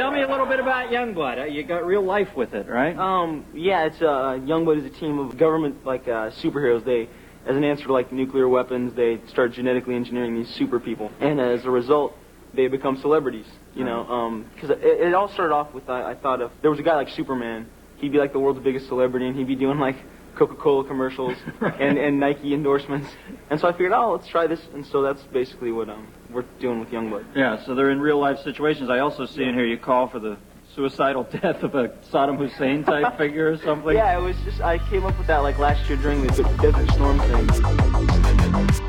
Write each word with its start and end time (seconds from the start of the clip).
tell 0.00 0.10
me 0.10 0.22
a 0.22 0.28
little 0.28 0.46
bit 0.46 0.60
about 0.60 0.90
Youngblood. 0.90 1.42
Uh, 1.42 1.44
You 1.44 1.62
got 1.62 1.84
real 1.84 2.02
life 2.02 2.34
with 2.34 2.54
it, 2.54 2.66
right? 2.68 2.96
Um, 2.96 3.44
yeah, 3.52 3.84
it's 3.84 4.00
uh, 4.00 4.38
Youngblood 4.40 4.78
is 4.78 4.84
a 4.86 4.98
team 4.98 5.18
of 5.18 5.36
government 5.36 5.84
like 5.84 6.08
uh, 6.08 6.30
superheroes. 6.30 6.84
They, 6.84 7.02
as 7.46 7.54
an 7.54 7.64
answer 7.64 7.84
to 7.84 7.92
like 7.92 8.10
nuclear 8.10 8.48
weapons, 8.48 8.94
they 8.94 9.20
start 9.28 9.52
genetically 9.52 9.94
engineering 9.94 10.34
these 10.34 10.48
super 10.48 10.80
people, 10.80 11.10
and 11.20 11.38
as 11.38 11.66
a 11.66 11.70
result, 11.70 12.16
they 12.54 12.66
become 12.66 12.96
celebrities. 12.96 13.46
You 13.74 13.84
know, 13.84 14.44
because 14.54 14.70
it, 14.70 14.82
it 14.82 15.14
all 15.14 15.28
started 15.28 15.54
off 15.54 15.72
with 15.74 15.88
I, 15.88 16.12
I 16.12 16.14
thought 16.14 16.40
of 16.40 16.50
there 16.62 16.70
was 16.70 16.80
a 16.80 16.82
guy 16.82 16.96
like 16.96 17.10
Superman. 17.10 17.66
He'd 17.98 18.12
be 18.12 18.18
like 18.18 18.32
the 18.32 18.38
world's 18.40 18.60
biggest 18.60 18.88
celebrity, 18.88 19.26
and 19.26 19.36
he'd 19.36 19.46
be 19.46 19.54
doing 19.54 19.78
like 19.78 19.96
Coca-Cola 20.36 20.84
commercials 20.84 21.36
and, 21.60 21.98
and 21.98 22.18
Nike 22.20 22.54
endorsements. 22.54 23.08
And 23.50 23.60
so 23.60 23.68
I 23.68 23.72
figured, 23.72 23.92
oh, 23.92 24.12
let's 24.12 24.28
try 24.28 24.46
this. 24.46 24.60
And 24.74 24.86
so 24.86 25.02
that's 25.02 25.22
basically 25.24 25.72
what 25.72 25.88
um, 25.88 26.06
we're 26.30 26.44
doing 26.58 26.80
with 26.80 26.90
Youngblood. 26.90 27.26
Yeah, 27.34 27.64
so 27.64 27.74
they're 27.74 27.90
in 27.90 28.00
real 28.00 28.18
life 28.18 28.38
situations. 28.40 28.90
I 28.90 29.00
also 29.00 29.26
see 29.26 29.42
in 29.42 29.54
here 29.54 29.66
you 29.66 29.78
call 29.78 30.08
for 30.08 30.18
the 30.18 30.36
suicidal 30.74 31.24
death 31.42 31.62
of 31.62 31.74
a 31.74 31.88
Saddam 32.10 32.38
Hussein 32.38 32.84
type 32.84 33.16
figure 33.18 33.50
or 33.50 33.58
something. 33.58 33.94
Yeah, 33.94 34.18
it 34.18 34.22
was 34.22 34.36
just 34.44 34.60
I 34.60 34.78
came 34.88 35.04
up 35.04 35.16
with 35.18 35.26
that 35.26 35.38
like 35.38 35.58
last 35.58 35.88
year 35.88 35.98
during 35.98 36.22
the 36.22 36.32
Desert 36.60 36.90
Storm 36.92 37.18
thing. 37.18 38.86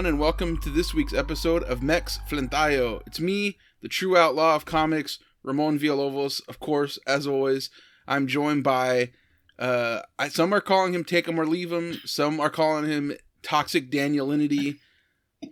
Everyone, 0.00 0.14
and 0.14 0.18
welcome 0.18 0.56
to 0.56 0.70
this 0.70 0.94
week's 0.94 1.12
episode 1.12 1.62
of 1.64 1.82
Mex 1.82 2.20
Flintayo. 2.26 3.02
It's 3.06 3.20
me, 3.20 3.58
the 3.82 3.88
true 3.88 4.16
outlaw 4.16 4.54
of 4.56 4.64
comics, 4.64 5.18
Ramon 5.42 5.78
Villalobos. 5.78 6.40
Of 6.48 6.58
course, 6.58 6.98
as 7.06 7.26
always, 7.26 7.68
I'm 8.08 8.26
joined 8.26 8.64
by. 8.64 9.10
Uh, 9.58 10.00
I, 10.18 10.28
some 10.28 10.54
are 10.54 10.62
calling 10.62 10.94
him 10.94 11.04
take 11.04 11.28
him 11.28 11.38
or 11.38 11.44
leave 11.44 11.70
him. 11.70 12.00
Some 12.06 12.40
are 12.40 12.48
calling 12.48 12.86
him 12.86 13.12
toxic 13.42 13.90
Danielinity. 13.90 14.78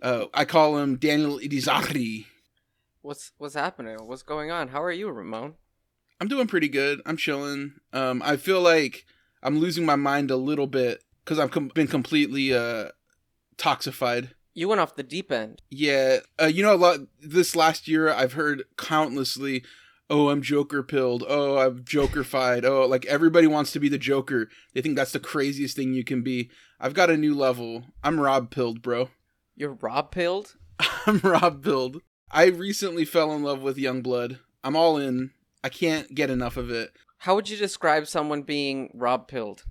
Uh, 0.01 0.25
I 0.33 0.45
call 0.45 0.79
him 0.79 0.95
Daniel 0.95 1.37
Idizahri. 1.37 2.25
What's 3.03 3.33
what's 3.37 3.53
happening? 3.53 3.97
What's 4.07 4.23
going 4.23 4.49
on? 4.49 4.69
How 4.69 4.81
are 4.81 4.91
you, 4.91 5.11
Ramon? 5.11 5.53
I'm 6.19 6.27
doing 6.27 6.47
pretty 6.47 6.69
good. 6.69 7.03
I'm 7.05 7.17
chilling. 7.17 7.73
Um, 7.93 8.23
I 8.25 8.35
feel 8.35 8.61
like 8.61 9.05
I'm 9.43 9.59
losing 9.59 9.85
my 9.85 9.95
mind 9.95 10.31
a 10.31 10.37
little 10.37 10.65
bit 10.65 11.03
because 11.23 11.37
I've 11.37 11.51
com- 11.51 11.69
been 11.75 11.85
completely 11.85 12.51
uh, 12.51 12.87
toxified. 13.59 14.31
You 14.53 14.67
went 14.67 14.81
off 14.81 14.95
the 14.95 15.03
deep 15.03 15.31
end. 15.31 15.61
Yeah, 15.69 16.19
uh, 16.41 16.47
you 16.47 16.63
know, 16.63 16.73
a 16.73 16.75
lot 16.75 16.99
this 17.21 17.55
last 17.55 17.87
year 17.87 18.09
I've 18.09 18.33
heard 18.33 18.63
countlessly, 18.77 19.63
"Oh, 20.09 20.29
I'm 20.29 20.41
Joker 20.41 20.83
pilled. 20.83 21.23
Oh, 21.27 21.57
I'm 21.57 21.83
Jokerfied. 21.83 22.65
oh, 22.65 22.85
like 22.85 23.05
everybody 23.05 23.47
wants 23.47 23.71
to 23.73 23.79
be 23.79 23.89
the 23.89 23.97
Joker. 23.97 24.49
They 24.73 24.81
think 24.81 24.95
that's 24.95 25.11
the 25.11 25.19
craziest 25.19 25.75
thing 25.75 25.93
you 25.93 26.03
can 26.03 26.21
be. 26.21 26.49
I've 26.79 26.93
got 26.93 27.09
a 27.09 27.17
new 27.17 27.35
level. 27.35 27.85
I'm 28.03 28.19
Rob 28.19 28.51
pilled, 28.51 28.81
bro. 28.81 29.09
You're 29.55 29.73
Rob 29.73 30.11
pilled. 30.11 30.55
I'm 31.05 31.19
Rob 31.19 31.63
pilled. 31.63 32.01
I 32.31 32.45
recently 32.45 33.05
fell 33.05 33.31
in 33.33 33.43
love 33.43 33.61
with 33.61 33.77
Youngblood. 33.77 34.39
I'm 34.63 34.75
all 34.75 34.97
in. 34.97 35.31
I 35.63 35.69
can't 35.69 36.13
get 36.15 36.29
enough 36.29 36.57
of 36.57 36.69
it. 36.69 36.91
How 37.19 37.35
would 37.35 37.49
you 37.49 37.57
describe 37.57 38.07
someone 38.07 38.43
being 38.43 38.91
Rob 38.93 39.27
pilled? 39.27 39.63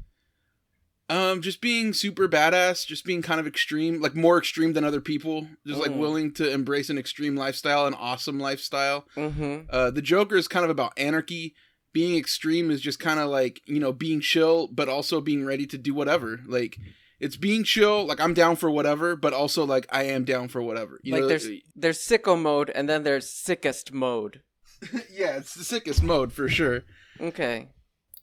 Um, 1.11 1.41
just 1.41 1.61
being 1.63 1.95
super 1.95 2.29
badass, 2.29 2.87
just 2.87 3.05
being 3.05 3.23
kind 3.23 3.41
of 3.41 3.47
extreme, 3.47 4.01
like 4.03 4.15
more 4.15 4.37
extreme 4.37 4.75
than 4.75 4.85
other 4.85 5.01
people. 5.01 5.47
Just 5.67 5.81
like 5.81 5.91
Mm. 5.93 5.97
willing 5.99 6.33
to 6.35 6.51
embrace 6.51 6.91
an 6.91 6.99
extreme 6.99 7.35
lifestyle, 7.35 7.87
an 7.87 7.95
awesome 7.95 8.39
lifestyle. 8.39 9.07
Mm-hmm. 9.17 9.71
Uh, 9.71 9.91
the 9.91 10.03
Joker 10.03 10.37
is 10.37 10.49
kind 10.49 10.65
of 10.65 10.71
about 10.71 10.93
anarchy. 10.99 11.55
Being 11.95 12.19
extreme 12.19 12.71
is 12.71 12.83
just 12.83 12.99
kind 13.01 13.19
of 13.19 13.31
like 13.31 13.63
you 13.65 13.81
know 13.81 13.93
being 13.93 14.21
chill, 14.21 14.69
but 14.69 14.89
also 14.91 15.21
being 15.23 15.45
ready 15.47 15.67
to 15.69 15.79
do 15.79 15.95
whatever. 15.95 16.41
Like 16.47 16.77
it's 17.19 17.37
being 17.37 17.65
chill, 17.65 18.05
like 18.05 18.21
I'm 18.21 18.35
down 18.35 18.57
for 18.57 18.71
whatever, 18.71 19.17
but 19.17 19.33
also 19.33 19.65
like 19.65 19.87
I 19.91 20.03
am 20.05 20.25
down 20.25 20.49
for 20.49 20.63
whatever. 20.63 21.01
You 21.03 21.15
like 21.15 21.23
know, 21.23 21.29
there's 21.29 21.49
there's 21.75 21.99
sicko 21.99 22.39
mode 22.41 22.69
and 22.75 22.87
then 22.89 23.03
there's 23.05 23.31
sickest 23.31 23.93
mode. 23.95 24.43
yeah, 25.11 25.39
it's 25.39 25.55
the 25.55 25.65
sickest 25.65 26.03
mode 26.03 26.33
for 26.35 26.49
sure. 26.51 26.83
Okay. 27.19 27.69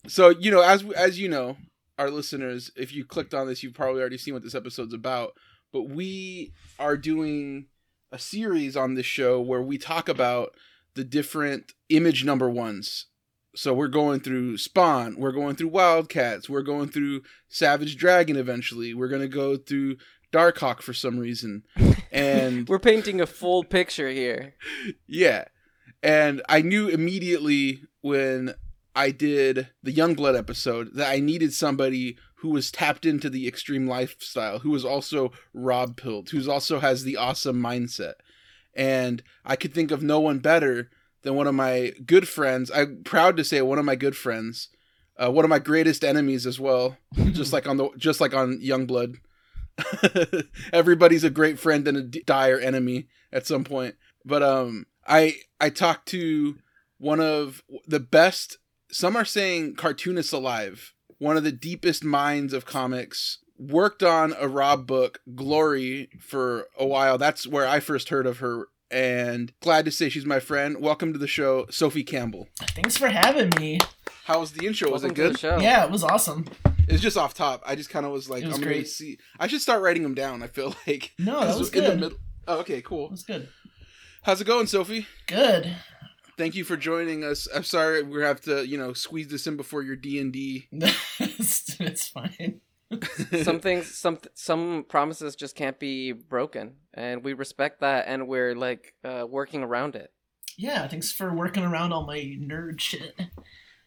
So 0.08 0.30
you 0.30 0.52
know, 0.52 0.62
as 0.62 0.84
as 0.92 1.20
you 1.20 1.28
know, 1.28 1.58
our 1.98 2.10
listeners, 2.10 2.72
if 2.76 2.94
you 2.94 3.06
clicked 3.06 3.34
on 3.34 3.48
this, 3.48 3.64
you've 3.64 3.74
probably 3.74 4.02
already 4.02 4.18
seen 4.18 4.34
what 4.34 4.44
this 4.44 4.56
episode's 4.56 4.94
about. 4.94 5.34
But 5.72 5.90
we 5.90 6.54
are 6.80 6.98
doing 6.98 7.68
a 8.12 8.20
series 8.20 8.78
on 8.78 8.94
this 8.94 9.06
show 9.06 9.42
where 9.42 9.62
we 9.62 9.78
talk 9.78 10.08
about 10.08 10.56
the 10.96 11.04
different 11.04 11.74
image 11.90 12.24
number 12.24 12.50
ones. 12.50 13.08
So 13.56 13.74
we're 13.74 13.88
going 13.88 14.20
through 14.20 14.58
Spawn, 14.58 15.16
we're 15.18 15.32
going 15.32 15.56
through 15.56 15.70
Wildcats, 15.70 16.50
we're 16.50 16.62
going 16.62 16.90
through 16.90 17.22
Savage 17.48 17.96
Dragon 17.96 18.36
eventually. 18.36 18.94
We're 18.94 19.08
gonna 19.08 19.30
go 19.30 19.56
through 19.56 19.98
Darkhawk 20.34 20.82
for 20.82 20.94
some 20.94 21.18
reason. 21.18 21.64
And 22.12 22.70
We're 22.70 22.80
painting 22.80 23.20
a 23.20 23.26
full 23.26 23.66
picture 23.66 24.10
here. 24.10 24.54
yeah. 25.08 25.46
And 26.02 26.42
I 26.48 26.62
knew 26.62 26.88
immediately 26.88 27.82
when 28.00 28.56
I 28.96 29.12
did 29.12 29.70
the 29.84 29.94
Youngblood 29.94 30.38
episode 30.38 30.96
that 30.96 31.10
I 31.10 31.20
needed 31.20 31.54
somebody 31.54 32.18
who 32.36 32.50
was 32.50 32.72
tapped 32.72 33.06
into 33.06 33.30
the 33.30 33.48
extreme 33.48 33.88
lifestyle, 33.88 34.60
who 34.60 34.70
was 34.70 34.86
also 34.86 35.32
Rob 35.54 35.98
Pilled, 35.98 36.30
who 36.30 36.50
also 36.50 36.80
has 36.80 37.04
the 37.04 37.18
awesome 37.18 37.62
mindset. 37.62 38.14
And 38.74 39.24
I 39.44 39.56
could 39.56 39.74
think 39.74 39.92
of 39.92 40.04
no 40.04 40.20
one 40.20 40.40
better 40.40 40.90
than 41.24 41.36
one 41.36 41.48
of 41.48 41.56
my 41.56 41.92
good 42.06 42.28
friends. 42.28 42.72
I'm 42.74 43.04
proud 43.04 43.36
to 43.38 43.44
say 43.44 43.62
one 43.62 43.80
of 43.80 43.86
my 43.86 43.96
good 43.96 44.16
friends, 44.16 44.70
uh, 45.18 45.32
one 45.32 45.44
of 45.44 45.50
my 45.50 45.60
greatest 45.60 46.04
enemies 46.04 46.46
as 46.46 46.60
well, 46.60 46.98
just 47.32 47.52
like 47.52 47.68
on 47.68 47.78
the 47.78 47.90
just 47.98 48.22
like 48.22 48.34
on 48.34 48.60
Youngblood. 48.62 49.18
Everybody's 50.74 51.24
a 51.24 51.30
great 51.30 51.60
friend 51.60 51.88
and 51.88 51.98
a 51.98 52.02
dire 52.04 52.60
enemy 52.60 53.08
at 53.34 53.48
some 53.48 53.64
point. 53.64 53.96
But 54.24 54.44
um, 54.44 54.86
I 55.08 55.38
I 55.60 55.70
talked 55.70 56.08
to 56.10 56.58
one 56.98 57.20
of 57.20 57.64
the 57.88 58.00
best. 58.00 58.58
Some 58.98 59.18
are 59.18 59.26
saying 59.26 59.76
cartoonist 59.76 60.32
alive. 60.32 60.94
One 61.18 61.36
of 61.36 61.44
the 61.44 61.52
deepest 61.52 62.06
minds 62.06 62.54
of 62.54 62.66
comics. 62.66 63.40
Worked 63.60 64.02
on 64.04 64.34
a 64.40 64.48
Rob 64.48 64.88
book, 64.88 65.20
Glory, 65.36 66.08
for 66.22 66.68
a 66.80 66.86
while. 66.86 67.18
That's 67.18 67.46
where 67.46 67.68
I 67.68 67.82
first 67.82 68.08
heard 68.08 68.26
of 68.26 68.38
her. 68.38 68.70
And 68.90 69.52
glad 69.60 69.84
to 69.84 69.92
say 69.92 70.08
she's 70.08 70.26
my 70.26 70.40
friend. 70.40 70.78
Welcome 70.80 71.12
to 71.12 71.20
the 71.20 71.28
show, 71.28 71.66
Sophie 71.70 72.06
Campbell. 72.06 72.48
Thanks 72.58 72.96
for 72.96 73.10
having 73.10 73.50
me. 73.60 73.82
How 74.24 74.40
was 74.40 74.54
the 74.54 74.66
intro? 74.66 74.90
Was 74.90 75.04
Welcome 75.04 75.12
it 75.12 75.16
to 75.16 75.24
the 75.24 75.30
good? 75.34 75.40
show. 75.42 75.58
Yeah, 75.60 75.84
it 75.84 75.92
was 75.92 76.02
awesome. 76.06 76.46
It's 76.88 77.04
just 77.04 77.18
off 77.18 77.34
top. 77.34 77.64
I 77.66 77.76
just 77.76 77.90
kind 77.90 78.06
of 78.06 78.14
was 78.14 78.30
like, 78.30 78.46
was 78.46 78.56
I'm 78.56 78.62
gonna 78.64 78.86
see. 78.86 79.18
I 79.38 79.48
should 79.48 79.60
start 79.60 79.82
writing 79.84 80.04
them 80.04 80.16
down. 80.16 80.42
I 80.42 80.48
feel 80.48 80.74
like 80.88 81.12
No, 81.20 81.42
that 81.42 81.48
'Cause 81.48 81.60
was 81.60 81.70
in 81.72 81.84
the 81.84 81.90
good. 81.90 82.00
middle. 82.00 82.18
Oh, 82.48 82.60
okay, 82.60 82.82
cool. 82.82 83.10
was 83.10 83.24
good. 83.24 83.50
How's 84.24 84.40
it 84.40 84.48
going, 84.48 84.68
Sophie? 84.68 85.06
Good. 85.28 85.76
Thank 86.38 86.56
you 86.56 86.64
for 86.64 86.76
joining 86.78 87.24
us. 87.24 87.48
I'm 87.54 87.64
sorry 87.64 88.04
we 88.04 88.22
have 88.22 88.42
to, 88.42 88.68
you 88.68 88.78
know, 88.78 88.94
squeeze 88.94 89.28
this 89.30 89.48
in 89.48 89.58
before 89.58 89.84
your 89.84 89.96
D 89.96 90.20
and 90.20 90.34
D. 90.34 90.68
it's, 90.72 91.80
it's 91.80 92.08
fine. 92.08 92.62
some 93.44 93.60
things 93.60 93.98
some 93.98 94.20
some 94.36 94.86
promises 94.88 95.36
just 95.36 95.56
can't 95.56 95.80
be 95.80 96.12
broken 96.12 96.76
and 96.94 97.24
we 97.24 97.34
respect 97.34 97.82
that 97.82 98.06
and 98.08 98.28
we're 98.28 98.56
like 98.56 98.94
uh, 99.04 99.26
working 99.28 99.64
around 99.64 99.96
it 99.96 100.14
Yeah, 100.56 100.88
thanks 100.88 101.12
for 101.12 101.34
working 101.34 101.64
around 101.64 101.94
all 101.94 102.06
my 102.06 102.20
nerd 102.20 102.80
shit. 102.80 103.20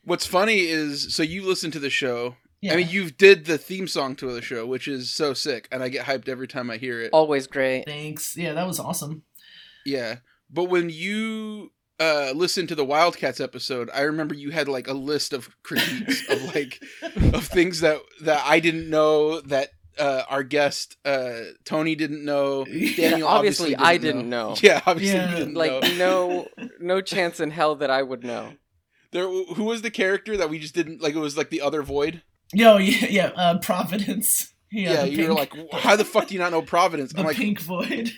What's 0.03 0.27
funny 0.27 0.61
is, 0.67 1.15
so 1.15 1.23
you 1.23 1.47
listen 1.47 1.71
to 1.73 1.79
the 1.79 1.91
show. 1.91 2.37
Yeah. 2.61 2.73
I 2.73 2.77
mean, 2.77 2.89
you 2.89 3.11
did 3.11 3.45
the 3.45 3.59
theme 3.59 3.87
song 3.87 4.17
to 4.17 4.33
the 4.33 4.43
show, 4.43 4.67
which 4.67 4.89
is 4.89 5.15
so 5.15 5.33
sick, 5.33 5.69
and 5.71 5.83
I 5.83 5.89
get 5.89 6.07
hyped 6.07 6.29
every 6.29 6.49
time 6.49 6.71
I 6.71 6.77
hear 6.77 7.01
it. 7.01 7.11
always 7.13 7.47
great 7.47 7.85
Thanks. 7.87 8.37
Yeah, 8.37 8.55
that 8.55 8.67
was 8.67 8.81
awesome. 8.81 9.23
Yeah, 9.85 10.17
but 10.51 10.65
when 10.65 10.91
you 10.91 11.73
uh 12.01 12.33
listened 12.35 12.69
to 12.69 12.75
the 12.75 12.85
Wildcats 12.85 13.41
episode, 13.41 13.91
I 13.93 14.03
remember 14.03 14.35
you 14.35 14.51
had 14.51 14.69
like 14.69 14.89
a 14.89 14.93
list 14.93 15.33
of 15.33 15.49
critiques 15.63 16.29
of 16.29 16.55
like 16.55 16.83
of 17.35 17.45
things 17.47 17.81
that 17.81 18.01
that 18.23 18.43
I 18.45 18.61
didn't 18.61 18.89
know 18.91 19.41
that 19.43 19.71
uh 19.99 20.23
our 20.29 20.43
guest 20.45 20.97
uh 21.05 21.41
Tony 21.65 21.95
didn't 21.97 22.25
know. 22.25 22.65
Daniel 22.97 23.27
obviously, 23.29 23.75
I 23.77 23.97
didn't 23.99 24.29
know. 24.29 24.55
Yeah, 24.63 24.81
obviously 24.87 25.19
Yeah. 25.19 25.35
didn't 25.37 25.55
like 25.55 25.83
know. 25.83 25.97
no 25.97 26.49
no 26.81 27.01
chance 27.01 27.41
in 27.41 27.51
hell 27.51 27.75
that 27.77 27.91
i 27.91 28.03
would 28.03 28.23
know 28.25 28.53
There, 29.11 29.27
who 29.29 29.65
was 29.65 29.83
the 29.83 29.91
character 29.91 30.37
that 30.37 30.51
we 30.51 30.59
just 30.59 30.75
didn't 30.75 31.01
like? 31.03 31.15
It 31.15 31.19
was 31.19 31.37
like 31.37 31.51
the 31.51 31.63
other 31.63 31.83
void. 31.83 32.23
Yo, 32.55 32.77
yeah, 32.79 33.07
yeah, 33.11 33.27
uh, 33.37 33.59
Providence. 33.59 34.53
Yeah, 34.71 34.93
Yeah, 34.93 35.03
the 35.05 35.11
you 35.11 35.29
were 35.29 35.35
like, 35.35 35.53
how 35.73 35.97
the 35.97 36.05
fuck 36.05 36.29
do 36.29 36.35
you 36.35 36.41
not 36.41 36.53
know 36.53 36.63
Providence? 36.63 37.13
the 37.13 37.21
I'm 37.21 37.27
like, 37.27 37.37
pink 37.37 37.59
void. 37.61 38.11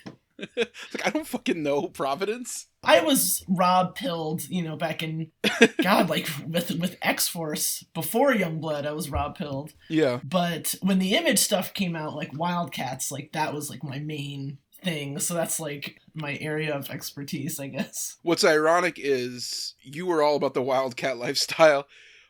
Like 0.56 1.06
I 1.06 1.10
don't 1.10 1.26
fucking 1.26 1.62
know 1.62 1.88
Providence. 1.88 2.66
I 2.82 3.00
was 3.02 3.44
Rob 3.48 3.94
pilled, 3.94 4.48
you 4.48 4.62
know, 4.62 4.76
back 4.76 5.02
in 5.02 5.30
God, 5.82 6.08
like 6.08 6.28
with 6.46 6.70
with 6.72 6.96
X 7.02 7.28
Force 7.28 7.84
before 7.94 8.32
Youngblood. 8.32 8.86
I 8.86 8.92
was 8.92 9.10
Rob 9.10 9.36
pilled, 9.36 9.72
Yeah. 9.88 10.20
but 10.24 10.74
when 10.82 10.98
the 10.98 11.14
image 11.14 11.38
stuff 11.38 11.74
came 11.74 11.94
out, 11.96 12.14
like 12.16 12.36
Wildcats, 12.36 13.10
like 13.12 13.32
that 13.32 13.52
was 13.54 13.68
like 13.70 13.82
my 13.84 13.98
main 13.98 14.58
thing. 14.82 15.18
So 15.18 15.34
that's 15.34 15.60
like 15.60 16.00
my 16.14 16.38
area 16.40 16.74
of 16.74 16.88
expertise, 16.90 17.60
I 17.60 17.66
guess. 17.68 18.16
What's 18.22 18.44
ironic 18.44 18.94
is 18.98 19.74
you 19.82 20.06
were 20.06 20.22
all 20.22 20.36
about 20.36 20.54
the 20.54 20.62
Wildcat 20.62 21.18
lifestyle. 21.18 21.86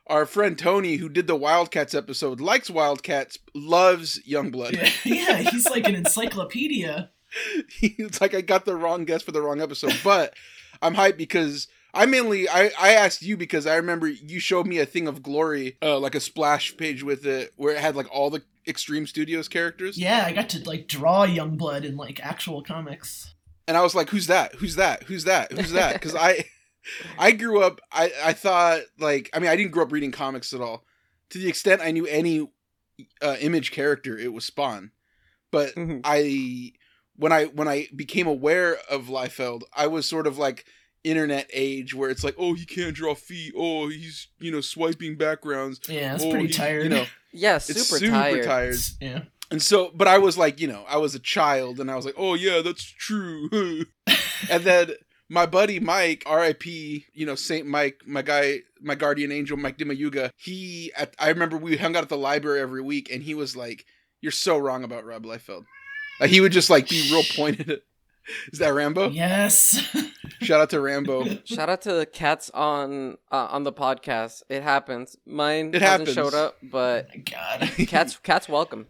Our 0.08 0.26
friend 0.26 0.58
Tony, 0.58 0.96
who 0.96 1.08
did 1.08 1.28
the 1.28 1.36
Wildcats 1.36 1.94
episode, 1.94 2.40
likes 2.40 2.68
Wildcats, 2.68 3.38
loves 3.54 4.18
Youngblood. 4.28 4.72
Yeah, 4.72 4.90
yeah, 5.04 5.36
he's 5.50 5.66
like 5.70 5.86
an 5.88 5.94
encyclopedia. 6.44 7.10
it's 7.80 8.20
like 8.20 8.34
I 8.34 8.40
got 8.40 8.64
the 8.64 8.76
wrong 8.76 9.04
guest 9.04 9.24
for 9.24 9.32
the 9.32 9.42
wrong 9.42 9.60
episode, 9.60 9.94
but 10.04 10.34
I'm 10.82 10.94
hyped 10.94 11.16
because 11.16 11.68
I 11.94 12.06
mainly 12.06 12.48
I 12.48 12.70
I 12.78 12.92
asked 12.92 13.22
you 13.22 13.36
because 13.36 13.66
I 13.66 13.76
remember 13.76 14.08
you 14.08 14.40
showed 14.40 14.66
me 14.66 14.78
a 14.78 14.86
thing 14.86 15.06
of 15.08 15.22
glory, 15.22 15.76
uh, 15.82 15.98
like 15.98 16.14
a 16.14 16.20
splash 16.20 16.76
page 16.76 17.02
with 17.02 17.26
it 17.26 17.52
where 17.56 17.74
it 17.74 17.80
had 17.80 17.96
like 17.96 18.06
all 18.12 18.30
the 18.30 18.42
Extreme 18.66 19.06
Studios 19.06 19.48
characters. 19.48 19.96
Yeah, 19.98 20.22
I 20.26 20.32
got 20.32 20.48
to 20.50 20.62
like 20.68 20.86
draw 20.86 21.26
Youngblood 21.26 21.84
in 21.84 21.96
like 21.96 22.20
actual 22.24 22.62
comics. 22.62 23.34
and 23.66 23.76
I 23.76 23.82
was 23.82 23.94
like, 23.94 24.10
"Who's 24.10 24.26
that? 24.28 24.54
Who's 24.56 24.76
that? 24.76 25.04
Who's 25.04 25.24
that? 25.24 25.50
Who's 25.52 25.72
that?" 25.72 25.94
Because 25.94 26.14
I, 26.14 26.44
I 27.18 27.32
grew 27.32 27.62
up. 27.62 27.80
I 27.92 28.12
I 28.22 28.32
thought 28.34 28.82
like 28.98 29.30
I 29.32 29.38
mean 29.38 29.50
I 29.50 29.56
didn't 29.56 29.72
grow 29.72 29.84
up 29.84 29.92
reading 29.92 30.12
comics 30.12 30.52
at 30.52 30.60
all. 30.60 30.84
To 31.30 31.38
the 31.38 31.48
extent 31.48 31.80
I 31.82 31.90
knew 31.90 32.06
any 32.06 32.48
uh, 33.22 33.36
image 33.40 33.70
character, 33.72 34.16
it 34.18 34.32
was 34.32 34.44
Spawn. 34.44 34.90
But 35.50 35.74
Mhm. 35.74 36.02
I 36.04 36.72
when 37.20 37.32
I 37.32 37.44
when 37.44 37.68
I 37.68 37.86
became 37.94 38.26
aware 38.26 38.78
of 38.90 39.06
Liefeld, 39.06 39.62
I 39.74 39.86
was 39.86 40.06
sort 40.06 40.26
of 40.26 40.38
like 40.38 40.64
internet 41.04 41.48
age 41.52 41.94
where 41.94 42.10
it's 42.10 42.24
like, 42.24 42.34
oh, 42.38 42.54
he 42.54 42.64
can't 42.64 42.94
draw 42.94 43.14
feet. 43.14 43.52
Oh, 43.56 43.88
he's 43.88 44.28
you 44.38 44.50
know 44.50 44.60
swiping 44.62 45.16
backgrounds. 45.16 45.80
Yeah, 45.88 46.14
it's 46.14 46.24
oh, 46.24 46.30
pretty 46.30 46.46
he- 46.48 46.52
tired. 46.52 46.84
You 46.84 46.88
know, 46.88 47.04
Yeah, 47.32 47.56
it's 47.56 47.66
super, 47.66 47.98
super, 48.00 48.10
tired. 48.10 48.44
tired. 48.44 48.76
yeah. 49.00 49.22
And 49.52 49.60
so, 49.60 49.90
but 49.94 50.08
I 50.08 50.18
was 50.18 50.38
like, 50.38 50.60
you 50.60 50.68
know, 50.68 50.84
I 50.88 50.96
was 50.96 51.14
a 51.14 51.18
child 51.18 51.80
and 51.80 51.90
I 51.90 51.96
was 51.96 52.04
like, 52.04 52.14
oh, 52.16 52.34
yeah, 52.34 52.60
that's 52.62 52.84
true. 52.84 53.84
and 54.50 54.62
then 54.62 54.92
my 55.28 55.44
buddy 55.46 55.80
Mike, 55.80 56.24
RIP, 56.30 56.66
you 56.66 57.26
know, 57.26 57.34
Saint 57.34 57.66
Mike, 57.66 58.02
my 58.06 58.22
guy, 58.22 58.60
my 58.80 58.94
guardian 58.94 59.32
angel, 59.32 59.56
Mike 59.56 59.76
Dimayuga, 59.76 60.30
he, 60.36 60.92
at, 60.96 61.14
I 61.18 61.28
remember 61.30 61.56
we 61.56 61.76
hung 61.76 61.96
out 61.96 62.02
at 62.04 62.08
the 62.08 62.16
library 62.16 62.60
every 62.60 62.80
week 62.82 63.10
and 63.12 63.24
he 63.24 63.34
was 63.34 63.56
like, 63.56 63.84
you're 64.20 64.30
so 64.32 64.56
wrong 64.56 64.84
about 64.84 65.04
Rob 65.04 65.24
Liefeld. 65.24 65.64
Like, 66.20 66.30
he 66.30 66.40
would 66.40 66.52
just 66.52 66.70
like 66.70 66.88
be 66.88 67.08
real 67.10 67.22
pointed 67.34 67.70
at, 67.70 67.80
is 68.52 68.58
that 68.58 68.74
Rambo? 68.74 69.08
Yes. 69.10 69.80
Shout 70.42 70.60
out 70.60 70.70
to 70.70 70.80
Rambo. 70.80 71.24
Shout 71.44 71.68
out 71.68 71.82
to 71.82 71.92
the 71.92 72.06
cats 72.06 72.50
on 72.50 73.18
uh, 73.32 73.48
on 73.50 73.64
the 73.64 73.72
podcast. 73.72 74.42
It 74.48 74.62
happens. 74.62 75.16
Mine 75.26 75.74
It 75.74 75.82
hasn't 75.82 76.08
happens. 76.08 76.14
showed 76.14 76.34
up, 76.34 76.56
but 76.62 77.08
God. 77.30 77.70
cats 77.88 78.16
cats 78.22 78.48
welcome. 78.48 78.86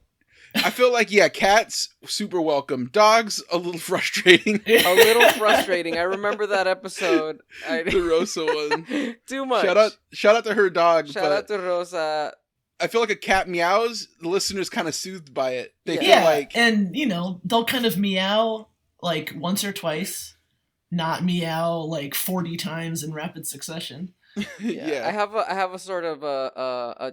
I 0.56 0.70
feel 0.70 0.92
like, 0.92 1.12
yeah, 1.12 1.28
cats, 1.28 1.90
super 2.06 2.40
welcome. 2.40 2.88
Dogs, 2.92 3.40
a 3.52 3.56
little 3.56 3.78
frustrating. 3.80 4.60
A 4.66 4.94
little 4.94 5.28
frustrating. 5.38 5.96
I 5.96 6.02
remember 6.02 6.44
that 6.48 6.66
episode. 6.66 7.38
I, 7.68 7.84
the 7.84 8.00
Rosa 8.00 8.44
one. 8.44 9.16
Too 9.26 9.46
much. 9.46 9.64
Shout 9.64 9.76
out, 9.76 9.96
shout 10.12 10.34
out 10.34 10.44
to 10.46 10.54
her 10.54 10.68
dog. 10.68 11.06
Shout 11.06 11.22
but- 11.22 11.32
out 11.32 11.46
to 11.48 11.58
Rosa. 11.58 12.34
I 12.80 12.86
feel 12.86 13.00
like 13.00 13.10
a 13.10 13.16
cat 13.16 13.48
meows, 13.48 14.08
the 14.20 14.28
listener's 14.28 14.70
kind 14.70 14.88
of 14.88 14.94
soothed 14.94 15.32
by 15.34 15.52
it. 15.52 15.74
They 15.86 15.94
Yeah. 15.94 16.00
feel 16.00 16.08
yeah, 16.10 16.24
like 16.24 16.56
and 16.56 16.96
you 16.96 17.06
know 17.06 17.40
they'll 17.44 17.64
kind 17.64 17.86
of 17.86 17.96
meow 17.98 18.68
like 19.02 19.32
once 19.36 19.64
or 19.64 19.72
twice, 19.72 20.36
not 20.90 21.24
meow 21.24 21.78
like 21.78 22.14
forty 22.14 22.56
times 22.56 23.02
in 23.02 23.12
rapid 23.12 23.46
succession. 23.46 24.14
Yeah. 24.60 24.86
yeah. 24.86 25.08
I 25.08 25.10
have 25.12 25.34
a 25.34 25.50
I 25.50 25.54
have 25.54 25.72
a 25.74 25.78
sort 25.78 26.04
of 26.04 26.22
a 26.22 26.52
a, 26.56 27.06
a 27.08 27.12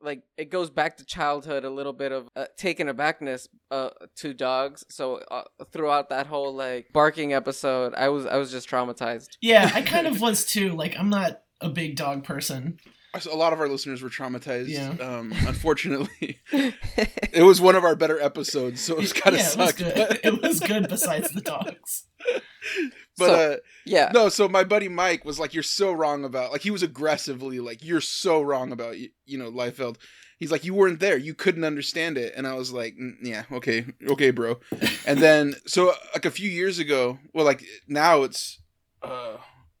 like 0.00 0.22
it 0.36 0.50
goes 0.50 0.68
back 0.70 0.96
to 0.96 1.04
childhood 1.04 1.64
a 1.64 1.70
little 1.70 1.92
bit 1.92 2.10
of 2.12 2.28
uh, 2.34 2.46
taken 2.56 2.88
abackness 2.88 3.46
uh, 3.70 3.90
to 4.16 4.34
dogs. 4.34 4.84
So 4.90 5.16
uh, 5.30 5.42
throughout 5.72 6.08
that 6.10 6.26
whole 6.26 6.52
like 6.54 6.88
barking 6.92 7.32
episode, 7.32 7.94
I 7.94 8.08
was 8.08 8.26
I 8.26 8.36
was 8.36 8.50
just 8.50 8.68
traumatized. 8.68 9.36
Yeah, 9.40 9.70
I 9.74 9.82
kind 9.82 10.06
of 10.10 10.20
was 10.20 10.44
too. 10.44 10.70
Like 10.72 10.96
I'm 10.98 11.08
not 11.10 11.42
a 11.60 11.68
big 11.68 11.94
dog 11.96 12.24
person. 12.24 12.78
A 13.30 13.36
lot 13.36 13.52
of 13.52 13.60
our 13.60 13.68
listeners 13.68 14.02
were 14.02 14.08
traumatized. 14.08 14.68
Yeah. 14.68 14.90
Um, 15.00 15.32
unfortunately, 15.46 16.40
it 16.52 17.42
was 17.44 17.60
one 17.60 17.76
of 17.76 17.84
our 17.84 17.94
better 17.94 18.20
episodes, 18.20 18.80
so 18.80 18.94
it 18.94 19.00
was 19.00 19.12
kind 19.12 19.36
of 19.36 19.42
yeah, 19.42 19.50
it 19.52 19.56
was 19.58 19.66
sucked. 19.68 19.78
good. 19.78 20.20
it 20.24 20.42
was 20.42 20.60
good 20.72 20.88
besides 20.88 21.30
the 21.32 21.40
dogs. 21.42 22.04
but 23.18 23.26
So- 23.26 23.34
uh, 23.52 23.56
yeah. 23.84 24.10
no, 24.14 24.28
so 24.28 24.48
my 24.48 24.64
buddy 24.64 24.88
Mike 24.88 25.24
was 25.24 25.38
like, 25.38 25.52
"You're 25.54 25.62
so 25.62 25.92
wrong 25.92 26.24
about." 26.24 26.52
Like 26.52 26.62
he 26.62 26.70
was 26.70 26.82
aggressively 26.82 27.60
like, 27.60 27.84
"You're 27.84 28.00
so 28.00 28.40
wrong 28.42 28.72
about 28.72 28.98
you, 28.98 29.10
you 29.26 29.38
know 29.38 29.50
Liefeld." 29.50 29.96
He's 30.38 30.50
like, 30.50 30.64
"You 30.64 30.74
weren't 30.74 30.98
there. 31.00 31.16
You 31.16 31.34
couldn't 31.34 31.64
understand 31.64 32.16
it." 32.18 32.32
And 32.36 32.46
I 32.46 32.54
was 32.54 32.72
like, 32.72 32.94
"Mm, 33.00 33.16
"Yeah, 33.22 33.44
okay, 33.52 33.84
okay, 34.08 34.30
bro." 34.30 34.58
and 35.06 35.18
then 35.20 35.54
so 35.66 35.92
like 36.14 36.24
a 36.24 36.30
few 36.30 36.48
years 36.50 36.78
ago, 36.78 37.18
well, 37.34 37.44
like 37.44 37.62
now 37.88 38.22
it's, 38.22 38.60
uh, 39.02 39.36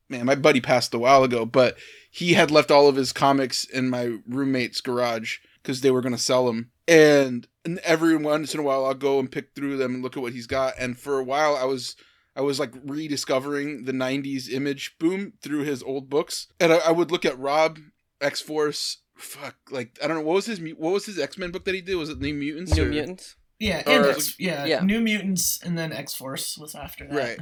man, 0.08 0.26
my 0.26 0.34
buddy 0.34 0.60
passed 0.60 0.92
a 0.94 0.98
while 0.98 1.24
ago, 1.24 1.46
but 1.46 1.76
he 2.14 2.34
had 2.34 2.50
left 2.50 2.70
all 2.70 2.86
of 2.88 2.94
his 2.96 3.12
comics 3.12 3.64
in 3.64 3.88
my 3.90 4.18
roommate's 4.28 4.80
garage 4.82 5.38
because 5.62 5.80
they 5.80 5.90
were 5.90 6.02
gonna 6.02 6.18
sell 6.18 6.46
them. 6.46 6.70
And, 6.86 7.48
and 7.64 7.78
every 7.78 8.16
once 8.16 8.52
in 8.54 8.60
a 8.60 8.62
while, 8.62 8.84
I'll 8.84 8.92
go 8.94 9.18
and 9.18 9.32
pick 9.32 9.54
through 9.54 9.78
them 9.78 9.94
and 9.94 10.02
look 10.02 10.16
at 10.16 10.22
what 10.22 10.32
he's 10.34 10.46
got. 10.46 10.74
And 10.78 10.98
for 10.98 11.18
a 11.18 11.24
while, 11.24 11.56
I 11.56 11.64
was 11.64 11.96
I 12.36 12.42
was 12.42 12.60
like 12.60 12.72
rediscovering 12.84 13.84
the 13.84 13.92
'90s 13.92 14.50
image 14.50 14.96
boom 14.98 15.32
through 15.42 15.62
his 15.64 15.82
old 15.82 16.08
books, 16.10 16.48
and 16.60 16.72
I, 16.72 16.76
I 16.78 16.90
would 16.90 17.10
look 17.10 17.24
at 17.24 17.38
Rob 17.38 17.78
X 18.20 18.40
Force. 18.40 18.98
Fuck, 19.16 19.56
like 19.70 19.98
I 20.02 20.06
don't 20.06 20.16
know 20.16 20.22
what 20.24 20.34
was 20.34 20.46
his 20.46 20.58
what 20.76 20.92
was 20.92 21.06
his 21.06 21.18
X 21.18 21.38
Men 21.38 21.50
book 21.50 21.64
that 21.66 21.74
he 21.74 21.80
did? 21.80 21.94
Was 21.96 22.08
it 22.10 22.20
New 22.20 22.34
Mutants? 22.34 22.74
New 22.76 22.84
or- 22.84 22.88
Mutants. 22.88 23.36
Yeah, 23.58 23.82
and 23.86 24.04
Or- 24.04 24.10
X, 24.10 24.34
yeah, 24.40 24.64
Yeah. 24.64 24.80
New 24.80 25.00
Mutants, 25.00 25.60
and 25.62 25.78
then 25.78 25.92
X 25.92 26.14
Force 26.14 26.58
was 26.58 26.74
after 26.74 27.06
that. 27.06 27.14
Right. 27.14 27.38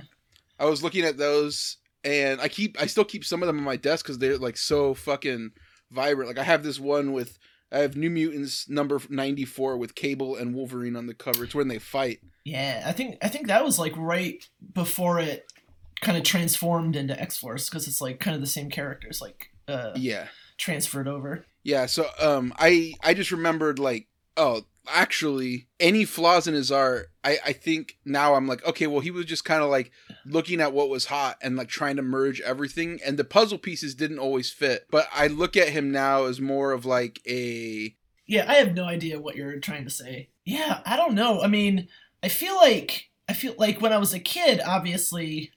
I 0.59 0.67
was 0.67 0.83
looking 0.83 1.05
at 1.05 1.17
those, 1.17 1.79
and 2.05 2.41
I 2.41 2.49
keep 2.49 2.81
I 2.81 2.87
still 2.87 3.05
keep 3.05 3.25
some 3.25 3.43
of 3.43 3.47
them 3.47 3.59
on 3.59 3.65
my 3.65 3.77
desk 3.77 4.05
because 4.05 4.19
they're 4.19 4.39
like 4.39 4.57
so 4.57 4.95
fucking 4.95 5.51
vibrant. 5.91 6.29
Like 6.29 6.39
I 6.39 6.45
have 6.45 6.63
this 6.63 6.81
one 6.81 7.13
with 7.13 7.39
I 7.73 7.79
have 7.79 7.97
New 7.97 8.11
Mutants 8.11 8.69
number 8.69 9.01
ninety 9.09 9.45
four 9.45 9.77
with 9.77 9.95
Cable 9.95 10.37
and 10.37 10.55
Wolverine 10.55 10.97
on 10.97 11.07
the 11.07 11.15
cover. 11.15 11.45
It's 11.45 11.55
when 11.55 11.69
they 11.69 11.79
fight. 11.79 12.21
Yeah, 12.45 12.83
I 12.87 12.93
think 12.93 13.17
I 13.23 13.29
think 13.29 13.47
that 13.49 13.65
was 13.65 13.79
like 13.79 13.93
right 13.97 14.49
before 14.75 15.21
it 15.21 15.53
kind 16.01 16.17
of 16.17 16.25
transformed 16.25 16.97
into 16.97 17.21
X 17.21 17.37
Force 17.37 17.69
because 17.69 17.87
it's 17.87 18.01
like 18.01 18.19
kind 18.21 18.35
of 18.35 18.41
the 18.41 18.47
same 18.47 18.71
characters 18.71 19.21
like 19.21 19.51
uh 19.69 19.93
Yeah, 19.95 20.29
transferred 20.57 21.07
over. 21.09 21.45
yeah. 21.63 21.87
So 21.87 22.07
um, 22.21 22.53
I 22.59 22.95
I 23.03 23.15
just 23.15 23.31
remembered 23.31 23.79
like 23.79 24.07
oh 24.37 24.63
actually 24.93 25.69
any 25.79 26.05
flaws 26.05 26.47
in 26.47 26.55
his 26.55 26.71
art 26.73 27.11
I, 27.25 27.39
I 27.47 27.53
think 27.53 27.99
now 28.05 28.35
i'm 28.35 28.47
like 28.47 28.65
okay 28.67 28.87
well 28.87 29.01
he 29.01 29.11
was 29.11 29.25
just 29.27 29.45
kind 29.45 29.63
of 29.63 29.71
like 29.71 29.91
looking 30.27 30.61
at 30.61 30.73
what 30.73 30.89
was 30.89 31.07
hot 31.07 31.37
and 31.43 31.57
like 31.57 31.69
trying 31.69 31.97
to 31.97 32.03
merge 32.03 32.41
everything 32.41 33.01
and 33.05 33.19
the 33.19 33.25
puzzle 33.25 33.59
pieces 33.59 33.95
didn't 33.95 34.19
always 34.19 34.51
fit 34.51 34.87
but 34.91 35.09
i 35.13 35.27
look 35.27 35.57
at 35.57 35.69
him 35.71 35.91
now 35.91 36.25
as 36.25 36.41
more 36.41 36.73
of 36.73 36.85
like 36.85 37.21
a 37.29 37.95
Yeah, 38.27 38.45
I 38.49 38.55
have 38.55 38.75
no 38.75 38.85
idea 38.85 39.21
what 39.21 39.35
you're 39.37 39.59
trying 39.59 39.85
to 39.85 39.91
say. 39.91 40.29
Yeah, 40.45 40.81
I 40.87 40.97
don't 40.97 41.15
know. 41.15 41.43
I 41.43 41.49
mean, 41.49 41.89
I 42.23 42.29
feel 42.29 42.55
like 42.57 43.11
I 43.29 43.33
feel 43.33 43.55
like 43.59 43.81
when 43.81 43.93
I 43.93 43.99
was 43.99 44.15
a 44.15 44.21
kid, 44.21 44.61
obviously 44.65 45.53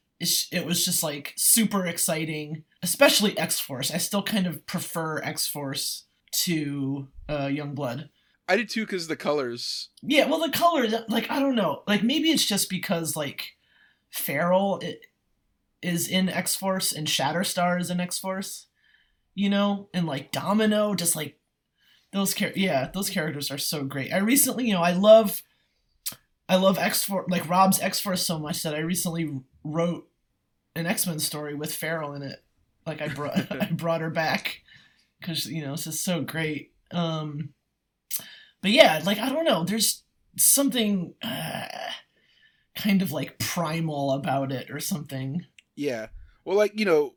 it 0.52 0.66
was 0.66 0.86
just 0.86 1.04
like 1.04 1.34
super 1.36 1.86
exciting, 1.86 2.64
especially 2.82 3.38
X 3.38 3.60
Force. 3.60 3.92
I 3.92 3.98
still 3.98 4.24
kind 4.24 4.48
of 4.48 4.66
prefer 4.66 5.22
X 5.22 5.46
Force 5.48 6.06
to 6.46 7.08
uh, 7.30 7.48
Youngblood. 7.48 8.10
I 8.48 8.58
did 8.58 8.70
too 8.70 8.86
because 8.86 9.08
the 9.08 9.16
colors. 9.16 9.90
Yeah, 10.02 10.26
well, 10.26 10.40
the 10.40 10.52
colors, 10.52 10.94
like, 11.08 11.30
I 11.32 11.40
don't 11.40 11.56
know. 11.56 11.84
Like, 11.88 12.04
maybe 12.04 12.30
it's 12.30 12.46
just 12.46 12.70
because, 12.70 13.16
like, 13.16 13.56
Feral 14.10 14.82
is 15.82 16.08
in 16.08 16.30
X 16.30 16.56
Force 16.56 16.92
and 16.92 17.08
Shatterstar 17.08 17.80
is 17.80 17.90
in 17.90 18.00
X 18.00 18.20
Force, 18.20 18.68
you 19.34 19.50
know? 19.50 19.90
And, 19.94 20.06
like, 20.06 20.32
Domino, 20.32 20.94
just 20.94 21.16
like, 21.16 21.40
those 22.12 22.34
char- 22.34 22.52
yeah, 22.56 22.90
those 22.94 23.10
characters 23.10 23.50
are 23.50 23.58
so 23.58 23.86
great. 23.86 24.14
I 24.14 24.18
recently, 24.18 24.68
you 24.68 24.74
know, 24.74 24.84
I 24.84 24.92
love, 24.92 25.42
I 26.50 26.58
love 26.58 26.78
X 26.78 27.06
Force, 27.06 27.28
like, 27.30 27.48
Rob's 27.50 27.80
X 27.80 28.02
Force 28.02 28.26
so 28.26 28.40
much 28.40 28.62
that 28.64 28.76
I 28.76 28.80
recently 28.80 29.40
wrote 29.64 30.10
an 30.76 30.86
X 30.86 31.08
Men 31.08 31.20
story 31.20 31.56
with 31.56 31.74
Feral 31.74 32.14
in 32.14 32.24
it. 32.24 32.44
Like, 32.86 33.02
I 33.02 33.08
brought, 33.08 33.52
I 33.52 33.72
brought 33.72 34.02
her 34.02 34.10
back 34.10 34.62
because, 35.22 35.46
you 35.46 35.64
know, 35.66 35.74
it's 35.74 35.86
just 35.86 36.04
so 36.04 36.22
great. 36.22 36.74
Um, 36.92 37.54
but 38.64 38.72
yeah, 38.72 39.02
like 39.06 39.20
I 39.20 39.30
don't 39.30 39.46
know, 39.46 39.66
there's 39.66 40.04
something 40.38 41.14
uh, 41.22 41.68
kind 42.76 43.04
of 43.04 43.12
like 43.12 43.38
primal 43.38 44.14
about 44.14 44.52
it 44.52 44.72
or 44.72 44.80
something. 44.80 45.46
Yeah. 45.76 46.08
Well, 46.46 46.58
like 46.58 46.80
you 46.80 46.86
know, 46.86 47.14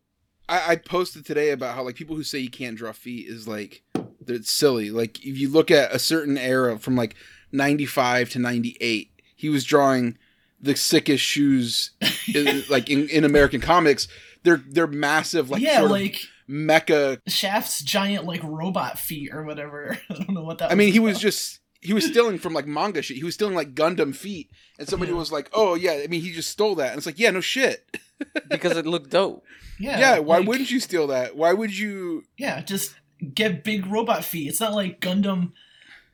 I, 0.48 0.72
I 0.72 0.76
posted 0.76 1.24
today 1.24 1.50
about 1.50 1.76
how 1.76 1.84
like 1.84 1.94
people 1.94 2.16
who 2.16 2.24
say 2.24 2.40
you 2.40 2.50
can't 2.50 2.76
draw 2.76 2.90
feet 2.92 3.28
is 3.28 3.46
like 3.46 3.84
it's 4.26 4.52
silly. 4.52 4.90
Like 4.90 5.24
if 5.24 5.38
you 5.38 5.48
look 5.48 5.70
at 5.70 5.94
a 5.94 6.00
certain 6.00 6.36
era 6.36 6.78
from 6.80 6.96
like 6.96 7.14
ninety 7.52 7.86
five 7.86 8.28
to 8.30 8.40
ninety 8.40 8.76
eight, 8.80 9.12
he 9.36 9.48
was 9.48 9.64
drawing 9.64 10.18
the 10.60 10.74
sickest 10.74 11.22
shoes, 11.22 11.92
in, 12.34 12.64
like 12.68 12.90
in, 12.90 13.08
in 13.08 13.24
American 13.24 13.60
comics. 13.60 14.08
They're 14.42 14.62
they're 14.68 14.88
massive, 14.88 15.48
like 15.48 15.62
yeah, 15.62 15.82
like 15.82 16.14
of 16.14 16.28
mecha. 16.48 17.20
Shaft's 17.28 17.82
giant 17.82 18.24
like 18.24 18.42
robot 18.42 18.98
feet 18.98 19.30
or 19.32 19.44
whatever. 19.44 19.98
I 20.10 20.14
don't 20.14 20.30
know 20.34 20.44
what 20.44 20.58
that. 20.58 20.70
I 20.72 20.74
mean, 20.74 20.92
he 20.92 20.98
was 20.98 21.18
just 21.18 21.60
he 21.80 21.92
was 21.92 22.04
stealing 22.06 22.38
from 22.38 22.52
like 22.52 22.66
manga 22.66 23.02
shit. 23.02 23.16
He 23.16 23.24
was 23.24 23.34
stealing 23.34 23.54
like 23.54 23.74
Gundam 23.74 24.14
feet, 24.14 24.50
and 24.78 24.88
somebody 24.88 25.12
Yeah. 25.12 25.18
was 25.18 25.30
like, 25.32 25.48
"Oh 25.52 25.74
yeah," 25.74 26.00
I 26.02 26.06
mean, 26.08 26.20
he 26.22 26.32
just 26.32 26.50
stole 26.50 26.74
that, 26.76 26.90
and 26.90 26.98
it's 26.98 27.06
like, 27.06 27.18
yeah, 27.18 27.30
no 27.30 27.40
shit. 27.40 27.84
because 28.48 28.76
it 28.76 28.86
looked 28.86 29.10
dope. 29.10 29.44
yeah. 29.78 29.98
Yeah, 29.98 30.18
why 30.20 30.38
like- 30.38 30.48
wouldn't 30.48 30.70
you 30.70 30.80
steal 30.80 31.06
that? 31.08 31.36
Why 31.36 31.52
would 31.52 31.76
you? 31.76 32.24
Yeah, 32.38 32.60
just 32.62 32.94
get 33.34 33.62
big 33.64 33.86
robot 33.86 34.24
feet. 34.24 34.48
It's 34.48 34.60
not 34.60 34.72
like 34.74 35.00
Gundam 35.00 35.52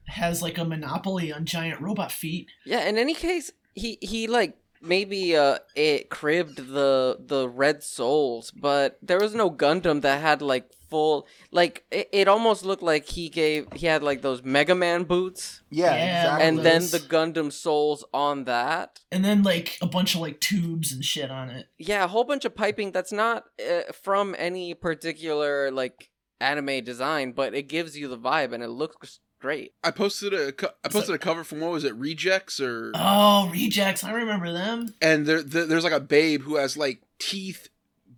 has 0.06 0.42
like 0.42 0.58
a 0.58 0.64
monopoly 0.64 1.32
on 1.32 1.44
giant 1.46 1.80
robot 1.80 2.10
feet. 2.12 2.48
Yeah. 2.66 2.86
In 2.88 2.98
any 2.98 3.14
case, 3.14 3.50
he 3.74 3.98
he 4.02 4.26
like 4.26 4.56
maybe 4.82 5.36
uh 5.36 5.58
it 5.74 6.10
cribbed 6.10 6.56
the 6.56 7.16
the 7.20 7.48
red 7.48 7.82
souls, 7.82 8.50
but 8.50 8.98
there 9.02 9.18
was 9.20 9.34
no 9.34 9.50
Gundam 9.50 10.02
that 10.02 10.20
had 10.20 10.42
like 10.42 10.70
full 10.90 11.26
like 11.50 11.84
it, 11.90 12.08
it 12.12 12.28
almost 12.28 12.64
looked 12.66 12.82
like 12.82 13.06
he 13.08 13.30
gave 13.30 13.66
he 13.74 13.86
had 13.86 14.02
like 14.02 14.20
those 14.20 14.42
Mega 14.42 14.74
Man 14.74 15.04
boots 15.04 15.62
Yeah, 15.70 15.94
exactly. 15.94 16.46
and 16.46 16.58
then 16.58 16.82
the 16.82 16.98
Gundam 16.98 17.50
souls 17.50 18.04
on 18.12 18.44
that. 18.44 19.00
And 19.10 19.24
then 19.24 19.42
like 19.42 19.78
a 19.80 19.86
bunch 19.86 20.14
of 20.14 20.20
like 20.20 20.38
tubes 20.40 20.92
and 20.92 21.02
shit 21.04 21.30
on 21.30 21.48
it. 21.48 21.68
Yeah, 21.78 22.04
a 22.04 22.08
whole 22.08 22.24
bunch 22.24 22.44
of 22.44 22.54
piping 22.54 22.92
that's 22.92 23.12
not 23.12 23.44
uh, 23.58 23.90
from 24.02 24.34
any 24.38 24.74
particular 24.74 25.70
like 25.70 26.10
anime 26.40 26.84
design, 26.84 27.32
but 27.32 27.54
it 27.54 27.68
gives 27.68 27.96
you 27.96 28.08
the 28.08 28.18
vibe 28.18 28.52
and 28.52 28.62
it 28.62 28.68
looks 28.68 29.20
great. 29.42 29.74
I 29.84 29.90
posted 29.90 30.32
a 30.32 30.52
co- 30.52 30.70
I 30.84 30.88
posted 30.88 31.14
a 31.14 31.18
cover 31.18 31.44
from 31.44 31.60
what 31.60 31.70
was 31.72 31.84
it, 31.84 31.94
Rejects 31.96 32.60
or 32.60 32.92
Oh, 32.94 33.50
rejects! 33.52 34.02
I 34.04 34.12
remember 34.12 34.50
them. 34.52 34.94
and 35.02 35.26
there, 35.26 35.42
there 35.42 35.66
there's 35.66 35.84
like 35.84 35.92
a 35.92 36.00
babe 36.00 36.42
who 36.42 36.56
has 36.56 36.76
like 36.76 37.02
teeth 37.18 37.68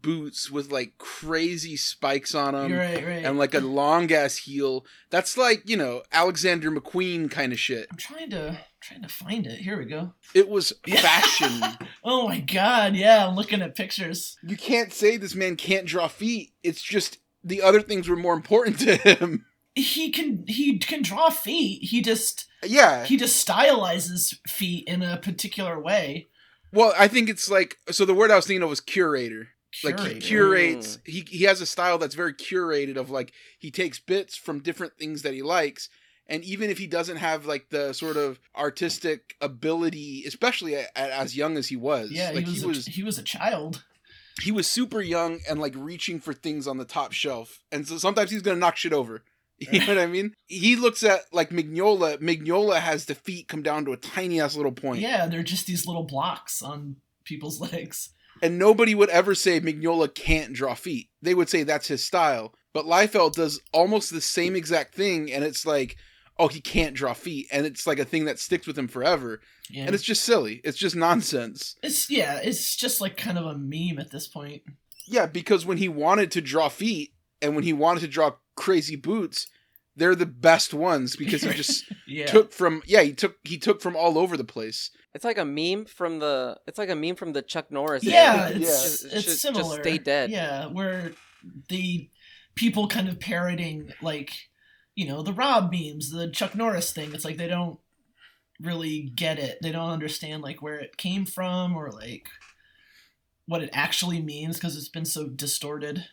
boots 0.03 0.51
with 0.51 0.71
like 0.71 0.99
crazy 0.99 1.77
spikes 1.79 2.35
on 2.35 2.53
them 2.53 2.71
right, 2.71 2.97
right. 3.07 3.25
and 3.25 3.39
like 3.39 3.55
a 3.55 3.61
long 3.61 4.13
ass 4.13 4.37
heel. 4.37 4.85
That's 5.11 5.37
like 5.39 5.69
you 5.69 5.77
know 5.79 6.03
Alexander 6.13 6.71
McQueen 6.71 7.31
kind 7.31 7.53
of 7.53 7.59
shit. 7.59 7.87
I'm 7.91 7.97
trying 7.97 8.29
to 8.31 8.59
trying 8.81 9.01
to 9.03 9.09
find 9.09 9.47
it. 9.47 9.61
Here 9.61 9.79
we 9.79 9.87
go. 9.87 10.13
It 10.35 10.49
was 10.49 10.73
fashion. 10.87 11.63
Oh 12.07 12.29
my 12.29 12.41
god! 12.41 12.95
Yeah, 12.97 13.27
I'm 13.27 13.35
looking 13.35 13.63
at 13.63 13.75
pictures. 13.75 14.37
you 14.47 14.59
can't 14.59 14.93
say 14.93 15.17
this 15.17 15.35
man 15.35 15.57
can't 15.57 15.87
draw 15.87 16.07
feet. 16.07 16.53
It's 16.63 16.83
just 16.83 17.17
the 17.43 17.63
other 17.63 17.81
things 17.81 18.09
were 18.11 18.17
more 18.17 18.35
important 18.35 18.79
to 18.81 18.97
him. 18.97 19.47
He 19.75 20.11
can 20.11 20.45
he 20.47 20.79
can 20.79 21.03
draw 21.03 21.31
feet. 21.31 21.83
He 21.85 22.01
just 22.03 22.47
yeah. 22.65 23.05
he 23.05 23.17
just 23.17 23.47
stylizes 23.47 24.37
feet 24.47 24.87
in 24.87 25.03
a 25.03 25.17
particular 25.17 25.81
way. 25.81 26.29
Well, 26.73 26.93
I 26.99 27.09
think 27.09 27.29
it's 27.29 27.51
like 27.51 27.77
so. 27.91 28.05
The 28.05 28.15
word 28.15 28.31
I 28.31 28.37
was 28.37 28.47
thinking 28.47 28.63
of 28.63 28.69
was 28.71 28.81
curator. 28.81 29.49
Like 29.83 29.99
he 29.99 30.05
Curator. 30.21 30.21
curates. 30.27 30.97
Mm. 30.99 31.01
He 31.07 31.25
he 31.39 31.45
has 31.45 31.61
a 31.61 31.67
style 31.67 31.99
that's 31.99 32.15
very 32.15 32.33
curated. 32.35 32.97
Of 32.97 33.11
like 33.11 33.33
he 33.59 33.71
takes 33.73 33.99
bits 33.99 34.37
from 34.37 34.61
different 34.61 34.93
things 34.97 35.23
that 35.23 35.35
he 35.35 35.43
likes, 35.43 35.89
and 36.29 36.45
even 36.45 36.71
if 36.71 36.79
he 36.79 36.87
doesn't 36.87 37.17
have 37.17 37.45
like 37.47 37.71
the 37.71 37.93
sort 37.93 38.17
of 38.17 38.39
artistic 38.57 39.35
ability, 39.41 40.23
especially 40.27 40.77
at, 40.77 40.91
at, 40.95 41.11
as 41.11 41.37
young 41.37 41.57
as 41.57 41.67
he 41.69 41.77
was, 41.77 42.13
Yeah, 42.13 42.31
like 42.33 42.47
he 42.47 42.65
was, 42.65 42.87
a, 42.87 42.91
he 42.91 43.03
was 43.03 43.19
a 43.19 43.23
child. 43.25 43.83
he 44.43 44.53
was 44.53 44.69
super 44.69 45.01
young 45.01 45.41
and 45.49 45.59
like 45.61 45.75
reaching 45.77 46.21
for 46.21 46.33
things 46.33 46.69
on 46.69 46.79
the 46.79 46.85
top 46.85 47.11
shelf, 47.13 47.61
and 47.73 47.87
so 47.89 47.99
sometimes 47.99 48.31
he's 48.31 48.43
gonna 48.43 48.61
knock 48.61 48.77
shit 48.77 48.93
over. 48.93 49.23
You 49.73 49.81
know 49.81 49.87
what 49.87 49.99
I 49.99 50.07
mean? 50.07 50.35
He 50.47 50.77
looks 50.77 51.03
at 51.05 51.21
like 51.33 51.51
Mignola. 51.51 52.19
Mignola 52.19 52.81
has 52.81 53.05
the 53.07 53.15
feet 53.15 53.49
come 53.49 53.63
down 53.63 53.85
to 53.85 53.93
a 53.93 53.97
tiny 53.97 54.41
ass 54.41 54.57
little 54.57 54.73
point. 54.73 55.01
Yeah, 55.01 55.27
they're 55.27 55.43
just 55.45 55.67
these 55.67 55.87
little 55.87 56.03
blocks 56.05 56.61
on 56.61 56.97
people's 57.25 57.61
legs. 57.73 58.11
And 58.43 58.59
nobody 58.59 58.95
would 58.97 59.11
ever 59.11 59.35
say 59.35 59.61
Mignola 59.61 60.13
can't 60.13 60.53
draw 60.53 60.75
feet. 60.75 61.09
They 61.23 61.35
would 61.35 61.49
say 61.49 61.63
that's 61.63 61.87
his 61.89 62.05
style. 62.05 62.53
But 62.73 62.85
Liefeld 62.85 63.35
does 63.35 63.61
almost 63.73 64.13
the 64.13 64.21
same 64.21 64.57
exact 64.57 64.95
thing, 64.97 65.33
and 65.33 65.45
it's 65.45 65.65
like, 65.65 65.97
oh, 66.37 66.49
he 66.49 66.61
can't 66.61 66.97
draw 66.97 67.13
feet, 67.15 67.47
and 67.53 67.65
it's 67.65 67.87
like 67.87 68.01
a 68.01 68.05
thing 68.05 68.25
that 68.25 68.41
sticks 68.41 68.67
with 68.67 68.77
him 68.77 68.89
forever. 68.89 69.41
Yeah, 69.71 69.85
And 69.87 69.95
it's 69.95 70.03
just 70.03 70.25
silly. 70.25 70.61
It's 70.65 70.77
just 70.77 70.97
nonsense. 70.97 71.77
it's 71.83 72.11
yeah, 72.11 72.41
it's 72.43 72.75
just 72.75 73.01
like 73.01 73.17
kind 73.17 73.39
of 73.39 73.47
a 73.47 73.57
meme 73.57 74.01
at 74.01 74.11
this 74.11 74.27
point. 74.27 74.63
Yeah, 75.07 75.27
because 75.27 75.65
when 75.65 75.79
he 75.79 75.89
wanted 75.89 76.33
to 76.33 76.41
draw 76.41 76.69
feet, 76.69 77.13
and 77.41 77.55
when 77.55 77.63
he 77.65 77.73
wanted 77.73 78.01
to 78.01 78.09
draw 78.09 78.33
crazy 78.57 78.97
boots, 78.97 79.47
they're 79.97 80.15
the 80.15 80.27
best 80.27 80.75
ones 80.75 81.17
because 81.17 81.43
he 81.43 81.51
just 81.53 81.85
Yeah, 82.07 82.27
took 82.27 82.53
from 82.53 82.83
yeah 82.87 83.03
he 83.03 83.13
took 83.13 83.37
he 83.45 83.59
took 83.59 83.81
from 83.81 83.97
all 83.97 84.19
over 84.19 84.37
the 84.37 84.45
place. 84.45 84.91
It's 85.15 85.25
like 85.25 85.39
a 85.39 85.45
meme 85.45 85.85
from 85.85 86.19
the. 86.19 86.59
It's 86.67 86.79
like 86.79 86.91
a 86.91 86.97
meme 86.97 87.15
from 87.15 87.33
the 87.35 87.43
Chuck 87.43 87.71
Norris. 87.71 88.03
yeah, 88.03 88.49
era. 88.49 88.51
it's 88.51 88.59
Yeah. 88.61 88.67
Just- 88.67 89.05
it's 89.05 89.25
just- 89.25 89.41
similar. 89.43 89.77
Just 89.77 89.81
stay 89.89 89.99
dead. 89.99 90.31
Yeah, 90.31 90.67
where 90.67 91.13
the 91.69 92.09
people 92.57 92.89
kind 92.89 93.09
of 93.09 93.21
parroting 93.21 93.93
like 94.03 94.33
you 94.97 95.07
know 95.07 95.23
the 95.23 95.33
Rob 95.33 95.73
memes, 95.73 96.11
the 96.11 96.29
Chuck 96.31 96.55
Norris 96.57 96.93
thing. 96.93 97.15
It's 97.15 97.25
like 97.25 97.37
they 97.37 97.47
don't 97.49 97.79
really 98.61 99.03
get 99.15 99.39
it. 99.39 99.59
They 99.63 99.71
don't 99.73 99.91
understand 99.91 100.43
like 100.43 100.61
where 100.63 100.79
it 100.81 100.97
came 100.97 101.27
from 101.27 101.77
or 101.77 101.91
like 101.93 102.29
what 103.47 103.63
it 103.63 103.71
actually 103.73 104.21
means 104.23 104.57
because 104.57 104.77
it's 104.77 104.89
been 104.89 105.05
so 105.05 105.29
distorted. 105.29 106.07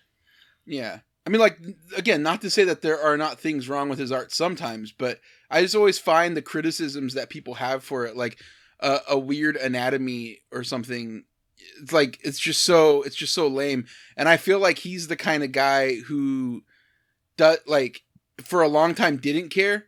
Yeah. 0.66 1.00
I 1.26 1.30
mean, 1.30 1.40
like, 1.40 1.60
again, 1.96 2.24
not 2.24 2.42
to 2.42 2.50
say 2.50 2.64
that 2.64 2.82
there 2.82 3.00
are 3.00 3.16
not 3.18 3.40
things 3.40 3.70
wrong 3.70 3.90
with 3.90 4.00
his 4.00 4.12
art 4.12 4.32
sometimes, 4.32 4.92
but 4.92 5.20
I 5.52 5.62
just 5.62 5.76
always 5.76 6.00
find 6.00 6.36
the 6.36 6.42
criticisms 6.42 7.14
that 7.14 7.30
people 7.30 7.56
have 7.56 7.84
for 7.84 8.06
it, 8.06 8.16
like 8.18 8.40
uh, 8.80 9.00
a 9.08 9.20
weird 9.20 9.56
anatomy 9.56 10.40
or 10.52 10.64
something. 10.64 11.26
It's 11.80 11.94
like 11.94 12.18
it's 12.24 12.40
just 12.40 12.64
so 12.64 13.04
it's 13.04 13.16
just 13.16 13.36
so 13.36 13.48
lame, 13.48 13.86
and 14.18 14.28
I 14.28 14.38
feel 14.38 14.58
like 14.60 14.80
he's 14.80 15.08
the 15.08 15.16
kind 15.16 15.44
of 15.44 15.52
guy 15.52 15.98
who, 15.98 16.64
does 17.38 17.60
like, 17.68 18.02
for 18.44 18.64
a 18.64 18.68
long 18.68 18.96
time 18.96 19.18
didn't 19.18 19.50
care, 19.50 19.86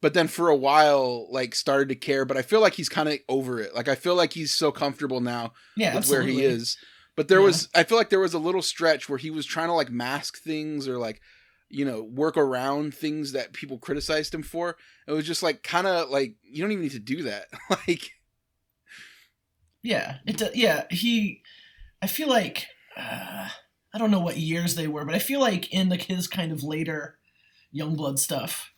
but 0.00 0.14
then 0.14 0.28
for 0.28 0.48
a 0.48 0.54
while 0.56 1.26
like 1.32 1.56
started 1.56 1.88
to 1.88 1.96
care. 1.96 2.24
But 2.24 2.36
I 2.36 2.42
feel 2.42 2.60
like 2.60 2.74
he's 2.74 2.88
kind 2.88 3.08
of 3.08 3.18
over 3.28 3.60
it. 3.60 3.74
Like 3.74 3.88
I 3.88 3.96
feel 3.96 4.14
like 4.14 4.32
he's 4.32 4.54
so 4.54 4.70
comfortable 4.70 5.20
now 5.20 5.54
Yeah, 5.76 5.88
with 5.88 6.04
absolutely. 6.04 6.34
where 6.36 6.42
he 6.42 6.46
is. 6.54 6.76
But 7.18 7.26
there 7.26 7.40
Yeah. 7.40 7.46
was, 7.46 7.68
I 7.74 7.82
feel 7.82 7.98
like 7.98 8.10
there 8.10 8.20
was 8.20 8.32
a 8.34 8.38
little 8.38 8.62
stretch 8.62 9.08
where 9.08 9.18
he 9.18 9.28
was 9.30 9.44
trying 9.44 9.66
to 9.66 9.72
like 9.74 9.90
mask 9.90 10.38
things 10.38 10.86
or 10.86 10.98
like, 10.98 11.20
you 11.68 11.84
know, 11.84 12.00
work 12.04 12.36
around 12.36 12.94
things 12.94 13.32
that 13.32 13.52
people 13.52 13.76
criticized 13.76 14.32
him 14.32 14.44
for. 14.44 14.76
It 15.08 15.12
was 15.12 15.26
just 15.26 15.42
like 15.42 15.64
kind 15.64 15.88
of 15.88 16.10
like 16.10 16.36
you 16.44 16.62
don't 16.62 16.70
even 16.70 16.82
need 16.84 16.92
to 16.92 17.00
do 17.00 17.24
that. 17.24 17.46
like, 17.88 18.12
Yeah, 19.82 20.18
it. 20.26 20.36
do- 20.38 20.50
Yeah, 20.54 20.84
he. 20.90 21.42
I 22.00 22.06
feel 22.06 22.28
like 22.28 22.66
uh, 22.96 23.48
I 23.92 23.98
don't 23.98 24.12
know 24.12 24.20
what 24.20 24.36
years 24.36 24.76
they 24.76 24.86
were, 24.86 25.04
but 25.04 25.16
I 25.16 25.18
feel 25.18 25.40
like 25.40 25.72
in 25.72 25.88
like 25.88 26.02
his 26.02 26.28
kind 26.28 26.52
of 26.52 26.62
later 26.62 27.18
Youngblood 27.74 28.18
stuff, 28.20 28.70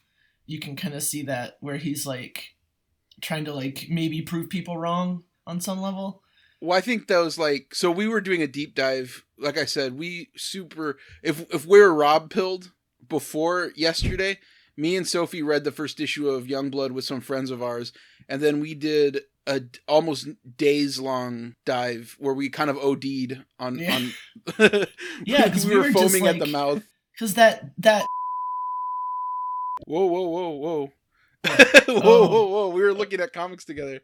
you 0.47 0.59
can 0.59 0.77
kind 0.77 0.95
of 0.95 1.03
see 1.03 1.23
that 1.25 1.59
where 1.61 1.77
he's 1.77 2.07
like 2.07 2.55
trying 3.21 3.45
to 3.45 3.53
like 3.53 3.87
maybe 3.91 4.23
prove 4.23 4.49
people 4.49 4.79
wrong 4.79 5.25
on 5.47 5.61
some 5.61 5.81
level. 5.81 6.23
Well, 6.61 6.77
I 6.77 6.81
think 6.81 7.07
that 7.09 7.19
was 7.19 7.39
like 7.39 7.75
so. 7.75 7.91
We 7.91 8.07
were 8.09 8.21
doing 8.21 8.43
a 8.43 8.47
deep 8.47 8.75
dive. 8.75 9.25
Like 9.39 9.59
I 9.59 9.65
said, 9.65 9.99
we 9.99 10.29
super. 10.37 10.99
If 11.23 11.53
if 11.53 11.67
we 11.67 11.81
were 11.81 11.95
Rob 11.95 12.31
pilled 12.31 12.71
before 13.09 13.73
yesterday, 13.77 14.39
me 14.77 14.97
and 14.97 15.07
Sophie 15.09 15.43
read 15.43 15.65
the 15.65 15.73
first 15.73 16.01
issue 16.01 16.29
of 16.29 16.45
Youngblood 16.45 16.91
with 16.93 17.05
some 17.05 17.21
friends 17.21 17.51
of 17.51 17.63
ours, 17.63 17.93
and 18.29 18.41
then 18.43 18.61
we 18.61 18.75
did 18.75 19.23
a 19.47 19.63
almost 19.89 20.29
days 20.57 20.99
long 21.01 21.55
dive 21.65 22.15
where 22.19 22.35
we 22.35 22.51
kind 22.51 22.69
of 22.71 22.77
OD'd 22.77 23.43
on 23.59 23.79
Yeah. 23.79 23.97
on. 23.97 24.13
Yeah, 25.25 25.49
'cause 25.49 25.65
we, 25.67 25.77
we 25.77 25.81
were, 25.81 25.93
foaming 25.93 26.27
at 26.27 26.39
the 26.39 26.47
mouth. 26.47 26.83
Because 27.15 27.35
that 27.35 27.71
that 27.79 28.07
Whoa, 29.87 30.05
whoa, 30.07 30.29
whoa, 30.29 30.49
whoa. 30.51 30.93
whoa, 31.47 32.01
Oh. 32.03 32.29
whoa, 32.29 32.45
um, 32.45 32.51
whoa. 32.53 32.69
We 32.69 32.83
were 32.83 32.91
uh, 32.91 32.95
looking 32.95 33.21
at 33.21 33.33
comics 33.33 33.65
together. 33.65 34.01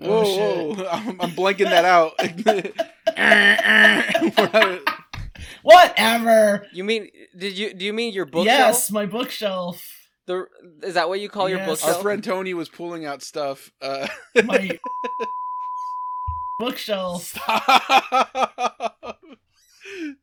Whoa, 0.00 0.22
Oh, 0.24 0.74
whoa. 0.74 0.86
I'm, 0.88 1.20
I'm 1.20 1.30
blanking 1.32 1.68
that 1.70 1.84
out. 1.84 2.14
Whatever. 5.62 6.66
You 6.72 6.84
mean? 6.84 7.08
Did 7.36 7.58
you? 7.58 7.74
Do 7.74 7.84
you 7.84 7.92
mean 7.92 8.12
your 8.12 8.24
bookshelf? 8.26 8.46
Yes, 8.46 8.90
my 8.90 9.06
bookshelf. 9.06 9.94
The 10.26 10.46
is 10.82 10.94
that 10.94 11.08
what 11.08 11.20
you 11.20 11.28
call 11.28 11.48
your 11.48 11.64
bookshelf? 11.64 11.96
Our 11.96 12.02
friend 12.02 12.22
Tony 12.22 12.54
was 12.54 12.68
pulling 12.68 13.04
out 13.06 13.22
stuff. 13.22 13.70
Uh, 13.80 14.06
My 14.44 14.78
bookshelf. 16.58 17.22
Stop. 17.24 19.18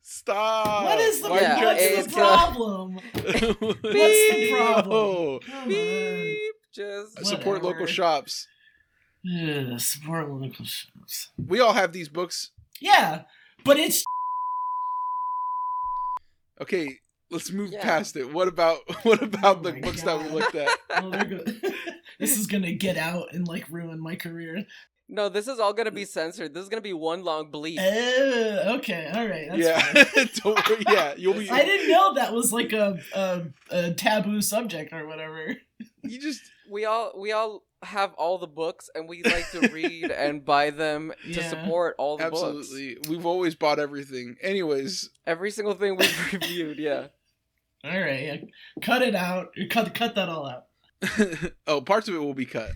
Stop. 0.03 0.84
What 0.86 1.00
is 1.00 1.22
the 1.22 1.29
Why 1.29 1.38
are 1.38 1.41
you 1.41 1.48
Yeah, 1.48 1.65
what's 1.65 1.82
the 1.82 2.00
it's, 2.00 2.13
problem? 2.13 3.00
this? 3.13 3.55
What's 3.60 3.82
the 3.82 4.51
problem? 4.51 5.39
No. 5.48 5.65
Beep. 5.67 6.53
Just 6.74 7.25
Support 7.25 7.63
local 7.63 7.86
shops. 7.86 8.48
Ugh, 9.25 9.79
support 9.79 10.29
local 10.29 10.65
shops. 10.65 11.32
We 11.38 11.60
all 11.60 11.74
have 11.74 11.91
these 11.94 12.10
books. 12.10 12.51
Yeah, 12.79 13.24
but 13.63 13.77
it's 13.77 14.03
Okay, 16.62 16.88
let's 17.32 17.51
move 17.51 17.72
Yeah. 17.72 17.84
past 17.84 18.15
it. 18.15 18.32
What 18.34 18.48
about 18.48 18.79
what 19.03 19.22
about 19.22 19.63
the 19.63 19.74
my 19.74 19.82
books 19.82 20.03
that 20.03 20.22
we 20.22 20.29
looked 20.29 20.55
at? 20.55 20.70
Oh, 20.89 21.10
they're 21.10 21.25
this 22.20 22.38
is 22.38 22.48
gonna 22.48 22.72
get 22.74 22.98
out 22.98 23.34
and 23.34 23.48
like 23.48 23.65
ruin 23.70 24.00
my 24.00 24.15
career. 24.15 24.65
No, 25.08 25.29
this 25.29 25.48
is 25.48 25.60
all 25.60 25.74
gonna 25.74 25.91
be 25.91 26.05
censored. 26.05 26.53
This 26.53 26.63
is 26.63 26.70
gonna 26.70 26.82
be 26.82 26.94
one 26.94 27.24
long 27.24 27.51
bleep. 27.51 27.77
Uh, 27.77 28.75
okay, 28.77 29.12
all 29.13 29.27
right. 29.27 29.50
That's 29.50 30.15
yeah. 30.15 30.25
Don't 30.44 30.70
worry. 30.70 30.84
Yeah, 30.89 31.13
you'll 31.17 31.34
be. 31.36 31.50
I 31.50 31.63
didn't 31.63 31.91
know 31.91 32.13
that 32.15 32.34
was 32.34 32.51
like 32.53 32.74
a, 32.74 33.00
a 33.13 33.44
a 33.70 33.94
taboo 33.94 34.41
subject 34.41 34.94
or 34.94 35.08
whatever. 35.08 35.55
You 36.03 36.20
just 36.20 36.41
we 36.72 36.86
all 36.86 37.12
we 37.20 37.32
all 37.34 37.62
have 37.86 38.13
all 38.15 38.38
the 38.38 38.48
books 38.48 38.89
and 38.94 39.08
we 39.08 39.24
like 39.24 39.50
to 39.51 39.68
read 39.70 40.12
and 40.12 40.44
buy 40.44 40.70
them 40.70 41.13
to 41.24 41.30
Yeah. 41.30 41.50
support 41.50 41.96
all 41.98 42.18
the 42.18 42.30
books. 42.30 42.42
absolutely. 42.70 42.98
We've 43.10 43.25
always 43.25 43.56
bought 43.56 43.80
everything. 43.80 44.36
Anyways, 44.42 45.10
Every 45.25 45.51
single 45.51 45.74
thing 45.75 45.96
we've 45.96 46.34
reviewed, 46.34 46.77
yeah. 46.80 47.08
All 47.84 48.00
right, 48.00 48.22
yeah. 48.24 48.38
cut 48.82 49.01
it 49.01 49.15
out. 49.15 49.50
Cut 49.70 49.94
cut 49.94 50.15
that 50.15 50.27
all 50.27 50.48
out. 50.48 50.65
oh, 51.68 51.82
parts 51.82 52.08
of 52.08 52.15
it 52.15 52.20
will 52.20 52.34
be 52.34 52.46
cut. 52.46 52.72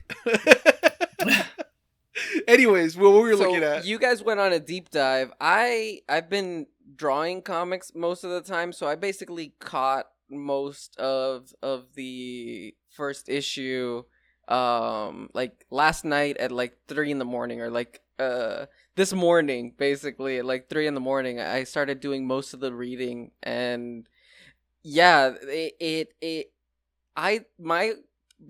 Anyways, 2.48 2.98
what 2.98 3.14
we 3.14 3.20
were 3.22 3.38
so 3.38 3.44
looking 3.50 3.64
at. 3.64 3.86
you 3.86 3.98
guys 3.98 4.22
went 4.24 4.40
on 4.40 4.52
a 4.52 4.60
deep 4.60 4.90
dive. 4.90 5.32
I 5.40 6.02
I've 6.10 6.30
been 6.30 6.68
drawing 6.96 7.42
comics 7.42 7.94
most 7.96 8.24
of 8.24 8.32
the 8.32 8.42
time, 8.42 8.74
so 8.74 8.88
I 8.88 8.96
basically 8.96 9.54
caught 9.60 10.06
most 10.30 10.98
of 11.00 11.54
of 11.64 11.86
the 11.96 12.76
first 12.92 13.30
issue 13.30 14.04
um 14.50 15.30
like 15.34 15.66
last 15.70 16.04
night 16.04 16.38
at 16.38 16.52
like 16.52 16.78
three 16.88 17.12
in 17.12 17.20
the 17.20 17.26
morning 17.26 17.62
or 17.62 17.70
like 17.70 18.02
uh 18.18 18.66
this 18.96 19.14
morning 19.14 19.74
basically 19.78 20.40
at 20.40 20.46
like 20.46 20.70
three 20.70 20.88
in 20.88 20.96
the 20.96 21.00
morning 21.00 21.40
i 21.40 21.64
started 21.64 22.00
doing 22.00 22.26
most 22.26 22.54
of 22.54 22.60
the 22.60 22.74
reading 22.74 23.32
and 23.44 24.10
yeah 24.84 25.34
it 25.44 25.74
it, 25.80 26.14
it 26.20 26.52
i 27.16 27.42
my 27.60 27.94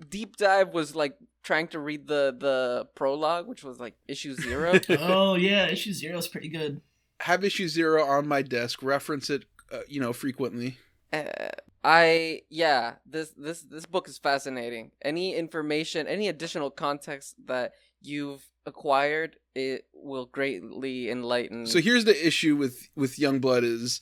deep 0.08 0.36
dive 0.36 0.72
was 0.72 0.96
like 0.96 1.16
trying 1.42 1.68
to 1.68 1.78
read 1.78 2.06
the 2.06 2.34
the 2.38 2.86
prologue 2.94 3.46
which 3.46 3.64
was 3.64 3.78
like 3.80 3.94
issue 4.08 4.34
zero 4.34 4.78
oh 4.98 5.34
yeah, 5.36 5.66
issue 5.68 5.92
zero 5.92 6.18
is 6.18 6.28
pretty 6.28 6.48
good. 6.48 6.80
have 7.20 7.44
issue 7.44 7.68
zero 7.68 8.04
on 8.04 8.26
my 8.26 8.42
desk. 8.42 8.82
Reference 8.82 9.30
it, 9.30 9.44
uh, 9.72 9.80
you 9.88 10.00
know, 10.00 10.12
frequently. 10.12 10.78
Uh, 11.12 11.50
I 11.82 12.42
yeah, 12.50 12.94
this 13.06 13.30
this 13.36 13.62
this 13.62 13.86
book 13.86 14.08
is 14.08 14.18
fascinating. 14.18 14.90
Any 15.02 15.34
information, 15.34 16.06
any 16.06 16.28
additional 16.28 16.70
context 16.70 17.36
that 17.46 17.72
you've 18.02 18.44
acquired, 18.66 19.36
it 19.54 19.86
will 19.94 20.26
greatly 20.26 21.10
enlighten. 21.10 21.66
So 21.66 21.80
here's 21.80 22.04
the 22.04 22.26
issue 22.26 22.56
with 22.56 22.90
with 22.94 23.16
Youngblood 23.16 23.64
is 23.64 24.00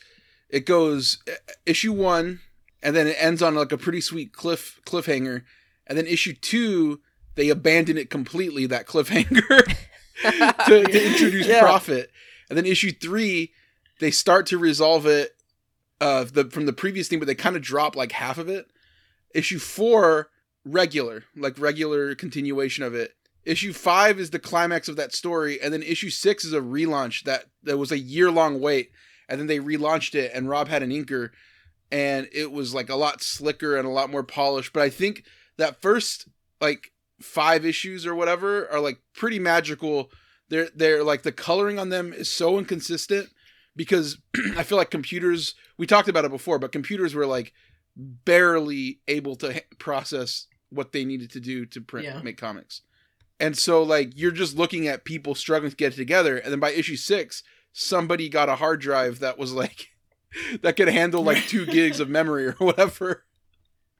it 0.49 0.67
goes 0.67 1.23
issue 1.67 1.93
one, 1.93 2.41
and 2.83 2.97
then 2.97 3.07
it 3.07 3.17
ends 3.19 3.43
on 3.43 3.55
like 3.55 3.71
a 3.71 3.79
pretty 3.79 4.01
sweet 4.01 4.33
cliff 4.33 4.81
cliffhanger, 4.85 5.45
and 5.87 5.97
then 5.97 6.07
issue 6.07 6.35
two 6.35 7.01
they 7.37 7.49
abandon 7.49 7.97
it 7.97 8.11
completely 8.11 8.67
that 8.67 8.87
cliffhanger 8.87 9.77
to, 10.23 10.85
to 10.85 11.07
introduce 11.07 11.47
Yeah. 11.47 11.61
Prophet, 11.61 12.11
and 12.49 12.59
then 12.59 12.67
issue 12.67 12.91
three 12.91 13.53
they 14.01 14.11
start 14.11 14.47
to 14.47 14.59
resolve 14.59 15.07
it 15.07 15.38
uh 16.01 16.25
the 16.25 16.45
from 16.45 16.67
the 16.67 16.73
previous 16.73 17.09
thing, 17.09 17.19
but 17.19 17.27
they 17.27 17.35
kind 17.35 17.57
of 17.57 17.63
drop 17.63 17.97
like 17.97 18.13
half 18.13 18.39
of 18.39 18.49
it. 18.49 18.71
Issue 19.35 19.59
four 19.59 20.31
regular 20.65 21.25
like 21.37 21.59
regular 21.59 22.15
continuation 22.15 22.85
of 22.85 22.95
it. 22.95 23.15
Issue 23.45 23.73
five 23.73 24.21
is 24.21 24.31
the 24.31 24.39
climax 24.39 24.89
of 24.89 24.97
that 24.97 25.15
story, 25.15 25.61
and 25.61 25.73
then 25.73 25.83
issue 25.83 26.11
six 26.11 26.45
is 26.45 26.53
a 26.53 26.61
relaunch 26.61 27.25
that 27.25 27.47
that 27.63 27.79
was 27.79 27.93
a 27.93 27.99
year 27.99 28.31
long 28.31 28.61
wait, 28.61 28.91
and 29.29 29.41
then 29.41 29.47
they 29.47 29.59
relaunched 29.59 30.15
it, 30.15 30.31
and 30.35 30.49
Rob 30.49 30.69
had 30.69 30.83
an 30.83 30.91
inker, 30.91 31.31
and 31.91 32.29
it 32.33 32.53
was 32.53 32.75
like 32.75 32.91
a 32.91 32.97
lot 32.97 33.23
slicker 33.23 33.77
and 33.77 33.87
a 33.87 33.91
lot 33.91 34.11
more 34.11 34.23
polished. 34.23 34.73
But 34.73 34.83
I 34.83 34.91
think 34.91 35.25
that 35.57 35.81
first 35.81 36.29
like 36.61 36.93
five 37.21 37.65
issues 37.65 38.07
or 38.07 38.15
whatever 38.15 38.69
are 38.71 38.81
like 38.81 39.01
pretty 39.15 39.39
magical. 39.39 40.11
They're 40.49 40.69
they're 40.75 41.05
like 41.05 41.23
the 41.23 41.33
coloring 41.33 41.79
on 41.79 41.89
them 41.89 42.13
is 42.13 42.31
so 42.31 42.59
inconsistent 42.59 43.31
because 43.79 44.19
I 44.59 44.63
feel 44.65 44.77
like 44.77 44.91
computers. 44.91 45.55
We 45.79 45.87
talked 45.87 46.09
about 46.09 46.27
it 46.27 46.31
before, 46.31 46.59
but 46.59 46.73
computers 46.73 47.15
were 47.15 47.25
like 47.25 47.55
barely 47.97 49.01
able 49.09 49.37
to 49.37 49.63
process 49.79 50.47
what 50.71 50.93
they 50.93 51.05
needed 51.05 51.31
to 51.31 51.41
do 51.41 51.65
to 51.67 51.81
print 51.81 52.05
Yeah. 52.07 52.21
make 52.23 52.37
comics. 52.37 52.83
And 53.41 53.57
so 53.57 53.83
like 53.83 54.13
you're 54.17 54.31
just 54.33 54.57
looking 54.57 54.87
at 54.89 55.05
people 55.05 55.35
struggling 55.35 55.71
to 55.71 55.77
get 55.77 55.95
it 55.95 55.97
together 55.97 56.37
and 56.37 56.53
then 56.53 56.61
by 56.61 56.71
issue 56.73 56.97
6 56.97 57.43
somebody 57.73 58.29
got 58.29 58.49
a 58.49 58.57
hard 58.57 58.81
drive 58.81 59.21
that 59.21 59.39
was 59.39 59.53
like 59.53 59.89
that 60.63 60.77
could 60.77 60.89
handle 60.89 61.23
like 61.23 61.47
2 61.47 61.67
gigs 61.79 62.01
of 62.01 62.09
memory 62.09 62.47
or 62.47 62.53
whatever. 62.59 63.25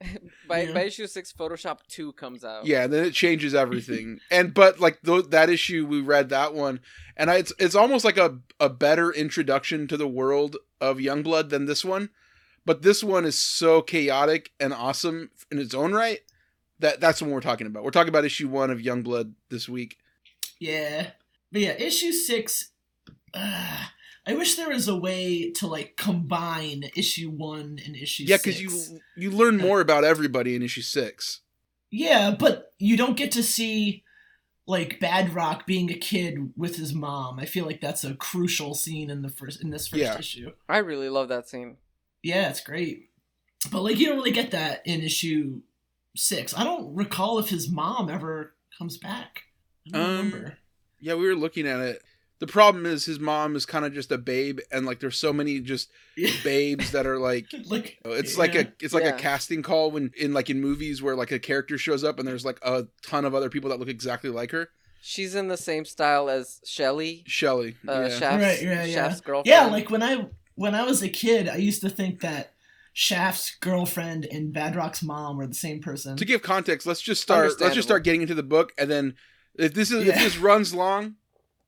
by 0.47 0.63
Yeah. 0.63 0.73
by 0.73 0.81
issue 0.83 1.07
six, 1.07 1.33
Photoshop 1.33 1.79
two 1.87 2.13
comes 2.13 2.43
out. 2.43 2.65
Yeah, 2.65 2.83
and 2.83 2.93
then 2.93 3.05
it 3.05 3.13
changes 3.13 3.53
everything. 3.53 4.19
and 4.31 4.53
but 4.53 4.79
like 4.79 5.01
th- 5.01 5.25
that 5.29 5.49
issue 5.49 5.85
we 5.85 6.01
read 6.01 6.29
that 6.29 6.53
one 6.53 6.79
and 7.17 7.29
I, 7.29 7.35
it's 7.37 7.53
it's 7.59 7.75
almost 7.75 8.05
like 8.05 8.17
a 8.17 8.39
a 8.59 8.69
better 8.69 9.11
introduction 9.11 9.87
to 9.87 9.97
the 9.97 10.07
world 10.07 10.57
of 10.79 10.97
Youngblood 10.97 11.49
than 11.49 11.65
this 11.65 11.83
one. 11.83 12.09
But 12.65 12.81
this 12.83 13.03
one 13.03 13.25
is 13.25 13.37
so 13.39 13.81
chaotic 13.81 14.51
and 14.59 14.73
awesome 14.73 15.31
in 15.51 15.59
its 15.59 15.73
own 15.73 15.91
right 15.93 16.19
that 16.79 16.99
that's 17.01 17.21
what 17.21 17.31
we're 17.31 17.41
talking 17.41 17.67
about. 17.67 17.83
We're 17.83 17.91
talking 17.91 18.09
about 18.09 18.23
issue 18.25 18.47
1 18.47 18.69
of 18.71 18.79
Youngblood 18.79 19.33
this 19.49 19.67
week. 19.67 19.97
Yeah, 20.59 21.07
but 21.51 21.61
yeah, 21.61 21.71
issue 21.71 22.11
six. 22.13 22.71
Uh, 23.33 23.85
I 24.29 24.35
wish 24.35 24.55
there 24.55 24.69
was 24.69 24.87
a 24.87 24.95
way 24.95 25.49
to 25.51 25.67
like 25.67 25.95
combine 25.97 26.89
issue 26.95 27.29
one 27.29 27.79
and 27.85 27.95
issue. 27.95 28.25
Yeah, 28.27 28.37
because 28.37 28.61
you 28.61 28.99
you 29.17 29.31
learn 29.31 29.57
more 29.57 29.81
about 29.81 30.03
everybody 30.03 30.55
in 30.55 30.61
issue 30.61 30.81
six. 30.81 31.41
Yeah, 31.91 32.35
but 32.37 32.73
you 32.77 32.95
don't 32.97 33.17
get 33.17 33.31
to 33.31 33.43
see 33.43 34.03
like 34.67 34.99
Badrock 34.99 35.65
being 35.65 35.89
a 35.89 35.95
kid 35.95 36.53
with 36.55 36.75
his 36.75 36.93
mom. 36.93 37.39
I 37.39 37.45
feel 37.45 37.65
like 37.65 37.81
that's 37.81 38.03
a 38.03 38.13
crucial 38.13 38.75
scene 38.75 39.09
in 39.09 39.23
the 39.23 39.29
first 39.29 39.63
in 39.63 39.71
this 39.71 39.87
first 39.87 40.01
Yeah. 40.01 40.17
issue. 40.19 40.51
I 40.67 40.77
really 40.77 41.09
love 41.09 41.29
that 41.29 41.49
scene. 41.49 41.77
Yeah, 42.21 42.49
it's 42.49 42.61
great. 42.61 43.09
But 43.71 43.81
like 43.81 43.97
you 43.97 44.05
don't 44.07 44.17
really 44.17 44.31
get 44.31 44.51
that 44.51 44.83
in 44.85 45.01
issue 45.01 45.61
six. 46.15 46.55
I 46.55 46.63
don't 46.63 46.93
recall 46.95 47.39
if 47.39 47.49
his 47.49 47.69
mom 47.69 48.09
ever 48.09 48.53
comes 48.77 48.97
back. 48.97 49.41
I 49.87 49.97
don't 49.97 50.01
Um, 50.09 50.15
remember. 50.17 50.57
Yeah, 50.99 51.15
we 51.15 51.25
were 51.27 51.35
looking 51.35 51.65
at 51.65 51.79
it. 51.79 52.03
The 52.39 52.47
problem 52.47 52.85
is 52.85 53.05
his 53.05 53.19
mom 53.19 53.55
is 53.57 53.65
kind 53.65 53.83
of 53.83 53.93
just 53.93 54.11
a 54.11 54.17
babe, 54.17 54.59
and 54.71 54.85
like 54.85 54.99
there's 55.01 55.17
so 55.17 55.33
many 55.33 55.59
just 55.59 55.89
babes 56.43 56.91
that 56.91 57.05
are 57.05 57.17
like. 57.19 57.47
like 57.65 57.97
It's 58.05 58.37
like 58.37 58.55
a 58.55 58.71
it's 58.79 58.93
like 58.93 59.03
Yeah. 59.03 59.15
a 59.15 59.19
casting 59.19 59.61
call 59.61 59.91
when 59.91 60.11
in 60.17 60.33
like 60.33 60.49
in 60.49 60.61
movies 60.61 61.01
where 61.01 61.15
like 61.15 61.31
a 61.31 61.39
character 61.39 61.77
shows 61.77 62.03
up 62.03 62.17
and 62.19 62.27
there's 62.27 62.45
like 62.45 62.59
a 62.61 62.87
ton 63.03 63.25
of 63.25 63.35
other 63.35 63.49
people 63.49 63.69
that 63.71 63.79
look 63.79 63.89
exactly 63.89 64.29
like 64.29 64.51
her. 64.51 64.69
She's 65.01 65.33
in 65.35 65.47
the 65.47 65.57
same 65.57 65.85
style 65.85 66.29
as 66.29 66.59
Shelly, 66.65 67.23
Shelly. 67.25 67.75
uh, 67.87 67.91
yeah. 67.91 68.09
Shaft's, 68.09 68.43
Right, 68.43 68.61
yeah, 68.61 68.83
yeah. 68.85 68.93
Shaft's 68.93 69.21
girlfriend. 69.21 69.47
Yeah, 69.47 69.65
like 69.67 69.89
when 69.89 70.03
I 70.03 70.27
when 70.55 70.75
I 70.75 70.83
was 70.83 71.01
a 71.01 71.09
kid, 71.09 71.47
I 71.47 71.55
used 71.57 71.81
to 71.81 71.89
think 71.89 72.19
that 72.21 72.53
Shaft's 72.93 73.55
girlfriend 73.61 74.25
and 74.25 74.53
Badrock's 74.53 75.01
mom 75.03 75.37
were 75.37 75.47
the 75.47 75.53
same 75.53 75.79
person. 75.81 76.17
to 76.17 76.25
give 76.25 76.41
context, 76.41 76.85
let's 76.87 77.01
just 77.01 77.21
start. 77.21 77.51
Let's 77.61 77.75
just 77.75 77.87
start 77.87 78.03
getting 78.03 78.21
into 78.21 78.35
the 78.35 78.43
book, 78.43 78.71
and 78.77 78.89
then 78.89 79.15
if 79.55 79.73
this 79.73 79.91
is 79.91 80.07
if 80.07 80.15
this 80.15 80.37
runs 80.37 80.73
long, 80.73 81.15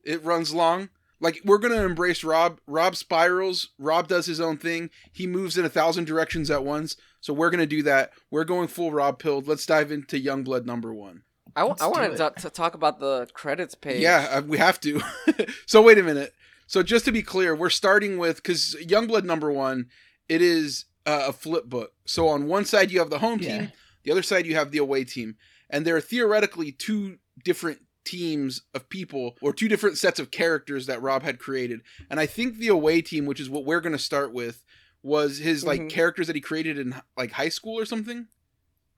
it 0.05 0.23
runs 0.23 0.53
long. 0.53 0.89
Like 1.19 1.41
we're 1.45 1.59
gonna 1.59 1.83
embrace 1.85 2.23
Rob. 2.23 2.59
Rob 2.65 2.95
spirals. 2.95 3.69
Rob 3.77 4.07
does 4.07 4.25
his 4.25 4.41
own 4.41 4.57
thing. 4.57 4.89
He 5.11 5.27
moves 5.27 5.57
in 5.57 5.65
a 5.65 5.69
thousand 5.69 6.05
directions 6.05 6.49
at 6.49 6.63
once. 6.63 6.95
So 7.19 7.33
we're 7.33 7.51
gonna 7.51 7.67
do 7.67 7.83
that. 7.83 8.11
We're 8.31 8.43
going 8.43 8.67
full 8.67 8.91
Rob 8.91 9.19
pilled. 9.19 9.47
Let's 9.47 9.65
dive 9.65 9.91
into 9.91 10.17
Youngblood 10.17 10.65
number 10.65 10.93
one. 10.93 11.21
I, 11.55 11.63
Let's 11.63 11.81
I 11.81 11.85
do 11.85 11.91
wanted 11.91 12.17
to, 12.17 12.33
to 12.41 12.49
talk 12.49 12.73
about 12.75 12.99
the 12.99 13.27
credits 13.33 13.75
page. 13.75 14.01
Yeah, 14.01 14.27
uh, 14.31 14.41
we 14.41 14.57
have 14.57 14.79
to. 14.81 15.01
so 15.65 15.81
wait 15.81 15.97
a 15.97 16.03
minute. 16.03 16.33
So 16.65 16.81
just 16.81 17.05
to 17.05 17.11
be 17.11 17.21
clear, 17.21 17.53
we're 17.55 17.69
starting 17.69 18.17
with 18.17 18.37
because 18.37 18.75
Youngblood 18.81 19.25
number 19.25 19.51
one, 19.51 19.87
it 20.29 20.41
is 20.41 20.85
uh, 21.05 21.25
a 21.27 21.33
flip 21.33 21.65
book. 21.65 21.91
So 22.05 22.29
on 22.29 22.47
one 22.47 22.65
side 22.65 22.89
you 22.89 22.99
have 22.99 23.09
the 23.09 23.19
home 23.19 23.39
Yeah. 23.41 23.57
team, 23.59 23.71
the 24.03 24.11
other 24.11 24.23
side 24.23 24.45
you 24.45 24.55
have 24.55 24.71
the 24.71 24.77
away 24.77 25.03
team, 25.03 25.35
and 25.69 25.85
there 25.85 25.95
are 25.97 26.01
theoretically 26.01 26.71
two 26.71 27.17
different 27.43 27.81
teams 28.03 28.61
of 28.73 28.89
people 28.89 29.35
or 29.41 29.53
two 29.53 29.67
different 29.67 29.97
sets 29.97 30.19
of 30.19 30.31
characters 30.31 30.85
that 30.87 31.01
Rob 31.01 31.23
had 31.23 31.39
created. 31.39 31.81
And 32.09 32.19
I 32.19 32.25
think 32.25 32.57
the 32.57 32.67
away 32.69 33.01
team, 33.01 33.25
which 33.25 33.39
is 33.39 33.49
what 33.49 33.65
we're 33.65 33.81
going 33.81 33.91
to 33.91 33.99
start 33.99 34.33
with, 34.33 34.63
was 35.03 35.37
his 35.39 35.63
like 35.63 35.81
Mhm. 35.81 35.89
characters 35.89 36.27
that 36.27 36.35
he 36.35 36.41
created 36.41 36.77
in 36.77 36.95
like 37.17 37.31
high 37.31 37.49
school 37.49 37.79
or 37.79 37.85
something, 37.85 38.27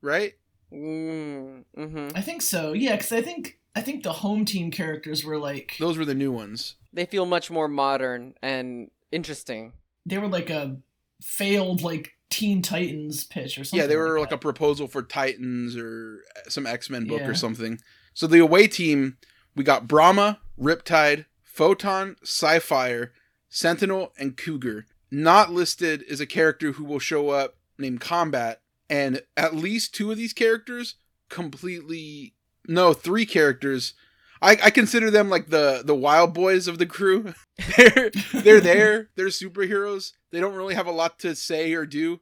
right? 0.02 0.34
Mm, 0.72 1.64
hmm 1.76 2.08
I 2.16 2.22
think 2.22 2.42
so. 2.42 2.74
Yeah, 2.74 2.96
because 2.96 3.12
I 3.12 3.22
think 3.22 3.60
I 3.76 3.82
think 3.82 4.04
the 4.04 4.14
home 4.14 4.46
team 4.46 4.70
characters 4.72 5.24
were 5.24 5.38
like 5.40 5.76
Those 5.80 5.98
were 5.98 6.06
the 6.06 6.14
new 6.16 6.32
ones. 6.32 6.76
They 6.92 7.06
feel 7.06 7.26
much 7.26 7.50
more 7.50 7.68
modern 7.68 8.34
and 8.42 8.92
interesting. 9.12 9.74
they 10.06 10.18
were 10.18 10.28
like 10.28 10.50
a 10.50 10.78
failed 11.22 11.82
like 11.82 12.12
Teen 12.30 12.62
Titans 12.62 13.24
pitch 13.26 13.58
or 13.58 13.64
something. 13.64 13.80
Yeah, 13.80 13.86
they 13.88 13.96
were 13.96 14.20
like, 14.20 14.30
that. 14.30 14.36
a 14.36 14.40
proposal 14.40 14.88
for 14.88 15.04
Titans 15.04 15.78
or 15.78 16.24
some 16.50 16.66
X 16.66 16.90
Men 16.90 17.06
book 17.06 17.22
Yeah. 17.22 17.28
or 17.30 17.36
something. 17.36 17.80
So 18.14 18.28
the 18.28 18.40
away 18.40 18.68
team, 18.68 19.18
we 19.56 19.64
got 19.64 19.88
Brahma, 19.88 20.40
Riptide, 20.60 21.26
Photon, 21.44 22.16
Psi-Fire, 22.24 23.12
Sentinel, 23.50 24.14
and 24.18 24.38
Cougar. 24.38 24.86
Not 25.12 25.52
listed 25.52 26.04
is 26.08 26.20
a 26.20 26.26
character 26.26 26.74
who 26.74 26.84
will 26.84 27.00
show 27.00 27.30
up 27.30 27.56
named 27.78 28.02
Combat, 28.02 28.62
and 28.90 29.22
at 29.38 29.56
least 29.56 29.94
two 29.94 30.12
of 30.12 30.18
these 30.18 30.34
characters 30.34 30.96
completely 31.30 32.34
no, 32.68 32.94
three 32.94 33.26
characters. 33.26 33.94
I, 34.42 34.58
I 34.64 34.70
consider 34.70 35.10
them 35.10 35.30
like 35.30 35.50
the 35.50 35.84
the 35.86 35.96
wild 35.96 36.34
boys 36.34 36.68
of 36.68 36.78
the 36.78 36.86
crew. 36.86 37.34
they're 37.78 38.12
they're 38.34 38.62
there. 38.62 39.10
They're 39.16 39.28
superheroes. 39.28 40.12
They 40.32 40.40
don't 40.40 40.56
really 40.56 40.76
have 40.76 40.88
a 40.88 40.92
lot 40.92 41.20
to 41.20 41.36
say 41.36 41.74
or 41.74 41.86
do. 41.86 42.22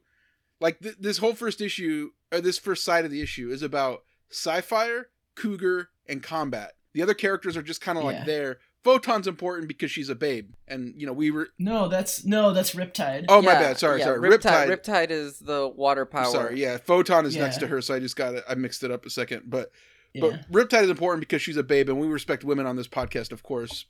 Like 0.60 0.80
th- 0.80 0.96
this 1.00 1.18
whole 1.18 1.34
first 1.34 1.60
issue 1.60 2.10
or 2.32 2.40
this 2.40 2.58
first 2.58 2.84
side 2.84 3.04
of 3.04 3.10
the 3.10 3.22
issue 3.22 3.50
is 3.50 3.62
about 3.62 4.04
Psi-Fire, 4.30 5.08
Cougar, 5.34 5.90
and 6.06 6.22
Combat. 6.22 6.72
The 6.94 7.02
other 7.02 7.14
characters 7.14 7.56
are 7.56 7.62
just 7.62 7.80
kind 7.80 7.98
of 7.98 8.04
Yeah. 8.04 8.10
like 8.10 8.26
there. 8.26 8.58
Photon's 8.84 9.28
important 9.28 9.68
because 9.68 9.90
she's 9.92 10.08
a 10.08 10.14
babe, 10.14 10.54
and 10.66 10.92
you 10.96 11.06
know 11.06 11.12
we 11.12 11.30
were. 11.30 11.48
No, 11.58 11.88
that's 11.88 12.24
no, 12.24 12.52
that's 12.52 12.74
Riptide. 12.74 13.26
Oh 13.28 13.40
my 13.40 13.52
Yeah, 13.52 13.60
bad. 13.60 13.78
Sorry, 13.78 14.00
yeah, 14.00 14.06
sorry. 14.06 14.18
Riptide. 14.18 14.66
Riptide. 14.66 14.82
Riptide 14.82 15.10
is 15.10 15.38
the 15.38 15.68
water 15.68 16.04
power. 16.04 16.32
Sorry, 16.32 16.60
yeah. 16.60 16.78
Photon 16.78 17.24
is 17.24 17.36
next 17.36 17.58
to 17.58 17.68
her, 17.68 17.80
so 17.80 17.94
I 17.94 18.00
just 18.00 18.16
got 18.16 18.34
it. 18.34 18.44
I 18.48 18.56
mixed 18.56 18.82
it 18.82 18.90
up 18.90 19.06
a 19.06 19.10
second, 19.10 19.42
but 19.46 19.70
yeah. 20.12 20.22
but 20.22 20.50
Riptide 20.50 20.82
is 20.82 20.90
important 20.90 21.20
because 21.20 21.40
she's 21.42 21.56
a 21.56 21.62
babe, 21.62 21.88
and 21.88 22.00
we 22.00 22.08
respect 22.08 22.42
women 22.42 22.66
on 22.66 22.74
this 22.76 22.88
podcast, 22.88 23.30
of 23.30 23.44
course. 23.44 23.86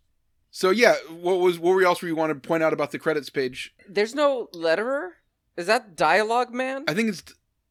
So 0.50 0.68
yeah, 0.68 0.96
what 1.08 1.40
was 1.40 1.58
what 1.58 1.74
were 1.74 1.82
else 1.82 2.02
were 2.02 2.08
you 2.08 2.16
want 2.16 2.30
to 2.30 2.46
point 2.46 2.62
out 2.62 2.74
about 2.74 2.90
the 2.90 2.98
credits 2.98 3.30
page? 3.30 3.74
There's 3.88 4.14
no 4.14 4.48
letterer. 4.54 5.12
Is 5.56 5.66
that 5.66 5.96
dialogue 5.96 6.52
man? 6.52 6.84
I 6.86 6.92
think 6.92 7.08
it's 7.08 7.22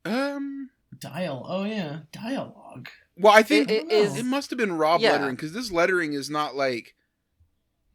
um. 0.06 0.72
Dial. 0.98 1.46
Oh 1.48 1.64
yeah, 1.64 2.00
dialogue. 2.12 2.90
Well, 3.17 3.34
I 3.34 3.43
think 3.43 3.69
It- 3.69 3.84
it 3.84 3.91
it, 3.91 4.17
is- 4.17 4.24
must 4.24 4.50
have 4.50 4.58
been 4.58 4.74
Rob 4.78 5.02
Yeah. 5.02 5.12
lettering 5.13 5.36
because 5.36 5.54
this 5.54 5.71
lettering 5.71 6.13
is 6.13 6.30
not 6.30 6.56
like. 6.56 6.95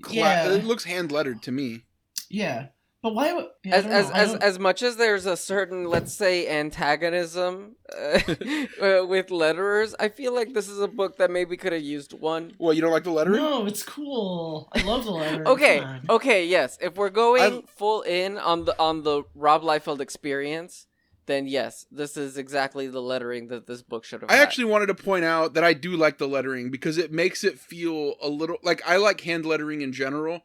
Cla- 0.02 0.14
Yeah. 0.14 0.48
It 0.52 0.64
looks 0.64 0.84
hand 0.84 1.10
lettered 1.10 1.42
to 1.44 1.52
me. 1.52 1.84
Yeah, 2.28 2.66
but 3.02 3.14
why 3.14 3.32
would 3.32 3.46
yeah, 3.64 3.76
as 3.76 3.86
as 3.86 4.10
as, 4.10 4.34
as 4.34 4.58
much 4.58 4.82
as 4.82 4.96
there's 4.96 5.26
a 5.26 5.36
certain 5.36 5.84
let's 5.84 6.12
say 6.12 6.46
antagonism 6.48 7.76
uh, 7.96 8.18
uh, 8.18 9.06
with 9.06 9.28
letterers, 9.28 9.94
I 9.98 10.08
feel 10.08 10.34
like 10.34 10.52
this 10.52 10.68
is 10.68 10.80
a 10.80 10.88
book 10.88 11.16
that 11.18 11.30
maybe 11.30 11.56
could 11.56 11.72
have 11.72 11.82
used 11.82 12.12
one. 12.12 12.52
Well, 12.58 12.72
you 12.74 12.80
don't 12.82 12.90
like 12.90 13.04
the 13.04 13.10
lettering? 13.12 13.40
No, 13.40 13.64
it's 13.64 13.82
cool. 13.84 14.68
I 14.72 14.82
love 14.82 15.04
the 15.04 15.12
letter. 15.12 15.46
Okay, 15.48 15.82
okay, 16.10 16.44
yes. 16.46 16.76
If 16.80 16.96
we're 16.96 17.10
going 17.10 17.58
I- 17.58 17.62
full 17.76 18.02
in 18.02 18.36
on 18.38 18.64
the 18.64 18.78
on 18.78 19.02
the 19.04 19.22
Rob 19.34 19.62
Liefeld 19.62 20.00
experience, 20.00 20.86
then 21.26 21.46
yes, 21.46 21.86
this 21.90 22.16
is 22.16 22.38
exactly 22.38 22.86
the 22.86 23.02
lettering 23.02 23.48
that 23.48 23.66
this 23.66 23.82
book 23.82 24.04
should 24.04 24.22
have. 24.22 24.30
I 24.30 24.34
had. 24.36 24.42
actually 24.42 24.64
wanted 24.64 24.86
to 24.86 24.94
point 24.94 25.24
out 25.24 25.54
that 25.54 25.64
I 25.64 25.72
do 25.72 25.96
like 25.96 26.18
the 26.18 26.28
lettering 26.28 26.70
because 26.70 26.98
it 26.98 27.12
makes 27.12 27.44
it 27.44 27.58
feel 27.58 28.14
a 28.22 28.28
little 28.28 28.58
like 28.62 28.82
I 28.86 28.96
like 28.96 29.20
hand 29.22 29.44
lettering 29.44 29.82
in 29.82 29.92
general, 29.92 30.42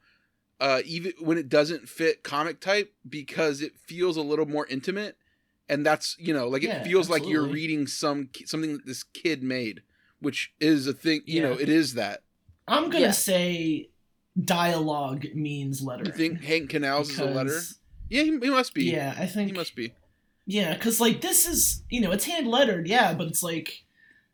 uh, 0.60 0.82
even 0.86 1.14
when 1.20 1.38
it 1.38 1.50
doesn't 1.50 1.88
fit 1.88 2.24
comic 2.24 2.60
type 2.60 2.94
because 3.08 3.62
it 3.62 3.78
feels 3.78 4.18
a 4.18 4.22
little 4.22 4.46
more 4.48 4.66
intimate, 4.68 5.18
and 5.70 5.86
that's 5.86 6.16
you 6.20 6.34
know 6.34 6.48
like 6.48 6.64
it 6.64 6.70
Yeah, 6.70 6.84
feels 6.84 7.10
like 7.10 7.28
you're 7.28 7.48
reading 7.48 7.88
some 7.88 8.30
something 8.46 8.74
that 8.74 8.86
this 8.86 9.04
kid 9.04 9.44
made, 9.44 9.84
which 10.20 10.54
is 10.60 10.88
a 10.88 10.94
thing. 10.94 11.22
You 11.26 11.42
know, 11.42 11.54
it 11.54 11.70
is 11.70 11.94
that. 11.94 12.24
I'm 12.68 12.90
gonna 12.90 13.06
Yeah. 13.06 13.12
say 13.12 13.90
dialogue 14.44 15.26
means 15.34 15.82
letter. 15.82 16.06
You 16.06 16.12
think 16.12 16.42
Hank 16.42 16.72
Kanalz 16.72 17.10
is 17.10 17.20
a 17.20 17.26
letter? 17.26 17.60
Yeah, 18.10 18.24
he, 18.24 18.32
he 18.32 18.50
must 18.50 18.74
be. 18.74 18.86
Yeah, 18.92 19.16
I 19.18 19.26
think 19.26 19.50
he 19.50 19.56
must 19.56 19.76
be. 19.76 19.94
Yeah, 20.52 20.74
because 20.74 21.00
like 21.00 21.22
this 21.22 21.48
is 21.48 21.84
you 21.90 22.02
know 22.02 22.12
it's 22.12 22.26
hand 22.26 22.48
lettered, 22.48 22.88
yeah, 22.88 23.14
but 23.14 23.28
it's 23.28 23.42
like 23.42 23.86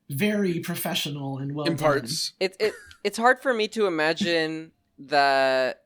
very 0.10 0.60
professional 0.60 1.38
and 1.38 1.54
well 1.54 1.68
in 1.68 1.76
done. 1.76 1.86
parts. 1.86 2.34
it 2.40 2.56
it 2.60 2.74
it's 3.04 3.18
hard 3.18 3.40
for 3.40 3.54
me 3.54 3.68
to 3.70 3.86
imagine 3.86 4.72
that 4.98 5.84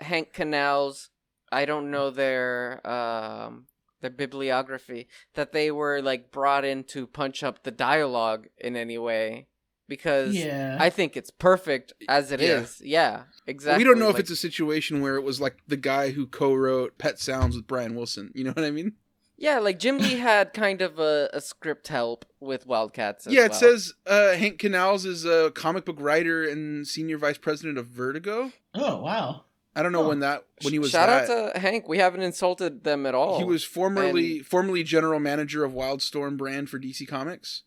Hank 0.00 0.32
Kanalz. 0.32 1.10
I 1.52 1.66
don't 1.66 1.90
know 1.90 2.10
their 2.10 2.80
um 2.88 3.66
their 4.00 4.10
bibliography 4.10 5.08
that 5.34 5.52
they 5.52 5.70
were 5.70 6.00
like 6.00 6.32
brought 6.32 6.64
in 6.64 6.84
to 6.84 7.06
punch 7.06 7.42
up 7.42 7.62
the 7.62 7.70
dialogue 7.70 8.46
in 8.56 8.76
any 8.76 8.96
way 8.96 9.46
because 9.88 10.34
Yeah, 10.34 10.78
I 10.80 10.88
think 10.88 11.18
it's 11.18 11.30
perfect 11.30 11.92
as 12.08 12.32
it 12.32 12.40
is. 12.40 12.80
Yeah. 12.80 12.86
Yeah, 12.86 13.22
exactly. 13.46 13.84
We 13.84 13.88
don't 13.88 13.98
know 13.98 14.08
if 14.08 14.18
it's 14.18 14.30
a 14.30 14.36
situation 14.36 15.02
where 15.02 15.16
it 15.16 15.22
was 15.22 15.38
like 15.38 15.58
the 15.68 15.76
guy 15.76 16.10
who 16.12 16.26
co-wrote 16.26 16.96
Pet 16.96 17.18
Sounds 17.18 17.56
with 17.56 17.66
Brian 17.66 17.94
Wilson. 17.94 18.32
You 18.34 18.44
know 18.44 18.52
what 18.52 18.64
I 18.64 18.70
mean? 18.70 18.94
Yeah, 19.38 19.58
like 19.58 19.78
Jim 19.78 19.98
Lee 19.98 20.14
had 20.18 20.54
kind 20.54 20.80
of 20.80 20.98
a, 20.98 21.28
a 21.32 21.40
script 21.42 21.88
help 21.88 22.24
with 22.40 22.66
Wildcats. 22.66 23.26
As 23.26 23.32
yeah, 23.34 23.44
it 23.44 23.50
well. 23.50 23.60
says 23.60 23.92
uh, 24.06 24.32
Hank 24.32 24.58
Kanalz 24.58 25.04
is 25.04 25.24
a 25.26 25.50
comic 25.54 25.84
book 25.84 25.96
writer 26.00 26.42
and 26.48 26.86
senior 26.86 27.18
vice 27.18 27.36
president 27.38 27.76
of 27.76 27.86
Vertigo. 27.86 28.52
Oh 28.74 29.02
wow. 29.02 29.44
I 29.74 29.82
don't 29.82 29.92
know 29.92 30.04
Oh. 30.04 30.08
when 30.08 30.20
that 30.20 30.44
when 30.62 30.72
he 30.72 30.78
was 30.78 30.90
Shout 30.90 31.08
that. 31.08 31.30
out 31.30 31.52
to 31.52 31.58
Hank. 31.60 31.86
We 31.86 31.98
haven't 31.98 32.22
insulted 32.22 32.82
them 32.84 33.04
at 33.04 33.14
all. 33.14 33.36
he 33.38 33.44
was 33.44 33.62
formerly 33.62 34.38
formerly 34.38 34.82
general 34.82 35.20
manager 35.20 35.64
of 35.64 35.72
Wildstorm 35.72 36.38
brand 36.38 36.70
for 36.70 36.78
DC 36.78 37.06
Comics. 37.06 37.62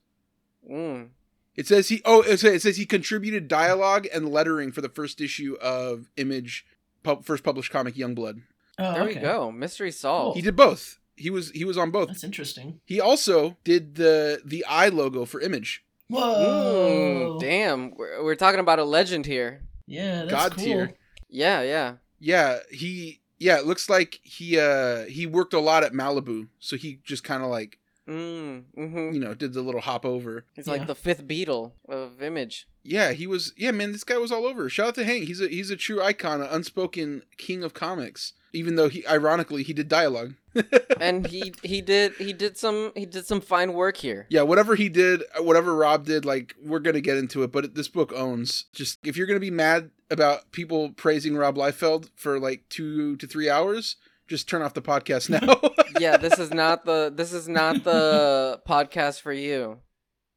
Mm. 0.70 1.10
It 1.56 1.68
says 1.68 1.90
he 1.90 2.02
oh 2.06 2.22
it 2.22 2.40
says, 2.40 2.54
it 2.56 2.62
says 2.64 2.78
he 2.78 2.86
contributed 2.86 3.48
dialogue 3.48 4.08
and 4.14 4.30
lettering 4.30 4.72
for 4.72 4.82
the 4.82 4.90
first 4.90 5.22
issue 5.22 5.56
of 5.62 6.10
Image 6.18 6.66
pub, 7.04 7.26
first 7.26 7.44
published 7.44 7.72
comic 7.72 7.96
Youngblood. 7.96 8.42
Oh, 8.80 8.94
There 8.94 9.04
okay. 9.04 9.16
we 9.16 9.22
go. 9.22 9.52
Mystery 9.52 9.92
solved. 9.92 10.36
He 10.38 10.42
did 10.42 10.56
both. 10.56 10.99
He 11.20 11.30
was 11.30 11.52
he 11.52 11.66
was 11.66 11.78
on 11.78 11.92
both. 11.92 12.08
That's 12.08 12.24
interesting. 12.24 12.80
He 12.86 13.00
also 13.00 13.58
did 13.64 13.96
the 13.96 14.42
the 14.44 14.66
eye 14.66 14.90
logo 14.90 15.26
for 15.26 15.40
Image. 15.42 15.84
Whoa. 16.08 17.38
Mm, 17.38 17.40
damn, 17.40 17.92
we're, 17.96 18.24
we're 18.24 18.36
talking 18.36 18.60
about 18.60 18.80
a 18.80 18.84
legend 18.84 19.26
here. 19.28 19.62
Yeah, 19.86 20.22
that's 20.26 20.32
God 20.32 20.56
cool. 20.56 20.64
tier. 20.64 20.94
Yeah, 21.30 21.62
yeah. 21.62 21.94
Yeah, 22.20 22.60
he 22.72 23.20
yeah, 23.38 23.60
it 23.60 23.66
looks 23.66 23.90
like 23.90 24.20
he 24.24 24.58
uh 24.60 25.06
he 25.06 25.26
worked 25.26 25.54
a 25.54 25.60
lot 25.60 25.84
at 25.84 25.94
Malibu, 25.94 26.48
so 26.60 26.76
he 26.78 27.00
just 27.04 27.24
kind 27.24 27.44
of 27.44 27.50
like, 27.50 27.78
Mm, 28.08 28.64
hmm 28.74 29.12
you 29.14 29.20
know, 29.20 29.36
did 29.36 29.54
the 29.54 29.62
little 29.62 29.82
hop 29.82 30.04
over. 30.04 30.46
He's 30.56 30.66
Yeah. 30.66 30.74
like 30.74 30.88
the 30.88 30.96
fifth 30.96 31.28
Beatle 31.28 31.74
of 31.88 32.24
Image. 32.24 32.68
Yeah, 32.84 33.12
he 33.12 33.28
was 33.28 33.54
yeah, 33.56 33.70
man, 33.72 33.92
this 33.92 34.04
guy 34.04 34.18
was 34.18 34.32
all 34.32 34.46
over. 34.48 34.68
Shout 34.70 34.88
out 34.88 34.96
to 34.96 35.04
Hank. 35.06 35.26
He's 35.26 35.42
a 35.42 35.48
he's 35.48 35.70
a 35.70 35.76
true 35.76 36.02
icon, 36.02 36.42
an 36.42 36.48
unspoken 36.50 37.22
king 37.38 37.64
of 37.64 37.74
comics. 37.76 38.34
Even 38.54 38.76
though 38.76 38.90
he 38.90 39.06
ironically 39.08 39.64
he 39.64 39.74
did 39.74 39.88
dialogue. 39.88 40.34
and 41.00 41.28
he 41.28 41.54
he 41.64 41.82
did 41.82 42.14
he 42.14 42.34
did 42.34 42.58
some 42.58 42.92
he 42.96 43.06
did 43.06 43.26
some 43.26 43.42
fine 43.42 43.74
work 43.74 43.98
here. 43.98 44.26
Yeah, 44.30 44.42
whatever 44.42 44.76
he 44.76 44.90
did, 44.90 45.24
whatever 45.38 45.76
Rob 45.76 46.06
did, 46.06 46.26
like 46.26 46.56
we're 46.64 46.80
gonna 46.80 47.02
get 47.02 47.18
into 47.18 47.44
it, 47.44 47.52
but 47.52 47.76
this 47.76 47.88
book 47.88 48.12
owns. 48.14 48.66
Just 48.74 49.00
if 49.06 49.16
you're 49.16 49.28
gonna 49.28 49.40
be 49.40 49.52
mad 49.52 49.92
about 50.10 50.52
people 50.52 50.92
praising 50.92 51.36
Rob 51.36 51.56
Liefeld 51.56 52.10
for 52.16 52.40
like 52.40 52.68
two 52.70 53.16
to 53.18 53.28
three 53.28 53.50
hours, 53.50 53.98
just 54.28 54.48
turn 54.48 54.62
off 54.62 54.74
the 54.74 54.82
podcast 54.82 55.30
now. 55.30 55.60
yeah, 56.00 56.18
this 56.18 56.40
is 56.40 56.54
not 56.54 56.86
the 56.86 57.12
this 57.14 57.34
is 57.34 57.48
not 57.48 57.84
the 57.84 58.62
podcast 58.68 59.22
for 59.22 59.34
you. 59.34 59.80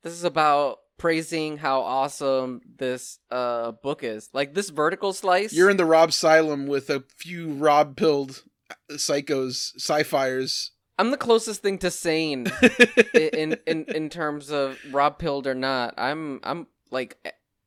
This 0.02 0.12
is 0.12 0.24
about 0.24 0.78
praising 1.02 1.58
how 1.58 1.80
awesome 1.80 2.60
this 2.78 3.18
uh 3.32 3.72
book 3.72 4.04
is. 4.04 4.30
Like 4.32 4.54
this 4.54 4.70
vertical 4.70 5.12
slice. 5.12 5.52
You're 5.52 5.68
in 5.68 5.76
the 5.76 5.84
Rob 5.84 6.10
Asylum 6.10 6.68
with 6.68 6.88
a 6.90 7.02
few 7.16 7.54
Rob 7.54 7.96
pilled 7.96 8.44
psychos, 8.92 9.72
psi-fires. 9.76 10.70
I'm 10.96 11.10
the 11.10 11.16
closest 11.16 11.60
thing 11.60 11.78
to 11.78 11.90
sane 11.90 12.46
in 13.14 13.56
in 13.66 13.84
in 13.86 14.10
terms 14.10 14.52
of 14.52 14.78
Rob 14.92 15.18
pilled 15.18 15.48
or 15.48 15.56
not. 15.56 15.94
I'm 15.98 16.38
I'm 16.44 16.68
like 16.92 17.18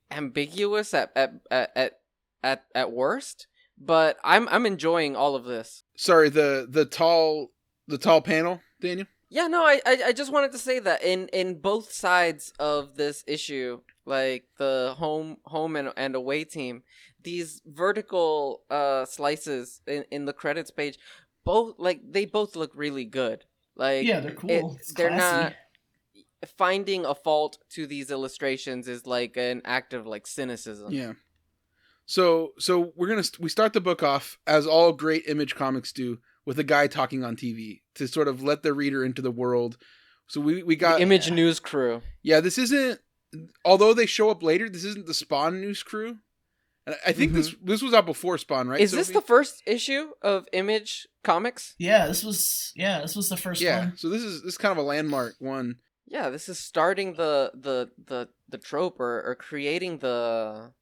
ambiguous 0.09 0.93
at 0.93 1.11
at 1.13 1.33
at 1.51 1.71
at 1.75 1.99
at, 2.41 2.63
at 2.73 2.91
worst, 2.93 3.47
but 3.77 4.17
I'm 4.23 4.47
I'm 4.47 4.65
enjoying 4.65 5.17
all 5.17 5.35
of 5.35 5.43
this. 5.43 5.83
Sorry, 5.97 6.29
the 6.29 6.67
the 6.69 6.85
tall 6.85 7.51
the 7.85 7.97
tall 7.97 8.21
panel, 8.21 8.61
Daniel. 8.79 9.07
Yeah, 9.37 9.47
no, 9.47 9.61
I, 9.63 9.81
I 9.85 9.95
I 10.07 10.11
just 10.21 10.31
wanted 10.31 10.51
to 10.53 10.57
say 10.57 10.77
that 10.79 11.03
in 11.03 11.27
in 11.41 11.59
both 11.59 11.91
sides 11.91 12.53
of 12.57 12.95
this 12.95 13.17
issue, 13.27 13.81
like 14.05 14.43
the 14.57 14.93
home 14.97 15.37
home 15.55 15.75
and, 15.75 15.91
and 15.97 16.15
away 16.15 16.45
team, 16.45 16.83
these 17.21 17.61
vertical 17.65 18.61
uh 18.69 19.03
slices 19.05 19.81
in, 19.85 20.05
in 20.15 20.23
the 20.25 20.33
credits 20.41 20.71
page, 20.71 20.97
both 21.43 21.75
like 21.77 21.99
they 22.15 22.25
both 22.25 22.55
look 22.55 22.71
really 22.75 23.03
good. 23.21 23.43
Like 23.75 24.05
Yeah, 24.07 24.21
they're 24.21 24.31
cool. 24.41 24.49
it- 24.51 24.65
It's 24.79 24.93
they're 24.93 25.09
not 25.27 25.53
finding 26.57 27.05
a 27.05 27.15
fault 27.15 27.57
to 27.71 27.87
these 27.87 28.11
illustrations 28.11 28.87
is 28.87 29.05
like 29.05 29.35
an 29.37 29.61
act 29.65 29.93
of 29.93 30.05
like 30.07 30.27
cynicism. 30.27 30.93
Yeah. 30.93 31.13
So 32.05 32.53
so 32.59 32.93
we're 32.95 33.07
gonna 33.09 33.23
st- 33.23 33.41
we 33.41 33.49
start 33.49 33.73
the 33.73 33.81
book 33.81 34.03
off 34.03 34.37
as 34.45 34.67
all 34.67 34.93
great 34.93 35.23
image 35.27 35.55
comics 35.55 35.91
do 35.91 36.19
with 36.45 36.59
a 36.59 36.63
guy 36.63 36.87
talking 36.87 37.23
on 37.23 37.35
TV 37.35 37.81
to 37.95 38.07
sort 38.07 38.27
of 38.27 38.43
let 38.43 38.63
the 38.63 38.73
reader 38.73 39.03
into 39.03 39.21
the 39.21 39.31
world. 39.31 39.77
So 40.27 40.41
we 40.41 40.63
we 40.63 40.75
The 40.75 40.79
got 40.79 41.01
Image 41.01 41.31
News 41.31 41.59
crew. 41.59 42.01
yeah. 42.23 42.39
This 42.39 42.57
isn't 42.57 42.99
although 43.63 43.93
they 43.93 44.05
show 44.05 44.29
up 44.29 44.41
later. 44.43 44.69
This 44.69 44.83
isn't 44.85 45.05
the 45.07 45.13
Spawn 45.13 45.61
news 45.61 45.83
crew. 45.83 46.17
And 46.87 46.95
I 47.05 47.13
think 47.13 47.33
this 47.33 47.55
this 47.63 47.81
was 47.81 47.93
out 47.93 48.05
before 48.05 48.37
Spawn, 48.37 48.67
right? 48.67 48.75
Mm-hmm. 48.75 48.83
Is 48.83 48.91
this 48.91 49.09
the 49.09 49.21
first 49.21 49.63
issue 49.65 50.11
of 50.21 50.47
Image 50.53 51.07
Comics? 51.23 51.73
Yeah, 51.79 52.05
this 52.05 52.23
was 52.23 52.71
yeah, 52.75 53.01
this 53.01 53.15
was 53.15 53.29
the 53.29 53.37
first 53.37 53.61
yeah? 53.61 53.79
one. 53.79 53.97
So 53.97 54.09
this 54.09 54.21
is 54.21 54.43
this 54.43 54.53
is 54.53 54.57
kind 54.57 54.71
of 54.71 54.77
a 54.77 54.87
landmark 54.87 55.35
one. 55.39 55.77
Yeah, 56.07 56.29
this 56.29 56.47
is 56.47 56.59
starting 56.59 57.13
the 57.13 57.51
the 57.55 57.89
the 58.05 58.29
the 58.49 58.59
trope 58.59 58.99
or, 58.99 59.23
or 59.23 59.35
creating 59.35 59.97
the 59.99 60.73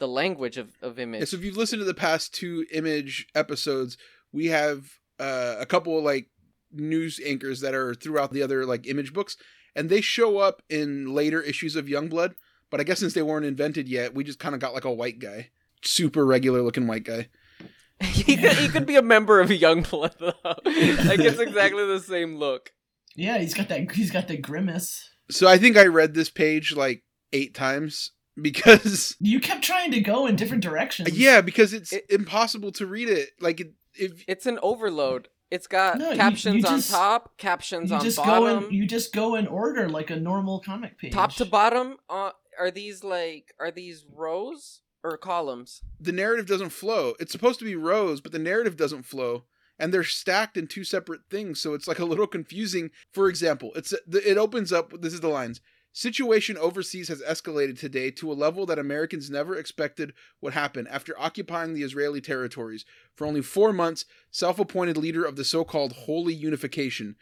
the 0.00 0.08
language 0.08 0.56
of, 0.58 0.72
of 0.82 0.98
image. 0.98 1.20
Yeah, 1.20 1.26
so 1.26 1.36
if 1.36 1.44
you've 1.44 1.56
listened 1.56 1.78
to 1.80 1.86
the 1.86 1.94
past 1.94 2.34
two 2.34 2.66
image 2.72 3.28
episodes, 3.36 3.96
we 4.32 4.46
have 4.46 4.98
uh, 5.18 5.56
a 5.58 5.66
couple 5.66 5.98
of 5.98 6.04
like 6.04 6.28
news 6.72 7.20
anchors 7.24 7.60
that 7.60 7.74
are 7.74 7.94
throughout 7.94 8.32
the 8.32 8.42
other 8.42 8.64
like 8.66 8.86
image 8.86 9.12
books, 9.12 9.36
and 9.76 9.88
they 9.88 10.00
show 10.00 10.38
up 10.38 10.62
in 10.68 11.12
later 11.14 11.40
issues 11.40 11.76
of 11.76 11.86
Youngblood. 11.86 12.34
But 12.70 12.80
I 12.80 12.84
guess 12.84 13.00
since 13.00 13.12
they 13.12 13.22
weren't 13.22 13.44
invented 13.44 13.88
yet, 13.88 14.14
we 14.14 14.24
just 14.24 14.38
kind 14.38 14.54
of 14.54 14.60
got 14.60 14.72
like 14.74 14.86
a 14.86 14.92
white 14.92 15.18
guy, 15.18 15.50
super 15.84 16.24
regular 16.24 16.62
looking 16.62 16.86
white 16.86 17.04
guy. 17.04 17.28
he, 18.02 18.36
could, 18.36 18.52
he 18.54 18.68
could 18.68 18.86
be 18.86 18.96
a 18.96 19.02
member 19.02 19.40
of 19.40 19.50
Youngblood 19.50 20.18
though. 20.18 20.32
like 20.44 21.20
it's 21.20 21.38
exactly 21.38 21.86
the 21.86 22.00
same 22.00 22.36
look. 22.36 22.72
Yeah, 23.14 23.38
he's 23.38 23.54
got 23.54 23.68
that. 23.68 23.92
He's 23.92 24.10
got 24.10 24.26
the 24.26 24.38
grimace. 24.38 25.10
So 25.30 25.46
I 25.46 25.58
think 25.58 25.76
I 25.76 25.84
read 25.86 26.14
this 26.14 26.30
page 26.30 26.74
like 26.74 27.04
eight 27.32 27.54
times 27.54 28.12
because 28.40 29.16
You 29.20 29.38
kept 29.38 29.62
trying 29.62 29.90
to 29.92 30.00
go 30.00 30.26
in 30.26 30.34
different 30.36 30.62
directions. 30.62 31.16
yeah, 31.16 31.42
because 31.42 31.72
it's 31.74 31.92
It- 31.92 32.06
impossible 32.08 32.72
to 32.72 32.86
read 32.86 33.08
it. 33.10 33.30
Like 33.40 33.60
it, 33.60 33.72
if 33.94 34.24
It's 34.28 34.46
an 34.46 34.58
overload. 34.62 35.28
It's 35.50 35.66
got 35.66 35.98
No, 35.98 36.10
you- 36.12 36.16
captions 36.16 36.62
you 36.62 36.68
on 36.68 36.76
just- 36.78 36.90
top, 36.90 37.36
captions 37.36 37.90
you 37.90 37.96
on 37.96 38.02
just 38.02 38.16
bottom, 38.16 38.60
go 38.62 38.66
in. 38.68 38.72
You 38.74 38.86
just 38.86 39.12
go 39.14 39.34
in 39.34 39.46
order 39.46 39.86
like 39.88 40.08
a 40.10 40.16
normal 40.16 40.60
comic 40.60 40.96
page. 40.98 41.12
top 41.12 41.34
to 41.34 41.44
bottom. 41.44 41.98
Uh, 42.08 42.30
are 42.58 42.70
these 42.70 43.04
like 43.04 43.52
are 43.60 43.70
these 43.70 44.06
rows 44.10 44.80
or 45.04 45.18
columns? 45.18 45.82
the 46.00 46.12
narrative 46.12 46.46
doesn't 46.46 46.70
flow. 46.70 47.14
It's 47.20 47.32
supposed 47.32 47.58
to 47.58 47.64
be 47.66 47.76
rows, 47.76 48.20
but 48.22 48.32
the 48.32 48.38
narrative 48.38 48.76
doesn't 48.78 49.02
flow. 49.02 49.44
And 49.78 49.92
they're 49.92 50.04
stacked 50.04 50.56
in 50.56 50.68
two 50.68 50.84
separate 50.84 51.22
things, 51.28 51.60
so 51.60 51.74
it's 51.74 51.88
like 51.88 51.98
a 51.98 52.04
little 52.04 52.26
confusing. 52.28 52.90
For 53.12 53.28
example, 53.28 53.72
it's 53.74 53.92
it 53.92 54.38
opens 54.38 54.72
up. 54.72 54.92
This 55.02 55.12
is 55.12 55.20
the 55.20 55.28
lines. 55.28 55.60
Situation 55.94 56.56
overseas 56.56 57.08
has 57.08 57.20
escalated 57.22 57.78
today 57.78 58.10
to 58.12 58.32
a 58.32 58.34
level 58.34 58.64
that 58.64 58.78
Americans 58.78 59.28
never 59.28 59.54
expected 59.54 60.14
would 60.40 60.54
happen 60.54 60.86
after 60.86 61.18
occupying 61.18 61.74
the 61.74 61.82
Israeli 61.82 62.22
territories. 62.22 62.86
For 63.14 63.26
only 63.26 63.42
four 63.42 63.74
months, 63.74 64.06
self 64.30 64.58
appointed 64.58 64.96
leader 64.96 65.22
of 65.24 65.36
the 65.36 65.44
so 65.44 65.64
called 65.64 65.92
Holy 65.92 66.32
Unification. 66.32 67.16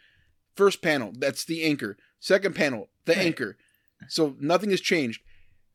First 0.55 0.81
panel, 0.81 1.11
that's 1.17 1.43
the 1.43 1.63
anchor. 1.63 1.97
Second 2.19 2.55
panel, 2.55 2.89
the 3.05 3.17
anchor. 3.17 3.57
So 4.07 4.35
nothing 4.39 4.69
has 4.71 4.81
changed. 4.81 5.21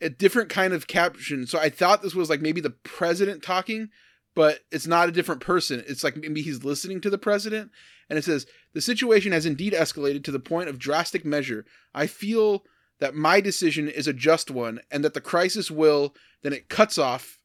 A 0.01 0.09
different 0.09 0.49
kind 0.49 0.73
of 0.73 0.87
caption. 0.87 1.47
So 1.47 1.59
I 1.59 1.69
thought 1.69 2.03
this 2.03 2.15
was 2.15 2.31
like 2.31 2.41
maybe 2.41 2.61
the 2.63 2.71
president 2.71 3.43
talking, 3.43 3.91
but 4.35 4.61
it's 4.71 4.87
not 4.87 5.09
a 5.09 5.13
different 5.13 5.43
person. 5.43 5.85
It's 5.87 6.03
like 6.03 6.17
maybe 6.17 6.41
he's 6.41 6.65
listening 6.65 7.03
to 7.03 7.11
the 7.11 7.19
president. 7.19 7.71
And 8.09 8.19
it 8.19 8.25
says, 8.25 8.47
The 8.73 8.81
situation 8.81 9.33
has 9.33 9.45
indeed 9.45 9.75
escalated 9.75 10.25
to 10.25 10.33
the 10.33 10.41
point 10.41 10.71
of 10.71 10.79
drastic 10.79 11.25
measure. 11.25 11.67
I 11.95 12.07
feel 12.07 12.65
that 13.01 13.15
my 13.15 13.41
decision 13.41 13.89
is 13.89 14.07
a 14.07 14.13
just 14.13 14.51
one 14.51 14.81
and 14.91 15.05
that 15.05 15.15
the 15.15 15.21
crisis 15.21 15.71
will, 15.71 16.15
then 16.43 16.53
it 16.53 16.69
cuts 16.69 16.99
off. 16.99 17.39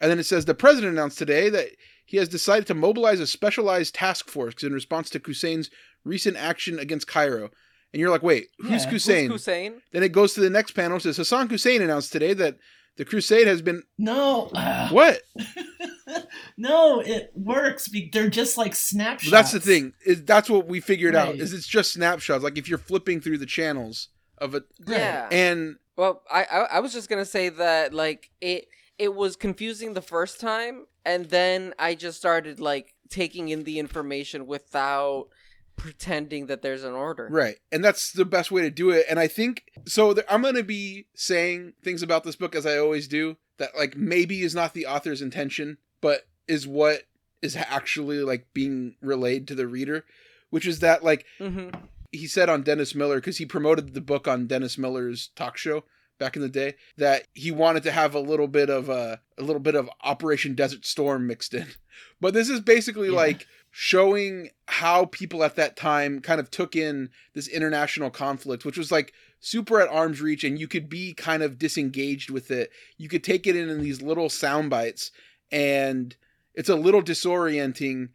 And 0.00 0.10
then 0.10 0.18
it 0.18 0.24
says, 0.24 0.44
The 0.44 0.54
president 0.54 0.92
announced 0.92 1.18
today 1.18 1.48
that 1.50 1.68
he 2.04 2.16
has 2.18 2.28
decided 2.28 2.66
to 2.66 2.74
mobilize 2.74 3.20
a 3.20 3.26
specialized 3.26 3.94
task 3.94 4.28
force 4.28 4.62
in 4.62 4.72
response 4.72 5.10
to 5.10 5.20
Hussein's 5.24 5.70
recent 6.04 6.36
action 6.36 6.78
against 6.78 7.06
Cairo. 7.06 7.50
And 7.92 8.00
you're 8.00 8.10
like, 8.10 8.22
wait, 8.22 8.48
who's 8.58 8.70
Yeah. 8.70 8.76
Who's 8.76 8.84
Hussein? 8.86 9.30
Hussein? 9.30 9.82
Then 9.92 10.02
it 10.02 10.12
goes 10.12 10.34
to 10.34 10.40
the 10.40 10.50
next 10.50 10.72
panel. 10.72 10.96
It 10.96 11.02
says 11.02 11.16
Hassan 11.16 11.48
Hussein 11.48 11.80
announced 11.80 12.12
today 12.12 12.34
that 12.34 12.56
the 12.96 13.04
crusade 13.04 13.46
has 13.46 13.62
been 13.62 13.82
No. 13.98 14.50
uh, 14.52 14.88
what? 14.90 15.22
no, 16.56 17.00
it 17.00 17.30
works. 17.34 17.88
They're 18.12 18.28
just 18.28 18.58
like 18.58 18.74
snapshots. 18.74 19.30
Well, 19.30 19.42
that's 19.42 19.52
the 19.52 19.60
thing. 19.60 19.92
Is 20.04 20.24
that's 20.24 20.50
what 20.50 20.66
we 20.66 20.80
figured 20.80 21.14
out. 21.14 21.36
Is 21.36 21.52
it's 21.52 21.66
just 21.66 21.92
snapshots. 21.92 22.44
Like 22.44 22.58
if 22.58 22.68
you're 22.68 22.78
flipping 22.78 23.20
through 23.20 23.38
the 23.38 23.46
channels 23.46 24.08
of 24.38 24.54
it, 24.54 24.64
Right. 24.86 24.98
Yeah. 25.00 25.28
and 25.30 25.76
Well, 25.96 26.22
I, 26.30 26.44
I 26.44 26.58
I 26.76 26.80
was 26.80 26.92
just 26.92 27.08
gonna 27.08 27.24
say 27.24 27.48
that 27.50 27.94
like 27.94 28.30
it 28.40 28.66
it 28.98 29.14
was 29.14 29.36
confusing 29.36 29.94
the 29.94 30.02
first 30.02 30.40
time, 30.40 30.86
and 31.04 31.26
then 31.26 31.74
I 31.78 31.94
just 31.94 32.16
started 32.18 32.60
like 32.60 32.94
taking 33.10 33.48
in 33.48 33.64
the 33.64 33.78
information 33.78 34.46
without 34.46 35.28
pretending 35.76 36.46
that 36.46 36.62
there's 36.62 36.84
an 36.84 36.92
order. 36.92 37.28
right, 37.30 37.56
and 37.72 37.84
that's 37.84 38.12
the 38.12 38.24
best 38.24 38.50
way 38.50 38.62
to 38.62 38.70
do 38.70 38.90
it. 38.90 39.06
And 39.10 39.18
I 39.18 39.26
think 39.26 39.64
so. 39.86 40.14
There, 40.14 40.24
I'm 40.30 40.42
going 40.42 40.54
to 40.54 40.62
be 40.62 41.06
saying 41.14 41.72
things 41.82 42.02
about 42.02 42.24
this 42.24 42.36
book 42.36 42.54
as 42.54 42.64
I 42.66 42.78
always 42.78 43.08
do. 43.08 43.36
That 43.58 43.76
like 43.76 43.96
maybe 43.96 44.42
is 44.42 44.54
not 44.54 44.74
the 44.74 44.86
author's 44.86 45.22
intention, 45.22 45.78
but 46.00 46.26
is 46.48 46.66
what 46.66 47.02
is 47.42 47.54
actually 47.56 48.18
like 48.18 48.46
being 48.52 48.96
relayed 49.00 49.46
to 49.48 49.54
the 49.54 49.66
reader, 49.68 50.04
which 50.50 50.66
is 50.66 50.80
that 50.80 51.04
like 51.04 51.24
hmm 51.38 51.68
he 52.16 52.26
said 52.26 52.48
on 52.48 52.62
Dennis 52.62 52.94
Miller 52.94 53.16
because 53.16 53.38
he 53.38 53.46
promoted 53.46 53.94
the 53.94 54.00
book 54.00 54.26
on 54.28 54.46
Dennis 54.46 54.78
Miller's 54.78 55.30
talk 55.36 55.56
show 55.56 55.84
back 56.18 56.36
in 56.36 56.42
the 56.42 56.48
day 56.48 56.74
that 56.96 57.24
he 57.34 57.50
wanted 57.50 57.82
to 57.82 57.90
have 57.92 58.14
a 58.14 58.20
little 58.20 58.46
bit 58.48 58.70
of 58.70 58.88
a, 58.88 59.20
a 59.38 59.42
little 59.42 59.60
bit 59.60 59.74
of 59.74 59.90
Operation 60.02 60.54
Desert 60.54 60.86
Storm 60.86 61.26
mixed 61.26 61.54
in. 61.54 61.66
But 62.20 62.34
this 62.34 62.48
is 62.48 62.58
basically 62.60 63.08
Yeah. 63.10 63.16
like 63.16 63.46
showing 63.70 64.50
how 64.66 65.04
people 65.06 65.44
at 65.44 65.54
that 65.56 65.76
time 65.76 66.20
kind 66.20 66.40
of 66.40 66.50
took 66.50 66.74
in 66.74 67.10
this 67.34 67.46
international 67.46 68.10
conflict, 68.10 68.64
which 68.64 68.76
was 68.78 68.90
like 68.90 69.12
super 69.38 69.80
at 69.80 69.88
arm's 69.88 70.20
reach 70.20 70.42
and 70.42 70.58
you 70.58 70.66
could 70.66 70.88
be 70.88 71.14
kind 71.14 71.42
of 71.42 71.58
disengaged 71.58 72.30
with 72.30 72.50
it. 72.50 72.70
You 72.96 73.08
could 73.08 73.22
take 73.22 73.46
it 73.46 73.54
in 73.56 73.68
in 73.68 73.80
these 73.80 74.02
little 74.02 74.28
sound 74.28 74.70
bites 74.70 75.12
and 75.52 76.16
it's 76.54 76.68
a 76.68 76.74
little 76.76 77.02
disorienting, 77.02 78.08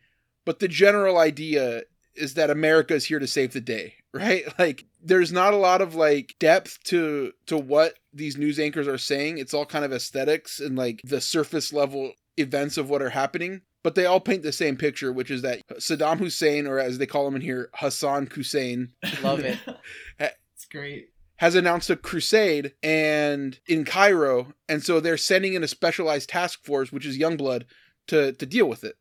but 0.46 0.60
the 0.60 0.68
general 0.68 1.18
idea 1.18 1.84
is 2.16 2.34
that 2.36 2.50
America 2.50 2.94
is 2.94 3.06
here 3.06 3.20
to 3.20 3.28
save 3.28 3.54
the 3.54 3.62
day, 3.62 3.94
right? 4.14 4.44
Like 4.60 4.86
there's 5.02 5.32
not 5.32 5.54
a 5.54 5.58
lot 5.58 5.82
of 5.82 5.96
like 5.96 6.36
depth 6.40 6.84
to 6.86 7.32
to 7.48 7.58
what 7.58 7.96
these 8.14 8.38
news 8.38 8.60
anchors 8.60 8.88
are 8.88 8.98
saying. 8.98 9.38
It's 9.38 9.54
all 9.54 9.66
kind 9.66 9.86
of 9.86 9.94
aesthetics 9.94 10.60
and 10.60 10.76
like 10.78 11.02
the 11.04 11.22
surface 11.22 11.72
level 11.74 12.14
events 12.38 12.78
of 12.78 12.90
what 12.90 13.02
are 13.02 13.10
happening. 13.12 13.62
But 13.82 13.96
they 13.96 14.06
all 14.06 14.20
paint 14.20 14.44
the 14.44 14.52
same 14.52 14.76
picture, 14.76 15.14
which 15.14 15.32
is 15.32 15.42
that 15.44 15.62
Saddam 15.76 16.18
Hussein, 16.18 16.68
or 16.68 16.80
as 16.80 16.98
they 16.98 17.06
call 17.06 17.26
him 17.26 17.36
in 17.38 17.42
here, 17.42 17.70
Hassan 17.76 18.26
Hussein, 18.28 18.90
Love 19.24 19.40
it. 19.40 19.58
it's 20.20 20.66
great. 20.70 21.12
has 21.38 21.56
announced 21.56 21.90
a 21.90 21.96
crusade 21.96 22.74
and 22.84 23.58
in 23.68 23.86
Cairo, 23.86 24.54
and 24.68 24.84
so 24.84 25.00
they're 25.00 25.16
sending 25.16 25.54
in 25.54 25.64
a 25.64 25.68
specialized 25.68 26.28
task 26.28 26.66
force, 26.66 26.92
which 26.92 27.06
is 27.06 27.18
Youngblood, 27.18 27.64
to 28.10 28.34
to 28.34 28.46
deal 28.46 28.68
with 28.68 28.84
it. 28.84 28.96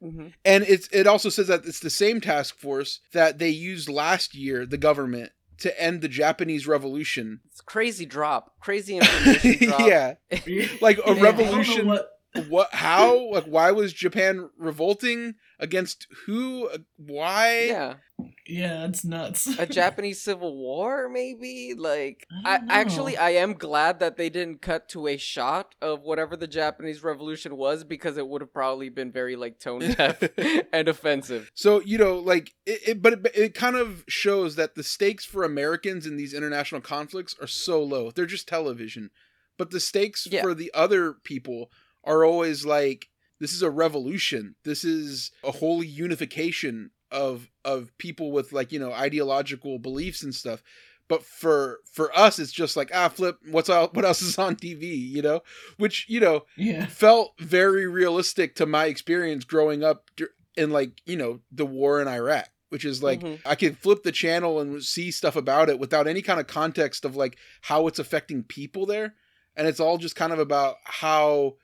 hmm 0.00 0.28
And 0.44 0.64
it's 0.64 0.88
it 0.92 1.06
also 1.06 1.28
says 1.28 1.46
that 1.48 1.64
it's 1.66 1.80
the 1.80 1.90
same 1.90 2.20
task 2.20 2.58
force 2.58 3.00
that 3.12 3.38
they 3.38 3.50
used 3.50 3.88
last 3.88 4.34
year, 4.34 4.66
the 4.66 4.78
government, 4.78 5.30
to 5.58 5.70
end 5.80 6.00
the 6.02 6.08
Japanese 6.08 6.66
Revolution. 6.66 7.40
It's 7.46 7.60
crazy 7.60 8.06
drop, 8.06 8.52
crazy 8.60 8.96
information 9.00 9.68
drop. 9.68 9.80
yeah, 9.88 10.14
like 10.80 10.98
a 10.98 11.02
Yeah, 11.06 11.06
I 11.06 11.06
don't 11.06 11.06
know 11.06 11.22
revolution. 11.22 11.86
what- 11.88 12.08
What? 12.48 12.72
How? 12.74 13.30
Like, 13.32 13.44
why 13.44 13.70
was 13.72 13.92
Japan 13.92 14.50
revolting 14.58 15.34
against 15.58 16.06
who? 16.26 16.68
Why? 16.96 17.66
yeah. 17.68 17.94
Yeah, 18.46 18.86
it's 18.86 19.04
nuts. 19.04 19.46
A 19.58 19.66
Japanese 19.80 20.20
civil 20.22 20.56
war, 20.56 21.08
maybe. 21.08 21.74
Like, 21.76 22.26
I 22.44 22.56
I, 22.56 22.60
actually 22.68 23.16
I 23.16 23.30
am 23.30 23.52
glad 23.54 24.00
that 24.00 24.16
they 24.16 24.28
didn't 24.30 24.62
cut 24.62 24.88
to 24.90 25.06
a 25.06 25.16
shot 25.18 25.74
of 25.82 26.02
whatever 26.02 26.34
the 26.36 26.46
Japanese 26.48 27.02
Revolution 27.04 27.56
was 27.56 27.84
because 27.84 28.16
it 28.16 28.26
would 28.26 28.40
have 28.40 28.52
probably 28.52 28.88
been 28.88 29.12
very 29.12 29.36
like 29.36 29.60
tone 29.60 29.80
deaf 29.92 30.22
and 30.72 30.88
offensive. 30.88 31.50
So 31.54 31.80
you 31.82 31.98
know, 31.98 32.16
like, 32.18 32.52
it, 32.66 32.88
it 32.88 33.02
but 33.02 33.12
it, 33.12 33.30
it 33.34 33.54
kind 33.54 33.76
of 33.76 34.02
shows 34.08 34.56
that 34.56 34.74
the 34.74 34.82
stakes 34.82 35.24
for 35.24 35.44
Americans 35.44 36.06
in 36.06 36.16
these 36.16 36.34
international 36.34 36.80
conflicts 36.80 37.36
are 37.40 37.46
so 37.46 37.82
low. 37.82 38.10
They're 38.10 38.26
just 38.26 38.48
television, 38.48 39.10
but 39.58 39.70
the 39.70 39.80
stakes 39.80 40.26
Yeah. 40.28 40.42
for 40.42 40.54
the 40.54 40.72
other 40.74 41.12
people 41.12 41.70
are 42.04 42.24
always 42.24 42.64
like, 42.64 43.08
this 43.40 43.52
is 43.52 43.62
a 43.62 43.70
revolution. 43.70 44.56
This 44.64 44.84
is 44.84 45.30
a 45.44 45.52
holy 45.52 45.86
unification 45.86 46.90
of 47.10 47.48
of 47.64 47.96
people 47.96 48.32
with 48.32 48.52
like 48.52 48.70
you 48.70 48.78
know 48.78 48.92
ideological 48.92 49.78
beliefs 49.78 50.22
and 50.22 50.34
stuff. 50.34 50.62
But 51.08 51.24
for 51.24 51.78
for 51.90 52.16
us, 52.16 52.38
it's 52.38 52.52
just 52.52 52.76
like 52.76 52.90
ah, 52.92 53.08
flip. 53.08 53.38
What's 53.50 53.70
out? 53.70 53.94
What 53.94 54.04
else 54.04 54.20
is 54.22 54.38
on 54.38 54.56
TV? 54.56 54.98
You 55.08 55.22
know, 55.22 55.40
which 55.76 56.06
you 56.08 56.20
know 56.20 56.44
yeah. 56.56 56.86
felt 56.86 57.32
very 57.38 57.86
realistic 57.86 58.56
to 58.56 58.66
my 58.66 58.86
experience 58.86 59.44
growing 59.44 59.82
up 59.84 60.10
in 60.56 60.70
like 60.70 61.00
you 61.06 61.16
know 61.16 61.40
the 61.52 61.66
war 61.66 62.02
in 62.02 62.08
Iraq 62.08 62.48
which 62.70 62.84
is 62.84 63.02
like 63.02 63.20
Mhm. 63.20 63.40
I 63.46 63.54
can 63.54 63.74
flip 63.74 64.02
the 64.02 64.12
channel 64.12 64.60
and 64.60 64.82
see 64.84 65.10
stuff 65.10 65.36
about 65.36 65.70
it 65.70 65.78
without 65.78 66.06
any 66.06 66.20
kind 66.20 66.38
of 66.38 66.46
context 66.46 67.06
of 67.06 67.16
like 67.16 67.38
how 67.62 67.86
it's 67.86 67.98
affecting 67.98 68.42
people 68.42 68.84
there 68.84 69.14
and 69.56 69.66
it's 69.66 69.80
all 69.80 69.98
just 69.98 70.16
kind 70.16 70.32
of 70.32 70.38
about 70.38 70.76
how 70.84 71.56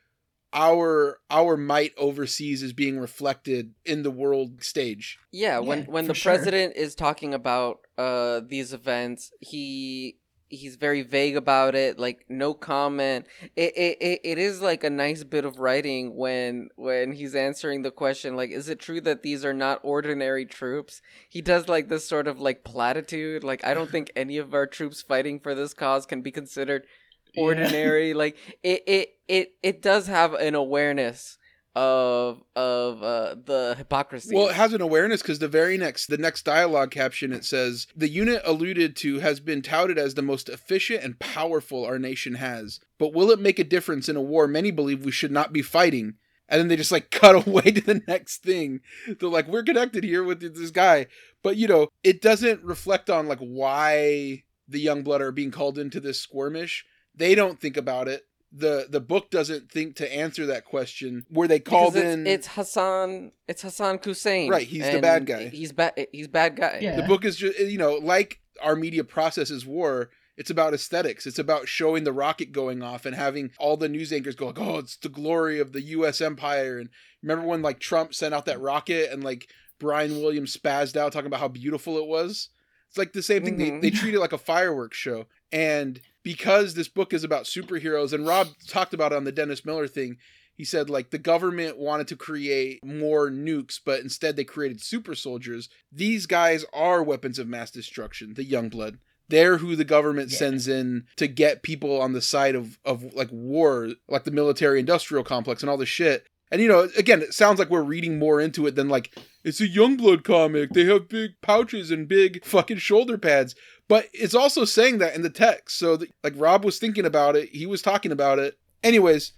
our 0.54 1.18
our 1.30 1.56
might 1.56 1.92
overseas 1.98 2.62
is 2.62 2.72
being 2.72 2.98
reflected 2.98 3.74
in 3.84 4.02
the 4.04 4.10
world 4.10 4.62
stage 4.62 5.18
Yeah, 5.32 5.58
when 5.58 5.80
Yeah, 5.80 5.84
when 5.86 6.06
the 6.06 6.14
sure. 6.14 6.32
president 6.32 6.76
is 6.76 6.94
talking 6.94 7.34
about 7.34 7.80
uh 7.98 8.40
these 8.46 8.72
events, 8.72 9.32
he 9.40 10.18
he's 10.48 10.76
very 10.76 11.02
vague 11.02 11.36
about 11.36 11.74
it, 11.74 11.98
like 11.98 12.24
no 12.28 12.54
comment. 12.54 13.26
It 13.56 13.76
it, 13.76 13.98
it, 14.00 14.20
it 14.22 14.38
is 14.38 14.60
like 14.62 14.84
a 14.84 14.90
nice 14.90 15.24
bit 15.24 15.44
of 15.44 15.58
writing 15.58 16.14
when 16.14 16.68
when 16.76 17.12
he's 17.12 17.34
answering 17.34 17.82
the 17.82 17.90
question 17.90 18.36
like 18.36 18.50
is 18.50 18.68
it 18.68 18.78
true 18.78 19.00
that 19.00 19.22
these 19.22 19.44
are 19.44 19.54
not 19.54 19.80
ordinary 19.82 20.46
troops? 20.46 21.02
He 21.28 21.40
does 21.42 21.68
like 21.68 21.88
this 21.88 22.06
sort 22.06 22.28
of 22.28 22.38
like 22.40 22.62
platitude, 22.62 23.42
like 23.42 23.64
I 23.64 23.74
don't 23.74 23.90
think 23.90 24.12
any 24.16 24.38
of 24.38 24.54
our 24.54 24.66
troops 24.66 25.02
fighting 25.02 25.40
for 25.40 25.54
this 25.54 25.74
cause 25.74 26.06
can 26.06 26.22
be 26.22 26.30
considered 26.30 26.86
Yeah. 27.34 27.42
ordinary 27.42 28.14
like 28.14 28.36
it 28.62 28.82
it 28.86 29.08
it 29.28 29.52
it 29.62 29.82
does 29.82 30.06
have 30.06 30.34
an 30.34 30.54
awareness 30.54 31.38
of 31.74 32.42
of 32.54 33.02
uh, 33.02 33.34
the 33.44 33.74
hypocrisy. 33.76 34.34
Well, 34.34 34.48
it 34.48 34.54
has 34.54 34.72
an 34.72 34.80
awareness 34.80 35.22
because 35.22 35.40
the 35.40 35.48
very 35.48 35.76
next, 35.76 36.06
the 36.06 36.18
next 36.18 36.44
dialogue 36.44 36.90
caption, 36.90 37.32
it 37.32 37.44
says 37.44 37.86
the 37.96 38.08
unit 38.08 38.42
alluded 38.44 38.94
to 38.96 39.18
has 39.18 39.40
been 39.40 39.62
touted 39.62 39.98
as 39.98 40.14
the 40.14 40.22
most 40.22 40.48
efficient 40.48 41.02
and 41.02 41.18
powerful 41.18 41.84
our 41.84 41.98
nation 41.98 42.34
has. 42.34 42.80
But 42.98 43.12
will 43.12 43.30
it 43.30 43.40
make 43.40 43.58
a 43.58 43.64
difference 43.64 44.08
in 44.08 44.16
a 44.16 44.22
war 44.22 44.46
many 44.46 44.70
believe 44.70 45.04
we 45.04 45.10
should 45.10 45.32
not 45.32 45.52
be 45.52 45.62
fighting? 45.62 46.14
And 46.48 46.60
then 46.60 46.68
they 46.68 46.76
just 46.76 46.92
like 46.92 47.10
cut 47.10 47.46
away 47.46 47.62
to 47.62 47.80
the 47.80 48.02
next 48.06 48.42
thing. 48.42 48.80
They're 49.18 49.28
like, 49.28 49.48
we're 49.48 49.62
connected 49.64 50.04
here 50.04 50.22
with 50.22 50.40
this 50.40 50.70
guy, 50.70 51.06
but 51.42 51.56
you 51.56 51.66
know, 51.66 51.88
it 52.04 52.22
doesn't 52.22 52.62
reflect 52.62 53.10
on 53.10 53.26
like 53.26 53.40
why 53.40 54.44
the 54.68 54.84
Youngblood 54.84 55.20
are 55.20 55.32
being 55.32 55.50
called 55.50 55.78
into 55.78 56.00
this 56.00 56.20
skirmish. 56.20 56.84
They 57.14 57.34
don't 57.34 57.60
think 57.60 57.76
about 57.76 58.08
it 58.08 58.24
the 58.56 58.86
the 58.88 59.00
book 59.00 59.30
doesn't 59.30 59.70
think 59.70 59.96
to 59.96 60.14
answer 60.14 60.46
that 60.46 60.64
question. 60.64 61.26
Were 61.30 61.48
they 61.48 61.58
called 61.58 61.96
it's, 61.96 62.04
in? 62.04 62.26
it's 62.26 62.46
Hassan. 62.48 63.32
It's 63.48 63.62
Hassan 63.62 63.98
Hussein. 64.02 64.48
Right, 64.50 64.66
he's 64.66 64.88
the 64.90 65.00
bad 65.00 65.26
guy. 65.26 65.48
He's 65.48 65.72
bad. 65.72 66.06
He's 66.12 66.28
bad 66.28 66.56
guy. 66.56 66.78
Yeah. 66.80 66.96
the 66.96 67.02
book 67.02 67.24
is 67.24 67.36
just 67.36 67.58
you 67.58 67.78
know 67.78 67.94
like 67.94 68.40
our 68.62 68.76
media 68.76 69.04
processes 69.04 69.66
war. 69.66 70.10
It's 70.36 70.50
about 70.50 70.74
aesthetics. 70.74 71.26
It's 71.26 71.38
about 71.38 71.68
showing 71.68 72.02
the 72.02 72.12
rocket 72.12 72.50
going 72.50 72.82
off 72.82 73.06
and 73.06 73.14
having 73.14 73.52
all 73.58 73.76
the 73.76 73.88
news 73.88 74.12
anchors 74.12 74.34
go 74.34 74.46
like, 74.46 74.58
"Oh, 74.58 74.78
it's 74.78 74.96
the 74.96 75.08
glory 75.08 75.60
of 75.60 75.72
the 75.72 75.82
U.S. 75.82 76.20
empire." 76.20 76.78
And 76.78 76.90
remember 77.22 77.46
when 77.46 77.62
like 77.62 77.80
Trump 77.80 78.14
sent 78.14 78.34
out 78.34 78.46
that 78.46 78.60
rocket 78.60 79.12
and 79.12 79.22
like 79.22 79.48
Brian 79.78 80.20
Williams 80.20 80.56
spazzed 80.56 80.96
out 80.96 81.12
talking 81.12 81.26
about 81.26 81.40
how 81.40 81.48
beautiful 81.48 81.98
it 81.98 82.06
was? 82.06 82.50
It's 82.94 82.98
like 83.00 83.12
the 83.12 83.24
same 83.24 83.42
thing. 83.42 83.56
Mhm. 83.56 83.80
They, 83.82 83.90
they 83.90 83.96
treat 83.96 84.14
it 84.14 84.20
like 84.20 84.32
a 84.32 84.38
fireworks 84.38 84.96
show. 84.96 85.26
And 85.50 86.00
because 86.22 86.74
this 86.74 86.86
book 86.86 87.12
is 87.12 87.24
about 87.24 87.42
superheroes, 87.42 88.12
and 88.12 88.24
Rob 88.24 88.46
talked 88.68 88.94
about 88.94 89.10
it 89.10 89.16
on 89.16 89.24
the 89.24 89.32
Dennis 89.32 89.64
Miller 89.64 89.88
thing, 89.88 90.16
he 90.54 90.64
said 90.64 90.88
like 90.88 91.10
the 91.10 91.18
government 91.18 91.76
wanted 91.76 92.06
to 92.06 92.16
create 92.16 92.84
more 92.84 93.32
nukes, 93.32 93.80
but 93.84 93.98
instead 93.98 94.36
they 94.36 94.44
created 94.44 94.80
super 94.80 95.16
soldiers. 95.16 95.68
These 95.90 96.26
guys 96.26 96.64
are 96.72 97.02
weapons 97.02 97.40
of 97.40 97.48
mass 97.48 97.72
destruction, 97.72 98.34
the 98.34 98.48
Youngblood. 98.48 98.98
They're 99.28 99.56
who 99.56 99.74
the 99.74 99.84
government 99.84 100.30
Yeah. 100.30 100.38
sends 100.38 100.68
in 100.68 101.06
to 101.16 101.26
get 101.26 101.64
people 101.64 102.00
on 102.00 102.12
the 102.12 102.22
side 102.22 102.54
of, 102.54 102.78
of 102.84 103.12
like 103.12 103.30
war, 103.32 103.88
like 104.08 104.22
the 104.22 104.30
military 104.30 104.78
industrial 104.78 105.24
complex 105.24 105.64
and 105.64 105.70
all 105.70 105.76
this 105.78 105.88
shit. 105.88 106.28
And 106.50 106.60
you 106.60 106.68
know, 106.68 106.88
again, 106.96 107.22
it 107.22 107.34
sounds 107.34 107.58
like 107.58 107.70
we're 107.70 107.82
reading 107.82 108.18
more 108.18 108.40
into 108.40 108.66
it 108.66 108.74
than 108.74 108.88
like 108.88 109.16
it's 109.42 109.60
a 109.60 109.68
Youngblood 109.68 110.24
comic. 110.24 110.70
They 110.70 110.84
have 110.84 111.08
big 111.08 111.32
pouches 111.42 111.90
and 111.90 112.08
big 112.08 112.44
fucking 112.44 112.78
shoulder 112.78 113.18
pads. 113.18 113.54
But 113.88 114.08
it's 114.12 114.34
also 114.34 114.64
saying 114.64 114.98
that 114.98 115.14
in 115.14 115.22
the 115.22 115.30
text. 115.30 115.78
So, 115.78 115.98
th- 115.98 116.10
like, 116.22 116.32
Rob 116.36 116.64
was 116.64 116.78
thinking 116.78 117.04
about 117.04 117.36
it. 117.36 117.50
He 117.50 117.66
was 117.66 117.82
talking 117.82 118.12
about 118.12 118.38
it. 118.38 118.58
Anyways, 118.82 119.32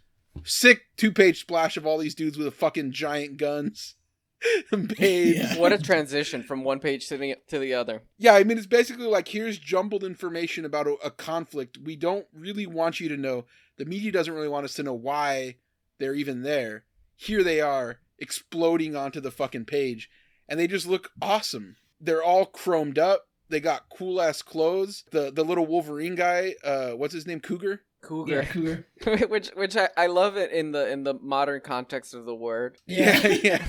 sick 0.44 0.82
two 0.96 1.10
page 1.10 1.40
splash 1.40 1.76
of 1.76 1.86
all 1.86 1.98
these 1.98 2.14
dudes 2.14 2.38
with 2.38 2.46
a 2.46 2.52
fucking 2.52 2.92
giant 2.92 3.38
guns 3.38 3.96
and. 4.72 4.94
Yeah. 4.98 5.58
What 5.58 5.72
a 5.72 5.78
transition 5.78 6.42
from 6.42 6.62
one 6.62 6.78
page 6.78 7.08
to 7.08 7.16
the 7.16 7.36
to 7.48 7.58
the 7.58 7.74
other. 7.74 8.02
Yeah, 8.18 8.34
I 8.34 8.44
mean, 8.44 8.58
it's 8.58 8.66
basically 8.66 9.06
like 9.06 9.28
here's 9.28 9.58
jumbled 9.58 10.04
information 10.04 10.64
about 10.64 10.86
a, 10.86 10.94
a 11.04 11.10
conflict 11.10 11.78
we 11.78 11.96
don't 11.96 12.26
really 12.32 12.66
want 12.66 13.00
you 13.00 13.08
to 13.08 13.16
know. 13.16 13.44
The 13.78 13.84
media 13.84 14.12
doesn't 14.12 14.32
really 14.32 14.48
want 14.48 14.64
us 14.64 14.74
to 14.74 14.82
know 14.82 14.94
why 14.94 15.56
they're 15.98 16.14
even 16.14 16.42
there. 16.42 16.84
Here 17.16 17.42
they 17.42 17.60
are 17.60 17.98
exploding 18.18 18.94
onto 18.94 19.20
the 19.20 19.30
fucking 19.30 19.64
page, 19.64 20.10
and 20.48 20.60
they 20.60 20.66
just 20.66 20.86
look 20.86 21.10
awesome. 21.20 21.76
They're 22.00 22.22
all 22.22 22.46
chromed 22.46 22.98
up. 22.98 23.28
They 23.48 23.60
got 23.60 23.88
cool 23.96 24.20
ass 24.20 24.42
clothes. 24.42 25.04
The 25.10 25.30
the 25.32 25.44
little 25.44 25.66
Wolverine 25.66 26.14
guy, 26.14 26.54
uh, 26.64 26.90
what's 26.90 27.14
his 27.14 27.26
name? 27.26 27.40
Cougar. 27.40 27.82
Yeah, 28.26 28.44
Cougar, 28.44 28.86
cougar. 29.00 29.26
which 29.28 29.48
which 29.54 29.76
I, 29.76 29.88
I 29.96 30.06
love 30.06 30.36
it 30.36 30.52
in 30.52 30.70
the 30.70 30.88
in 30.88 31.02
the 31.02 31.14
modern 31.14 31.60
context 31.60 32.14
of 32.14 32.24
the 32.24 32.34
word. 32.34 32.78
Yeah, 32.86 33.26
yeah. 33.42 33.64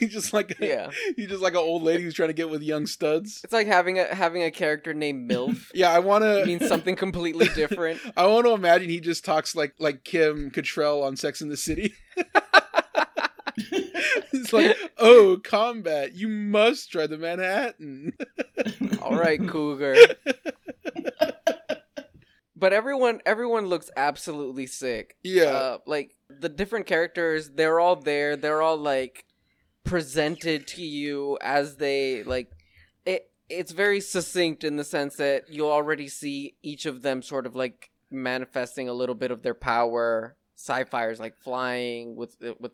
he's 0.00 0.12
just 0.12 0.32
like 0.32 0.58
a, 0.60 0.66
Yeah, 0.66 0.90
he's 1.16 1.28
just 1.28 1.42
like 1.42 1.52
an 1.52 1.60
old 1.60 1.84
lady 1.84 2.02
who's 2.02 2.14
trying 2.14 2.30
to 2.30 2.34
get 2.34 2.50
with 2.50 2.62
young 2.62 2.86
studs. 2.86 3.40
it's 3.44 3.52
like 3.52 3.68
having 3.68 3.98
a 4.00 4.12
having 4.12 4.42
a 4.42 4.50
character 4.50 4.94
named 4.94 5.30
Milf 5.30 5.70
Yeah, 5.74 5.92
I 5.92 6.00
want 6.00 6.24
to 6.24 6.44
means 6.44 6.66
something 6.66 6.96
completely 6.96 7.46
different. 7.54 8.00
I 8.16 8.26
want 8.26 8.46
to 8.46 8.52
imagine 8.52 8.88
he 8.88 8.98
just 8.98 9.24
talks 9.24 9.54
like 9.54 9.74
like 9.78 10.02
Kim 10.02 10.50
Cattrall 10.50 11.04
on 11.04 11.16
Sex 11.16 11.40
in 11.40 11.48
the 11.48 11.56
City. 11.56 11.94
It's 14.32 14.52
like, 14.52 14.76
oh, 14.98 15.40
combat! 15.42 16.14
You 16.14 16.28
must 16.28 16.90
try 16.92 17.06
the 17.06 17.18
Manhattan. 17.18 18.12
All 19.02 19.16
right, 19.16 19.40
Cougar. 19.46 19.96
But 22.56 22.72
everyone 22.72 23.20
everyone 23.24 23.66
looks 23.66 23.88
absolutely 23.96 24.66
sick. 24.66 25.16
yeah, 25.22 25.44
Uh, 25.44 25.78
like 25.86 26.16
the 26.28 26.48
different 26.48 26.86
characters, 26.86 27.50
they're 27.50 27.78
all 27.78 27.94
there. 27.94 28.36
They're 28.36 28.62
all 28.62 28.76
like 28.76 29.26
presented 29.84 30.66
to 30.66 30.82
you 30.82 31.38
as 31.40 31.76
they 31.76 32.24
like 32.24 32.50
it 33.06 33.30
it's 33.48 33.70
very 33.72 34.00
succinct 34.00 34.64
in 34.64 34.74
the 34.76 34.82
sense 34.84 35.14
that 35.16 35.48
you 35.48 35.68
already 35.68 36.08
see 36.08 36.56
each 36.62 36.84
of 36.84 37.02
them 37.02 37.22
sort 37.22 37.46
of 37.46 37.54
like 37.54 37.90
manifesting 38.10 38.88
a 38.88 38.92
little 38.92 39.14
bit 39.14 39.30
of 39.30 39.42
their 39.42 39.54
power. 39.54 40.36
Psi-Fire 40.56 41.12
is 41.12 41.20
like 41.20 41.36
flying 41.36 42.16
with 42.16 42.36
with 42.58 42.72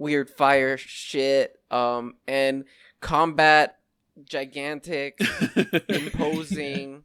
weird 0.00 0.28
fire 0.30 0.76
shit 0.76 1.54
um 1.70 2.14
and 2.26 2.64
combat 3.00 3.76
gigantic 4.24 5.18
imposing 5.88 7.04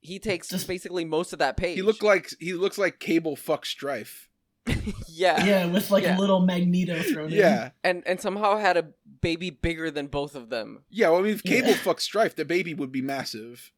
he 0.00 0.18
takes 0.18 0.48
Just- 0.48 0.66
basically 0.68 1.04
most 1.04 1.32
of 1.32 1.38
that 1.38 1.56
page 1.56 1.76
he 1.76 1.82
looked 1.82 2.02
like 2.02 2.28
he 2.40 2.52
looks 2.54 2.76
like 2.78 2.98
Cable 2.98 3.36
fuck 3.36 3.64
Strife. 3.64 4.28
yeah 5.08 5.44
Yeah, 5.44 5.66
with 5.66 5.90
like 5.90 6.04
Yeah. 6.04 6.16
a 6.16 6.20
little 6.20 6.40
Magneto 6.40 7.00
thrown 7.02 7.32
in. 7.32 7.38
Yeah, 7.38 7.70
and 7.82 8.02
and 8.06 8.20
somehow 8.20 8.58
had 8.58 8.76
a 8.76 8.88
baby 9.20 9.50
bigger 9.50 9.90
than 9.90 10.06
both 10.06 10.34
of 10.36 10.50
them. 10.50 10.84
yeah. 10.90 11.08
Well, 11.10 11.18
I 11.20 11.22
mean, 11.22 11.32
if 11.34 11.42
Cable 11.42 11.70
Yeah. 11.70 11.76
fuck 11.76 12.00
Strife, 12.00 12.36
the 12.36 12.44
baby 12.44 12.72
would 12.74 12.92
be 12.92 13.02
massive. 13.02 13.72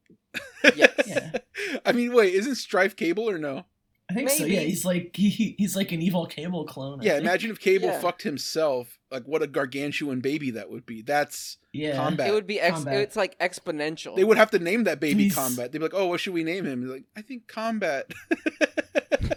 Yes. 0.76 0.92
Yeah. 1.06 1.30
I 1.86 1.92
mean, 1.92 2.12
wait, 2.12 2.34
isn't 2.34 2.56
Strife 2.56 2.96
Cable 2.96 3.28
or 3.30 3.38
no? 3.38 3.64
I 4.10 4.14
think 4.14 4.28
so. 4.28 4.44
Yeah, 4.44 4.60
he's 4.60 4.84
like 4.84 5.16
he, 5.16 5.30
he- 5.30 5.54
he's 5.58 5.74
like 5.76 5.90
an 5.92 6.02
evil 6.02 6.26
cable 6.26 6.64
clone. 6.66 7.00
I 7.00 7.04
Yeah, 7.04 7.12
think. 7.12 7.22
imagine 7.24 7.50
if 7.50 7.58
Cable 7.58 7.86
Yeah. 7.88 8.00
fucked 8.00 8.22
himself. 8.22 8.98
Like, 9.10 9.24
what 9.24 9.42
a 9.42 9.46
gargantuan 9.46 10.20
baby 10.20 10.50
that 10.52 10.68
would 10.70 10.84
be. 10.84 11.00
That's 11.02 11.56
Yeah. 11.72 11.96
combat. 11.96 12.28
It 12.28 12.32
would 12.34 12.46
be 12.46 12.60
ex- 12.60 12.76
Combat. 12.76 12.96
it's 13.00 13.16
like 13.16 13.38
exponential. 13.38 14.14
They 14.16 14.24
would 14.24 14.36
have 14.36 14.50
to 14.50 14.58
name 14.58 14.84
that 14.84 15.00
baby 15.00 15.24
He's- 15.24 15.34
Combat. 15.34 15.72
They'd 15.72 15.78
be 15.78 15.84
like, 15.84 15.94
"Oh, 15.94 16.06
what 16.08 16.20
should 16.20 16.34
we 16.34 16.44
name 16.44 16.64
him?" 16.66 16.82
He's 16.82 16.90
like, 16.90 17.04
"I 17.16 17.22
think 17.22 17.46
Combat." 17.48 18.10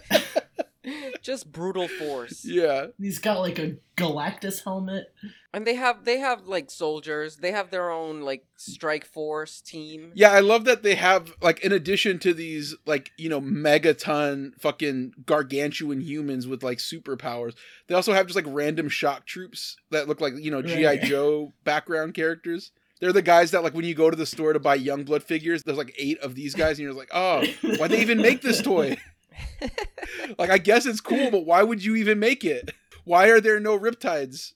just 1.28 1.52
brutal 1.52 1.86
force. 1.86 2.42
yeah, 2.44 2.86
He's 2.98 3.18
got 3.18 3.40
like 3.40 3.58
a 3.58 3.76
Galactus 3.96 4.64
helmet. 4.64 5.12
And 5.52 5.66
they 5.66 5.74
have 5.74 6.04
they 6.04 6.18
have 6.18 6.46
like 6.46 6.70
soldiers. 6.70 7.36
They 7.36 7.52
have 7.52 7.70
their 7.70 7.90
own 7.90 8.22
like 8.22 8.44
strike 8.56 9.04
force 9.04 9.60
team. 9.60 10.12
yeah. 10.14 10.30
I 10.32 10.40
love 10.40 10.64
that 10.64 10.82
they 10.82 10.94
have 10.94 11.32
like, 11.42 11.60
in 11.60 11.72
addition 11.72 12.18
to 12.20 12.32
these 12.34 12.74
like 12.86 13.10
you 13.18 13.28
know 13.28 13.40
megaton 13.40 14.52
fucking 14.60 15.12
gargantuan 15.26 16.00
humans 16.00 16.46
with 16.46 16.62
like 16.62 16.78
superpowers, 16.78 17.54
they 17.86 17.94
also 17.94 18.12
have 18.12 18.26
just 18.26 18.36
like 18.36 18.44
random 18.48 18.88
shock 18.88 19.26
troops 19.26 19.76
that 19.90 20.08
look 20.08 20.20
like 20.20 20.34
you 20.36 20.50
know 20.50 20.62
GI 20.62 20.84
Right. 20.84 21.02
Joe 21.02 21.52
background 21.64 22.14
characters. 22.14 22.70
They're 23.00 23.12
the 23.12 23.22
guys 23.22 23.52
that 23.52 23.62
like 23.62 23.74
when 23.74 23.84
you 23.84 23.94
go 23.94 24.10
to 24.10 24.16
the 24.16 24.26
store 24.26 24.52
to 24.52 24.58
buy 24.58 24.78
Youngblood 24.78 25.22
figures, 25.22 25.62
there's 25.62 25.78
like 25.78 25.94
eight 25.98 26.18
of 26.20 26.34
these 26.34 26.54
guys, 26.54 26.78
and 26.78 26.84
you're 26.84 26.92
like, 26.92 27.10
oh, 27.12 27.44
why'd 27.78 27.90
they 27.90 28.00
even 28.00 28.20
make 28.20 28.42
this 28.42 28.60
toy? 28.60 28.96
like, 30.38 30.50
I 30.50 30.58
guess 30.58 30.86
it's 30.86 31.00
cool, 31.00 31.30
but 31.30 31.44
why 31.46 31.62
would 31.62 31.84
you 31.84 31.96
even 31.96 32.18
make 32.18 32.44
it? 32.44 32.70
Why 33.04 33.28
are 33.28 33.40
there 33.40 33.58
no 33.60 33.78
riptides? 33.78 34.52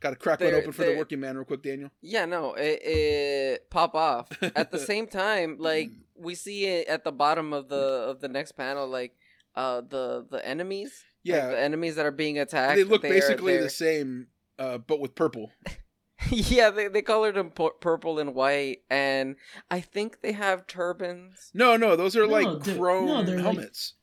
Got 0.00 0.10
to 0.10 0.16
crack 0.16 0.40
one 0.40 0.50
They're- 0.50 0.58
open 0.60 0.72
for 0.72 0.84
the 0.84 0.96
working 0.96 1.20
man 1.20 1.36
real 1.36 1.44
quick, 1.44 1.62
Daniel. 1.62 1.90
Yeah, 2.00 2.24
no, 2.24 2.54
it, 2.54 2.80
it 2.82 3.70
pop 3.70 3.94
off. 3.94 4.28
At 4.56 4.70
the 4.70 4.78
same 4.78 5.06
time, 5.22 5.56
like 5.58 5.90
we 6.16 6.34
see 6.34 6.66
it 6.66 6.88
at 6.88 7.04
the 7.04 7.12
bottom 7.12 7.52
of 7.52 7.68
the 7.68 7.76
of 7.76 8.20
the 8.20 8.28
next 8.28 8.52
panel, 8.52 8.88
like 8.88 9.14
uh 9.56 9.82
the 9.82 10.26
the 10.30 10.46
enemies. 10.46 11.04
like, 11.24 11.34
Yeah, 11.36 11.48
the 11.48 11.60
enemies 11.60 11.96
that 11.96 12.06
are 12.06 12.10
being 12.12 12.38
attacked. 12.38 12.76
they 12.76 12.84
look 12.84 13.04
are- 13.04 13.08
basically 13.08 13.54
they're- 13.54 13.64
the 13.64 13.70
same, 13.70 14.28
uh, 14.58 14.78
but 14.78 15.00
with 15.00 15.14
purple. 15.14 15.50
yeah, 16.30 16.70
they 16.70 16.88
they 16.88 17.02
colored 17.02 17.34
them 17.36 17.50
pu- 17.50 17.72
purple 17.80 18.18
and 18.18 18.34
white, 18.34 18.82
and 18.90 19.36
I 19.70 19.80
think 19.80 20.20
they 20.20 20.32
have 20.32 20.66
turbans. 20.66 21.50
No, 21.54 21.76
no, 21.76 21.96
those 21.96 22.16
are 22.16 22.26
No, 22.26 22.32
like 22.32 22.62
chrome 22.76 23.06
no, 23.06 23.22
they're 23.22 23.36
like- 23.36 23.44
helmets. 23.44 23.94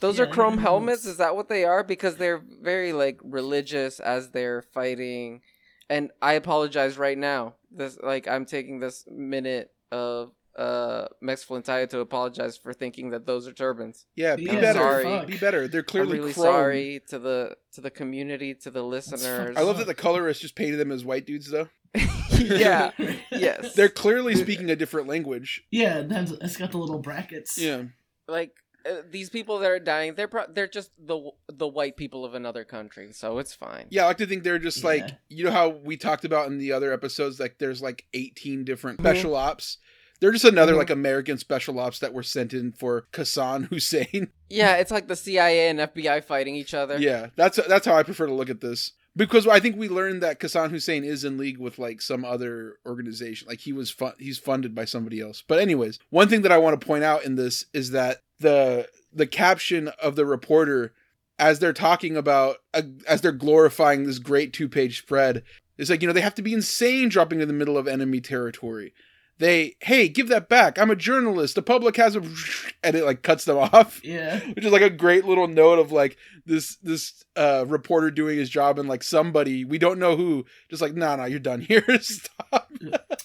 Those 0.00 0.18
Yeah, 0.18 0.24
are 0.24 0.26
chrome 0.26 0.58
helmets. 0.58 1.02
helmets. 1.02 1.06
Is 1.06 1.16
that 1.18 1.36
what 1.36 1.48
they 1.48 1.64
are? 1.64 1.82
Because 1.82 2.16
they're 2.16 2.42
very 2.60 2.92
like 2.92 3.18
religious 3.22 4.00
as 4.00 4.30
they're 4.30 4.62
fighting. 4.62 5.40
And 5.88 6.10
I 6.20 6.34
apologize 6.34 6.98
right 6.98 7.16
now. 7.16 7.54
This 7.70 7.98
like 8.02 8.28
I'm 8.28 8.44
taking 8.44 8.80
this 8.80 9.04
minute 9.10 9.70
of 9.90 10.32
uh 10.56 11.06
Mex 11.20 11.44
Flintaya 11.44 11.88
to 11.90 12.00
apologize 12.00 12.56
for 12.56 12.72
thinking 12.72 13.10
that 13.10 13.26
those 13.26 13.48
are 13.48 13.52
turbans. 13.52 14.06
Yeah, 14.14 14.36
be 14.36 14.44
Yeah, 14.44 14.60
better. 14.60 14.78
sorry. 14.78 15.26
Be 15.26 15.36
better. 15.36 15.66
They're 15.68 15.80
I'm 15.80 15.86
clearly 15.86 16.18
really 16.18 16.32
chrome. 16.32 16.44
sorry 16.46 17.02
to 17.08 17.18
the 17.18 17.56
to 17.72 17.80
the 17.80 17.90
community, 17.90 18.54
to 18.54 18.70
the 18.70 18.82
listeners. 18.82 19.56
I 19.56 19.62
love 19.62 19.78
that 19.78 19.86
the 19.86 19.94
colorist 19.94 20.40
just 20.42 20.54
painted 20.54 20.76
them 20.78 20.92
as 20.92 21.04
white 21.04 21.26
dudes, 21.26 21.50
though. 21.50 21.68
yeah. 22.38 22.90
Yes. 23.30 23.74
They're 23.74 23.88
clearly 23.88 24.34
speaking 24.36 24.70
a 24.70 24.76
different 24.76 25.08
language. 25.08 25.64
Yeah, 25.70 26.02
that's 26.02 26.30
it's 26.32 26.56
got 26.56 26.70
the 26.72 26.78
little 26.78 26.98
brackets. 26.98 27.58
Yeah. 27.58 27.84
like 28.28 28.52
uh, 28.88 28.96
these 29.10 29.30
people 29.30 29.58
that 29.60 29.70
are 29.70 29.78
dying, 29.78 30.14
they're 30.14 30.28
pro- 30.28 30.46
they're 30.52 30.68
just 30.68 30.90
the 30.98 31.30
the 31.52 31.66
white 31.66 31.96
people 31.96 32.24
of 32.24 32.34
another 32.34 32.64
country, 32.64 33.12
so 33.12 33.38
it's 33.38 33.54
fine. 33.54 33.86
Yeah, 33.90 34.04
I 34.04 34.08
like 34.08 34.18
to 34.18 34.26
think 34.26 34.42
they're 34.44 34.58
just 34.58 34.84
like 34.84 35.08
you 35.28 35.42
know 35.44 35.50
how 35.50 35.68
we 35.70 35.96
talked 35.96 36.24
about 36.24 36.48
in 36.48 36.58
the 36.58 36.72
other 36.72 36.92
episodes, 36.92 37.40
like 37.40 37.58
there's 37.58 37.80
like 37.80 38.04
18 38.12 38.64
different 38.64 38.98
Mhm. 38.98 39.02
special 39.02 39.36
ops. 39.36 39.78
They're 40.24 40.32
just 40.32 40.46
another 40.46 40.72
Mhm. 40.72 40.78
like 40.78 40.88
American 40.88 41.36
special 41.36 41.78
ops 41.78 41.98
that 41.98 42.14
were 42.14 42.22
sent 42.22 42.54
in 42.54 42.72
for 42.72 43.04
Hassan 43.14 43.64
Hussein. 43.70 44.28
Yeah, 44.48 44.76
it's 44.76 44.90
like 44.90 45.06
the 45.06 45.16
CIA 45.16 45.68
and 45.68 45.78
FBI 45.78 46.24
fighting 46.24 46.56
each 46.56 46.72
other. 46.72 46.96
yeah, 46.98 47.26
that's 47.36 47.58
that's 47.68 47.84
how 47.84 47.94
I 47.94 48.02
prefer 48.04 48.24
to 48.26 48.32
look 48.32 48.48
at 48.48 48.62
this 48.62 48.92
because 49.14 49.46
I 49.46 49.60
think 49.60 49.76
we 49.76 49.86
learned 49.90 50.22
that 50.22 50.40
Hassan 50.40 50.70
Hussein 50.70 51.04
is 51.04 51.24
in 51.24 51.36
league 51.36 51.58
with 51.58 51.78
like 51.78 52.00
some 52.00 52.24
other 52.24 52.76
organization. 52.86 53.48
Like 53.48 53.60
he 53.60 53.74
was 53.74 53.90
fun- 53.90 54.14
he's 54.18 54.38
funded 54.38 54.74
by 54.74 54.86
somebody 54.86 55.20
else. 55.20 55.42
But 55.46 55.58
anyways, 55.58 55.98
one 56.08 56.28
thing 56.30 56.40
that 56.40 56.52
I 56.52 56.56
want 56.56 56.80
to 56.80 56.86
point 56.86 57.04
out 57.04 57.24
in 57.26 57.34
this 57.34 57.66
is 57.74 57.90
that 57.90 58.22
the 58.40 58.88
the 59.12 59.26
caption 59.26 59.88
of 60.02 60.16
the 60.16 60.24
reporter 60.24 60.94
as 61.38 61.58
they're 61.58 61.74
talking 61.74 62.16
about 62.16 62.56
uh, 62.72 62.80
as 63.06 63.20
they're 63.20 63.30
glorifying 63.30 64.04
this 64.04 64.18
great 64.18 64.54
two-page 64.54 64.98
spread 65.00 65.42
is 65.76 65.90
like 65.90 66.00
you 66.00 66.06
know 66.08 66.14
they 66.14 66.20
have 66.22 66.34
to 66.36 66.42
be 66.42 66.54
insane 66.54 67.08
dropping 67.10 67.40
in 67.40 67.48
the 67.48 67.52
middle 67.54 67.76
of 67.76 67.86
enemy 67.88 68.20
territory 68.20 68.94
they 69.38 69.74
hey 69.80 70.08
give 70.08 70.28
that 70.28 70.48
back 70.48 70.78
i'm 70.78 70.90
a 70.90 70.96
journalist 70.96 71.54
the 71.54 71.62
public 71.62 71.96
has 71.96 72.14
a 72.16 72.20
and 72.84 72.94
it 72.96 73.04
like 73.04 73.22
cuts 73.22 73.44
them 73.44 73.58
off 73.72 74.00
Yeah. 74.04 74.38
which 74.40 74.64
is 74.64 74.72
like 74.72 74.82
a 74.82 74.90
great 74.90 75.24
little 75.24 75.48
note 75.48 75.78
of 75.78 75.90
like 75.92 76.16
this 76.46 76.76
this 76.76 77.24
uh 77.36 77.64
reporter 77.66 78.10
doing 78.10 78.38
his 78.38 78.50
job 78.50 78.78
and 78.78 78.88
like 78.88 79.02
somebody 79.02 79.64
we 79.64 79.78
don't 79.78 79.98
know 79.98 80.16
who 80.16 80.44
just 80.70 80.82
like 80.82 80.94
no 80.94 81.16
no 81.16 81.24
you're 81.24 81.38
done 81.40 81.60
here 81.68 81.84
stop 82.00 82.70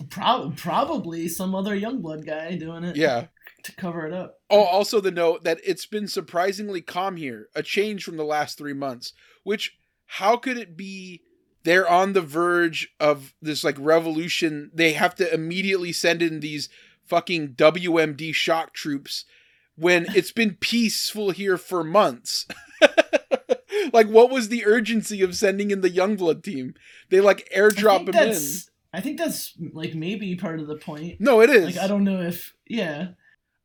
Pro- 0.09 0.51
probably 0.55 1.27
some 1.27 1.53
other 1.53 1.79
Youngblood 1.79 2.25
guy 2.25 2.55
doing 2.55 2.83
it. 2.83 2.95
yeah 2.95 3.27
To 3.63 3.75
cover 3.75 4.07
it 4.07 4.13
up. 4.13 4.39
Oh, 4.49 4.63
also 4.63 5.01
the 5.01 5.11
note 5.11 5.43
that 5.43 5.59
it's 5.65 5.85
been 5.85 6.07
surprisingly 6.07 6.81
calm 6.81 7.17
here, 7.17 7.49
a 7.53 7.61
change 7.61 8.03
from 8.05 8.15
the 8.17 8.23
last 8.23 8.57
three 8.57 8.73
months. 8.73 9.11
Which, 9.43 9.77
how 10.05 10.37
could 10.37 10.57
it 10.57 10.77
be? 10.77 11.21
They're 11.63 11.89
on 11.89 12.13
the 12.13 12.21
verge 12.21 12.93
of 12.99 13.33
this 13.41 13.63
like 13.63 13.75
revolution. 13.79 14.71
They 14.73 14.93
have 14.93 15.15
to 15.15 15.33
immediately 15.33 15.91
send 15.91 16.21
in 16.21 16.39
these 16.39 16.69
fucking 17.05 17.53
WMD 17.55 18.33
shock 18.33 18.73
troops 18.73 19.25
when 19.75 20.05
it's 20.15 20.31
been 20.31 20.55
peaceful 20.59 21.31
here 21.31 21.57
for 21.57 21.83
months. 21.83 22.45
like, 23.93 24.07
what 24.07 24.29
was 24.29 24.49
the 24.49 24.65
urgency 24.65 25.21
of 25.21 25.35
sending 25.35 25.71
in 25.71 25.81
the 25.81 25.89
Youngblood 25.89 26.43
team? 26.43 26.75
They 27.09 27.19
like 27.21 27.49
airdrop 27.55 28.05
them 28.05 28.15
in. 28.15 28.37
I 28.91 29.01
think 29.01 29.17
that's 29.17 29.53
like 29.73 29.93
maybe 29.93 30.35
part 30.35 30.59
of 30.59 30.67
the 30.67 30.75
point. 30.77 31.19
No, 31.21 31.41
it 31.41 31.49
is. 31.49 31.75
Like 31.75 31.83
I 31.83 31.87
don't 31.87 32.03
know 32.03 32.21
if 32.21 32.53
yeah. 32.67 33.09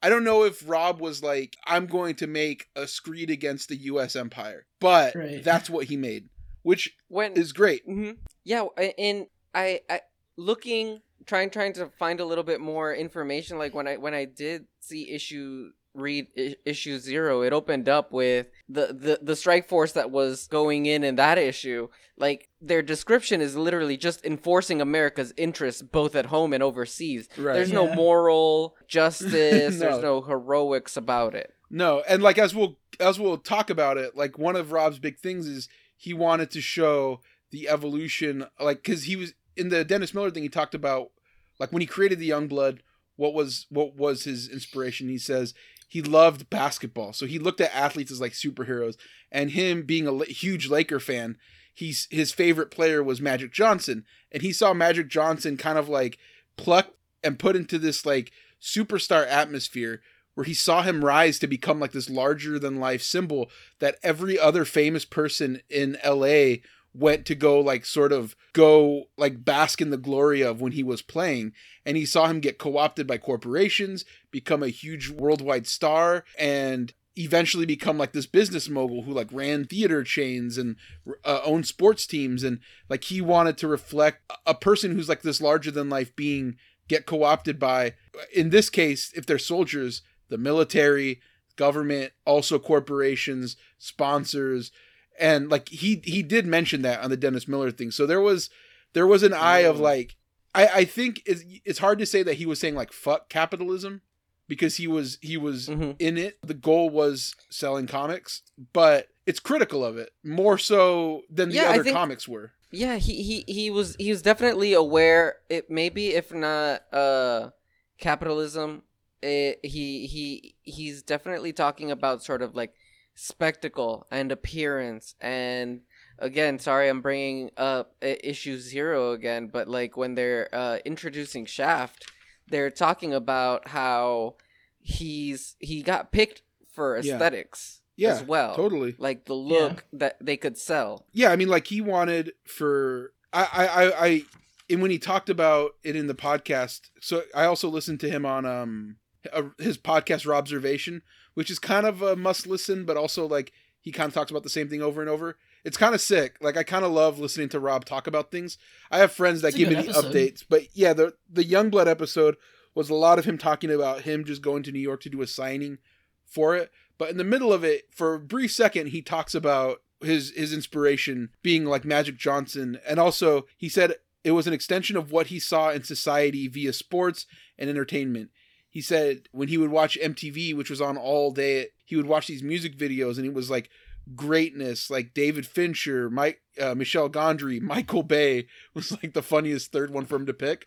I 0.02 0.10
don't 0.10 0.24
know 0.24 0.44
if 0.44 0.62
Rob 0.68 1.00
was 1.00 1.22
like, 1.22 1.56
I'm 1.66 1.86
going 1.86 2.16
to 2.16 2.26
make 2.26 2.66
a 2.76 2.86
screed 2.86 3.30
against 3.30 3.70
the 3.70 3.76
U.S. 3.76 4.16
Empire, 4.16 4.66
but 4.78 5.14
Right. 5.14 5.42
that's 5.42 5.70
what 5.70 5.86
he 5.86 5.96
made, 5.96 6.28
which 6.64 6.96
When 7.06 7.34
is 7.34 7.52
great. 7.52 7.82
hmm 7.86 8.10
Yeah, 8.42 8.66
a- 8.76 8.98
and 9.00 9.28
I, 9.54 9.80
I 9.88 10.00
looking 10.36 11.00
trying 11.26 11.50
trying 11.50 11.72
to 11.74 11.86
find 11.98 12.18
a 12.20 12.24
little 12.24 12.44
bit 12.44 12.60
more 12.60 12.92
information. 12.92 13.56
Like 13.58 13.72
when 13.74 13.86
I 13.86 13.96
when 13.98 14.14
I 14.14 14.24
did 14.24 14.66
see 14.80 15.10
issue 15.10 15.70
read 15.94 16.26
I- 16.36 16.56
issue 16.66 16.98
zero, 16.98 17.42
it 17.42 17.52
opened 17.52 17.88
up 17.88 18.10
with 18.12 18.48
the, 18.68 18.86
the 18.88 19.20
the 19.22 19.36
strike 19.36 19.68
force 19.68 19.92
that 19.92 20.10
was 20.10 20.48
going 20.48 20.86
in 20.86 21.04
in 21.04 21.14
that 21.16 21.38
issue. 21.38 21.86
Like 22.18 22.48
their 22.60 22.82
description 22.82 23.40
is 23.40 23.56
literally 23.56 23.96
just 23.96 24.24
enforcing 24.24 24.80
America's 24.80 25.32
interests 25.36 25.82
both 25.82 26.14
at 26.16 26.26
home 26.26 26.52
and 26.52 26.62
overseas. 26.62 27.28
Right. 27.38 27.54
There's 27.54 27.70
Yeah. 27.70 27.74
no 27.86 27.94
moral 27.94 28.74
justice. 28.88 29.74
No. 29.74 29.78
There's 29.78 30.02
no 30.02 30.20
heroics 30.22 30.96
about 30.96 31.34
it. 31.34 31.52
No, 31.70 32.02
and 32.08 32.22
like 32.22 32.38
as 32.38 32.54
we'll 32.54 32.76
as 33.00 33.18
we'll 33.18 33.38
talk 33.38 33.70
about 33.70 33.96
it, 33.96 34.16
like 34.16 34.36
one 34.38 34.54
of 34.56 34.70
Rob's 34.72 34.98
big 34.98 35.18
things 35.18 35.46
is 35.46 35.68
he 36.04 36.12
wanted 36.12 36.50
to 36.50 36.60
show 36.60 37.22
the 37.50 37.66
evolution, 37.66 38.44
like 38.60 38.82
because 38.82 39.04
he 39.04 39.16
was 39.16 39.32
in 39.56 39.70
the 39.70 39.84
Dennis 39.84 40.12
Miller 40.12 40.30
thing. 40.30 40.42
He 40.42 40.50
talked 40.50 40.74
about 40.74 41.12
like 41.58 41.72
when 41.72 41.80
he 41.80 41.86
created 41.86 42.18
the 42.18 42.28
Youngblood, 42.28 42.80
what 43.16 43.32
was 43.32 43.64
what 43.70 43.96
was 43.96 44.24
his 44.24 44.46
inspiration? 44.46 45.08
He 45.08 45.16
says 45.16 45.54
he 45.88 46.02
loved 46.02 46.50
basketball, 46.50 47.14
so 47.14 47.24
he 47.24 47.38
looked 47.38 47.62
at 47.62 47.74
athletes 47.74 48.12
as 48.12 48.20
like 48.20 48.32
superheroes, 48.32 48.96
and 49.32 49.52
him 49.52 49.84
being 49.84 50.06
a 50.06 50.24
huge 50.26 50.68
Laker 50.68 51.00
fan, 51.00 51.38
he's 51.72 52.06
his 52.10 52.32
favorite 52.32 52.70
player 52.70 53.02
was 53.02 53.22
Magic 53.22 53.50
Johnson, 53.50 54.04
and 54.30 54.42
he 54.42 54.52
saw 54.52 54.74
Magic 54.74 55.08
Johnson 55.08 55.56
kind 55.56 55.78
of 55.78 55.88
like 55.88 56.18
plucked 56.58 56.98
and 57.22 57.38
put 57.38 57.56
into 57.56 57.78
this 57.78 58.04
like 58.04 58.30
superstar 58.60 59.26
atmosphere 59.26 60.02
where 60.34 60.44
he 60.44 60.54
saw 60.54 60.82
him 60.82 61.04
rise 61.04 61.38
to 61.38 61.46
become 61.46 61.80
like 61.80 61.92
this 61.92 62.10
larger 62.10 62.58
than 62.58 62.80
life 62.80 63.02
symbol 63.02 63.50
that 63.78 63.96
every 64.02 64.38
other 64.38 64.64
famous 64.64 65.04
person 65.04 65.60
in 65.68 65.96
LA 66.04 66.56
went 66.94 67.26
to 67.26 67.34
go 67.34 67.60
like 67.60 67.84
sort 67.84 68.12
of 68.12 68.36
go 68.52 69.04
like 69.16 69.44
bask 69.44 69.80
in 69.80 69.90
the 69.90 69.96
glory 69.96 70.42
of 70.42 70.60
when 70.60 70.72
he 70.72 70.82
was 70.82 71.02
playing. 71.02 71.52
And 71.84 71.96
he 71.96 72.06
saw 72.06 72.28
him 72.28 72.40
get 72.40 72.58
co-opted 72.58 73.06
by 73.06 73.18
corporations 73.18 74.04
become 74.30 74.62
a 74.62 74.68
huge 74.68 75.10
worldwide 75.10 75.66
star 75.66 76.24
and 76.38 76.92
eventually 77.16 77.66
become 77.66 77.98
like 77.98 78.12
this 78.12 78.26
business 78.26 78.68
mogul 78.68 79.02
who 79.02 79.12
like 79.12 79.28
ran 79.32 79.64
theater 79.64 80.02
chains 80.02 80.56
and 80.56 80.76
uh, 81.24 81.40
owned 81.44 81.66
sports 81.66 82.06
teams. 82.06 82.44
And 82.44 82.60
like 82.88 83.04
he 83.04 83.20
wanted 83.20 83.58
to 83.58 83.68
reflect 83.68 84.30
a 84.46 84.54
person 84.54 84.92
who's 84.92 85.08
like 85.08 85.22
this 85.22 85.40
larger 85.40 85.72
than 85.72 85.90
life 85.90 86.14
being 86.14 86.56
get 86.86 87.06
co-opted 87.06 87.58
by 87.58 87.94
in 88.34 88.50
this 88.50 88.68
case 88.68 89.10
if 89.16 89.24
they're 89.24 89.38
soldiers 89.38 90.02
the 90.34 90.38
military 90.38 91.20
government 91.54 92.12
also 92.26 92.58
corporations 92.58 93.56
sponsors. 93.78 94.72
And 95.20 95.48
like 95.48 95.68
he 95.68 96.02
he 96.04 96.24
did 96.24 96.44
mention 96.44 96.82
that 96.82 97.00
on 97.00 97.08
the 97.10 97.16
dennis 97.16 97.46
miller 97.46 97.70
thing. 97.70 97.92
So 97.92 98.04
there 98.04 98.20
was 98.20 98.50
there 98.94 99.06
was 99.06 99.22
an 99.22 99.32
eye 99.32 99.60
of 99.60 99.78
like 99.78 100.16
i 100.56 100.66
i 100.80 100.84
think 100.84 101.22
it's, 101.24 101.42
it's 101.64 101.78
hard 101.78 101.98
to 102.00 102.06
say 102.06 102.22
that 102.24 102.34
he 102.34 102.46
was 102.46 102.58
saying 102.58 102.74
like 102.74 102.92
fuck 102.92 103.28
capitalism 103.28 104.02
because 104.48 104.76
he 104.76 104.88
was 104.88 105.18
he 105.22 105.36
was 105.36 105.68
Mhm. 105.68 105.94
in 106.00 106.18
it. 106.18 106.38
The 106.42 106.54
goal 106.54 106.90
was 106.90 107.34
selling 107.48 107.86
comics 107.86 108.42
but 108.72 109.06
it's 109.24 109.38
critical 109.40 109.84
of 109.84 109.96
it 109.96 110.10
more 110.24 110.58
so 110.58 111.22
than 111.30 111.48
the 111.50 111.54
Yeah, 111.56 111.70
other 111.70 111.84
think- 111.84 111.96
comics 111.96 112.26
were. 112.28 112.50
Yeah, 112.72 112.96
he, 112.96 113.22
he, 113.22 113.44
he 113.46 113.70
was 113.70 113.94
he 114.00 114.10
was 114.10 114.20
definitely 114.20 114.72
aware. 114.72 115.36
It 115.48 115.70
maybe 115.70 116.08
if 116.08 116.34
not 116.34 116.82
uh 116.92 117.50
capitalism, 117.98 118.82
it, 119.24 119.60
he 119.62 120.06
he 120.06 120.54
he's 120.62 121.02
definitely 121.02 121.52
talking 121.52 121.90
about 121.90 122.22
sort 122.22 122.42
of 122.42 122.54
like 122.54 122.74
spectacle 123.14 124.06
and 124.10 124.30
appearance. 124.30 125.14
And 125.20 125.80
again 126.18 126.58
sorry 126.58 126.88
i'm 126.88 127.00
bringing 127.00 127.50
up 127.56 127.94
uh, 128.02 128.14
issue 128.22 128.56
zero 128.56 129.12
again 129.12 129.48
but 129.48 129.68
like 129.68 129.96
when 129.96 130.14
they're 130.14 130.48
uh 130.52 130.78
introducing 130.84 131.44
shaft 131.44 132.06
they're 132.48 132.70
talking 132.70 133.12
about 133.12 133.68
how 133.68 134.34
he's 134.80 135.56
he 135.58 135.82
got 135.82 136.12
picked 136.12 136.42
for 136.72 136.96
aesthetics 136.96 137.80
yeah 137.96 138.10
as 138.10 138.22
well. 138.22 138.56
totally. 138.56 138.96
Like 138.98 139.24
the 139.24 139.34
look 139.34 139.84
that 139.92 140.16
they 140.20 140.36
could 140.36 140.58
sell. 140.58 141.06
Yeah 141.12 141.30
i 141.30 141.36
mean 141.36 141.48
like 141.48 141.66
he 141.66 141.80
wanted 141.80 142.32
for 142.44 143.12
i 143.32 143.48
i 143.52 143.66
i, 143.66 144.06
I 144.06 144.22
and 144.68 144.82
when 144.82 144.90
he 144.90 144.98
talked 144.98 145.30
about 145.30 145.72
it 145.82 145.96
in 145.96 146.06
the 146.06 146.14
podcast 146.14 146.90
so 147.00 147.22
i 147.34 147.44
also 147.44 147.68
listened 147.68 148.00
to 148.00 148.10
him 148.10 148.26
on 148.26 148.44
um 148.44 148.96
uh, 149.32 149.42
his 149.58 149.78
podcast 149.78 150.30
observation 150.32 151.02
which 151.34 151.50
is 151.50 151.58
kind 151.58 151.86
of 151.86 152.02
a 152.02 152.16
must 152.16 152.46
listen 152.46 152.84
but 152.84 152.96
also 152.96 153.26
like 153.26 153.52
he 153.80 153.92
kind 153.92 154.08
of 154.08 154.14
talks 154.14 154.30
about 154.30 154.42
the 154.42 154.48
same 154.48 154.70
thing 154.70 154.80
over 154.80 155.02
and 155.02 155.10
over. 155.10 155.36
It's 155.62 155.76
kind 155.76 155.94
of 155.94 156.00
sick. 156.00 156.38
Like 156.40 156.56
i 156.56 156.62
kind 156.62 156.86
of 156.86 156.92
love 156.92 157.18
listening 157.18 157.50
to 157.50 157.60
rob 157.60 157.84
talk 157.84 158.06
about 158.06 158.30
things. 158.30 158.56
I 158.90 158.96
have 158.96 159.12
friends 159.12 159.42
that 159.42 159.48
It's 159.48 159.58
give 159.58 159.68
me 159.68 159.74
good 159.74 159.88
the 159.88 159.92
updates 159.92 160.42
but 160.48 160.62
yeah 160.72 160.94
the 160.94 161.12
the 161.30 161.44
Youngblood 161.44 161.86
episode 161.86 162.36
was 162.74 162.90
a 162.90 162.94
lot 162.94 163.18
of 163.18 163.24
him 163.24 163.38
talking 163.38 163.70
about 163.70 164.02
him 164.02 164.24
just 164.24 164.42
going 164.42 164.62
to 164.64 164.72
new 164.72 164.80
york 164.80 165.00
to 165.02 165.10
do 165.10 165.22
a 165.22 165.26
signing 165.26 165.78
for 166.26 166.56
it 166.56 166.70
but 166.98 167.10
in 167.10 167.16
the 167.16 167.24
middle 167.24 167.52
of 167.52 167.62
it 167.62 167.84
for 167.90 168.14
a 168.14 168.18
brief 168.18 168.50
second 168.52 168.88
he 168.88 169.00
talks 169.00 169.34
about 169.34 169.82
his 170.00 170.30
his 170.30 170.52
inspiration 170.52 171.30
being 171.42 171.64
like 171.64 171.84
magic 171.84 172.16
johnson 172.16 172.78
and 172.86 172.98
also 172.98 173.46
he 173.56 173.68
said 173.68 173.94
it 174.24 174.32
was 174.32 174.46
an 174.46 174.52
extension 174.52 174.96
of 174.96 175.12
what 175.12 175.28
he 175.28 175.38
saw 175.38 175.70
in 175.70 175.84
society 175.84 176.48
via 176.48 176.72
sports 176.72 177.26
and 177.58 177.70
entertainment 177.70 178.30
he 178.74 178.82
said 178.82 179.28
when 179.30 179.48
he 179.48 179.56
would 179.56 179.70
watch 179.70 179.96
mtv 180.02 180.54
which 180.54 180.68
was 180.68 180.80
on 180.80 180.98
all 180.98 181.30
day 181.30 181.68
he 181.84 181.96
would 181.96 182.06
watch 182.06 182.26
these 182.26 182.42
music 182.42 182.76
videos 182.76 183.16
and 183.16 183.24
it 183.24 183.32
was 183.32 183.48
like 183.48 183.70
greatness. 184.14 184.90
Like 184.90 185.14
david 185.14 185.46
fincher 185.46 186.10
mike 186.10 186.42
uh, 186.60 186.74
michel 186.74 187.08
gondry 187.08 187.60
michael 187.60 188.02
bay 188.02 188.46
was 188.74 188.92
like 188.92 189.14
the 189.14 189.22
funniest 189.22 189.72
third 189.72 189.90
one 189.90 190.04
for 190.04 190.16
him 190.16 190.26
to 190.26 190.34
pick. 190.34 190.66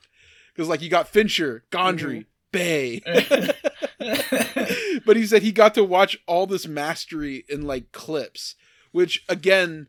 Because 0.56 0.70
like 0.70 0.82
you 0.82 0.90
got 0.90 1.08
fincher 1.08 1.66
gondry 1.72 2.26
bay. 2.52 3.02
But 5.06 5.16
he 5.16 5.26
said 5.26 5.42
he 5.44 5.54
got 5.54 5.74
to 5.76 5.86
watch 5.86 6.18
all 6.28 6.48
this 6.48 6.68
mastery 6.68 7.46
in 7.48 7.62
like 7.62 7.92
clips 7.92 8.56
which 8.92 9.24
again 9.30 9.88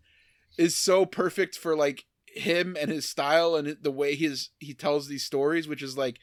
is 0.59 0.77
so 0.77 1.07
perfect 1.07 1.57
for 1.57 1.75
like 1.75 2.05
him 2.27 2.77
and 2.79 2.91
his 2.91 3.09
style 3.09 3.57
and 3.57 3.79
the 3.81 3.91
way 3.91 4.14
his 4.14 4.51
he 4.59 4.75
tells 4.75 5.09
these 5.09 5.25
stories 5.25 5.66
which 5.66 5.83
is 5.83 5.97
like 5.97 6.19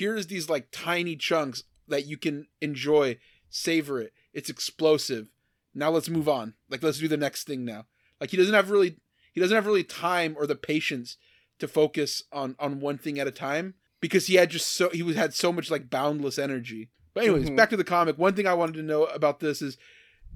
here's 0.00 0.26
these 0.26 0.48
like 0.48 0.68
tiny 0.72 1.14
chunks 1.14 1.62
that 1.88 2.06
you 2.06 2.16
can 2.16 2.46
enjoy 2.60 3.16
savor 3.48 4.00
it 4.00 4.12
It's 4.32 4.48
explosive. 4.50 5.26
Now 5.74 5.90
let's 5.90 6.08
move 6.08 6.28
on. 6.28 6.54
Like 6.70 6.82
let's 6.82 6.98
do 6.98 7.08
the 7.08 7.16
next 7.16 7.46
thing 7.46 7.64
now. 7.64 7.86
Like 8.20 8.30
he 8.30 8.36
doesn't 8.36 8.54
have 8.54 8.70
really 8.70 8.96
he 9.32 9.40
doesn't 9.40 9.54
have 9.54 9.66
really 9.66 9.84
time 9.84 10.34
or 10.38 10.46
the 10.46 10.56
patience 10.56 11.16
to 11.58 11.68
focus 11.68 12.22
on 12.32 12.56
on 12.58 12.80
one 12.80 12.98
thing 12.98 13.18
at 13.20 13.26
a 13.26 13.32
time 13.48 13.74
because 14.00 14.26
he 14.26 14.34
had 14.36 14.50
just 14.50 14.68
so 14.68 14.88
he 14.90 15.02
was 15.02 15.16
had 15.16 15.34
so 15.34 15.52
much 15.52 15.70
like 15.70 15.90
boundless 15.90 16.38
energy. 16.38 16.88
But 17.12 17.24
anyways, 17.24 17.50
Mhm. 17.50 17.56
back 17.56 17.70
to 17.70 17.76
the 17.76 17.84
comic. 17.84 18.16
One 18.18 18.34
thing 18.34 18.46
I 18.46 18.54
wanted 18.54 18.76
to 18.76 18.82
know 18.90 19.04
about 19.06 19.40
this 19.40 19.60
is 19.60 19.76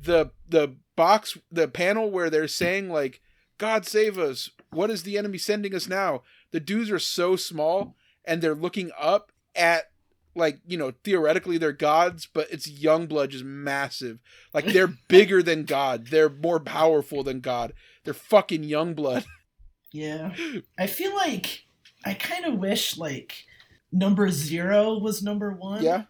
the 0.00 0.30
the 0.48 0.76
box 0.96 1.38
the 1.50 1.68
panel 1.68 2.10
where 2.10 2.28
they're 2.30 2.48
saying 2.48 2.90
like 2.90 3.20
God 3.58 3.86
save 3.86 4.18
us. 4.18 4.50
What 4.70 4.90
is 4.90 5.04
the 5.04 5.16
enemy 5.16 5.38
sending 5.38 5.74
us 5.74 5.88
now? 5.88 6.22
The 6.50 6.60
dudes 6.60 6.90
are 6.90 6.98
so 6.98 7.36
small 7.36 7.94
and 8.24 8.42
they're 8.42 8.54
looking 8.66 8.90
up 8.98 9.30
at 9.54 9.90
like, 10.36 10.58
you 10.66 10.76
know, 10.76 10.92
theoretically 11.04 11.58
they're 11.58 11.72
gods, 11.72 12.26
but 12.32 12.48
it's 12.50 12.68
Youngblood 12.70 13.28
just 13.28 13.44
massive. 13.44 14.18
Like 14.52 14.66
they're 14.66 14.88
bigger 15.08 15.42
than 15.42 15.64
God. 15.64 16.08
They're 16.08 16.28
more 16.30 16.58
powerful 16.60 17.22
than 17.22 17.40
God. 17.40 17.72
They're 18.04 18.14
fucking 18.14 18.62
Youngblood 18.62 19.24
Yeah. 19.92 20.34
I 20.76 20.88
feel 20.88 21.14
like 21.14 21.64
I 22.04 22.14
kind 22.14 22.44
of 22.46 22.54
wish 22.58 22.98
like 22.98 23.44
number 23.92 24.28
zero 24.30 24.98
was 24.98 25.22
number 25.22 25.52
one. 25.52 25.82
Yeah. 25.84 26.02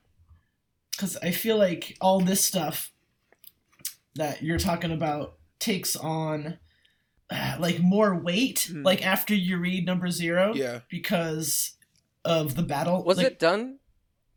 Because 0.92 1.18
I 1.22 1.30
feel 1.32 1.58
like 1.58 1.96
all 2.00 2.20
this 2.20 2.42
stuff 2.42 2.92
that 4.14 4.42
you're 4.42 4.58
talking 4.58 4.90
about 4.92 5.34
takes 5.58 5.96
on 5.96 6.58
uh, 7.30 7.56
like 7.58 7.80
more 7.80 8.14
weight 8.18 8.68
Hmm. 8.70 8.82
like 8.82 9.04
after 9.04 9.34
you 9.34 9.58
read 9.58 9.84
number 9.86 10.10
zero 10.10 10.54
Yeah. 10.54 10.80
because 10.88 11.73
of 12.24 12.54
the 12.56 12.62
battle. 12.62 13.02
Was 13.04 13.18
like- 13.18 13.26
it 13.26 13.38
done? 13.38 13.78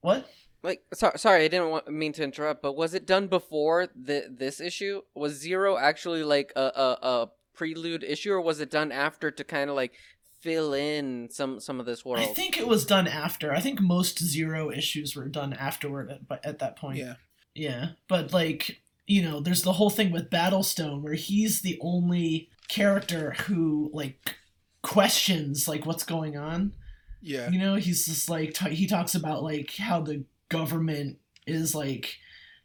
what? 0.02 0.30
Like, 0.64 0.82
so, 0.94 1.12
sorry, 1.16 1.46
I 1.46 1.48
didn't 1.48 1.70
want, 1.70 1.88
mean 1.88 2.14
to 2.14 2.24
interrupt, 2.24 2.62
but 2.62 2.76
was 2.76 2.94
it 2.94 3.06
done 3.06 3.28
before 3.28 3.88
the, 3.96 4.26
this 4.30 4.60
issue? 4.60 5.02
Was 5.16 5.34
Zero 5.34 5.78
actually 5.78 6.24
like 6.24 6.52
a, 6.56 6.62
a, 6.62 6.98
a 7.02 7.32
prelude 7.54 8.04
issue, 8.04 8.34
or 8.34 8.42
was 8.42 8.60
it 8.60 8.72
done 8.72 8.92
after 8.92 9.32
to 9.32 9.44
kind 9.44 9.70
of 9.70 9.76
like 9.76 9.94
fill 10.42 10.74
in 10.74 11.30
some 11.32 11.60
some 11.60 11.80
of 11.80 11.86
this 11.86 12.04
world? 12.04 12.24
I 12.24 12.34
think 12.34 12.58
it 12.58 12.68
was 12.68 12.86
done 12.86 13.08
after. 13.08 13.54
I 13.54 13.60
think 13.60 13.82
most 13.82 14.20
zero 14.20 14.72
issues 14.72 15.16
were 15.16 15.28
done 15.28 15.54
afterward 15.54 16.12
at, 16.12 16.28
but 16.28 16.46
at 16.46 16.60
that 16.60 16.76
point. 16.76 16.98
Yeah. 16.98 17.16
Yeah, 17.54 17.90
but 18.08 18.34
like 18.34 18.82
you 19.08 19.24
know, 19.24 19.40
there's 19.40 19.64
the 19.64 19.74
whole 19.74 19.90
thing 19.90 20.12
with 20.12 20.30
Battlestone 20.30 21.02
where 21.02 21.16
he's 21.16 21.62
the 21.62 21.80
only 21.82 22.50
character 22.68 23.36
who 23.48 23.90
like 23.94 24.36
questions 24.84 25.68
like 25.68 25.86
what's 25.86 26.04
going 26.04 26.38
on. 26.38 26.74
Yeah. 27.22 27.49
You 27.49 27.59
know, 27.59 27.76
he's 27.76 28.05
just 28.05 28.30
like 28.30 28.53
t- 28.53 28.74
he 28.76 28.88
talks 28.88 29.15
about 29.15 29.43
like 29.43 29.76
how 29.78 30.01
the 30.01 30.24
government 30.49 31.18
is 31.45 31.74
like 31.76 32.18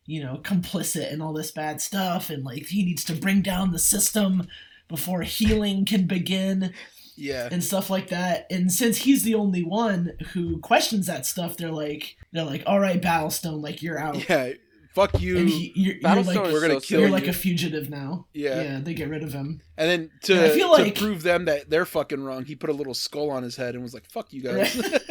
you 0.06 0.22
know 0.22 0.40
complicit 0.42 1.12
in 1.12 1.20
all 1.22 1.32
this 1.32 1.50
bad 1.52 1.80
stuff 1.80 2.28
and 2.30 2.44
like 2.44 2.66
he 2.66 2.84
needs 2.84 3.04
to 3.04 3.14
bring 3.14 3.40
down 3.42 3.70
the 3.72 3.78
system 3.78 4.46
before 4.88 5.22
healing 5.22 5.84
can 5.84 6.06
begin 6.06 6.72
Yeah. 7.16 7.48
and 7.50 7.62
stuff 7.64 7.88
like 7.88 8.08
that. 8.08 8.46
And 8.50 8.70
since 8.72 8.98
he's 8.98 9.22
the 9.22 9.34
only 9.36 9.62
one 9.62 10.12
who 10.32 10.58
questions 10.58 11.06
that 11.06 11.24
stuff, 11.24 11.56
they're 11.56 11.70
like, 11.70 12.16
they're 12.32 12.44
like, 12.44 12.62
all 12.66 12.80
right, 12.80 13.00
Battlestone, 13.00 13.62
like 13.62 13.82
you're 13.82 13.98
out. 13.98 14.28
Yeah. 14.28 14.52
Fuck 14.94 15.20
you. 15.20 15.38
And 15.38 15.48
he, 15.48 15.72
you're, 15.74 15.94
you're 15.94 16.22
like, 16.22 16.36
We're 16.52 16.60
gonna 16.60 16.74
so 16.74 16.80
kill 16.80 17.00
you're 17.00 17.08
you. 17.08 17.14
like 17.14 17.26
a 17.26 17.32
fugitive 17.32 17.88
now. 17.88 18.26
yeah. 18.34 18.60
Yeah, 18.62 18.80
they 18.80 18.92
get 18.94 19.08
rid 19.08 19.22
of 19.22 19.32
him. 19.32 19.60
And 19.78 19.88
then 19.90 20.00
And 20.28 20.40
I 20.40 20.48
to, 20.48 20.54
feel 20.54 20.76
to 20.76 20.82
like- 20.82 20.98
prove 20.98 21.22
them 21.22 21.46
that 21.46 21.70
they're 21.70 21.86
fucking 21.86 22.22
wrong, 22.22 22.44
he 22.44 22.54
put 22.54 22.68
a 22.70 22.74
little 22.74 22.94
skull 22.94 23.30
on 23.30 23.42
his 23.42 23.56
head 23.56 23.74
and 23.74 23.82
was 23.82 23.94
like, 23.94 24.04
"Fuck 24.10 24.32
you 24.32 24.42
guys." 24.42 24.76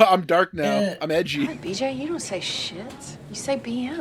I'm 0.00 0.22
dark 0.26 0.54
now. 0.54 0.76
Uh, 0.78 0.94
I'm 1.00 1.10
edgy. 1.10 1.46
God, 1.46 1.62
BJ, 1.62 1.96
you 1.98 2.08
don't 2.08 2.20
say 2.20 2.40
shit. 2.40 2.92
You 3.28 3.34
say 3.36 3.56
BM. 3.58 4.00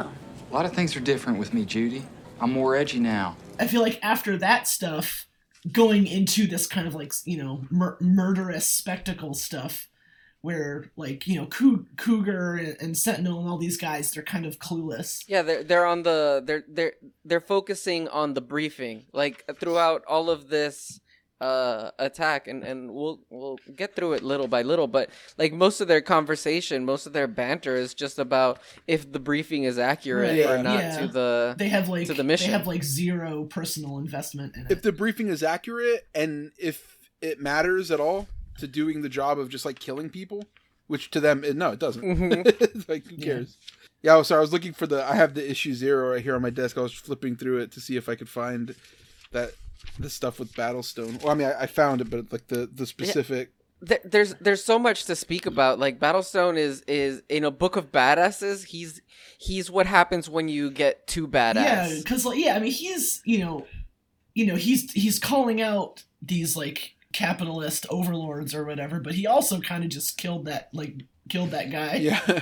A 0.50 0.54
lot 0.54 0.66
of 0.66 0.74
things 0.74 0.96
are 0.96 1.00
different 1.00 1.40
with 1.40 1.54
me, 1.54 1.66
Judy. 1.66 2.04
I'm 2.40 2.52
more 2.52 2.76
edgy 2.76 3.00
now. 3.00 3.38
I 3.60 3.68
feel 3.68 3.82
like 3.82 4.00
after 4.04 4.38
that 4.38 4.68
stuff, 4.68 5.28
going 5.72 6.08
into 6.08 6.48
this 6.48 6.68
kind 6.68 6.88
of 6.88 6.96
like 6.96 7.14
you 7.26 7.38
know 7.42 7.66
mur- 7.70 7.98
murderous 8.02 8.70
spectacle 8.70 9.34
stuff, 9.34 9.88
where 10.44 10.92
like 10.98 11.26
you 11.26 11.36
know 11.40 11.48
Cougar 11.98 12.56
and, 12.58 12.78
and 12.80 12.98
Sentinel 12.98 13.40
and 13.40 13.50
all 13.50 13.58
these 13.58 13.78
guys, 13.78 14.12
they're 14.12 14.22
kind 14.24 14.46
of 14.46 14.60
clueless. 14.60 15.24
Yeah, 15.28 15.42
they're 15.42 15.64
they're 15.64 15.86
on 15.86 16.04
the 16.04 16.44
they're 16.46 16.64
they're 16.68 16.94
they're 17.26 17.42
focusing 17.42 18.08
on 18.10 18.34
the 18.36 18.42
briefing 18.42 19.06
like 19.14 19.44
throughout 19.60 20.04
all 20.08 20.30
of 20.30 20.50
this 20.50 21.00
uh 21.42 21.92
attack 21.98 22.48
and 22.48 22.64
and 22.64 22.92
we'll 22.94 23.20
we'll 23.30 23.58
get 23.76 23.96
through 23.96 24.14
it 24.14 24.22
little 24.24 24.48
by 24.48 24.62
little 24.62 24.88
but 24.88 25.10
like 25.38 25.52
most 25.52 25.82
of 25.82 25.88
their 25.90 26.00
conversation 26.00 26.86
most 26.86 27.06
of 27.08 27.12
their 27.12 27.28
banter 27.28 27.76
is 27.76 27.94
just 27.94 28.18
about 28.20 28.60
if 28.88 29.12
the 29.12 29.20
briefing 29.20 29.64
is 29.64 29.78
accurate 29.80 30.46
Right, 30.46 30.60
or 30.60 30.62
not 30.64 30.78
yeah. 30.80 31.00
to 31.00 31.08
the 31.08 31.56
They 31.58 31.68
have 31.70 31.90
like 31.90 32.08
To 32.08 32.14
the 32.14 32.24
mission. 32.24 32.48
they 32.52 32.58
have 32.58 32.68
like 32.68 32.84
zero 32.84 33.44
personal 33.46 33.98
investment 33.98 34.56
in 34.56 34.68
it. 34.68 34.72
If 34.72 34.84
the 34.84 34.92
briefing 34.94 35.28
is 35.28 35.42
accurate 35.44 36.06
and 36.16 36.52
if 36.58 36.98
it 37.22 37.42
matters 37.42 37.90
at 37.92 38.00
all 38.00 38.28
to 38.60 38.68
doing 38.68 39.02
the 39.02 39.10
job 39.10 39.40
of 39.40 39.50
just 39.50 39.66
like 39.66 39.80
killing 39.80 40.10
people, 40.10 40.46
which 40.88 41.12
to 41.12 41.20
them, 41.20 41.44
it, 41.44 41.56
no, 41.56 41.72
it 41.72 41.80
doesn't. 41.80 42.04
Mhm. 42.04 42.88
like, 42.90 43.06
who 43.08 43.16
Yeah. 43.16 43.26
cares? 43.26 43.58
Yeah, 44.02 44.22
so 44.22 44.36
I 44.36 44.40
was 44.40 44.52
looking 44.52 44.74
for 44.74 44.86
the. 44.86 45.04
I 45.04 45.16
have 45.16 45.34
the 45.34 45.50
issue 45.50 45.74
zero 45.74 46.12
right 46.12 46.22
here 46.22 46.36
on 46.36 46.42
my 46.42 46.50
desk. 46.50 46.78
I 46.78 46.82
was 46.82 46.94
flipping 46.94 47.36
through 47.38 47.60
it 47.60 47.72
to 47.72 47.80
see 47.82 47.96
if 47.96 48.10
I 48.10 48.16
could 48.16 48.28
find 48.30 48.76
that 49.32 49.52
the 49.98 50.10
stuff 50.10 50.40
with 50.40 50.54
Battlestone. 50.56 51.20
Well, 51.24 51.32
I 51.32 51.36
mean, 51.36 51.48
I, 51.48 51.62
I 51.62 51.66
found 51.68 52.02
it, 52.02 52.10
but 52.10 52.32
like 52.32 52.48
the 52.48 52.70
the 52.74 52.86
specific. 52.86 53.52
there, 53.82 54.00
there's 54.04 54.34
there's 54.42 54.62
so 54.64 54.78
much 54.78 55.06
to 55.06 55.16
speak 55.16 55.46
about. 55.46 55.80
Like 55.80 56.00
Battlestone 56.02 56.58
is 56.58 56.82
is 56.82 57.22
in 57.30 57.46
a 57.46 57.52
book 57.52 57.78
of 57.78 57.94
badasses. 57.94 58.66
He's 58.66 59.02
he's 59.38 59.72
what 59.72 59.86
happens 59.88 60.30
when 60.30 60.50
you 60.50 60.70
get 60.70 61.08
too 61.08 61.26
badass. 61.26 61.56
Yeah, 61.56 61.94
because 62.00 62.26
like 62.26 62.38
yeah, 62.40 62.56
I 62.56 62.60
mean 62.60 62.74
he's 62.74 63.22
you 63.24 63.40
know, 63.40 63.66
you 64.34 64.46
know 64.48 64.56
he's 64.56 64.92
he's 64.92 65.18
calling 65.18 65.62
out 65.62 66.04
these 66.22 66.58
like 66.58 66.96
capitalist 67.14 67.86
overlords 67.90 68.54
or 68.54 68.66
whatever, 68.66 69.00
but 69.00 69.14
he 69.16 69.26
also 69.28 69.60
kind 69.60 69.84
of 69.84 69.90
just 69.90 70.18
killed 70.18 70.46
that 70.46 70.70
like 70.74 71.04
killed 71.30 71.52
that 71.52 71.72
guy 71.72 71.96
Yeah, 71.96 72.20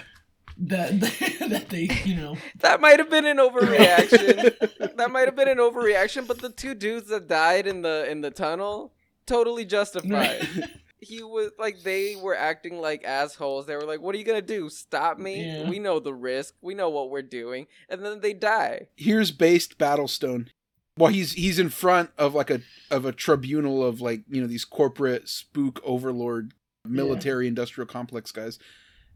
that 0.58 1.00
that 1.50 1.70
they 1.70 1.90
you 2.06 2.16
know 2.16 2.38
That 2.60 2.82
might 2.82 3.00
have 3.00 3.10
been 3.10 3.26
an 3.26 3.38
overreaction. 3.38 4.96
that 4.98 5.12
might 5.12 5.28
have 5.28 5.36
been 5.36 5.48
an 5.48 5.58
overreaction, 5.58 6.28
but 6.28 6.40
the 6.40 6.50
two 6.50 6.74
dudes 6.74 7.10
that 7.10 7.28
died 7.28 7.68
in 7.68 7.82
the 7.82 8.10
in 8.10 8.22
the 8.22 8.32
tunnel 8.32 8.94
totally 9.26 9.66
justified. 9.66 10.48
he 11.00 11.24
was 11.24 11.52
like 11.58 11.82
they 11.84 12.16
were 12.16 12.36
acting 12.36 12.80
like 12.80 13.04
assholes. 13.04 13.66
They 13.66 13.76
were 13.76 13.86
like, 13.86 14.02
"What 14.02 14.14
are 14.16 14.18
you 14.18 14.24
gonna 14.26 14.42
do? 14.42 14.70
Stop 14.70 15.18
me? 15.20 15.46
Yeah. 15.46 15.70
We 15.70 15.80
know 15.80 16.00
the 16.00 16.14
risk. 16.14 16.56
We 16.62 16.74
know 16.76 16.90
what 16.90 17.10
we're 17.10 17.22
doing." 17.22 17.68
And 17.90 18.04
then 18.06 18.20
they 18.20 18.34
die. 18.34 18.88
here's 18.96 19.32
based 19.32 19.78
Battlestone. 19.78 20.50
Well, 21.02 21.12
he's 21.12 21.34
he's 21.34 21.58
in 21.58 21.70
front 21.70 22.12
of 22.18 22.36
like 22.36 22.52
a 22.52 22.62
of 22.91 23.06
a 23.06 23.12
tribunal 23.12 23.84
of 23.84 24.02
like 24.02 24.22
you 24.30 24.39
know 24.39 24.47
these 24.47 24.66
corporate 24.66 25.28
spook 25.28 25.82
overlord 25.84 26.54
military 26.86 27.47
industrial 27.47 27.88
complex 27.88 28.32
guys, 28.32 28.60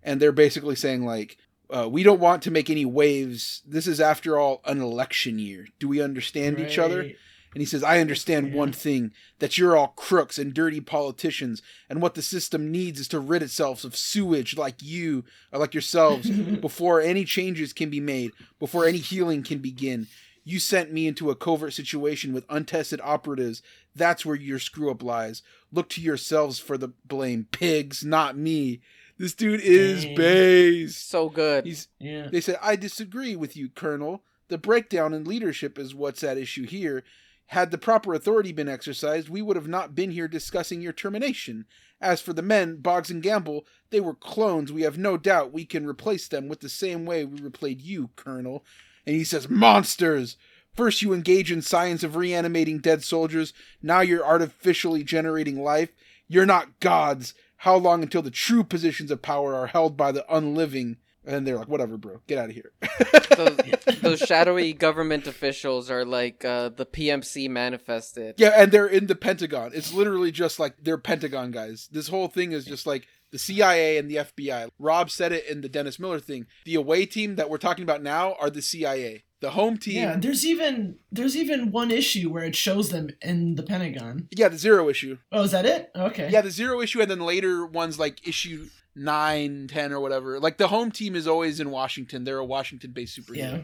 and 0.01 0.19
they're 0.19 0.31
basically 0.31 0.75
saying 0.75 1.05
like. 1.05 1.37
Uh, 1.67 1.89
we 1.89 2.03
don't 2.03 2.19
want 2.19 2.43
to 2.43 2.51
make 2.51 2.69
any 2.69 2.85
waves. 2.85 3.63
This 3.65 3.87
is, 3.87 3.99
after 3.99 4.37
all, 4.37 4.61
an 4.65 4.79
election 4.79 5.39
year. 5.39 5.65
Do 5.79 5.87
we 5.87 5.99
understand 5.99 6.59
each 6.59 6.77
other? 6.77 7.01
And 7.01 7.15
he 7.55 7.65
says, 7.65 7.81
I 7.81 8.01
understand 8.01 8.49
Yeah. 8.49 8.53
one 8.55 8.71
thing 8.71 9.11
that 9.39 9.57
you're 9.57 9.75
all 9.75 9.87
crooks 9.87 10.37
and 10.37 10.53
dirty 10.53 10.79
politicians, 10.79 11.63
and 11.89 12.03
what 12.03 12.13
the 12.13 12.21
system 12.21 12.71
needs 12.71 12.99
is 12.99 13.07
to 13.07 13.19
rid 13.19 13.41
itself 13.41 13.83
of 13.83 13.95
sewage 13.95 14.55
like 14.55 14.83
you 14.83 15.23
or 15.51 15.57
like 15.57 15.73
yourselves 15.73 16.29
before 16.61 17.01
any 17.01 17.25
changes 17.25 17.73
can 17.73 17.89
be 17.89 17.99
made, 17.99 18.31
before 18.59 18.85
any 18.85 18.99
healing 18.99 19.41
can 19.41 19.57
begin. 19.57 20.05
You 20.45 20.59
sent 20.59 20.93
me 20.93 21.07
into 21.07 21.31
a 21.31 21.35
covert 21.35 21.73
situation 21.73 22.31
with 22.31 22.45
untested 22.49 23.01
operatives. 23.03 23.63
That's 23.95 24.25
where 24.25 24.35
your 24.35 24.59
screw 24.59 24.91
up 24.91 25.01
lies. 25.01 25.41
Look 25.71 25.89
to 25.89 26.01
yourselves 26.01 26.59
for 26.59 26.77
the 26.77 26.89
blame. 27.03 27.47
Pigs, 27.51 28.05
not 28.05 28.37
me. 28.37 28.79
This 29.17 29.33
dude 29.33 29.61
is 29.61 30.03
Dang. 30.03 30.15
based. 30.15 31.09
So 31.09 31.29
good. 31.29 31.65
He's 31.65 31.87
yeah 31.99 32.27
they 32.27 32.41
said, 32.41 32.59
I 32.61 32.75
disagree 32.75 33.35
with 33.35 33.57
you, 33.57 33.69
Colonel. 33.69 34.21
The 34.47 34.57
breakdown 34.59 35.13
in 35.13 35.23
leadership 35.23 35.79
is 35.79 35.95
what's 35.95 36.23
at 36.23 36.37
issue 36.37 36.67
here. 36.67 37.03
Had 37.47 37.71
the 37.71 37.77
proper 37.77 38.13
authority 38.13 38.51
been 38.51 38.69
exercised, 38.69 39.29
we 39.29 39.41
would 39.41 39.55
have 39.55 39.67
not 39.67 39.95
been 39.95 40.11
here 40.11 40.27
discussing 40.27 40.81
your 40.81 40.93
termination. 40.93 41.65
As 42.01 42.19
for 42.21 42.33
the 42.33 42.41
men, 42.41 42.77
Boggs 42.77 43.09
and 43.09 43.23
Gamble, 43.23 43.65
they 43.89 43.99
were 43.99 44.13
clones. 44.13 44.71
We 44.71 44.81
have 44.81 44.97
no 44.97 45.17
doubt 45.17 45.53
we 45.53 45.65
can 45.65 45.87
replace 45.87 46.27
them 46.27 46.47
with 46.47 46.59
the 46.59 46.69
same 46.69 47.05
way 47.05 47.23
we 47.23 47.39
replayed 47.39 47.83
you, 47.83 48.09
Colonel. 48.15 48.63
And 49.05 49.15
he 49.15 49.23
says, 49.23 49.49
Monsters! 49.49 50.37
First, 50.75 51.01
you 51.01 51.13
engage 51.13 51.51
in 51.51 51.61
science 51.61 52.03
of 52.03 52.17
reanimating 52.17 52.79
dead 52.79 53.03
soldiers. 53.03 53.53
Now 53.81 54.01
you're 54.01 54.25
artificially 54.25 55.03
generating 55.03 55.63
life. 55.63 55.89
You're 56.27 56.45
not 56.45 56.79
gods. 56.81 57.33
How 57.57 57.77
long 57.77 58.03
until 58.03 58.21
the 58.21 58.31
true 58.31 58.63
positions 58.63 59.09
of 59.09 59.21
power 59.21 59.55
are 59.55 59.67
held 59.67 59.95
by 59.95 60.11
the 60.11 60.25
unliving? 60.33 60.97
And 61.25 61.47
they're 61.47 61.57
like, 61.57 61.69
whatever, 61.69 61.97
bro, 61.97 62.21
get 62.27 62.37
out 62.37 62.49
of 62.49 62.55
here. 62.55 62.71
those, 63.35 63.57
those 64.01 64.19
shadowy 64.19 64.73
government 64.73 65.27
officials 65.27 65.89
are 65.89 66.05
like 66.05 66.43
uh, 66.45 66.69
the 66.69 66.85
PMC 66.85 67.49
manifested. 67.49 68.35
yeah, 68.37 68.51
and 68.55 68.71
they're 68.71 68.85
in 68.85 69.07
the 69.07 69.15
Pentagon. 69.15 69.71
It's 69.73 69.93
literally 69.93 70.31
just 70.31 70.59
like 70.59 70.75
they're 70.81 70.97
Pentagon 70.97 71.51
guys. 71.51 71.87
This 71.91 72.09
whole 72.09 72.27
thing 72.27 72.51
is 72.51 72.65
just 72.65 72.85
like 72.85 73.07
the 73.35 73.39
CIA 73.39 73.97
and 73.97 74.09
the 74.09 74.15
FBI. 74.15 74.69
Rob 74.79 75.11
said 75.11 75.33
it 75.33 75.45
in 75.45 75.59
the 75.59 75.67
Dennis 75.67 75.99
Miller 75.99 76.21
thing. 76.21 76.45
The 76.63 76.75
away 76.75 77.05
team 77.05 77.35
that 77.35 77.49
we're 77.49 77.57
talking 77.57 77.83
about 77.83 78.01
now 78.01 78.35
are 78.39 78.49
the 78.49 78.61
CIA. 78.61 79.25
The 79.41 79.49
home 79.51 79.77
team, 79.77 79.95
Yeah, 80.01 80.15
there's 80.17 80.45
even 80.45 80.99
there's 81.11 81.35
even 81.35 81.69
one 81.71 81.91
issue 81.91 82.29
where 82.31 82.45
it 82.45 82.55
shows 82.55 82.91
them 82.91 83.09
in 83.21 83.55
the 83.55 83.63
Pentagon. 83.63 84.29
Yeah, 84.31 84.47
the 84.47 84.57
zero 84.57 84.87
issue. 84.87 85.17
Oh, 85.33 85.43
is 85.43 85.51
that 85.51 85.65
it? 85.65 85.91
Okay. 85.93 86.29
Yeah, 86.31 86.39
the 86.39 86.49
zero 86.49 86.79
issue, 86.79 87.01
and 87.01 87.11
then 87.11 87.19
later 87.19 87.65
ones 87.65 87.99
like 87.99 88.25
issue 88.25 88.69
nine, 88.95 89.67
ten, 89.67 89.91
or 89.91 89.99
whatever. 89.99 90.39
Like 90.39 90.57
the 90.57 90.69
home 90.69 90.89
team 90.91 91.13
is 91.13 91.27
always 91.27 91.59
in 91.59 91.69
Washington. 91.71 92.23
They're 92.23 92.37
a 92.37 92.45
Washington-based 92.45 93.19
superhero. 93.19 93.37
Yeah. 93.37 93.61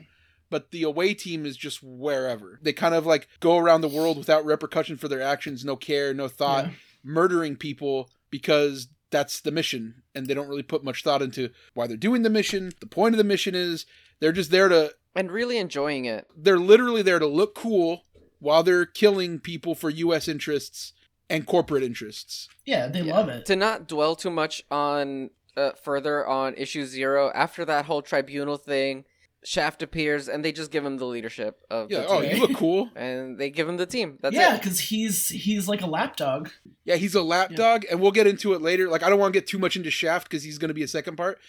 But 0.50 0.72
the 0.72 0.84
away 0.84 1.14
team 1.14 1.46
is 1.46 1.56
just 1.56 1.80
wherever. 1.82 2.60
They 2.62 2.74
kind 2.74 2.94
of 2.94 3.06
like 3.06 3.30
go 3.40 3.58
around 3.58 3.80
the 3.80 3.88
world 3.88 4.18
without 4.18 4.44
repercussion 4.46 4.98
for 4.98 5.08
their 5.08 5.22
actions, 5.22 5.64
no 5.64 5.78
care, 5.78 6.14
no 6.14 6.28
thought, 6.28 6.66
Yeah. 6.66 6.72
murdering 7.06 7.56
people 7.56 8.10
because 8.30 8.90
that's 9.12 9.40
the 9.42 9.52
mission. 9.52 10.04
And 10.16 10.28
they 10.28 10.34
don't 10.34 10.48
really 10.50 10.64
put 10.64 10.84
much 10.84 11.04
thought 11.04 11.22
into 11.22 11.50
why 11.74 11.88
they're 11.88 11.98
doing 11.98 12.24
the 12.24 12.30
mission. 12.30 12.72
The 12.80 12.88
point 12.88 13.14
of 13.14 13.18
the 13.18 13.24
mission 13.24 13.54
is 13.56 13.86
they're 14.20 14.32
just 14.32 14.52
there 14.52 14.70
to, 14.70 14.94
and 15.16 15.32
really 15.32 15.58
enjoying 15.58 16.06
it. 16.06 16.28
they're 16.36 16.58
literally 16.58 17.02
there 17.02 17.20
to 17.20 17.28
look 17.28 17.54
cool 17.56 18.04
while 18.40 18.64
they're 18.64 18.86
killing 18.86 19.40
people 19.40 19.76
for 19.76 19.90
U.S. 19.90 20.28
interests 20.28 20.94
and 21.30 21.46
corporate 21.46 21.84
interests. 21.84 22.50
Yeah, 22.66 22.88
they 22.88 23.02
Yeah. 23.02 23.16
love 23.16 23.30
it. 23.30 23.46
To 23.46 23.56
not 23.56 23.88
dwell 23.88 24.16
too 24.16 24.32
much 24.32 24.64
on 24.72 25.30
uh, 25.58 25.72
further 25.84 26.26
on 26.26 26.54
issue 26.56 26.86
zero, 26.86 27.30
after 27.36 27.66
that 27.66 27.86
whole 27.86 28.02
tribunal 28.02 28.56
thing, 28.58 29.04
Shaft 29.44 29.82
appears 29.82 30.28
and 30.30 30.46
they 30.46 30.52
just 30.52 30.70
give 30.72 30.86
him 30.86 30.98
the 30.98 31.06
leadership 31.06 31.60
of 31.72 31.90
Yeah. 31.92 32.02
the 32.02 32.08
Oh, 32.08 32.22
you 32.22 32.40
look 32.40 32.56
cool. 32.56 32.90
and 32.96 33.40
they 33.40 33.50
give 33.50 33.68
him 33.68 33.78
the 33.78 33.86
team. 33.88 34.18
That's 34.22 34.36
yeah, 34.36 34.54
it. 34.56 34.62
because 34.62 34.80
he's 34.80 35.30
he's 35.30 35.68
like 35.68 35.82
a 35.82 35.88
lapdog. 35.88 36.50
Yeah, 36.86 36.96
he's 36.98 37.16
a 37.16 37.20
Yeah. 37.20 37.24
lapdog, 37.26 37.86
and 37.90 38.00
we'll 38.00 38.12
get 38.12 38.28
into 38.28 38.54
it 38.54 38.62
later. 38.62 38.88
Like, 38.88 39.02
I 39.04 39.10
don't 39.10 39.20
want 39.20 39.34
to 39.34 39.40
get 39.40 39.48
too 39.48 39.58
much 39.60 39.76
into 39.76 39.90
Shaft 39.92 40.30
because 40.30 40.44
he's 40.44 40.58
going 40.60 40.70
to 40.70 40.74
be 40.76 40.84
a 40.84 40.88
second 40.88 41.16
part, 41.16 41.40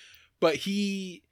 but 0.41 0.57
he 0.57 1.23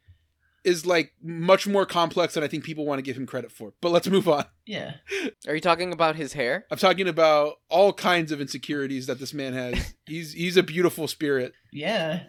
is 0.63 0.85
like 0.85 1.15
much 1.23 1.67
more 1.67 1.87
complex 1.87 2.35
than 2.35 2.45
I 2.45 2.47
think 2.47 2.65
people 2.65 2.85
want 2.85 2.99
to 2.99 3.03
give 3.03 3.17
him 3.17 3.25
credit 3.25 3.51
for. 3.51 3.73
But 3.81 3.93
let's 3.93 4.07
move 4.09 4.29
on. 4.29 4.45
Yeah. 4.67 4.97
Are 5.49 5.55
you 5.55 5.61
talking 5.63 5.91
about 5.95 6.17
his 6.17 6.35
hair? 6.35 6.67
I'm 6.71 6.77
talking 6.77 7.09
about 7.09 7.55
all 7.71 7.95
kinds 7.95 8.31
of 8.33 8.43
insecurities 8.43 9.07
that 9.07 9.19
this 9.19 9.33
man 9.33 9.55
has. 9.55 9.95
he's 10.07 10.35
he's 10.35 10.59
a 10.59 10.63
beautiful 10.63 11.09
spirit. 11.09 11.55
Yeah. 11.73 12.25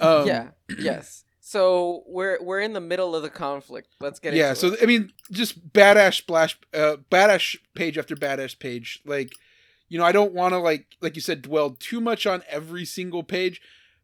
Um, 0.00 0.26
yeah. 0.26 0.48
Yes. 0.78 1.24
So 1.48 2.02
we're 2.06 2.36
we're 2.42 2.60
in 2.60 2.74
the 2.74 2.80
middle 2.80 3.16
of 3.16 3.22
the 3.22 3.30
conflict. 3.30 3.88
Let's 4.00 4.18
get 4.18 4.34
it. 4.34 4.36
yeah. 4.36 4.50
into 4.50 4.60
So 4.60 4.66
it. 4.74 4.80
I 4.82 4.84
mean, 4.84 5.14
just 5.32 5.72
badass 5.72 6.12
splash, 6.18 6.58
uh, 6.74 6.96
badass 7.10 7.56
page 7.74 7.96
after 7.96 8.14
badass 8.14 8.58
page. 8.58 9.00
Like, 9.06 9.32
you 9.88 9.96
know, 9.98 10.04
I 10.04 10.12
don't 10.12 10.34
want 10.34 10.52
to 10.52 10.58
like 10.58 10.88
like 11.00 11.16
you 11.16 11.22
said 11.22 11.40
dwell 11.40 11.70
too 11.70 12.02
much 12.02 12.26
on 12.26 12.42
every 12.50 12.84
single 12.84 13.22
page. 13.22 13.62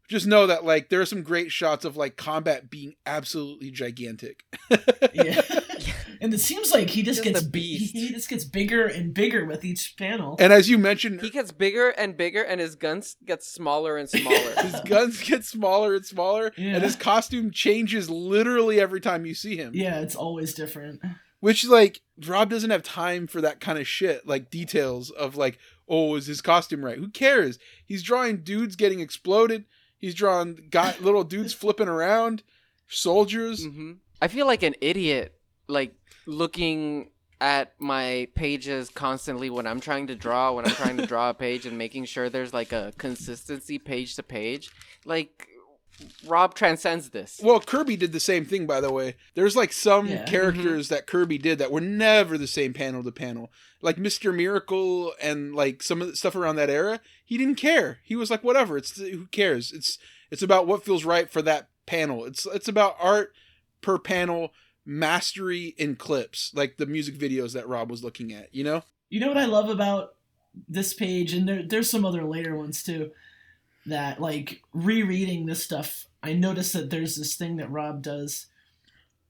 Just 0.09 0.25
know 0.25 0.47
that 0.47 0.65
like 0.65 0.89
there 0.89 1.01
are 1.01 1.05
some 1.05 1.21
great 1.21 1.51
shots 1.51 1.85
of 1.85 1.95
like 1.95 2.17
combat 2.17 2.71
being 2.71 2.95
absolutely 3.05 3.69
gigantic. 3.69 4.43
Yeah. 5.13 5.41
and 6.21 6.33
it 6.33 6.39
seems 6.39 6.71
like 6.71 6.89
he 6.89 7.01
just 7.03 7.23
Just 7.23 7.33
gets 7.33 7.45
beast. 7.45 7.93
he 7.93 8.09
just 8.09 8.29
gets 8.29 8.43
bigger 8.45 8.85
and 8.85 9.13
bigger 9.13 9.45
with 9.45 9.63
each 9.65 9.95
panel. 9.97 10.35
And 10.39 10.51
as 10.53 10.69
you 10.69 10.77
mentioned, 10.77 11.21
he 11.21 11.29
gets 11.29 11.51
bigger 11.51 11.89
and 11.89 12.15
bigger, 12.17 12.41
and 12.43 12.59
his 12.61 12.75
guns 12.75 13.15
get 13.25 13.43
smaller 13.43 13.97
and 13.97 14.09
smaller. 14.09 14.51
his 14.61 14.79
guns 14.81 15.21
get 15.23 15.43
smaller 15.45 15.95
and 15.95 16.05
smaller, 16.05 16.51
Yeah. 16.57 16.75
and 16.75 16.83
his 16.83 16.95
costume 16.95 17.51
changes 17.51 18.09
literally 18.09 18.79
every 18.79 19.01
time 19.01 19.25
you 19.25 19.33
see 19.33 19.55
him. 19.57 19.71
Yeah, 19.73 19.99
it's 20.01 20.15
always 20.15 20.53
different. 20.53 21.01
Which 21.41 21.65
like 21.65 22.01
Rob 22.25 22.49
doesn't 22.49 22.69
have 22.71 22.81
time 22.83 23.27
for 23.27 23.41
that 23.41 23.59
kind 23.59 23.77
of 23.77 23.87
shit, 23.87 24.25
like 24.25 24.49
details 24.49 25.11
of 25.11 25.35
like, 25.35 25.59
oh, 25.87 26.15
is 26.15 26.25
his 26.25 26.41
costume 26.41 26.83
right? 26.83 26.97
Who 26.97 27.09
cares? 27.09 27.59
He's 27.85 28.01
drawing 28.01 28.37
dudes 28.37 28.75
getting 28.75 28.99
exploded. 28.99 29.65
He's 29.97 30.15
drawing 30.15 30.67
got 30.71 31.01
little 31.01 31.23
dudes 31.23 31.53
flipping 31.53 31.87
around, 31.87 32.41
soldiers. 32.87 33.65
hmm 33.65 33.93
I 34.21 34.27
feel 34.29 34.47
like 34.47 34.63
an 34.63 34.75
idiot, 34.81 35.35
like 35.67 35.93
looking 36.25 37.09
at 37.41 37.73
my 37.79 38.27
pages 38.35 38.89
constantly 38.89 39.49
when 39.49 39.67
I'm 39.67 39.79
trying 39.81 40.07
to 40.07 40.15
draw, 40.15 40.53
when 40.53 40.65
I'm 40.65 40.71
trying 40.71 40.97
to 40.97 41.05
draw 41.05 41.29
a 41.29 41.33
page 41.33 41.65
and 41.65 41.77
making 41.77 42.05
sure 42.05 42.29
there's 42.29 42.53
like 42.53 42.71
a 42.71 42.93
consistency 42.97 43.77
page 43.77 44.15
to 44.15 44.23
page. 44.23 44.71
Like 45.05 45.47
Rob 46.25 46.55
transcends 46.55 47.09
this. 47.09 47.39
Well, 47.43 47.59
Kirby 47.59 47.97
did 47.97 48.11
the 48.13 48.19
same 48.19 48.45
thing, 48.45 48.65
by 48.65 48.81
the 48.81 48.91
way. 48.91 49.15
There's 49.33 49.55
like 49.55 49.73
some 49.73 50.07
Yeah. 50.07 50.15
Mm-hmm. 50.17 50.25
characters 50.25 50.89
that 50.89 51.07
Kirby 51.07 51.37
did 51.37 51.59
that 51.59 51.71
were 51.71 51.81
never 51.81 52.37
the 52.37 52.47
same 52.47 52.73
panel 52.73 53.03
to 53.03 53.11
panel. 53.11 53.51
Like 53.81 53.97
Mr. 53.97 54.33
Miracle 54.35 55.13
and 55.21 55.53
like 55.53 55.83
some 55.83 56.01
of 56.01 56.07
the 56.07 56.15
stuff 56.15 56.35
around 56.35 56.55
that 56.55 56.69
era, 56.69 57.01
he 57.23 57.37
didn't 57.37 57.55
care. 57.55 57.99
He 58.03 58.15
was 58.15 58.31
like, 58.31 58.43
whatever. 58.43 58.77
It's 58.77 58.99
who 58.99 59.27
cares? 59.27 59.71
It's 59.71 59.97
it's 60.31 60.41
about 60.41 60.67
what 60.67 60.83
feels 60.83 61.05
right 61.05 61.29
for 61.29 61.41
that 61.43 61.69
panel. 61.85 62.25
It's 62.25 62.45
it's 62.47 62.67
about 62.67 62.95
art 62.99 63.33
per 63.81 63.99
panel, 63.99 64.51
mastery 64.85 65.73
in 65.77 65.95
clips, 65.95 66.51
like 66.53 66.77
the 66.77 66.85
music 66.85 67.15
videos 67.17 67.53
that 67.53 67.67
Rob 67.67 67.89
was 67.89 68.03
looking 68.03 68.31
at. 68.33 68.53
You 68.53 68.63
know? 68.63 68.83
You 69.09 69.19
know 69.19 69.27
what 69.27 69.37
I 69.37 69.45
love 69.45 69.69
about 69.69 70.15
this 70.67 70.93
page, 70.93 71.33
and 71.33 71.47
there, 71.47 71.63
there's 71.63 71.89
some 71.89 72.05
other 72.05 72.23
later 72.23 72.55
ones 72.55 72.83
too. 72.83 73.11
That 73.87 74.19
like 74.19 74.61
rereading 74.73 75.45
this 75.45 75.63
stuff, 75.63 76.05
I 76.23 76.33
noticed 76.33 76.73
that 76.73 76.89
there's 76.89 77.15
this 77.17 77.35
thing 77.35 77.57
that 77.57 77.69
Rob 77.69 78.01
does 78.01 78.47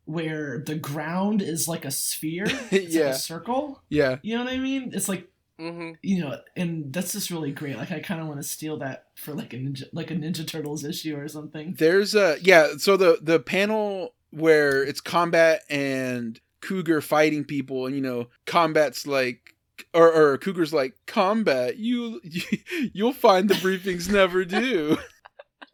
where 0.06 0.64
the 0.66 0.76
ground 0.76 1.42
is 1.42 1.68
like 1.68 1.84
a 1.84 1.92
sphere, 1.92 2.46
it's 2.72 2.72
like 2.72 2.90
Yeah. 2.90 3.10
a 3.10 3.14
circle. 3.16 3.82
Yeah. 3.90 4.20
You 4.22 4.38
know 4.38 4.44
what 4.46 4.54
I 4.54 4.58
mean? 4.58 4.92
It's 4.94 5.10
like 5.10 5.30
hmm 5.58 5.94
you 6.02 6.20
know, 6.20 6.38
and 6.58 6.92
that's 6.94 7.14
just 7.14 7.32
really 7.32 7.52
great. 7.52 7.78
Like 7.78 7.92
I 7.92 8.00
kind 8.00 8.22
of 8.22 8.28
want 8.28 8.40
to 8.42 8.48
steal 8.48 8.78
that 8.80 9.08
for 9.16 9.34
like 9.34 9.54
a 9.54 9.58
ninja, 9.58 9.86
like 9.94 10.12
a 10.12 10.16
Ninja 10.16 10.46
Turtles 10.48 10.84
issue 10.84 11.18
or 11.18 11.28
something. 11.28 11.76
There's 11.78 12.14
a 12.16 12.38
yeah. 12.42 12.78
So 12.78 12.96
the 12.98 13.20
the 13.22 13.40
panel 13.40 14.14
where 14.36 14.84
it's 14.84 15.02
combat 15.02 15.62
and 15.70 16.40
Cougar 16.62 17.02
fighting 17.02 17.44
people, 17.44 17.86
and 17.86 17.96
you 17.96 18.02
know, 18.02 18.28
combat's 18.46 19.06
like, 19.08 19.56
or 19.94 20.12
or 20.12 20.38
Cougar's 20.38 20.74
like 20.74 20.96
combat. 21.06 21.78
You, 21.78 22.20
you 22.24 22.42
you'll 22.94 23.14
find 23.14 23.50
the 23.50 23.56
briefings 23.56 24.12
never 24.12 24.46
do. 24.46 24.98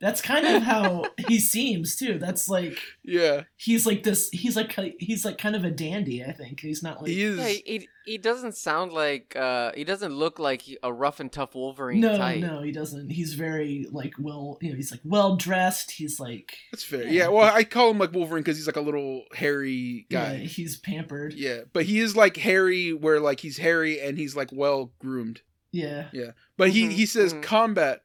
That's 0.02 0.20
kind 0.20 0.48
of 0.48 0.64
how 0.64 1.06
he 1.28 1.40
seems 1.40 1.96
too. 1.96 2.18
That's 2.18 2.50
like 2.50 2.80
yeah, 3.04 3.44
he's 3.56 3.86
like 3.86 4.02
this. 4.02 4.30
He's 4.32 4.56
like 4.56 4.76
he's 5.00 5.24
like 5.24 5.38
kind 5.38 5.56
of 5.56 5.64
a 5.64 5.70
dandy. 5.70 6.24
I 6.24 6.32
think 6.32 6.60
he's 6.60 6.82
not 6.82 7.02
like 7.02 7.12
he 7.12 7.22
is. 7.22 7.38
Yeah, 7.38 7.48
he, 7.48 7.64
he 7.66 7.90
he 8.06 8.18
doesn't 8.18 8.58
sound 8.58 8.92
like 8.94 9.36
uh 9.36 9.72
he 9.76 9.84
doesn't 9.84 10.12
look 10.12 10.40
like 10.40 10.64
a 10.82 10.92
rough 10.92 11.20
and 11.20 11.32
tough 11.32 11.54
Wolverine 11.54 12.02
no, 12.02 12.18
type. 12.18 12.40
no, 12.40 12.64
he 12.64 12.72
doesn't. 12.72 13.12
He's 13.12 13.36
very 13.36 13.86
like 13.92 14.14
well, 14.18 14.58
you 14.60 14.72
know, 14.72 14.76
he's 14.76 14.90
like 14.90 15.02
well 15.04 15.36
dressed. 15.36 15.92
He's 15.92 16.20
like 16.20 16.58
That's 16.72 16.84
fair. 16.84 17.04
Yeah. 17.04 17.10
Yeah. 17.12 17.28
Well, 17.28 17.54
I 17.54 17.64
call 17.64 17.92
him 17.92 18.00
like 18.00 18.12
Wolverine 18.12 18.42
because 18.42 18.58
he's 18.58 18.68
like 18.68 18.78
a 18.78 18.82
little 18.82 19.26
hairy 19.36 20.08
yeah, 20.10 20.32
guy. 20.32 20.38
he's 20.38 20.78
pampered. 20.78 21.34
Yeah, 21.34 21.62
but 21.74 21.86
he 21.86 22.00
is 22.00 22.16
like 22.16 22.38
hairy, 22.38 22.92
where 22.92 23.20
like 23.20 23.40
he's 23.40 23.60
hairy 23.60 24.02
and 24.02 24.18
he's 24.18 24.36
like 24.36 24.50
well 24.52 24.94
groomed. 25.00 25.42
Yeah, 25.72 26.08
Yeah. 26.12 26.32
But 26.58 26.72
he 26.72 26.92
he 26.92 27.06
says 27.06 27.34
mhm. 27.34 27.44
combat, 27.44 28.02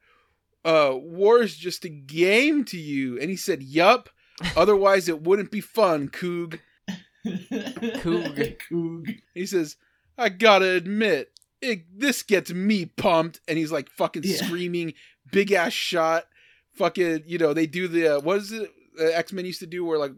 uh, 0.67 0.93
war 0.95 1.41
is 1.43 1.57
just 1.57 1.85
a 1.85 1.89
game 1.89 2.64
to 2.67 2.77
you, 2.77 3.19
and 3.21 3.31
he 3.31 3.37
said, 3.37 3.62
"Yup." 3.62 4.11
Otherwise, 4.55 5.09
it 5.09 5.23
wouldn't 5.23 5.51
be 5.51 5.62
fun, 5.62 6.09
Coog. 6.11 6.59
Coog. 7.27 8.57
Coog. 8.71 9.19
He 9.35 9.47
says, 9.47 9.77
"I 10.19 10.29
gotta 10.29 10.71
admit, 10.73 11.31
it, 11.61 11.85
this 11.99 12.23
gets 12.23 12.53
me 12.53 12.87
pumped." 12.87 13.41
And 13.49 13.59
he's 13.59 13.73
like 13.73 13.91
fucking 13.91 14.23
Yeah. 14.25 14.37
screaming, 14.37 14.95
big 15.31 15.53
ass 15.53 15.73
shot, 15.73 16.25
fucking. 16.75 17.25
You 17.27 17.39
know, 17.39 17.53
they 17.55 17.67
do 17.67 17.89
the 17.89 18.17
uh, 18.17 18.21
what 18.21 18.39
is 18.39 18.53
it? 18.53 18.71
Uh, 19.01 19.05
X 19.05 19.33
Men 19.33 19.45
used 19.47 19.61
to 19.61 19.67
do 19.67 19.85
where 19.85 19.99
like 19.99 20.12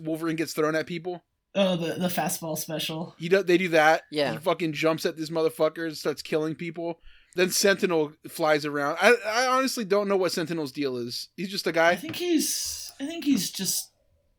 Wolverine 0.00 0.36
gets 0.36 0.52
thrown 0.52 0.74
at 0.74 0.86
people. 0.86 1.24
Oh, 1.54 1.76
the 1.76 1.94
the 1.94 2.08
fastball 2.08 2.58
special. 2.58 3.14
He 3.18 3.28
do, 3.28 3.42
they 3.42 3.56
do 3.58 3.68
that. 3.70 4.02
Yeah. 4.10 4.32
He 4.32 4.38
fucking 4.38 4.72
jumps 4.74 5.06
at 5.06 5.16
this 5.16 5.30
motherfucker 5.30 5.86
and 5.86 5.96
starts 5.96 6.22
killing 6.22 6.54
people. 6.54 7.00
Then 7.36 7.50
Sentinel 7.50 8.12
flies 8.28 8.64
around. 8.64 8.96
I, 9.00 9.14
I 9.26 9.46
honestly 9.46 9.84
don't 9.84 10.08
know 10.08 10.16
what 10.16 10.32
Sentinel's 10.32 10.72
deal 10.72 10.96
is. 10.96 11.28
He's 11.36 11.48
just 11.50 11.66
a 11.66 11.72
guy. 11.72 11.90
I 11.90 11.96
think 11.96 12.16
he's. 12.16 12.92
I 12.98 13.06
think 13.06 13.24
he's 13.24 13.50
just 13.50 13.90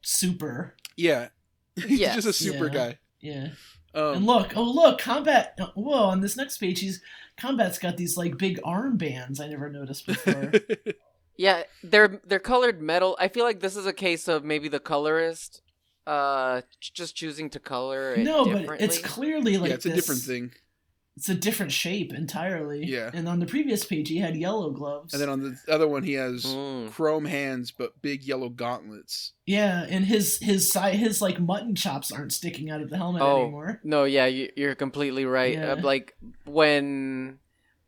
super. 0.02 0.76
Yeah. 0.96 1.30
He's 1.76 2.00
Yes. 2.00 2.16
just 2.16 2.28
a 2.28 2.34
super 2.34 2.66
Yeah. 2.66 2.74
guy. 2.74 3.00
Yeah. 3.22 3.48
Um, 3.94 4.16
And 4.16 4.26
look, 4.26 4.58
oh 4.58 4.64
look, 4.64 5.00
combat. 5.00 5.58
Whoa, 5.76 5.94
on 6.06 6.22
this 6.22 6.36
next 6.36 6.58
page, 6.58 6.80
he's 6.80 7.02
combat's 7.40 7.78
got 7.78 7.98
these 7.98 8.18
like 8.18 8.36
big 8.38 8.60
arm 8.64 8.98
bands 8.98 9.40
I 9.40 9.48
never 9.48 9.70
noticed 9.70 10.06
before. 10.08 10.52
Yeah, 11.40 11.64
they're 11.84 12.20
they're 12.26 12.40
colored 12.40 12.82
metal. 12.82 13.16
I 13.20 13.28
feel 13.28 13.44
like 13.46 13.60
this 13.60 13.76
is 13.76 13.86
a 13.86 13.94
case 13.94 14.28
of 14.28 14.44
maybe 14.44 14.70
the 14.70 14.80
colorist 14.80 15.62
uh 16.08 16.62
just 16.82 17.16
choosing 17.16 17.50
to 17.52 17.60
color 17.60 18.14
it 18.16 18.24
no, 18.24 18.46
but 18.46 18.82
it's 18.82 18.98
clearly 18.98 19.58
like 19.58 19.70
yeah, 19.70 19.76
it's 19.76 19.86
a 19.86 19.94
different 19.94 20.22
thing. 20.22 20.52
It's 21.18 21.30
a 21.30 21.36
different 21.36 21.72
shape 21.72 22.14
entirely. 22.14 22.86
Yeah. 22.86 23.10
And 23.12 23.28
on 23.28 23.40
the 23.40 23.48
previous 23.48 23.84
page, 23.84 24.08
he 24.08 24.20
had 24.20 24.38
yellow 24.38 24.70
gloves. 24.70 25.14
And 25.14 25.22
then 25.22 25.30
on 25.30 25.42
the 25.42 25.58
other 25.74 25.88
one, 25.88 26.04
he 26.04 26.14
has 26.14 26.46
Mm. 26.46 26.92
chrome 26.92 27.26
hands 27.26 27.72
but 27.72 28.00
big 28.02 28.24
yellow 28.24 28.50
gauntlets. 28.50 29.34
yeah, 29.48 29.86
and 29.90 30.06
his 30.06 30.38
his 30.38 30.72
side 30.72 30.94
his 30.96 31.20
like 31.22 31.40
mutton 31.40 31.74
chops 31.76 32.12
aren't 32.12 32.34
sticking 32.34 32.70
out 32.70 32.82
of 32.82 32.90
the 32.92 32.98
helmet 32.98 33.22
Oh. 33.24 33.42
anymore. 33.42 33.80
No, 33.84 34.04
yeah, 34.04 34.28
you, 34.28 34.52
you're 34.56 34.76
completely 34.76 35.26
right. 35.26 35.54
Yeah. 35.56 35.72
Uh, 35.74 35.82
like 35.82 36.16
when 36.46 37.40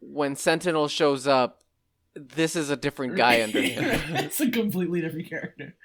when 0.02 0.36
Sentinel 0.36 0.88
shows 0.88 1.28
up, 1.28 1.62
this 2.16 2.56
is 2.56 2.70
a 2.70 2.78
different 2.78 3.16
guy 3.16 3.44
under 3.44 3.62
him. 3.76 3.84
it's 4.16 4.40
a 4.42 4.50
completely 4.50 5.02
different 5.02 5.30
character. 5.30 5.76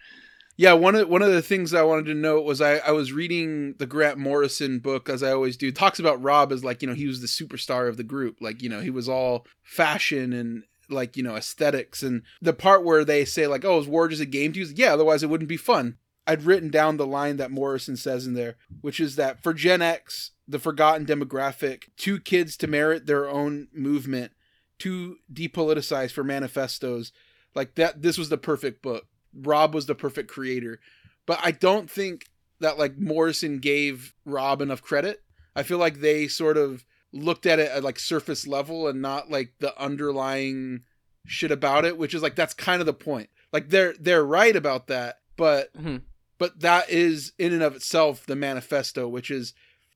Yeah, 0.57 0.74
one 0.74 0.94
of 0.94 1.09
one 1.09 1.22
of 1.22 1.32
the 1.32 1.42
things 1.42 1.74
I 1.74 1.82
wanted 1.82 2.07
to 2.07 2.14
note 2.14 2.44
was 2.44 2.61
I, 2.61 2.76
I 2.76 2.92
was 2.92 3.12
reading 3.12 3.74
the 3.78 3.86
Grant 3.86 4.18
Morrison 4.18 4.78
book 4.78 5.09
as 5.09 5.22
I 5.22 5.32
always 5.32 5.57
do. 5.57 5.68
It 5.68 5.76
talks 5.76 5.98
about 5.98 6.22
Rob 6.22 6.52
as 6.52 6.62
like, 6.64 6.80
you 6.80 6.88
know, 6.88 6.94
he 6.94 7.07
was 7.07 7.20
the 7.20 7.26
superstar 7.26 7.88
of 7.88 7.96
the 7.96 8.05
group. 8.05 8.38
Like, 8.40 8.62
you 8.62 8.68
know, 8.68 8.80
he 8.80 8.90
was 8.90 9.09
all 9.09 9.46
fashion 9.62 10.32
and 10.32 10.62
like, 10.88 11.16
you 11.16 11.22
know, 11.22 11.34
aesthetics 11.34 12.02
and 12.02 12.22
the 12.40 12.52
part 12.52 12.84
where 12.84 13.05
they 13.05 13.24
say 13.24 13.46
like, 13.46 13.64
"Oh, 13.64 13.80
is 13.80 13.88
war 13.88 14.07
just 14.09 14.22
a 14.22 14.26
game 14.26 14.52
to 14.52 14.61
use?" 14.61 14.72
Yeah, 14.72 14.92
otherwise 14.92 15.22
it 15.22 15.30
wouldn't 15.30 15.48
be 15.48 15.57
fun. 15.57 15.96
I'd 16.26 16.44
written 16.44 16.70
down 16.70 16.96
the 16.96 17.07
line 17.07 17.36
that 17.36 17.50
Morrison 17.50 17.96
says 17.96 18.26
in 18.26 18.34
there, 18.34 18.57
which 18.80 19.00
is 19.00 19.16
that 19.16 19.42
for 19.42 19.52
Gen 19.52 19.82
X, 19.82 20.30
the 20.46 20.59
forgotten 20.59 21.05
demographic, 21.05 21.84
two 21.96 22.18
kids 22.18 22.57
to 22.59 22.66
merit 22.66 23.07
their 23.07 23.28
own 23.28 23.68
movement, 23.74 24.32
too 24.78 25.16
depoliticized 25.32 26.12
for 26.12 26.24
manifestos. 26.24 27.12
Like 27.55 27.74
that 27.74 28.02
this 28.02 28.18
was 28.18 28.28
the 28.28 28.38
perfect 28.38 28.82
book. 28.82 29.07
Rob 29.37 29.74
was 29.74 29.87
the 29.87 29.95
perfect 29.95 30.30
creator. 30.30 30.80
But 31.26 31.41
I 31.43 31.51
don't 31.53 31.91
think 31.91 32.26
that 32.61 32.78
like 32.78 32.97
Morrison 32.99 33.59
gave 33.59 34.14
Rob 34.24 34.61
enough 34.61 34.82
credit. 34.82 35.22
I 35.57 35.62
feel 35.62 35.78
like 35.78 36.01
they 36.01 36.28
sort 36.28 36.57
of 36.57 36.85
looked 37.12 37.47
at 37.47 37.59
it 37.59 37.70
at 37.70 37.85
like 37.85 37.99
surface 37.99 38.47
level 38.47 38.89
and 38.89 39.01
not 39.01 39.30
like 39.30 39.55
the 39.61 39.78
underlying 39.80 40.82
shit 41.26 41.51
about 41.51 41.85
it, 41.85 41.97
which 41.97 42.12
is 42.14 42.22
like 42.22 42.35
that's 42.35 42.55
kind 42.55 42.80
of 42.80 42.87
the 42.87 42.93
point. 42.93 43.30
Like 43.53 43.68
they're 43.70 43.95
they're 43.99 44.24
right 44.24 44.55
about 44.57 44.89
that, 44.89 45.20
but 45.37 45.72
Mhm. 45.74 46.03
but 46.39 46.61
that 46.61 46.91
is 46.91 47.32
in 47.39 47.53
and 47.53 47.62
of 47.62 47.76
itself 47.76 48.26
the 48.26 48.37
manifesto, 48.37 49.09
which 49.09 49.30
is 49.30 49.55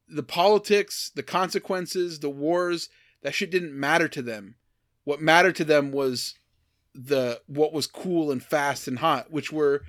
the 0.08 0.22
politics, 0.22 1.10
the 1.14 1.22
consequences, 1.22 2.20
the 2.20 2.30
wars, 2.30 2.88
that 3.22 3.34
shit 3.34 3.50
didn't 3.50 3.78
matter 3.78 4.08
to 4.08 4.22
them. 4.22 4.54
What 5.04 5.20
mattered 5.20 5.56
to 5.56 5.64
them 5.64 5.90
was 5.90 6.34
the 7.00 7.40
what 7.46 7.72
was 7.72 7.86
cool 7.86 8.30
and 8.32 8.42
fast 8.42 8.88
and 8.88 8.98
hot, 8.98 9.30
which 9.30 9.52
were 9.52 9.82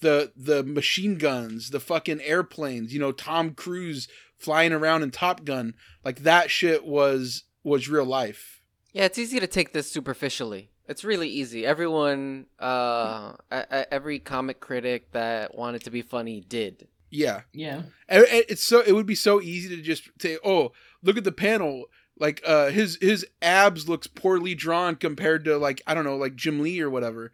the 0.00 0.32
the 0.36 0.62
machine 0.62 1.16
guns, 1.18 1.70
the 1.70 1.80
fucking 1.80 2.20
airplanes, 2.20 2.92
you 2.92 3.00
know, 3.00 3.12
Tom 3.12 3.52
Cruise 3.54 4.06
flying 4.38 4.72
around 4.72 5.02
in 5.02 5.10
Top 5.10 5.44
Gun. 5.44 5.74
Like 6.04 6.20
that 6.20 6.50
shit 6.50 6.84
was 6.86 7.44
was 7.64 7.88
real 7.88 8.04
life. 8.04 8.60
Yeah, 8.92 9.04
it's 9.04 9.18
easy 9.18 9.40
to 9.40 9.46
take 9.46 9.72
this 9.72 9.90
superficially. 9.90 10.70
It's 10.88 11.02
really 11.04 11.28
easy. 11.28 11.66
Everyone, 11.66 12.46
uh, 12.62 13.32
a- 13.50 13.66
a- 13.70 13.92
every 13.92 14.20
comic 14.20 14.60
critic 14.60 15.10
that 15.12 15.54
wanted 15.56 15.82
to 15.82 15.90
be 15.90 16.00
funny 16.00 16.40
did. 16.40 16.86
Yeah. 17.10 17.40
Yeah. 17.52 17.82
And 18.08 18.24
and 18.24 18.44
it's 18.48 18.62
so 18.62 18.82
it 18.86 18.92
would 18.92 19.06
be 19.06 19.14
so 19.16 19.40
easy 19.40 19.74
to 19.74 19.82
just 19.82 20.08
say, 20.20 20.38
"Oh, 20.44 20.72
look 21.02 21.16
at 21.16 21.24
the 21.24 21.32
panel. 21.32 21.86
Like 22.18 22.42
uh 22.46 22.70
his 22.70 22.98
his 23.00 23.26
abs 23.42 23.88
looks 23.88 24.06
poorly 24.06 24.54
drawn 24.54 24.96
compared 24.96 25.44
to 25.44 25.58
like 25.58 25.82
I 25.86 25.94
don't 25.94 26.04
know, 26.04 26.16
like 26.16 26.36
Jim 26.36 26.60
Lee 26.60 26.80
or 26.80 26.90
whatever." 26.90 27.32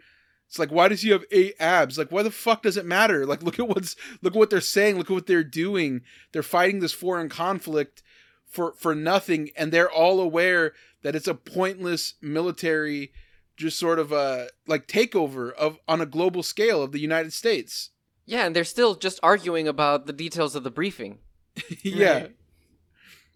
It's 0.48 0.58
like, 0.58 0.70
why 0.70 0.88
does 0.88 1.00
he 1.00 1.08
have 1.08 1.24
eight 1.30 1.54
abs? 1.58 1.96
Like, 1.96 2.12
why 2.12 2.22
the 2.22 2.30
fuck 2.30 2.62
does 2.62 2.76
it 2.76 2.84
matter? 2.84 3.24
Like, 3.32 3.42
look 3.42 3.58
at 3.58 3.68
what's 3.68 3.96
look 4.20 4.34
at 4.34 4.38
what 4.38 4.50
they're 4.50 4.60
saying. 4.60 4.98
Look 4.98 5.10
at 5.10 5.14
what 5.14 5.26
they're 5.26 5.42
doing. 5.42 6.02
They're 6.32 6.42
fighting 6.42 6.80
this 6.80 6.92
foreign 6.92 7.30
conflict 7.30 8.02
for 8.44 8.74
for 8.76 8.94
nothing, 8.94 9.50
and 9.56 9.72
they're 9.72 9.90
all 9.90 10.20
aware 10.20 10.74
that 11.02 11.16
it's 11.16 11.26
a 11.26 11.34
pointless 11.34 12.14
military, 12.20 13.12
just 13.56 13.78
sort 13.78 13.98
of 13.98 14.12
a 14.12 14.48
like 14.66 14.86
takeover 14.86 15.52
of 15.54 15.78
on 15.88 16.02
a 16.02 16.06
global 16.06 16.42
scale 16.42 16.82
of 16.82 16.92
the 16.92 17.00
United 17.00 17.32
States. 17.32 17.90
Yeah, 18.26 18.44
and 18.44 18.54
they're 18.54 18.64
still 18.64 18.94
just 18.94 19.18
arguing 19.22 19.66
about 19.66 20.06
the 20.06 20.12
details 20.12 20.54
of 20.54 20.64
the 20.64 20.70
briefing. 20.70 21.18
yeah, 21.82 22.12
Right. 22.12 22.36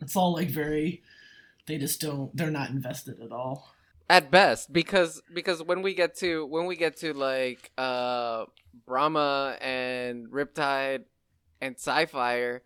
It's 0.01 0.17
all 0.17 0.35
like 0.35 0.49
very. 0.49 1.03
They 1.67 1.79
just 1.79 2.01
don't. 2.01 2.35
They're 2.37 2.51
not 2.51 2.71
invested 2.71 3.21
at 3.21 3.33
all. 3.33 3.73
At 4.09 4.31
best, 4.31 4.73
because 4.73 5.21
because 5.35 5.63
when 5.63 5.83
we 5.83 5.95
get 5.95 6.17
to 6.19 6.47
when 6.47 6.67
we 6.67 6.77
get 6.77 6.97
to 6.99 7.13
like 7.13 7.73
uh 7.77 8.45
Brahma 8.87 9.57
and 9.61 10.29
Riptide 10.29 11.05
and 11.61 11.79
Psi-Fire 11.79 12.63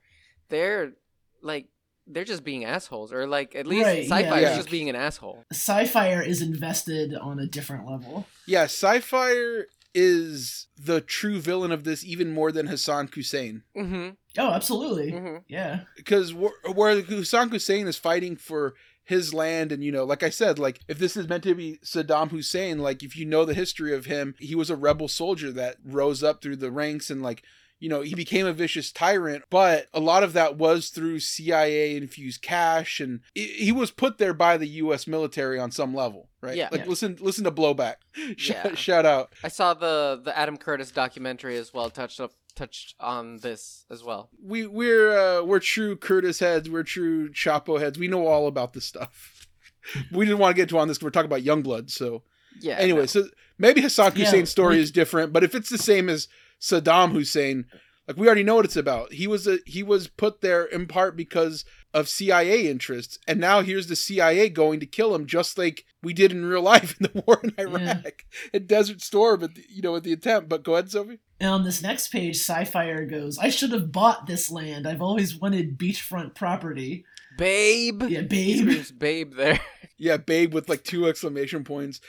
they're 0.50 0.92
like 1.40 1.68
they're 2.06 2.24
just 2.24 2.44
being 2.44 2.64
assholes, 2.64 3.12
or 3.12 3.26
like 3.26 3.54
at 3.54 3.66
least 3.66 3.84
Right, 3.84 4.06
Psi-Fire 4.06 4.40
yeah. 4.40 4.50
is 4.50 4.56
just 4.56 4.70
being 4.70 4.88
an 4.88 4.96
asshole. 4.96 5.44
Psi-Fire 5.52 6.20
is 6.20 6.42
invested 6.42 7.14
on 7.14 7.38
a 7.38 7.46
different 7.46 7.88
level. 7.88 8.26
Yeah, 8.46 8.66
Psi-Fire 8.66 9.66
is 9.94 10.66
the 10.76 11.00
true 11.00 11.40
villain 11.40 11.72
of 11.72 11.84
this 11.84 12.04
even 12.04 12.32
more 12.32 12.52
than 12.52 12.66
Hassan 12.66 13.08
Hussein. 13.14 13.62
Mm-hmm. 13.76 14.10
Oh, 14.38 14.50
absolutely. 14.50 15.12
mm-hmm. 15.12 15.36
Yeah. 15.48 15.80
Because 15.96 16.32
where, 16.34 16.52
where 16.72 17.00
Hassan 17.00 17.48
Hussein 17.50 17.86
is 17.88 17.96
fighting 17.96 18.36
for 18.36 18.74
his 19.10 19.34
land, 19.34 19.70
and 19.72 19.84
you 19.84 19.92
know, 19.92 20.04
like 20.04 20.22
I 20.22 20.30
said, 20.30 20.58
like 20.58 20.80
if 20.88 20.98
this 20.98 21.16
is 21.16 21.28
meant 21.28 21.42
to 21.44 21.54
be 21.54 21.78
Saddam 21.84 22.30
Hussein, 22.30 22.78
like 22.78 23.02
if 23.02 23.14
you 23.16 23.26
know 23.26 23.44
the 23.44 23.52
history 23.54 23.94
of 23.94 24.06
him, 24.06 24.34
he 24.38 24.54
was 24.54 24.70
a 24.70 24.76
rebel 24.76 25.08
soldier 25.08 25.52
that 25.52 25.76
rose 25.84 26.22
up 26.22 26.40
through 26.40 26.56
the 26.56 26.70
ranks 26.72 27.10
and 27.10 27.22
like 27.22 27.42
you 27.82 27.88
know, 27.88 28.02
he 28.02 28.14
became 28.14 28.46
a 28.46 28.52
vicious 28.52 28.92
tyrant, 28.92 29.42
but 29.48 29.86
a 29.94 30.00
lot 30.00 30.22
of 30.22 30.34
that 30.34 30.58
was 30.58 30.90
through 30.90 31.18
CIA 31.18 31.96
infused 31.96 32.42
cash, 32.42 33.00
and 33.00 33.20
he 33.34 33.46
he 33.46 33.72
was 33.72 33.90
put 33.90 34.18
there 34.18 34.34
by 34.34 34.58
the 34.58 34.68
U.S. 34.84 35.06
military 35.06 35.58
on 35.58 35.70
some 35.70 35.94
level, 35.94 36.28
right? 36.42 36.58
Yeah. 36.58 36.68
Like 36.70 36.82
Yeah. 36.82 36.88
listen, 36.88 37.16
listen 37.22 37.44
to 37.44 37.50
blowback. 37.50 37.94
Shout, 38.36 38.64
Yeah. 38.66 38.74
shout 38.74 39.06
out. 39.06 39.32
I 39.42 39.48
saw 39.48 39.72
the 39.72 40.20
the 40.22 40.36
Adam 40.36 40.58
Curtis 40.58 40.90
documentary 40.90 41.56
as 41.56 41.72
well. 41.72 41.88
Touched 41.88 42.20
up 42.20 42.32
touched 42.50 42.94
on 43.00 43.38
this 43.38 43.84
as 43.90 44.02
well. 44.04 44.30
we 44.42 44.66
we're 44.66 45.12
uh, 45.40 45.42
we're 45.44 45.60
true 45.60 45.96
Curtis 45.96 46.38
heads. 46.38 46.68
We're 46.68 46.82
true 46.82 47.30
Chapo 47.30 47.80
heads. 47.80 47.98
We 47.98 48.08
know 48.08 48.26
all 48.26 48.46
about 48.46 48.72
this 48.72 48.84
stuff. 48.84 49.46
we 50.12 50.24
didn't 50.26 50.38
want 50.38 50.54
to 50.54 50.60
get 50.62 50.68
to 50.70 50.78
on 50.78 50.88
this 50.88 50.98
because 50.98 51.04
we're 51.06 51.10
talking 51.10 51.30
about 51.30 51.42
Youngblood. 51.42 51.90
So 51.90 52.22
Yeah. 52.60 52.76
anyway, 52.76 53.00
no. 53.02 53.06
so 53.06 53.24
maybe 53.58 53.80
Hassan 53.80 54.12
Yeah, 54.16 54.24
Hussein's 54.24 54.50
story 54.50 54.76
we- 54.76 54.82
is 54.82 54.90
different, 54.90 55.32
but 55.32 55.42
if 55.44 55.54
it's 55.54 55.70
the 55.70 55.78
same 55.78 56.08
as 56.08 56.28
Saddam 56.60 57.12
Hussein, 57.12 57.64
like 58.10 58.16
we 58.18 58.26
already 58.26 58.42
know 58.42 58.56
what 58.56 58.64
it's 58.64 58.76
about. 58.76 59.12
He 59.12 59.26
was 59.26 59.46
a 59.46 59.58
he 59.66 59.82
was 59.82 60.08
put 60.08 60.40
there 60.40 60.64
in 60.64 60.86
part 60.86 61.16
because 61.16 61.64
of 61.94 62.08
CIA 62.08 62.68
interests, 62.68 63.18
and 63.28 63.38
now 63.40 63.60
here's 63.62 63.86
the 63.86 63.96
CIA 63.96 64.48
going 64.48 64.80
to 64.80 64.86
kill 64.86 65.14
him, 65.14 65.26
just 65.26 65.56
like 65.58 65.84
we 66.02 66.12
did 66.12 66.32
in 66.32 66.44
real 66.44 66.62
life 66.72 66.96
in 67.00 67.08
the 67.12 67.22
war 67.26 67.40
in 67.44 67.52
Iraq, 67.58 67.80
Yeah. 67.82 68.10
in 68.52 68.66
Desert 68.66 69.00
Storm, 69.00 69.42
at 69.44 69.54
the, 69.54 69.64
you 69.68 69.82
know, 69.82 69.94
at 69.96 70.02
the 70.04 70.12
attempt. 70.12 70.48
But 70.48 70.62
go 70.64 70.74
ahead, 70.74 70.90
Sophie. 70.90 71.18
And 71.40 71.50
on 71.50 71.64
this 71.64 71.82
next 71.82 72.08
page, 72.08 72.36
Psi-Fire 72.38 73.06
goes, 73.06 73.38
I 73.38 73.48
should 73.48 73.72
have 73.72 73.90
bought 73.92 74.26
this 74.26 74.50
land. 74.50 74.86
I've 74.86 75.00
always 75.02 75.36
wanted 75.40 75.78
beachfront 75.78 76.34
property. 76.34 77.04
babe. 77.38 78.02
Yeah, 78.08 78.22
babe. 78.22 78.58
screams 78.58 78.92
babe 78.92 79.34
there. 79.36 79.60
Yeah, 79.96 80.16
babe 80.16 80.52
with 80.54 80.68
like 80.68 80.84
two 80.84 81.06
exclamation 81.08 81.64
points. 81.64 82.00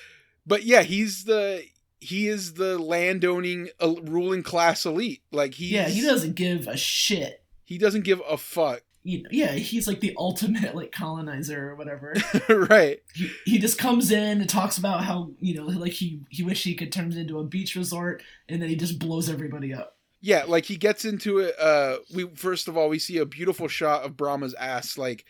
But 0.46 0.64
yeah, 0.64 0.82
he's 0.84 1.24
the 1.26 1.64
he 2.02 2.28
is 2.28 2.56
the 2.56 2.78
landowning 2.78 3.70
uh, 3.82 3.94
ruling 4.04 4.44
class 4.44 4.86
elite. 4.86 5.22
Like 5.32 5.54
he 5.54 5.68
Yeah, 5.68 5.88
he 5.88 6.02
doesn't 6.02 6.36
give 6.36 6.68
a 6.68 6.76
shit. 6.76 7.44
he 7.64 7.78
doesn't 7.78 8.04
give 8.04 8.22
a 8.30 8.38
fuck. 8.38 8.82
You 9.04 9.24
know, 9.24 9.30
yeah, 9.32 9.54
he's 9.54 9.88
like 9.88 10.00
the 10.00 10.14
ultimate 10.16 10.76
like 10.76 10.92
colonizer 10.92 11.72
or 11.72 11.76
whatever. 11.76 12.14
right. 12.50 13.00
he, 13.16 13.32
he 13.46 13.58
just 13.58 13.80
comes 13.80 14.12
in 14.12 14.40
and 14.42 14.48
talks 14.48 14.78
about 14.78 15.04
how 15.04 15.32
you 15.40 15.56
know 15.56 15.64
like 15.66 15.94
he 15.94 16.22
he 16.30 16.44
wish 16.44 16.64
he 16.64 16.76
could 16.76 16.92
turn 16.92 17.12
it 17.12 17.18
into 17.18 17.40
a 17.40 17.44
beach 17.44 17.76
resort 17.76 18.22
and 18.48 18.62
then 18.62 18.70
he 18.70 18.76
just 18.76 19.00
blows 19.00 19.28
everybody 19.28 19.74
up 19.74 19.98
Yeah, 20.20 20.44
like 20.48 20.66
he 20.66 20.78
gets 20.78 21.04
into 21.04 21.40
it 21.40 21.60
uh 21.60 21.98
we 22.14 22.30
first 22.36 22.68
of 22.68 22.78
all 22.78 22.90
we 22.90 23.00
see 23.00 23.18
a 23.18 23.26
beautiful 23.26 23.68
shot 23.68 24.04
of 24.04 24.16
Brahma's 24.16 24.54
ass. 24.54 25.00
Like 25.00 25.26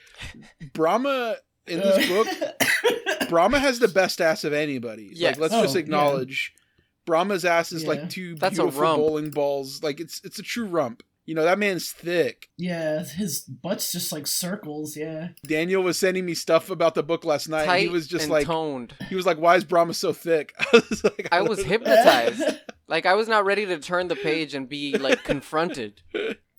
Brahma 0.74 1.38
in 1.67 1.80
this 1.80 2.07
book 2.09 2.28
Brahma 3.30 3.59
has 3.59 3.80
the 3.80 3.88
best 3.88 4.19
ass 4.19 4.43
of 4.43 4.51
anybody. 4.51 5.11
Yes. 5.13 5.36
Like 5.38 5.41
let's 5.43 5.53
Oh, 5.53 5.61
just 5.61 5.76
yeah. 5.76 5.80
acknowledge 5.82 6.53
Brahma's 7.06 7.45
ass 7.45 7.72
is 7.72 7.84
Yeah. 7.84 7.89
like 7.89 8.10
two 8.10 8.36
That's 8.36 8.58
a 8.58 8.62
beautiful 8.64 8.82
rump. 8.82 8.97
bowling 8.99 9.30
balls. 9.32 9.82
Like 9.84 9.99
it's 9.99 10.22
it's 10.24 10.39
a 10.39 10.43
true 10.43 10.66
rump. 10.66 11.04
You 11.26 11.36
know, 11.36 11.43
that 11.43 11.60
man's 11.60 11.91
thick. 11.91 12.49
yeah 12.58 13.04
his 13.04 13.41
butt's 13.41 13.91
just 13.91 14.12
like 14.12 14.26
circles 14.28 14.97
yeah 14.97 15.30
Daniel 15.45 15.84
was 15.84 15.97
sending 15.97 16.26
me 16.26 16.34
stuff 16.34 16.70
about 16.70 16.95
the 16.95 17.04
book 17.04 17.24
last 17.24 17.47
night. 17.47 17.62
and 17.62 17.68
Tight 17.70 17.82
he 17.84 17.88
was 17.89 18.08
just 18.08 18.24
and 18.24 18.32
like 18.32 18.47
toned. 18.47 18.93
he 19.08 19.16
was 19.16 19.26
like, 19.26 19.38
"Why 19.38 19.56
is 19.56 19.64
Brahma 19.64 19.93
so 19.93 20.14
thick?" 20.14 20.54
I 20.60 20.82
was 20.89 21.04
like, 21.04 21.28
I 21.32 21.41
was 21.41 21.60
know. 21.60 21.64
hypnotized. 21.70 22.43
Like 22.88 23.06
I 23.06 23.14
was 23.14 23.28
not 23.28 23.45
ready 23.45 23.66
to 23.68 23.78
turn 23.80 24.08
the 24.08 24.16
page 24.16 24.54
and 24.56 24.68
be 24.68 24.97
like 24.97 25.24
confronted. 25.24 26.02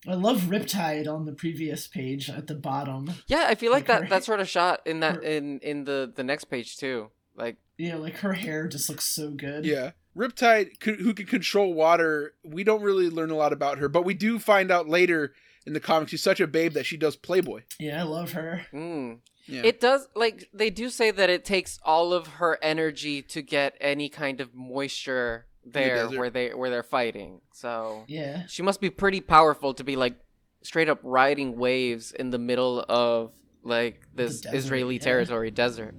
i 0.09 0.15
love 0.15 0.43
riptide 0.43 1.07
on 1.07 1.27
the 1.27 1.33
previous 1.33 1.87
page 1.87 2.29
at 2.31 2.47
the 2.47 2.55
bottom 2.55 3.11
Yeah, 3.29 3.45
I 3.49 3.55
feel 3.57 3.71
like 3.73 3.89
Like 3.89 3.97
her- 3.99 4.01
that 4.05 4.11
that 4.11 4.25
sort 4.25 4.41
of 4.41 4.49
shot 4.49 4.81
in 4.87 5.01
that 5.01 5.17
her- 5.17 5.23
in 5.23 5.59
in 5.61 5.85
the 5.85 6.11
the 6.15 6.25
next 6.25 6.45
page 6.45 6.77
too. 6.77 7.11
Like 7.37 7.57
yeah 7.79 7.97
like 7.97 8.19
her 8.19 8.33
hair 8.35 8.69
just 8.69 8.89
looks 8.89 9.05
so 9.05 9.31
good 9.31 9.65
Yeah, 9.65 9.91
Riptide, 10.17 10.83
who 10.83 11.15
can 11.15 11.27
control 11.27 11.73
water. 11.73 12.35
We 12.45 12.65
don't 12.65 12.83
really 12.83 13.09
learn 13.09 13.31
a 13.31 13.37
lot 13.37 13.53
about 13.53 13.79
her, 13.79 13.89
but 13.89 14.05
we 14.05 14.15
do 14.15 14.39
find 14.39 14.71
out 14.71 14.89
later 14.89 15.33
in 15.67 15.73
the 15.73 15.81
comics 15.81 16.11
she's 16.11 16.23
such 16.23 16.41
a 16.41 16.47
babe 16.47 16.73
that 16.73 16.87
she 16.87 16.97
does 16.97 17.15
Playboy. 17.15 17.63
yeah 17.79 18.01
i 18.01 18.03
love 18.03 18.33
her 18.33 18.67
mm. 18.73 19.19
Yeah. 19.47 19.63
it 19.65 19.81
does 19.81 20.09
like 20.15 20.49
they 20.55 20.71
do 20.71 20.89
say 20.89 21.11
that 21.11 21.29
it 21.29 21.45
takes 21.45 21.79
all 21.85 22.13
of 22.13 22.27
her 22.27 22.59
energy 22.63 23.23
to 23.23 23.43
get 23.43 23.77
any 23.81 24.09
kind 24.09 24.41
of 24.41 24.55
moisture 24.55 25.47
there 25.65 25.97
desert. 25.97 26.19
where 26.19 26.31
they 26.31 26.49
where 26.51 26.71
they're 26.71 26.83
fighting. 26.83 27.41
So 27.53 28.05
yeah 28.07 28.47
she 28.47 28.63
must 28.63 28.81
be 28.81 28.91
pretty 28.91 29.21
powerful 29.21 29.75
to 29.75 29.85
be 29.85 29.97
like 29.97 30.15
straight 30.63 30.89
up 30.89 31.01
riding 31.03 31.57
waves 31.57 32.13
in 32.13 32.31
the 32.31 32.39
middle 32.39 32.85
of 32.89 33.33
like 33.65 34.03
this 34.15 34.41
desert, 34.41 34.57
Israeli 34.57 34.95
yeah. 34.95 35.03
territory 35.03 35.51
desert. 35.51 35.95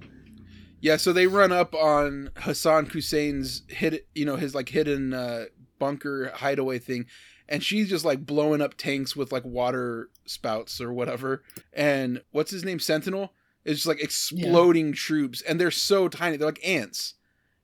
Yeah, 0.84 0.98
so 0.98 1.14
they 1.14 1.26
run 1.26 1.50
up 1.50 1.74
on 1.74 2.28
Hassan 2.36 2.84
Hussein's 2.84 3.62
hid, 3.68 4.02
you 4.14 4.26
know, 4.26 4.36
his 4.36 4.54
like 4.54 4.68
hidden 4.68 5.14
uh, 5.14 5.44
bunker 5.78 6.30
hideaway 6.34 6.78
thing, 6.78 7.06
and 7.48 7.62
she's 7.62 7.88
just 7.88 8.04
like 8.04 8.26
blowing 8.26 8.60
up 8.60 8.74
tanks 8.76 9.16
with 9.16 9.32
like 9.32 9.46
water 9.46 10.10
spouts 10.26 10.82
or 10.82 10.92
whatever. 10.92 11.42
And 11.72 12.20
what's 12.32 12.50
his 12.50 12.64
name? 12.66 12.78
Sentinel 12.78 13.32
is 13.64 13.78
just 13.78 13.86
like 13.86 14.02
exploding 14.02 14.92
troops, 14.92 15.40
and 15.40 15.58
they're 15.58 15.70
so 15.70 16.06
tiny, 16.06 16.36
they're 16.36 16.48
like 16.48 16.60
ants, 16.68 17.14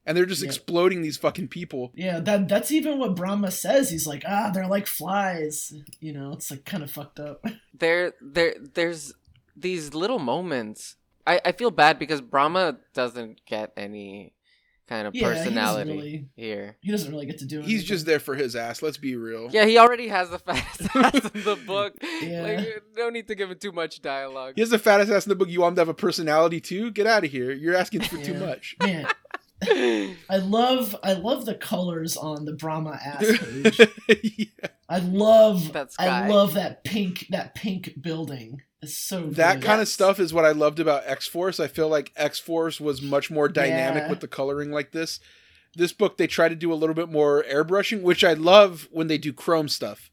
and 0.06 0.16
they're 0.16 0.24
just 0.24 0.40
Yeah. 0.42 0.48
exploding 0.48 1.02
these 1.02 1.18
fucking 1.18 1.48
people. 1.48 1.92
Yeah, 1.94 2.20
that 2.20 2.48
that's 2.48 2.72
even 2.72 2.98
what 2.98 3.16
Brahma 3.16 3.50
says. 3.50 3.90
He's 3.90 4.06
like, 4.06 4.24
ah, 4.26 4.50
they're 4.50 4.66
like 4.66 4.86
flies. 4.86 5.74
You 6.00 6.14
know, 6.14 6.32
it's 6.32 6.50
like 6.50 6.64
kind 6.64 6.82
of 6.82 6.90
fucked 6.90 7.20
up. 7.20 7.44
there 7.74 8.14
there 8.22 8.54
there's 8.74 9.12
these 9.54 9.92
little 9.92 10.18
moments 10.18 10.96
i 11.34 11.40
i 11.44 11.52
feel 11.52 11.70
bad 11.70 11.98
because 11.98 12.20
brahma 12.20 12.76
doesn't 12.94 13.40
get 13.46 13.72
any 13.76 14.32
kind 14.88 15.06
of 15.06 15.14
Yeah, 15.14 15.28
he 15.28 15.34
personality 15.34 15.92
really- 15.92 16.28
here 16.34 16.76
He 16.80 16.90
doesn't 16.90 17.12
really 17.12 17.26
get 17.26 17.38
to 17.38 17.44
do 17.46 17.58
anything. 17.58 17.70
He's 17.76 17.84
just 17.84 18.06
there 18.06 18.18
for 18.18 18.34
his 18.34 18.56
ass. 18.56 18.82
Let's 18.82 18.96
be 18.98 19.14
real. 19.14 19.48
yeah 19.52 19.64
he 19.64 19.78
already 19.78 20.08
has 20.08 20.30
the 20.30 20.38
fattest 20.48 20.96
ass 20.96 21.14
in 21.32 21.42
the 21.44 21.56
book 21.66 21.92
Yeah. 22.20 22.42
like 22.42 22.82
no 22.96 23.08
need 23.08 23.28
to 23.28 23.36
give 23.36 23.50
him 23.52 23.58
too 23.58 23.70
much 23.70 24.02
dialogue 24.02 24.54
He 24.56 24.62
has 24.62 24.70
the 24.70 24.80
fattest 24.80 25.12
ass 25.12 25.26
in 25.26 25.30
the 25.30 25.36
book. 25.36 25.48
You 25.48 25.60
want 25.60 25.72
him 25.72 25.76
to 25.76 25.80
have 25.82 25.88
a 25.88 25.94
personality 25.94 26.60
too? 26.60 26.90
Get 26.90 27.06
out 27.06 27.24
of 27.24 27.30
here. 27.30 27.52
You're 27.52 27.76
asking 27.76 28.00
for 28.02 28.18
too 28.18 28.34
much. 28.34 28.74
Man, 28.82 29.06
I 30.28 30.36
love 30.38 30.96
I 31.04 31.12
love 31.12 31.44
the 31.44 31.54
colors 31.54 32.16
on 32.16 32.44
the 32.44 32.54
Brahma 32.54 32.98
ass 33.04 33.38
page. 33.38 33.78
Yeah. 34.08 34.68
I 34.88 34.98
love 34.98 35.72
That 35.74 35.90
I 36.00 36.26
love 36.26 36.54
that 36.54 36.82
pink 36.82 37.26
that 37.30 37.54
pink 37.54 37.94
building. 38.00 38.62
It's 38.82 38.94
so 38.96 39.26
That 39.26 39.60
good. 39.60 39.64
kind 39.66 39.80
of 39.80 39.88
stuff 39.88 40.18
is 40.18 40.32
what 40.32 40.44
I 40.46 40.52
loved 40.52 40.80
about 40.80 41.02
X 41.06 41.26
Force. 41.26 41.60
I 41.60 41.66
feel 41.66 41.88
like 41.88 42.12
X 42.16 42.38
Force 42.38 42.80
was 42.80 43.02
much 43.02 43.30
more 43.30 43.48
dynamic 43.48 44.04
Yeah. 44.04 44.10
with 44.10 44.20
the 44.20 44.28
coloring 44.28 44.70
like 44.70 44.92
this. 44.92 45.20
This 45.76 45.92
book, 45.92 46.16
they 46.16 46.26
try 46.26 46.48
to 46.48 46.54
do 46.54 46.72
a 46.72 46.74
little 46.74 46.94
bit 46.94 47.08
more 47.10 47.44
airbrushing, 47.44 48.02
which 48.02 48.24
I 48.24 48.32
love 48.32 48.88
when 48.90 49.06
they 49.08 49.18
do 49.18 49.32
chrome 49.32 49.68
stuff. 49.68 50.10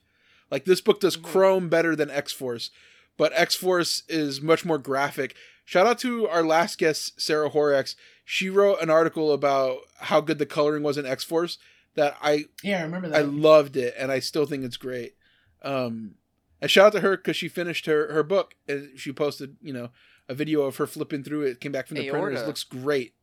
Like 0.52 0.66
this 0.66 0.82
book 0.82 1.00
does 1.00 1.16
chrome 1.16 1.70
better 1.70 1.96
than 1.96 2.10
X 2.10 2.32
Force, 2.34 2.70
but 3.18 3.32
X 3.36 3.56
Force 3.56 4.04
is 4.10 4.42
much 4.42 4.66
more 4.66 4.78
graphic. 4.78 5.36
Shout 5.66 5.88
out 5.88 6.00
to 6.00 6.28
our 6.28 6.44
last 6.44 6.78
guest, 6.78 7.20
Sarah 7.20 7.50
Horrocks. 7.50 7.96
She 8.24 8.50
wrote 8.50 8.82
an 8.82 8.90
article 8.90 9.32
about 9.34 9.80
how 10.00 10.22
good 10.22 10.40
the 10.40 10.46
coloring 10.46 10.84
was 10.84 10.98
in 10.98 11.06
X 11.06 11.24
Force 11.24 11.58
that 11.96 12.16
I 12.22 12.46
Yeah, 12.64 12.80
I 12.80 12.84
remember 12.84 13.10
that. 13.10 13.18
I 13.18 13.22
loved 13.22 13.76
it, 13.78 13.96
and 13.98 14.12
I 14.12 14.20
still 14.20 14.46
think 14.46 14.64
it's 14.64 14.78
great. 14.78 15.16
Um, 15.64 16.16
and 16.62 16.72
shout 16.72 16.88
out 16.88 16.94
to 16.94 17.00
her 17.02 17.18
because 17.18 17.36
she 17.36 17.48
finished 17.48 17.86
her 17.86 18.12
her 18.12 18.24
book 18.24 18.56
and 18.68 18.98
she 19.00 19.12
posted, 19.12 19.58
you 19.62 19.74
know, 19.74 19.90
a 20.28 20.34
video 20.34 20.64
of 20.64 20.78
her 20.78 20.88
flipping 20.88 21.24
through 21.24 21.44
it. 21.44 21.60
Came 21.60 21.72
back 21.72 21.88
from 21.88 21.98
the 21.98 22.10
printers. 22.10 22.40
Aorta. 22.40 22.48
Looks 22.48 22.64
great. 22.64 23.14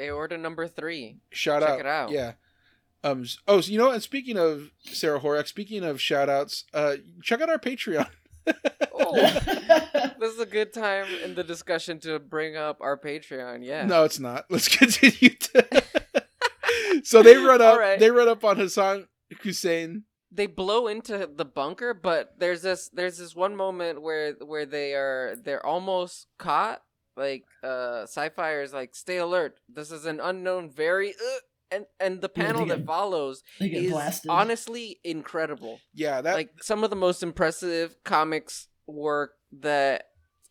aorta 0.00 0.38
number 0.38 0.66
three 0.66 1.16
Shout 1.30 1.62
Check 1.62 1.70
out. 1.70 1.80
it 1.80 1.86
out. 1.86 2.10
Yeah. 2.10 2.32
Um. 3.04 3.24
Oh, 3.46 3.60
so, 3.60 3.70
you 3.70 3.78
know, 3.78 3.90
and 3.90 4.02
speaking 4.02 4.36
of 4.36 4.70
Sarah 4.80 5.20
Horrocks, 5.20 5.50
speaking 5.50 5.84
of 5.84 6.00
shout 6.00 6.28
outs, 6.28 6.64
uh, 6.74 6.96
check 7.22 7.40
out 7.40 7.48
our 7.48 7.58
Patreon. 7.58 8.08
oh 8.94 9.14
this 10.20 10.32
is 10.32 10.40
a 10.40 10.46
good 10.46 10.72
time 10.72 11.06
in 11.24 11.34
the 11.34 11.44
discussion 11.44 11.98
to 12.00 12.18
bring 12.18 12.56
up 12.56 12.78
our 12.80 12.98
patreon 12.98 13.64
yeah 13.64 13.84
No, 13.84 14.04
it's 14.04 14.18
not. 14.18 14.46
Let's 14.50 14.68
continue. 14.68 15.36
To... 15.36 15.84
so 17.02 17.22
they 17.22 17.36
run 17.36 17.60
up. 17.60 17.74
All 17.74 17.78
right. 17.78 17.98
They 17.98 18.10
run 18.10 18.28
up 18.28 18.44
on 18.44 18.56
Hassan 18.56 19.08
Hussein. 19.42 20.04
They 20.30 20.46
blow 20.46 20.88
into 20.88 21.28
the 21.34 21.44
bunker 21.44 21.94
but 21.94 22.34
there's 22.38 22.62
this 22.62 22.88
there's 22.90 23.18
this 23.18 23.34
one 23.34 23.56
moment 23.56 24.02
where 24.02 24.32
where 24.34 24.66
they 24.66 24.94
are 24.94 25.34
they're 25.42 25.64
almost 25.64 26.26
caught 26.38 26.82
like 27.16 27.44
uh 27.62 28.04
Psi-Fire 28.06 28.62
is 28.62 28.72
like 28.72 28.94
stay 28.94 29.16
alert 29.16 29.58
this 29.68 29.90
is 29.90 30.04
an 30.04 30.20
unknown 30.20 30.70
very 30.70 31.10
uh, 31.10 31.38
and 31.70 31.86
and 31.98 32.20
the 32.20 32.30
Yeah, 32.36 32.44
panel 32.44 32.66
that 32.66 32.84
follows 32.86 33.42
is 33.60 33.90
blasted. 33.90 34.30
honestly 34.30 35.00
incredible 35.02 35.80
Yeah, 35.94 36.20
that 36.20 36.34
like 36.34 36.50
some 36.60 36.84
of 36.84 36.90
the 36.90 36.96
most 36.96 37.22
impressive 37.22 37.96
comics 38.04 38.68
work 38.86 39.32
that 39.60 40.04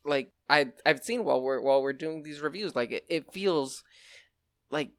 like 0.06 0.32
I 0.50 0.68
I've 0.86 1.04
seen 1.04 1.24
while 1.24 1.42
we're 1.42 1.62
while 1.62 1.82
we're 1.82 1.94
doing 1.94 2.24
these 2.24 2.42
reviews. 2.42 2.76
Like 2.76 2.92
it, 2.92 3.06
it 3.10 3.32
feels 3.32 3.84
like 4.72 4.88
it, 4.88 4.94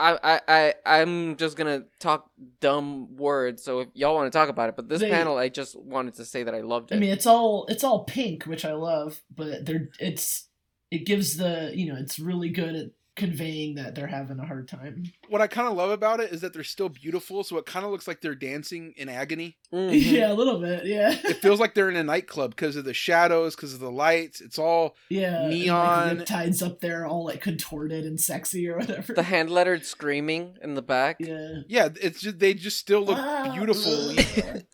I 0.00 0.18
I 0.22 0.40
I 0.86 1.00
I'm 1.00 1.36
just 1.36 1.56
gonna 1.56 1.84
talk 1.98 2.30
dumb 2.60 3.16
words. 3.16 3.62
So 3.62 3.80
if 3.80 3.88
y'all 3.94 4.14
want 4.14 4.32
to 4.32 4.36
talk 4.38 4.48
about 4.48 4.68
it, 4.70 4.76
but 4.76 4.88
this 4.88 5.00
They- 5.00 5.10
panel, 5.10 5.36
I 5.36 5.48
just 5.48 5.78
wanted 5.78 6.14
to 6.14 6.24
say 6.24 6.42
that 6.42 6.54
I 6.54 6.62
loved 6.62 6.90
it. 6.90 6.96
I 6.96 6.98
mean, 6.98 7.10
it's 7.10 7.26
all 7.26 7.66
it's 7.68 7.84
all 7.84 8.04
pink, 8.04 8.44
which 8.44 8.64
I 8.64 8.72
love, 8.72 9.22
but 9.34 9.66
they're 9.66 9.90
it's 9.98 10.48
it 10.90 11.06
gives 11.06 11.36
the 11.36 11.72
you 11.74 11.92
know 11.92 11.98
it's 11.98 12.18
really 12.18 12.48
good 12.48 12.74
at 12.74 12.86
conveying 13.20 13.74
that 13.76 13.94
they're 13.94 14.06
having 14.06 14.38
a 14.40 14.46
hard 14.46 14.66
time. 14.66 15.04
what 15.28 15.40
I 15.40 15.46
kind 15.46 15.68
of 15.68 15.74
love 15.76 15.90
about 15.90 16.18
it 16.20 16.32
is 16.32 16.40
that 16.40 16.52
they're 16.52 16.64
still 16.64 16.88
beautiful. 16.88 17.44
So 17.44 17.56
it 17.58 17.66
kind 17.66 17.84
of 17.84 17.92
looks 17.92 18.08
like 18.08 18.20
they're 18.20 18.34
dancing 18.34 18.94
in 18.96 19.08
agony. 19.08 19.56
Mhm. 19.72 19.90
Yeah, 20.10 20.32
a 20.32 20.34
little 20.34 20.58
bit. 20.58 20.86
Yeah, 20.86 21.12
it 21.12 21.36
feels 21.42 21.60
like 21.60 21.74
they're 21.74 21.90
in 21.90 21.96
a 21.96 22.02
nightclub 22.02 22.50
because 22.56 22.74
of 22.76 22.84
the 22.84 22.94
shadows, 22.94 23.54
because 23.54 23.74
of 23.74 23.80
the 23.80 23.90
lights. 23.90 24.40
It's 24.40 24.58
all 24.58 24.96
yeah. 25.08 25.42
and, 25.42 25.50
Neon. 25.50 26.18
like, 26.18 26.26
Riptide's 26.26 26.62
up 26.62 26.80
there, 26.80 27.06
all 27.06 27.24
like 27.26 27.40
contorted 27.40 28.04
and 28.04 28.20
sexy 28.20 28.68
or 28.68 28.78
whatever. 28.78 29.12
The 29.12 29.22
hand 29.22 29.50
lettered 29.50 29.84
screaming 29.84 30.56
in 30.62 30.74
the 30.74 30.82
back. 30.82 31.16
yeah. 31.20 31.60
yeah. 31.68 31.88
It's 32.00 32.20
just 32.20 32.38
they 32.38 32.54
just 32.54 32.78
still 32.78 33.02
look 33.02 33.18
Ah, 33.18 33.52
beautiful. 33.54 34.16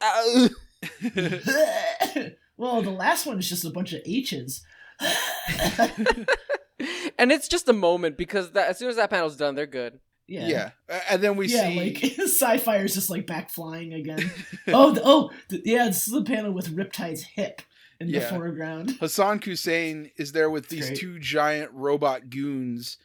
ugh. 0.00 0.50
well, 2.56 2.80
the 2.82 2.90
last 2.90 3.26
one 3.26 3.38
is 3.38 3.48
just 3.48 3.64
a 3.64 3.70
bunch 3.70 3.92
of 3.92 4.00
H's. 4.06 4.62
and 7.18 7.32
it's 7.32 7.48
just 7.48 7.68
a 7.68 7.72
moment 7.72 8.16
because 8.16 8.52
that, 8.52 8.68
as 8.68 8.78
soon 8.78 8.88
as 8.88 8.96
that 8.96 9.10
panel's 9.10 9.36
done, 9.36 9.54
they're 9.54 9.66
good. 9.66 10.00
yeah. 10.26 10.46
yeah. 10.48 10.70
A- 10.88 11.12
and 11.12 11.22
then 11.22 11.36
we 11.36 11.48
yeah, 11.48 11.68
see 11.68 11.76
like 11.78 12.12
Psi-Fire 12.28 12.84
is 12.84 12.94
just 12.94 13.10
like 13.10 13.26
back 13.26 13.50
flying 13.50 13.94
again. 13.94 14.30
oh, 14.68 14.92
th- 14.92 15.02
oh, 15.04 15.30
th- 15.48 15.62
yeah. 15.64 15.86
This 15.86 16.06
is 16.06 16.12
the 16.14 16.22
panel 16.24 16.52
with 16.52 16.74
Riptide's 16.76 17.22
hip 17.22 17.62
in 18.00 18.08
Yeah. 18.08 18.20
the 18.20 18.26
foreground. 18.26 18.96
Hassan 19.00 19.40
Hussein 19.40 20.10
is 20.16 20.32
there 20.32 20.50
with 20.50 20.68
these 20.68 20.88
great. 20.88 20.98
two 20.98 21.18
giant 21.18 21.70
robot 21.72 22.28
goons, 22.28 22.98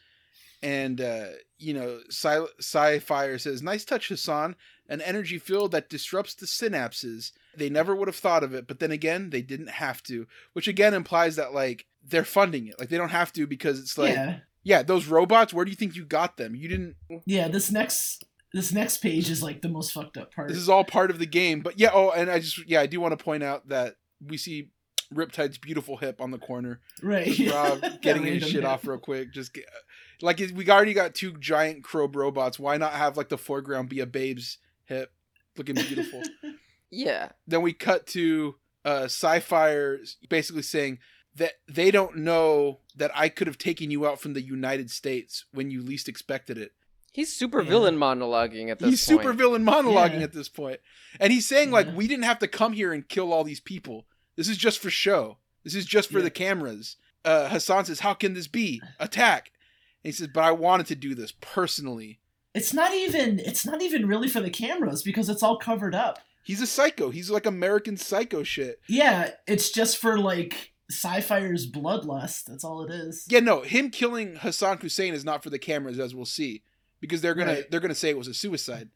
and 0.62 1.00
uh, 1.00 1.26
you 1.58 1.72
know, 1.74 2.00
Sci 2.10 2.44
Psi-Fire 2.60 3.38
says, 3.38 3.62
"Nice 3.62 3.84
touch, 3.84 4.08
Hassan. 4.08 4.56
An 4.88 5.00
energy 5.00 5.38
field 5.38 5.70
that 5.72 5.88
disrupts 5.88 6.34
the 6.34 6.44
synapses. 6.44 7.32
They 7.56 7.70
never 7.70 7.94
would 7.96 8.08
have 8.08 8.16
thought 8.16 8.42
of 8.44 8.52
it, 8.52 8.66
but 8.66 8.78
then 8.78 8.90
again, 8.90 9.30
they 9.30 9.40
didn't 9.40 9.70
have 9.70 10.02
to. 10.04 10.26
Which 10.52 10.68
again 10.68 10.92
implies 10.92 11.36
that 11.36 11.54
like 11.54 11.86
they're 12.06 12.24
funding 12.24 12.66
it. 12.68 12.78
Like 12.78 12.88
they 12.88 12.96
don't 12.96 13.10
have 13.10 13.32
to 13.34 13.46
because 13.46 13.78
it's 13.78 13.96
like, 13.98 14.14
yeah, 14.14 14.38
yeah, 14.62 14.82
those 14.82 15.06
robots. 15.06 15.52
Where 15.54 15.64
do 15.64 15.70
you 15.70 15.76
think 15.76 15.96
you 15.96 16.04
got 16.04 16.36
them? 16.36 16.54
You 16.54 16.68
didn't. 16.68 16.96
yeah. 17.26 17.48
This 17.48 17.70
next 17.70 18.24
this 18.52 18.72
next 18.72 18.98
page 18.98 19.30
is 19.30 19.42
like 19.42 19.62
the 19.62 19.68
most 19.68 19.92
fucked 19.92 20.16
up 20.16 20.34
part. 20.34 20.48
This 20.48 20.58
is 20.58 20.68
all 20.68 20.84
part 20.84 21.10
of 21.10 21.18
the 21.18 21.26
game. 21.26 21.60
But 21.60 21.78
yeah. 21.78 21.90
Oh, 21.92 22.10
and 22.10 22.30
I 22.30 22.38
just 22.40 22.66
yeah, 22.68 22.80
I 22.80 22.86
do 22.86 23.00
want 23.00 23.16
to 23.18 23.22
point 23.22 23.42
out 23.42 23.68
that 23.68 23.96
we 24.24 24.36
see." 24.36 24.70
Riptide's 25.12 25.58
beautiful 25.58 25.98
hip 25.98 26.22
on 26.22 26.30
the 26.30 26.38
corner. 26.38 26.80
right. 27.02 27.26
Just 27.26 27.52
Rob 27.54 28.00
getting 28.00 28.22
his 28.24 28.44
shit 28.44 28.62
hip. 28.62 28.64
off 28.64 28.86
real 28.86 28.96
quick. 28.96 29.30
Just 29.30 29.52
get, 29.52 29.66
like 30.22 30.40
we 30.54 30.70
already 30.70 30.94
got 30.94 31.14
two 31.14 31.36
giant 31.38 31.84
crow 31.84 32.06
robots. 32.10 32.58
Why 32.58 32.78
not 32.78 32.94
have 32.94 33.18
like 33.18 33.28
the 33.28 33.36
foreground 33.36 33.90
be 33.90 34.00
a 34.00 34.06
babe's 34.06 34.56
hip, 34.86 35.12
looking 35.58 35.74
beautiful? 35.74 36.22
Yeah. 36.90 37.30
then 37.46 37.60
we 37.60 37.74
cut 37.74 38.06
to 38.08 38.54
uh, 38.86 39.06
Psi-Fire 39.08 39.98
basically 40.30 40.62
saying 40.62 40.98
that 41.34 41.52
they 41.68 41.90
don't 41.90 42.16
know 42.18 42.80
that 42.96 43.10
I 43.14 43.28
could 43.28 43.46
have 43.46 43.58
taken 43.58 43.90
you 43.90 44.06
out 44.06 44.20
from 44.20 44.34
the 44.34 44.42
United 44.42 44.90
States 44.90 45.44
when 45.52 45.70
you 45.70 45.82
least 45.82 46.08
expected 46.08 46.58
it. 46.58 46.72
He's 47.12 47.34
super 47.34 47.62
Yeah. 47.62 47.68
villain 47.70 47.96
monologuing 47.96 48.70
at 48.70 48.78
this 48.78 48.88
He's 48.90 49.06
point. 49.06 49.20
super 49.20 49.32
villain 49.32 49.64
monologuing 49.64 50.18
Yeah. 50.18 50.24
at 50.24 50.32
this 50.32 50.48
point, 50.48 50.80
and 51.20 51.32
he's 51.32 51.46
saying 51.46 51.70
like 51.70 51.94
we 51.94 52.06
didn't 52.08 52.24
have 52.24 52.38
to 52.40 52.48
come 52.48 52.72
here 52.72 52.92
and 52.92 53.06
kill 53.08 53.32
all 53.32 53.44
these 53.44 53.60
people. 53.60 54.06
This 54.36 54.48
is 54.48 54.56
just 54.56 54.78
for 54.78 54.90
show. 54.90 55.38
This 55.64 55.74
is 55.74 55.84
just 55.86 56.10
for 56.10 56.18
Yeah. 56.18 56.24
the 56.24 56.30
cameras. 56.30 56.96
Uh, 57.24 57.48
Hassan 57.50 57.84
says, 57.84 58.00
"How 58.00 58.14
can 58.14 58.34
this 58.34 58.48
be? 58.48 58.80
Attack!" 58.98 59.52
And 60.02 60.12
he 60.12 60.16
says, 60.16 60.28
"But 60.32 60.42
I 60.44 60.52
wanted 60.52 60.86
to 60.86 60.94
do 60.96 61.14
this 61.14 61.32
personally." 61.40 62.18
It's 62.54 62.72
not 62.74 62.92
even 62.94 63.38
it's 63.38 63.64
not 63.64 63.80
even 63.82 64.06
really 64.06 64.28
for 64.28 64.40
the 64.40 64.50
cameras 64.50 65.02
because 65.02 65.28
it's 65.28 65.42
all 65.42 65.56
covered 65.58 65.94
up. 65.94 66.18
He's 66.44 66.60
a 66.60 66.66
psycho. 66.66 67.10
He's 67.10 67.30
like 67.30 67.46
American 67.46 67.96
psycho 67.96 68.42
shit. 68.42 68.80
Yeah, 68.88 69.30
it's 69.46 69.70
just 69.70 69.98
for 69.98 70.18
like 70.18 70.71
Psi-Fire's 70.92 71.70
bloodlust. 71.70 72.44
That's 72.44 72.64
all 72.64 72.82
it 72.84 72.90
is. 72.92 73.26
Yeah, 73.28 73.40
no, 73.40 73.62
him 73.62 73.90
killing 73.90 74.36
Hassan 74.36 74.78
Hussein 74.78 75.14
is 75.14 75.24
not 75.24 75.42
for 75.42 75.50
the 75.50 75.58
cameras, 75.58 75.98
as 75.98 76.14
we'll 76.14 76.24
see, 76.24 76.62
because 77.00 77.20
they're 77.20 77.34
gonna 77.34 77.52
Right. 77.54 77.70
they're 77.70 77.80
gonna 77.80 77.94
say 77.94 78.10
it 78.10 78.18
was 78.18 78.28
a 78.28 78.34
suicide. 78.34 78.90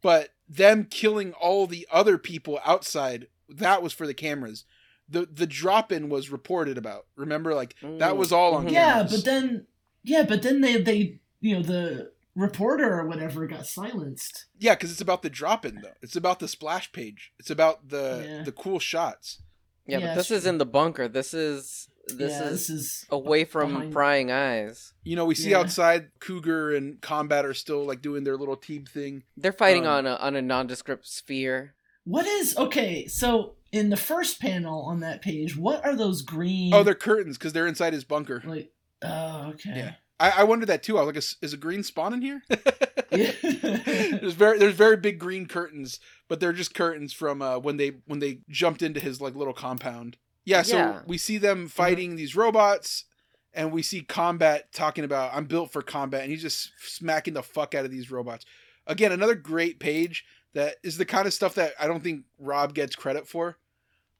But 0.00 0.30
them 0.48 0.84
killing 0.90 1.32
all 1.34 1.66
the 1.66 1.86
other 1.90 2.18
people 2.18 2.58
outside, 2.64 3.28
that 3.48 3.82
was 3.82 3.92
for 3.92 4.06
the 4.06 4.14
cameras. 4.14 4.64
The 5.08 5.26
the 5.26 5.46
drop 5.46 5.92
in 5.92 6.08
was 6.08 6.30
reported 6.30 6.76
about. 6.78 7.06
Remember, 7.16 7.54
like 7.54 7.74
that 7.82 8.12
Mm. 8.14 8.16
was 8.16 8.32
all 8.32 8.54
on 8.54 8.66
Mhm. 8.66 8.72
Yeah, 8.72 8.92
cameras. 8.94 9.12
but 9.12 9.24
then 9.24 9.66
yeah, 10.02 10.22
but 10.24 10.42
then 10.42 10.60
they 10.60 10.80
they 10.82 11.20
you 11.40 11.56
know 11.56 11.62
the 11.62 12.12
reporter 12.34 12.98
or 12.98 13.06
whatever 13.06 13.46
got 13.46 13.66
silenced. 13.66 14.46
yeah, 14.58 14.74
because 14.74 14.90
it's 14.90 15.02
about 15.02 15.20
the 15.22 15.28
drop 15.28 15.66
in 15.66 15.82
though. 15.82 15.92
It's 16.00 16.16
about 16.16 16.38
the 16.40 16.48
splash 16.48 16.90
page. 16.92 17.32
It's 17.38 17.50
about 17.50 17.90
the 17.90 18.24
Yeah. 18.26 18.42
the 18.42 18.52
cool 18.52 18.78
shots. 18.78 19.38
Yeah, 19.86 19.98
Yeah, 19.98 20.06
but 20.08 20.14
this 20.16 20.30
it's 20.30 20.40
is 20.42 20.46
in 20.46 20.58
the 20.58 20.66
bunker. 20.66 21.08
This 21.08 21.34
is 21.34 21.88
This 22.08 22.32
yeah, 22.32 22.44
is 22.44 22.50
this 22.50 22.70
is 22.70 23.06
away 23.10 23.44
from 23.44 23.72
behind- 23.72 23.92
prying 23.92 24.30
eyes. 24.30 24.92
You 25.04 25.14
know, 25.16 25.24
we 25.24 25.34
see 25.36 25.50
Yeah. 25.50 25.60
outside 25.60 26.10
Cougar 26.20 26.74
and 26.74 27.00
Combat 27.00 27.44
are 27.44 27.54
still 27.54 27.84
like 27.84 28.02
doing 28.02 28.24
their 28.24 28.36
little 28.36 28.56
team 28.56 28.84
thing. 28.86 29.22
They're 29.36 29.52
fighting 29.52 29.86
Um, 29.86 29.92
on 29.92 30.06
a 30.06 30.14
on 30.16 30.36
a 30.36 30.42
nondescript 30.42 31.06
sphere. 31.06 31.74
What 32.04 32.26
is 32.26 32.56
okay? 32.56 33.06
So 33.06 33.54
in 33.70 33.90
the 33.90 33.96
first 33.96 34.40
panel 34.40 34.82
on 34.82 35.00
that 35.00 35.22
page, 35.22 35.56
what 35.56 35.84
are 35.84 35.94
those 35.94 36.22
green? 36.22 36.74
Oh, 36.74 36.82
they're 36.82 36.94
curtains 36.96 37.38
because 37.38 37.52
they're 37.52 37.66
inside 37.68 37.92
his 37.92 38.04
bunker. 38.04 38.42
like. 38.44 38.72
Oh, 39.04 39.50
okay. 39.54 39.72
Yeah. 39.76 39.94
I, 40.22 40.30
I 40.38 40.44
wondered 40.44 40.66
that 40.68 40.82
too. 40.82 40.96
I 40.98 41.00
was 41.02 41.06
like, 41.08 41.16
is, 41.16 41.36
is 41.42 41.52
a 41.52 41.56
green 41.56 41.82
spawn 41.82 42.14
in 42.14 42.22
here? 42.22 42.42
Yeah. 42.48 43.32
there's 43.42 44.34
very 44.34 44.58
there's 44.58 44.74
very 44.74 44.96
big 44.96 45.18
green 45.18 45.46
curtains, 45.46 45.98
but 46.28 46.40
they're 46.40 46.52
just 46.52 46.74
curtains 46.74 47.12
from 47.12 47.42
uh, 47.42 47.58
when 47.58 47.76
they 47.76 47.92
when 48.06 48.20
they 48.20 48.38
jumped 48.48 48.82
into 48.82 49.00
his 49.00 49.20
like 49.20 49.34
little 49.34 49.52
compound. 49.52 50.16
Yeah, 50.44 50.62
so 50.62 50.76
Yeah. 50.76 51.00
we 51.06 51.18
see 51.18 51.38
them 51.38 51.68
fighting 51.68 52.16
these 52.16 52.34
robots, 52.34 53.04
and 53.52 53.70
we 53.72 53.82
see 53.82 54.00
Combat 54.02 54.72
talking 54.72 55.04
about 55.04 55.34
I'm 55.34 55.44
built 55.44 55.72
for 55.72 55.82
combat, 55.82 56.22
and 56.22 56.30
he's 56.30 56.42
just 56.42 56.70
smacking 56.78 57.34
the 57.34 57.42
fuck 57.42 57.74
out 57.74 57.84
of 57.84 57.90
these 57.90 58.10
robots. 58.10 58.44
Again, 58.86 59.12
another 59.12 59.34
great 59.36 59.78
page 59.78 60.24
that 60.54 60.76
is 60.82 60.96
the 60.98 61.04
kind 61.04 61.26
of 61.26 61.32
stuff 61.34 61.54
that 61.54 61.72
I 61.78 61.86
don't 61.86 62.02
think 62.02 62.24
Rob 62.38 62.74
gets 62.74 62.96
credit 62.96 63.28
for. 63.28 63.56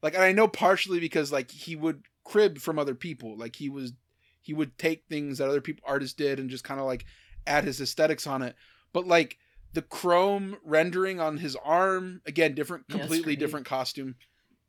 Like, 0.01 0.13
and 0.15 0.23
I 0.23 0.31
know 0.31 0.47
partially 0.47 0.99
because 0.99 1.31
like 1.31 1.51
he 1.51 1.75
would 1.75 2.03
crib 2.23 2.59
from 2.59 2.77
other 2.79 2.95
people, 2.95 3.37
like 3.37 3.55
he 3.55 3.69
was 3.69 3.93
he 4.43 4.53
would 4.53 4.77
take 4.77 5.05
things 5.09 5.39
that 5.39 5.49
other 5.49 5.61
people 5.61 5.83
artists 5.87 6.13
did 6.13 6.39
and 6.39 6.49
just 6.49 6.63
kind 6.63 6.79
of 6.79 6.85
like 6.85 7.05
add 7.47 7.63
his 7.63 7.81
aesthetics 7.81 8.27
on 8.27 8.41
it. 8.41 8.55
But 8.91 9.07
like 9.07 9.37
the 9.73 9.81
chrome 9.81 10.57
rendering 10.63 11.19
on 11.19 11.37
his 11.37 11.55
arm, 11.55 12.21
again, 12.25 12.53
different, 12.53 12.87
completely 12.89 13.35
great. 13.35 13.39
different 13.39 13.65
costume. 13.65 14.15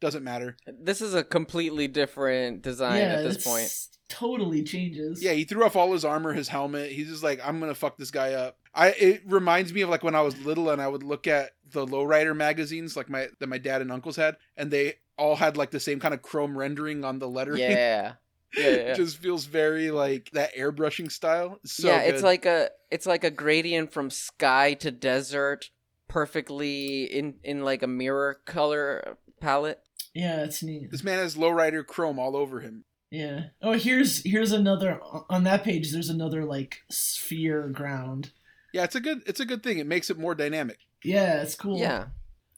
Doesn't 0.01 0.25
matter. 0.25 0.57
This 0.67 1.01
is 1.01 1.15
a 1.15 1.25
completely 1.25 1.89
different 1.89 2.63
design 2.63 3.01
yeah, 3.01 3.15
at 3.15 3.23
this 3.23 3.45
point. 3.45 3.73
totally 4.09 4.63
changes. 4.63 5.23
Yeah, 5.23 5.33
he 5.33 5.45
threw 5.45 5.65
off 5.65 5.77
all 5.77 5.93
his 5.93 6.05
armor, 6.05 6.33
his 6.33 6.49
helmet. 6.49 6.93
He's 6.93 7.09
just 7.09 7.23
like, 7.23 7.41
I'm 7.45 7.59
gonna 7.61 7.75
fuck 7.75 7.97
this 7.97 8.11
guy 8.11 8.35
up. 8.35 8.59
I 8.75 8.89
it 8.89 9.23
reminds 9.27 9.73
me 9.73 9.83
of 9.83 9.89
like 9.89 10.03
when 10.03 10.15
I 10.15 10.21
was 10.21 10.39
little 10.45 10.71
and 10.71 10.83
I 10.83 10.89
would 10.89 11.03
look 11.03 11.27
at 11.27 11.53
the 11.71 11.87
lowrider 11.87 12.37
magazines 12.37 12.97
like 12.97 13.09
my 13.09 13.29
that 13.39 13.49
my 13.49 13.59
dad 13.59 13.83
and 13.83 13.93
uncles 13.93 14.17
had, 14.17 14.37
and 14.57 14.71
they 14.71 14.95
all 15.17 15.37
had 15.37 15.57
like 15.57 15.71
the 15.71 15.81
same 15.81 16.01
kind 16.01 16.13
of 16.13 16.23
chrome 16.23 16.59
rendering 16.59 17.05
on 17.05 17.19
the 17.19 17.29
lettering. 17.29 17.61
Yeah. 17.61 18.15
Yeah, 18.57 18.69
yeah, 18.69 18.77
it 18.93 18.97
just 18.97 19.19
feels 19.19 19.47
very 19.47 19.91
like 19.91 20.31
that 20.33 20.55
airbrushing 20.55 21.11
style. 21.11 21.59
So 21.65 21.89
yeah, 21.89 22.01
it's 22.03 22.23
like 22.23 22.47
a 22.47 22.71
it's 22.91 23.07
like 23.07 23.25
a 23.25 23.31
gradient 23.31 23.93
from 23.93 24.11
sky 24.11 24.75
to 24.75 24.91
desert, 24.91 25.71
perfectly 26.09 27.05
in 27.05 27.35
in 27.43 27.65
like 27.65 27.83
a 27.83 27.87
mirror 27.89 28.41
color 28.45 29.17
palette. 29.41 29.81
yeah, 30.15 30.45
it's 30.45 30.63
neat. 30.63 30.91
this 30.91 31.03
man 31.05 31.19
has 31.19 31.37
lowrider 31.37 31.87
chrome 31.87 32.19
all 32.19 32.37
over 32.37 32.61
him. 32.61 32.85
Yeah. 33.11 33.45
Oh, 33.63 33.73
here's 33.73 34.23
here's 34.25 34.53
another 34.53 35.01
on 35.31 35.45
that 35.45 35.63
page. 35.65 35.93
There's 35.93 36.09
another 36.09 36.45
like 36.45 36.83
sphere 36.91 37.69
ground. 37.69 38.31
Yeah, 38.73 38.85
it's 38.85 38.97
a 38.97 39.01
good 39.01 39.23
it's 39.27 39.41
a 39.41 39.47
good 39.47 39.63
thing. 39.63 39.79
It 39.79 39.87
makes 39.87 40.11
it 40.11 40.19
more 40.19 40.35
dynamic. 40.35 40.79
Yeah, 41.05 41.43
it's 41.43 41.55
cool. 41.55 41.79
Yeah, 41.79 42.07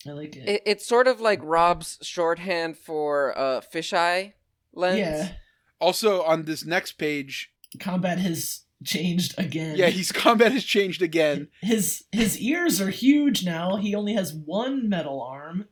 I 0.07 0.12
like 0.12 0.36
it. 0.36 0.49
it, 0.49 0.62
it's 0.64 0.86
sort 0.86 1.09
of 1.09 1.20
like 1.20 1.40
Rob's 1.42 1.99
shorthand 2.03 2.78
for 2.78 3.36
uh 3.36 3.61
fisheye 3.61 4.32
lens. 4.72 4.99
yeah, 4.99 5.32
Also 5.81 6.22
on 6.22 6.45
this 6.45 6.64
next 6.64 6.93
page, 6.93 7.51
combat 7.81 8.18
has 8.18 8.62
changed 8.85 9.35
again. 9.39 9.77
yeah, 9.77 9.89
his 9.91 10.12
combat 10.24 10.53
has 10.53 10.64
changed 10.64 11.03
again. 11.03 11.49
his 11.61 12.05
his 12.12 12.39
ears 12.41 12.81
are 12.81 12.91
huge 12.91 13.45
now. 13.45 13.77
He 13.77 13.95
only 13.95 14.14
has 14.14 14.33
one 14.33 14.89
metal 14.89 15.20
arm, 15.22 15.66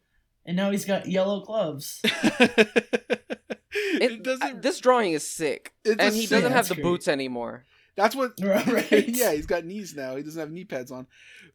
and 0.45 0.57
now 0.57 0.71
he's 0.71 0.85
got 0.85 1.07
yellow 1.09 1.41
gloves. 1.45 2.01
it, 2.05 3.51
It, 3.73 4.23
doesn't. 4.23 4.63
this 4.63 4.81
drawing 4.81 5.13
is 5.13 5.27
sick, 5.29 5.73
It's 5.85 5.97
and 6.03 6.15
he 6.15 6.23
sick- 6.23 6.31
doesn't 6.31 6.51
Yeah, 6.51 6.57
have 6.57 6.69
the 6.69 6.75
great. 6.75 6.83
boots 6.85 7.09
anymore. 7.09 7.65
That's 7.97 8.17
what. 8.17 8.33
Right. 8.43 9.09
yeah, 9.09 9.33
he's 9.33 9.47
got 9.47 9.65
knees 9.65 9.95
now. 9.95 10.17
He 10.17 10.23
doesn't 10.23 10.39
have 10.41 10.51
knee 10.51 10.65
pads 10.65 10.91
on. 10.91 11.07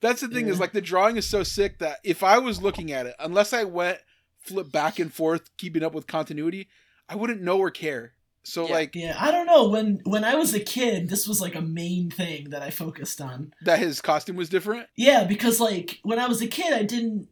That's 0.01 0.21
the 0.21 0.27
thing 0.29 0.47
is 0.47 0.59
like 0.59 0.71
the 0.71 0.81
drawing 0.81 1.17
is 1.17 1.27
so 1.27 1.43
sick 1.43 1.79
that 1.79 1.97
if 2.03 2.23
I 2.23 2.37
was 2.37 2.61
looking 2.61 2.91
at 2.91 3.05
it, 3.05 3.15
unless 3.19 3.51
I 3.53 3.65
went 3.65 3.99
flip 4.39 4.71
back 4.71 4.99
and 4.99 5.13
forth, 5.13 5.49
keeping 5.57 5.83
up 5.83 5.93
with 5.93 6.07
continuity, 6.07 6.69
I 7.09 7.15
wouldn't 7.15 7.41
know 7.41 7.57
or 7.59 7.69
care. 7.71 8.13
So 8.43 8.65
Yeah. 8.67 8.73
like 8.73 8.95
Yeah, 8.95 9.15
I 9.19 9.31
don't 9.31 9.45
know. 9.45 9.67
When 9.69 9.99
when 10.05 10.23
I 10.23 10.35
was 10.35 10.53
a 10.53 10.59
kid, 10.59 11.09
this 11.09 11.27
was 11.27 11.41
like 11.41 11.55
a 11.55 11.61
main 11.61 12.09
thing 12.09 12.49
that 12.51 12.61
I 12.61 12.69
focused 12.69 13.21
on. 13.21 13.53
that 13.63 13.79
his 13.79 14.01
costume 14.01 14.35
was 14.35 14.49
different. 14.49 14.87
Yeah, 14.95 15.23
because 15.25 15.59
like 15.59 15.99
when 16.03 16.19
I 16.19 16.27
was 16.27 16.41
a 16.41 16.47
kid, 16.47 16.73
I 16.73 16.83
didn't, 16.83 17.27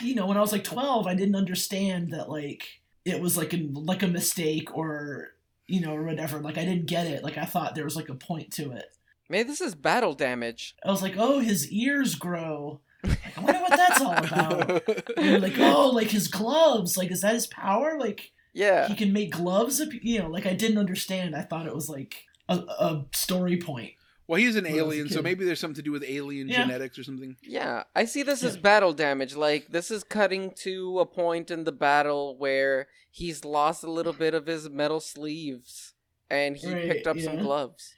you 0.00 0.14
know, 0.14 0.26
when 0.26 0.36
I 0.36 0.40
was 0.40 0.52
like 0.52 0.64
twelve, 0.64 1.06
I 1.06 1.14
didn't 1.14 1.36
understand 1.36 2.12
that 2.12 2.30
like 2.30 2.80
it 3.04 3.20
was 3.20 3.36
like 3.36 3.52
a 3.52 3.68
like 3.72 4.02
a 4.02 4.08
mistake 4.08 4.74
or 4.76 5.28
you 5.66 5.80
know 5.80 5.94
or 5.94 6.04
whatever. 6.04 6.38
Like 6.40 6.56
I 6.58 6.64
didn't 6.64 6.86
get 6.86 7.06
it. 7.06 7.22
Like 7.24 7.36
I 7.38 7.44
thought 7.44 7.74
there 7.74 7.84
was 7.84 7.96
like 7.96 8.08
a 8.08 8.14
point 8.14 8.52
to 8.54 8.72
it. 8.72 8.86
Maybe 9.28 9.48
this 9.48 9.60
is 9.62 9.74
battle 9.74 10.14
damage. 10.14 10.74
I 10.84 10.90
was 10.90 11.00
like, 11.02 11.14
oh, 11.16 11.38
his 11.40 11.70
ears 11.72 12.14
grow. 12.14 12.80
Like, 13.02 13.18
I 13.36 13.40
wonder 13.40 13.60
what 13.60 13.70
that's 13.70 14.00
all 14.00 14.12
about. 14.12 14.88
And 15.16 15.26
you're 15.30 15.40
like, 15.40 15.58
oh, 15.58 15.88
like 15.90 16.08
his 16.08 16.28
gloves. 16.28 16.96
Like, 16.98 17.10
is 17.10 17.22
that 17.22 17.32
his 17.34 17.46
power? 17.46 17.98
Like 17.98 18.32
Yeah, 18.54 18.88
he 18.88 18.94
can 18.94 19.12
make 19.12 19.32
gloves. 19.32 19.82
You 20.02 20.20
know, 20.20 20.28
like 20.28 20.46
I 20.46 20.54
didn't 20.54 20.78
understand. 20.78 21.34
I 21.36 21.42
thought 21.42 21.66
it 21.66 21.74
was 21.74 21.88
like 21.90 22.24
a, 22.48 22.54
a 22.56 23.04
story 23.12 23.56
point. 23.58 23.92
well, 24.26 24.40
he's 24.40 24.56
an 24.56 24.64
When 24.64 24.72
I 24.72 24.76
was 24.76 24.80
a 24.80 24.84
alien, 24.86 25.08
so 25.10 25.20
maybe 25.22 25.44
there's 25.44 25.60
something 25.60 25.76
to 25.76 25.82
do 25.82 25.92
with 25.92 26.04
alien 26.04 26.48
Yeah. 26.48 26.62
genetics 26.62 26.98
or 26.98 27.04
something. 27.04 27.36
Yeah, 27.42 27.82
I 27.94 28.04
see 28.04 28.22
this 28.22 28.42
as 28.42 28.56
battle 28.56 28.92
damage. 28.92 29.34
Like 29.36 29.68
this 29.68 29.90
is 29.90 30.04
cutting 30.04 30.52
to 30.62 31.00
a 31.00 31.06
point 31.06 31.50
in 31.50 31.64
the 31.64 31.72
battle 31.72 32.36
where 32.38 32.86
he's 33.10 33.44
lost 33.44 33.82
a 33.84 33.90
little 33.90 34.12
bit 34.12 34.34
of 34.34 34.46
his 34.46 34.70
metal 34.70 35.00
sleeves 35.00 35.94
and 36.30 36.56
he 36.56 36.72
Right, 36.72 36.88
picked 36.88 37.06
up 37.06 37.18
some 37.18 37.38
gloves. 37.38 37.92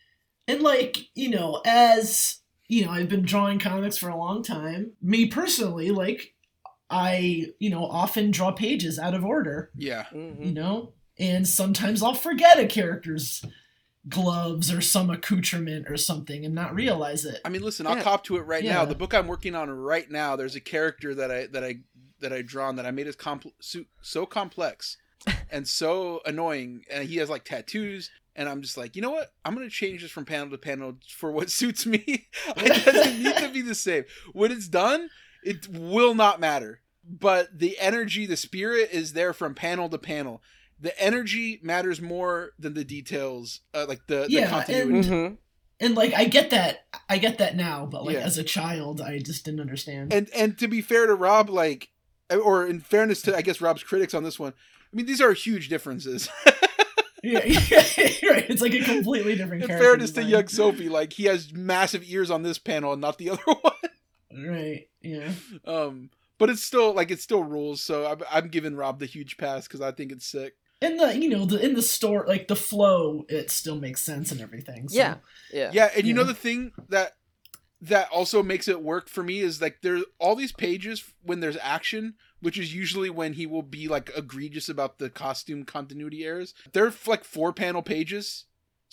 And 0.49 0.63
like, 0.63 0.99
you 1.15 1.31
know, 1.31 1.61
as 1.67 2.39
you 2.69 2.85
know, 2.85 2.91
I've 2.93 3.09
been 3.09 3.23
drawing 3.25 3.59
comics 3.59 3.97
for 3.99 4.09
a 4.09 4.17
long 4.17 4.43
time. 4.43 4.93
Me 5.03 5.27
personally, 5.27 5.91
like 5.91 6.35
I, 6.89 7.47
you 7.59 7.71
know, 7.71 7.85
often 7.85 8.31
draw 8.31 8.53
pages 8.53 8.99
out 8.99 9.15
of 9.15 9.25
order, 9.25 9.71
Yeah, 9.77 10.05
hmm 10.07 10.45
you 10.47 10.53
know? 10.53 10.93
And 11.19 11.49
sometimes 11.49 12.03
I'll 12.03 12.15
forget 12.15 12.59
a 12.59 12.67
character's 12.67 13.43
gloves 14.09 14.73
or 14.73 14.81
some 14.81 15.11
accoutrement 15.11 15.87
or 15.89 15.97
something 15.97 16.45
and 16.45 16.55
not 16.55 16.75
realize 16.75 17.25
it. 17.25 17.41
I 17.45 17.49
mean, 17.49 17.63
listen, 17.63 17.87
I'll 17.87 18.03
cop 18.03 18.25
to 18.25 18.37
it 18.37 18.43
right 18.43 18.63
now. 18.65 18.85
The 18.85 18.95
book 18.95 19.15
I'm 19.15 19.27
working 19.27 19.55
on 19.55 19.71
right 19.71 20.09
now, 20.11 20.37
there's 20.37 20.55
a 20.55 20.61
character 20.61 21.15
that 21.15 21.31
I 21.31 21.47
that 21.47 21.65
I 21.65 21.77
that 22.21 22.33
I 22.33 22.43
drawn 22.43 22.77
that 22.77 22.87
I 22.87 22.91
made 22.91 23.07
is 23.07 23.17
compl- 23.17 23.53
so, 23.61 23.85
so 24.01 24.27
complex 24.27 24.97
and 25.51 25.67
so 25.67 26.21
annoying, 26.25 26.85
and 26.91 27.09
he 27.09 27.17
has 27.17 27.29
like 27.31 27.45
tattoos. 27.45 28.11
And 28.39 28.51
I'm 28.51 28.61
just 28.61 28.77
like, 28.77 28.95
you 28.95 29.01
know 29.01 29.11
what? 29.11 29.33
I'm 29.47 29.55
gonna 29.55 29.71
change 29.71 30.03
this 30.03 30.11
from 30.11 30.27
panel 30.27 30.51
to 30.51 30.59
panel 30.59 30.97
for 31.09 31.33
what 31.33 31.51
suits 31.61 31.87
me. 31.87 32.29
it 32.59 32.85
doesn't 32.85 33.23
need 33.23 33.37
to 33.39 33.49
be 33.49 33.63
the 33.63 33.75
same. 33.75 34.05
When 34.35 34.53
it's 34.53 34.69
done, 34.69 35.09
it 35.47 35.69
will 35.69 36.15
not 36.15 36.41
matter. 36.41 36.81
But 37.09 37.59
the 37.59 37.79
energy, 37.79 38.27
the 38.27 38.37
spirit 38.37 38.91
is 38.93 39.13
there 39.13 39.33
from 39.33 39.55
panel 39.55 39.89
to 39.91 39.99
panel. 39.99 40.43
The 40.81 40.99
energy 41.01 41.61
matters 41.63 42.01
more 42.03 42.51
than 42.59 42.75
the 42.75 42.85
details, 42.85 43.61
uh, 43.73 43.87
like 43.89 44.07
the, 44.09 44.23
the 44.25 44.31
Yeah, 44.31 44.49
continuity. 44.51 45.09
hmm 45.09 45.35
And 45.81 45.95
like 45.95 46.13
I 46.15 46.25
get 46.25 46.51
that 46.51 46.87
I 47.09 47.19
get 47.19 47.39
that 47.39 47.55
now, 47.57 47.87
but 47.87 48.05
like 48.05 48.15
Yeah. 48.17 48.21
as 48.27 48.37
a 48.39 48.43
child 48.43 49.01
I 49.01 49.19
just 49.21 49.45
didn't 49.45 49.61
understand. 49.61 50.13
and 50.13 50.29
and 50.35 50.59
to 50.59 50.67
be 50.69 50.83
fair 50.83 51.07
to 51.07 51.15
Rob, 51.15 51.49
like, 51.49 51.91
or 52.31 52.67
in 52.67 52.81
fairness 52.81 53.23
to 53.23 53.37
I 53.37 53.43
guess 53.43 53.61
Rob's 53.61 53.83
critics 53.85 54.13
on 54.15 54.25
this 54.25 54.39
one, 54.39 54.53
I 54.93 54.97
mean 54.97 55.07
these 55.07 55.21
are 55.21 55.33
huge 55.33 55.69
differences. 55.69 56.29
yeah, 57.23 57.43
yeah, 57.45 58.29
right. 58.31 58.51
It's 58.51 58.61
like 58.63 58.75
a 58.75 58.81
completely 58.85 59.37
different 59.37 59.63
in 59.63 59.69
character. 59.69 59.89
fairness 59.89 60.11
to 60.13 60.23
young 60.25 60.49
Sophie, 60.49 60.89
like 60.89 61.13
he 61.15 61.25
has 61.25 61.53
massive 61.53 62.03
ears 62.07 62.31
on 62.31 62.43
this 62.43 62.59
panel 62.59 62.93
and 62.93 63.01
not 63.01 63.19
the 63.19 63.31
other 63.31 63.43
one. 63.47 63.73
Right. 64.37 64.89
Yeah. 65.03 65.31
Um, 65.67 66.11
but 66.39 66.51
it's 66.51 66.63
still 66.63 66.93
like 66.93 67.11
it 67.11 67.21
still 67.21 67.45
rules. 67.45 67.81
So 67.81 68.07
I'm, 68.07 68.23
I'm 68.31 68.49
giving 68.49 68.77
Rob 68.77 68.99
the 68.99 69.07
huge 69.07 69.37
pass 69.37 69.67
because 69.67 69.81
I 69.81 69.93
think 69.93 70.13
it's 70.13 70.27
sick. 70.27 70.55
In 70.83 70.99
the 70.99 71.17
you 71.17 71.31
know 71.31 71.47
the 71.47 71.65
in 71.65 71.75
the 71.75 71.81
store 71.81 72.27
like 72.29 72.49
the 72.49 72.57
flow 72.57 73.25
it 73.31 73.51
still 73.51 73.77
makes 73.77 74.03
sense 74.03 74.31
and 74.31 74.41
everything. 74.41 74.89
So. 74.89 74.99
Yeah, 74.99 75.15
yeah, 75.53 75.71
Yeah, 75.73 75.91
and 75.97 76.07
you 76.07 76.13
know 76.13 76.25
the 76.25 76.35
thing 76.35 76.73
that 76.91 77.17
that 77.81 78.09
also 78.11 78.43
makes 78.43 78.69
it 78.69 78.83
work 78.83 79.09
for 79.09 79.23
me 79.23 79.41
is 79.41 79.61
like 79.61 79.79
there's 79.83 80.05
all 80.19 80.35
these 80.35 80.53
pages 80.53 81.05
when 81.23 81.41
there's 81.41 81.59
action, 81.63 82.15
which 82.41 82.59
is 82.59 82.75
usually 82.75 83.11
when 83.11 83.35
he 83.35 83.47
will 83.47 83.63
be 83.63 83.89
like 83.89 84.11
egregious 84.17 84.69
about 84.69 84.99
the 84.99 85.11
costume 85.11 85.65
continuity 85.65 86.25
errors. 86.25 86.55
They're 86.73 86.93
like 87.07 87.25
four 87.25 87.53
panel 87.53 87.83
pages. 87.83 88.45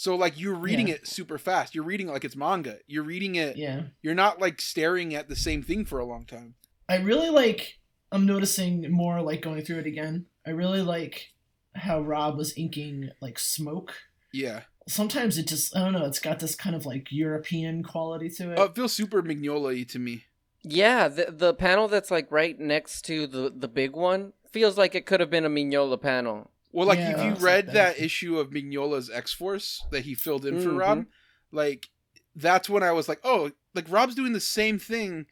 So 0.04 0.16
like 0.18 0.38
you're 0.38 0.54
reading 0.56 0.90
Yeah. 0.90 0.96
it 0.96 1.08
super 1.08 1.38
fast. 1.38 1.74
You're 1.74 1.86
reading 1.86 2.10
it 2.10 2.12
like 2.12 2.26
it's 2.26 2.36
manga. 2.36 2.80
You're 2.88 3.06
reading 3.06 3.36
it 3.36 3.56
Yeah. 3.56 3.84
you're 4.02 4.14
not 4.14 4.42
like 4.42 4.60
staring 4.60 5.16
at 5.16 5.30
the 5.30 5.36
same 5.38 5.64
thing 5.64 5.86
for 5.86 5.98
a 6.00 6.06
long 6.06 6.26
time. 6.26 6.56
I 6.90 6.98
really 6.98 7.30
like 7.30 7.80
I'm 8.12 8.26
noticing 8.26 8.92
more 8.92 9.22
like 9.22 9.42
going 9.42 9.64
through 9.64 9.80
it 9.80 9.86
again. 9.88 10.26
I 10.46 10.50
really 10.50 10.82
like 10.82 11.32
how 11.76 12.02
Rob 12.02 12.38
was 12.38 12.54
inking 12.58 13.12
like 13.22 13.40
smoke. 13.40 13.94
Yeah. 14.34 14.64
Sometimes 14.90 15.38
it 15.38 15.48
just 15.48 15.74
I 15.74 15.80
don't 15.80 15.94
know, 15.94 16.06
it's 16.06 16.20
got 16.20 16.40
this 16.40 16.56
kind 16.56 16.76
of 16.76 16.86
like 16.86 17.08
European 17.10 17.82
quality 17.82 18.30
to 18.32 18.52
it. 18.52 18.60
Oh, 18.60 18.64
it 18.66 18.76
feels 18.76 18.92
super 18.94 19.24
Mignola 19.24 19.88
to 19.88 20.00
me. 20.00 20.26
yeah. 20.64 21.08
The 21.08 21.28
the 21.32 21.54
panel 21.54 21.88
that's 21.88 22.12
like 22.12 22.30
right 22.30 22.60
next 22.60 23.04
to 23.06 23.26
the 23.26 23.54
the 23.56 23.70
big 23.70 23.94
one 23.94 24.34
feels 24.52 24.78
like 24.78 24.96
it 24.96 25.06
could 25.06 25.22
have 25.22 25.30
been 25.30 25.46
a 25.46 25.50
Mignola 25.50 26.00
panel. 26.02 26.52
Well, 26.74 26.88
like 26.88 27.00
Yeah, 27.00 27.12
if 27.12 27.24
you 27.24 27.46
read 27.46 27.68
like 27.68 27.74
that 27.76 27.98
that. 27.98 28.04
issue 28.04 28.38
of 28.40 28.50
Mignola's 28.50 29.10
X 29.10 29.32
Force 29.34 29.82
that 29.92 30.04
he 30.04 30.16
filled 30.16 30.46
in 30.46 30.60
for 30.60 30.70
Mhm. 30.72 30.80
Rob, 30.80 31.06
like 31.52 31.88
that's 32.36 32.70
when 32.70 32.84
I 32.84 32.92
was 32.92 33.08
like, 33.08 33.20
oh, 33.24 33.52
like 33.76 33.86
Rob's 33.88 34.16
doing 34.16 34.34
the 34.34 34.40
same 34.42 34.80
thing, 34.80 35.28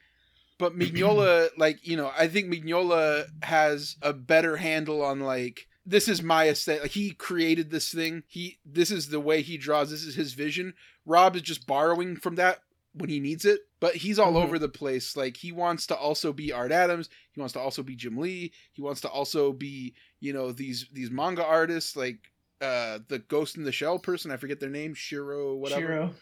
but 0.60 0.76
Mignola, 0.78 1.50
like 1.58 1.86
you 1.86 1.98
know, 1.98 2.12
I 2.18 2.28
think 2.28 2.48
Mignola 2.54 3.26
has 3.44 3.98
a 4.02 4.14
better 4.14 4.58
handle 4.58 5.02
on 5.04 5.20
like 5.20 5.68
this 5.84 6.08
is 6.08 6.22
my 6.22 6.48
aesthetic. 6.48 6.84
Like 6.84 6.92
he 6.92 7.12
created 7.12 7.72
this 7.72 7.92
thing. 7.92 8.24
He 8.28 8.60
this 8.64 8.92
is 8.92 9.10
the 9.10 9.20
way 9.20 9.42
he 9.42 9.58
draws. 9.58 9.90
This 9.90 10.04
is 10.04 10.14
his 10.16 10.34
vision. 10.34 10.76
Rob 11.08 11.36
is 11.36 11.42
just 11.42 11.66
borrowing 11.66 12.16
from 12.16 12.36
that 12.36 12.60
when 12.94 13.10
he 13.10 13.20
needs 13.20 13.46
it, 13.46 13.62
but 13.80 13.96
he's 13.96 14.20
all 14.20 14.34
Mhm. 14.34 14.44
over 14.44 14.60
the 14.60 14.68
place. 14.70 15.16
Like 15.16 15.38
he 15.38 15.52
wants 15.52 15.88
to 15.88 15.96
also 15.96 16.34
be 16.34 16.52
Art 16.52 16.72
Adams. 16.72 17.10
He 17.32 17.40
wants 17.40 17.54
to 17.54 17.60
also 17.60 17.84
be 17.84 17.96
Jim 17.96 18.18
Lee. 18.18 18.52
He 18.74 18.82
wants 18.82 19.02
to 19.02 19.10
also 19.10 19.54
be 19.54 19.94
you 20.20 20.34
know 20.34 20.52
these 20.52 20.88
these 20.92 21.10
manga 21.12 21.44
artists 21.46 21.96
like 21.96 22.32
uh 22.60 23.00
the 23.08 23.20
Ghost 23.20 23.56
in 23.58 23.64
the 23.64 23.72
Shell 23.72 24.00
person. 24.00 24.30
I 24.32 24.38
forget 24.38 24.60
their 24.60 24.70
name. 24.70 24.94
Shirow 24.94 25.58
whatever. 25.58 25.88
Shirow. 25.88 26.14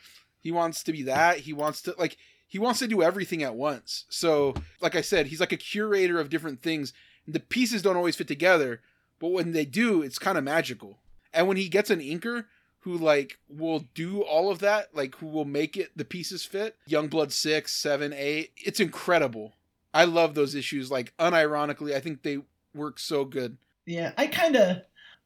He 0.41 0.51
wants 0.51 0.83
to 0.83 0.91
be 0.91 1.03
that. 1.03 1.39
He 1.39 1.53
wants 1.53 1.81
to 1.83 1.95
like 1.97 2.17
he 2.47 2.59
wants 2.59 2.79
to 2.79 2.87
do 2.87 3.01
everything 3.03 3.43
at 3.43 3.55
once. 3.55 4.05
So, 4.09 4.55
like 4.81 4.95
I 4.95 5.01
said, 5.01 5.27
he's 5.27 5.39
like 5.39 5.51
a 5.51 5.57
curator 5.57 6.19
of 6.19 6.29
different 6.29 6.61
things. 6.61 6.93
The 7.27 7.39
pieces 7.39 7.81
don't 7.83 7.97
always 7.97 8.15
fit 8.15 8.27
together, 8.27 8.81
but 9.19 9.27
when 9.29 9.51
they 9.51 9.65
do, 9.65 10.01
it's 10.01 10.17
kind 10.17 10.35
of 10.37 10.43
magical. 10.43 10.99
And 11.31 11.47
when 11.47 11.57
he 11.57 11.69
gets 11.69 11.91
an 11.91 11.99
inker 11.99 12.45
who 12.81 12.97
like 12.97 13.39
will 13.49 13.79
do 13.93 14.21
all 14.21 14.49
of 14.49 14.59
that, 14.59 14.95
like 14.95 15.15
who 15.15 15.27
will 15.27 15.45
make 15.45 15.75
it 15.75 15.91
the 15.95 16.05
pieces 16.05 16.45
fit, 16.45 16.77
Youngblood 16.89 17.31
6, 17.31 17.71
7, 17.71 18.13
8, 18.13 18.51
it's 18.57 18.79
incredible. 18.79 19.53
I 19.93 20.05
love 20.05 20.35
those 20.35 20.55
issues 20.55 20.91
like 20.91 21.13
unironically. 21.17 21.93
I 21.93 21.99
think 21.99 22.23
they 22.23 22.39
work 22.73 22.99
so 22.99 23.25
good. 23.25 23.57
Yeah, 23.85 24.13
I 24.17 24.27
kind 24.27 24.55
of, 24.55 24.77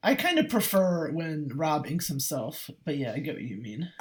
I 0.02 0.16
kind 0.16 0.40
of 0.40 0.50
prefer 0.50 1.12
when 1.12 1.52
Rob 1.54 1.86
inks 1.86 2.08
himself. 2.08 2.70
But 2.86 2.98
yeah, 2.98 3.14
I 3.14 3.20
get 3.20 3.36
what 3.36 3.44
you 3.44 3.58
mean. 3.58 3.92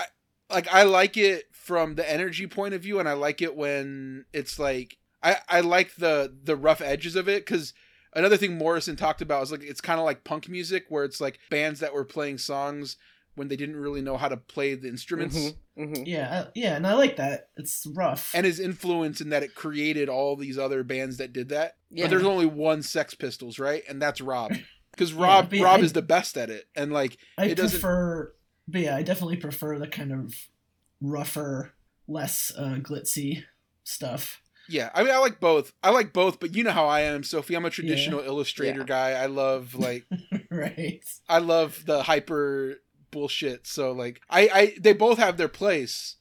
like 0.48 0.72
I 0.72 0.84
like 0.84 1.16
it 1.16 1.46
from 1.52 1.96
the 1.96 2.10
energy 2.10 2.46
point 2.46 2.74
of 2.74 2.82
view, 2.82 3.00
and 3.00 3.08
I 3.08 3.14
like 3.14 3.42
it 3.42 3.56
when 3.56 4.24
it's 4.32 4.58
like 4.58 4.98
I 5.22 5.38
I 5.48 5.60
like 5.60 5.96
the 5.96 6.32
the 6.44 6.56
rough 6.56 6.80
edges 6.80 7.16
of 7.16 7.28
it 7.28 7.44
because 7.44 7.74
another 8.14 8.36
thing 8.36 8.56
Morrison 8.56 8.96
talked 8.96 9.22
about 9.22 9.42
is 9.42 9.52
like 9.52 9.64
it's 9.64 9.80
kind 9.80 9.98
of 9.98 10.06
like 10.06 10.24
punk 10.24 10.48
music 10.48 10.86
where 10.88 11.04
it's 11.04 11.20
like 11.20 11.40
bands 11.50 11.80
that 11.80 11.94
were 11.94 12.04
playing 12.04 12.38
songs 12.38 12.96
when 13.34 13.48
they 13.48 13.56
didn't 13.56 13.76
really 13.76 14.02
know 14.02 14.16
how 14.16 14.28
to 14.28 14.36
play 14.36 14.74
the 14.74 14.88
instruments. 14.88 15.36
Mhm, 15.36 15.54
mhm. 15.78 16.06
Yeah, 16.06 16.44
I, 16.46 16.50
yeah, 16.54 16.76
and 16.76 16.86
I 16.86 16.94
like 16.94 17.16
that. 17.16 17.48
It's 17.56 17.86
rough. 17.94 18.30
And 18.34 18.44
his 18.44 18.60
influence 18.60 19.20
in 19.20 19.30
that 19.30 19.42
it 19.42 19.54
created 19.54 20.08
all 20.08 20.36
these 20.36 20.58
other 20.58 20.84
bands 20.84 21.16
that 21.16 21.32
did 21.32 21.48
that. 21.48 21.76
Yeah. 21.90 22.04
But 22.04 22.10
there's 22.10 22.24
only 22.24 22.46
one 22.46 22.82
Sex 22.82 23.14
Pistols, 23.14 23.58
right? 23.58 23.82
And 23.88 24.00
that's 24.02 24.20
Rob. 24.20 24.52
Because 24.90 25.12
Yeah, 25.14 25.24
Rob 25.24 25.52
yeah, 25.54 25.64
Rob 25.64 25.80
I- 25.80 25.82
is 25.84 25.92
the 25.94 26.02
best 26.02 26.36
at 26.36 26.50
it. 26.50 26.66
And 26.76 26.92
like 26.92 27.16
I 27.38 27.46
it 27.46 27.54
doesn't- 27.54 27.80
prefer, 27.80 28.34
but 28.68 28.80
yeah, 28.82 28.96
I 28.96 29.02
definitely 29.02 29.36
prefer 29.36 29.78
the 29.78 29.88
kind 29.88 30.12
of 30.12 30.34
rougher, 31.00 31.72
less 32.06 32.52
uh, 32.56 32.76
glitzy 32.80 33.44
stuff. 33.84 34.40
Yeah, 34.68 34.90
I 34.94 35.02
mean, 35.02 35.12
I 35.12 35.18
like 35.18 35.40
both. 35.40 35.72
I 35.82 35.90
like 35.90 36.12
both, 36.12 36.38
but 36.38 36.54
you 36.54 36.62
know 36.62 36.70
how 36.70 36.86
I 36.86 37.00
am, 37.00 37.24
Sophie. 37.24 37.54
I'm 37.56 37.64
a 37.64 37.70
traditional 37.70 38.20
illustrator 38.20 38.80
Yeah. 38.80 38.86
guy. 38.86 39.10
I 39.12 39.26
love 39.26 39.74
like 39.74 40.06
right. 40.50 41.00
I 41.28 41.38
love 41.38 41.82
the 41.84 42.02
hyper 42.04 42.76
bullshit. 43.12 43.66
So 43.68 43.92
like 43.92 44.20
I 44.28 44.48
I 44.52 44.74
they 44.80 44.92
both 44.92 45.18
have 45.18 45.36
their 45.36 45.48
place. 45.48 46.16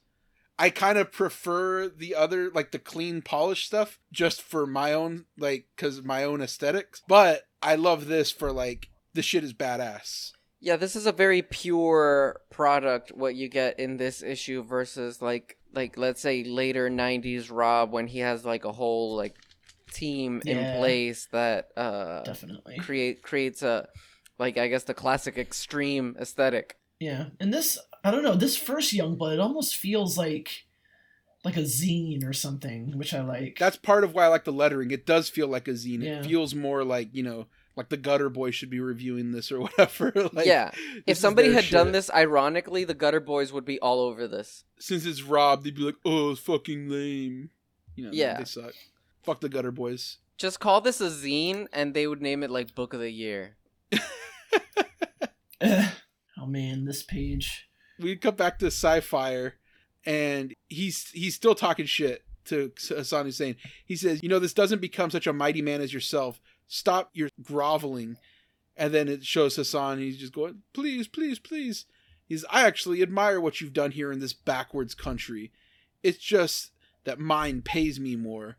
I 0.58 0.70
kind 0.70 0.98
of 0.98 1.10
prefer 1.10 1.88
the 1.88 2.14
other 2.14 2.50
like 2.54 2.70
the 2.70 2.78
clean 2.78 3.22
polished 3.22 3.66
stuff 3.66 3.98
just 4.12 4.40
for 4.42 4.64
my 4.66 4.92
own 4.92 5.24
like 5.36 5.66
cuz 5.76 6.02
my 6.04 6.22
own 6.22 6.40
aesthetics. 6.40 7.02
But 7.08 7.42
I 7.60 7.74
love 7.74 8.06
this 8.06 8.30
for 8.30 8.52
like 8.52 8.88
the 9.14 9.22
shit 9.22 9.42
is 9.42 9.52
badass. 9.54 10.30
Yeah, 10.60 10.76
this 10.76 10.94
is 10.94 11.06
a 11.06 11.12
very 11.12 11.42
pure 11.42 12.40
product 12.50 13.10
what 13.10 13.34
you 13.34 13.48
get 13.48 13.80
in 13.80 13.96
this 13.96 14.22
issue 14.22 14.62
versus 14.62 15.20
like 15.20 15.56
like 15.74 15.96
let's 15.98 16.20
say 16.20 16.44
later 16.44 16.88
90s 16.88 17.50
Rob 17.50 17.90
when 17.90 18.06
he 18.06 18.20
has 18.20 18.44
like 18.44 18.64
a 18.64 18.70
whole 18.72 19.16
like 19.16 19.34
team 19.92 20.40
Yeah. 20.44 20.58
in 20.74 20.78
place 20.78 21.26
that 21.32 21.68
uh 21.76 22.22
Definitely. 22.22 22.78
create 22.78 23.22
creates 23.22 23.62
a 23.62 23.88
like 24.38 24.56
I 24.58 24.68
guess 24.68 24.84
the 24.84 24.94
classic 24.94 25.36
extreme 25.38 26.14
aesthetic. 26.20 26.76
Yeah, 27.02 27.26
and 27.40 27.52
this 27.52 27.78
I 28.04 28.10
don't 28.12 28.22
know. 28.22 28.34
This 28.34 28.56
first 28.56 28.92
Youngblood 28.94 29.34
it 29.34 29.40
almost 29.40 29.74
feels 29.76 30.16
like 30.16 30.64
like 31.44 31.56
a 31.56 31.62
zine 31.62 32.24
or 32.24 32.32
something, 32.32 32.96
which 32.96 33.12
I 33.12 33.22
like. 33.22 33.56
That's 33.58 33.76
part 33.76 34.04
of 34.04 34.14
why 34.14 34.24
I 34.24 34.28
like 34.28 34.44
the 34.44 34.52
lettering. 34.52 34.92
It 34.92 35.04
does 35.04 35.28
feel 35.28 35.48
like 35.48 35.66
a 35.66 35.72
zine. 35.72 36.02
Yeah. 36.04 36.20
It 36.20 36.26
feels 36.26 36.54
more 36.54 36.84
like, 36.84 37.08
you 37.12 37.24
know, 37.24 37.46
like 37.74 37.88
the 37.88 37.96
Gutter 37.96 38.28
Boy 38.28 38.52
should 38.52 38.70
be 38.70 38.78
reviewing 38.78 39.32
this 39.32 39.50
or 39.50 39.58
whatever. 39.66 40.12
like 40.32 40.46
yeah. 40.46 40.70
If 41.04 41.16
somebody 41.16 41.48
their 41.48 41.60
had 41.62 41.70
done 41.72 41.90
this 41.90 42.08
ironically, 42.12 42.84
the 42.84 42.94
Gutter 42.94 43.18
Boys 43.18 43.52
would 43.52 43.64
be 43.64 43.80
all 43.80 43.98
over 44.00 44.28
this. 44.28 44.62
since 44.78 45.04
it's 45.04 45.22
Rob, 45.24 45.64
they'd 45.64 45.74
be 45.74 45.82
like, 45.82 45.96
"Oh, 46.04 46.30
it's 46.30 46.40
fucking 46.40 46.88
lame." 46.88 47.50
You 47.96 48.04
know, 48.04 48.10
Yeah. 48.12 48.38
they 48.38 48.44
suck. 48.44 48.74
Fuck 49.24 49.40
the 49.40 49.48
Gutter 49.48 49.72
Boys. 49.72 50.18
Just 50.38 50.60
call 50.60 50.80
this 50.80 51.00
a 51.00 51.08
zine 51.10 51.66
and 51.72 51.92
they 51.94 52.06
would 52.06 52.22
name 52.22 52.42
it 52.44 52.50
like 52.52 52.74
Book 52.76 52.94
of 52.94 53.00
the 53.00 53.10
Year. 53.10 53.56
oh 56.42 56.46
man, 56.46 56.84
this 56.84 57.02
page. 57.02 57.68
We 57.98 58.16
cut 58.16 58.36
back 58.36 58.58
to 58.58 58.70
Psi-Fire, 58.70 59.54
and 60.04 60.54
he's 60.68 61.10
he's 61.10 61.34
still 61.34 61.54
talking 61.54 61.86
shit 61.86 62.24
to 62.46 62.72
Hassan 62.88 63.26
Hussein. 63.26 63.56
He 63.86 63.96
says, 63.96 64.22
"You 64.22 64.28
know, 64.28 64.38
this 64.38 64.54
doesn't 64.54 64.80
become 64.80 65.10
such 65.10 65.26
a 65.26 65.32
mighty 65.32 65.62
man 65.62 65.80
as 65.80 65.94
yourself. 65.94 66.40
Stop 66.66 67.10
your 67.12 67.28
groveling." 67.42 68.16
And 68.76 68.92
then 68.92 69.06
it 69.06 69.24
shows 69.24 69.56
Hassan. 69.56 69.98
He's 69.98 70.18
just 70.18 70.32
going, 70.32 70.62
"Please, 70.72 71.06
please, 71.06 71.38
please." 71.38 71.84
He's, 72.26 72.44
"I 72.50 72.66
actually 72.66 73.02
admire 73.02 73.40
what 73.40 73.60
you've 73.60 73.74
done 73.74 73.92
here 73.92 74.10
in 74.10 74.20
this 74.20 74.32
backwards 74.32 74.94
country. 74.94 75.52
It's 76.02 76.18
just 76.18 76.72
that 77.04 77.20
mine 77.20 77.62
pays 77.62 78.00
me 78.00 78.16
more." 78.16 78.56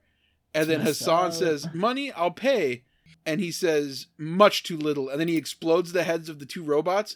And 0.53 0.69
then 0.69 0.81
uh, 0.81 0.85
Hassan 0.85 1.27
up. 1.27 1.33
says, 1.33 1.67
"Money, 1.73 2.11
I'll 2.11 2.31
pay." 2.31 2.83
And 3.25 3.41
he 3.41 3.51
says, 3.51 4.07
"Much 4.17 4.63
too 4.63 4.77
little." 4.77 5.09
And 5.09 5.19
then 5.19 5.27
he 5.27 5.37
explodes 5.37 5.91
the 5.91 6.03
heads 6.03 6.29
of 6.29 6.39
the 6.39 6.45
two 6.45 6.63
robots. 6.63 7.15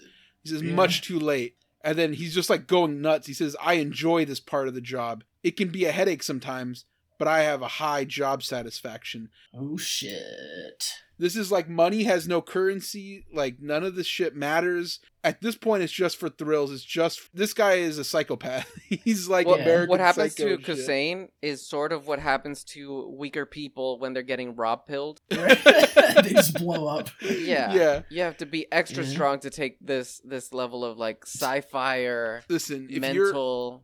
He 0.49 0.55
says, 0.55 0.63
Yeah. 0.63 0.73
"Much 0.73 1.01
too 1.01 1.19
late." 1.19 1.55
And 1.81 1.97
then 1.97 2.13
he's 2.13 2.33
just 2.33 2.49
like 2.49 2.67
going 2.67 3.01
nuts. 3.01 3.27
He 3.27 3.33
says, 3.33 3.55
"I 3.61 3.75
enjoy 3.75 4.25
this 4.25 4.39
part 4.39 4.67
of 4.67 4.73
the 4.73 4.81
job. 4.81 5.23
It 5.43 5.57
can 5.57 5.69
be 5.69 5.85
a 5.85 5.91
headache 5.91 6.23
sometimes, 6.23 6.85
but 7.17 7.27
I 7.27 7.43
have 7.43 7.61
a 7.61 7.67
high 7.67 8.03
job 8.03 8.43
satisfaction." 8.43 9.29
Oh 9.53 9.77
shit. 9.77 10.85
This 11.19 11.35
is 11.35 11.51
like 11.51 11.67
money 11.67 12.03
has 12.03 12.27
no 12.27 12.41
currency. 12.41 13.25
Like 13.33 13.59
none 13.59 13.83
of 13.83 13.95
this 13.95 14.07
shit 14.07 14.35
matters. 14.35 14.99
At 15.23 15.41
this 15.41 15.55
point, 15.55 15.83
it's 15.83 15.91
just 15.91 16.17
for 16.17 16.29
thrills. 16.29 16.71
It's 16.71 16.83
just 16.83 17.21
this 17.33 17.53
guy 17.53 17.73
is 17.73 17.97
a 17.97 18.03
psychopath. 18.03 18.71
He's 19.03 19.27
like 19.27 19.47
What, 19.47 19.61
American 19.61 19.89
what 19.89 19.99
happens 19.99 20.35
Psycho 20.35 20.57
to 20.57 20.63
shit. 20.63 20.77
Hussein 20.77 21.29
is 21.41 21.67
sort 21.67 21.91
of 21.91 22.07
what 22.07 22.19
happens 22.19 22.63
to 22.65 23.13
weaker 23.17 23.45
people 23.45 23.99
when 23.99 24.13
they're 24.13 24.23
getting 24.23 24.55
rob 24.55 24.85
pilled. 24.85 25.21
they 25.29 26.29
just 26.29 26.53
blow 26.59 26.87
up. 26.87 27.09
Yeah. 27.21 27.73
Yeah. 27.73 28.01
You 28.09 28.21
have 28.21 28.37
to 28.37 28.45
be 28.45 28.71
extra 28.71 29.03
Yeah. 29.03 29.09
strong 29.09 29.39
to 29.41 29.49
take 29.49 29.77
this 29.81 30.21
this 30.23 30.53
level 30.53 30.85
of 30.85 30.97
like 30.97 31.23
sci-fi 31.25 32.01
or 32.03 32.43
Listen, 32.47 32.87
if 32.89 33.03
you're 33.13 33.25
mental 33.25 33.83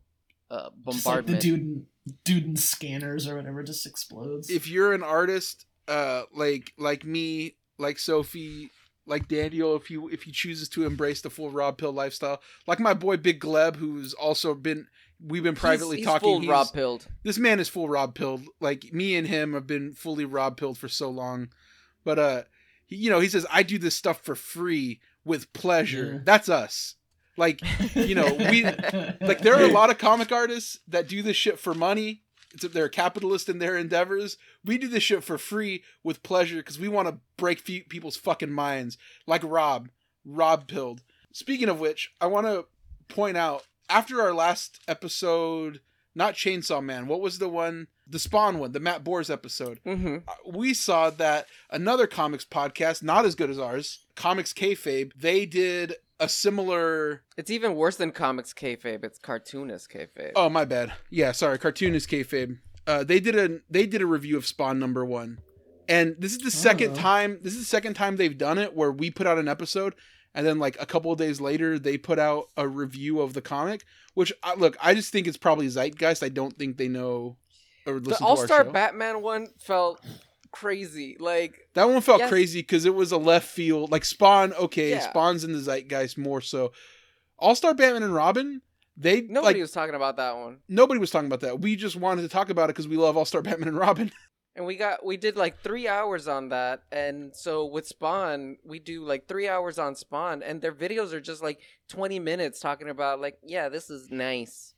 uh, 0.52 0.70
Just 0.92 1.06
like 1.08 1.26
the 1.26 1.34
bombardment. 1.34 1.42
dude 1.42 1.60
in, 1.62 1.86
dude 2.24 2.46
in 2.46 2.56
scanners 2.56 3.28
or 3.28 3.36
whatever 3.38 3.64
just 3.64 3.86
explodes. 3.88 4.50
if 4.52 4.68
you're 4.68 4.94
an 4.94 5.02
artist 5.04 5.66
uh 5.88 6.24
like 6.34 6.74
like 6.78 7.06
me 7.06 7.56
like 7.78 8.00
sophie 8.00 8.70
like 9.06 9.28
daniel 9.28 9.76
if 9.76 9.92
you 9.92 10.08
if 10.10 10.24
he 10.24 10.32
chooses 10.32 10.70
to 10.70 10.86
embrace 10.86 11.22
the 11.22 11.30
full 11.30 11.50
rob 11.50 11.78
pill 11.78 11.92
lifestyle. 11.92 12.42
Like 12.68 12.80
my 12.80 12.94
boy 12.94 13.18
big 13.18 13.40
gleb 13.42 13.76
who's 13.76 14.14
also 14.14 14.54
been 14.54 14.88
we've 15.22 15.44
been 15.44 15.56
privately 15.56 15.98
he's, 15.98 16.06
he's 16.06 16.14
talking. 16.14 16.30
full 16.30 16.40
he's- 16.40 16.50
rob 16.52 16.74
pilled. 16.74 17.08
this 17.24 17.38
man 17.38 17.60
is 17.60 17.68
full 17.70 17.90
rob 17.90 18.16
pilled. 18.16 18.44
Like 18.62 18.94
me 18.94 19.16
and 19.16 19.28
him 19.28 19.54
have 19.54 19.68
been 19.68 19.94
fully 19.94 20.26
rob 20.26 20.58
pilled 20.58 20.78
for 20.78 20.88
so 20.88 21.10
long. 21.10 21.50
But 22.06 22.20
uh 22.20 22.44
he, 22.86 22.96
you 22.98 23.10
know 23.10 23.20
he 23.20 23.28
says 23.30 23.46
i 23.52 23.64
do 23.64 23.78
this 23.78 23.96
stuff 23.96 24.22
for 24.22 24.36
free 24.36 25.02
with 25.26 25.52
pleasure. 25.54 26.14
Yeah. 26.14 26.20
that's 26.24 26.48
us. 26.50 26.96
Like 27.36 27.62
you 27.96 28.16
know, 28.16 28.34
we- 28.34 28.64
like 29.22 29.42
there 29.42 29.56
are 29.56 29.64
a 29.64 29.74
lot 29.74 29.90
of 29.90 29.98
comic 29.98 30.32
artists 30.32 30.80
that 30.88 31.08
do 31.10 31.22
this 31.22 31.36
shit 31.36 31.60
for 31.60 31.74
money 31.74 32.08
it's, 32.12 32.23
they're 32.62 32.86
a 32.86 32.90
capitalist 32.90 33.50
in 33.50 33.60
their 33.60 33.78
endeavors 33.78 34.38
we 34.64 34.78
do 34.78 34.88
this 34.88 35.04
shit 35.04 35.24
for 35.24 35.38
free 35.38 35.84
with 36.04 36.24
pleasure 36.24 36.58
because 36.58 36.80
we 36.80 36.88
want 36.88 37.08
to 37.08 37.18
break 37.38 37.66
people's 37.66 38.16
fucking 38.18 38.52
minds. 38.52 38.98
Like 39.26 39.42
rob 39.44 39.90
rob 40.26 40.68
pilled 40.68 41.02
speaking 41.34 41.68
of 41.68 41.80
which 41.82 42.14
i 42.22 42.26
want 42.26 42.48
to 42.48 42.66
point 43.10 43.36
out 43.36 43.66
after 43.90 44.22
our 44.22 44.34
last 44.34 44.80
episode 44.88 45.82
not 46.16 46.36
chainsaw 46.36 46.82
man 46.82 47.08
what 47.08 47.20
was 47.22 47.40
the 47.40 47.50
one? 47.50 47.88
The 48.08 48.20
spawn 48.20 48.60
one 48.60 48.72
the 48.72 48.80
matt 48.80 49.04
Boers 49.04 49.30
episode. 49.30 49.80
Hmm 49.84 50.18
uh, 50.28 50.34
we 50.46 50.74
saw 50.74 51.10
that 51.10 51.48
another 51.70 52.08
comics 52.08 52.46
podcast 52.46 53.02
not 53.04 53.26
as 53.26 53.36
good 53.36 53.50
as 53.50 53.60
ours 53.60 54.06
comics 54.16 54.54
kayfabe 54.54 55.12
they 55.16 55.46
did 55.46 55.96
a 56.24 56.30
similar 56.30 57.24
It's 57.38 57.52
even 57.52 57.76
worse 57.76 57.98
than 57.98 58.12
comics 58.12 58.54
kayfabe. 58.54 59.04
It's 59.04 59.20
cartoonist 59.20 59.90
kayfabe. 59.92 60.32
Oh 60.36 60.50
my 60.50 60.66
bad. 60.66 60.94
Yeah, 61.10 61.32
sorry. 61.32 61.58
Cartoonist 61.60 62.10
kayfabe. 62.10 62.58
Uh, 62.86 63.04
they 63.04 63.20
did 63.20 63.36
a 63.38 63.60
they 63.70 63.86
did 63.86 64.02
a 64.02 64.06
review 64.06 64.38
of 64.38 64.46
Spawn 64.46 64.80
number 64.80 65.06
one, 65.06 65.40
And 65.88 66.16
this 66.20 66.32
is 66.34 66.40
the 66.40 66.52
second 66.52 66.92
Oh. 66.92 66.96
time. 66.96 67.40
This 67.42 67.54
is 67.54 67.60
the 67.60 67.66
second 67.66 67.94
time 67.96 68.16
they've 68.18 68.38
done 68.38 68.58
it 68.58 68.76
where 68.76 68.92
we 68.92 69.10
put 69.12 69.28
out 69.28 69.38
an 69.38 69.48
episode, 69.48 69.96
and 70.34 70.46
then 70.46 70.60
like 70.60 70.76
a 70.82 70.86
couple 70.86 71.12
of 71.12 71.18
days 71.18 71.40
later 71.42 71.78
they 71.80 71.98
put 71.98 72.20
out 72.20 72.46
a 72.58 72.68
review 72.68 73.22
of 73.22 73.34
the 73.34 73.42
comic. 73.42 73.84
Which 74.14 74.32
I, 74.44 74.54
look, 74.56 74.78
I 74.82 74.94
just 74.94 75.12
think 75.12 75.28
it's 75.28 75.38
probably 75.38 75.68
zeitgeist. 75.68 76.24
I 76.24 76.30
don't 76.30 76.58
think 76.58 76.78
they 76.78 76.88
know 76.88 77.38
or 77.88 77.96
listen 77.96 78.18
The 78.20 78.26
All 78.26 78.38
Star. 78.38 78.64
Batman 78.64 79.22
one 79.22 79.48
felt 79.60 80.00
crazy. 80.54 81.18
Like 81.20 81.68
That 81.74 81.90
one 81.90 82.02
felt 82.02 82.20
Yes. 82.20 82.30
crazy 82.30 82.62
because 82.62 82.86
it 82.86 82.96
was 82.96 83.12
a 83.12 83.18
left 83.18 83.48
field. 83.50 83.92
Like 83.92 84.06
Spawn, 84.06 84.54
okay, 84.54 84.92
Yeah. 84.92 85.10
Spawn's 85.10 85.44
in 85.44 85.52
the 85.52 85.60
zeitgeist 85.60 86.18
more 86.18 86.40
so. 86.40 86.72
All 87.38 87.56
Star 87.56 87.74
Batman 87.74 88.04
and 88.04 88.16
Robin, 88.16 88.62
they 88.96 89.22
nobody 89.22 89.56
like 89.56 89.62
was 89.64 89.72
talking 89.72 89.96
about 89.96 90.16
that 90.18 90.38
one. 90.38 90.60
nobody 90.70 91.00
was 91.00 91.12
talking 91.12 91.28
about 91.28 91.42
that. 91.42 91.60
We 91.60 91.76
just 91.76 91.96
wanted 91.98 92.22
to 92.22 92.30
talk 92.30 92.50
about 92.50 92.66
it 92.70 92.76
because 92.76 92.88
we 92.88 92.96
love 92.96 93.18
All 93.18 93.26
Star 93.26 93.42
Batman 93.48 93.68
and 93.68 93.78
Robin. 93.78 94.12
And 94.56 94.68
we 94.68 94.76
got 94.76 95.04
we 95.04 95.18
did 95.18 95.36
like 95.36 95.62
three 95.62 95.88
hours 95.88 96.28
on 96.28 96.50
that, 96.50 96.84
and 96.92 97.36
so 97.36 97.66
with 97.66 97.88
Spawn, 97.88 98.58
we 98.64 98.78
do 98.78 99.04
like 99.04 99.28
three 99.28 99.48
hours 99.48 99.80
on 99.80 99.96
Spawn, 99.96 100.44
and 100.44 100.62
their 100.62 100.72
videos 100.72 101.12
are 101.12 101.20
just 101.20 101.42
like 101.42 101.60
twenty 101.90 102.20
minutes 102.20 102.60
talking 102.60 102.88
about 102.88 103.20
like, 103.20 103.40
yeah, 103.44 103.68
this 103.70 103.90
is 103.90 104.12
nice. 104.12 104.73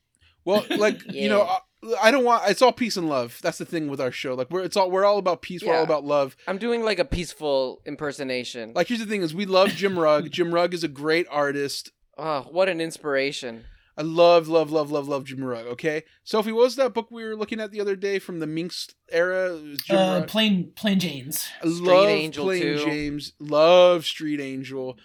Well, 0.45 0.65
like 0.77 1.01
you 1.11 1.27
know, 1.27 1.41
I, 1.41 1.59
I 2.03 2.11
don't 2.11 2.23
want. 2.23 2.49
It's 2.49 2.61
all 2.61 2.71
peace 2.71 2.95
and 2.97 3.09
love. 3.09 3.39
That's 3.41 3.57
the 3.57 3.65
thing 3.65 3.87
with 3.89 3.99
our 3.99 4.11
show. 4.11 4.33
Like 4.35 4.49
we're 4.51 4.63
it's 4.63 4.77
all 4.77 4.89
we're 4.89 5.05
all 5.05 5.17
about 5.17 5.41
peace. 5.41 5.63
We're 5.63 5.75
all 5.75 5.83
about 5.83 6.05
love. 6.05 6.35
I'm 6.47 6.57
doing 6.57 6.83
like 6.83 6.99
a 6.99 7.05
peaceful 7.05 7.81
impersonation. 7.85 8.71
Like 8.73 8.87
here's 8.87 8.99
the 9.01 9.05
thing: 9.05 9.21
is 9.21 9.33
we 9.35 9.45
love 9.45 9.69
Jim 9.69 9.97
Rugg. 9.99 10.31
Jim 10.31 10.53
Rugg 10.53 10.73
is 10.73 10.83
a 10.83 10.87
great 10.87 11.27
artist. 11.29 11.91
oh, 12.17 12.41
what 12.51 12.69
an 12.69 12.79
inspiration! 12.79 13.65
I 13.97 14.01
love, 14.01 14.49
love, 14.49 14.71
love, 14.71 14.91
love, 14.91 15.07
love 15.07 15.23
Jim 15.23 15.41
Rugg. 15.43 15.65
Okay, 15.67 16.03
Sophie, 16.25 16.51
what 16.51 16.63
was 16.65 16.75
that 16.75 16.93
book 16.93 17.09
we 17.11 17.23
were 17.23 17.35
looking 17.35 17.61
at 17.61 17.71
the 17.71 17.79
other 17.79 17.95
day 17.95 18.19
from 18.19 18.39
the 18.39 18.47
Minx 18.47 18.89
era? 19.09 19.55
It 19.55 19.63
was 19.63 19.79
Jim 19.79 19.97
Uh, 19.97 20.19
Rugg. 20.19 20.27
plain 20.27 20.71
plain 20.75 20.99
Janes. 20.99 21.47
I 21.63 21.67
Street 21.69 21.81
love 21.87 22.07
Angel 22.09 22.45
Plain 22.45 22.61
too. 22.61 22.77
James. 22.85 23.33
Love 23.39 24.05
Street 24.05 24.41
Angel. 24.41 24.97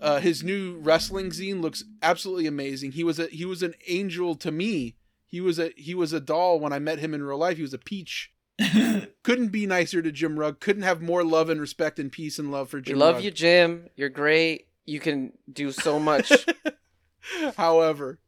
Uh, 0.00 0.20
his 0.20 0.42
new 0.42 0.76
wrestling 0.78 1.30
zine 1.30 1.60
looks 1.60 1.84
absolutely 2.02 2.46
amazing. 2.46 2.92
He 2.92 3.04
was 3.04 3.18
a 3.18 3.26
he 3.28 3.44
was 3.44 3.62
an 3.62 3.74
angel 3.86 4.34
to 4.36 4.50
me. 4.50 4.96
He 5.26 5.40
was 5.40 5.58
a 5.58 5.72
he 5.76 5.94
was 5.94 6.12
a 6.12 6.20
doll 6.20 6.60
when 6.60 6.72
I 6.72 6.78
met 6.78 6.98
him 6.98 7.14
in 7.14 7.22
real 7.22 7.38
life. 7.38 7.56
He 7.56 7.62
was 7.62 7.74
a 7.74 7.78
peach. 7.78 8.32
Couldn't 9.22 9.48
be 9.48 9.66
nicer 9.66 10.00
to 10.02 10.12
Jim 10.12 10.38
Rugg. 10.38 10.60
Couldn't 10.60 10.82
have 10.82 11.02
more 11.02 11.24
love 11.24 11.50
and 11.50 11.60
respect 11.60 11.98
and 11.98 12.10
peace 12.12 12.38
and 12.38 12.50
love 12.50 12.68
for 12.70 12.78
We 12.78 12.82
Jim. 12.84 12.98
love 12.98 13.16
Rugg. 13.16 13.24
you, 13.24 13.30
Jim. 13.30 13.88
You're 13.96 14.08
great. 14.08 14.68
You 14.84 15.00
can 15.00 15.32
do 15.52 15.72
so 15.72 15.98
much. 15.98 16.32
However, 17.56 18.18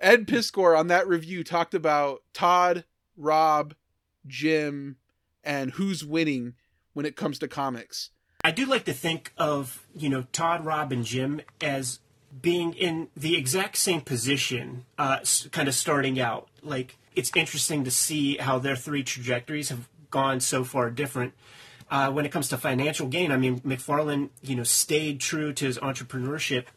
Ed 0.00 0.26
Piskor 0.26 0.78
on 0.78 0.88
that 0.88 1.08
review 1.08 1.44
talked 1.44 1.74
about 1.74 2.22
Todd, 2.32 2.84
Rob, 3.16 3.74
Jim, 4.26 4.96
and 5.44 5.72
who's 5.72 6.04
winning 6.04 6.54
when 6.92 7.06
it 7.06 7.16
comes 7.16 7.38
to 7.38 7.48
comics. 7.48 8.10
I 8.48 8.50
do 8.50 8.64
like 8.64 8.86
to 8.86 8.94
think 8.94 9.34
of, 9.36 9.86
you 9.94 10.08
know, 10.08 10.24
Todd, 10.32 10.64
Rob, 10.64 10.90
and 10.90 11.04
Jim 11.04 11.42
as 11.60 11.98
being 12.40 12.72
in 12.72 13.08
the 13.14 13.36
exact 13.36 13.76
same 13.76 14.00
position, 14.00 14.86
uh, 14.96 15.18
kind 15.52 15.68
of 15.68 15.74
starting 15.74 16.18
out. 16.18 16.48
Like, 16.62 16.96
it's 17.14 17.30
interesting 17.36 17.84
to 17.84 17.90
see 17.90 18.38
how 18.38 18.58
their 18.58 18.74
three 18.74 19.02
trajectories 19.02 19.68
have 19.68 19.86
gone 20.10 20.40
so 20.40 20.64
far 20.64 20.88
different. 20.88 21.34
Uh, 21.90 22.10
when 22.10 22.24
it 22.24 22.32
comes 22.32 22.48
to 22.48 22.56
financial 22.56 23.06
gain, 23.06 23.32
I 23.32 23.36
mean, 23.36 23.60
McFarlane, 23.60 24.30
you 24.40 24.56
know, 24.56 24.62
stayed 24.62 25.20
true 25.20 25.52
to 25.52 25.66
his 25.66 25.76
entrepreneurship, 25.80 26.68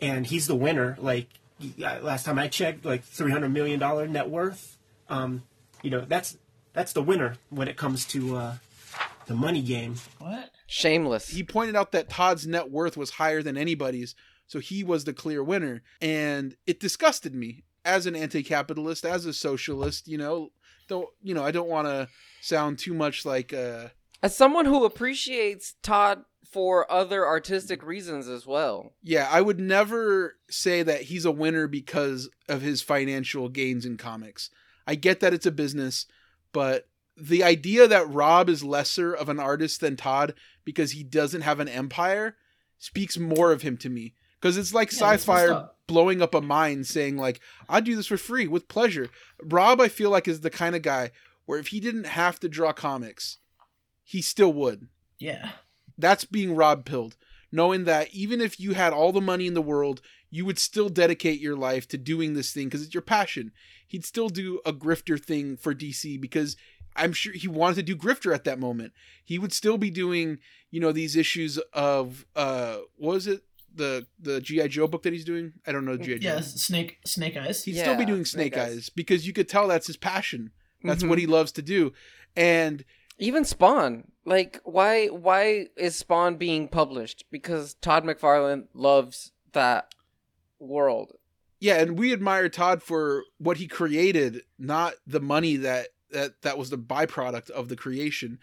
and 0.00 0.28
he's 0.28 0.46
the 0.46 0.54
winner. 0.54 0.96
Like, 1.00 1.26
uh, 1.60 1.98
last 2.02 2.24
time 2.24 2.38
I 2.38 2.46
checked, 2.46 2.84
like 2.84 3.04
$300 3.04 3.50
million 3.50 3.80
net 4.12 4.30
worth. 4.30 4.78
Um, 5.08 5.42
you 5.82 5.90
know, 5.90 6.04
that's 6.06 6.38
that's 6.72 6.92
the 6.92 7.02
winner 7.02 7.34
when 7.50 7.66
it 7.66 7.76
comes 7.76 8.04
to 8.04 8.36
uh, 8.36 8.54
the 9.26 9.34
money 9.34 9.62
game. 9.62 9.96
what? 10.20 10.50
Shameless. 10.66 11.28
he 11.28 11.42
pointed 11.42 11.76
out 11.76 11.92
that 11.92 12.08
Todd's 12.10 12.46
net 12.46 12.70
worth 12.70 12.96
was 12.96 13.10
higher 13.10 13.42
than 13.42 13.56
anybody's, 13.56 14.14
so 14.46 14.58
he 14.58 14.82
was 14.84 15.04
the 15.04 15.12
clear 15.12 15.42
winner. 15.42 15.82
And 16.00 16.56
it 16.66 16.80
disgusted 16.80 17.34
me 17.34 17.64
as 17.84 18.06
an 18.06 18.16
anti-capitalist, 18.16 19.04
as 19.04 19.26
a 19.26 19.32
socialist. 19.32 20.08
You 20.08 20.18
know, 20.18 20.50
don't 20.88 21.08
you 21.22 21.34
know? 21.34 21.44
I 21.44 21.50
don't 21.50 21.68
want 21.68 21.86
to 21.88 22.08
sound 22.40 22.78
too 22.78 22.94
much 22.94 23.24
like 23.24 23.52
uh, 23.52 23.88
As 24.22 24.36
someone 24.36 24.64
who 24.66 24.84
appreciates 24.84 25.74
Todd 25.82 26.22
for 26.48 26.90
other 26.90 27.26
artistic 27.26 27.82
reasons 27.82 28.28
as 28.28 28.46
well. 28.46 28.94
yeah. 29.02 29.28
I 29.30 29.40
would 29.40 29.58
never 29.58 30.36
say 30.48 30.82
that 30.84 31.02
he's 31.02 31.24
a 31.24 31.32
winner 31.32 31.66
because 31.66 32.30
of 32.48 32.62
his 32.62 32.80
financial 32.82 33.48
gains 33.48 33.84
in 33.84 33.96
comics. 33.96 34.48
I 34.86 34.94
get 34.94 35.18
that 35.20 35.34
it's 35.34 35.44
a 35.46 35.50
business, 35.50 36.06
but 36.52 36.88
the 37.16 37.42
idea 37.42 37.88
that 37.88 38.08
Rob 38.08 38.48
is 38.48 38.62
lesser 38.62 39.12
of 39.12 39.28
an 39.28 39.40
artist 39.40 39.80
than 39.80 39.96
Todd 39.96 40.34
because 40.64 40.92
he 40.92 41.02
doesn't 41.02 41.42
have 41.42 41.60
an 41.60 41.68
empire 41.68 42.36
speaks 42.78 43.16
more 43.18 43.52
of 43.52 43.62
him 43.62 43.76
to 43.78 43.88
me. 43.88 44.14
Because 44.40 44.56
it's 44.56 44.74
like 44.74 44.92
Yeah, 44.92 44.98
sci-fi 44.98 45.68
blowing 45.86 46.20
up 46.20 46.34
a 46.34 46.40
mine 46.40 46.84
saying 46.84 47.16
like, 47.16 47.40
"I 47.68 47.80
do 47.80 47.96
this 47.96 48.06
for 48.06 48.18
free 48.18 48.46
with 48.46 48.68
pleasure." 48.68 49.08
Rob, 49.42 49.80
I 49.80 49.88
feel 49.88 50.10
like 50.10 50.28
is 50.28 50.42
the 50.42 50.50
kind 50.50 50.76
of 50.76 50.82
guy 50.82 51.10
where 51.46 51.58
if 51.58 51.68
he 51.68 51.80
didn't 51.80 52.04
have 52.04 52.38
to 52.40 52.48
draw 52.48 52.72
comics, 52.72 53.38
he 54.04 54.20
still 54.20 54.52
would. 54.52 54.88
Yeah. 55.18 55.52
That's 55.96 56.24
being 56.24 56.54
Rob 56.54 56.84
pilled, 56.84 57.16
knowing 57.50 57.84
that 57.84 58.12
even 58.12 58.40
if 58.40 58.60
you 58.60 58.74
had 58.74 58.92
all 58.92 59.12
the 59.12 59.20
money 59.20 59.46
in 59.46 59.54
the 59.54 59.62
world, 59.62 60.02
you 60.30 60.44
would 60.44 60.58
still 60.58 60.88
dedicate 60.88 61.40
your 61.40 61.56
life 61.56 61.88
to 61.88 61.96
doing 61.96 62.34
this 62.34 62.52
thing 62.52 62.66
because 62.66 62.82
it's 62.82 62.94
your 62.94 63.02
passion. 63.02 63.52
He'd 63.86 64.04
still 64.04 64.28
do 64.28 64.60
a 64.66 64.72
grifter 64.72 65.18
thing 65.22 65.56
for 65.56 65.74
DC 65.74 66.20
because 66.20 66.56
I'm 66.96 67.12
sure 67.12 67.32
he 67.32 67.48
wanted 67.48 67.76
to 67.76 67.82
do 67.82 67.96
grifter 67.96 68.34
at 68.34 68.44
that 68.44 68.58
moment. 68.58 68.92
He 69.24 69.38
would 69.38 69.52
still 69.52 69.78
be 69.78 69.90
doing, 69.90 70.38
you 70.70 70.80
know, 70.80 70.92
these 70.92 71.16
issues 71.16 71.58
of 71.72 72.26
uh 72.34 72.78
what 72.96 73.14
was 73.14 73.26
it? 73.26 73.42
The 73.74 74.06
the 74.18 74.40
G.I. 74.40 74.68
Joe 74.68 74.86
book 74.86 75.02
that 75.02 75.12
he's 75.12 75.24
doing? 75.24 75.52
I 75.66 75.72
don't 75.72 75.84
know 75.84 75.96
G.I. 75.96 76.18
Joe. 76.18 76.34
Yeah. 76.36 76.40
Snake 76.40 76.98
Snake 77.04 77.36
Eyes. 77.36 77.64
He'd 77.64 77.78
still 77.78 77.96
be 77.96 78.04
doing 78.06 78.24
Snake, 78.24 78.54
Snake 78.54 78.64
Eyes. 78.66 78.76
Eyes. 78.76 78.88
because 78.90 79.26
you 79.26 79.32
could 79.32 79.48
tell 79.48 79.68
that's 79.68 79.86
his 79.86 79.96
passion. 79.96 80.50
That's 80.82 81.02
Mhm. 81.02 81.08
what 81.08 81.18
he 81.18 81.26
loves 81.26 81.52
to 81.52 81.62
do. 81.62 81.92
And 82.36 82.84
Even 83.18 83.44
Spawn. 83.44 84.10
Like 84.24 84.60
why 84.64 85.06
why 85.08 85.66
is 85.76 85.96
Spawn 85.96 86.36
being 86.36 86.68
published? 86.68 87.24
Because 87.30 87.74
Todd 87.74 88.04
McFarlane 88.04 88.66
loves 88.74 89.32
that 89.52 89.94
world. 90.58 91.12
yeah, 91.60 91.80
and 91.80 91.98
we 91.98 92.12
admire 92.12 92.48
Todd 92.48 92.82
for 92.82 93.24
what 93.38 93.56
he 93.56 93.66
created, 93.66 94.42
not 94.58 94.94
the 95.06 95.20
money 95.20 95.56
that 95.56 95.88
that 96.10 96.42
that 96.42 96.58
was 96.58 96.70
the 96.70 96.78
byproduct 96.78 97.50
of 97.50 97.68
the 97.68 97.76
creation. 97.76 98.38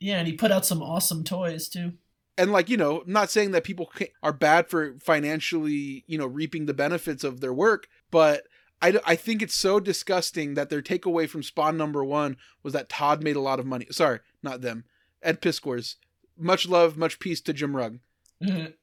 Yeah, 0.00 0.18
and 0.18 0.26
he 0.26 0.34
put 0.34 0.52
out 0.52 0.66
some 0.66 0.82
awesome 0.82 1.24
toys 1.24 1.68
too. 1.68 1.94
And 2.38 2.52
like 2.52 2.68
you 2.68 2.76
know, 2.76 3.02
I'm 3.02 3.12
not 3.12 3.30
saying 3.30 3.52
that 3.52 3.64
people 3.64 3.90
are 4.22 4.32
bad 4.32 4.68
for 4.68 4.96
financially, 5.00 6.04
you 6.06 6.18
know, 6.18 6.26
reaping 6.26 6.66
the 6.66 6.74
benefits 6.74 7.24
of 7.24 7.40
their 7.40 7.54
work, 7.54 7.88
but 8.10 8.46
I, 8.82 9.00
I 9.06 9.16
think 9.16 9.40
it's 9.40 9.54
so 9.54 9.80
disgusting 9.80 10.54
that 10.54 10.68
their 10.68 10.82
takeaway 10.82 11.28
from 11.28 11.42
Spawn 11.42 11.76
number 11.76 12.04
one 12.04 12.36
was 12.62 12.74
that 12.74 12.88
Todd 12.88 13.22
made 13.22 13.36
a 13.36 13.40
lot 13.40 13.58
of 13.58 13.66
money. 13.66 13.86
Sorry, 13.90 14.20
not 14.42 14.60
them. 14.60 14.84
Ed 15.22 15.40
Piskor's. 15.40 15.96
Much 16.38 16.68
love, 16.68 16.98
much 16.98 17.18
peace 17.18 17.40
to 17.40 17.54
Jim 17.54 17.74
Rugg. 17.74 17.98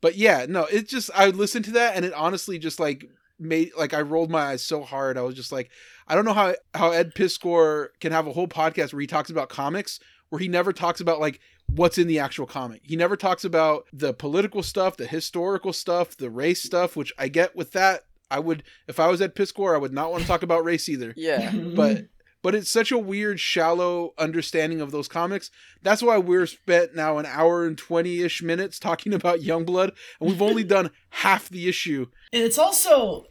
But 0.00 0.16
yeah, 0.16 0.46
no, 0.48 0.64
it 0.66 0.88
just 0.88 1.10
I 1.14 1.26
listened 1.26 1.64
to 1.66 1.72
that 1.72 1.96
and 1.96 2.04
it 2.04 2.12
honestly 2.14 2.58
just 2.58 2.78
like 2.78 3.10
made 3.38 3.70
like 3.76 3.94
I 3.94 4.00
rolled 4.02 4.30
my 4.30 4.42
eyes 4.42 4.62
so 4.62 4.82
hard. 4.82 5.16
I 5.18 5.22
was 5.22 5.34
just 5.34 5.52
like, 5.52 5.70
I 6.06 6.14
don't 6.14 6.24
know 6.24 6.34
how 6.34 6.54
how 6.74 6.90
Ed 6.90 7.14
Piskor 7.14 7.88
can 8.00 8.12
have 8.12 8.26
a 8.26 8.32
whole 8.32 8.48
podcast 8.48 8.92
where 8.92 9.00
he 9.00 9.06
talks 9.06 9.30
about 9.30 9.48
comics 9.48 10.00
where 10.30 10.40
he 10.40 10.48
never 10.48 10.72
talks 10.72 11.00
about 11.00 11.20
like 11.20 11.40
what's 11.74 11.98
in 11.98 12.06
the 12.06 12.18
actual 12.18 12.46
comic. 12.46 12.82
He 12.84 12.96
never 12.96 13.16
talks 13.16 13.44
about 13.44 13.84
the 13.92 14.12
political 14.12 14.62
stuff, 14.62 14.96
the 14.96 15.06
historical 15.06 15.72
stuff, 15.72 16.16
the 16.16 16.30
race 16.30 16.62
stuff, 16.62 16.96
which 16.96 17.12
I 17.18 17.28
get 17.28 17.56
with 17.56 17.72
that. 17.72 18.04
I 18.30 18.38
would 18.40 18.62
if 18.86 19.00
I 19.00 19.08
was 19.08 19.22
Ed 19.22 19.34
Piskor, 19.34 19.74
I 19.74 19.78
would 19.78 19.92
not 19.92 20.10
want 20.10 20.22
to 20.22 20.28
talk 20.28 20.42
about 20.42 20.64
race 20.64 20.88
either 20.88 21.14
Yeah. 21.16 21.50
but 21.74 22.06
but 22.42 22.54
it's 22.54 22.70
such 22.70 22.90
a 22.92 22.98
weird 22.98 23.38
shallow 23.40 24.14
understanding 24.18 24.80
of 24.80 24.90
those 24.90 25.08
comics 25.08 25.50
that's 25.82 26.02
why 26.02 26.16
we're 26.18 26.46
spent 26.46 26.94
now 26.94 27.18
an 27.18 27.26
hour 27.26 27.66
and 27.66 27.76
20ish 27.76 28.42
minutes 28.42 28.78
talking 28.78 29.12
about 29.14 29.40
youngblood 29.40 29.92
and 30.20 30.28
we've 30.30 30.42
only 30.42 30.64
done 30.76 30.90
half 31.10 31.48
the 31.48 31.68
issue 31.68 32.06
And 32.32 32.42
it's 32.42 32.58
also, 32.58 33.26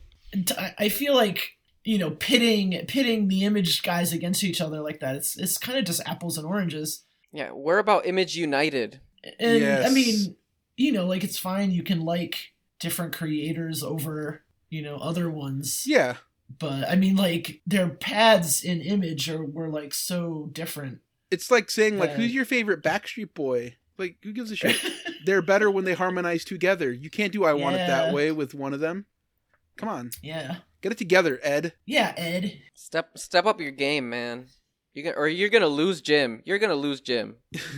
I- 0.58 0.74
I 0.80 0.90
feel 0.90 1.16
like 1.16 1.54
you 1.84 1.98
know, 1.98 2.12
pitting 2.12 2.74
pitting 2.88 3.30
the 3.30 3.46
image 3.46 3.82
guys 3.82 4.12
against 4.12 4.44
each 4.44 4.60
other 4.60 4.82
like 4.82 5.00
that. 5.00 5.16
It's 5.16 5.38
it's 5.38 5.58
kind 5.58 5.78
of 5.80 5.86
just 5.86 6.02
apples 6.06 6.38
and 6.38 6.46
oranges. 6.46 7.04
Yeah, 7.32 7.52
we're 7.54 7.78
about 7.78 8.06
Image 8.06 8.36
United. 8.36 9.00
And 9.40 9.64
I 9.86 9.90
mean, 9.90 10.36
you 10.76 10.92
know, 10.92 11.06
like 11.06 11.24
it's 11.24 11.38
fine. 11.38 11.72
You 11.72 11.84
can 11.84 12.02
like 12.02 12.52
different 12.80 13.14
creators 13.16 13.84
over 13.84 14.44
you 14.70 14.82
know 14.82 14.98
other 14.98 15.30
ones. 15.30 15.86
yeah 15.88 16.18
But 16.60 16.90
I 16.90 16.96
mean, 16.96 17.16
like 17.16 17.62
their 17.66 17.90
paths 17.90 18.64
in 18.64 18.82
image 18.82 19.30
are 19.30 19.44
were 19.44 19.70
like 19.70 19.94
so 19.94 20.50
different. 20.54 21.00
it's 21.30 21.52
like 21.52 21.70
saying 21.70 22.00
like 22.00 22.12
who's 22.12 22.34
your 22.34 22.46
favorite 22.46 22.82
backstreet 22.82 23.34
boy 23.34 23.76
like 23.98 24.18
who 24.24 24.32
gives 24.32 24.50
a 24.52 24.56
shit 24.62 24.78
they're 25.26 25.42
better 25.42 25.70
when 25.70 25.84
they 25.84 25.94
harmonize 25.94 26.46
together 26.46 26.92
you 26.92 27.10
can't 27.10 27.34
do 27.34 27.44
i 27.44 27.52
want 27.54 27.76
it 27.76 27.86
that 27.88 28.14
way 28.14 28.32
with 28.32 28.54
one 28.54 28.74
of 28.74 28.80
them 28.80 29.06
come 29.76 29.90
on 29.90 30.10
yeah. 30.24 30.58
get 30.82 30.92
it 30.94 30.98
together 30.98 31.38
ed 31.44 31.74
Yeah, 31.86 32.14
Ed. 32.16 32.62
Step 32.74 33.18
step 33.18 33.46
up 33.46 33.60
your 33.60 33.72
game, 33.72 34.10
man. 34.10 34.48
You 34.98 35.04
gonna, 35.04 35.16
or 35.16 35.28
you're 35.28 35.50
gonna 35.50 35.68
lose 35.68 36.02
Jim. 36.02 36.42
You're 36.44 36.58
gonna 36.58 36.74
lose 36.74 37.02
Jim. 37.02 37.36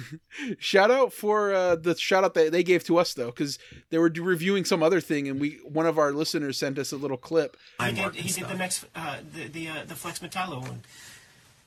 shout 0.57 0.89
out 0.89 1.11
for 1.11 1.53
uh, 1.53 1.75
the 1.75 1.93
shout 1.97 2.23
out 2.23 2.33
that 2.35 2.53
they 2.53 2.63
gave 2.63 2.85
to 2.85 2.97
us 2.97 3.13
though, 3.13 3.25
because 3.25 3.59
they 3.89 3.97
were 3.97 4.09
reviewing 4.15 4.63
some 4.63 4.81
other 4.81 5.01
thing, 5.01 5.27
and 5.27 5.37
we 5.37 5.59
one 5.65 5.85
of 5.85 5.99
our 5.99 6.13
listeners 6.13 6.57
sent 6.57 6.79
us 6.79 6.93
a 6.93 6.95
little 6.95 7.17
clip 7.17 7.57
He 7.83 7.91
did, 7.91 8.15
he 8.15 8.31
did 8.31 8.47
the 8.47 8.55
next, 8.55 8.85
uh, 8.95 9.17
the 9.33 9.49
the 9.49 9.67
uh, 9.67 9.73
the 9.85 9.95
Flex 9.95 10.19
Metallo 10.19 10.61
one. 10.61 10.83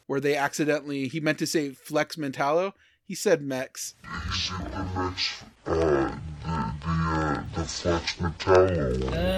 where 0.06 0.20
they 0.20 0.36
accidentally 0.36 1.06
he 1.08 1.20
meant 1.20 1.38
to 1.40 1.46
say 1.46 1.72
flex 1.72 2.16
mentallo. 2.16 2.72
He 3.04 3.14
said 3.14 3.42
mex. 3.42 3.94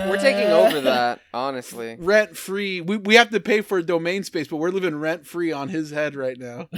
We're 0.07 0.19
taking 0.21 0.51
over 0.51 0.81
that, 0.83 1.21
honestly. 1.33 1.97
Rent 2.01 2.37
free. 2.37 2.81
We 2.81 2.97
we 2.99 3.15
have 3.15 3.31
to 3.31 3.41
pay 3.41 3.61
for 3.63 3.81
domain 3.83 4.23
space, 4.25 4.49
but 4.49 4.57
we're 4.57 4.71
living 4.71 4.97
rent 4.97 5.27
free 5.27 5.53
on 5.53 5.69
his 5.69 5.91
head 5.91 6.15
right 6.15 6.39
now. 6.39 6.69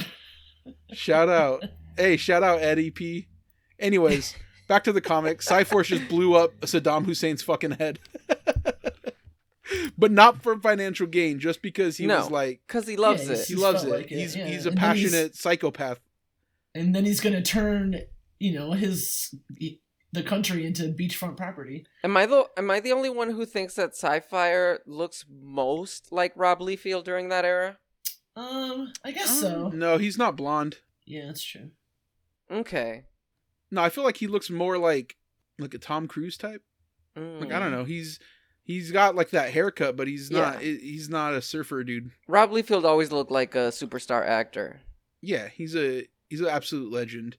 shout 0.92 1.28
out. 1.28 1.64
Hey, 1.96 2.16
shout 2.16 2.42
out 2.42 2.60
Eddie 2.60 2.90
P. 2.90 3.28
Anyways, 3.78 4.34
back 4.68 4.84
to 4.84 4.92
the 4.92 5.00
comic. 5.00 5.40
Cyforce 5.40 5.86
just 5.86 6.08
blew 6.08 6.34
up 6.34 6.58
Saddam 6.60 7.04
Hussein's 7.04 7.42
fucking 7.42 7.72
head. 7.72 7.98
but 9.98 10.10
not 10.12 10.42
for 10.42 10.58
financial 10.60 11.06
gain, 11.06 11.38
just 11.40 11.62
because 11.62 11.96
he 11.96 12.06
No. 12.06 12.18
was 12.20 12.30
like 12.30 12.60
Cause 12.68 12.86
he 12.86 12.96
loves 12.96 13.24
Yeah, 13.26 13.32
it. 13.32 13.36
he's- 13.36 13.48
he 13.48 13.54
loves 13.56 13.84
it. 13.84 13.90
like 13.90 14.12
it, 14.12 14.18
He's 14.18 14.36
yeah. 14.36 14.46
he's 14.46 14.66
a 14.66 14.70
And 14.70 14.78
then 14.78 14.96
he's- 14.96 15.10
passionate 15.10 15.34
psychopath. 15.36 15.98
And 16.77 16.94
then 16.94 17.05
he's 17.05 17.20
gonna 17.20 17.43
turn, 17.43 18.01
you 18.39 18.53
know, 18.59 18.73
his 18.73 19.35
the 20.12 20.23
country 20.23 20.65
into 20.65 20.85
beachfront 20.85 21.36
property. 21.36 21.85
Am 22.05 22.16
I 22.16 22.27
the 22.27 22.47
am 22.57 22.70
I 22.70 22.81
the 22.81 22.93
only 22.93 23.11
one 23.11 23.31
who 23.31 23.44
thinks 23.44 23.74
that 23.74 23.90
Sci-Fi 23.90 24.77
looks 24.86 25.24
most 25.28 26.12
like 26.12 26.32
Rob 26.36 26.61
Liefeld 26.61 27.05
during 27.05 27.28
that 27.28 27.44
era? 27.44 27.78
Um, 28.35 28.93
I 29.05 29.12
guess 29.12 29.40
so. 29.40 29.69
No, 29.69 29.97
he's 29.98 30.19
not 30.19 30.36
blonde. 30.36 30.78
Yeah, 31.07 31.27
that's 31.27 31.43
true. 31.43 31.70
Okay. 32.51 33.05
No, 33.70 33.82
I 33.82 33.89
feel 33.89 34.05
like 34.05 34.19
he 34.19 34.27
looks 34.27 34.51
more 34.51 34.78
like 34.78 35.16
like 35.59 35.74
a 35.74 35.78
Tom 35.78 36.07
Cruise 36.07 36.36
type. 36.36 36.62
Like 37.16 37.51
I 37.53 37.59
don't 37.59 37.69
Mm. 37.73 37.78
know. 37.78 37.85
He's 37.85 38.19
he's 38.62 38.90
got 38.93 39.15
like 39.15 39.31
that 39.31 39.51
haircut, 39.53 39.97
but 39.97 40.07
he's 40.07 40.31
not. 40.31 40.62
Yeah. 40.62 40.77
He's 40.78 41.09
not 41.09 41.32
a 41.35 41.40
surfer 41.43 41.82
dude. 41.82 42.11
Rob 42.28 42.51
Liefeld 42.51 42.85
always 42.85 43.11
looked 43.11 43.31
like 43.31 43.55
a 43.55 43.69
superstar 43.70 44.24
actor. 44.27 44.82
Yeah, 45.23 45.48
he's 45.48 45.74
a 45.74 46.07
he's 46.28 46.40
an 46.40 46.48
absolute 46.48 46.93
legend. 46.93 47.36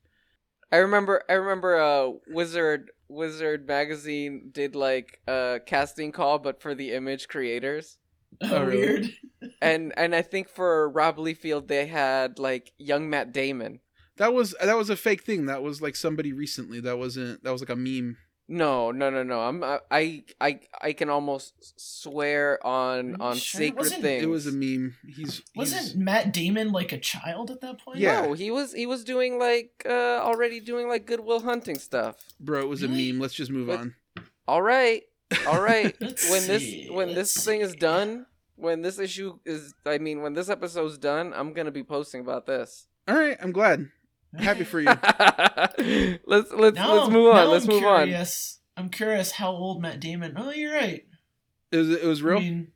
I 0.72 0.78
remember 0.78 1.24
I 1.30 1.34
remember 1.34 1.80
uh 1.80 2.12
Wizard 2.28 2.92
Wizard 3.08 3.68
magazine 3.68 4.50
did 4.52 4.76
like 4.76 5.22
a 5.28 5.60
casting 5.66 6.12
call 6.12 6.40
but 6.40 6.62
for 6.62 6.76
the 6.76 6.94
image 6.94 7.28
creators. 7.28 7.98
Oh, 8.42 8.64
really? 8.64 8.78
Weird. 8.88 9.10
And 9.62 9.94
and 9.98 10.14
I 10.14 10.22
think 10.22 10.50
for 10.50 10.90
Rob 10.90 11.18
Liefeld 11.18 11.68
they 11.68 11.88
had 11.88 12.38
like 12.40 12.74
young 12.78 13.10
Matt 13.10 13.32
Damon. 13.32 13.80
That 14.18 14.34
was 14.34 14.54
that 14.62 14.78
was 14.78 14.90
a 14.90 14.96
fake 14.96 15.24
thing. 15.24 15.46
That 15.46 15.64
was 15.64 15.82
like 15.82 15.96
somebody 15.96 16.34
recently. 16.34 16.80
That 16.80 16.98
wasn't. 16.98 17.44
That 17.44 17.52
was 17.52 17.62
like 17.62 17.70
a 17.70 17.76
meme. 17.76 18.18
No, 18.50 18.92
no, 18.92 19.10
no, 19.10 19.24
no. 19.24 19.42
I'm 19.42 19.62
I 19.64 19.80
I 19.92 20.24
I, 20.40 20.60
I 20.82 20.94
can 20.94 21.10
almost 21.10 21.54
swear 21.80 22.66
on 22.66 23.20
on 23.22 23.36
sure? 23.36 23.60
sacred 23.60 23.78
Wasn't- 23.78 24.02
things. 24.02 24.24
It 24.24 24.28
was 24.30 24.48
a 24.48 24.52
meme. 24.54 24.96
He's 25.06 25.42
Wasn't 25.56 25.82
he's, 25.82 25.96
Matt 25.96 26.32
Damon 26.32 26.72
like 26.72 26.94
a 26.94 26.98
child 26.98 27.52
at 27.52 27.60
that 27.62 27.80
point? 27.80 27.98
Yeah. 28.00 28.22
No, 28.22 28.34
he 28.34 28.50
was 28.50 28.72
he 28.74 28.86
was 28.86 29.04
doing 29.04 29.38
like 29.38 29.84
uh 29.86 30.20
already 30.22 30.60
doing 30.62 30.88
like 30.88 31.06
Good 31.06 31.20
Will 31.20 31.42
Hunting 31.42 31.78
stuff. 31.78 32.16
bro. 32.40 32.62
It 32.62 32.70
was 32.70 32.84
a 32.84 32.88
meme. 32.88 33.20
Let's 33.20 33.34
just 33.34 33.52
move 33.52 33.68
But- 33.68 33.80
on. 33.80 33.96
All 34.48 34.62
right. 34.62 35.04
All 35.46 35.62
right. 35.62 35.94
Let's 36.02 36.30
when 36.32 36.48
this 36.48 36.90
when 36.90 37.08
let's 37.14 37.34
this 37.34 37.46
thing 37.46 37.60
is 37.60 37.76
done, 37.76 38.28
when 38.56 38.82
this 38.82 38.98
issue 38.98 39.40
is 39.46 39.74
I 39.86 39.98
mean 39.98 40.22
when 40.22 40.34
this 40.34 40.48
episode's 40.50 40.98
done, 40.98 41.34
I'm 41.36 41.52
going 41.52 41.66
to 41.66 41.72
be 41.72 41.84
posting 41.84 42.22
about 42.22 42.46
this. 42.46 42.88
All 43.10 43.16
right, 43.16 43.38
I'm 43.42 43.52
glad. 43.52 43.90
I'm 44.34 44.44
happy 44.44 44.64
for 44.64 44.80
you. 44.80 44.88
let's 46.26 46.52
let's 46.52 46.76
Now, 46.76 46.94
let's 46.96 47.10
move 47.12 47.28
on. 47.28 47.36
now 47.36 47.46
Let's 47.46 47.66
I'm 47.66 47.74
move 47.74 47.84
on. 47.84 48.06
curious. 48.08 48.60
I'm 48.76 48.90
curious 48.90 49.32
how 49.32 49.52
old 49.52 49.82
Matt 49.82 50.00
Damon. 50.00 50.34
Oh, 50.38 50.52
you're 50.52 50.74
right. 50.74 51.04
It 51.72 51.78
was 51.78 51.90
it 51.90 52.06
was 52.06 52.22
real. 52.22 52.38
I 52.38 52.42
mean, 52.42 52.68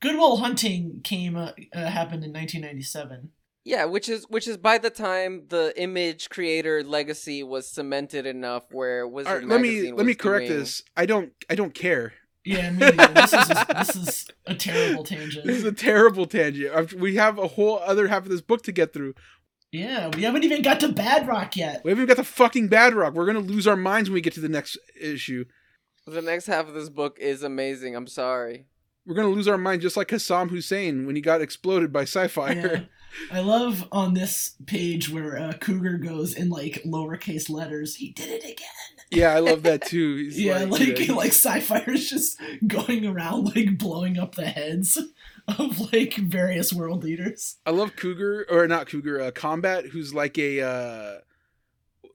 Good 0.00 0.16
Will 0.16 0.36
Hunting 0.38 1.00
came 1.04 1.36
uh, 1.36 1.50
uh, 1.74 1.86
happened 1.86 2.24
in 2.24 2.32
1997. 2.32 3.30
Yeah, 3.64 3.84
which 3.84 4.08
is 4.08 4.24
which 4.30 4.48
is 4.48 4.56
by 4.56 4.78
the 4.78 4.90
time 4.90 5.44
the 5.48 5.74
image 5.76 6.30
creator 6.30 6.82
legacy 6.82 7.42
was 7.42 7.68
cemented 7.68 8.24
enough 8.24 8.64
where 8.70 9.06
Wizard 9.06 9.30
All 9.30 9.38
right, 9.40 9.46
let 9.46 9.60
me 9.60 9.92
let 9.92 10.06
me 10.06 10.14
correct 10.14 10.46
doing- 10.48 10.60
this. 10.60 10.82
I 10.96 11.04
don't 11.06 11.32
I 11.50 11.54
don't 11.54 11.74
care. 11.74 12.14
Yeah, 12.44 12.70
me 12.70 12.78
neither. 12.78 13.12
this 13.12 13.32
is 13.34 13.48
this 13.48 13.96
is 13.96 14.26
a 14.46 14.54
terrible 14.54 15.04
tangent. 15.04 15.44
This 15.44 15.58
is 15.58 15.64
a 15.64 15.72
terrible 15.72 16.24
tangent. 16.24 16.94
We 16.94 17.16
have 17.16 17.36
a 17.38 17.46
whole 17.48 17.78
other 17.80 18.08
half 18.08 18.22
of 18.22 18.30
this 18.30 18.40
book 18.40 18.62
to 18.62 18.72
get 18.72 18.94
through. 18.94 19.14
Yeah, 19.70 20.08
we 20.08 20.22
haven't 20.22 20.44
even 20.44 20.62
got 20.62 20.80
to 20.80 20.88
Badrock 20.88 21.54
yet. 21.54 21.82
We 21.84 21.90
haven't 21.90 22.04
even 22.04 22.16
got 22.16 22.22
the 22.22 22.24
fucking 22.24 22.68
Badrock. 22.70 23.14
We're 23.14 23.26
gonna 23.26 23.40
lose 23.40 23.66
our 23.66 23.76
minds 23.76 24.08
when 24.08 24.14
we 24.14 24.20
get 24.20 24.32
to 24.34 24.40
the 24.40 24.48
next 24.48 24.78
issue. 24.98 25.44
The 26.06 26.22
next 26.22 26.46
half 26.46 26.68
of 26.68 26.74
this 26.74 26.88
book 26.88 27.18
is 27.20 27.42
amazing. 27.42 27.94
I'm 27.94 28.06
sorry. 28.06 28.66
We're 29.06 29.14
gonna 29.14 29.28
lose 29.28 29.48
our 29.48 29.58
mind 29.58 29.82
just 29.82 29.96
like 29.96 30.10
Hassan 30.10 30.48
Hussein 30.48 31.06
when 31.06 31.16
he 31.16 31.22
got 31.22 31.42
exploded 31.42 31.92
by 31.92 32.02
sci-fi. 32.02 32.52
Yeah. 32.52 32.80
I 33.32 33.40
love 33.40 33.86
on 33.90 34.14
this 34.14 34.54
page 34.66 35.10
where 35.10 35.38
uh, 35.38 35.52
Cougar 35.54 35.98
goes 35.98 36.34
in 36.34 36.50
like 36.50 36.82
lowercase 36.84 37.50
letters. 37.50 37.96
He 37.96 38.10
did 38.10 38.28
it 38.30 38.44
again. 38.44 38.68
Yeah, 39.10 39.34
I 39.34 39.40
love 39.40 39.62
that 39.62 39.82
too. 39.86 40.16
He's 40.16 40.40
yeah, 40.40 40.64
like 40.64 40.98
yeah. 40.98 41.12
like 41.14 41.32
sci-fi 41.32 41.84
is 41.88 42.08
just 42.08 42.40
going 42.66 43.06
around 43.06 43.54
like 43.54 43.78
blowing 43.78 44.18
up 44.18 44.34
the 44.34 44.46
heads 44.46 44.98
of 45.58 45.92
like 45.92 46.14
various 46.16 46.72
world 46.72 47.04
leaders. 47.04 47.56
I 47.64 47.70
love 47.70 47.96
Cougar 47.96 48.46
or 48.50 48.66
not 48.66 48.86
Cougar, 48.88 49.20
uh, 49.20 49.30
Combat, 49.30 49.86
who's 49.86 50.12
like 50.14 50.36
a 50.38 50.60
uh, 50.60 51.14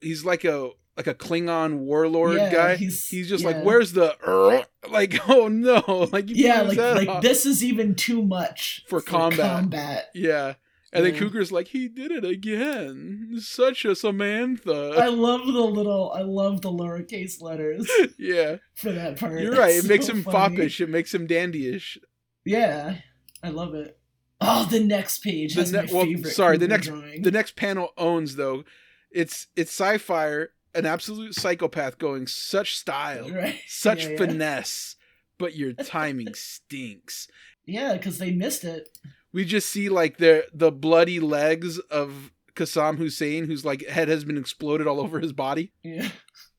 he's 0.00 0.24
like 0.24 0.44
a 0.44 0.70
like 0.96 1.06
a 1.08 1.14
Klingon 1.14 1.78
warlord 1.78 2.36
Yeah, 2.36 2.52
guy. 2.52 2.76
he's- 2.76 3.08
He's, 3.08 3.28
just 3.28 3.42
yeah. 3.42 3.50
like, 3.50 3.64
where's 3.64 3.92
the 3.94 4.16
er? 4.26 4.64
like? 4.88 5.18
Oh 5.28 5.48
no! 5.48 6.08
Like 6.12 6.28
you 6.28 6.36
Yeah, 6.46 6.62
like 6.62 6.78
like 6.78 7.08
off. 7.08 7.22
this 7.22 7.44
is 7.46 7.64
even 7.64 7.94
too 7.96 8.22
much 8.22 8.84
For 8.88 9.00
combat. 9.00 9.40
combat. 9.40 10.10
Yeah, 10.14 10.54
and 10.92 11.04
then 11.04 11.16
Cougar's 11.16 11.50
like, 11.50 11.66
he 11.68 11.88
did 11.88 12.12
it 12.12 12.24
again. 12.24 13.34
Such 13.40 13.84
a 13.84 13.96
Samantha. 13.96 14.94
I 14.96 15.08
love 15.08 15.44
the 15.46 15.52
little 15.64 16.12
I 16.14 16.20
love 16.22 16.60
the 16.60 16.70
lowercase 16.70 17.42
letters 17.42 17.90
yeah, 18.18 18.56
for 18.76 18.92
that 18.92 19.18
part. 19.18 19.40
you're 19.40 19.56
right. 19.56 19.74
It 19.74 19.86
makes 19.86 20.06
so 20.06 20.12
him 20.12 20.22
funny. 20.22 20.56
foppish. 20.58 20.80
It 20.80 20.88
makes 20.90 21.12
him 21.12 21.26
dandyish. 21.26 21.96
Yeah, 22.44 22.98
I 23.44 23.50
love 23.50 23.74
it. 23.74 23.98
Oh, 24.40 24.66
the 24.70 24.80
next 24.80 25.22
page 25.22 25.54
The 25.54 25.64
ne- 25.70 25.86
my 25.86 25.92
well, 25.92 26.04
favorite. 26.06 26.32
sorry, 26.32 26.56
the 26.58 26.68
next 26.68 26.86
drawing. 26.88 27.22
the 27.22 27.30
next 27.30 27.56
panel 27.56 27.90
owns 27.96 28.36
though. 28.36 28.64
It's 29.10 29.46
it's 29.54 29.70
sci-fi, 29.70 30.46
an 30.74 30.86
absolute 30.86 31.34
psychopath 31.34 31.98
going 31.98 32.26
such 32.26 32.76
style, 32.76 33.30
right. 33.32 33.60
such 33.68 34.04
yeah, 34.04 34.10
yeah. 34.10 34.16
finesse, 34.18 34.96
but 35.38 35.54
your 35.56 35.72
timing 35.84 36.34
stinks. 36.34 37.28
Yeah, 37.66 37.92
because 37.94 38.18
they 38.18 38.32
missed 38.32 38.64
it. 38.64 38.88
We 39.32 39.44
just 39.44 39.68
see 39.70 39.88
like 39.88 40.16
the 40.18 40.46
the 40.52 40.72
bloody 40.72 41.20
legs 41.20 41.78
of 41.78 42.32
Qassam 42.56 42.98
Hussein, 42.98 43.46
whose 43.46 43.64
like 43.64 43.86
head 43.86 44.08
has 44.08 44.24
been 44.24 44.36
exploded 44.38 44.86
all 44.86 45.00
over 45.00 45.20
his 45.20 45.32
body. 45.32 45.72
Yeah, 45.82 46.08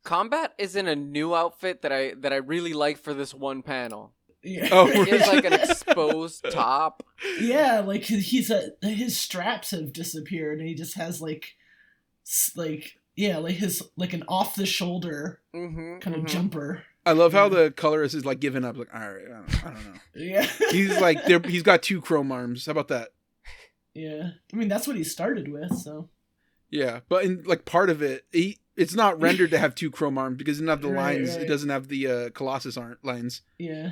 Combat 0.03 0.53
is 0.57 0.75
in 0.75 0.87
a 0.87 0.95
new 0.95 1.35
outfit 1.35 1.81
that 1.81 1.91
I 1.91 2.13
that 2.19 2.31
I 2.33 2.37
really 2.37 2.73
like 2.73 2.97
for 2.97 3.13
this 3.13 3.33
one 3.33 3.61
panel. 3.63 4.13
Yeah. 4.45 4.69
Oh, 4.71 4.85
He 5.03 5.09
has 5.11 5.27
like 5.27 5.43
an 5.45 5.53
exposed 5.53 6.45
top. 6.51 7.03
yeah, 7.39 7.79
like 7.81 8.03
he's 8.03 8.49
a 8.49 8.71
his 8.81 9.17
straps 9.17 9.71
have 9.71 9.91
disappeared, 9.91 10.59
and 10.59 10.67
he 10.67 10.75
just 10.75 10.95
has 10.95 11.21
like, 11.21 11.55
like 12.55 12.93
yeah, 13.15 13.37
like 13.37 13.55
his 13.55 13.81
like 13.97 14.13
an 14.13 14.23
off 14.27 14.55
the 14.55 14.65
shoulder 14.65 15.41
Mm-hmm, 15.55 15.99
kind 15.99 16.15
of 16.15 16.25
jumper. 16.25 16.83
I 17.05 17.11
love 17.13 17.33
how 17.33 17.43
Yeah. 17.49 17.63
the 17.65 17.71
colorist 17.71 18.15
is 18.15 18.25
like 18.25 18.39
giving 18.39 18.65
up, 18.65 18.77
like 18.77 18.93
all 18.93 18.99
right, 19.01 19.25
I 19.25 19.29
don't, 19.29 19.65
I 19.65 19.69
don't 19.71 19.85
know. 19.85 19.99
Yeah, 20.15 20.43
He's 20.71 20.99
like 20.99 21.25
there. 21.25 21.39
He's 21.39 21.63
got 21.63 21.81
two 21.83 22.01
chrome 22.01 22.31
arms. 22.31 22.65
How 22.65 22.71
about 22.71 22.87
that? 22.89 23.09
yeah. 23.93 24.31
I 24.53 24.55
mean, 24.55 24.67
that's 24.67 24.87
what 24.87 24.97
he 24.97 25.03
started 25.03 25.51
with. 25.51 25.77
So 25.77 26.09
Yeah, 26.69 26.99
but 27.07 27.23
in 27.25 27.43
like 27.45 27.65
part 27.65 27.89
of 27.89 28.01
it, 28.01 28.25
he 28.31 28.57
it's 28.75 28.93
not 28.95 29.21
rendered 29.21 29.51
to 29.51 29.57
have 29.59 29.75
two 29.75 29.89
chrome 29.91 30.17
arms 30.17 30.37
because 30.37 30.57
it 30.59 30.65
doesn't 30.65 30.67
have 30.69 30.81
the 30.81 30.89
Right, 30.89 31.17
lines. 31.19 31.35
It 31.37 31.47
doesn't 31.47 31.69
have 31.69 31.87
the 31.87 32.07
uh, 32.07 32.29
Colossus 32.31 32.75
aren't 32.77 33.03
lines. 33.05 33.41
yeah, 33.57 33.91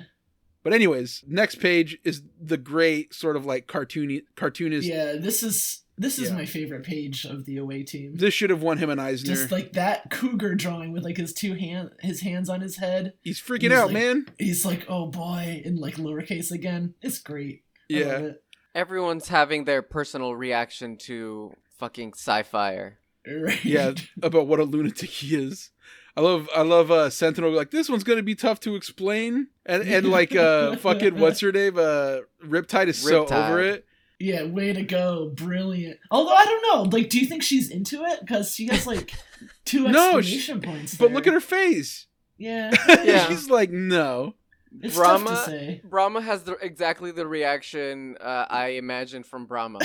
But 0.64 0.74
anyways, 0.74 1.24
next 1.28 1.56
page 1.56 1.98
is 2.04 2.22
the 2.42 2.58
great 2.58 3.14
sort 3.14 3.36
of 3.36 3.46
like 3.46 3.68
cartoony 3.68 4.24
cartoonist. 4.36 4.88
yeah. 4.88 5.14
This 5.18 5.44
is 5.44 5.82
this 5.98 6.18
is 6.18 6.30
Yeah. 6.30 6.36
my 6.38 6.46
favorite 6.46 6.84
page 6.84 7.24
of 7.26 7.46
the 7.46 7.58
away 7.58 7.84
team. 7.84 8.16
This 8.16 8.34
should 8.34 8.50
have 8.50 8.64
won 8.64 8.78
him 8.80 8.90
an 8.90 8.98
Eisner. 8.98 9.36
Just 9.36 9.52
like 9.52 9.74
that 9.74 10.10
cougar 10.10 10.56
drawing 10.56 10.92
with 10.92 11.04
like 11.04 11.18
his 11.18 11.34
two 11.34 11.54
hand 11.56 11.92
his 12.00 12.22
hands 12.22 12.50
on 12.50 12.62
his 12.62 12.78
head. 12.78 13.14
He's 13.22 13.40
freaking 13.42 13.64
he's 13.64 13.72
out, 13.74 13.86
like- 13.88 13.94
man. 13.94 14.26
He's 14.40 14.66
like, 14.66 14.86
oh 14.90 15.08
boy, 15.08 15.62
in 15.66 15.76
like 15.76 15.96
lowercase 15.98 16.52
again. 16.52 16.96
It's 17.02 17.20
great. 17.20 17.64
I 17.92 17.94
love 17.96 18.02
Yeah. 18.08 18.18
it. 18.30 18.44
Everyone's 18.74 19.28
having 19.28 19.66
their 19.66 19.82
personal 19.84 20.34
reaction 20.36 20.98
to 21.02 21.54
fucking 21.78 22.14
sci-fi. 22.16 22.94
Right. 23.28 23.64
Yeah, 23.64 23.94
about 24.24 24.48
what 24.48 24.60
a 24.60 24.64
lunatic 24.64 25.10
he 25.10 25.36
is. 25.36 25.70
I 26.16 26.22
love 26.22 26.48
I 26.56 26.62
love 26.62 26.92
uh 26.92 27.10
Sentinel 27.10 27.52
like 27.52 27.72
this 27.72 27.90
one's 27.90 28.04
gonna 28.04 28.22
be 28.24 28.36
tough 28.36 28.60
to 28.62 28.76
explain. 28.76 29.48
And 29.66 29.82
and 29.84 30.10
like 30.10 30.36
uh 30.36 30.76
fucking 30.78 31.18
what's 31.20 31.40
her 31.40 31.52
name? 31.52 31.78
Uh 31.78 32.18
Riptide 32.46 32.88
is 32.88 33.00
so 33.02 33.26
over 33.26 33.60
it. 33.62 33.86
Yeah, 34.20 34.44
way 34.44 34.72
to 34.74 34.84
go, 34.84 35.32
brilliant. 35.34 36.00
Although 36.12 36.34
I 36.36 36.46
don't 36.46 36.62
know, 36.72 36.84
like, 36.98 37.10
do 37.10 37.20
you 37.20 37.26
think 37.26 37.42
she's 37.44 37.70
into 37.70 38.04
it? 38.06 38.20
Because 38.22 38.54
she 38.56 38.68
has 38.68 38.86
like 38.88 39.12
two 39.66 39.88
No, 39.90 40.22
she- 40.22 40.38
exclamation 40.38 40.62
points. 40.62 40.96
But 40.96 41.12
look 41.12 41.26
at 41.28 41.34
her 41.34 41.42
face. 41.42 42.06
Yeah, 42.38 42.72
Yeah. 43.04 43.28
She's 43.28 43.50
like, 43.50 43.70
no. 43.72 44.36
it's 44.82 44.96
tough 44.96 45.20
to 45.20 45.24
Brahma, 45.26 45.44
say. 45.46 45.82
Brahma 45.84 46.22
has 46.22 46.44
the 46.44 46.54
exactly 46.62 47.12
the 47.12 47.28
reaction 47.28 48.18
uh, 48.22 48.46
I 48.50 48.68
imagined 48.70 49.26
from 49.26 49.46
Brahma. 49.46 49.80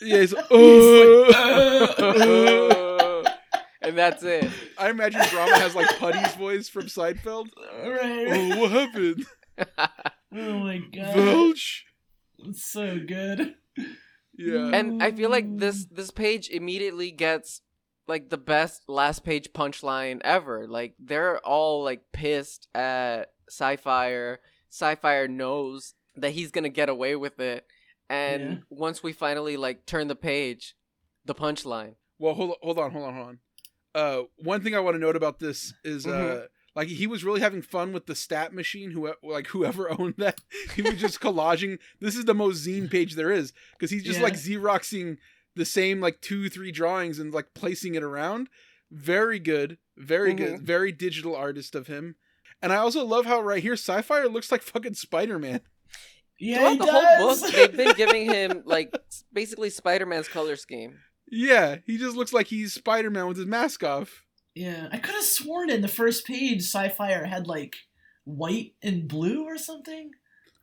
Yeah, 0.00 0.18
he's, 0.20 0.30
He's 0.30 0.38
"Uh." 2.12 3.08
And 3.82 3.96
that's 3.98 4.22
it. 4.22 4.48
I 4.78 4.90
imagine 4.90 5.20
Brahma 5.30 5.58
has 5.58 5.74
like 5.74 5.98
Puddy's 5.98 6.34
voice 6.34 6.68
from 6.68 6.84
Seinfeld. 6.84 7.48
Right. 7.84 8.26
Oh, 8.30 8.60
what 8.60 8.70
happened? 8.72 9.26
Oh 10.34 10.60
my 10.60 10.78
god, 10.78 11.14
Welch. 11.14 11.84
it's 12.38 12.64
so 12.64 12.98
good. 13.06 13.54
Yeah. 14.34 14.70
and 14.72 15.02
I 15.02 15.12
feel 15.12 15.28
like 15.28 15.58
this 15.58 15.84
this 15.84 16.10
page 16.10 16.48
immediately 16.48 17.10
gets 17.10 17.60
like 18.08 18.30
the 18.30 18.38
best 18.38 18.88
last 18.88 19.24
page 19.24 19.52
punchline 19.52 20.22
ever. 20.24 20.66
Like 20.66 20.94
they're 20.98 21.38
all 21.40 21.84
like 21.84 22.10
pissed 22.12 22.66
at 22.74 23.32
Psi-Fire. 23.50 24.40
Psi-Fire 24.70 25.28
knows 25.28 25.92
that 26.16 26.30
he's 26.32 26.50
gonna 26.50 26.70
get 26.70 26.88
away 26.88 27.14
with 27.14 27.38
it, 27.38 27.66
and 28.08 28.42
Yeah. 28.42 28.56
once 28.70 29.02
we 29.02 29.12
finally 29.12 29.58
like 29.58 29.84
turn 29.84 30.08
the 30.08 30.16
page, 30.16 30.74
the 31.26 31.34
punchline. 31.34 31.96
Well, 32.18 32.32
hold 32.32 32.54
hold 32.62 32.78
on, 32.78 32.90
hold 32.90 33.04
on, 33.04 33.14
hold 33.14 33.28
on. 33.28 33.38
Uh, 33.94 34.22
one 34.36 34.62
thing 34.62 34.74
I 34.74 34.80
want 34.80 34.94
to 34.94 34.98
note 35.00 35.16
about 35.16 35.38
this 35.38 35.74
is 35.84 36.06
uh, 36.06 36.10
Mhm. 36.10 36.46
like 36.74 36.88
he 36.88 37.06
was 37.06 37.24
really 37.24 37.40
having 37.40 37.60
fun 37.62 37.92
with 37.92 38.06
the 38.06 38.14
stat 38.14 38.52
machine. 38.54 38.90
Who 38.92 39.12
like 39.22 39.48
whoever 39.48 39.90
owned 40.00 40.14
that, 40.18 40.40
he 40.74 40.82
was 40.82 40.94
just 40.96 41.20
collaging. 41.20 41.78
This 42.00 42.16
is 42.16 42.24
the 42.24 42.34
most 42.34 42.66
zine 42.66 42.90
page 42.90 43.14
there 43.14 43.30
is 43.30 43.52
because 43.72 43.90
he's 43.90 44.04
just 44.04 44.18
Yeah. 44.18 44.24
like 44.24 44.34
xeroxing 44.34 45.18
the 45.54 45.64
same 45.66 46.00
like 46.00 46.20
two 46.22 46.48
three 46.48 46.72
drawings 46.72 47.18
and 47.18 47.32
like 47.34 47.52
placing 47.54 47.94
it 47.94 48.02
around. 48.02 48.48
Very 48.90 49.38
good, 49.38 49.78
very 49.96 50.32
good, 50.34 50.60
very 50.62 50.92
digital 50.92 51.34
artist 51.36 51.74
of 51.74 51.86
him. 51.86 52.16
And 52.62 52.72
I 52.72 52.76
also 52.76 53.04
love 53.04 53.26
how 53.26 53.40
right 53.40 53.62
here, 53.62 53.72
Sci-Fi 53.72 54.22
looks 54.24 54.52
like 54.52 54.62
fucking 54.62 54.94
Spider 54.94 55.38
Man. 55.38 55.60
Yeah, 56.38 56.58
Throughout 56.58 56.72
he 56.72 56.78
the 56.78 56.84
does. 56.86 57.16
whole 57.18 57.40
book, 57.40 57.52
they've 57.52 57.76
been 57.76 57.94
giving 57.96 58.26
him 58.26 58.62
like 58.64 58.92
basically 59.32 59.70
Spider-Man's 59.70 60.28
color 60.28 60.56
scheme. 60.56 60.98
Yeah, 61.34 61.76
he 61.86 61.96
just 61.96 62.14
looks 62.14 62.32
like 62.34 62.48
he's 62.48 62.74
Spider 62.74 63.10
Man 63.10 63.26
with 63.26 63.38
his 63.38 63.46
mask 63.46 63.82
off. 63.82 64.22
Yeah, 64.54 64.88
I 64.92 64.98
could 64.98 65.14
have 65.14 65.24
sworn 65.24 65.70
in 65.70 65.80
the 65.80 65.88
first 65.88 66.26
page, 66.26 66.62
Psi-Fire 66.62 67.24
had 67.24 67.46
like 67.46 67.76
white 68.24 68.74
and 68.82 69.08
blue 69.08 69.44
or 69.44 69.56
something. 69.56 70.10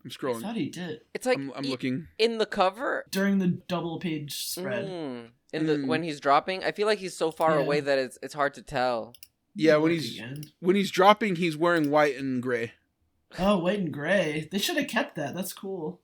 I'm 0.06 0.12
I 0.12 0.14
scrolling. 0.14 0.42
thought 0.44 0.56
he 0.56 0.70
did 0.70 1.02
It's 1.14 1.26
like 1.26 1.38
I'm, 1.38 1.52
I'm 1.56 1.66
e- 1.66 1.70
looking. 1.70 2.08
in 2.20 2.38
the 2.38 2.46
cover 2.46 3.04
during 3.10 3.40
the 3.40 3.48
double 3.48 4.00
page 4.00 4.46
spread. 4.46 4.86
Mm. 4.86 5.30
in 5.52 5.66
the 5.66 5.74
Mm. 5.78 5.88
when 5.88 6.04
he's 6.04 6.20
dropping. 6.20 6.64
I 6.64 6.72
feel 6.72 6.86
like 6.86 7.00
he's 7.00 7.18
so 7.18 7.32
far 7.32 7.56
Yeah. 7.58 7.64
away 7.66 7.80
that 7.80 7.98
it's 7.98 8.20
it's 8.22 8.36
hard 8.36 8.54
to 8.54 8.62
tell. 8.62 9.16
Yeah, 9.56 9.78
when 9.78 9.92
he's 9.92 10.22
when 10.60 10.76
he's 10.76 10.92
dropping, 10.92 11.36
he's 11.38 11.58
wearing 11.58 11.90
white 11.90 12.16
and 12.16 12.42
gray. 12.44 12.74
oh 13.40 13.58
white 13.58 13.80
and 13.80 13.92
gray. 13.92 14.48
They 14.52 14.60
should 14.60 14.78
have 14.78 14.88
kept 14.88 15.16
that. 15.16 15.34
That's 15.36 15.52
cool. 15.52 16.00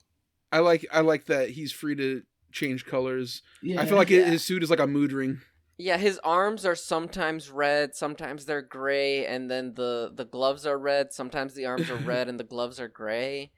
I 0.52 0.60
like 0.60 0.86
I 0.92 1.02
like 1.02 1.26
that 1.28 1.52
he's 1.52 1.72
free 1.72 1.96
to 1.96 2.24
change 2.56 2.86
colors. 2.86 3.42
Yeah, 3.62 3.82
I 3.82 3.86
feel 3.86 3.98
like 3.98 4.10
Yeah. 4.10 4.26
his 4.26 4.44
suit 4.44 4.64
is 4.64 4.70
like 4.72 4.80
a 4.80 4.88
mood 4.88 5.12
ring. 5.12 5.42
Yeah, 5.78 5.98
his 5.98 6.18
arms 6.24 6.66
are 6.66 6.74
sometimes 6.76 7.52
red, 7.52 7.96
sometimes 7.96 8.46
they're 8.46 8.62
gray, 8.62 9.26
and 9.28 9.52
then 9.52 9.74
the 9.76 10.10
the 10.16 10.26
gloves 10.26 10.66
are 10.66 10.80
red. 10.80 11.12
Sometimes 11.14 11.54
the 11.54 11.66
arms 11.66 11.90
are 11.90 11.98
red 11.98 12.30
and 12.30 12.40
the 12.40 12.44
gloves 12.56 12.80
are 12.80 12.88
gray. 12.88 13.52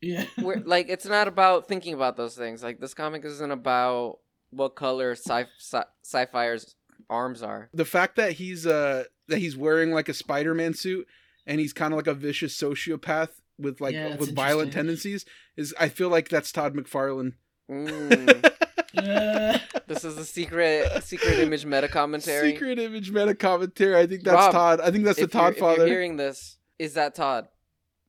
yeah. 0.00 0.24
We're, 0.40 0.60
like 0.64 0.86
it's 0.88 1.04
not 1.06 1.26
about 1.28 1.66
thinking 1.68 1.92
about 1.94 2.16
those 2.16 2.36
things. 2.36 2.62
Like 2.62 2.78
this 2.80 2.94
comic 2.94 3.24
isn't 3.24 3.50
about 3.50 4.18
what 4.50 4.76
color 4.76 5.12
sci 5.16 5.46
sci 5.58 5.82
Psi-Fire's 6.02 6.76
arms 7.10 7.42
are. 7.42 7.68
The 7.74 7.84
fact 7.84 8.16
that 8.16 8.32
he's 8.34 8.66
uh 8.66 9.04
that 9.28 9.38
he's 9.38 9.56
wearing 9.56 9.90
like 9.90 10.08
a 10.08 10.14
Spider-Man 10.14 10.74
suit 10.74 11.06
and 11.46 11.58
he's 11.60 11.72
kind 11.72 11.92
of 11.92 11.96
like 11.96 12.06
a 12.06 12.14
vicious 12.14 12.56
sociopath 12.56 13.30
with 13.58 13.80
like 13.80 13.94
Yeah, 13.94 14.16
with 14.16 14.34
violent 14.34 14.72
tendencies 14.72 15.24
is 15.56 15.74
I 15.80 15.88
feel 15.88 16.08
like 16.08 16.28
that's 16.28 16.52
Todd 16.52 16.74
McFarlane. 16.74 17.32
Mm. 17.70 18.50
This 19.86 20.04
is 20.04 20.16
the 20.16 20.24
secret 20.24 21.02
secret 21.04 21.38
image 21.40 21.66
meta 21.66 21.88
commentary. 21.88 22.52
Secret 22.52 22.78
image 22.78 23.10
meta 23.10 23.34
commentary. 23.34 23.96
I 23.96 24.06
think 24.06 24.22
that's 24.22 24.34
Rob, 24.34 24.52
Todd. 24.52 24.80
I 24.80 24.90
think 24.90 25.04
that's 25.04 25.18
the 25.18 25.24
if 25.24 25.34
you're- 25.34 25.42
Todd 25.44 25.52
if 25.52 25.58
you're 25.58 25.74
father. 25.74 25.86
hearing 25.86 26.16
this, 26.16 26.56
is 26.78 26.94
that 26.94 27.14
Todd? 27.14 27.48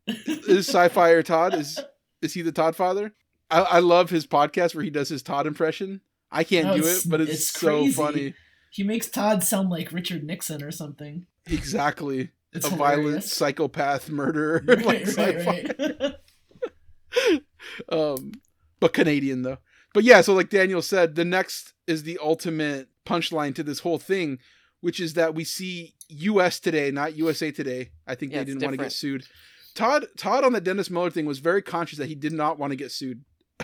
is 0.07 0.67
sci-fi 0.69 1.09
or 1.09 1.23
Todd? 1.23 1.53
Is 1.55 1.79
is 2.21 2.33
he 2.33 2.41
the 2.43 2.51
Todd 2.51 2.75
father? 2.75 3.13
I, 3.51 3.61
I 3.61 3.79
love 3.79 4.09
his 4.09 4.25
podcast 4.25 4.73
where 4.75 4.83
he 4.83 4.89
does 4.89 5.09
his 5.09 5.21
Todd 5.23 5.47
impression. 5.47 6.01
I 6.31 6.43
can't 6.43 6.67
No, 6.67 6.77
do 6.77 6.87
it, 6.87 7.03
but 7.07 7.19
it's, 7.21 7.31
it's 7.31 7.49
so 7.49 7.67
crazy. 7.81 7.91
funny. 7.93 8.33
he 8.71 8.83
makes 8.83 9.09
Todd 9.09 9.43
sound 9.43 9.69
like 9.69 9.91
Richard 9.91 10.23
Nixon 10.23 10.63
or 10.63 10.71
something. 10.71 11.25
Exactly. 11.47 12.29
It's 12.53 12.67
a 12.67 12.75
violent 12.75 13.23
psychopath 13.23 14.09
murderer. 14.09 14.63
Right, 14.65 14.85
like 14.85 15.17
right, 15.17 15.79
right. 15.79 17.41
um, 17.89 18.31
but 18.79 18.93
Canadian 18.93 19.41
though. 19.43 19.57
But 19.93 20.03
yeah, 20.03 20.21
so 20.21 20.33
like 20.33 20.49
Daniel 20.49 20.81
said, 20.81 21.15
the 21.15 21.25
next 21.25 21.73
is 21.87 22.03
the 22.03 22.19
ultimate 22.21 22.89
punchline 23.05 23.55
to 23.55 23.63
this 23.63 23.79
whole 23.79 23.99
thing, 23.99 24.39
which 24.81 24.99
is 24.99 25.13
that 25.13 25.33
we 25.35 25.43
see 25.45 25.93
U.S. 26.09 26.59
today, 26.59 26.91
not 26.91 27.15
USA 27.15 27.51
Today. 27.51 27.91
I 28.05 28.15
think 28.15 28.31
Yeah, 28.33 28.39
they 28.39 28.45
didn't 28.45 28.61
want 28.63 28.73
to 28.77 28.83
get 28.83 28.91
sued. 28.91 29.25
Todd 29.73 30.05
Todd 30.17 30.43
on 30.43 30.53
the 30.53 30.61
Dennis 30.61 30.89
Miller 30.89 31.09
thing 31.11 31.25
was 31.25 31.39
very 31.39 31.61
conscious 31.61 31.97
that 31.99 32.07
he 32.07 32.15
did 32.15 32.33
not 32.33 32.57
want 32.59 32.71
to 32.71 32.77
get 32.77 32.91
sued 32.91 33.23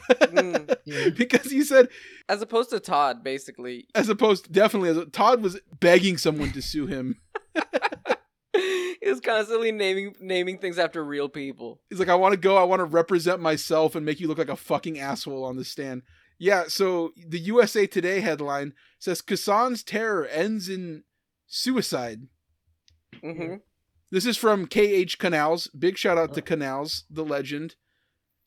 Mm. 0.10 0.76
Yeah. 0.86 1.10
because 1.10 1.52
he 1.52 1.64
said, 1.64 1.90
As 2.30 2.42
opposed 2.42 2.70
to 2.72 2.80
Todd, 2.80 3.24
basically, 3.24 3.88
as 3.94 4.08
opposed 4.10 4.52
definitely 4.52 4.90
as 4.90 5.06
Todd 5.12 5.44
was 5.44 5.60
begging 5.80 6.18
someone 6.18 6.52
to 6.54 6.62
sue 6.62 6.88
him. 6.88 7.20
he 8.56 8.98
was 9.06 9.22
constantly 9.22 9.72
naming 9.72 10.16
naming 10.20 10.58
things 10.58 10.78
after 10.78 11.04
real 11.04 11.30
people. 11.30 11.82
He's 11.90 12.00
like, 12.00 12.10
I 12.10 12.16
want 12.16 12.34
to 12.34 12.40
go. 12.40 12.58
I 12.58 12.64
want 12.64 12.80
to 12.82 12.86
represent 12.86 13.42
myself 13.42 13.96
and 13.96 14.06
make 14.06 14.20
you 14.20 14.28
look 14.28 14.38
like 14.38 14.50
a 14.50 14.56
fucking 14.56 15.00
asshole 15.00 15.46
on 15.46 15.56
the 15.56 15.64
stand. 15.64 16.02
Yeah. 16.38 16.66
So 16.68 17.12
the 17.16 17.40
USA 17.40 17.88
Today 17.88 18.20
headline 18.20 18.74
says 19.00 19.22
Kassan's 19.22 19.84
terror 19.84 20.26
ends 20.26 20.70
in 20.70 21.04
suicide. 21.48 22.22
hmm 23.22 23.56
This 24.10 24.26
is 24.26 24.38
from 24.38 24.66
KH 24.66 25.18
Kanalz. 25.18 25.68
Big 25.78 25.98
shout 25.98 26.18
out 26.18 26.34
to 26.34 26.42
Kanalz, 26.42 27.04
the 27.10 27.24
legend. 27.24 27.76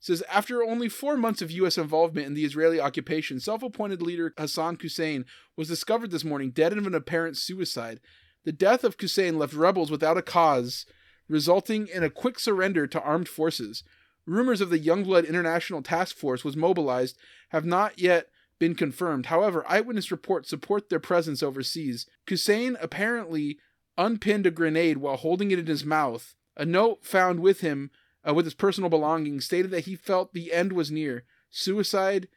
Says 0.01 0.23
after 0.31 0.63
only 0.63 0.91
four 0.91 1.17
months 1.17 1.41
of 1.41 1.51
U.S. 1.51 1.79
involvement 1.79 2.27
in 2.27 2.35
the 2.35 2.45
Israeli 2.45 2.79
occupation, 2.79 3.41
self-appointed 3.41 4.03
leader 4.03 4.35
Hassan 4.37 4.77
Hussein 4.79 5.25
was 5.57 5.69
discovered 5.69 6.11
this 6.11 6.25
morning 6.25 6.51
dead 6.51 6.77
of 6.77 6.87
an 6.87 6.95
apparent 6.95 7.39
suicide. 7.39 8.01
The 8.45 8.53
death 8.53 8.85
of 8.85 8.97
Hussein 8.99 9.39
left 9.39 9.55
rebels 9.55 9.91
without 9.91 10.19
a 10.19 10.23
cause, 10.23 10.87
resulting 11.29 11.89
in 11.89 12.03
a 12.03 12.11
quick 12.11 12.39
surrender 12.39 12.87
to 12.87 13.01
armed 13.01 13.29
forces. 13.29 13.83
Rumors 14.27 14.61
of 14.61 14.71
the 14.71 14.79
Youngblood 14.79 15.29
International 15.29 15.83
Task 15.83 16.17
Force 16.17 16.45
was 16.45 16.57
mobilized 16.57 17.17
have 17.51 17.65
not 17.65 17.99
yet 17.99 18.29
been 18.59 18.75
confirmed. 18.75 19.27
However, 19.27 19.65
eyewitness 19.69 20.11
reports 20.11 20.49
support 20.49 20.89
their 20.89 21.01
presence 21.01 21.43
overseas. 21.43 22.07
Hussein 22.29 22.77
apparently 22.81 23.59
unpinned 23.97 24.47
a 24.47 24.51
grenade 24.51 24.99
while 24.99 25.17
holding 25.17 25.51
it 25.51 25.59
in 25.59 25.67
his 25.67 25.85
mouth. 25.85 26.35
A 26.57 26.65
note 26.65 27.05
found 27.05 27.41
with 27.41 27.61
him, 27.61 27.91
uh, 28.27 28.33
with 28.33 28.47
his 28.47 28.55
personal 28.55 28.91
belongings, 28.91 29.45
stated 29.45 29.71
that 29.73 29.85
he 29.85 29.97
felt 29.97 30.33
the 30.33 30.53
end 30.53 30.73
was 30.73 30.91
near. 30.91 31.25
Suicide 31.51 32.29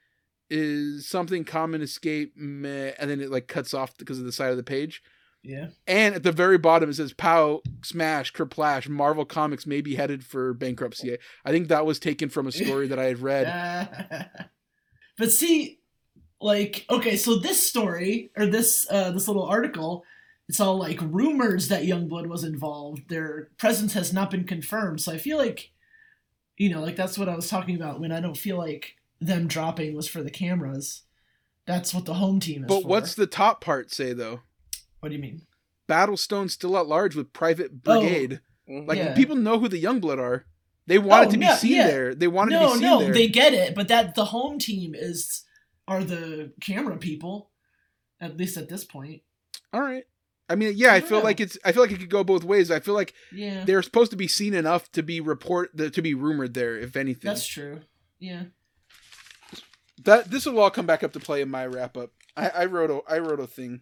is 0.50 1.08
something 1.08 1.44
common 1.44 1.82
escape, 1.82 2.34
meh, 2.36 2.94
and 2.98 3.10
then 3.10 3.22
it 3.22 3.30
like 3.30 3.48
cuts 3.48 3.74
off 3.74 3.98
because 3.98 4.20
of 4.20 4.26
the 4.26 4.32
side 4.32 4.52
of 4.52 4.58
the 4.58 4.64
page. 4.64 5.02
Yeah. 5.48 5.68
And 5.88 6.14
at 6.14 6.24
the 6.24 6.34
very 6.34 6.58
bottom 6.58 6.90
it 6.90 6.96
says 6.96 7.14
"Pow, 7.14 7.62
smash, 7.82 8.34
kerplash." 8.34 8.90
Marvel 8.90 9.26
Comics 9.26 9.66
may 9.66 9.80
be 9.80 9.96
headed 9.96 10.26
for 10.26 10.54
bankruptcy. 10.54 11.18
I 11.46 11.52
think 11.52 11.70
that 11.70 11.86
was 11.86 12.00
taken 12.00 12.28
from 12.28 12.48
a 12.48 12.52
story 12.52 12.88
that 12.90 13.00
I 13.00 13.06
had 13.06 13.20
read. 13.20 14.50
but 15.18 15.32
see, 15.32 15.80
like, 16.42 16.86
okay, 16.90 17.16
so 17.16 17.38
this 17.38 17.66
story 17.66 18.30
or 18.36 18.46
this 18.46 18.86
uh, 18.92 19.12
this 19.12 19.28
little 19.28 19.46
article, 19.46 20.04
it's 20.50 20.60
all 20.60 20.78
like 20.78 21.00
rumors 21.02 21.70
that 21.70 21.84
Youngblood 21.84 22.28
was 22.28 22.44
involved. 22.44 23.08
Their 23.08 23.50
presence 23.58 23.94
has 23.94 24.12
not 24.12 24.30
been 24.30 24.44
confirmed. 24.44 25.00
So 25.00 25.14
I 25.14 25.18
feel 25.18 25.38
like, 25.38 25.72
you 26.58 26.70
know, 26.70 26.82
like 26.82 26.98
that's 26.98 27.18
what 27.18 27.30
I 27.30 27.36
was 27.36 27.50
talking 27.50 27.78
about 27.78 28.02
when 28.02 28.12
I 28.12 28.20
don't 28.20 28.38
feel 28.38 28.58
like 28.58 28.98
them 29.22 29.48
dropping 29.48 29.96
was 29.96 30.10
for 30.10 30.22
the 30.22 30.30
cameras. 30.30 31.04
That's 31.66 31.94
what 31.94 32.06
the 32.06 32.16
home 32.16 32.40
team 32.40 32.64
is 32.64 32.68
But 32.68 32.84
for. 32.84 32.88
what's 32.88 33.16
the 33.16 33.28
top 33.28 33.62
part 33.62 33.92
say 33.92 34.14
though? 34.14 34.42
What 35.00 35.10
do 35.10 35.16
you 35.16 35.22
mean? 35.22 35.42
Battlestone 35.88 36.50
still 36.50 36.78
at 36.78 36.88
large 36.88 37.16
with 37.16 37.32
Private 37.34 37.84
Brigade. 37.84 38.42
Mhm. 38.70 38.88
Like 38.88 38.98
Oh, 39.00 39.02
Yeah. 39.02 39.14
people 39.16 39.36
know 39.36 39.60
who 39.60 39.68
the 39.70 39.82
Youngblood 39.82 40.18
are. 40.20 40.46
They 40.86 40.98
wanted 41.00 41.28
Oh, 41.28 41.32
to 41.32 41.38
be 41.38 41.46
no, 41.46 41.56
seen 41.56 41.72
yeah. 41.76 41.88
there. 41.88 42.16
They 42.16 42.28
wanted 42.28 42.58
to 42.60 42.66
be 42.66 42.72
seen 42.74 42.82
no, 42.82 43.00
there. 43.00 43.14
they 43.14 43.28
get 43.28 43.54
it, 43.54 43.76
but 43.76 43.88
that 43.90 44.16
the 44.16 44.26
home 44.26 44.60
team 44.60 44.94
is 44.96 45.44
are 45.88 46.04
the 46.04 46.52
camera 46.62 46.98
people, 46.98 47.52
at 48.20 48.36
least 48.38 48.58
at 48.58 48.68
this 48.70 48.84
point. 48.84 49.22
All 49.72 49.82
right. 49.82 50.04
I 50.50 50.56
mean, 50.56 50.74
yeah, 50.78 50.94
I 50.94 51.02
feel 51.02 51.18
Yeah. 51.20 51.24
like 51.26 51.40
it's. 51.42 51.58
I 51.66 51.72
feel 51.74 51.82
like 51.84 51.92
it 51.92 52.00
could 52.00 52.10
go 52.10 52.24
both 52.24 52.44
ways. 52.46 52.72
I 52.72 52.80
feel 52.80 52.94
like 52.94 53.14
Yeah, 53.34 53.66
they're 53.66 53.82
supposed 53.84 54.12
to 54.12 54.18
be 54.18 54.28
seen 54.30 54.54
enough 54.54 54.90
to 54.94 55.04
be 55.04 55.20
report 55.22 55.78
to 55.78 56.02
be 56.02 56.14
rumored 56.14 56.54
there, 56.54 56.78
if 56.78 56.96
anything. 56.96 57.28
that's 57.30 57.46
true. 57.48 57.82
Yeah. 58.20 58.44
that 60.04 60.30
this 60.30 60.46
will 60.46 60.60
all 60.60 60.70
come 60.70 60.86
back 60.86 61.04
up 61.04 61.12
to 61.14 61.20
play 61.20 61.42
in 61.42 61.50
my 61.50 61.66
wrap 61.66 61.98
up. 61.98 62.12
I, 62.36 62.50
I 62.50 62.66
wrote 62.66 62.92
a 62.92 63.02
I 63.12 63.20
wrote 63.20 63.40
a 63.40 63.48
thing, 63.48 63.82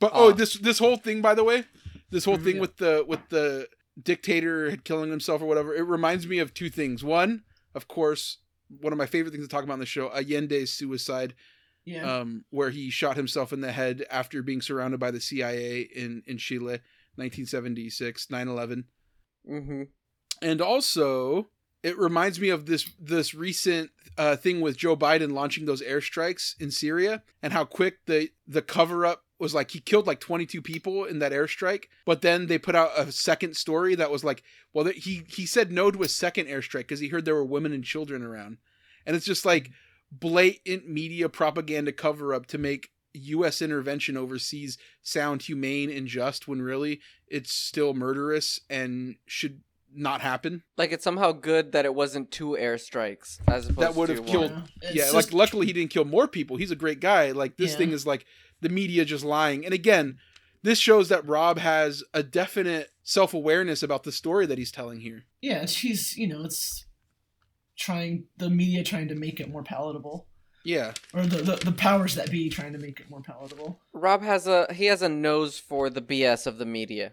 but 0.00 0.10
oh, 0.14 0.32
this 0.32 0.54
this 0.54 0.78
whole 0.78 0.96
thing 0.96 1.20
by 1.22 1.34
the 1.34 1.44
way, 1.44 1.64
this 2.10 2.24
whole 2.24 2.36
thing 2.36 2.58
with 2.58 2.76
the 2.76 3.04
with 3.06 3.20
the 3.28 3.68
dictator 4.00 4.76
killing 4.84 5.10
himself 5.10 5.40
or 5.42 5.46
whatever, 5.46 5.74
it 5.74 5.82
reminds 5.82 6.26
me 6.26 6.38
of 6.38 6.52
two 6.54 6.68
things. 6.70 7.02
One, 7.02 7.44
of 7.74 7.88
course, 7.88 8.38
one 8.68 8.92
of 8.92 8.98
my 8.98 9.06
favorite 9.06 9.30
things 9.32 9.44
to 9.44 9.48
talk 9.48 9.64
about 9.64 9.74
on 9.74 9.78
the 9.80 9.86
show, 9.86 10.08
Allende's 10.10 10.70
suicide, 10.72 11.34
Yeah. 11.84 12.18
um, 12.20 12.44
where 12.50 12.70
he 12.70 12.90
shot 12.90 13.16
himself 13.16 13.52
in 13.52 13.60
the 13.62 13.72
head 13.72 14.04
after 14.10 14.42
being 14.42 14.60
surrounded 14.60 15.00
by 15.00 15.10
the 15.10 15.20
CIA 15.20 15.80
in 15.82 16.22
in 16.26 16.36
Chile, 16.38 16.80
1976, 17.16 18.26
9/11 18.26 18.84
Mm-hmm. 19.48 19.82
and 20.42 20.60
also 20.60 21.48
it 21.84 21.96
reminds 21.96 22.40
me 22.40 22.48
of 22.48 22.66
this 22.66 22.90
this 22.98 23.32
recent 23.32 23.92
uh, 24.18 24.34
thing 24.34 24.60
with 24.60 24.76
Joe 24.76 24.96
Biden 24.96 25.30
launching 25.32 25.66
those 25.66 25.80
airstrikes 25.82 26.60
in 26.60 26.72
Syria 26.72 27.22
and 27.42 27.52
how 27.52 27.64
quick 27.64 28.04
the 28.06 28.30
the 28.48 28.62
cover 28.62 29.06
up 29.06 29.22
was 29.38 29.54
like 29.54 29.70
he 29.72 29.80
killed 29.80 30.06
like 30.06 30.20
22 30.20 30.62
people 30.62 31.04
in 31.04 31.18
that 31.18 31.32
airstrike 31.32 31.84
but 32.04 32.22
then 32.22 32.46
they 32.46 32.58
put 32.58 32.74
out 32.74 32.90
a 32.96 33.10
second 33.12 33.56
story 33.56 33.94
that 33.94 34.10
was 34.10 34.24
like 34.24 34.42
well 34.72 34.86
he 34.86 35.22
he 35.28 35.44
said 35.46 35.70
no 35.70 35.90
to 35.90 36.02
a 36.02 36.08
second 36.08 36.46
airstrike 36.46 36.80
because 36.80 37.00
he 37.00 37.08
heard 37.08 37.24
there 37.24 37.34
were 37.34 37.44
women 37.44 37.72
and 37.72 37.84
children 37.84 38.22
around 38.22 38.56
and 39.04 39.14
it's 39.14 39.26
just 39.26 39.44
like 39.44 39.70
blatant 40.10 40.88
media 40.88 41.28
propaganda 41.28 41.92
cover 41.92 42.32
up 42.32 42.46
to 42.46 42.58
make 42.58 42.88
US 43.14 43.62
intervention 43.62 44.16
overseas 44.16 44.76
sound 45.02 45.42
humane 45.42 45.90
and 45.90 46.06
just 46.06 46.46
when 46.46 46.60
really 46.60 47.00
it's 47.28 47.52
still 47.52 47.94
murderous 47.94 48.60
and 48.68 49.16
should 49.26 49.60
not 49.98 50.20
happen. 50.20 50.62
Like 50.76 50.92
it's 50.92 51.04
somehow 51.04 51.32
good 51.32 51.72
that 51.72 51.86
it 51.86 51.94
wasn't 51.94 52.30
two 52.30 52.50
airstrikes 52.60 53.38
as 53.48 53.64
opposed 53.68 53.78
That 53.78 53.94
would 53.94 54.08
to 54.08 54.14
have 54.16 54.24
one. 54.24 54.30
killed- 54.30 54.62
It's 54.82 54.94
yeah, 54.94 55.02
just- 55.04 55.14
like 55.14 55.32
luckily 55.32 55.66
he 55.66 55.72
didn't 55.72 55.90
kill 55.90 56.04
more 56.04 56.28
people. 56.28 56.58
He's 56.58 56.70
a 56.70 56.76
great 56.76 57.00
guy. 57.00 57.30
Like 57.32 57.56
this 57.56 57.72
Yeah. 57.72 57.78
thing 57.78 57.92
is 57.92 58.06
like 58.06 58.26
the 58.60 58.68
media 58.68 59.04
just 59.04 59.24
lying. 59.24 59.64
And 59.64 59.74
again, 59.74 60.18
this 60.62 60.78
shows 60.78 61.08
that 61.08 61.26
Rob 61.26 61.58
has 61.58 62.02
a 62.14 62.22
definite 62.22 62.90
self-awareness 63.02 63.82
about 63.82 64.02
the 64.04 64.12
story 64.12 64.46
that 64.46 64.58
he's 64.58 64.72
telling 64.72 65.00
here. 65.00 65.24
yeah, 65.40 65.66
she's 65.66 66.16
you 66.16 66.26
know 66.26 66.42
it's 66.44 66.84
trying 67.76 68.24
the 68.36 68.50
media 68.50 68.82
trying 68.82 69.08
to 69.08 69.14
make 69.14 69.38
it 69.40 69.50
more 69.50 69.62
palatable, 69.62 70.26
Yeah. 70.64 70.92
or 71.14 71.26
the, 71.26 71.42
the 71.42 71.56
the 71.56 71.72
powers 71.72 72.14
that 72.14 72.30
be 72.30 72.48
trying 72.48 72.72
to 72.72 72.78
make 72.78 73.00
it 73.00 73.10
more 73.10 73.20
palatable. 73.20 73.80
Rob 73.92 74.22
has 74.22 74.46
a 74.46 74.72
he 74.72 74.86
has 74.86 75.02
a 75.02 75.08
nose 75.08 75.58
for 75.58 75.90
the 75.90 76.00
BS 76.02 76.46
of 76.46 76.58
the 76.58 76.66
media. 76.66 77.12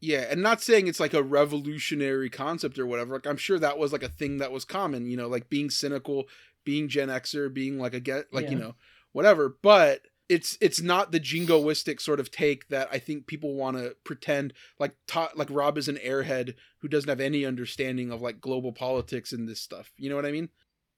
Yeah, 0.00 0.26
and 0.28 0.42
not 0.42 0.60
saying 0.60 0.88
it's 0.88 0.98
like 1.00 1.14
a 1.14 1.22
revolutionary 1.22 2.28
concept 2.28 2.76
or 2.78 2.86
whatever. 2.86 3.14
Like 3.14 3.26
I'm 3.26 3.36
sure 3.36 3.58
that 3.58 3.78
was 3.78 3.92
like 3.92 4.02
a 4.02 4.08
thing 4.08 4.38
that 4.38 4.50
was 4.52 4.64
common, 4.64 5.06
you 5.06 5.16
know, 5.16 5.28
like 5.28 5.48
being 5.48 5.70
cynical, 5.70 6.24
being 6.64 6.88
Gen 6.88 7.08
Xer, 7.08 7.52
being 7.52 7.78
like 7.78 7.94
a 7.94 8.00
get 8.00 8.32
like 8.32 8.50
you 8.50 8.58
know, 8.58 8.74
whatever. 9.12 9.56
But 9.62 10.02
it's 10.32 10.56
it's 10.60 10.80
not 10.80 11.12
the 11.12 11.20
jingoistic 11.20 12.00
sort 12.00 12.18
of 12.20 12.30
take 12.30 12.68
that 12.68 12.88
I 12.90 12.98
think 12.98 13.26
people 13.26 13.54
want 13.54 13.76
to 13.76 13.96
pretend 14.04 14.52
like 14.78 14.94
ta- 15.06 15.32
like 15.36 15.48
Rob 15.50 15.76
is 15.76 15.88
an 15.88 15.96
airhead 15.98 16.54
who 16.78 16.88
doesn't 16.88 17.08
have 17.08 17.20
any 17.20 17.44
understanding 17.44 18.10
of 18.10 18.22
like 18.22 18.40
global 18.40 18.72
politics 18.72 19.32
and 19.32 19.48
this 19.48 19.60
stuff. 19.60 19.92
You 19.96 20.08
know 20.10 20.16
what 20.16 20.26
I 20.26 20.32
mean? 20.32 20.48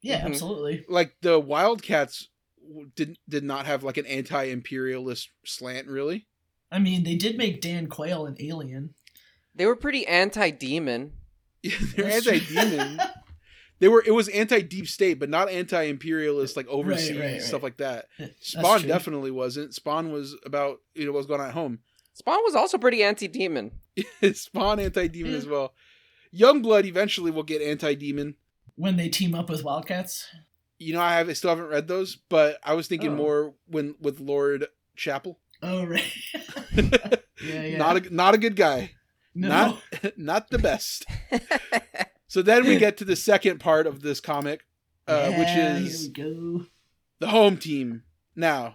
Yeah, 0.03 0.21
Mhm. 0.21 0.27
absolutely. 0.27 0.85
Like 0.89 1.17
the 1.23 1.41
Wildcats 1.41 2.29
did 2.95 3.19
did 3.29 3.43
not 3.45 3.67
have 3.67 3.83
like 3.83 3.97
an 3.97 4.07
anti-imperialist 4.07 5.31
slant 5.45 5.89
really. 5.89 6.27
I 6.71 6.79
mean, 6.79 7.05
they 7.05 7.17
did 7.17 7.37
make 7.37 7.61
Dan 7.61 7.87
Quayle 7.89 8.27
an 8.27 8.37
alien. 8.41 8.95
They 9.55 9.67
were 9.67 9.77
pretty 9.77 10.07
anti-demon. 10.07 11.13
Yeah, 11.63 11.79
they're 11.97 12.11
anti-demon. 12.11 13.01
They 13.85 13.89
were. 13.89 14.03
It 14.07 14.13
was 14.13 14.29
anti-deep 14.29 14.89
state, 14.89 15.19
but 15.21 15.29
not 15.29 15.51
anti-imperialist, 15.51 16.57
like 16.57 16.67
overseas 16.69 17.19
right, 17.19 17.33
right. 17.33 17.43
stuff 17.43 17.63
like 17.63 17.77
that. 17.77 18.07
Spawn 18.41 18.81
true. 18.81 18.89
definitely 18.89 19.31
wasn't. 19.31 19.75
Spawn 19.75 20.11
was 20.11 20.35
about 20.47 20.81
you 20.95 21.05
know 21.05 21.13
what's 21.13 21.27
going 21.27 21.43
on 21.43 21.49
at 21.49 21.53
home. 21.53 21.81
Spawn 22.15 22.39
was 22.45 22.55
also 22.55 22.79
pretty 22.79 23.03
anti-demon. 23.03 23.73
Spawn 24.33 24.81
anti-demon 24.81 25.33
hmm. 25.33 25.37
as 25.37 25.47
well. 25.47 25.75
Youngblood 26.35 26.87
eventually 26.87 27.31
will 27.31 27.43
get 27.43 27.61
anti-demon. 27.61 28.37
when 28.75 28.97
they 28.97 29.11
team 29.11 29.35
up 29.35 29.51
with 29.51 29.63
Wildcats. 29.63 30.29
You 30.79 30.95
know, 30.95 31.03
I 31.03 31.17
have 31.17 31.29
I 31.29 31.35
still 31.35 31.51
haven't 31.51 31.67
read 31.67 31.87
those, 31.87 32.17
but 32.31 32.57
I 32.65 32.73
was 32.73 32.87
thinking 32.87 33.11
Oh. 33.11 33.17
more 33.17 33.55
when 33.67 33.97
with 34.01 34.19
Lord 34.19 34.67
Chapel. 34.97 35.41
Oh 35.63 35.85
right. 35.85 36.11
yeah, 36.75 37.19
yeah. 37.43 37.77
Not 37.77 37.99
a 37.99 38.15
not 38.15 38.33
a 38.33 38.39
good 38.39 38.57
guy. 38.57 38.93
no. 39.35 39.49
Not 39.49 40.17
not 40.17 40.49
the 40.49 40.59
best. 40.59 41.05
So 42.35 42.43
then 42.43 42.67
we 42.67 42.79
get 42.81 42.97
to 42.97 43.05
the 43.05 43.15
second 43.15 43.61
part 43.61 43.87
of 43.87 44.03
this 44.03 44.19
comic, 44.19 44.65
uh, 45.07 45.29
Yeah, 45.31 45.39
which 45.39 45.51
is 45.87 46.11
here 46.17 46.27
we 46.27 46.59
go. 46.59 46.67
the 47.21 47.29
home 47.29 47.57
team. 47.57 48.03
Now, 48.35 48.75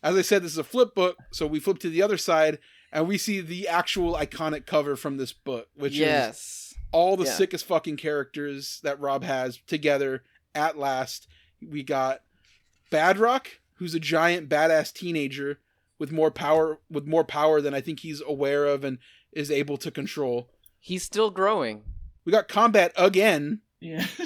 as 0.00 0.14
I 0.14 0.22
said, 0.22 0.44
this 0.44 0.52
is 0.52 0.58
a 0.58 0.62
flip 0.62 0.94
book, 0.94 1.16
so 1.32 1.44
we 1.44 1.58
flip 1.58 1.80
to 1.80 1.90
the 1.90 2.04
other 2.04 2.16
side 2.16 2.60
and 2.92 3.08
we 3.08 3.18
see 3.18 3.40
the 3.40 3.66
actual 3.66 4.14
iconic 4.14 4.64
cover 4.64 4.94
from 4.94 5.16
this 5.16 5.32
book, 5.32 5.66
which 5.74 5.98
is 5.98 6.72
all 6.92 7.16
the 7.16 7.24
Yeah. 7.24 7.32
sickest 7.32 7.64
fucking 7.64 7.96
characters 7.96 8.78
that 8.84 9.00
Rob 9.00 9.24
has 9.24 9.58
together 9.66 10.22
at 10.54 10.78
last. 10.78 11.26
We 11.60 11.82
got 11.82 12.20
Badrock, 12.92 13.46
who's 13.78 13.96
a 13.96 13.98
giant 13.98 14.48
badass 14.48 14.92
teenager 14.92 15.58
with 15.98 16.12
more 16.12 16.30
power 16.30 16.78
with 16.88 17.08
more 17.08 17.24
power 17.24 17.60
than 17.60 17.74
I 17.74 17.80
think 17.80 18.00
he's 18.00 18.22
aware 18.24 18.66
of 18.66 18.84
and 18.84 18.98
is 19.32 19.50
able 19.50 19.78
to 19.78 19.90
control. 19.90 20.48
He's 20.78 21.02
still 21.02 21.30
growing. 21.30 21.82
We 22.24 22.32
got 22.32 22.48
Combat 22.48 22.92
again. 22.96 23.60
Yeah. 23.80 24.06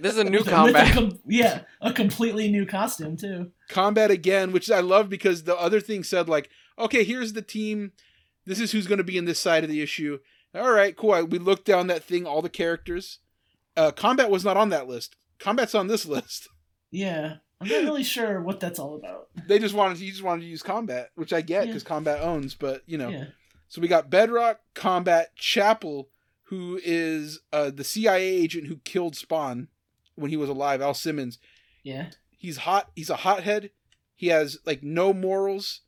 This 0.00 0.12
is 0.12 0.18
a 0.18 0.24
new 0.24 0.38
With 0.38 0.48
a- 0.48 0.50
combat. 0.50 0.92
com- 0.94 1.18
yeah, 1.26 1.62
a 1.80 1.92
completely 1.92 2.48
new 2.50 2.66
costume 2.66 3.16
too. 3.16 3.50
combat 3.68 4.10
again, 4.10 4.52
which 4.52 4.70
I 4.70 4.80
love 4.80 5.08
because 5.08 5.42
the 5.44 5.56
other 5.56 5.80
thing 5.80 6.04
said 6.04 6.28
like, 6.28 6.50
okay, 6.78 7.02
here's 7.02 7.32
the 7.32 7.42
team. 7.42 7.92
This 8.46 8.60
is 8.60 8.70
who's 8.72 8.86
going 8.86 8.98
to 8.98 9.04
be 9.04 9.16
in 9.18 9.24
this 9.24 9.40
side 9.40 9.64
of 9.64 9.70
the 9.70 9.80
issue. 9.82 10.18
All 10.54 10.70
right, 10.70 10.94
cool. 10.96 11.12
I- 11.12 11.22
We 11.22 11.38
looked 11.38 11.64
down 11.64 11.86
that 11.88 12.04
thing, 12.04 12.26
all 12.26 12.42
the 12.42 12.48
characters. 12.48 13.18
Uh, 13.76 13.90
combat 13.90 14.30
was 14.30 14.44
not 14.44 14.56
on 14.56 14.68
that 14.68 14.86
list. 14.88 15.16
Combat's 15.40 15.74
on 15.74 15.86
this 15.88 16.04
list. 16.14 16.48
Yeah. 16.90 17.36
I'm 17.60 17.68
not 17.68 17.82
really 17.84 18.04
sure 18.04 18.40
what 18.42 18.60
that's 18.60 18.78
all 18.78 18.94
about. 18.96 19.28
They 19.48 19.58
just 19.58 19.74
wanted, 19.74 19.98
he 19.98 20.10
just 20.10 20.22
wanted 20.22 20.42
to 20.42 20.48
use 20.48 20.62
combat, 20.62 21.10
which 21.16 21.32
I 21.32 21.40
get 21.40 21.62
Yeah. 21.64 21.72
because 21.72 21.82
combat 21.82 22.20
owns. 22.22 22.54
But 22.54 22.82
you 22.86 22.98
know, 22.98 23.08
Yeah. 23.08 23.24
so 23.68 23.80
we 23.80 23.88
got 23.88 24.10
Badrock, 24.10 24.56
Combat, 24.74 25.34
Chapel, 25.36 26.08
who 26.48 26.80
is 26.82 27.40
uh, 27.52 27.70
the 27.70 27.84
CIA 27.84 28.22
agent 28.26 28.66
who 28.66 28.76
killed 28.84 29.16
Spawn 29.16 29.68
when 30.14 30.30
he 30.30 30.36
was 30.36 30.48
alive. 30.48 30.80
Al 30.80 30.94
Simmons. 30.94 31.38
Yeah. 31.84 32.10
he's 32.36 32.58
hot 32.58 32.90
he's 32.94 33.08
a 33.08 33.16
hothead 33.16 33.70
he 34.14 34.26
has 34.26 34.58
like 34.66 34.82
no 34.82 35.12
morals 35.14 35.80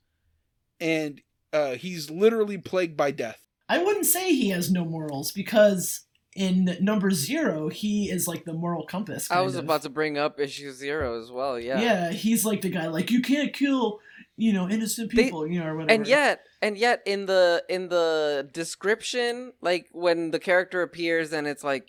and 0.79 1.21
uh 1.53 1.71
he's 1.75 2.09
literally 2.09 2.57
plagued 2.57 2.97
by 2.97 3.11
death 3.11 3.45
I 3.69 3.83
wouldn't 3.83 4.05
say 4.05 4.33
he 4.33 4.49
has 4.49 4.71
no 4.71 4.83
morals 4.83 5.31
because 5.31 6.01
in 6.35 6.75
number 6.81 7.11
zero 7.11 7.69
he 7.69 8.09
is 8.09 8.27
like 8.27 8.45
the 8.45 8.53
moral 8.53 8.85
compass. 8.85 9.29
I 9.29 9.41
was 9.41 9.55
of. 9.55 9.65
about 9.65 9.83
to 9.83 9.89
bring 9.89 10.17
up 10.17 10.39
issue 10.39 10.71
zero 10.71 11.21
as 11.21 11.29
well. 11.31 11.59
Yeah. 11.59 11.79
Yeah. 11.81 12.11
he's 12.11 12.43
like 12.45 12.61
the 12.61 12.69
guy 12.69 12.87
like 12.87 13.11
you 13.11 13.21
can't 13.21 13.53
kill, 13.53 13.99
you 14.41 14.51
know, 14.53 14.67
innocent 14.67 15.11
They- 15.11 15.23
people, 15.25 15.45
you 15.47 15.59
know, 15.59 15.67
or 15.67 15.75
whatever. 15.77 15.91
and 15.93 16.07
yet 16.07 16.41
and 16.61 16.77
yet 16.77 17.01
in 17.05 17.25
the 17.27 17.63
in 17.69 17.89
the 17.89 18.49
description 18.53 19.53
like 19.61 19.87
when 19.91 20.31
the 20.31 20.39
character 20.39 20.81
appears 20.81 21.31
and 21.31 21.45
it's 21.47 21.63
like 21.63 21.87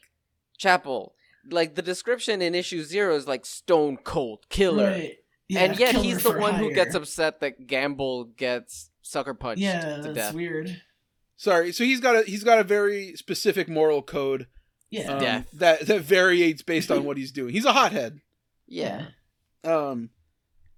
chapel 0.59 1.15
like 1.51 1.74
the 1.74 1.83
description 1.83 2.43
in 2.43 2.55
issue 2.55 2.83
zero 2.83 3.16
is 3.16 3.27
like 3.27 3.47
stone 3.47 3.97
cold 3.97 4.41
killer 4.49 4.91
Right. 4.91 5.16
Yeah, 5.49 5.61
and 5.65 5.79
yet 5.79 5.93
killer 5.93 6.05
he's 6.05 6.23
the 6.23 6.31
for 6.33 6.39
one 6.39 6.55
who 6.55 6.73
gets 6.73 6.95
upset 6.95 7.41
that 7.41 7.66
gamble 7.66 8.24
gets 8.24 8.91
sucker 9.03 9.35
punched 9.35 9.61
Yeah, 9.62 9.97
to 9.97 10.03
that's 10.03 10.15
death 10.15 10.35
weird. 10.35 10.81
sorry 11.37 11.73
so 11.73 11.85
he's 11.85 12.01
got 12.01 12.15
a 12.16 12.23
he's 12.23 12.45
got 12.45 12.59
a 12.59 12.65
very 12.65 13.15
specific 13.16 13.69
moral 13.69 14.03
code 14.03 14.47
Yeah. 14.91 15.12
um, 15.12 15.20
Death. 15.20 15.49
that 15.55 15.87
that 15.87 16.03
varies 16.03 16.62
based 16.62 16.91
on 16.91 17.05
what 17.05 17.16
he's 17.16 17.33
doing 17.33 17.53
he's 17.53 17.65
a 17.65 17.73
hothead 17.73 18.20
yeah 18.69 19.07
um 19.65 20.11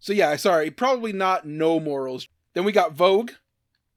so 0.04 0.12
yeah 0.12 0.36
sorry 0.36 0.70
probably 0.70 1.12
not 1.12 1.46
no 1.46 1.80
morals 1.80 2.28
then 2.52 2.62
we 2.64 2.72
got 2.72 2.92
vogue 2.92 3.30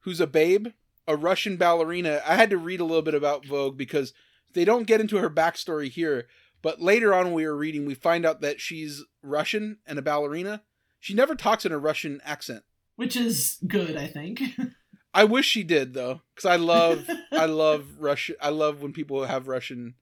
who's 0.00 0.20
a 0.20 0.26
babe 0.26 0.68
a 1.06 1.14
russian 1.14 1.56
ballerina 1.58 2.22
i 2.26 2.34
had 2.34 2.48
to 2.48 2.56
read 2.56 2.80
a 2.80 2.84
little 2.84 3.02
bit 3.02 3.14
about 3.14 3.44
vogue 3.44 3.76
because 3.76 4.14
they 4.54 4.64
don't 4.64 4.86
get 4.86 5.00
into 5.02 5.18
her 5.18 5.28
backstory 5.28 5.90
here 5.90 6.26
but 6.62 6.80
later 6.80 7.12
on 7.12 7.26
when 7.26 7.34
we 7.34 7.46
were 7.46 7.56
reading 7.56 7.84
we 7.84 7.94
find 7.94 8.24
out 8.24 8.40
that 8.40 8.58
she's 8.58 9.04
russian 9.22 9.76
and 9.86 9.98
a 9.98 10.02
ballerina 10.02 10.62
she 10.98 11.12
never 11.12 11.34
talks 11.34 11.66
in 11.66 11.72
a 11.72 11.78
russian 11.78 12.20
accent 12.24 12.62
Which 12.96 13.14
is 13.16 13.58
good, 13.66 13.96
I 13.96 14.06
think. 14.06 14.40
I 15.14 15.24
wish 15.24 15.46
she 15.46 15.62
did 15.62 15.92
though, 15.94 16.22
because 16.34 16.46
I 16.46 16.56
love 16.56 17.06
I 17.32 17.44
love 17.64 17.84
Russian. 17.98 18.36
I 18.40 18.50
love 18.50 18.82
when 18.82 18.92
people 18.92 19.24
have 19.24 19.48
Russian 19.48 19.94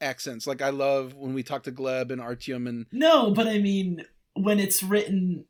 accents. 0.00 0.46
Like 0.46 0.62
I 0.62 0.70
love 0.70 1.14
when 1.14 1.32
we 1.34 1.42
talk 1.42 1.62
to 1.64 1.72
Gleb 1.72 2.10
and 2.10 2.20
Artyom 2.20 2.68
and 2.68 2.86
no, 2.92 3.30
but 3.32 3.46
I 3.46 3.58
mean 3.58 4.04
when 4.42 4.58
it's 4.60 4.82
written 4.82 5.44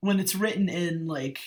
when 0.00 0.20
it's 0.20 0.34
written 0.34 0.68
in 0.68 1.06
like 1.06 1.38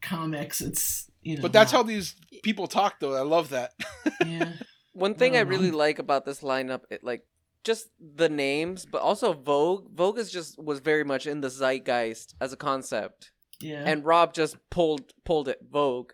comics, 0.00 0.60
it's 0.60 1.10
you 1.22 1.36
know 1.36 1.42
but 1.42 1.52
that's 1.52 1.72
how 1.72 1.82
these 1.82 2.14
people 2.42 2.66
talk 2.66 3.00
though. 3.00 3.14
I 3.14 3.22
love 3.22 3.50
that. 3.50 3.72
yeah. 4.26 4.52
one 4.92 5.14
thing 5.14 5.36
i 5.36 5.40
Um, 5.40 5.48
really 5.48 5.70
like 5.70 5.98
about 5.98 6.24
this 6.24 6.40
lineup 6.40 6.82
it 6.90 7.04
like 7.04 7.24
just 7.62 7.88
the 8.00 8.28
names, 8.28 8.86
but 8.90 9.02
also 9.02 9.32
Vogue. 9.34 9.88
Vogue 9.94 10.18
is 10.18 10.30
just 10.32 10.58
was 10.58 10.80
very 10.80 11.04
much 11.04 11.26
in 11.26 11.40
the 11.42 11.50
zeitgeist 11.50 12.34
as 12.40 12.52
a 12.54 12.56
concept, 12.56 13.32
Yeah. 13.60 13.82
and 13.86 14.04
Rob 14.04 14.32
just 14.32 14.56
pulled 14.70 15.12
pulled 15.24 15.48
it 15.48 15.58
Vogue. 15.70 16.12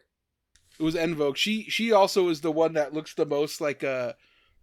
It 0.79 0.83
was 0.83 0.97
En 0.97 1.15
Vogue. 1.15 1.37
She 1.37 1.63
she 1.71 1.93
also 1.93 2.29
is 2.29 2.41
the 2.41 2.51
one 2.53 2.73
that 2.75 2.93
looks 2.93 3.15
the 3.15 3.25
most 3.27 3.61
like 3.61 3.83
a 3.85 4.17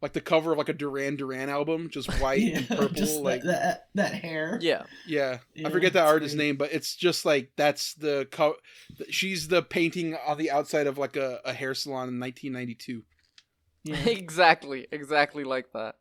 like 0.04 0.14
the 0.14 0.22
cover 0.22 0.52
of 0.52 0.58
like 0.60 0.70
a 0.70 0.74
Duran 0.74 1.16
Duran 1.16 1.50
album, 1.50 1.90
just 1.90 2.12
white 2.22 2.42
yeah, 2.42 2.58
and 2.58 2.68
purple. 2.68 2.90
just 2.90 3.20
like 3.22 3.42
that, 3.44 3.88
that 3.96 4.12
that 4.12 4.14
hair. 4.22 4.60
Yeah, 4.62 4.84
yeah, 5.08 5.40
Yeah, 5.56 5.68
I 5.68 5.72
forget 5.72 5.94
that 5.94 6.04
it's 6.04 6.12
artist's 6.12 6.36
great. 6.36 6.46
name, 6.48 6.58
but 6.58 6.72
it's 6.74 6.96
just 6.96 7.26
like 7.26 7.52
that's 7.56 7.94
the 7.96 8.28
co- 8.30 8.58
she's 9.10 9.48
the 9.48 9.64
painting 9.64 10.16
on 10.28 10.38
the 10.38 10.52
outside 10.52 10.86
of 10.86 10.98
like 11.00 11.16
a, 11.16 11.40
a 11.46 11.54
hair 11.54 11.74
salon 11.74 12.10
in 12.10 12.20
1992. 12.20 13.02
Yeah. 13.86 13.96
exactly, 14.06 14.88
exactly 14.92 15.44
like 15.44 15.72
that. 15.74 15.96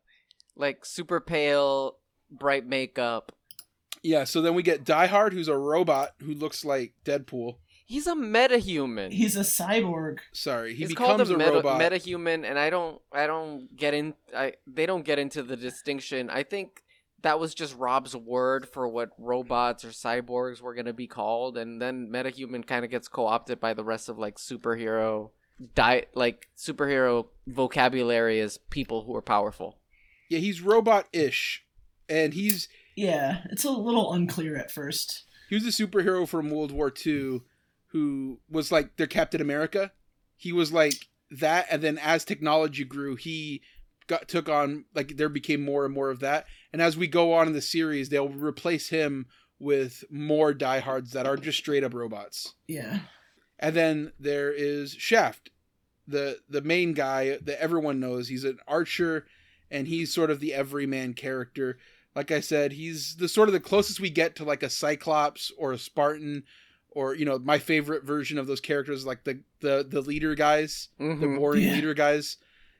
Like 0.55 0.85
super 0.85 1.19
pale, 1.19 1.95
bright 2.29 2.67
makeup. 2.67 3.31
Yeah, 4.03 4.25
so 4.25 4.41
then 4.41 4.53
we 4.53 4.63
get 4.63 4.83
Die 4.83 5.07
Hard, 5.07 5.31
who's 5.31 5.47
a 5.47 5.57
robot 5.57 6.09
who 6.19 6.33
looks 6.33 6.65
like 6.65 6.93
Deadpool. 7.05 7.55
He's 7.85 8.07
a 8.07 8.15
metahuman. 8.15 9.11
He's 9.11 9.35
a 9.35 9.41
cyborg. 9.41 10.19
Sorry, 10.31 10.73
he 10.73 10.85
He's 10.85 10.93
called 10.93 11.17
becomes 11.17 11.29
a, 11.29 11.35
a, 11.35 11.37
meta, 11.37 11.51
robot. 11.51 11.81
metahuman, 11.81 12.45
and 12.49 12.57
I 12.57 12.69
don't, 12.69 13.01
I 13.11 13.27
don't 13.27 13.75
get 13.75 13.93
in. 13.93 14.13
I 14.35 14.53
they 14.65 14.85
don't 14.85 15.03
get 15.05 15.19
into 15.19 15.43
the 15.43 15.57
distinction. 15.57 16.29
I 16.29 16.43
think 16.43 16.81
that 17.21 17.39
was 17.39 17.53
just 17.53 17.77
Rob's 17.77 18.15
word 18.15 18.67
for 18.69 18.87
what 18.87 19.09
robots 19.17 19.83
or 19.85 19.89
cyborgs 19.89 20.61
were 20.61 20.73
gonna 20.73 20.93
be 20.93 21.07
called, 21.07 21.57
and 21.57 21.81
then 21.81 22.09
metahuman 22.09 22.65
kind 22.65 22.83
of 22.85 22.91
gets 22.91 23.07
co-opted 23.07 23.59
by 23.59 23.73
the 23.73 23.83
rest 23.83 24.07
of 24.09 24.17
like 24.17 24.37
superhero, 24.37 25.31
di- 25.75 26.05
like 26.15 26.47
superhero 26.57 27.27
vocabulary 27.47 28.39
as 28.39 28.57
people 28.57 29.03
who 29.03 29.15
are 29.15 29.21
powerful. 29.21 29.77
Yeah, 30.29 30.39
he's 30.39 30.61
robot-ish, 30.61 31.63
and 32.09 32.33
he's 32.33 32.67
Yeah, 32.95 33.41
it's 33.51 33.63
a 33.65 33.71
little 33.71 34.13
unclear 34.13 34.55
at 34.57 34.71
first. 34.71 35.25
he 35.49 35.55
was 35.55 35.65
a 35.65 35.67
superhero 35.85 36.27
from 36.27 36.49
World 36.49 36.71
War 36.71 36.91
II 37.05 37.41
who 37.93 38.39
was 38.49 38.71
like 38.71 38.97
their 38.97 39.07
Captain 39.07 39.39
America. 39.39 39.91
He 40.35 40.51
was 40.51 40.73
like 40.73 41.07
that, 41.31 41.67
and 41.71 41.81
then 41.81 41.97
as 41.99 42.25
technology 42.25 42.83
grew, 42.83 43.15
he 43.15 43.61
got 44.07 44.27
took 44.27 44.49
on 44.49 44.85
like 44.93 45.15
there 45.15 45.29
became 45.29 45.63
more 45.63 45.85
and 45.85 45.93
more 45.93 46.09
of 46.09 46.19
that. 46.19 46.45
And 46.73 46.81
as 46.81 46.97
we 46.97 47.07
go 47.07 47.33
on 47.33 47.47
in 47.47 47.53
the 47.53 47.61
series, 47.61 48.09
they'll 48.09 48.27
replace 48.27 48.89
him 48.89 49.27
with 49.59 50.03
more 50.09 50.53
diehards 50.53 51.11
that 51.11 51.27
are 51.27 51.37
just 51.37 51.59
straight 51.59 51.83
up 51.83 51.93
robots. 51.93 52.55
Yeah. 52.67 52.99
And 53.59 53.75
then 53.75 54.11
there 54.19 54.51
is 54.51 54.93
Shaft, 54.93 55.51
the 56.07 56.39
the 56.49 56.61
main 56.61 56.93
guy 56.93 57.37
that 57.43 57.61
everyone 57.61 57.99
knows. 57.99 58.27
He's 58.27 58.43
an 58.43 58.57
archer, 58.67 59.27
and 59.69 59.87
he's 59.87 60.13
sort 60.13 60.31
of 60.31 60.39
the 60.39 60.53
everyman 60.53 61.13
character. 61.13 61.77
Like 62.15 62.31
I 62.31 62.41
said, 62.41 62.73
he's 62.73 63.15
the 63.17 63.29
sort 63.29 63.49
of 63.49 63.53
the 63.53 63.59
closest 63.59 63.99
we 63.99 64.09
get 64.09 64.35
to 64.35 64.43
like 64.43 64.63
a 64.63 64.69
Cyclops 64.69 65.51
or 65.57 65.71
a 65.71 65.77
Spartan, 65.77 66.43
or 66.95 67.15
you 67.15 67.25
know, 67.25 67.39
my 67.39 67.59
favorite 67.59 68.03
version 68.03 68.37
of 68.37 68.47
those 68.47 68.59
characters, 68.61 69.05
like 69.05 69.23
the 69.23 69.39
the 69.61 69.85
the 69.87 70.01
leader 70.01 70.35
guys, 70.35 70.89
the 70.97 71.03
Mhm. 71.05 71.37
boring 71.37 71.63
Yeah. 71.63 71.73
leader 71.73 71.93
guys. 71.93 72.37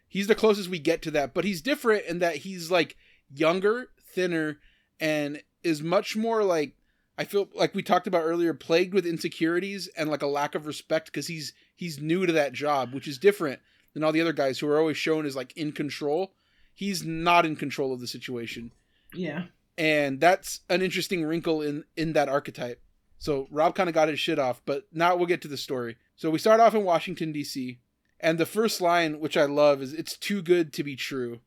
He's 0.07 0.27
the 0.27 0.35
closest 0.35 0.69
we 0.69 0.79
get 0.79 1.01
to 1.03 1.11
that, 1.11 1.33
but 1.33 1.43
he's 1.45 1.61
different 1.61 2.05
in 2.05 2.19
that 2.19 2.37
he's 2.37 2.69
like 2.69 2.95
younger, 3.33 3.87
thinner, 4.13 4.59
and 4.99 5.41
is 5.63 5.81
much 5.81 6.15
more 6.15 6.43
like 6.43 6.75
I 7.17 7.25
feel 7.25 7.47
like 7.53 7.75
we 7.75 7.83
talked 7.83 8.07
about 8.07 8.23
earlier, 8.23 8.55
plagued 8.55 8.93
with 8.93 9.05
insecurities 9.05 9.87
and 9.95 10.09
like 10.09 10.23
a 10.23 10.27
lack 10.27 10.55
of 10.55 10.65
respect 10.65 11.07
because 11.07 11.27
he's 11.27 11.53
he's 11.75 11.99
new 11.99 12.25
to 12.25 12.33
that 12.33 12.53
job, 12.53 12.93
which 12.93 13.07
is 13.07 13.17
different 13.17 13.59
than 13.93 14.03
all 14.03 14.11
the 14.11 14.21
other 14.21 14.33
guys 14.33 14.59
who 14.59 14.67
are 14.67 14.79
always 14.79 14.97
shown 14.97 15.25
as 15.25 15.35
like 15.35 15.55
in 15.55 15.71
control. 15.71 16.33
He's 16.73 17.03
not 17.03 17.45
in 17.45 17.55
control 17.55 17.93
of 17.93 17.99
the 17.99 18.07
situation, 18.07 18.71
Yeah. 19.13 19.45
and 19.77 20.19
that's 20.19 20.61
an 20.69 20.81
interesting 20.81 21.23
wrinkle 21.23 21.61
in 21.61 21.83
in 21.95 22.13
that 22.13 22.29
archetype. 22.29 22.81
So 23.23 23.47
Rob 23.51 23.73
kind 23.73 23.87
of 23.87 23.95
got 23.95 24.09
his 24.09 24.19
shit 24.19 24.37
off, 24.37 24.61
but 24.65 24.83
now 24.91 25.15
we'll 25.15 25.27
get 25.27 25.41
to 25.43 25.47
the 25.47 25.55
story. 25.55 25.95
So 26.17 26.29
we 26.29 26.39
start 26.39 26.59
off 26.59 26.75
in 26.75 26.83
Washington 26.83 27.31
D.C. 27.31 27.79
And 28.19 28.37
the 28.37 28.45
first 28.45 28.81
line, 28.81 29.21
which 29.21 29.37
I 29.37 29.45
love, 29.45 29.81
is 29.81 29.93
"It's 29.93 30.17
too 30.17 30.41
good 30.41 30.73
to 30.73 30.83
be 30.83 30.97
true." 30.97 31.39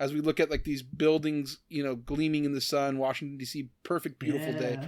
As 0.00 0.12
we 0.12 0.20
look 0.20 0.40
at 0.40 0.50
like 0.50 0.64
these 0.64 0.82
buildings, 0.82 1.58
you 1.68 1.84
know, 1.84 1.94
gleaming 1.94 2.46
in 2.46 2.52
the 2.52 2.60
sun, 2.60 2.98
Washington 2.98 3.38
D.C., 3.38 3.68
perfect, 3.84 4.18
beautiful 4.18 4.54
day, 4.54 4.80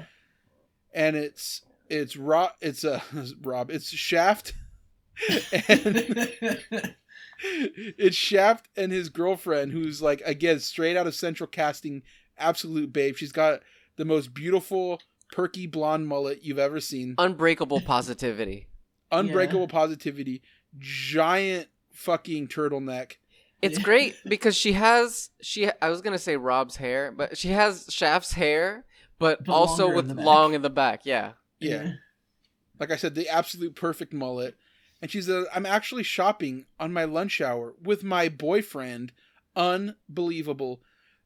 and 0.92 1.14
it's 1.14 1.62
it's 1.88 2.16
Rob, 2.16 2.50
it's 2.60 2.84
uh, 2.84 3.02
Rob, 3.40 3.70
it's 3.70 3.90
Shaft, 3.90 4.52
and 5.30 5.38
it's 7.44 8.16
Shaft 8.16 8.68
and 8.76 8.90
his 8.90 9.10
girlfriend, 9.10 9.70
who's 9.70 10.02
like 10.02 10.20
again 10.24 10.58
straight 10.58 10.96
out 10.96 11.06
of 11.06 11.14
Central 11.14 11.46
Casting, 11.46 12.02
absolute 12.36 12.92
babe. 12.92 13.14
She's 13.16 13.30
got 13.30 13.60
the 13.94 14.04
most 14.04 14.34
beautiful, 14.34 15.00
perky 15.32 15.66
blonde 15.66 16.06
mullet 16.06 16.44
you've 16.44 16.60
ever 16.60 16.78
seen, 16.78 17.16
Unbreakable 17.18 17.80
positivity. 17.84 18.68
unbreakable 19.10 19.66
positivity, 19.66 20.42
giant 20.78 21.66
fucking 21.92 22.46
turtleneck. 22.46 23.14
It's 23.60 23.78
Yeah. 23.78 23.84
great 23.84 24.16
because 24.26 24.56
she 24.56 24.72
has 24.74 25.30
she. 25.40 25.68
I 25.80 25.88
was 25.88 26.00
gonna 26.02 26.18
say 26.18 26.36
Rob's 26.36 26.76
hair, 26.76 27.10
but 27.10 27.36
she 27.36 27.48
has 27.48 27.86
Shaft's 27.90 28.32
hair, 28.32 28.84
but, 29.18 29.44
But 29.44 29.52
also 29.52 29.86
longer 29.86 29.98
in 30.00 30.06
with 30.16 30.18
long 30.24 30.54
in 30.54 30.62
the 30.62 30.70
back. 30.70 31.00
Yeah. 31.04 31.32
Yeah. 31.60 31.92
like 32.80 32.90
I 32.90 32.96
said, 32.96 33.14
the 33.14 33.28
absolute 33.28 33.74
perfect 33.76 34.12
mullet. 34.12 34.56
And 35.00 35.10
she's 35.10 35.26
said, 35.26 35.44
I'm 35.54 35.66
actually 35.66 36.02
shopping 36.04 36.66
on 36.80 36.92
my 36.92 37.04
lunch 37.04 37.40
hour 37.40 37.74
with 37.82 38.02
my 38.04 38.28
boyfriend. 38.28 39.12
Unbelievable. 39.56 40.80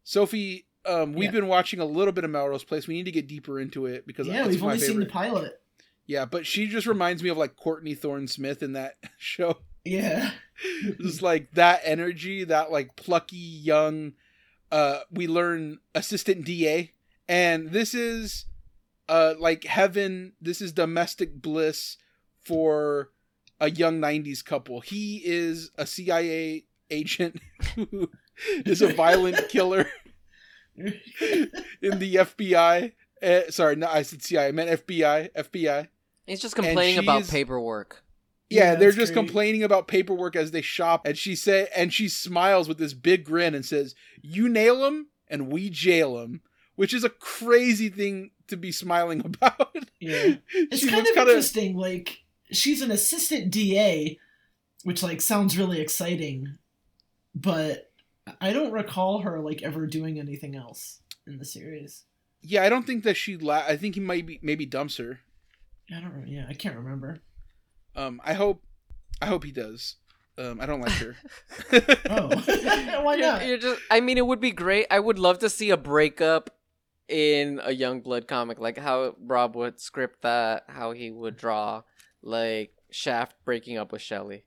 Sophie, 0.05 0.67
um, 0.87 1.13
we've 1.13 1.25
Yeah. 1.27 1.31
been 1.41 1.47
watching 1.49 1.81
a 1.81 1.85
little 1.85 2.13
bit 2.13 2.25
of 2.25 2.31
Melrose 2.31 2.65
Place. 2.65 2.87
We 2.87 2.95
need 2.95 3.05
to 3.07 3.13
get 3.13 3.27
deeper 3.27 3.59
into 3.61 3.87
it 3.87 4.07
because 4.07 4.27
Yeah, 4.27 4.41
it's 4.45 4.49
we've 4.55 4.63
only 4.63 4.79
seen 4.79 5.01
the 5.01 5.07
pilot. 5.07 5.61
yeah, 6.07 6.25
but 6.25 6.47
she 6.47 6.67
just 6.67 6.87
reminds 6.87 7.23
me 7.23 7.29
of 7.31 7.37
like 7.37 7.57
Courtney 7.57 7.95
Thorne 7.95 8.29
Smith 8.29 8.63
in 8.63 8.73
that 8.75 8.97
show. 9.19 9.59
Yeah. 9.85 10.31
just 11.01 11.23
like 11.23 11.53
that 11.53 11.81
energy, 11.85 12.45
that 12.45 12.71
like 12.73 12.97
plucky 12.97 13.37
young 13.37 14.15
uh 14.73 15.01
we 15.13 15.29
learn 15.29 15.79
assistant 15.95 16.45
DA 16.45 16.93
and 17.29 17.71
this 17.71 17.95
is 17.95 18.47
uh 19.09 19.35
like 19.39 19.63
heaven, 19.65 20.33
this 20.41 20.61
is 20.61 20.73
domestic 20.73 21.41
bliss 21.41 21.99
for 22.43 23.11
a 23.61 23.71
young 23.71 24.01
90s 24.01 24.45
couple. 24.45 24.81
He 24.81 25.23
is 25.25 25.71
a 25.77 25.87
CIA 25.87 26.65
agent 26.91 27.41
who 27.77 28.11
is 28.65 28.83
a 28.83 28.93
violent 28.93 29.49
killer 29.49 29.87
in 31.83 31.99
the 31.99 32.15
FBI. 32.17 32.93
Uh, 33.23 33.41
sorry, 33.51 33.77
no, 33.77 33.87
I 33.89 34.03
said 34.03 34.23
CIA. 34.23 34.49
I 34.49 34.53
meant 34.53 34.87
FBI. 34.87 35.31
FBI. 35.35 35.89
He's 36.27 36.41
just 36.41 36.57
complaining 36.57 36.99
about 36.99 37.27
paperwork. 37.29 38.03
Yeah, 38.51 38.73
Yeah, 38.73 38.75
they're 38.77 38.93
just 38.93 39.13
great. 39.13 39.27
complaining 39.27 39.63
about 39.63 39.89
paperwork 39.89 40.37
as 40.37 40.51
they 40.51 40.61
shop, 40.63 41.07
and 41.07 41.17
she 41.19 41.35
say, 41.35 41.69
and 41.75 41.93
she 41.93 42.09
smiles 42.09 42.69
with 42.69 42.79
this 42.79 42.93
big 42.95 43.25
grin 43.25 43.55
and 43.55 43.65
says, 43.65 43.95
"You 44.23 44.49
nail 44.49 44.85
him, 44.85 45.09
and 45.29 45.51
we 45.51 45.69
jail 45.71 46.19
him," 46.19 46.43
which 46.77 46.93
is 46.95 47.03
a 47.05 47.09
crazy 47.11 47.89
thing 47.89 48.31
to 48.49 48.57
be 48.57 48.71
smiling 48.71 49.21
about. 49.25 49.77
Yeah. 49.99 50.35
It's 50.55 50.85
kind 50.89 51.01
of 51.07 51.15
kinda- 51.15 51.21
interesting. 51.33 51.77
Like 51.77 52.25
she's 52.53 52.83
an 52.83 52.91
assistant 52.93 53.51
DA, 53.51 54.19
which 54.85 55.03
like 55.03 55.21
sounds 55.21 55.57
really 55.59 55.81
exciting, 55.81 56.59
but 57.35 57.86
I 58.41 58.53
don't 58.53 58.73
recall 58.73 59.21
her 59.21 59.41
like 59.41 59.63
ever 59.63 59.87
doing 59.87 60.19
anything 60.19 60.57
else 60.57 61.01
in 61.27 61.39
the 61.39 61.45
series. 61.45 62.05
Yeah, 62.43 62.63
I 62.63 62.69
don't 62.69 62.87
think 62.87 63.05
that 63.05 63.17
she. 63.17 63.37
La- 63.37 63.65
I 63.67 63.77
think 63.77 63.95
he 63.95 64.01
might 64.01 64.27
be 64.27 64.39
maybe 64.43 64.67
dumps 64.67 64.97
her. 64.99 65.21
I 65.95 66.01
don't. 66.01 66.13
re- 66.13 66.25
Yeah, 66.31 66.47
I 66.49 66.55
can't 66.55 66.77
remember. 66.77 67.21
Um, 67.95 68.21
I 68.25 68.35
hope, 68.35 68.63
I 69.23 69.27
hope 69.27 69.45
he 69.45 69.53
does. 69.53 69.97
Um, 70.39 70.61
I 70.61 70.67
don't 70.67 70.81
like 70.81 70.93
her. 70.93 71.17
Oh, 72.11 72.29
why 73.03 73.15
You're, 73.17 73.27
not? 73.27 73.47
you're 73.47 73.59
just. 73.59 73.81
I 73.91 74.01
mean, 74.01 74.19
it 74.19 74.27
would 74.27 74.41
be 74.41 74.51
great. 74.53 74.87
I 74.91 75.01
would 75.01 75.19
love 75.19 75.39
to 75.41 75.49
see 75.49 75.71
a 75.71 75.77
breakup 75.77 76.51
in 77.09 77.61
a 77.65 77.71
Youngblood 77.71 78.27
comic, 78.29 78.59
like 78.59 78.77
how 78.79 79.15
Rob 79.21 79.55
would 79.57 79.81
script 79.81 80.23
that, 80.23 80.65
how 80.69 80.93
he 80.93 81.11
would 81.11 81.37
draw, 81.37 81.83
like 82.23 82.73
Shaft 82.91 83.37
breaking 83.45 83.77
up 83.79 83.93
with 83.93 84.03
Shelly. 84.03 84.45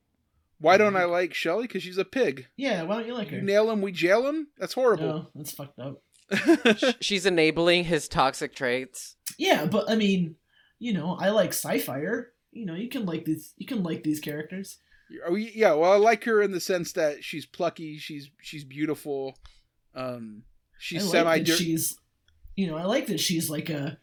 Why 0.59 0.77
don't 0.77 0.95
I 0.97 1.05
like 1.05 1.33
Shelly? 1.33 1.63
Because 1.67 1.83
she's 1.83 1.97
a 1.97 2.05
pig. 2.05 2.47
Yeah, 2.57 2.83
why 2.83 2.97
don't 2.97 3.07
you 3.07 3.13
like 3.13 3.31
You 3.31 3.37
her? 3.37 3.43
nail 3.43 3.69
him, 3.71 3.81
we 3.81 3.91
jail 3.91 4.27
him. 4.27 4.47
That's 4.57 4.73
horrible. 4.73 5.07
No, 5.07 5.27
that's 5.35 5.51
fucked 5.53 5.79
up. 5.79 6.01
She's 7.01 7.25
enabling 7.25 7.85
his 7.85 8.07
toxic 8.07 8.53
traits. 8.55 9.15
Yeah, 9.37 9.65
but 9.65 9.89
I 9.89 9.95
mean, 9.95 10.35
you 10.77 10.93
know, 10.93 11.17
I 11.19 11.29
like 11.29 11.53
Psi-Fire. 11.53 12.31
You 12.51 12.65
know, 12.65 12.75
you 12.75 12.89
can 12.89 13.05
like 13.05 13.25
these. 13.25 13.53
You 13.57 13.65
can 13.65 13.83
like 13.83 14.03
these 14.03 14.19
characters. 14.19 14.77
Oh, 15.25 15.31
y- 15.33 15.51
yeah, 15.55 15.73
well, 15.73 15.91
I 15.91 15.95
like 15.95 16.23
her 16.25 16.41
in 16.41 16.51
the 16.51 16.59
sense 16.59 16.91
that 16.93 17.23
she's 17.23 17.45
plucky, 17.45 17.97
she's 17.97 18.29
she's 18.41 18.63
beautiful, 18.63 19.39
um, 19.95 20.43
she's 20.77 21.03
like 21.11 21.11
semi. 21.11 21.43
she's, 21.45 21.97
you 22.55 22.67
know, 22.67 22.77
I 22.77 22.83
like 22.83 23.07
that 23.07 23.19
she's 23.19 23.49
like 23.49 23.69
a, 23.69 23.97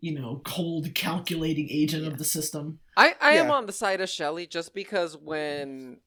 you 0.00 0.18
know, 0.18 0.40
cold, 0.44 0.92
calculating 0.94 1.68
agent 1.70 2.06
of 2.06 2.18
the 2.18 2.24
system. 2.24 2.80
I, 3.00 3.14
I 3.20 3.32
am 3.32 3.50
on 3.50 3.66
the 3.66 3.72
side 3.72 4.00
of 4.00 4.08
Shelly 4.08 4.46
just 4.46 4.74
because 4.74 5.16
when 5.16 5.98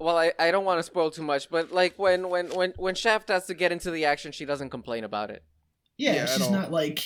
well, 0.00 0.16
I, 0.18 0.32
I 0.38 0.50
don't 0.50 0.64
want 0.64 0.78
to 0.78 0.82
spoil 0.82 1.10
too 1.10 1.22
much, 1.22 1.48
but 1.50 1.70
like 1.72 1.98
when 1.98 2.28
when 2.28 2.48
when 2.54 2.72
when 2.76 2.94
Shaft 2.94 3.28
has 3.28 3.46
to 3.46 3.54
get 3.54 3.70
into 3.72 3.90
the 3.90 4.04
action, 4.04 4.32
she 4.32 4.44
doesn't 4.44 4.70
complain 4.70 5.04
about 5.04 5.30
it. 5.30 5.44
Yeah, 5.98 6.14
Yeah, 6.14 6.26
she's 6.26 6.50
not 6.50 6.72
like, 6.72 7.04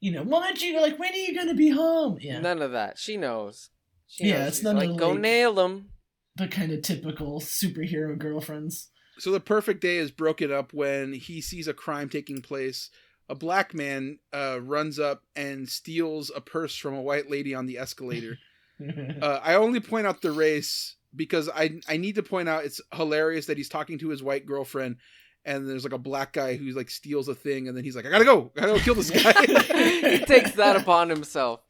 you 0.00 0.10
know, 0.12 0.22
why 0.22 0.44
don't 0.46 0.60
you 0.62 0.80
like 0.80 0.98
when 0.98 1.12
are 1.12 1.16
you 1.16 1.34
gonna 1.34 1.54
be 1.54 1.70
home? 1.70 2.18
Yeah, 2.20 2.40
None 2.40 2.62
of 2.62 2.72
that. 2.72 2.98
She 2.98 3.16
knows. 3.16 3.70
She 4.06 4.28
Yeah, 4.28 4.38
knows. 4.38 4.48
it's 4.48 4.56
She's 4.58 4.64
none 4.64 4.76
of 4.76 4.82
like 4.82 4.90
the, 4.90 4.96
go 4.96 5.10
like- 5.10 5.20
nail 5.20 5.52
them. 5.54 5.90
the 6.36 6.48
kind 6.48 6.72
of 6.72 6.82
typical 6.82 7.40
superhero 7.40 8.18
girlfriends. 8.18 8.88
So 9.18 9.30
the 9.30 9.40
perfect 9.40 9.80
day 9.80 9.98
is 9.98 10.10
broken 10.10 10.50
up 10.52 10.72
when 10.72 11.12
he 11.12 11.40
sees 11.40 11.68
a 11.68 11.74
crime 11.74 12.08
taking 12.08 12.42
place. 12.42 12.90
A 13.28 13.34
black 13.34 13.72
man 13.72 14.18
uh, 14.32 14.58
runs 14.60 14.98
up 14.98 15.22
and 15.36 15.68
steals 15.68 16.30
a 16.34 16.40
purse 16.40 16.76
from 16.76 16.94
a 16.94 17.00
white 17.02 17.30
lady 17.30 17.54
on 17.54 17.66
the 17.66 17.78
escalator. 17.78 18.38
uh, 19.22 19.40
I 19.42 19.54
only 19.54 19.80
point 19.80 20.06
out 20.06 20.22
the 20.22 20.32
race 20.32 20.96
because 21.14 21.48
I 21.48 21.80
I 21.88 21.96
need 21.96 22.16
to 22.16 22.22
point 22.22 22.48
out 22.48 22.64
it's 22.64 22.80
hilarious 22.92 23.46
that 23.46 23.56
he's 23.56 23.68
talking 23.68 23.98
to 23.98 24.08
his 24.08 24.22
white 24.22 24.46
girlfriend 24.46 24.96
and 25.44 25.68
there's 25.68 25.84
like 25.84 25.92
a 25.92 25.98
black 25.98 26.32
guy 26.32 26.56
who 26.56 26.70
like 26.72 26.90
steals 26.90 27.28
a 27.28 27.34
thing 27.34 27.68
and 27.68 27.76
then 27.76 27.84
he's 27.84 27.94
like 27.94 28.06
I 28.06 28.10
gotta 28.10 28.24
go 28.24 28.50
I 28.56 28.60
gotta 28.60 28.72
go 28.74 28.78
kill 28.80 28.94
this 28.94 29.10
guy. 29.22 29.32
he 30.10 30.24
takes 30.24 30.52
that 30.52 30.76
upon 30.76 31.08
himself. 31.10 31.60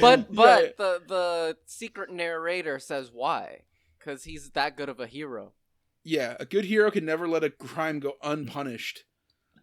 But 0.00 0.32
but 0.34 0.62
Yeah. 0.62 0.70
the 0.78 1.02
the 1.06 1.56
secret 1.66 2.10
narrator 2.10 2.78
says 2.78 3.10
why? 3.12 3.62
Because 3.98 4.24
he's 4.24 4.50
that 4.50 4.76
good 4.76 4.88
of 4.88 4.98
a 5.00 5.06
hero. 5.06 5.52
yeah, 6.04 6.36
a 6.40 6.46
good 6.46 6.64
hero 6.64 6.90
can 6.90 7.04
never 7.04 7.28
let 7.28 7.44
a 7.44 7.50
crime 7.50 8.00
go 8.00 8.14
unpunished. 8.22 9.04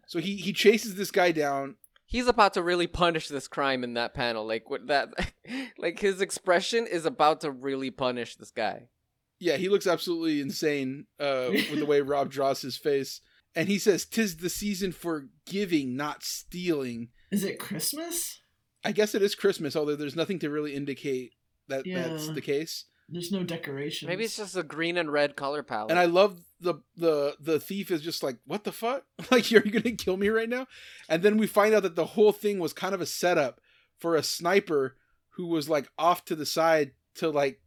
So 0.06 0.20
he 0.20 0.36
he 0.36 0.52
chases 0.52 0.94
this 0.94 1.10
guy 1.10 1.32
down. 1.32 1.76
He's 2.08 2.26
about 2.26 2.54
to 2.54 2.62
really 2.62 2.86
punish 2.86 3.28
this 3.28 3.46
crime 3.46 3.84
in 3.84 3.94
that 3.94 4.14
panel. 4.14 4.46
Like 4.46 4.70
what 4.70 4.86
that, 4.86 5.10
like 5.78 6.00
his 6.00 6.20
expression 6.20 6.86
is 6.86 7.04
about 7.04 7.42
to 7.42 7.50
really 7.50 7.90
punish 7.90 8.36
this 8.36 8.50
guy. 8.50 8.88
Yeah, 9.38 9.56
he 9.56 9.68
looks 9.68 9.86
absolutely 9.86 10.40
insane 10.40 11.06
uh, 11.20 11.48
with 11.50 11.78
the 11.78 11.86
way 11.86 12.00
Rob 12.00 12.30
draws 12.30 12.62
his 12.62 12.76
face. 12.76 13.20
And 13.54 13.68
he 13.68 13.78
says, 13.78 14.04
"Tis 14.04 14.38
the 14.38 14.48
season 14.48 14.90
for 14.90 15.28
giving, 15.46 15.96
not 15.96 16.24
stealing." 16.24 17.10
Is 17.30 17.44
it 17.44 17.58
Christmas? 17.58 18.40
I 18.82 18.92
guess 18.92 19.14
it 19.14 19.22
is 19.22 19.34
Christmas, 19.34 19.76
although 19.76 19.96
there's 19.96 20.16
nothing 20.16 20.38
to 20.40 20.50
really 20.50 20.74
indicate 20.74 21.32
that 21.68 21.84
that's 21.86 22.28
the 22.30 22.40
case. 22.40 22.86
There's 23.08 23.32
no 23.32 23.42
decoration. 23.42 24.08
Maybe 24.08 24.24
it's 24.24 24.36
just 24.36 24.56
a 24.56 24.62
green 24.62 24.98
and 24.98 25.10
red 25.10 25.34
color 25.34 25.62
palette. 25.62 25.90
And 25.90 25.98
I 25.98 26.04
love 26.04 26.40
the 26.60 26.74
the 26.96 27.36
the 27.40 27.58
thief 27.58 27.90
is 27.90 28.02
just 28.02 28.22
like, 28.22 28.36
"What 28.44 28.64
the 28.64 28.72
fuck? 28.72 29.04
Like, 29.30 29.50
you're 29.50 29.62
gonna 29.62 29.92
kill 29.96 30.16
me 30.16 30.28
right 30.28 30.48
now?" 30.48 30.66
And 31.08 31.22
then 31.22 31.38
we 31.38 31.46
find 31.46 31.74
out 31.74 31.84
that 31.84 31.96
the 31.96 32.04
whole 32.04 32.32
thing 32.32 32.58
was 32.58 32.72
kind 32.72 32.94
of 32.94 33.00
a 33.00 33.06
setup 33.06 33.60
for 33.96 34.14
a 34.14 34.22
sniper 34.22 34.96
who 35.30 35.46
was 35.46 35.68
like 35.68 35.88
off 35.98 36.24
to 36.26 36.34
the 36.36 36.46
side 36.46 36.92
to 37.16 37.30
like, 37.30 37.60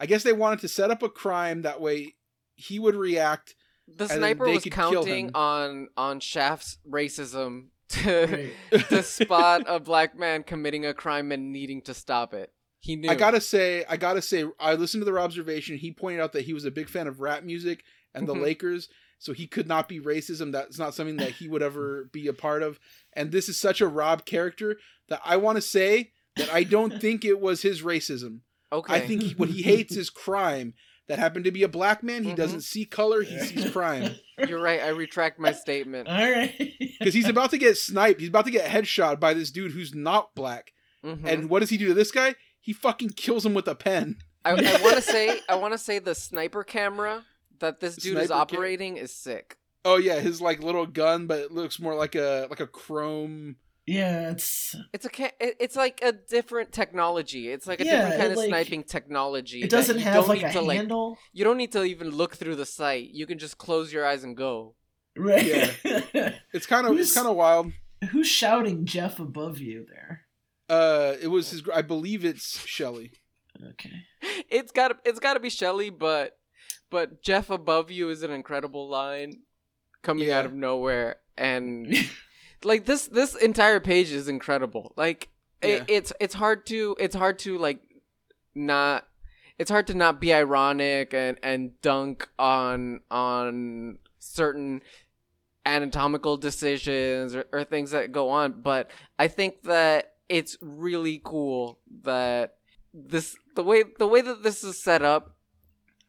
I 0.00 0.06
guess 0.06 0.22
they 0.22 0.32
wanted 0.32 0.60
to 0.60 0.68
set 0.68 0.90
up 0.90 1.02
a 1.02 1.08
crime 1.08 1.62
that 1.62 1.80
way 1.80 2.14
he 2.56 2.78
would 2.78 2.96
react. 2.96 3.54
the 3.86 4.08
sniper 4.08 4.46
they 4.46 4.54
was 4.54 4.62
could 4.64 4.72
counting 4.72 5.30
on 5.34 5.88
on 5.96 6.18
Shaft's 6.20 6.78
racism 6.90 7.68
to 7.90 8.50
Right. 8.72 8.88
to 8.88 9.02
spot 9.02 9.64
a 9.66 9.78
black 9.78 10.18
man 10.18 10.42
committing 10.42 10.86
a 10.86 10.94
crime 10.94 11.30
and 11.30 11.52
needing 11.52 11.82
to 11.82 11.94
stop 11.94 12.34
it. 12.34 12.52
He 12.82 12.96
knew. 12.96 13.08
I 13.08 13.14
gotta 13.14 13.40
say, 13.40 13.84
I 13.88 13.96
gotta 13.96 14.20
say, 14.20 14.44
I 14.60 14.74
listened 14.74 15.04
to 15.04 15.10
the 15.10 15.16
observation. 15.16 15.76
He 15.78 15.92
pointed 15.92 16.20
out 16.20 16.32
that 16.32 16.44
he 16.44 16.52
was 16.52 16.64
a 16.64 16.70
big 16.70 16.88
fan 16.88 17.06
of 17.06 17.20
rap 17.20 17.44
music 17.44 17.84
and 18.14 18.26
the 18.28 18.34
Mhm. 18.34 18.42
Lakers, 18.42 18.88
so 19.20 19.32
he 19.32 19.46
could 19.46 19.68
not 19.68 19.88
be 19.88 20.00
racism. 20.00 20.50
That's 20.52 20.78
not 20.80 20.92
something 20.94 21.16
that 21.18 21.30
he 21.30 21.48
would 21.48 21.62
ever 21.62 22.10
be 22.12 22.26
a 22.26 22.32
part 22.32 22.62
of. 22.62 22.80
And 23.12 23.30
this 23.30 23.48
is 23.48 23.56
such 23.56 23.80
a 23.80 23.86
Rob 23.86 24.24
character 24.24 24.78
that 25.08 25.20
I 25.24 25.36
want 25.36 25.56
to 25.56 25.62
say 25.62 26.10
that 26.36 26.52
I 26.52 26.64
don't 26.64 26.90
think 27.00 27.24
it 27.24 27.40
was 27.40 27.62
his 27.62 27.82
racism. 27.82 28.40
Okay. 28.72 28.92
I 28.94 29.00
think 29.00 29.22
he, 29.22 29.34
what 29.34 29.48
he 29.50 29.62
hates 29.62 29.96
is 29.96 30.10
crime. 30.10 30.74
That 31.08 31.18
happened 31.18 31.44
to 31.44 31.50
be 31.52 31.62
a 31.64 31.68
black 31.68 32.02
man. 32.02 32.24
He 32.24 32.30
Mhm. 32.32 32.36
doesn't 32.36 32.60
see 32.62 32.84
color. 32.84 33.22
He 33.22 33.38
sees 33.40 33.70
crime 33.70 34.14
you're 34.48 34.60
right. 34.62 34.80
I 34.80 34.88
retract 34.88 35.38
my 35.38 35.52
statement. 35.52 36.08
All 36.08 36.14
right. 36.30 36.54
because 36.98 37.12
he's 37.14 37.28
about 37.28 37.50
to 37.50 37.58
get 37.58 37.76
sniped. 37.76 38.20
He's 38.20 38.28
about 38.30 38.46
to 38.46 38.50
get 38.52 38.68
headshot 38.68 39.20
by 39.20 39.34
this 39.34 39.50
dude 39.50 39.72
who's 39.72 39.94
not 39.94 40.34
black. 40.34 40.72
Mhm. 41.04 41.24
And 41.26 41.50
what 41.50 41.60
does 41.60 41.70
he 41.70 41.76
do 41.76 41.88
to 41.88 41.94
this 41.94 42.12
guy? 42.12 42.34
He 42.62 42.72
fucking 42.72 43.10
kills 43.10 43.44
him 43.44 43.52
with 43.54 43.68
a 43.68 43.74
pen. 43.74 44.16
I, 44.44 44.52
I 44.52 44.54
want 44.82 44.96
to 44.96 45.02
say 45.02 45.38
I 45.48 45.56
want 45.56 45.74
to 45.74 45.78
say 45.78 45.98
the 45.98 46.14
sniper 46.14 46.64
camera 46.64 47.24
that 47.58 47.80
this 47.80 47.96
dude 47.96 48.16
is 48.18 48.28
Sniper 48.28 48.32
ca- 48.46 48.56
operating 48.56 48.96
is 48.96 49.14
sick. 49.14 49.58
Oh 49.84 49.96
yeah, 49.98 50.20
his 50.20 50.40
like 50.40 50.62
little 50.62 50.86
gun, 50.86 51.26
but 51.26 51.40
it 51.40 51.52
looks 51.52 51.78
more 51.78 51.94
like 51.94 52.14
a 52.14 52.46
like 52.48 52.60
a 52.60 52.66
chrome. 52.66 53.56
yeah, 53.86 54.30
it's 54.30 54.74
It's 54.92 55.04
a 55.04 55.08
ca- 55.10 55.32
it's 55.40 55.74
like 55.76 56.00
a 56.02 56.12
different 56.12 56.70
technology. 56.72 57.48
It's 57.50 57.66
like 57.66 57.80
a 57.80 57.84
Yeah, 57.84 57.96
different 58.10 58.20
kind 58.20 58.32
of 58.32 58.38
like- 58.38 58.48
sniping 58.48 58.84
technology. 58.84 59.62
it 59.62 59.70
doesn't 59.70 59.98
have 59.98 60.14
don't 60.26 60.28
like 60.28 60.42
a 60.44 60.52
to, 60.52 60.60
like- 60.60 60.76
handle. 60.78 61.18
you 61.32 61.42
don't 61.44 61.56
need 61.56 61.72
to 61.72 61.82
even 61.84 62.10
look 62.10 62.36
through 62.36 62.56
the 62.56 62.66
sight. 62.66 63.10
You 63.10 63.26
can 63.26 63.38
just 63.38 63.58
close 63.58 63.92
your 63.92 64.06
eyes 64.06 64.22
and 64.24 64.36
go. 64.36 64.74
Right. 65.16 65.76
It's 66.54 66.66
kind 66.66 66.86
of 66.86 66.98
it's 66.98 67.12
kind 67.14 67.26
of 67.26 67.34
wild. 67.36 67.72
Who's 68.10 68.26
shouting 68.28 68.84
Jeff 68.84 69.18
above 69.20 69.58
you 69.58 69.86
there? 69.88 70.21
Uh, 70.72 71.16
it 71.20 71.28
was 71.28 71.50
his. 71.50 71.62
I 71.74 71.82
believe 71.82 72.24
it's 72.24 72.58
Shelly. 72.66 73.12
Okay. 73.70 73.92
It's 74.48 74.72
got 74.72 74.88
to 74.88 74.96
it's 75.04 75.20
got 75.20 75.34
to 75.34 75.40
be 75.40 75.50
Shelly, 75.50 75.90
but 75.90 76.36
but 76.90 77.22
Jeff 77.22 77.50
above 77.50 77.90
you 77.90 78.08
is 78.10 78.22
an 78.22 78.30
incredible 78.30 78.88
line 78.88 79.42
coming 80.02 80.28
Yeah. 80.28 80.38
out 80.40 80.46
of 80.46 80.52
nowhere 80.54 81.16
and 81.36 81.94
like 82.64 82.86
this 82.86 83.06
this 83.08 83.34
entire 83.34 83.80
page 83.80 84.10
is 84.10 84.28
incredible. 84.28 84.94
Like 84.96 85.28
Yeah. 85.62 85.68
it, 85.70 85.84
it's 85.88 86.12
it's 86.20 86.34
hard 86.34 86.64
to 86.66 86.96
it's 86.98 87.14
hard 87.14 87.38
to 87.40 87.58
like 87.58 87.80
not 88.54 89.06
it's 89.58 89.70
hard 89.70 89.86
to 89.88 89.94
not 89.94 90.20
be 90.20 90.32
ironic 90.32 91.12
and 91.14 91.38
and 91.42 91.80
dunk 91.82 92.28
on 92.38 93.00
on 93.10 93.98
certain 94.18 94.80
anatomical 95.64 96.36
decisions 96.36 97.34
or, 97.36 97.44
or 97.52 97.62
things 97.64 97.92
that 97.92 98.10
go 98.10 98.30
on 98.30 98.60
but 98.62 98.90
i 99.18 99.28
think 99.28 99.62
that 99.62 100.11
it's 100.32 100.56
really 100.62 101.20
cool 101.22 101.78
that 102.02 102.54
this 102.94 103.36
the 103.54 103.62
way 103.62 103.84
the 103.98 104.06
way 104.06 104.22
that 104.22 104.42
this 104.42 104.64
is 104.64 104.82
set 104.82 105.02
up 105.02 105.36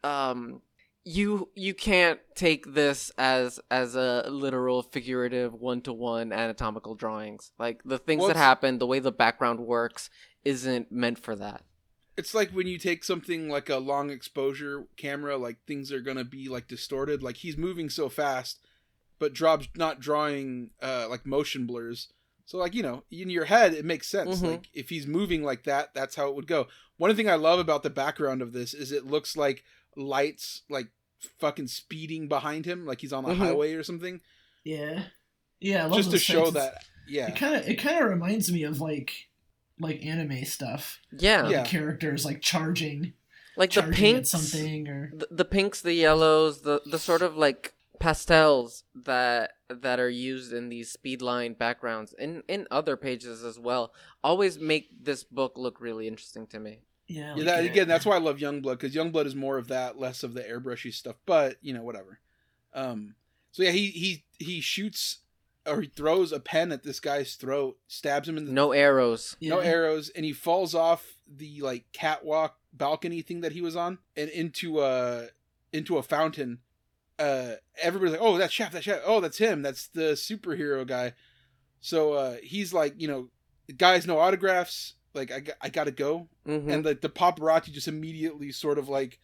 um 0.02 0.62
you 1.04 1.50
you 1.54 1.74
can't 1.74 2.20
take 2.34 2.72
this 2.72 3.10
as 3.18 3.60
as 3.70 3.94
a 3.94 4.24
literal 4.30 4.82
figurative 4.82 5.52
one-to-one 5.52 6.32
anatomical 6.32 6.94
drawings 6.94 7.52
like 7.58 7.82
the 7.84 7.98
things 7.98 8.20
Well, 8.20 8.28
that 8.28 8.36
happen 8.36 8.78
the 8.78 8.86
way 8.86 8.98
the 8.98 9.12
background 9.12 9.60
works 9.60 10.08
isn't 10.44 10.90
meant 10.90 11.18
for 11.18 11.36
that 11.36 11.62
It's 12.16 12.34
like 12.34 12.50
when 12.52 12.66
you 12.66 12.78
take 12.78 13.04
something 13.04 13.48
like 13.50 13.68
a 13.68 13.78
long 13.78 14.08
exposure 14.10 14.86
camera, 14.96 15.36
like 15.36 15.58
things 15.66 15.90
are 15.92 16.00
gonna 16.00 16.24
be 16.24 16.48
like 16.48 16.68
distorted. 16.68 17.22
Like 17.22 17.38
he's 17.38 17.56
moving 17.58 17.90
so 17.90 18.08
fast, 18.08 18.60
but 19.18 19.38
Rob's 19.40 19.68
not 19.76 19.98
drawing 20.00 20.70
uh 20.80 21.06
like 21.10 21.26
motion 21.26 21.66
blurs. 21.66 22.08
So 22.46 22.58
like 22.58 22.74
you 22.74 22.82
know, 22.82 23.04
in 23.10 23.30
your 23.30 23.46
head 23.46 23.72
it 23.74 23.84
makes 23.84 24.06
sense. 24.08 24.40
Mhm. 24.40 24.46
Like 24.50 24.68
if 24.74 24.88
he's 24.90 25.06
moving 25.06 25.42
like 25.42 25.64
that, 25.64 25.94
that's 25.94 26.14
how 26.16 26.28
it 26.28 26.34
would 26.34 26.46
go. 26.46 26.68
One 26.96 27.14
thing 27.16 27.28
I 27.28 27.34
love 27.36 27.58
about 27.58 27.82
the 27.82 27.90
background 27.90 28.42
of 28.42 28.52
this 28.52 28.74
is 28.74 28.92
it 28.92 29.06
looks 29.06 29.36
like 29.36 29.64
lights 29.96 30.62
like 30.68 30.88
fucking 31.38 31.68
speeding 31.68 32.28
behind 32.28 32.66
him, 32.66 32.84
like 32.86 33.00
he's 33.00 33.12
on 33.12 33.24
a 33.24 33.28
Mhm. 33.28 33.36
highway 33.38 33.72
or 33.74 33.82
something. 33.82 34.20
Yeah. 34.62 35.04
Yeah. 35.60 35.84
I 35.84 35.86
love 35.86 35.96
Just 35.96 36.08
to 36.10 36.12
those 36.12 36.22
show 36.22 36.42
things. 36.44 36.54
that, 36.54 36.84
yeah, 37.08 37.28
It 37.28 37.36
kind 37.36 37.54
of 37.56 37.66
it 37.68 37.76
kind 37.76 38.02
of 38.04 38.10
reminds 38.10 38.52
me 38.52 38.62
of 38.64 38.80
like 38.80 39.28
like 39.80 40.04
anime 40.04 40.44
stuff. 40.44 41.00
yeah 41.18 41.48
Yeah. 41.48 41.62
The 41.62 41.68
characters 41.68 42.24
like 42.24 42.40
charging, 42.42 43.14
like 43.56 43.70
the 43.70 43.80
charging 43.80 43.92
at 43.92 43.98
pinks 43.98 44.28
something 44.30 44.86
or 44.88 45.10
the, 45.16 45.28
the 45.30 45.44
pinks 45.44 45.80
the 45.80 45.94
yellows 45.94 46.60
the 46.62 46.82
the 46.84 46.98
sort 46.98 47.22
of 47.22 47.36
like 47.36 47.74
pastels 47.98 48.84
that 48.94 49.52
that 49.82 50.00
are 50.00 50.10
used 50.10 50.52
in 50.52 50.68
these 50.68 50.96
speedline 50.96 51.56
backgrounds 51.56 52.14
in 52.18 52.42
in 52.48 52.66
other 52.70 52.96
pages 52.96 53.44
as 53.44 53.58
well 53.58 53.92
always 54.22 54.58
make 54.58 54.88
this 55.04 55.24
book 55.24 55.52
look 55.56 55.80
really 55.80 56.06
interesting 56.08 56.46
to 56.46 56.58
me 56.58 56.80
yeah. 57.06 57.34
yeah. 57.36 57.44
That, 57.44 57.64
again, 57.64 57.88
that's 57.88 58.06
why 58.06 58.16
I 58.16 58.20
love 58.20 58.38
Youngblood 58.38 58.78
because 58.78 58.94
Youngblood 58.94 59.26
is 59.26 59.34
more 59.34 59.58
of 59.58 59.68
that, 59.68 59.98
less 59.98 60.22
of 60.22 60.34
the 60.34 60.42
airbrushy 60.42 60.92
stuff. 60.92 61.16
But 61.26 61.58
you 61.60 61.74
know, 61.74 61.82
whatever. 61.82 62.20
Um. 62.72 63.14
So 63.52 63.62
yeah, 63.62 63.70
he 63.70 63.88
he 63.90 64.24
he 64.38 64.60
shoots 64.60 65.18
or 65.66 65.80
he 65.80 65.88
throws 65.88 66.32
a 66.32 66.40
pen 66.40 66.72
at 66.72 66.82
this 66.82 67.00
guy's 67.00 67.34
throat, 67.34 67.78
stabs 67.86 68.28
him 68.28 68.36
in 68.36 68.46
the 68.46 68.52
no 68.52 68.72
arrows 68.72 69.36
no 69.40 69.60
yeah. 69.60 69.68
arrows, 69.68 70.10
and 70.10 70.24
he 70.24 70.32
falls 70.32 70.74
off 70.74 71.16
the 71.28 71.60
like 71.60 71.84
catwalk 71.92 72.58
balcony 72.72 73.22
thing 73.22 73.40
that 73.42 73.52
he 73.52 73.60
was 73.60 73.76
on 73.76 73.98
and 74.16 74.28
into 74.30 74.80
a 74.80 75.28
into 75.72 75.96
a 75.96 76.02
fountain. 76.02 76.60
Uh, 77.18 77.52
everybody's 77.80 78.12
like, 78.12 78.22
"Oh, 78.22 78.36
that's 78.38 78.52
Shaft, 78.52 78.72
that's 78.72 78.84
Shaft. 78.84 79.02
Oh, 79.06 79.20
that's 79.20 79.38
him. 79.38 79.62
That's 79.62 79.88
the 79.88 80.12
superhero 80.12 80.86
guy." 80.86 81.12
So 81.80 82.14
uh, 82.14 82.36
he's 82.42 82.72
like, 82.72 82.94
you 83.00 83.06
know, 83.08 83.28
guys, 83.76 84.06
no 84.06 84.18
autographs. 84.18 84.94
Like, 85.14 85.30
I, 85.30 85.40
got- 85.40 85.56
I 85.60 85.68
gotta 85.68 85.92
go 85.92 86.28
hmm 86.44 86.68
and 86.68 86.84
the, 86.84 86.94
the 86.94 87.08
paparazzi 87.08 87.70
just 87.72 87.86
immediately 87.88 88.50
sort 88.52 88.78
of 88.78 88.88
like 88.88 89.18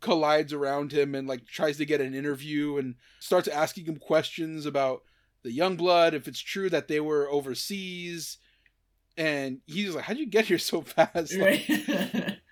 collides 0.00 0.52
around 0.52 0.90
him 0.92 1.14
and 1.14 1.28
like 1.28 1.46
tries 1.46 1.76
to 1.78 1.84
get 1.84 2.00
an 2.00 2.14
interview 2.14 2.78
and 2.78 2.94
starts 3.20 3.46
asking 3.48 3.84
him 3.86 3.96
questions 3.98 4.64
about 4.66 5.02
the 5.42 5.56
Youngblood 5.56 6.14
if 6.14 6.26
it's 6.26 6.40
true 6.40 6.68
that 6.70 6.88
they 6.88 6.98
were 7.00 7.28
overseas 7.30 8.38
and 9.16 9.60
he's 9.66 9.94
like 9.94 10.04
how'd 10.04 10.16
you 10.18 10.26
get 10.26 10.46
here 10.46 10.58
so 10.58 10.80
fast 10.82 11.34
Like, 11.34 11.62
Right. 11.68 12.38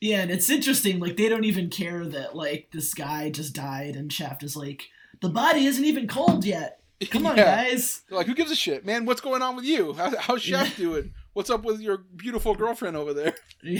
Yeah, 0.00 0.20
and 0.22 0.30
it's 0.30 0.50
interesting. 0.50 0.98
Like 1.00 1.16
they 1.16 1.28
don't 1.28 1.44
even 1.44 1.70
care 1.70 2.04
that 2.04 2.36
like 2.36 2.68
this 2.72 2.92
guy 2.94 3.30
just 3.30 3.54
died, 3.54 3.96
and 3.96 4.12
Shaft 4.12 4.42
is 4.42 4.56
like, 4.56 4.84
the 5.20 5.28
body 5.28 5.66
isn't 5.66 5.84
even 5.84 6.06
cold 6.06 6.44
yet. 6.44 6.80
Come 7.10 7.26
on, 7.26 7.36
Yeah. 7.38 7.64
guys. 7.64 8.02
They're 8.08 8.18
like, 8.18 8.26
who 8.26 8.34
gives 8.34 8.50
a 8.50 8.56
shit, 8.56 8.84
man? 8.84 9.06
What's 9.06 9.20
going 9.20 9.42
on 9.42 9.56
with 9.56 9.64
you? 9.64 9.92
How, 9.94 10.12
how's 10.18 10.42
Shaft 10.42 10.76
doing? 10.76 11.12
What's 11.36 11.50
up 11.50 11.64
with 11.64 11.82
your 11.82 11.98
beautiful 11.98 12.54
girlfriend 12.54 12.96
over 12.96 13.12
there? 13.12 13.34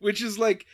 Which 0.00 0.22
is 0.22 0.38
like, 0.38 0.66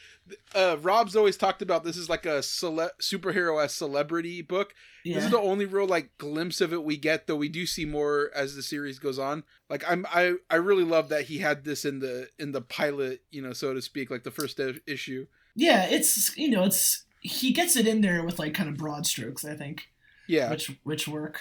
uh, 0.55 0.77
Rob's 0.83 1.17
always 1.17 1.39
talked 1.39 1.63
about. 1.63 1.85
This 1.85 1.97
is 1.97 2.11
like 2.11 2.27
a 2.27 2.43
cele- 2.43 2.91
superhero 3.01 3.65
as 3.65 3.73
celebrity 3.75 4.43
book. 4.43 4.75
This 5.07 5.25
is 5.25 5.31
the 5.31 5.39
only 5.39 5.65
real 5.65 5.87
like 5.87 6.11
glimpse 6.19 6.61
of 6.61 6.75
it 6.75 6.85
we 6.85 6.99
get, 6.99 7.27
though 7.27 7.37
we 7.37 7.49
do 7.49 7.65
see 7.65 7.87
more 7.87 8.31
as 8.35 8.55
the 8.55 8.63
series 8.63 8.99
goes 8.99 9.19
on. 9.19 9.43
Like 9.71 9.91
I'm, 9.91 10.05
I, 10.11 10.35
I 10.51 10.57
really 10.57 10.85
love 10.85 11.09
that 11.09 11.25
he 11.25 11.39
had 11.39 11.65
this 11.65 11.87
in 11.87 12.01
the 12.01 12.29
in 12.39 12.53
the 12.53 12.61
pilot, 12.61 13.23
you 13.31 13.41
know, 13.41 13.55
so 13.55 13.73
to 13.73 13.81
speak, 13.81 14.11
like 14.11 14.23
the 14.25 14.31
first 14.31 14.61
issue. 14.87 15.27
yeah, 15.55 15.87
it's 15.87 16.37
you 16.37 16.51
know, 16.51 16.65
it's 16.65 17.07
he 17.21 17.55
gets 17.55 17.75
it 17.75 17.87
in 17.87 18.03
there 18.03 18.23
with 18.23 18.39
like 18.39 18.53
kind 18.53 18.69
of 18.69 18.77
broad 18.77 19.07
strokes. 19.07 19.47
I 19.47 19.55
think, 19.55 19.89
Yeah, 20.27 20.51
which 20.51 20.77
which 20.83 21.09
work. 21.09 21.41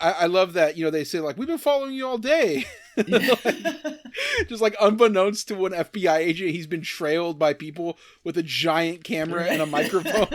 I, 0.00 0.10
I 0.12 0.26
love 0.26 0.52
that. 0.54 0.76
You 0.76 0.84
know, 0.84 0.90
they 0.90 1.04
say 1.04 1.20
like 1.20 1.36
we've 1.36 1.48
been 1.48 1.58
following 1.58 1.94
you 1.94 2.06
all 2.06 2.18
day. 2.18 2.66
Yeah. 3.08 3.34
just 4.48 4.62
like 4.62 4.76
unbeknownst 4.80 5.48
to 5.48 5.66
an 5.66 5.72
FBI 5.72 6.16
agent, 6.18 6.50
he's 6.50 6.68
been 6.68 6.82
trailed 6.82 7.40
by 7.40 7.52
people 7.52 7.98
with 8.22 8.38
a 8.38 8.42
giant 8.44 9.02
camera 9.02 9.46
and 9.46 9.60
a 9.60 9.66
microphone. 9.66 10.28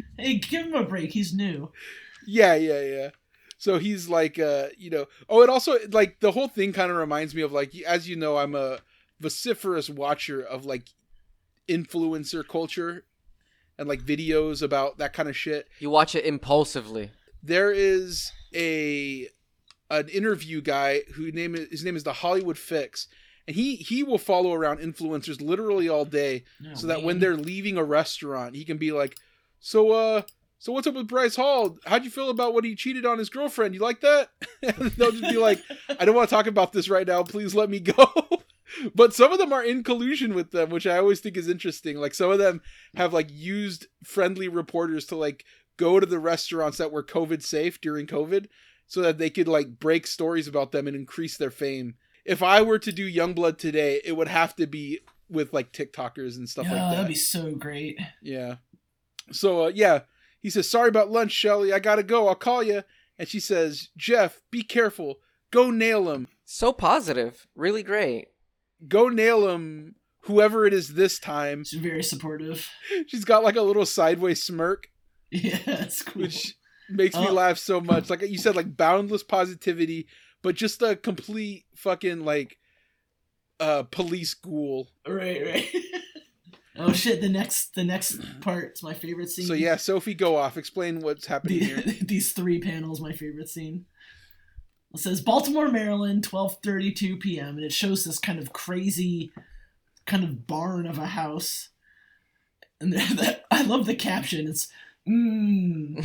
hey, 0.18 0.38
give 0.38 0.66
him 0.66 0.74
a 0.74 0.82
break. 0.82 1.12
He's 1.12 1.32
new. 1.32 1.70
yeah, 2.26 2.56
yeah, 2.56 2.80
yeah. 2.82 3.10
So 3.58 3.78
he's 3.78 4.08
like, 4.08 4.40
uh, 4.40 4.70
you 4.76 4.90
know, 4.90 5.06
oh, 5.28 5.42
it 5.42 5.48
also 5.48 5.76
like 5.92 6.18
the 6.18 6.32
whole 6.32 6.48
thing 6.48 6.72
kind 6.72 6.90
of 6.90 6.96
reminds 6.96 7.32
me 7.32 7.42
of 7.42 7.52
like, 7.52 7.72
as 7.82 8.08
you 8.08 8.16
know, 8.16 8.38
I'm 8.38 8.56
a 8.56 8.78
vociferous 9.20 9.88
watcher 9.88 10.42
of 10.42 10.64
like 10.66 10.88
influencer 11.68 12.46
culture 12.46 13.04
and 13.78 13.88
like 13.88 14.00
videos 14.02 14.62
about 14.62 14.98
that 14.98 15.12
kind 15.12 15.28
of 15.28 15.36
shit. 15.36 15.68
You 15.78 15.90
watch 15.90 16.16
it 16.16 16.24
impulsively. 16.24 17.12
there 17.40 17.70
is 17.70 18.32
a 18.54 19.28
an 19.90 20.08
interview 20.08 20.60
guy 20.60 21.00
who 21.14 21.30
name 21.32 21.54
is, 21.54 21.68
his 21.70 21.84
name 21.84 21.96
is 21.96 22.04
the 22.04 22.12
Hollywood 22.12 22.58
Fix, 22.58 23.08
and 23.46 23.56
he 23.56 23.76
he 23.76 24.02
will 24.02 24.18
follow 24.18 24.52
around 24.52 24.78
influencers 24.80 25.40
literally 25.40 25.88
all 25.88 26.04
day, 26.04 26.44
Oh, 26.64 26.74
so 26.74 26.86
that 26.88 27.02
when 27.02 27.20
they're 27.20 27.36
leaving 27.36 27.76
a 27.76 27.84
restaurant, 27.84 28.54
he 28.54 28.64
can 28.64 28.76
be 28.78 28.92
like, 28.92 29.16
"So 29.60 29.92
uh, 29.92 30.22
so 30.58 30.72
what's 30.72 30.86
up 30.86 30.94
with 30.94 31.08
Bryce 31.08 31.36
Hall? 31.36 31.78
How'd 31.86 32.04
you 32.04 32.10
feel 32.10 32.30
about 32.30 32.52
what 32.52 32.64
he 32.64 32.74
cheated 32.74 33.06
on 33.06 33.18
his 33.18 33.30
girlfriend? 33.30 33.74
You 33.74 33.80
like 33.80 34.00
that?" 34.02 34.30
and 34.62 34.90
they'll 34.92 35.12
just 35.12 35.22
be 35.30 35.38
like, 35.38 35.62
"I 35.98 36.04
don't 36.04 36.14
want 36.14 36.28
to 36.28 36.34
talk 36.34 36.46
about 36.46 36.72
this 36.72 36.88
right 36.90 37.06
now. 37.06 37.22
Please 37.22 37.54
let 37.54 37.70
me 37.70 37.80
go." 37.80 38.12
but 38.94 39.14
some 39.14 39.32
of 39.32 39.38
them 39.38 39.52
are 39.52 39.64
in 39.64 39.82
collusion 39.82 40.34
with 40.34 40.50
them, 40.50 40.68
which 40.68 40.86
I 40.86 40.98
always 40.98 41.20
think 41.20 41.36
is 41.36 41.48
interesting. 41.48 41.96
Like 41.96 42.12
some 42.14 42.30
of 42.30 42.38
them 42.38 42.60
have 42.94 43.14
like 43.14 43.28
used 43.30 43.86
friendly 44.04 44.48
reporters 44.48 45.06
to 45.06 45.16
like 45.16 45.44
go 45.78 45.98
to 45.98 46.04
the 46.06 46.18
restaurants 46.18 46.76
that 46.76 46.92
were 46.92 47.02
COVID 47.02 47.42
safe 47.42 47.80
during 47.80 48.06
COVID 48.06 48.48
so 48.86 49.00
that 49.00 49.16
they 49.16 49.30
could 49.30 49.48
like 49.48 49.78
break 49.78 50.06
stories 50.06 50.46
about 50.46 50.72
them 50.72 50.86
and 50.86 50.94
increase 50.94 51.36
their 51.38 51.50
fame. 51.50 51.94
If 52.26 52.42
I 52.42 52.60
were 52.60 52.78
to 52.80 52.92
do 52.92 53.10
Youngblood 53.10 53.56
today, 53.56 54.02
it 54.04 54.14
would 54.16 54.28
have 54.28 54.54
to 54.56 54.66
be 54.66 55.00
with 55.30 55.52
like 55.54 55.72
TikTokers 55.72 56.36
and 56.36 56.46
stuff 56.48 56.66
Yeah, 56.66 56.72
like 56.72 56.80
that. 56.82 56.90
that'd 56.96 57.08
be 57.08 57.14
so 57.14 57.52
great. 57.54 57.98
Yeah. 58.22 58.56
So 59.32 59.64
uh, 59.64 59.72
yeah, 59.74 60.00
he 60.40 60.50
says, 60.50 60.68
"Sorry 60.68 60.88
about 60.88 61.10
lunch, 61.10 61.32
Shelly. 61.32 61.72
I 61.72 61.78
gotta 61.78 62.02
go. 62.02 62.28
I'll 62.28 62.34
call 62.34 62.62
you." 62.62 62.82
And 63.18 63.28
she 63.28 63.40
says, 63.40 63.88
"Jeff, 63.96 64.40
be 64.50 64.62
careful. 64.62 65.16
Go 65.50 65.70
nail 65.70 66.10
him. 66.10 66.28
So 66.44 66.72
positive. 66.72 67.46
Really 67.54 67.82
great. 67.82 68.28
Go 68.86 69.08
nail 69.08 69.48
him. 69.50 69.96
Whoever 70.22 70.64
it 70.66 70.72
is 70.72 70.94
this 70.94 71.18
time." 71.18 71.64
She's 71.64 71.80
very 71.80 72.02
supportive. 72.02 72.68
She's 73.06 73.24
got 73.24 73.42
like 73.44 73.56
a 73.56 73.62
little 73.62 73.84
sideways 73.86 74.42
smirk, 74.42 74.88
Yeah, 75.30 75.58
it's 75.66 76.02
cool. 76.02 76.22
which 76.22 76.56
makes 76.88 77.14
me 77.16 77.26
Oh. 77.28 77.32
laugh 77.32 77.58
so 77.58 77.80
much. 77.80 78.08
Like 78.10 78.22
you 78.22 78.38
said, 78.38 78.56
like 78.56 78.76
boundless 78.76 79.22
positivity, 79.22 80.06
but 80.42 80.54
just 80.54 80.80
a 80.82 80.96
complete 80.96 81.64
fucking 81.76 82.24
like 82.24 82.58
uh 83.60 83.82
police 83.84 84.34
ghoul. 84.34 84.88
Right, 85.06 85.42
right. 85.44 85.68
oh 86.78 86.92
shit! 86.92 87.20
The 87.20 87.28
next, 87.28 87.74
the 87.74 87.84
next 87.84 88.20
part's 88.40 88.82
my 88.82 88.94
favorite 88.94 89.28
scene. 89.30 89.46
So 89.46 89.52
yeah, 89.54 89.76
Sophie, 89.76 90.14
go 90.14 90.36
off. 90.36 90.56
Explain 90.56 91.00
what's 91.00 91.26
happening 91.26 91.58
The, 91.58 91.64
here. 91.66 91.80
these 92.02 92.32
three 92.32 92.58
panels, 92.60 93.00
my 93.00 93.12
favorite 93.12 93.48
scene. 93.48 93.84
It 94.94 95.00
says 95.00 95.20
Baltimore, 95.20 95.68
Maryland, 95.68 96.24
twelve 96.24 96.56
thirty-two 96.62 97.18
p.m. 97.18 97.56
and 97.56 97.64
it 97.64 97.72
shows 97.72 98.04
this 98.04 98.18
kind 98.18 98.38
of 98.38 98.54
crazy, 98.54 99.30
kind 100.06 100.24
of 100.24 100.46
barn 100.46 100.86
of 100.86 100.96
a 100.98 101.06
house. 101.06 101.68
And 102.80 102.92
that 102.94 103.44
I 103.50 103.62
love 103.64 103.84
the 103.86 103.94
caption. 103.96 104.46
It's 104.48 104.68
mmm. 105.08 106.04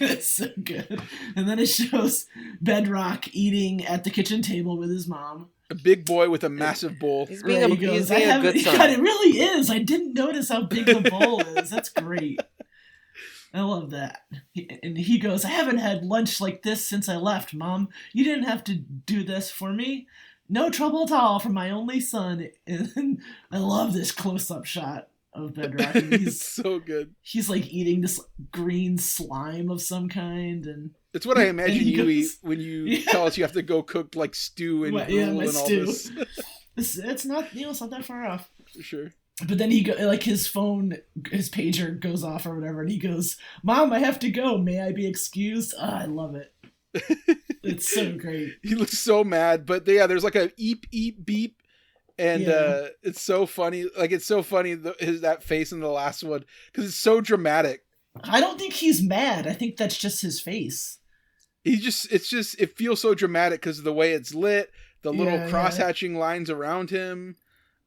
it's 0.00 0.28
so 0.36 0.48
good. 0.62 1.00
And 1.34 1.48
then 1.48 1.58
it 1.58 1.66
shows 1.66 2.26
Badrock 2.62 3.28
eating 3.32 3.84
at 3.86 4.04
the 4.04 4.10
kitchen 4.10 4.42
table 4.42 4.76
with 4.78 4.90
his 4.90 5.06
mom. 5.08 5.48
A 5.70 5.74
big 5.74 6.04
boy 6.04 6.28
with 6.30 6.44
a 6.44 6.48
massive 6.48 6.98
bowl. 6.98 7.26
He's 7.26 7.42
being, 7.42 7.60
Right, 7.62 7.70
a, 7.70 7.74
he 7.74 7.86
goes, 7.86 7.98
he's 7.98 8.08
being 8.10 8.28
a 8.28 8.32
haven't-" 8.32 8.52
good 8.54 8.64
God, 8.64 8.90
it 8.90 9.00
really 9.00 9.38
is. 9.40 9.68
I 9.70 9.78
didn't 9.78 10.14
notice 10.14 10.48
how 10.48 10.62
big 10.62 10.86
the 10.86 11.08
bowl 11.10 11.40
is. 11.40 11.70
That's 11.70 11.88
great. 11.88 12.40
I 13.52 13.62
love 13.62 13.90
that. 13.90 14.20
He- 14.52 14.68
And 14.82 14.96
he 14.98 15.18
goes, 15.18 15.44
I 15.44 15.48
haven't 15.48 15.78
had 15.78 16.04
lunch 16.04 16.40
like 16.40 16.62
this 16.62 16.84
since 16.86 17.08
I 17.08 17.16
left, 17.16 17.52
Mom. 17.54 17.88
You 18.12 18.22
didn't 18.24 18.44
have 18.44 18.62
to 18.64 18.74
do 18.74 19.24
this 19.24 19.50
for 19.50 19.72
me. 19.72 20.06
No 20.48 20.70
trouble 20.70 21.02
at 21.04 21.10
all 21.12 21.40
for 21.40 21.48
my 21.48 21.70
only 21.70 21.98
son. 22.00 22.48
And 22.68 23.20
I 23.50 23.58
love 23.58 23.92
this 23.92 24.12
close 24.12 24.50
up 24.50 24.66
shot 24.66 25.08
of 25.36 25.52
Badrock. 25.52 26.12
He's, 26.18 26.40
so 26.44 26.78
good. 26.78 27.14
he's 27.22 27.48
like 27.50 27.66
eating 27.72 28.00
this 28.00 28.20
green 28.50 28.98
slime 28.98 29.70
of 29.70 29.80
some 29.82 30.08
kind. 30.08 30.66
And 30.66 30.90
It's 31.14 31.26
what 31.26 31.38
I 31.38 31.44
imagine 31.48 31.86
you 31.86 31.96
goes- 31.96 32.08
eat 32.08 32.30
when 32.42 32.60
you 32.60 32.84
Yeah. 32.86 33.10
tell 33.10 33.26
us 33.26 33.36
you 33.36 33.44
have 33.44 33.52
to 33.52 33.62
go 33.62 33.82
cook 33.82 34.14
like 34.14 34.34
stew 34.34 34.84
and 34.84 34.94
What- 34.94 35.10
yeah, 35.10 35.22
and 35.28 35.38
all 35.40 35.68
this. 35.68 36.10
it's, 36.76 36.98
it's 36.98 37.24
not, 37.24 37.54
you 37.54 37.64
know, 37.64 37.70
it's 37.70 37.80
not 37.80 37.90
that 37.90 38.04
far 38.04 38.24
off. 38.26 38.50
For 38.74 38.82
sure. 38.82 39.12
But 39.46 39.58
then 39.58 39.70
he 39.70 39.82
go 39.82 39.92
like 40.06 40.22
his 40.22 40.46
phone, 40.46 40.96
his 41.30 41.50
pager 41.50 42.00
goes 42.00 42.24
off 42.24 42.46
or 42.46 42.54
whatever, 42.58 42.80
and 42.80 42.90
he 42.90 42.96
goes, 42.98 43.36
"Mom, 43.62 43.92
I 43.92 43.98
have 43.98 44.18
to 44.20 44.30
go. 44.30 44.56
May 44.56 44.80
I 44.80 44.92
be 44.92 45.06
excused?" 45.06 45.74
Ah, 45.78 46.00
I 46.00 46.06
love 46.06 46.34
it. 46.36 46.54
it's 47.62 47.92
so 47.92 48.12
great. 48.16 48.54
He 48.62 48.74
looks 48.74 48.98
so 48.98 49.22
mad, 49.24 49.66
but 49.66 49.86
yeah, 49.86 50.06
there's 50.06 50.24
like 50.24 50.36
a 50.36 50.50
eep 50.56 50.86
eep 50.90 51.26
beep, 51.26 51.55
and 52.18 52.42
Yeah. 52.42 52.52
uh 52.52 52.88
it's 53.02 53.20
so 53.22 53.46
funny. 53.46 53.84
Like 53.96 54.12
it's 54.12 54.26
so 54.26 54.42
funny 54.42 54.74
the, 54.74 54.94
his 54.98 55.20
that 55.22 55.42
face 55.42 55.72
in 55.72 55.80
the 55.80 55.88
last 55.88 56.22
one 56.24 56.44
because 56.72 56.86
it's 56.88 56.96
so 56.96 57.20
dramatic. 57.20 57.82
I 58.24 58.40
don't 58.40 58.58
think 58.58 58.72
he's 58.72 59.02
mad. 59.02 59.46
I 59.46 59.52
think 59.52 59.76
that's 59.76 59.98
just 59.98 60.22
his 60.22 60.40
face. 60.40 60.98
He 61.64 61.76
just 61.76 62.10
it's 62.12 62.28
just 62.30 62.60
it 62.60 62.76
feels 62.76 63.00
so 63.00 63.14
dramatic 63.14 63.60
because 63.60 63.78
of 63.78 63.84
the 63.84 63.92
way 63.92 64.12
it's 64.12 64.34
lit, 64.34 64.70
the 65.02 65.12
little 65.12 65.34
Yeah, 65.34 65.44
yeah. 65.44 65.50
cross 65.50 65.76
hatching 65.76 66.14
lines 66.16 66.48
around 66.48 66.90
him, 66.90 67.36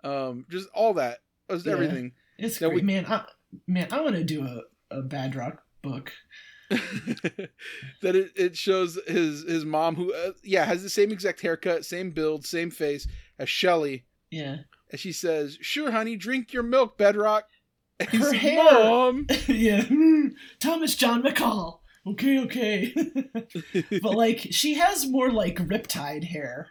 um, 0.04 0.46
just 0.50 0.70
all 0.74 0.94
that, 0.96 1.20
just 1.50 1.66
Yeah. 1.66 1.72
everything. 1.74 2.12
It's 2.38 2.60
great, 2.60 2.74
we- 2.74 2.82
man. 2.82 3.06
I, 3.08 3.26
man, 3.68 3.88
I 3.92 4.02
want 4.02 4.16
to 4.16 4.24
do 4.24 4.46
a 4.46 4.62
a 4.92 5.02
Badrock 5.02 5.60
book. 5.82 6.12
that 6.70 8.16
it, 8.16 8.32
it 8.36 8.56
shows 8.58 9.00
his 9.08 9.44
his 9.44 9.66
mom 9.66 9.96
who 9.96 10.14
uh, 10.14 10.32
yeah 10.44 10.66
has 10.66 10.84
the 10.84 10.90
same 10.90 11.12
exact 11.12 11.42
haircut 11.42 11.84
same 11.86 12.12
build 12.12 12.46
same 12.46 12.70
face 12.70 13.08
as 13.40 13.50
shelly 13.50 14.06
Yeah, 14.32 14.58
and 14.92 15.00
she 15.00 15.12
says 15.12 15.58
sure 15.62 15.92
honey 15.92 16.16
drink 16.16 16.54
your 16.54 16.64
milk 16.64 16.98
Badrock 16.98 17.44
and 18.00 18.10
he's 18.10 18.22
Her 18.22 18.28
like, 18.32 18.38
hair. 18.40 18.64
mom 18.64 19.28
yeah. 19.48 19.84
Hmm, 19.84 20.28
Thomas 20.60 20.96
John 20.96 21.24
McCall. 21.24 21.80
Okay, 22.08 22.40
okay. 22.40 22.94
but 24.02 24.14
like, 24.16 24.40
she 24.52 24.76
has 24.76 25.06
more 25.08 25.30
like 25.32 25.58
riptide 25.58 26.24
hair 26.26 26.70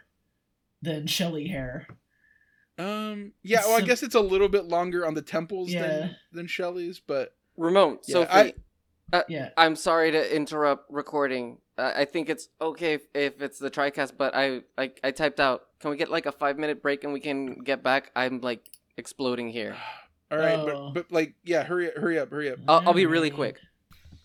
than 0.81 1.05
Shelly 1.07 1.47
hair. 1.47 1.87
um 2.77 3.33
yeah 3.43 3.59
well 3.65 3.77
i 3.77 3.81
guess 3.81 4.01
it's 4.03 4.15
a 4.15 4.19
little 4.21 4.47
bit 4.47 4.63
longer 4.65 5.05
on 5.05 5.13
the 5.13 5.21
temples 5.21 5.69
Yeah. 5.69 5.81
than 5.87 6.15
than 6.31 6.47
shelly's 6.47 7.01
but 7.05 7.35
Ramon, 7.57 7.99
Yeah, 8.07 8.13
Sophie, 8.13 8.53
I- 9.11 9.23
Yeah. 9.27 9.49
I'm 9.57 9.75
sorry 9.75 10.11
to 10.11 10.35
interrupt 10.35 10.89
recording. 10.89 11.57
I 11.79 12.05
think 12.05 12.29
it's 12.29 12.49
okay 12.61 12.93
if, 12.93 13.01
if 13.13 13.41
it's 13.41 13.59
the 13.59 13.71
TriCast, 13.71 14.13
but 14.17 14.35
I, 14.35 14.61
I 14.77 14.91
I 15.03 15.11
typed 15.11 15.39
out. 15.39 15.63
Can 15.79 15.91
we 15.91 15.97
get 15.97 16.09
like 16.11 16.25
a 16.25 16.31
five 16.31 16.57
minute 16.57 16.81
break 16.81 17.03
and 17.03 17.13
we 17.13 17.19
can 17.19 17.55
get 17.59 17.81
back? 17.83 18.11
I'm 18.15 18.41
like 18.41 18.69
exploding 18.97 19.49
here. 19.49 19.75
all 20.31 20.37
right 20.37 20.59
Oh. 20.59 20.91
but 20.91 20.93
but 21.07 21.11
like 21.11 21.33
yeah 21.43 21.63
hurry 21.63 21.89
hurry 21.95 22.19
up 22.19 22.29
hurry 22.29 22.51
up 22.51 22.59
I'll, 22.67 22.89
I'll 22.89 22.93
be 22.93 23.05
really 23.07 23.31
quick. 23.31 23.55
Mm. 23.55 23.59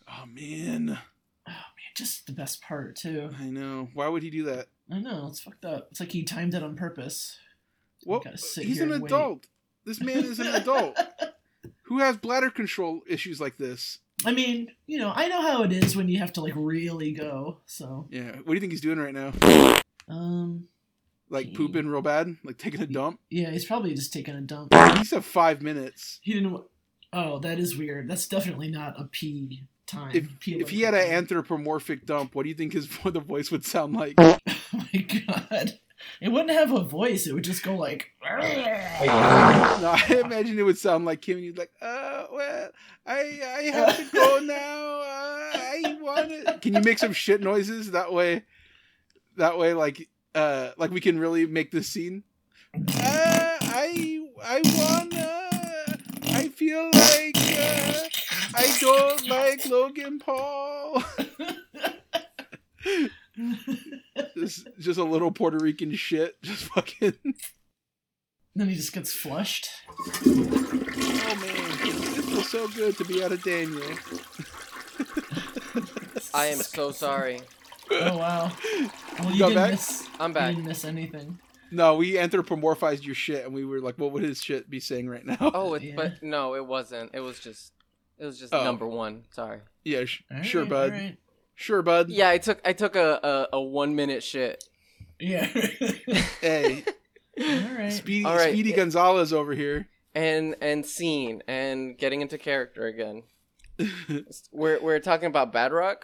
oh 0.09 0.27
man 0.27 0.99
Oh 1.47 1.51
man, 1.51 1.93
just 1.97 2.27
the 2.27 2.33
best 2.33 2.61
part 2.61 2.97
too. 2.97 3.31
i 3.41 3.45
know 3.45 3.89
why 3.95 4.09
would 4.09 4.23
he 4.23 4.29
do 4.31 4.43
that 4.45 4.67
I 4.93 4.99
know 4.99 5.29
it's 5.31 5.41
fucked 5.41 5.65
up. 5.65 5.89
It's 5.91 6.01
like 6.01 6.13
he 6.13 6.23
timed 6.25 6.53
it 6.55 6.63
on 6.63 6.77
purpose. 6.77 7.39
well 8.05 8.23
he's 8.57 8.81
an 8.81 8.93
and 8.93 9.03
wait. 9.03 9.11
adult 9.11 9.47
this 9.87 10.01
man 10.01 10.25
is 10.25 10.39
an 10.41 10.49
adult 10.49 10.99
who 11.85 12.01
has 12.01 12.17
bladder 12.19 12.51
control 12.51 13.01
issues 13.09 13.41
like 13.41 13.57
this 13.57 14.01
I 14.25 14.33
mean, 14.33 14.69
you 14.87 14.99
know, 14.99 15.13
I 15.15 15.29
know 15.29 15.43
how 15.43 15.63
it 15.63 15.73
is 15.73 15.97
when 15.97 16.09
you 16.09 16.19
have 16.19 16.33
to 16.35 16.41
like 16.41 16.55
really 16.57 17.13
go. 17.13 17.61
So, 17.67 18.09
yeah 18.11 18.33
what 18.37 18.47
do 18.47 18.55
you 18.55 18.61
think 18.61 18.73
he's 18.73 18.81
doing 18.81 18.99
right 18.99 19.15
now 19.15 19.33
um, 20.09 20.69
like 21.31 21.47
He- 21.49 21.57
pooping 21.57 21.89
real 21.89 22.03
bad, 22.03 22.37
like 22.45 22.59
taking 22.59 22.81
a 22.81 22.87
dump. 22.87 23.21
Yeah, 23.31 23.51
he's 23.51 23.65
probably 23.65 23.95
just 23.95 24.13
taking 24.13 24.35
a 24.35 24.41
dump. 24.41 24.73
He 24.75 25.15
have 25.15 25.25
five 25.25 25.63
minutes. 25.63 26.21
He 26.23 26.35
didn't. 26.35 26.63
Oh, 27.13 27.39
that 27.41 27.59
is 27.59 27.77
weird. 27.77 28.09
That's 28.09 28.27
definitely 28.27 28.71
not 28.71 29.01
a 29.01 29.05
pee 29.05 29.65
time. 29.87 30.11
If 30.15 30.41
Pee 30.41 30.61
if 30.61 30.71
he 30.71 30.83
had 30.83 30.95
an 30.95 31.11
anthropomorphic 31.11 32.07
dump, 32.07 32.35
what 32.35 32.43
do 32.43 32.49
you 32.49 32.55
think 32.55 32.73
his 32.73 32.89
the 33.05 33.21
voice 33.21 33.51
would 33.51 33.65
sound 33.65 33.95
like? 33.95 34.15
Oh 34.77 34.85
my 34.93 35.01
god. 35.29 35.79
It 36.21 36.29
wouldn't 36.29 36.51
have 36.51 36.73
a 36.73 36.81
voice. 36.81 37.27
It 37.27 37.33
would 37.35 37.45
just 37.45 37.63
go 37.63 37.75
like. 37.75 38.11
no, 39.81 39.91
I 39.97 40.21
imagine 40.25 40.59
it 40.59 40.63
would 40.63 40.79
sound 40.79 41.05
like 41.05 41.27
him. 41.29 41.37
And 41.37 41.45
he's 41.45 41.57
like, 41.57 41.73
"Uh, 41.81 42.27
well, 42.33 42.71
I 43.07 43.41
I 43.57 43.63
have 43.73 43.97
to 43.97 44.05
go 44.17 44.39
now. 44.43 45.01
Uh, 45.01 45.51
I 45.55 45.99
want 46.01 46.29
to." 46.31 46.59
Can 46.61 46.75
you 46.75 46.81
make 46.83 46.99
some 46.99 47.13
shit 47.13 47.41
noises 47.41 47.91
that 47.93 48.13
way? 48.13 48.45
That 49.37 49.59
way, 49.59 49.75
like, 49.75 50.09
uh, 50.35 50.71
like 50.77 50.91
we 50.91 51.01
can 51.01 51.19
really 51.19 51.47
make 51.47 51.71
this 51.71 51.89
scene. 51.89 52.23
Uh, 52.75 52.81
I 53.61 54.25
I 54.43 54.63
wanna. 54.77 55.51
I 56.37 56.49
feel 56.49 56.87
like 56.87 57.37
uh, 57.37 58.09
I 58.55 58.77
don't 58.81 59.29
like 59.29 59.67
Logan 59.67 60.19
Paul. 60.19 61.03
just, 64.37 64.69
just 64.79 64.99
a 64.99 65.05
little 65.05 65.31
Puerto 65.31 65.59
Rican 65.59 65.95
shit. 65.95 66.41
Just 66.43 66.65
fucking. 66.65 67.15
then 68.55 68.69
he 68.69 68.75
just 68.75 68.93
gets 68.93 69.13
flushed. 69.13 69.69
Oh 70.27 71.37
man, 71.41 71.57
it 71.89 72.25
feels 72.25 72.51
so 72.51 72.69
good 72.69 72.97
to 72.99 73.05
be 73.05 73.23
out 73.25 73.33
of 73.33 73.43
Daniel. 73.43 73.83
I 76.35 76.47
am 76.47 76.59
so 76.59 76.91
sorry. 76.91 77.41
Oh 77.91 78.17
wow. 78.19 78.53
Well, 79.19 79.31
you 79.33 79.39
Go 79.39 79.49
didn't 79.49 79.55
back? 79.63 79.71
miss. 79.73 80.09
I'm 80.19 80.31
You 80.31 80.35
back. 80.35 80.55
didn't 80.55 80.67
miss 80.69 80.85
anything. 80.85 81.39
No, 81.71 81.97
we 81.97 82.13
anthropomorphized 82.15 83.05
your 83.05 83.15
shit, 83.15 83.45
and 83.45 83.55
we 83.55 83.65
were 83.65 83.81
like, 83.81 83.97
"What 83.99 84.13
would 84.13 84.23
his 84.23 84.43
shit 84.43 84.69
be 84.71 84.81
saying 84.81 85.09
right 85.09 85.25
now?" 85.25 85.37
Oh, 85.41 85.75
it, 85.75 85.83
Yeah. 85.85 85.95
but 85.97 86.23
no, 86.23 86.55
it 86.55 86.67
wasn't. 86.67 87.11
It 87.15 87.21
was 87.21 87.41
just, 87.41 87.73
it 88.19 88.25
was 88.25 88.39
just 88.39 88.55
Oh. 88.55 88.65
number 88.65 88.87
one. 88.87 89.25
Sorry. 89.31 89.61
yeah, 89.85 90.05
sh- 90.05 90.23
All 90.35 90.43
sure, 90.43 90.63
right, 90.63 90.71
bud. 90.71 90.93
all 90.93 90.99
right. 90.99 91.17
Sure, 91.55 91.83
bud. 91.83 92.09
Yeah, 92.11 92.29
I 92.31 92.39
took 92.39 92.61
I 92.65 92.73
took 92.73 92.97
a 92.97 93.49
a, 93.53 93.57
a 93.57 93.61
one 93.63 93.95
minute 93.95 94.23
shit. 94.23 94.65
Yeah. 95.21 95.47
Hey, 96.41 96.85
all 97.41 97.75
right. 97.77 97.93
Speedy, 97.93 98.25
All 98.25 98.37
right. 98.37 98.53
Speedy 98.53 98.73
Gonzalez 98.73 99.33
over 99.33 99.55
here. 99.55 99.89
and 100.15 100.55
and 100.61 100.85
scene 100.85 101.43
and 101.49 101.97
getting 101.97 102.21
into 102.21 102.37
character 102.39 102.87
again. 102.87 103.23
we're 104.53 104.81
we're 104.81 105.01
talking 105.01 105.27
about 105.27 105.53
Badrock. 105.53 106.03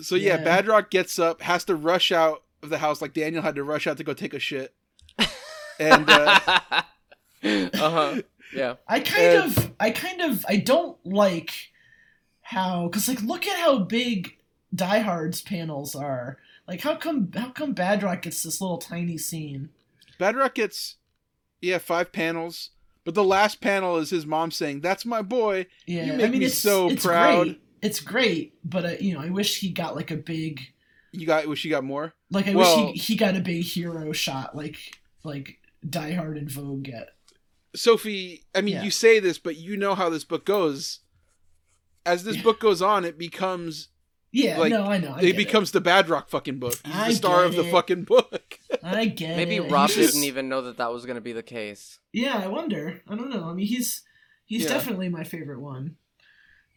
So 0.00 0.14
yeah, 0.16 0.38
Yeah. 0.40 0.44
Badrock 0.62 0.90
gets 0.90 1.18
up, 1.18 1.40
has 1.42 1.64
to 1.64 1.74
rush 1.76 2.10
out 2.12 2.42
of 2.62 2.70
the 2.70 2.78
house 2.78 3.00
like 3.00 3.12
Daniel 3.14 3.42
had 3.42 3.54
to 3.54 3.64
rush 3.64 3.86
out 3.86 3.96
to 3.98 4.04
go 4.04 4.12
take 4.14 4.34
a 4.34 4.38
shit. 4.40 4.74
And 5.78 6.08
uh, 6.08 6.40
uh 7.44 7.68
huh. 7.74 8.22
Yeah. 8.54 8.74
I 8.88 9.00
kind 9.00 9.36
of, 9.44 9.72
I 9.78 9.90
kind 9.90 10.22
of, 10.22 10.44
I 10.48 10.56
don't 10.56 10.96
like 11.04 11.52
how, 12.40 12.88
cause 12.88 13.08
like, 13.08 13.20
look 13.22 13.46
at 13.46 13.58
how 13.58 13.80
big 13.80 14.35
Die 14.76 14.98
Hard's 15.00 15.40
panels 15.42 15.94
are. 15.94 16.38
Like, 16.68 16.82
how 16.82 16.96
come, 16.96 17.30
how 17.34 17.50
come 17.50 17.74
Badrock 17.74 18.22
gets 18.22 18.42
this 18.42 18.60
little 18.60 18.78
tiny 18.78 19.18
scene? 19.18 19.70
Badrock 20.20 20.54
gets 20.54 20.96
yeah 21.60 21.78
five 21.78 22.12
panels, 22.12 22.70
but 23.04 23.14
the 23.14 23.24
last 23.24 23.60
panel 23.60 23.96
is 23.96 24.10
his 24.10 24.26
mom 24.26 24.50
saying, 24.50 24.80
"That's 24.82 25.04
my 25.04 25.22
boy." 25.22 25.66
Yeah, 25.86 26.04
You 26.06 26.12
I 26.12 26.16
make 26.16 26.30
mean, 26.32 26.40
me 26.40 26.46
it's 26.46 26.58
so 26.58 26.88
it's 26.90 27.04
proud. 27.04 27.44
Great. 27.46 27.60
It's 27.82 28.00
great, 28.00 28.54
but 28.64 28.84
uh, 28.84 28.94
you 29.00 29.14
know, 29.14 29.20
I 29.20 29.30
wish 29.30 29.60
he 29.60 29.70
got 29.70 29.94
like 29.94 30.10
a 30.10 30.16
big, 30.16 30.60
You 31.12 31.26
got 31.26 31.46
wish 31.46 31.64
you 31.64 31.70
got 31.70 31.84
more. 31.84 32.14
like, 32.30 32.48
I 32.48 32.54
Well- 32.54 32.86
wish 32.86 32.94
he 32.94 33.12
he 33.12 33.16
got 33.16 33.36
a 33.36 33.40
big 33.40 33.62
hero 33.64 34.12
shot, 34.12 34.56
like 34.56 34.78
like 35.22 35.58
Die 35.88 36.12
Hard 36.12 36.36
and 36.38 36.50
Vogue 36.50 36.84
get. 36.84 37.10
Sophie, 37.74 38.44
I 38.54 38.62
mean, 38.62 38.76
Yeah. 38.76 38.82
you 38.84 38.90
say 38.90 39.20
this, 39.20 39.38
but 39.38 39.56
you 39.56 39.76
know 39.76 39.94
how 39.94 40.08
this 40.08 40.24
book 40.24 40.46
goes. 40.46 41.00
As 42.06 42.24
this 42.24 42.36
Yeah. 42.36 42.42
book 42.42 42.58
goes 42.60 42.80
on, 42.80 43.04
it 43.04 43.18
becomes 43.18 43.88
Yeah, 44.38 44.58
Like, 44.58 44.70
no, 44.70 44.84
I 44.84 44.98
know. 44.98 45.12
I 45.14 45.20
it 45.20 45.26
get 45.28 45.36
becomes 45.38 45.70
the 45.70 45.80
Badrock 45.80 46.28
fucking 46.28 46.58
book. 46.58 46.78
He's 46.84 46.94
I 46.94 47.08
the 47.08 47.14
star 47.14 47.44
of 47.44 47.54
the 47.54 47.64
it. 47.66 47.70
fucking 47.70 48.04
book. 48.04 48.58
I 48.82 49.06
get 49.06 49.30
it. 49.30 49.36
Maybe 49.36 49.56
it. 49.56 49.70
Rob 49.70 49.88
just- 49.88 50.12
didn't 50.12 50.24
even 50.26 50.48
know 50.50 50.60
that 50.62 50.76
that 50.76 50.92
was 50.92 51.06
gonna 51.06 51.22
be 51.22 51.32
the 51.32 51.42
case. 51.42 51.98
Yeah, 52.12 52.36
I 52.36 52.46
wonder. 52.48 53.00
I 53.08 53.14
don't 53.14 53.30
know. 53.30 53.44
I 53.48 53.54
mean, 53.54 53.66
he's 53.66 54.02
he's 54.44 54.64
Yeah. 54.64 54.68
definitely 54.68 55.08
my 55.08 55.24
favorite 55.24 55.60
one. 55.60 55.96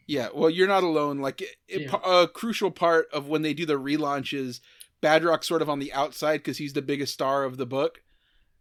Yeah, 0.07 0.29
well, 0.33 0.49
you're 0.49 0.67
not 0.67 0.83
alone. 0.83 1.19
Like 1.19 1.41
it, 1.41 1.55
it- 1.67 1.81
Yeah. 1.91 1.99
a 2.23 2.27
crucial 2.27 2.71
part 2.71 3.07
of 3.11 3.27
when 3.27 3.41
they 3.41 3.53
do 3.53 3.65
the 3.65 3.79
relaunch 3.79 4.33
is 4.33 4.61
Badrock's 5.03 5.47
sort 5.47 5.61
of 5.61 5.69
on 5.69 5.79
the 5.79 5.91
outside 5.93 6.37
because 6.37 6.57
he's 6.59 6.73
the 6.73 6.81
biggest 6.81 7.13
star 7.13 7.43
of 7.43 7.57
the 7.57 7.65
book, 7.65 8.01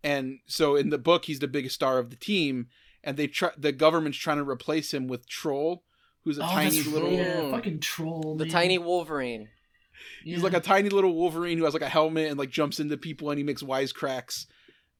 and 0.02 0.40
so 0.46 0.76
in 0.76 0.90
the 0.90 0.98
book 0.98 1.24
he's 1.26 1.38
the 1.38 1.48
biggest 1.48 1.74
star 1.76 1.98
of 1.98 2.10
the 2.10 2.16
team, 2.16 2.66
and 3.04 3.16
they 3.16 3.28
try 3.28 3.50
the 3.56 3.72
government's 3.72 4.18
trying 4.18 4.38
to 4.38 4.48
replace 4.48 4.92
him 4.92 5.06
with 5.08 5.28
Troll, 5.28 5.84
who's 6.28 6.38
a 6.38 6.44
oh, 6.44 6.48
tiny 6.48 6.76
that's 6.76 6.86
little. 6.86 7.10
yeah, 7.12 7.40
Mm. 7.40 7.50
fucking 7.50 7.80
troll. 7.80 8.36
The 8.36 8.44
man. 8.44 8.52
tiny 8.52 8.78
Wolverine. 8.78 9.48
He's 10.22 10.38
Yeah. 10.38 10.42
like 10.44 10.52
a 10.54 10.60
tiny 10.60 10.88
little 10.90 11.14
Wolverine 11.14 11.58
who 11.58 11.64
has 11.64 11.74
like 11.74 11.82
a 11.82 11.88
helmet 11.88 12.28
and 12.28 12.38
like 12.38 12.50
jumps 12.50 12.78
into 12.80 12.96
people 12.96 13.30
and 13.30 13.38
he 13.38 13.44
makes 13.44 13.62
wisecracks. 13.62 14.46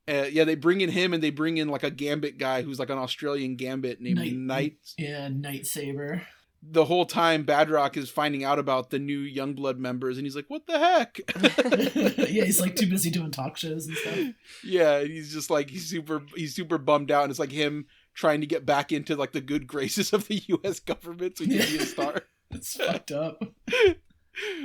Uh, 0.09 0.27
yeah, 0.31 0.45
they 0.45 0.55
bring 0.55 0.81
in 0.81 0.89
him 0.91 1.13
and 1.13 1.23
they 1.23 1.31
bring 1.31 1.59
in 1.59 1.69
like 1.69 1.83
a 1.83 1.91
Gambit 1.91 2.39
guy 2.39 2.63
who's 2.63 2.79
like 2.79 2.89
an 2.91 2.99
Australian 2.99 3.57
Gambit 3.57 4.01
named 4.01 4.17
Knight- 4.19 4.33
Knight. 4.37 4.77
yeah, 4.97 5.29
Knightsabre. 5.29 6.23
The 6.61 6.87
whole 6.87 7.07
time 7.07 7.45
Badrock 7.45 7.97
is 7.97 8.11
finding 8.11 8.43
out 8.43 8.59
about 8.59 8.91
the 8.91 8.99
new 8.99 9.21
Youngblood 9.21 9.77
members 9.79 10.17
and 10.19 10.27
he's 10.27 10.35
like, 10.35 10.47
"What 10.49 10.67
the 10.67 10.77
heck?" 10.79 11.21
yeah, 12.29 12.45
he's 12.45 12.61
like 12.61 12.75
too 12.75 12.89
busy 12.89 13.11
doing 13.11 13.31
talk 13.31 13.57
shows 13.57 13.87
and 13.87 13.97
stuff. 13.97 14.19
yeah, 14.65 15.01
he's 15.05 15.33
just 15.33 15.51
like 15.51 15.71
he's 15.71 15.87
super 15.87 16.21
he's 16.35 16.57
super 16.57 16.77
bummed 16.79 17.13
out 17.13 17.23
and 17.23 17.31
it's 17.31 17.39
like 17.39 17.53
him 17.53 17.87
trying 18.19 18.41
to 18.41 18.47
get 18.47 18.67
back 18.67 18.91
into 18.91 19.15
like 19.15 19.31
the 19.31 19.41
good 19.41 19.67
graces 19.69 20.13
of 20.13 20.27
the 20.27 20.43
U.S. 20.49 20.81
government 20.81 21.39
so 21.39 21.45
he 21.45 21.57
can 21.59 21.69
be 21.71 21.79
a 21.79 21.87
star. 21.87 22.23
It's 22.51 22.75
fucked 22.77 23.13
up. 23.13 23.43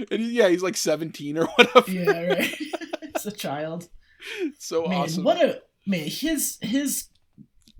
and 0.10 0.22
he, 0.22 0.32
yeah, 0.32 0.48
he's 0.48 0.64
like 0.64 0.78
17 0.78 1.38
or 1.38 1.46
whatever. 1.48 1.92
Yeah, 1.92 2.12
right. 2.34 2.56
it's 3.02 3.26
a 3.26 3.32
child. 3.32 3.90
so 4.58 4.86
Man, 4.88 5.00
awesome. 5.02 5.24
what 5.26 5.42
a 5.44 5.62
man. 5.86 6.08
His 6.08 6.58
his 6.62 7.10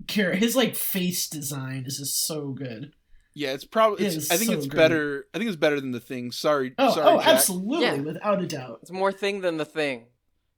care 0.06 0.34
his 0.34 0.54
like 0.54 0.74
face 0.76 1.26
design 1.28 1.84
is 1.86 1.96
just 1.98 2.26
so 2.26 2.48
good. 2.50 2.92
Yeah, 3.34 3.52
it's 3.54 3.64
probably. 3.64 4.04
It 4.04 4.14
I 4.30 4.36
think 4.36 4.50
so 4.50 4.58
it's 4.58 4.66
great. 4.66 4.78
better. 4.78 5.24
I 5.34 5.38
think 5.38 5.48
it's 5.48 5.56
better 5.56 5.80
than 5.80 5.90
the 5.92 6.00
thing. 6.00 6.30
Sorry, 6.32 6.74
Oh, 6.78 6.94
sorry, 6.94 7.06
oh, 7.08 7.18
Jack. 7.20 7.28
absolutely, 7.28 7.86
Yeah. 7.86 7.94
without 8.02 8.42
a 8.42 8.46
doubt. 8.46 8.80
It's 8.82 8.92
more 8.92 9.10
thing 9.10 9.40
than 9.40 9.56
the 9.56 9.64
thing. 9.64 10.08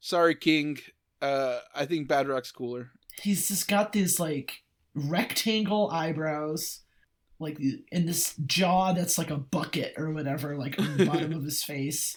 Sorry, 0.00 0.34
King. 0.34 0.78
Uh, 1.22 1.60
I 1.74 1.86
think 1.86 2.08
Badrock's 2.08 2.50
cooler. 2.52 2.90
He's 3.22 3.46
just 3.48 3.68
got 3.68 3.92
these 3.92 4.18
like 4.20 4.64
rectangle 4.96 5.90
eyebrows, 5.90 6.80
like 7.38 7.58
in 7.92 8.06
this 8.06 8.34
jaw 8.46 8.92
that's 8.92 9.18
like 9.18 9.30
a 9.30 9.36
bucket 9.36 9.94
or 9.96 10.10
whatever, 10.10 10.56
like 10.56 10.78
on 10.80 10.96
the 10.96 11.06
bottom 11.06 11.32
of 11.32 11.44
his 11.44 11.62
face. 11.62 12.16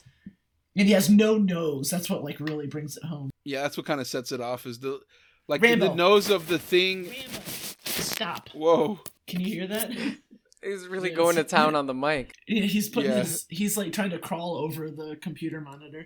And 0.76 0.88
he 0.88 0.93
has 0.93 1.10
no 1.10 1.38
nose. 1.38 1.89
That's 1.89 2.10
what 2.10 2.23
like 2.23 2.39
really 2.39 2.68
brings 2.68 2.95
it 2.97 3.03
home. 3.03 3.30
Yeah, 3.43 3.64
that's 3.64 3.76
what 3.77 3.85
kind 3.85 3.99
of 3.99 4.07
sets 4.07 4.31
it 4.31 4.39
off. 4.41 4.65
Is 4.65 4.80
the 4.80 4.99
like 5.47 5.61
Rambo. 5.61 5.89
the 5.89 5.95
nose 5.95 6.30
of 6.30 6.47
the 6.47 6.57
thing. 6.60 7.03
Rambo. 7.10 7.39
Stop. 7.85 8.49
Whoa. 8.53 8.99
Can 9.27 9.41
you 9.41 9.47
hear 9.47 9.68
that? 9.68 9.91
He's 10.64 10.88
really 10.88 11.10
Yes. 11.10 11.18
going 11.18 11.35
to 11.38 11.43
town 11.43 11.73
on 11.76 11.85
the 11.88 11.93
mic. 12.07 12.34
Yeah, 12.47 12.64
he's 12.64 12.89
putting 12.89 13.11
Yeah. 13.11 13.19
his 13.19 13.45
he's 13.49 13.77
like 13.77 13.93
trying 13.93 14.10
to 14.10 14.19
crawl 14.19 14.57
over 14.57 14.91
the 14.91 15.18
computer 15.22 15.61
monitor. 15.61 16.03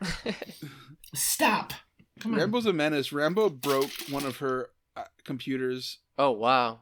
Stop. 1.15 1.73
Come 2.19 2.33
on. 2.33 2.39
Rambo's 2.39 2.65
a 2.67 2.73
menace. 2.73 3.11
Rambo 3.11 3.49
broke 3.49 3.89
one 4.09 4.25
of 4.25 4.37
her 4.37 4.69
uh, 4.95 5.03
computers. 5.23 5.99
Oh 6.17 6.31
wow. 6.31 6.79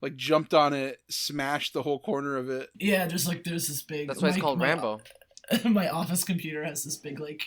Like 0.00 0.16
jumped 0.16 0.52
on 0.54 0.72
it, 0.72 0.98
smashed 1.08 1.74
the 1.74 1.82
whole 1.82 2.00
corner 2.00 2.36
of 2.36 2.50
it. 2.50 2.70
Yeah, 2.78 3.06
there's 3.06 3.28
like 3.28 3.44
there's 3.44 3.68
this 3.68 3.82
big. 3.82 4.08
That's 4.08 4.20
why 4.22 4.28
it's 4.28 4.36
my- 4.38 4.42
called 4.42 4.58
my- 4.58 4.68
Rambo. 4.68 5.00
my 5.64 5.88
office 5.88 6.24
computer 6.24 6.64
has 6.64 6.82
this 6.84 6.96
big 6.96 7.20
like 7.20 7.42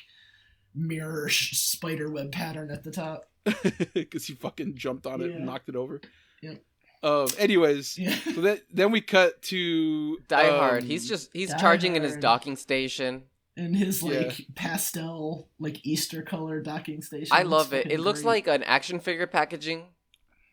mirror 0.73 1.29
sh- 1.29 1.57
spider 1.57 2.09
web 2.11 2.31
pattern 2.31 2.69
at 2.71 2.83
the 2.83 2.91
top. 2.91 3.25
because 3.93 4.25
he 4.25 4.33
fucking 4.33 4.75
jumped 4.75 5.05
on 5.05 5.21
it 5.21 5.31
and 5.31 5.45
knocked 5.45 5.69
it 5.69 5.75
over. 5.75 6.01
Yeah. 6.41 6.55
Um. 7.03 7.27
Anyways, 7.37 7.97
Yeah. 7.97 8.15
so 8.33 8.41
that 8.41 8.61
then 8.73 8.91
we 8.91 9.01
cut 9.01 9.41
to 9.43 10.17
Die 10.27 10.47
um, 10.49 10.59
Hard. 10.59 10.83
He's 10.83 11.07
just 11.07 11.29
he's 11.33 11.51
Die 11.51 11.57
charging 11.57 11.95
in 11.95 12.03
his 12.03 12.17
docking 12.17 12.55
station. 12.55 13.23
In 13.57 13.73
his 13.73 14.01
Yeah. 14.03 14.19
like 14.19 14.47
pastel 14.55 15.47
like 15.59 15.85
Easter 15.85 16.21
color 16.21 16.61
docking 16.61 17.01
station. 17.01 17.29
I 17.31 17.43
love 17.43 17.73
it. 17.73 17.83
fucking 17.83 17.91
It 17.91 17.99
looks 18.01 18.23
like 18.23 18.47
an 18.47 18.63
action 18.63 18.99
figure 18.99 19.27
packaging. 19.27 19.83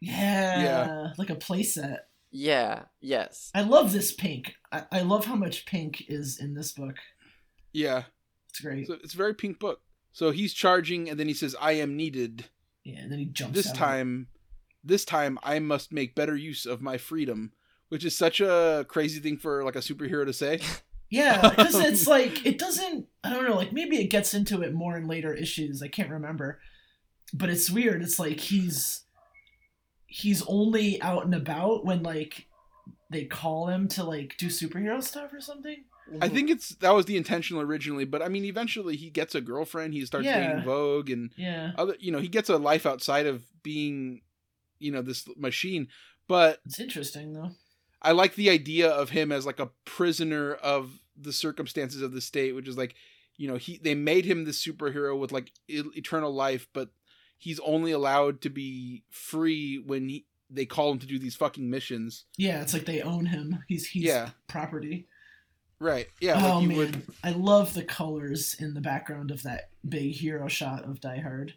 Yeah, 0.03 0.63
Yeah. 0.63 1.13
like 1.19 1.31
a 1.31 1.37
playset. 1.37 1.99
Yeah. 2.31 2.83
Yes. 3.01 3.51
I 3.55 3.63
love 3.63 3.93
this 3.93 4.13
pink. 4.13 4.55
I, 4.73 4.85
I 4.91 5.01
love 5.03 5.27
how 5.27 5.35
much 5.37 5.67
pink 5.67 6.05
is 6.09 6.39
in 6.41 6.55
this 6.55 6.73
book. 6.73 6.97
Yeah. 7.73 8.05
It's 8.49 8.61
great. 8.61 8.87
So 8.87 8.95
it's 9.03 9.15
a 9.15 9.17
very 9.17 9.35
pink 9.35 9.59
book. 9.59 9.81
So 10.13 10.31
he's 10.31 10.53
charging, 10.53 11.09
and 11.09 11.19
then 11.19 11.27
he 11.29 11.35
says, 11.35 11.57
"I 11.61 11.73
am 11.73 11.97
needed." 11.97 12.47
yeah, 12.85 12.99
and 13.01 13.11
then 13.13 13.19
he 13.19 13.25
jumps. 13.27 13.55
This 13.55 13.69
out. 13.71 13.75
time, 13.77 14.27
this 14.85 15.05
time 15.07 15.39
I 15.43 15.59
must 15.59 15.93
make 15.93 16.15
better 16.15 16.37
use 16.37 16.67
of 16.67 16.83
my 16.83 16.99
freedom, 16.99 17.53
which 17.89 18.05
is 18.05 18.15
such 18.17 18.41
a 18.41 18.85
crazy 18.89 19.21
thing 19.21 19.39
for 19.39 19.65
like 19.65 19.77
a 19.77 19.81
superhero 19.81 20.25
to 20.27 20.33
say. 20.33 20.61
Yeah, 21.11 21.51
because 21.51 21.75
it's 21.85 22.07
like 22.07 22.47
it 22.47 22.59
doesn't. 22.59 23.07
I 23.23 23.29
don't 23.29 23.47
know. 23.47 23.55
Like 23.57 23.75
maybe 23.75 23.99
it 24.01 24.07
gets 24.09 24.33
into 24.33 24.63
it 24.63 24.73
more 24.73 24.97
in 24.97 25.07
later 25.07 25.35
issues. 25.35 25.83
I 25.83 25.89
can't 25.89 26.09
remember. 26.09 26.59
but 27.35 27.51
it's 27.51 27.71
weird. 27.71 28.03
It's 28.03 28.19
like 28.19 28.41
he's 28.41 29.03
he's 30.13 30.43
only 30.47 31.01
out 31.01 31.25
and 31.25 31.35
about 31.35 31.87
when 31.87 32.03
like 32.03 32.47
they 33.09 33.25
call 33.25 33.69
him 33.69 33.89
to 33.89 34.05
like 34.05 34.37
do 34.39 34.47
superhero 34.47 35.03
stuff 35.03 35.33
or 35.33 35.41
something. 35.41 35.85
I 36.21 36.29
think 36.29 36.51
it's 36.51 36.71
that 36.77 36.95
was 36.95 37.07
the 37.07 37.17
intention 37.17 37.57
originally, 37.57 38.05
but 38.05 38.21
I 38.21 38.29
mean, 38.29 38.45
eventually 38.45 38.97
he 38.97 39.09
gets 39.09 39.35
a 39.35 39.41
girlfriend. 39.41 39.95
He 39.95 40.05
starts 40.05 40.27
Yeah. 40.27 40.41
dating 40.41 40.65
Vogue, 40.65 41.09
and 41.09 41.31
Yeah, 41.37 41.73
other, 41.77 41.97
you 41.99 42.13
know, 42.13 42.19
he 42.19 42.29
gets 42.29 42.51
a 42.51 42.59
life 42.59 42.85
outside 42.85 43.27
of 43.27 43.45
being, 43.63 44.21
you 44.79 44.93
know, 44.93 45.01
this 45.01 45.27
machine. 45.37 45.89
But 46.29 46.61
it's 46.67 46.81
interesting 46.81 47.33
though. 47.33 47.53
I 48.03 48.13
like 48.13 48.35
the 48.35 48.51
idea 48.51 48.91
of 48.91 49.11
him 49.11 49.33
as 49.33 49.47
like 49.47 49.61
a 49.61 49.71
prisoner 49.85 50.55
of 50.55 51.01
the 51.17 51.33
circumstances 51.33 52.03
of 52.03 52.13
the 52.13 52.21
state, 52.21 52.55
which 52.55 52.69
is 52.69 52.77
like, 52.77 52.95
you 53.37 53.49
know, 53.49 53.57
he 53.57 53.79
they 53.79 53.95
made 53.95 54.27
him 54.27 54.45
this 54.45 54.63
superhero 54.63 55.19
with 55.19 55.33
like 55.33 55.53
eternal 55.69 56.35
life, 56.35 56.69
but 56.75 56.91
he's 57.43 57.59
only 57.61 57.91
allowed 57.91 58.41
to 58.43 58.51
be 58.51 59.03
free 59.11 59.83
when 59.85 60.09
he, 60.09 60.27
they 60.49 60.65
call 60.65 60.93
him 60.93 61.01
to 61.01 61.07
do 61.07 61.19
these 61.19 61.35
fucking 61.35 61.69
missions. 61.69 62.25
Yeah, 62.39 62.63
it's 62.63 62.73
like 62.73 62.85
they 62.87 63.03
own 63.03 63.27
him. 63.27 63.65
He's 63.67 63.87
he's 63.89 64.05
Yeah. 64.05 64.31
property. 64.47 65.09
Right? 65.81 66.07
Yeah. 66.21 66.41
oh 66.41 66.59
like 66.61 66.69
man, 66.69 66.77
would. 66.77 67.03
I 67.25 67.31
love 67.31 67.75
the 67.75 67.83
colors 67.83 68.55
in 68.61 68.75
the 68.75 68.81
background 68.81 69.33
of 69.33 69.43
that 69.43 69.71
big 69.89 70.13
hero 70.13 70.47
shot 70.47 70.85
of 70.85 71.01
Die 71.01 71.19
Hard. 71.19 71.55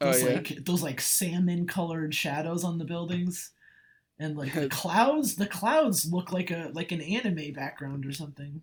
Oh 0.00 0.10
Those 0.10 0.22
yeah. 0.24 0.28
like 0.34 0.48
those 0.64 0.82
like 0.82 1.00
salmon 1.00 1.68
colored 1.68 2.12
shadows 2.14 2.64
on 2.64 2.78
the 2.78 2.84
buildings, 2.84 3.52
and 4.18 4.36
like 4.36 4.52
the 4.54 4.68
clouds. 4.82 5.36
The 5.36 5.46
clouds 5.46 6.10
look 6.12 6.32
like 6.32 6.50
a 6.50 6.70
like 6.74 6.90
an 6.90 7.00
anime 7.00 7.52
background 7.52 8.04
or 8.04 8.12
something. 8.12 8.62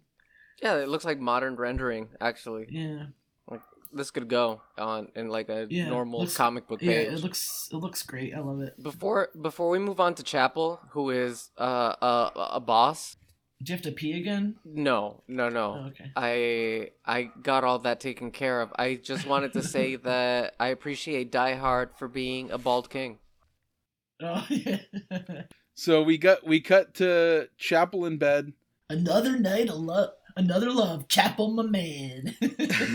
Yeah, 0.62 0.76
it 0.76 0.90
looks 0.90 1.06
like 1.06 1.20
modern 1.20 1.56
rendering. 1.56 2.10
Actually, 2.20 2.68
Yeah, 2.70 3.06
this 3.94 4.12
could 4.12 4.28
go 4.30 4.62
on 4.78 5.10
in 5.16 5.30
like 5.30 5.50
a 5.50 5.68
Yeah, 5.70 5.90
normal 5.90 6.22
looks- 6.22 6.38
comic 6.38 6.68
book 6.68 6.82
yeah. 6.82 6.92
It 6.92 7.20
looks 7.24 7.70
it 7.72 7.76
looks 7.78 8.04
great. 8.04 8.34
I 8.34 8.40
love 8.40 8.62
it. 8.62 8.82
Before 8.82 9.30
before 9.40 9.70
we 9.70 9.80
move 9.80 10.00
on 10.00 10.16
to 10.16 10.24
Chapel, 10.24 10.80
who 10.92 11.10
is 11.10 11.50
uh, 11.60 11.96
a 12.02 12.32
a 12.54 12.60
boss. 12.60 13.18
Do 13.64 13.72
you 13.72 13.76
have 13.78 13.84
to 13.84 13.92
pee 13.92 14.14
again? 14.14 14.56
No, 14.66 15.22
no, 15.28 15.48
no. 15.50 15.84
Oh, 15.84 15.88
okay. 15.90 16.12
I 16.16 16.90
I 17.06 17.30
got 17.44 17.64
all 17.64 17.78
that 17.80 18.00
taken 18.00 18.32
care 18.32 18.60
of. 18.62 18.74
I 18.76 18.96
just 18.96 19.28
wanted 19.28 19.54
to 19.54 19.62
say 19.62 19.96
that 20.10 20.56
I 20.60 20.68
appreciate 20.70 21.32
Die 21.32 21.54
Hard 21.56 21.92
for 21.98 22.08
being 22.08 22.50
a 22.50 22.58
bald 22.58 22.90
king. 22.90 23.20
Oh 24.22 24.46
yeah. 24.50 24.80
So 25.76 26.02
we 26.04 26.18
got 26.18 26.46
we 26.46 26.60
cut 26.62 26.94
to 26.96 27.50
Chapel 27.58 28.06
in 28.06 28.18
bed. 28.18 28.54
another 28.90 29.38
night 29.38 29.70
of 29.70 29.76
love. 29.78 30.12
Another 30.36 30.72
love. 30.72 31.08
Chapel, 31.08 31.52
my 31.52 31.64
man. 31.64 32.36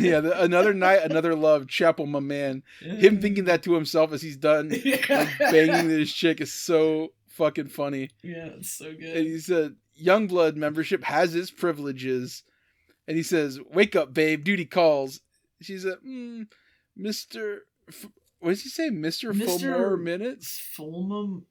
yeah, 0.01 0.21
the, 0.21 0.33
another 0.43 0.73
night, 0.75 1.01
another 1.03 1.35
love. 1.35 1.69
Chapel, 1.69 2.07
my 2.07 2.21
man. 2.21 2.63
Him 2.81 3.21
thinking 3.21 3.45
that 3.45 3.63
to 3.65 3.75
himself 3.75 4.13
as 4.13 4.23
he's 4.23 4.37
done 4.37 4.69
like 4.85 5.09
banging 5.39 5.89
this 5.89 6.13
chick 6.13 6.41
is 6.41 6.53
so 6.53 7.13
fucking 7.29 7.69
funny. 7.69 8.11
Yeah, 8.23 8.47
it's 8.59 8.71
so 8.71 8.87
And 8.87 8.99
good. 9.01 9.27
he 9.27 9.39
said, 9.39 9.77
"Youngblood 10.03 10.57
membership 10.57 11.05
has 11.05 11.35
its 11.35 11.51
privileges," 11.51 12.43
and 13.07 13.17
he 13.17 13.23
says, 13.23 13.61
"Wake 13.71 13.95
up, 13.97 14.15
babe. 14.15 14.45
Duty 14.45 14.65
calls." 14.65 15.21
She 15.61 15.79
said, 15.79 15.99
mm, 16.07 16.47
"Mister, 16.97 17.63
F- 17.89 18.07
what 18.41 18.51
does 18.51 18.63
he 18.63 18.69
say, 18.69 18.91
Mister 18.91 19.33
Mr. 19.33 19.47
Fulmore 19.61 20.03
minutes?" 20.03 20.61
Fulmum. 20.77 21.43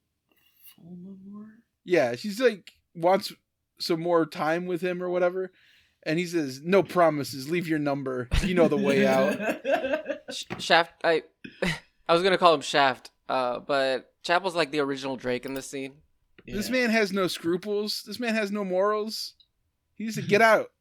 Fulmamore? 0.80 1.52
Yeah, 1.84 2.16
she's 2.16 2.40
like 2.40 2.72
wants 2.96 3.34
some 3.80 4.02
more 4.02 4.26
time 4.26 4.66
with 4.66 4.82
him 4.82 5.04
or 5.04 5.10
whatever, 5.10 5.52
and 6.06 6.20
he 6.20 6.26
says, 6.26 6.62
"No 6.64 6.84
promises. 6.84 7.50
Leave 7.50 7.68
your 7.68 7.80
number. 7.80 8.30
You 8.44 8.54
know 8.54 8.68
the 8.68 8.78
way 8.78 9.06
out." 9.06 9.62
Shaft. 10.60 10.94
I 11.04 11.24
I 12.08 12.14
was 12.14 12.24
gonna 12.24 12.38
call 12.38 12.54
him 12.54 12.62
Shaft. 12.62 13.12
Uh, 13.28 13.60
but 13.60 14.14
Chapel's 14.24 14.56
like 14.56 14.72
the 14.72 14.80
original 14.80 15.16
Drake 15.16 15.46
in 15.46 15.54
this 15.54 15.70
scene. 15.70 15.94
This 16.46 16.70
man 16.70 16.92
has 16.92 17.12
no 17.12 17.28
scruples. 17.28 18.04
This 18.06 18.20
man 18.20 18.36
has 18.36 18.52
no 18.52 18.64
morals. 18.64 19.34
He 19.96 20.12
said, 20.12 20.28
"Get 20.28 20.42
out." 20.42 20.72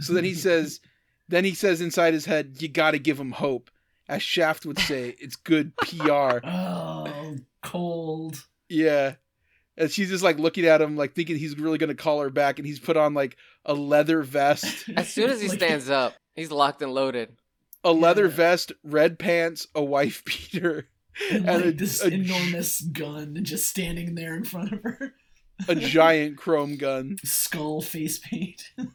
So 0.00 0.14
then 0.14 0.24
he 0.24 0.34
says, 0.34 0.80
then 1.28 1.44
he 1.44 1.54
says 1.54 1.80
inside 1.80 2.12
his 2.12 2.24
head, 2.24 2.56
"You 2.58 2.68
got 2.68 2.92
to 2.92 2.98
give 2.98 3.20
him 3.20 3.32
hope." 3.32 3.70
As 4.08 4.22
Shaft 4.22 4.66
would 4.66 4.80
say, 4.80 5.14
"It's 5.20 5.36
good 5.36 5.76
PR." 5.76 6.40
Oh, 6.42 7.36
cold. 7.62 8.44
Yeah. 8.68 9.14
And 9.76 9.90
she's 9.90 10.10
just 10.10 10.24
like 10.24 10.38
looking 10.38 10.66
at 10.66 10.82
him, 10.82 10.96
like 10.96 11.14
thinking 11.14 11.36
he's 11.36 11.58
really 11.58 11.78
gonna 11.78 11.94
call 11.94 12.20
her 12.20 12.30
back, 12.30 12.58
and 12.58 12.66
he's 12.66 12.80
put 12.80 12.96
on 12.96 13.14
like 13.14 13.36
a 13.64 13.74
leather 13.74 14.22
vest, 14.22 14.88
As 14.96 15.08
soon 15.12 15.30
as 15.30 15.40
he 15.40 15.48
Like- 15.48 15.58
stands 15.58 15.88
up, 15.90 16.14
he's 16.34 16.50
locked 16.50 16.82
and 16.82 16.92
loaded. 16.92 17.36
a 17.84 17.92
leather 17.92 18.26
Yeah. 18.26 18.34
vest, 18.36 18.72
red 18.82 19.18
pants, 19.18 19.66
a 19.74 19.82
wife 19.82 20.24
beater, 20.52 20.88
and, 21.30 21.48
and 21.48 21.56
like 21.56 21.64
a- 21.66 21.72
this 21.72 22.02
a- 22.02 22.08
enormous 22.12 22.80
gun 22.80 23.38
just 23.42 23.68
standing 23.68 24.14
there 24.14 24.34
in 24.34 24.44
front 24.44 24.72
of 24.72 24.82
her. 24.82 25.14
a 25.68 25.74
giant 25.74 26.36
chrome 26.38 26.76
gun. 26.76 27.16
Skull 27.24 27.80
face 27.82 28.18
paint. 28.18 28.70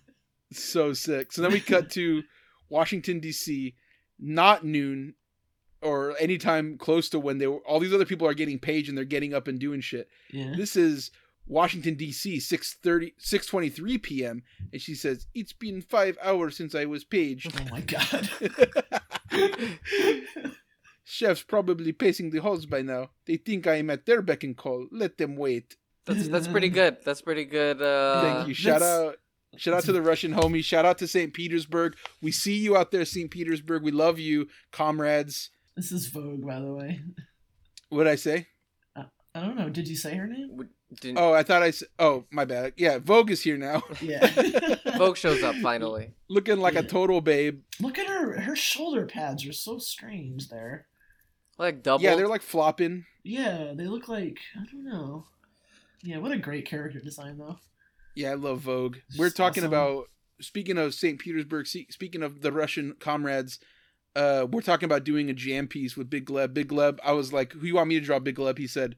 So 0.54 0.94
sick. 0.94 1.34
So 1.34 1.42
then 1.42 1.52
we 1.52 1.60
cut 1.60 1.90
to 1.92 2.24
Washington 2.70 3.20
D.C. 3.20 3.76
Not 4.18 4.64
noon 4.66 5.14
or 5.82 6.16
anytime 6.20 6.78
close 6.78 7.10
to 7.10 7.20
when 7.20 7.38
they 7.38 7.48
were. 7.48 7.58
All 7.68 7.82
these 7.82 7.94
other 7.94 8.06
people 8.06 8.26
are 8.28 8.34
getting 8.34 8.58
paged 8.58 8.88
and 8.88 8.98
they're 8.98 9.04
getting 9.06 9.34
up 9.34 9.50
and 9.50 9.60
doing 9.60 9.82
shit. 9.82 10.08
Yeah. 10.32 10.54
This 10.56 10.78
is 10.78 11.12
Washington 11.48 11.96
D.C. 11.96 12.38
6:30 12.38 13.14
6:23 13.20 14.02
p.m. 14.04 14.44
and 14.72 14.82
she 14.82 14.94
says 14.96 15.28
it's 15.34 15.54
been 15.54 15.82
five 15.82 16.18
hours 16.24 16.56
since 16.58 16.76
I 16.76 16.86
was 16.86 17.04
paged. 17.04 17.52
Oh 17.60 17.66
my 17.72 17.82
god. 17.82 18.30
Shaft's 21.04 21.44
probably 21.44 21.94
pacing 21.94 22.32
the 22.32 22.40
halls 22.40 22.66
by 22.66 22.82
now. 22.82 23.12
They 23.26 23.38
think 23.38 23.66
I 23.66 23.76
am 23.76 23.90
at 23.90 24.06
their 24.06 24.22
beck 24.22 24.44
and 24.44 24.58
call. 24.58 24.88
Let 24.92 25.18
them 25.18 25.38
wait. 25.38 25.78
That's 26.06 26.28
that's 26.28 26.48
pretty 26.48 26.70
good. 26.70 26.98
That's 27.06 27.22
pretty 27.22 27.46
good. 27.46 27.82
Uh, 27.82 28.22
Thank 28.22 28.48
you. 28.50 28.54
Shout 28.54 28.82
that's- 28.82 29.00
out. 29.08 29.16
Shout 29.56 29.74
out 29.74 29.84
to 29.86 29.92
the 29.94 30.02
Russian 30.04 30.34
homie. 30.34 30.64
Shout 30.64 30.86
out 30.86 31.00
to 31.00 31.08
St. 31.08 31.34
Petersburg. 31.34 31.96
We 32.22 32.32
see 32.32 32.58
you 32.58 32.78
out 32.78 32.92
there, 32.92 33.06
St. 33.06 33.32
Petersburg. 33.32 33.82
We 33.82 33.90
love 33.92 34.20
you, 34.20 34.50
comrades. 34.72 35.50
This 35.76 35.92
is 35.92 36.08
Vogue, 36.08 36.46
by 36.46 36.60
the 36.60 36.72
way. 36.72 37.02
What'd 37.90 38.12
I 38.12 38.18
say? 38.18 38.48
I 38.96 39.06
don't 39.42 39.56
know. 39.56 39.70
Did 39.70 39.88
you 39.88 39.96
say 39.96 40.16
her 40.16 40.28
name? 40.28 40.68
Didn't, 41.02 41.18
Oh, 41.18 41.34
I 41.34 41.44
thought 41.44 41.64
I 41.64 41.72
said. 41.72 41.90
Oh, 42.00 42.24
my 42.32 42.46
bad. 42.46 42.74
Yeah, 42.78 43.00
Vogue 43.00 43.30
is 43.30 43.42
here 43.42 43.58
now. 43.58 43.84
Yeah. 44.00 44.26
Vogue 44.98 45.18
shows 45.18 45.44
up 45.44 45.56
finally. 45.58 46.12
Looking 46.30 46.60
like 46.60 46.76
a 46.76 46.84
total 46.84 47.20
babe. 47.20 47.62
Look 47.82 47.98
at 48.00 48.08
her. 48.08 48.40
Her 48.40 48.56
shoulder 48.56 49.06
pads 49.06 49.46
are 49.46 49.52
so 49.54 49.80
strange 49.80 50.48
there. 50.50 50.88
Like 51.58 51.84
double. 51.84 52.04
Yeah, 52.04 52.16
they're 52.16 52.28
like 52.28 52.42
flopping. 52.42 53.06
Yeah, 53.24 53.74
they 53.76 53.88
look 53.88 54.08
like 54.08 54.38
I 54.56 54.64
don't 54.72 54.86
know. 54.86 55.26
Yeah, 56.04 56.20
what 56.20 56.32
a 56.32 56.38
great 56.38 56.66
character 56.66 57.00
design 57.00 57.38
though. 57.38 57.58
Yeah, 58.16 58.32
I 58.32 58.36
love 58.36 58.62
Vogue. 58.62 58.98
It's 59.10 59.18
We're 59.18 59.30
talking 59.30 59.64
awesome. 59.64 59.74
about 59.74 60.06
speaking 60.40 60.78
of 60.78 60.94
St. 60.94 61.20
Petersburg. 61.20 61.68
Speaking 61.68 62.24
of 62.24 62.42
the 62.42 62.52
Russian 62.52 62.96
comrades, 63.00 63.60
uh, 64.16 64.48
we're 64.50 64.62
talking 64.62 64.86
about 64.86 65.04
doing 65.04 65.30
a 65.30 65.34
jam 65.34 65.68
piece 65.68 65.98
with 65.98 66.10
Big 66.10 66.26
Gleb. 66.28 66.54
Big 66.54 66.70
Gleb. 66.70 67.00
I 67.04 67.12
was 67.12 67.34
like, 67.34 67.52
"Who 67.54 67.66
you 67.66 67.76
want 67.76 67.90
me 67.90 68.00
to 68.00 68.06
draw?" 68.06 68.20
Big 68.20 68.36
Gleb. 68.38 68.58
He 68.58 68.68
said, 68.68 68.96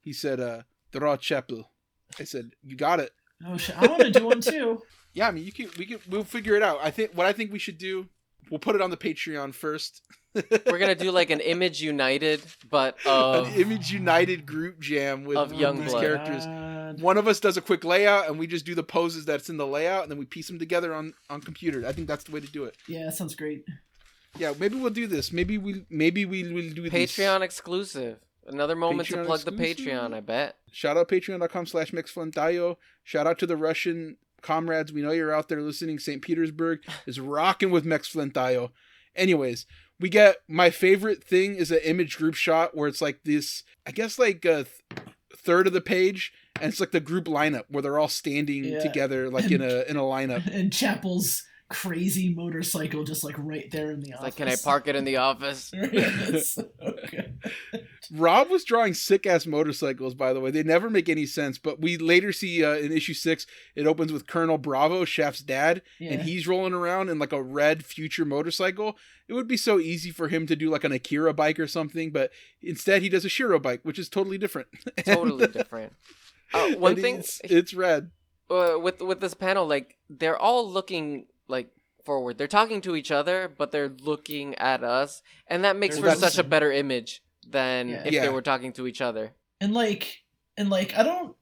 "He 0.00 0.12
said, 0.12 0.40
uh, 0.40 0.62
draw 0.98 1.16
Chapel." 1.16 1.70
I 2.18 2.24
said, 2.24 2.50
"You 2.62 2.76
got 2.76 2.98
it." 3.00 3.12
Oh 3.46 3.56
shit! 3.56 3.76
I 3.80 3.86
want 3.86 4.02
to 4.02 4.10
do 4.10 4.26
one 4.26 4.40
too. 4.40 4.82
Yeah, 5.12 5.26
I 5.26 5.32
mean, 5.32 5.42
you 5.44 5.50
can. 5.50 5.68
We 5.76 5.86
can. 5.86 5.98
We'll 6.08 6.22
figure 6.22 6.54
it 6.54 6.62
out. 6.62 6.78
I 6.80 6.92
think 6.92 7.10
what 7.14 7.26
I 7.26 7.32
think 7.32 7.52
we 7.52 7.58
should 7.58 7.78
do. 7.78 8.06
We'll 8.48 8.60
put 8.60 8.76
it 8.76 8.80
on 8.80 8.90
the 8.90 8.96
Patreon 8.96 9.54
first. 9.54 10.02
We're 10.34 10.78
gonna 10.78 10.94
do 10.94 11.10
like 11.10 11.30
an 11.30 11.40
Image 11.40 11.82
United, 11.82 12.40
but 12.70 12.96
of 13.04 13.48
An 13.48 13.54
Image 13.54 13.90
United 13.92 14.46
group 14.46 14.78
jam 14.78 15.24
with, 15.24 15.36
Of 15.36 15.50
with 15.50 15.58
Youngblood. 15.58 15.82
these 15.82 15.94
characters. 15.94 16.46
God. 16.46 17.00
One 17.02 17.16
of 17.18 17.26
us 17.26 17.40
does 17.40 17.56
a 17.56 17.60
quick 17.60 17.82
layout, 17.84 18.28
and 18.28 18.38
we 18.38 18.46
just 18.46 18.64
do 18.64 18.76
the 18.76 18.84
poses 18.84 19.24
that's 19.24 19.48
in 19.50 19.56
the 19.56 19.66
layout, 19.66 20.02
and 20.04 20.12
then 20.12 20.18
we 20.18 20.26
piece 20.26 20.46
them 20.46 20.60
together 20.60 20.94
on 20.94 21.12
on 21.28 21.40
computer. 21.40 21.84
I 21.84 21.90
think 21.90 22.06
that's 22.06 22.22
the 22.22 22.30
way 22.30 22.38
to 22.38 22.46
do 22.46 22.64
it. 22.66 22.76
Yeah, 22.86 23.06
that 23.06 23.14
sounds 23.16 23.34
great. 23.34 23.64
Yeah, 24.38 24.52
maybe 24.60 24.76
we'll 24.76 24.90
do 24.90 25.08
this. 25.08 25.32
Maybe 25.32 25.58
we 25.58 25.84
maybe 25.90 26.24
we 26.24 26.44
will 26.52 26.72
do 26.72 26.88
this. 26.88 27.16
Patreon 27.16 27.40
exclusive. 27.42 28.18
Another 28.52 28.76
moment 28.76 29.08
Patreon 29.08 29.14
to 29.16 29.24
plug 29.24 29.40
the? 29.40 29.52
Patreon. 29.52 30.14
I 30.14 30.20
bet. 30.20 30.56
Shout 30.72 30.96
out 30.96 31.08
patreon.com 31.08 31.66
slash 31.66 31.90
mixflintayo. 31.92 32.76
Shout 33.04 33.26
out 33.26 33.38
to 33.40 33.46
the 33.46 33.56
Russian 33.56 34.16
comrades. 34.42 34.92
We 34.92 35.02
know 35.02 35.10
you're 35.10 35.34
out 35.34 35.48
there 35.48 35.62
listening. 35.62 35.98
St. 35.98 36.22
Petersburg 36.22 36.80
is 37.06 37.20
rocking 37.20 37.70
with 37.70 37.84
Mex 37.84 38.12
Flintayo. 38.12 38.70
Anyways, 39.16 39.66
we 39.98 40.08
get 40.08 40.36
my 40.48 40.70
favorite 40.70 41.22
thing 41.24 41.56
is 41.56 41.70
an 41.70 41.80
image 41.84 42.16
group 42.16 42.34
shot 42.34 42.76
where 42.76 42.88
it's 42.88 43.02
like 43.02 43.20
this, 43.24 43.64
I 43.86 43.90
guess 43.90 44.18
like 44.18 44.44
a 44.44 44.64
th- 44.64 45.06
third 45.36 45.66
of 45.66 45.72
the 45.72 45.80
page, 45.80 46.32
and 46.60 46.70
it's 46.70 46.80
like 46.80 46.92
the 46.92 47.00
group 47.00 47.24
lineup 47.26 47.64
where 47.68 47.82
they're 47.82 47.98
all 47.98 48.08
standing 48.08 48.64
Yeah. 48.64 48.80
together 48.80 49.28
like 49.28 49.50
in 49.50 49.60
a 49.62 49.82
in 49.88 49.96
a 49.96 50.00
lineup. 50.14 50.46
And 50.46 50.72
Chapel's 50.72 51.42
crazy 51.70 52.34
motorcycle 52.34 53.04
just 53.04 53.24
like 53.24 53.36
right 53.38 53.70
there 53.70 53.90
in 53.92 54.00
the 54.00 54.08
It's 54.10 54.16
office. 54.18 54.22
like, 54.24 54.36
can 54.36 54.48
I 54.48 54.56
park 54.56 54.88
it 54.88 54.96
in 54.96 55.04
the 55.04 55.16
office? 55.18 55.72
So. 56.44 56.68
Rob 58.12 58.50
was 58.50 58.64
drawing 58.64 58.94
sick 58.94 59.26
ass 59.26 59.46
motorcycles, 59.46 60.14
by 60.14 60.32
the 60.32 60.40
way. 60.40 60.50
They 60.50 60.62
never 60.62 60.90
make 60.90 61.08
any 61.08 61.26
sense, 61.26 61.58
but 61.58 61.80
we 61.80 61.96
later 61.96 62.32
see 62.32 62.64
uh, 62.64 62.74
in 62.74 62.92
issue 62.92 63.14
six, 63.14 63.46
it 63.76 63.86
opens 63.86 64.12
with 64.12 64.26
Colonel 64.26 64.58
Bravo, 64.58 65.04
Shaft's 65.04 65.40
dad, 65.42 65.82
and 66.00 66.22
he's 66.22 66.48
rolling 66.48 66.72
around 66.74 67.08
in 67.08 67.18
like 67.18 67.32
a 67.32 67.42
red 67.42 67.84
future 67.84 68.24
motorcycle. 68.24 68.96
It 69.28 69.34
would 69.34 69.46
be 69.48 69.56
so 69.56 69.78
easy 69.78 70.10
for 70.10 70.28
him 70.28 70.46
to 70.48 70.56
do 70.56 70.70
like 70.70 70.84
an 70.84 70.92
Akira 70.92 71.32
bike 71.32 71.60
or 71.60 71.68
something, 71.68 72.10
but 72.10 72.30
instead 72.60 73.02
he 73.02 73.08
does 73.08 73.24
a 73.24 73.28
Shirow 73.28 73.62
bike, 73.62 73.80
which 73.84 73.98
is 73.98 74.08
totally 74.08 74.38
different. 74.38 74.68
Totally 75.04 75.46
different. 75.46 75.92
Uh, 76.52 76.72
one 76.72 76.92
And 76.94 77.00
thing 77.02 77.16
it's, 77.16 77.40
it's 77.44 77.74
red. 77.74 78.10
uh, 78.50 78.76
with 78.80 79.00
with 79.00 79.20
this 79.20 79.34
panel, 79.34 79.66
like 79.66 79.96
they're 80.08 80.36
all 80.38 80.68
looking 80.68 81.26
like 81.50 81.70
forward. 82.06 82.38
They're 82.38 82.46
talking 82.48 82.80
to 82.82 82.96
each 82.96 83.10
other, 83.10 83.52
but 83.58 83.70
they're 83.72 83.90
looking 84.02 84.54
at 84.56 84.82
us, 84.82 85.22
and 85.46 85.64
that 85.64 85.76
makes 85.76 85.98
They're 85.98 86.12
for 86.14 86.16
such 86.18 86.38
a 86.38 86.44
better 86.44 86.72
image 86.72 87.22
than 87.46 87.88
Yeah. 87.88 88.02
if 88.06 88.12
Yeah. 88.12 88.22
they 88.22 88.28
were 88.28 88.42
talking 88.42 88.72
to 88.74 88.86
each 88.86 89.00
other. 89.00 89.32
And 89.60 89.74
like, 89.74 90.22
and 90.56 90.70
like, 90.70 90.96
I 90.96 91.02
don't 91.02 91.36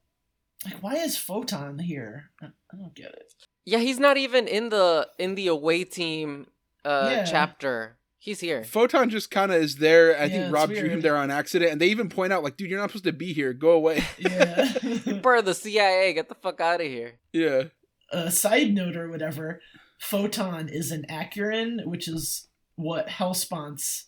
like. 0.65 0.81
Why 0.83 0.95
is 0.97 1.17
Photon 1.17 1.79
here? 1.79 2.31
I, 2.43 2.47
I 2.47 2.77
don't 2.77 2.95
get 2.95 3.13
it. 3.13 3.33
Yeah, 3.65 3.79
he's 3.79 4.01
not 4.01 4.17
even 4.17 4.49
in 4.49 4.71
the 4.71 5.09
in 5.19 5.35
the 5.37 5.47
away 5.49 5.85
team 5.85 6.49
uh 6.85 7.09
Yeah. 7.13 7.25
chapter. 7.25 7.97
He's 8.21 8.41
here. 8.41 8.65
Photon 8.65 9.11
just 9.11 9.31
kind 9.31 9.53
of 9.53 9.63
is 9.63 9.77
there. 9.77 10.17
I 10.19 10.23
Yeah, 10.25 10.29
think 10.29 10.43
it's 10.45 10.53
Rob 10.53 10.71
drew 10.71 10.89
him 10.89 11.01
there 11.03 11.17
on 11.17 11.31
accident, 11.31 11.71
and 11.71 11.81
they 11.81 11.87
even 11.87 12.09
point 12.09 12.33
out 12.33 12.43
like, 12.43 12.57
"Dude, 12.57 12.69
you're 12.69 12.81
not 12.81 12.91
supposed 12.91 13.05
to 13.05 13.13
be 13.13 13.33
here. 13.33 13.53
Go 13.53 13.71
away." 13.71 14.03
Yeah. 14.19 14.73
Part 15.23 15.39
of 15.39 15.45
the 15.45 15.55
CIA. 15.55 16.13
Get 16.15 16.29
the 16.29 16.35
fuck 16.35 16.61
out 16.61 16.81
of 16.81 16.87
here. 16.89 17.21
yeah. 17.33 17.65
a 18.11 18.31
side 18.31 18.75
note 18.75 18.97
or 18.97 19.09
whatever, 19.09 19.61
Photon 20.01 20.69
is 20.69 20.91
an 20.91 21.05
Acurin, 21.11 21.85
which 21.87 22.09
is 22.09 22.49
what 22.77 23.09
Hellspawn's 23.09 24.07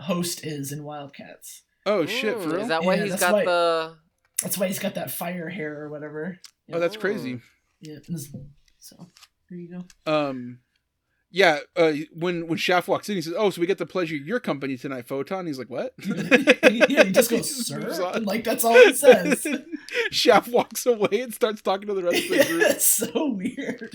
host 0.00 0.44
is 0.44 0.72
in 0.72 0.84
Wildcats. 0.84 1.62
Oh 1.86 2.06
shit, 2.06 2.40
for 2.40 2.48
real? 2.50 2.60
Is 2.62 2.68
that 2.68 2.82
why 2.84 2.94
Yeah, 2.96 3.02
he's 3.02 3.10
that's 3.12 3.22
got 3.22 3.32
why- 3.32 3.44
the? 3.44 3.96
That's 4.42 4.56
why 4.56 4.68
he's 4.68 4.78
got 4.78 4.94
that 4.94 5.10
fire 5.10 5.48
hair 5.48 5.80
or 5.82 5.90
whatever. 5.90 6.38
oh, 6.72 6.78
that's 6.78 6.96
crazy. 6.96 7.40
Yeah. 7.80 7.98
So 8.78 9.10
there 9.50 9.58
you 9.58 9.82
go. 10.06 10.12
Um, 10.12 10.60
yeah. 11.30 11.58
Uh, 11.76 11.92
when 12.14 12.46
when 12.46 12.58
Shaft 12.58 12.88
walks 12.88 13.08
in, 13.08 13.16
he 13.16 13.22
says, 13.22 13.34
"Oh, 13.36 13.50
so 13.50 13.60
we 13.60 13.66
get 13.66 13.78
the 13.78 13.86
pleasure 13.86 14.16
of 14.16 14.26
your 14.26 14.40
company 14.40 14.76
tonight, 14.76 15.06
Photon." 15.06 15.46
He's 15.46 15.58
like, 15.58 15.70
"What?" 15.70 15.94
yeah, 16.02 17.04
he 17.04 17.12
just 17.12 17.30
goes, 17.30 17.66
sir. 17.66 17.80
And 18.14 18.26
like 18.26 18.44
that's 18.44 18.64
all 18.64 18.74
it 18.74 18.96
says. 18.96 19.46
Shaft 20.10 20.48
walks 20.48 20.86
away 20.86 21.20
and 21.20 21.32
starts 21.34 21.62
talking 21.62 21.86
to 21.88 21.94
the 21.94 22.02
rest 22.02 22.24
of 22.24 22.30
the 22.30 22.44
group. 22.44 22.62
it's 22.62 22.86
so 22.86 23.30
weird. 23.30 23.94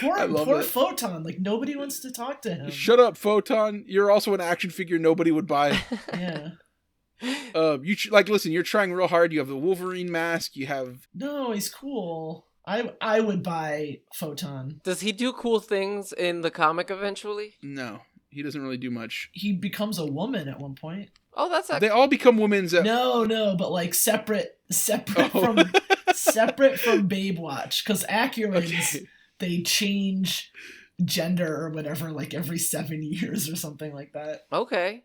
Poor 0.00 0.28
poor 0.28 0.60
it. 0.60 0.64
Photon. 0.64 1.22
Like 1.22 1.38
nobody 1.40 1.76
wants 1.76 2.00
to 2.00 2.10
talk 2.10 2.42
to 2.42 2.54
him. 2.54 2.70
Shut 2.70 3.00
up, 3.00 3.16
Photon. 3.16 3.84
You're 3.86 4.10
also 4.10 4.34
an 4.34 4.40
action 4.40 4.70
figure 4.70 4.98
nobody 4.98 5.30
would 5.30 5.46
buy. 5.46 5.78
Yeah. 6.12 6.50
Um, 7.54 7.84
you 7.84 7.96
tr- 7.96 8.12
like 8.12 8.28
listen. 8.28 8.52
You're 8.52 8.62
trying 8.64 8.92
real 8.92 9.08
hard. 9.08 9.32
You 9.32 9.38
have 9.38 9.48
the 9.48 9.56
Wolverine 9.56 10.10
mask. 10.10 10.56
You 10.56 10.66
have 10.66 11.06
No, 11.14 11.52
he's 11.52 11.70
cool. 11.70 12.46
I 12.66 12.92
I 13.00 13.20
would 13.20 13.42
buy 13.42 14.00
Photon. 14.14 14.80
Does 14.84 15.00
he 15.00 15.12
do 15.12 15.32
cool 15.32 15.60
things 15.60 16.12
in 16.12 16.40
the 16.40 16.50
comic 16.50 16.90
eventually? 16.90 17.54
no. 17.62 18.00
He 18.30 18.42
doesn't 18.42 18.60
really 18.60 18.78
do 18.78 18.90
much. 18.90 19.30
He 19.30 19.52
becomes 19.52 19.96
a 19.96 20.04
woman 20.06 20.48
at 20.48 20.58
one 20.58 20.74
point. 20.74 21.10
Oh, 21.34 21.48
that's 21.48 21.70
a 21.70 21.78
They 21.78 21.88
all 21.88 22.08
become 22.08 22.36
women's. 22.36 22.74
At- 22.74 22.82
No, 22.84 23.22
no, 23.22 23.54
but 23.56 23.70
like 23.70 23.94
separate, 23.94 24.58
separate 24.72 25.30
Oh. 25.36 25.54
from 25.54 25.70
separate 26.14 26.80
from 26.80 27.06
Babe 27.06 27.38
Watch 27.38 27.84
because 27.84 28.02
Accurans 28.06 28.96
Okay. 28.96 29.06
they 29.38 29.62
change 29.62 30.50
gender 31.04 31.46
or 31.64 31.70
whatever 31.70 32.10
like 32.10 32.34
every 32.34 32.58
seven 32.58 33.04
years 33.04 33.48
or 33.48 33.54
something 33.54 33.94
like 33.94 34.12
that. 34.14 34.46
okay. 34.52 35.04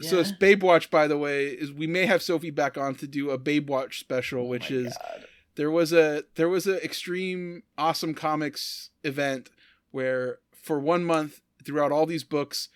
So 0.00 0.18
it's 0.18 0.32
Babe 0.32 0.62
Watch, 0.64 0.90
by 0.90 1.06
the 1.06 1.16
way, 1.16 1.46
is 1.46 1.72
we 1.72 1.86
may 1.86 2.04
have 2.06 2.20
Sophie 2.20 2.50
back 2.50 2.76
on 2.76 2.96
to 2.96 3.06
do 3.06 3.30
a 3.30 3.38
Babe 3.38 3.70
Watch 3.70 4.00
special, 4.00 4.40
Oh 4.42 4.46
which 4.46 4.72
is 4.72 4.92
God. 4.96 5.24
There 5.56 5.70
was 5.70 5.92
a 5.92 6.24
there 6.36 6.48
was 6.48 6.66
an 6.66 6.76
extreme 6.82 7.62
awesome 7.76 8.14
comics 8.14 8.90
event 9.04 9.50
where 9.90 10.38
for 10.62 10.78
one 10.78 11.04
month 11.04 11.40
throughout 11.64 11.90
all 11.92 12.06
these 12.06 12.24
books 12.24 12.68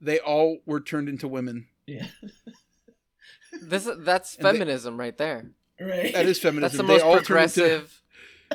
they 0.00 0.18
all 0.18 0.58
were 0.66 0.80
turned 0.80 1.08
into 1.08 1.28
women 1.28 1.66
yeah, 1.86 2.06
This 3.62 3.88
that's 3.98 4.36
And 4.36 4.44
they- 4.46 4.52
feminism 4.52 4.98
right 4.98 5.16
there. 5.18 5.50
right. 5.80 6.12
that 6.14 6.26
is 6.26 6.38
feminism 6.38 6.60
That's 6.62 6.76
the 6.76 6.82
they 6.84 6.92
most 6.94 7.02
all 7.02 7.12
turned 7.20 7.20
into 7.20 7.26
progressive 7.26 8.02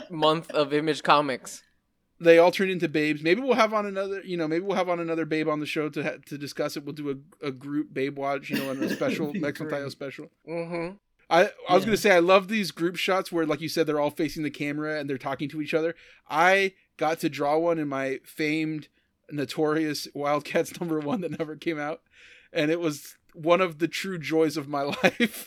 month 0.10 0.52
of 0.52 0.73
Image 0.73 1.03
Comics. 1.03 1.64
they 2.19 2.38
all 2.38 2.52
turned 2.52 2.72
into 2.72 2.88
babes 2.88 3.22
maybe 3.22 3.41
we'll 3.41 3.53
have 3.56 3.73
on 3.73 3.85
another 3.85 4.22
you 4.23 4.38
know 4.38 4.47
maybe 4.47 4.64
we'll 4.65 4.77
have 4.77 4.89
on 4.89 4.99
another 4.99 5.26
babe 5.26 5.47
on 5.49 5.60
the 5.60 5.65
show 5.65 5.89
to 5.89 6.02
ha- 6.03 6.18
to 6.26 6.38
discuss 6.38 6.77
it 6.77 6.84
we'll 6.85 6.93
do 6.93 7.10
a, 7.41 7.47
a 7.47 7.52
group 7.52 7.93
babe 7.93 8.18
watch 8.18 8.49
you 8.49 8.57
know 8.57 8.72
and 8.72 8.81
a 8.81 8.89
special 8.95 9.27
That'd 9.27 9.41
Mexican 9.41 9.89
special 9.89 10.30
Mm-hmm. 10.49 10.95
I, 11.30 11.49
I 11.68 11.73
was 11.73 11.84
Yeah. 11.84 11.88
gonna 11.88 11.97
say 11.97 12.11
I 12.11 12.19
love 12.19 12.47
these 12.47 12.72
group 12.72 12.95
shots 12.97 13.31
where, 13.31 13.45
like 13.45 13.61
you 13.61 13.69
said, 13.69 13.88
they're 13.88 13.99
all 13.99 14.11
facing 14.11 14.43
the 14.43 14.49
camera 14.52 14.99
and 14.99 15.10
they're 15.10 15.18
talking 15.18 15.49
to 15.49 15.61
each 15.61 15.73
other. 15.73 15.95
I 16.30 16.73
got 16.97 17.19
to 17.22 17.30
draw 17.30 17.57
one 17.57 17.80
in 17.80 17.88
my 17.88 18.19
famed, 18.23 18.88
notorious 19.31 20.07
Wildcats 20.14 20.80
number 20.80 20.99
one 20.99 21.22
that 21.22 21.38
never 21.39 21.56
came 21.56 21.80
out, 21.80 22.02
and 22.53 22.69
it 22.72 22.80
was 22.80 23.15
one 23.34 23.60
of 23.60 23.80
the 23.80 23.88
true 23.88 24.18
joys 24.19 24.56
of 24.56 24.68
my 24.68 24.81
life. 25.03 25.45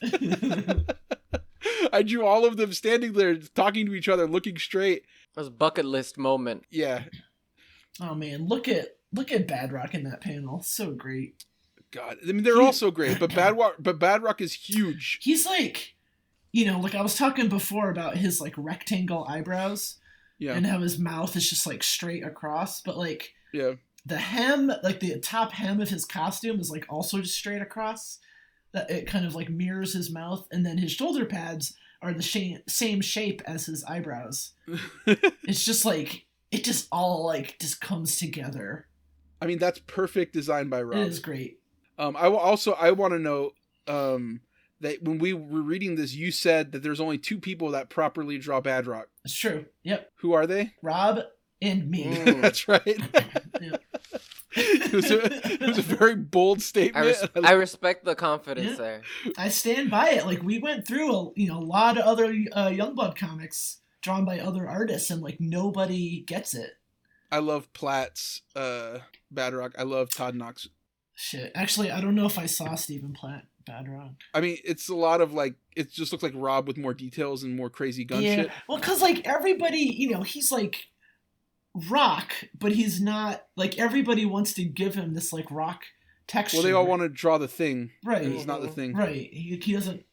I 1.93 2.03
drew 2.03 2.25
all 2.25 2.45
of 2.45 2.57
them 2.57 2.73
standing 2.73 3.13
there, 3.15 3.37
talking 3.37 3.87
to 3.87 3.95
each 3.95 4.09
other, 4.09 4.27
looking 4.27 4.59
straight. 4.59 4.99
It 4.99 5.37
was 5.37 5.47
a 5.47 5.53
bucket 5.53 5.85
list 5.85 6.19
moment. 6.19 6.65
Yeah, 6.71 7.05
oh 8.01 8.15
man, 8.15 8.47
look 8.47 8.69
at 8.69 8.97
look 9.13 9.33
at 9.33 9.47
Badrock 9.49 9.95
in 9.95 10.05
that 10.05 10.21
panel. 10.21 10.63
So 10.63 10.91
great. 10.93 11.45
God, 11.91 12.17
I 12.23 12.33
mean 12.33 12.43
they're 12.43 12.55
He- 12.55 12.61
all 12.61 12.73
so 12.73 12.91
great, 12.91 13.19
but 13.19 13.31
Badrock, 13.31 13.75
but 13.79 13.99
Bad 13.99 14.23
Rock 14.23 14.41
is 14.41 14.53
huge. 14.53 15.19
He's 15.23 15.47
like, 15.47 15.95
you 16.53 16.67
know, 16.67 16.81
like 16.81 16.95
I 16.95 17.03
was 17.03 17.17
talking 17.17 17.49
before 17.49 17.91
about 17.91 18.17
his 18.17 18.41
like 18.41 18.55
rectangle 18.57 19.25
eyebrows 19.29 19.97
Yeah, 20.39 20.55
and 20.55 20.67
how 20.67 20.81
his 20.81 20.99
mouth 20.99 21.35
is 21.37 21.49
just 21.49 21.67
like 21.67 21.83
straight 21.83 22.25
across, 22.25 22.81
but 22.83 22.97
like 22.99 23.33
yeah. 23.53 23.73
the 24.05 24.19
hem, 24.19 24.71
like 24.83 25.01
the 25.01 25.19
top 25.21 25.53
hem 25.53 25.81
of 25.81 25.89
his 25.89 26.05
costume 26.05 26.61
is 26.61 26.71
like 26.71 26.87
also 26.89 27.21
just 27.21 27.37
straight 27.37 27.63
across. 27.63 28.19
That 28.73 28.91
it 28.91 29.07
kind 29.07 29.25
of 29.25 29.35
like 29.35 29.49
mirrors 29.49 29.95
his 29.95 30.11
mouth, 30.11 30.47
and 30.53 30.65
then 30.67 30.77
his 30.77 30.93
shoulder 30.93 31.25
pads 31.25 31.75
are 32.03 32.13
the 32.13 32.23
sha- 32.23 32.59
same 32.69 33.01
shape 33.01 33.41
as 33.47 33.65
his 33.65 33.83
eyebrows. 33.85 34.53
It's 35.45 35.65
just 35.65 35.87
like 35.87 36.27
it 36.51 36.65
just 36.65 36.87
all 36.93 37.25
like 37.25 37.59
just 37.59 37.81
comes 37.81 38.19
together. 38.19 38.87
I 39.41 39.47
mean 39.47 39.59
that's 39.59 39.79
perfect 39.87 40.35
design 40.35 40.69
by 40.69 40.83
Rob. 40.83 40.99
It 40.99 41.09
is 41.09 41.19
great. 41.19 41.61
Um, 41.99 42.17
I 42.17 42.29
will 42.29 42.39
also 42.39 42.73
I 42.73 42.93
want 42.93 43.13
to 43.13 43.19
know 43.19 43.51
um, 43.87 44.41
that 44.81 45.03
when 45.03 45.19
we 45.19 45.33
were 45.33 45.63
reading 45.63 45.97
this, 45.97 46.15
you 46.15 46.31
said 46.31 46.73
that 46.73 46.83
there's 46.83 47.01
only 47.01 47.19
two 47.19 47.39
people 47.39 47.73
that 47.73 47.91
properly 47.91 48.39
draw 48.39 48.61
Badrock. 48.61 49.05
It's 49.25 49.35
true. 49.35 49.67
Yep, 49.83 50.11
Who 50.17 50.33
are 50.33 50.47
they? 50.47 50.75
Rob 50.83 51.21
and 51.61 51.91
me. 51.91 52.05
Mm. 52.05 52.41
That's 52.43 52.69
right. 52.69 53.01
Yeah. 53.61 53.77
it, 54.53 54.93
was 54.93 55.11
a, 55.11 55.53
it 55.53 55.61
was 55.61 55.79
a 55.79 55.83
very 55.83 56.15
bold 56.15 56.59
I, 56.59 56.61
statement. 56.61 57.07
res- 57.07 57.45
I 57.45 57.53
respect 57.53 58.05
the 58.05 58.15
confidence 58.15 58.71
Yeah. 58.71 58.77
there. 58.77 59.03
I 59.37 59.49
stand 59.49 59.91
by 59.91 60.11
it. 60.11 60.25
Like 60.27 60.43
we 60.43 60.59
went 60.59 60.87
through 60.87 61.15
a 61.15 61.31
you 61.37 61.49
know 61.49 61.59
a 61.59 61.61
lot 61.61 61.99
of 61.99 62.05
other 62.05 62.27
uh, 62.53 62.69
Youngblood 62.69 63.17
comics 63.17 63.81
drawn 64.01 64.25
by 64.25 64.39
other 64.39 64.69
artists, 64.69 65.11
and 65.11 65.23
like 65.23 65.39
nobody 65.41 66.21
gets 66.21 66.55
it. 66.55 66.71
I 67.31 67.41
love 67.41 67.71
Platt's 67.75 68.43
uh, 68.57 69.01
Badrock. 69.33 69.73
I 69.79 69.83
love 69.83 70.09
Todd 70.15 70.35
Knox. 70.35 70.69
Shit. 71.21 71.51
Actually, 71.57 71.91
I 71.91 72.01
don't 72.01 72.15
know 72.15 72.27
if 72.27 72.39
I 72.39 72.47
saw 72.47 72.77
Stephen 72.77 73.13
Platt 73.13 73.45
Badrock. 73.69 74.15
I 74.33 74.41
mean, 74.41 74.59
it's 74.65 74.89
a 74.89 74.95
lot 74.95 75.21
of 75.21 75.33
like 75.33 75.57
it 75.75 75.91
just 75.91 76.13
looks 76.13 76.23
like 76.23 76.33
Rob 76.37 76.69
with 76.69 76.79
more 76.79 76.95
details 76.95 77.43
and 77.43 77.57
more 77.57 77.69
crazy 77.69 78.05
gun 78.05 78.23
yeah. 78.23 78.37
shit. 78.37 78.51
Well, 78.69 78.79
because 78.79 79.03
like 79.03 79.27
everybody, 79.27 79.81
you 79.81 80.11
know, 80.11 80.23
he's 80.23 80.53
like 80.53 80.87
rock, 81.91 82.35
but 82.57 82.71
he's 82.71 83.01
not 83.01 83.45
like 83.57 83.81
everybody 83.81 84.27
wants 84.27 84.53
to 84.55 84.65
give 84.65 84.95
him 84.95 85.15
this 85.15 85.33
like 85.33 85.51
rock 85.51 85.83
texture. 86.29 86.59
Well, 86.59 86.65
they 86.65 86.73
all 86.73 86.87
want 86.87 87.03
to 87.03 87.09
draw 87.09 87.37
the 87.37 87.49
thing, 87.49 87.91
right. 88.05 88.23
it's 88.23 88.47
not 88.47 88.63
the 88.63 88.69
thing. 88.69 88.95
Right. 88.95 89.29
He, 89.33 89.59
he 89.61 89.73
doesn't. 89.73 90.05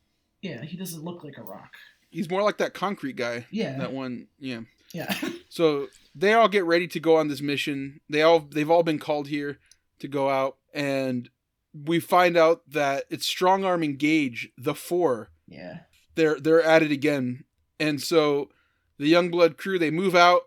Yeah, 0.41 0.64
he 0.64 0.76
doesn't 0.76 1.03
look 1.03 1.23
like 1.23 1.38
a 1.38 1.44
rock. 1.44 1.73
He's 2.10 2.32
more 2.32 2.41
like 2.41 2.57
that 2.57 2.73
concrete 2.73 3.15
guy. 3.15 3.45
Yeah. 3.52 3.77
That 3.77 3.94
one, 3.94 4.27
yeah. 4.40 4.61
Yeah. 4.91 5.15
So 5.49 5.88
they 6.14 6.34
all 6.34 6.49
get 6.49 6.65
ready 6.65 6.86
to 6.88 6.99
go 6.99 7.15
on 7.15 7.30
this 7.30 7.40
mission. 7.40 8.02
They 8.10 8.23
all 8.23 8.40
they've 8.41 8.69
all 8.69 8.84
been 8.84 8.99
called 8.99 9.30
here 9.30 9.60
to 9.99 10.07
go 10.07 10.30
out, 10.30 10.57
and 10.73 11.30
we 11.73 11.99
find 11.99 12.38
out 12.38 12.61
that 12.69 13.05
it's 13.09 13.26
Strong 13.26 13.63
Arm 13.65 13.84
Engage, 13.84 14.49
the 14.57 14.76
four. 14.76 15.30
yeah. 15.47 15.80
They're 16.15 16.39
they're 16.39 16.63
at 16.63 16.81
it 16.81 16.91
again, 16.91 17.43
and 17.77 18.01
so 18.01 18.49
the 18.97 19.11
Youngblood 19.11 19.57
crew 19.57 19.77
they 19.77 19.91
move 19.91 20.15
out. 20.15 20.43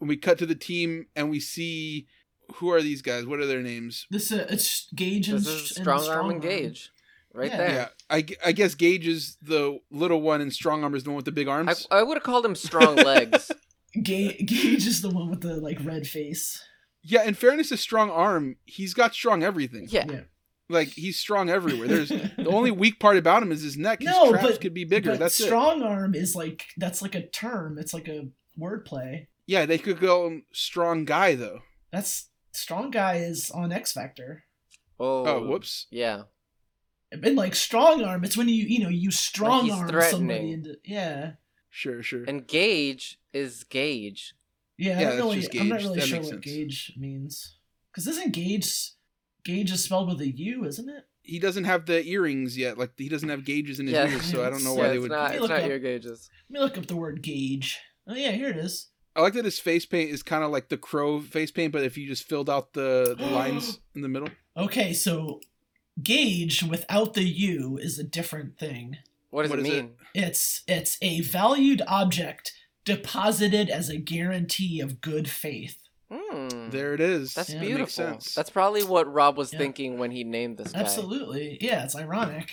And 0.00 0.08
we 0.08 0.16
cut 0.16 0.38
to 0.38 0.46
the 0.46 0.54
team, 0.54 1.06
and 1.14 1.28
we 1.30 1.40
see 1.40 2.06
who 2.56 2.70
are 2.70 2.80
these 2.80 3.02
guys? 3.02 3.26
What 3.26 3.38
are 3.40 3.46
their 3.46 3.60
names? 3.60 4.06
This 4.10 4.32
uh, 4.32 4.46
it's 4.48 4.88
Gage 4.94 5.28
and 5.28 5.38
This 5.40 5.46
is 5.46 5.76
and 5.76 5.84
strong 5.84 6.08
arm 6.08 6.30
and 6.30 6.40
gauge, 6.40 6.90
right 7.34 7.50
Yeah. 7.50 7.56
there. 7.58 7.70
Yeah, 7.70 7.88
I, 8.08 8.24
I 8.44 8.52
guess 8.52 8.74
Gage 8.74 9.06
is 9.06 9.36
the 9.42 9.78
little 9.90 10.22
one, 10.22 10.40
and 10.40 10.50
Strong 10.52 10.82
Arm 10.84 10.94
is 10.94 11.04
the 11.04 11.10
one 11.10 11.16
with 11.16 11.24
the 11.26 11.32
big 11.32 11.48
I, 11.48 11.52
arms. 11.52 11.86
I 11.90 12.02
would 12.02 12.16
have 12.16 12.24
called 12.24 12.46
him 12.46 12.54
strong 12.54 12.96
legs. 12.96 13.50
Ga- 14.02 14.42
Gage 14.42 14.86
is 14.86 15.02
the 15.02 15.10
one 15.10 15.28
with 15.28 15.42
the 15.42 15.56
like 15.56 15.78
red 15.84 16.06
face. 16.06 16.62
Yeah, 17.04 17.22
in 17.24 17.34
fairness 17.34 17.68
to 17.68 17.76
Strong 17.76 18.10
Arm, 18.10 18.56
he's 18.64 18.94
got 18.94 19.14
strong 19.14 19.42
everything. 19.42 19.86
Yeah. 19.88 20.06
Yeah. 20.10 20.20
Like 20.70 20.88
he's 20.88 21.18
strong 21.18 21.50
everywhere. 21.50 21.86
There's 21.86 22.08
the 22.08 22.46
only 22.48 22.70
weak 22.70 22.98
part 22.98 23.16
about 23.18 23.42
him 23.42 23.52
is 23.52 23.62
his 23.62 23.76
neck. 23.76 24.00
His 24.00 24.08
No, 24.10 24.30
traps 24.30 24.46
but- 24.52 24.60
could 24.60 24.74
be 24.74 24.84
bigger. 24.84 25.10
but 25.10 25.18
That's 25.20 25.38
it. 25.38 25.44
strong 25.46 25.82
arm 25.82 26.14
is 26.14 26.34
like 26.34 26.64
that's 26.78 27.02
like 27.02 27.14
a 27.14 27.26
term. 27.26 27.78
It's 27.78 27.92
like 27.94 28.08
a 28.08 28.28
wordplay. 28.58 29.26
Yeah, 29.46 29.66
they 29.66 29.76
could 29.78 30.00
go 30.00 30.40
strong 30.52 31.04
guy 31.04 31.34
though. 31.34 31.60
That's 31.92 32.30
strong 32.52 32.90
guy 32.90 33.16
is 33.16 33.50
on 33.50 33.72
X 33.72 33.92
Factor. 33.92 34.44
Oh, 34.98 35.26
Oh, 35.26 35.46
whoops. 35.46 35.86
Yeah. 35.90 36.22
And 37.12 37.36
like 37.36 37.54
strong 37.54 38.02
arm, 38.02 38.24
it's 38.24 38.36
when 38.36 38.48
you 38.48 38.64
you 38.64 38.80
know 38.82 38.88
you 38.88 39.10
strong 39.10 39.66
he's 39.66 39.74
arm 39.74 39.90
somebody 40.10 40.52
into 40.52 40.78
yeah. 40.84 41.32
Sure, 41.70 42.02
sure. 42.02 42.24
And 42.26 42.46
gauge 42.46 43.18
is 43.32 43.64
gauge. 43.64 44.34
Yeah, 44.76 44.92
Yeah, 44.92 44.96
I 44.98 45.02
don't 45.02 45.10
that's 45.10 45.22
really, 45.22 45.36
just 45.40 45.56
I'm 45.60 45.68
not 45.68 45.80
really 45.80 45.98
That 46.00 46.06
sure 46.08 46.18
what 46.20 46.28
sense. 46.28 46.40
gauge 46.44 46.92
means. 46.96 47.56
Because 47.90 48.06
isn't 48.08 48.32
gauge 48.32 48.92
gauge 49.44 49.70
is 49.72 49.84
spelled 49.84 50.08
with 50.08 50.20
a 50.20 50.28
U, 50.28 50.64
isn't 50.64 50.88
it? 50.88 51.04
he 51.26 51.38
doesn't 51.38 51.64
have 51.64 51.86
the 51.86 52.04
earrings 52.06 52.58
yet. 52.58 52.76
Like 52.76 52.90
he 52.98 53.08
doesn't 53.08 53.28
have 53.30 53.44
gauges 53.46 53.80
in 53.80 53.86
his 53.86 53.94
Yeah. 53.94 54.10
ears, 54.10 54.24
so 54.26 54.44
I 54.44 54.50
don't 54.50 54.62
know 54.64 54.74
why 54.78 54.84
yeah, 54.86 54.88
they 54.90 54.98
would. 54.98 55.10
not, 55.10 55.30
it's 55.32 55.40
look 55.40 55.50
not 55.50 55.60
up- 55.60 55.68
your 55.68 55.78
gauges. 55.78 56.28
Let 56.50 56.54
me 56.54 56.60
look 56.64 56.76
up 56.76 56.86
the 56.86 56.96
word 56.96 57.22
gauge. 57.22 57.78
Oh 58.06 58.14
yeah, 58.14 58.32
here 58.32 58.48
it 58.50 58.56
is. 58.58 58.88
I 59.16 59.22
like 59.22 59.32
that 59.34 59.44
his 59.44 59.58
face 59.60 59.86
paint 59.86 60.10
is 60.10 60.22
kind 60.22 60.42
of 60.44 60.50
like 60.50 60.68
the 60.68 60.76
crow 60.76 61.20
face 61.20 61.50
paint, 61.52 61.72
but 61.72 61.82
if 61.84 61.96
you 61.96 62.06
just 62.08 62.24
filled 62.28 62.50
out 62.50 62.72
the, 62.74 63.14
the 63.16 63.26
lines 63.26 63.78
in 63.94 64.02
the 64.02 64.08
middle. 64.08 64.28
Okay, 64.56 64.92
so 64.92 65.40
gauge 66.02 66.62
without 66.62 67.14
the 67.14 67.22
U 67.24 67.78
is 67.78 67.98
a 67.98 68.04
different 68.04 68.58
thing. 68.58 68.98
What 69.30 69.42
does 69.42 69.50
What 69.50 69.60
it? 69.60 69.62
mean? 69.62 69.92
It's 70.14 70.62
it's 70.68 70.98
a 71.02 71.20
valued 71.20 71.82
object 71.86 72.52
deposited 72.84 73.68
as 73.70 73.88
a 73.88 73.96
guarantee 73.96 74.80
of 74.80 75.00
good 75.00 75.28
faith. 75.28 75.78
Hmm. 76.12 76.70
There 76.70 76.94
it 76.94 77.00
is. 77.00 77.34
That's 77.34 77.50
Yeah, 77.50 77.60
beautiful. 77.60 77.80
makes 77.84 77.94
sense. 77.94 78.34
That's 78.34 78.50
probably 78.50 78.84
what 78.84 79.12
Rob 79.12 79.36
was 79.36 79.52
Yeah. 79.52 79.58
thinking 79.58 79.98
when 79.98 80.10
he 80.10 80.22
named 80.24 80.58
this 80.58 80.72
guy. 80.72 80.80
Absolutely. 80.80 81.58
Yeah, 81.60 81.84
it's 81.84 81.96
ironic. 81.96 82.50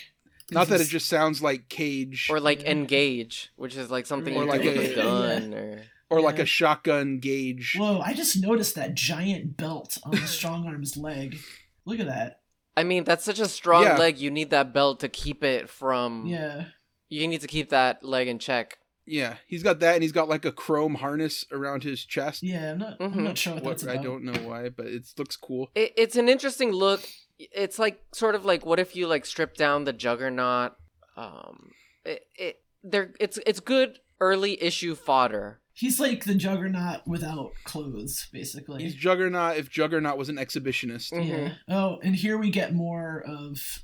Not 0.49 0.67
that 0.69 0.81
it 0.81 0.85
just 0.87 1.07
sounds 1.07 1.41
like 1.41 1.69
cage 1.69 2.27
Or 2.29 2.37
or, 2.37 2.39
like 2.39 2.63
Yeah. 2.63 2.71
engage, 2.71 3.51
which 3.55 3.75
is 3.75 3.89
like 3.91 4.05
something 4.05 4.35
Or 4.35 4.43
you 4.43 4.49
like 4.49 4.63
a- 4.65 4.91
a 4.91 4.95
gun 4.95 5.79
or 6.09 6.21
like 6.21 6.37
Yeah. 6.37 6.43
a 6.43 6.45
shotgun 6.45 7.19
gauge. 7.19 7.75
Whoa, 7.77 7.99
I 7.99 8.13
just 8.13 8.35
noticed 8.41 8.75
that 8.75 8.93
giant 8.95 9.55
belt 9.57 9.97
on 10.03 10.11
the 10.11 10.27
strong 10.27 10.65
arm's 10.67 10.97
leg. 10.97 11.37
Look 11.85 11.99
at 11.99 12.07
that. 12.07 12.39
I 12.75 12.83
mean, 12.83 13.03
that's 13.03 13.23
such 13.25 13.39
a 13.39 13.47
strong 13.47 13.83
Yeah. 13.83 13.97
leg. 13.97 14.17
You 14.17 14.31
need 14.31 14.49
that 14.49 14.73
belt 14.73 14.99
to 15.01 15.09
keep 15.09 15.43
it 15.43 15.69
from. 15.69 16.25
Yeah. 16.25 16.65
You 17.09 17.27
need 17.27 17.41
to 17.41 17.47
keep 17.47 17.69
that 17.69 18.03
leg 18.03 18.27
in 18.27 18.39
check. 18.39 18.77
Yeah, 19.11 19.35
he's 19.45 19.61
got 19.61 19.79
that, 19.81 19.95
and 19.95 20.03
he's 20.03 20.13
got 20.13 20.29
like 20.29 20.45
a 20.45 20.51
chrome 20.53 20.95
harness 20.95 21.45
around 21.51 21.83
his 21.83 22.05
chest. 22.05 22.43
Yeah, 22.43 22.71
I'm 22.71 22.77
not 22.77 22.97
I'm 23.01 23.11
Mhm. 23.11 23.23
not 23.23 23.37
sure 23.37 23.53
what, 23.55 23.63
What, 23.63 23.77
that's 23.79 23.87
I 23.87 24.01
don't 24.01 24.23
know 24.23 24.39
why, 24.47 24.69
but 24.69 24.85
it 24.87 25.05
looks 25.17 25.35
cool. 25.35 25.69
It, 25.75 25.91
it's 25.97 26.15
an 26.15 26.29
interesting 26.29 26.71
look. 26.71 27.01
It's 27.37 27.77
like 27.77 28.01
sort 28.13 28.35
of 28.35 28.45
like 28.45 28.65
what 28.65 28.79
if 28.79 28.95
you 28.95 29.07
like 29.07 29.25
strip 29.25 29.55
down 29.55 29.83
the 29.83 29.91
Juggernaut. 29.93 30.73
Um, 31.17 31.71
it, 32.05 32.21
it 32.37 32.59
there 32.83 33.13
it's 33.19 33.37
it's 33.45 33.59
good 33.59 33.99
early 34.21 34.61
issue 34.63 34.95
fodder. 34.95 35.59
He's 35.73 35.99
like 35.99 36.25
the 36.25 36.35
juggernaut 36.35 37.07
without 37.07 37.51
clothes, 37.63 38.27
basically. 38.31 38.83
He's 38.83 38.93
Juggernaut 38.95 39.57
if 39.57 39.69
Juggernaut 39.69 40.17
was 40.17 40.29
an 40.29 40.35
exhibitionist. 40.37 41.11
Mhm. 41.13 41.27
Yeah. 41.27 41.53
Oh, 41.67 41.99
and 42.03 42.15
here 42.15 42.37
we 42.37 42.49
get 42.49 42.73
more 42.73 43.23
of 43.25 43.83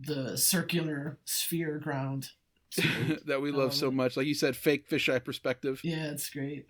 the 0.00 0.36
circular 0.36 1.18
sphere 1.24 1.78
ground. 1.78 2.30
that 3.26 3.40
we 3.42 3.50
love 3.50 3.74
so 3.74 3.88
Um, 3.88 3.96
much. 3.96 4.16
Like 4.16 4.26
you 4.26 4.34
said, 4.34 4.56
fake 4.56 4.88
fisheye 4.88 5.24
perspective. 5.24 5.80
Yeah, 5.82 6.10
it's 6.10 6.30
great. 6.30 6.66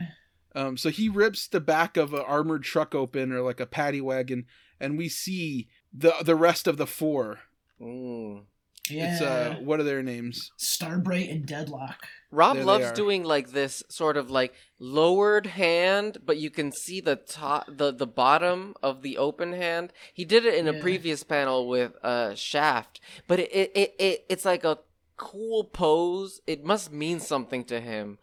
Um, 0.55 0.77
so 0.77 0.89
he 0.91 1.09
rips 1.09 1.47
the 1.47 1.61
back 1.61 1.97
of 1.97 2.13
an 2.15 2.25
armored 2.27 2.65
truck 2.65 2.95
open 2.95 3.33
or 3.33 3.43
like 3.43 3.61
a 3.61 3.67
paddy 3.67 4.01
wagon, 4.01 4.47
and 4.81 4.99
we 4.99 5.09
see 5.09 5.69
the 5.93 6.15
the 6.25 6.37
rest 6.37 6.67
of 6.67 6.77
the 6.77 6.87
four. 6.87 7.41
Mm. 7.81 8.45
Yeah. 8.89 9.13
It's 9.13 9.23
uh, 9.23 9.57
what 9.63 9.79
are 9.79 9.85
their 9.85 10.03
names? 10.03 10.51
Starbright 10.57 11.29
and 11.29 11.47
Deadlock. 11.47 12.09
Rob 12.33 12.57
There 12.57 12.65
loves 12.65 12.91
doing 12.93 13.23
like 13.23 13.51
this 13.51 13.85
sort 13.89 14.17
of 14.17 14.31
like 14.31 14.53
lowered 14.81 15.47
hand, 15.47 16.19
but 16.25 16.39
you 16.39 16.51
can 16.51 16.73
see 16.73 17.01
the 17.01 17.15
top, 17.17 17.67
the 17.69 17.93
the 17.93 18.07
bottom 18.07 18.75
of 18.83 19.03
the 19.03 19.17
open 19.17 19.53
hand. 19.53 19.93
He 20.13 20.25
did 20.25 20.45
it 20.45 20.55
in 20.55 20.67
a 20.67 20.81
previous 20.81 21.23
panel 21.23 21.69
with 21.69 21.93
uh 22.03 22.35
Shaft, 22.35 23.01
but 23.29 23.39
it, 23.39 23.53
it 23.53 23.73
it 23.77 23.95
it 24.01 24.25
it's 24.29 24.45
like 24.45 24.65
a 24.65 24.79
cool 25.21 25.65
pose. 25.65 26.41
It 26.47 26.65
must 26.65 26.91
mean 26.93 27.21
something 27.21 27.65
to 27.65 27.79
him 27.81 28.19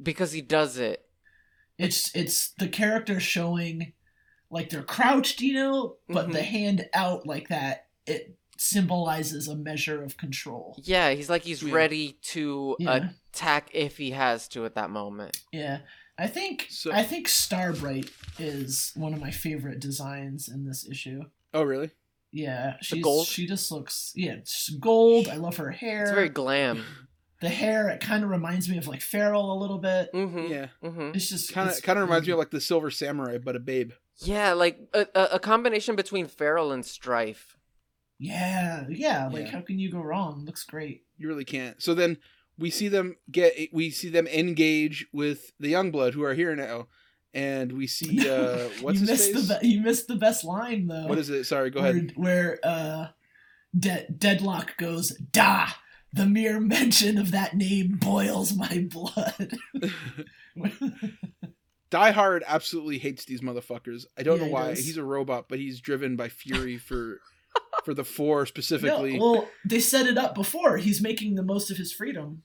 because 0.00 0.32
he 0.32 0.42
does 0.42 0.76
it. 0.76 1.04
It's 1.78 2.14
it's 2.14 2.50
the 2.58 2.68
character 2.68 3.18
showing 3.18 3.94
like 4.50 4.68
they're 4.70 4.82
crouched, 4.82 5.40
you 5.40 5.54
know, 5.54 5.96
but 6.08 6.28
Mhm. 6.28 6.32
the 6.32 6.42
hand 6.42 6.88
out 6.92 7.26
like 7.26 7.48
that, 7.48 7.86
it 8.06 8.36
symbolizes 8.58 9.48
a 9.48 9.56
measure 9.56 10.02
of 10.02 10.16
control. 10.16 10.76
Yeah, 10.82 11.10
he's 11.12 11.30
like 11.30 11.42
he's 11.42 11.62
Yeah. 11.62 11.72
ready 11.74 12.18
to 12.34 12.76
Yeah. 12.78 13.10
attack 13.32 13.70
if 13.72 13.96
he 13.96 14.10
has 14.10 14.48
to 14.48 14.64
at 14.66 14.74
that 14.74 14.90
moment. 14.90 15.38
Yeah. 15.52 15.80
I 16.18 16.26
think 16.26 16.66
So- 16.70 16.90
I 16.92 17.04
think 17.04 17.28
Starbright 17.28 18.10
is 18.38 18.90
one 18.96 19.14
of 19.14 19.20
my 19.20 19.30
favorite 19.30 19.78
designs 19.80 20.48
in 20.48 20.64
this 20.66 20.86
issue. 20.88 21.22
Oh, 21.54 21.62
really? 21.62 21.90
Yeah, 22.32 22.76
she's 22.82 23.02
gold? 23.02 23.26
she 23.26 23.46
just 23.46 23.70
looks 23.72 24.12
yeah, 24.14 24.32
it's 24.32 24.68
gold. 24.70 25.28
I 25.28 25.36
love 25.36 25.56
her 25.56 25.70
hair. 25.70 26.02
It's 26.02 26.10
very 26.10 26.28
glam. 26.28 26.84
the 27.40 27.48
hair 27.48 27.88
it 27.88 28.00
kind 28.00 28.24
of 28.24 28.30
reminds 28.30 28.68
me 28.68 28.76
of 28.78 28.86
like 28.86 29.00
Feral 29.00 29.52
a 29.52 29.58
little 29.58 29.78
bit. 29.78 30.12
Mm-hmm. 30.12 30.52
Yeah. 30.52 30.66
Mm-hmm. 30.82 31.10
It's 31.14 31.28
just 31.30 31.52
Kind 31.52 31.68
it's 31.70 31.78
of 31.78 31.84
kind 31.84 31.98
of 31.98 32.04
reminds 32.04 32.26
me 32.26 32.32
of 32.32 32.38
like 32.38 32.50
the 32.50 32.60
Silver 32.60 32.90
Samurai, 32.90 33.38
but 33.38 33.56
a 33.56 33.60
babe. 33.60 33.92
Yeah, 34.18 34.52
like 34.52 34.78
a, 34.92 35.06
a, 35.14 35.22
a 35.34 35.38
combination 35.38 35.94
between 35.96 36.26
Feral 36.26 36.72
and 36.72 36.84
Strife. 36.84 37.56
Yeah, 38.18 38.84
yeah, 38.88 39.28
like 39.28 39.46
Yeah. 39.46 39.50
how 39.52 39.60
can 39.60 39.78
you 39.78 39.90
go 39.92 40.00
wrong? 40.00 40.44
Looks 40.44 40.64
great. 40.64 41.04
You 41.16 41.28
really 41.28 41.44
can't. 41.44 41.80
So 41.80 41.94
then 41.94 42.18
we 42.58 42.68
see 42.70 42.88
them 42.88 43.16
get 43.30 43.54
we 43.72 43.90
see 43.90 44.08
them 44.08 44.26
engage 44.26 45.06
with 45.12 45.52
the 45.60 45.72
Youngblood 45.72 46.14
who 46.14 46.24
are 46.24 46.34
here 46.34 46.56
now, 46.56 46.88
and 47.34 47.72
we 47.72 47.86
see 47.86 48.28
uh 48.28 48.68
what's 48.80 49.00
you 49.00 49.06
missed 49.06 49.32
face? 49.32 49.48
the 49.48 49.58
be- 49.60 49.68
you 49.68 49.80
missed 49.80 50.06
the 50.08 50.16
best 50.16 50.44
line 50.44 50.86
though. 50.86 51.06
What 51.06 51.18
is 51.18 51.30
it? 51.30 51.44
Sorry, 51.44 51.70
go 51.70 51.80
where, 51.82 51.90
ahead. 51.90 52.12
Where 52.16 52.58
uh, 52.64 53.06
De- 53.78 54.06
Deadlock 54.10 54.76
goes, 54.76 55.10
"Da." 55.10 55.68
The 56.10 56.24
mere 56.24 56.58
mention 56.58 57.18
of 57.18 57.32
that 57.32 57.54
name 57.54 57.98
boils 58.00 58.54
my 58.54 58.86
blood. 58.90 59.52
Die 61.90 62.10
Hard 62.10 62.44
absolutely 62.46 62.98
hates 62.98 63.24
these 63.24 63.40
motherfuckers. 63.40 64.04
I 64.16 64.22
don't 64.22 64.38
Yeah, 64.40 64.46
know 64.46 64.52
why. 64.52 64.68
does. 64.70 64.84
He's 64.84 64.96
a 64.98 65.04
robot, 65.04 65.46
but 65.48 65.58
he's 65.58 65.80
driven 65.80 66.16
by 66.16 66.28
fury 66.28 66.76
for 66.76 67.20
for 67.84 67.94
the 67.94 68.04
four 68.04 68.44
specifically. 68.46 69.18
No, 69.18 69.32
well, 69.32 69.48
they 69.64 69.80
set 69.80 70.06
it 70.06 70.18
up 70.18 70.34
before. 70.34 70.76
He's 70.76 71.00
making 71.02 71.34
the 71.34 71.42
most 71.42 71.70
of 71.70 71.76
his 71.78 71.92
freedom. 71.92 72.42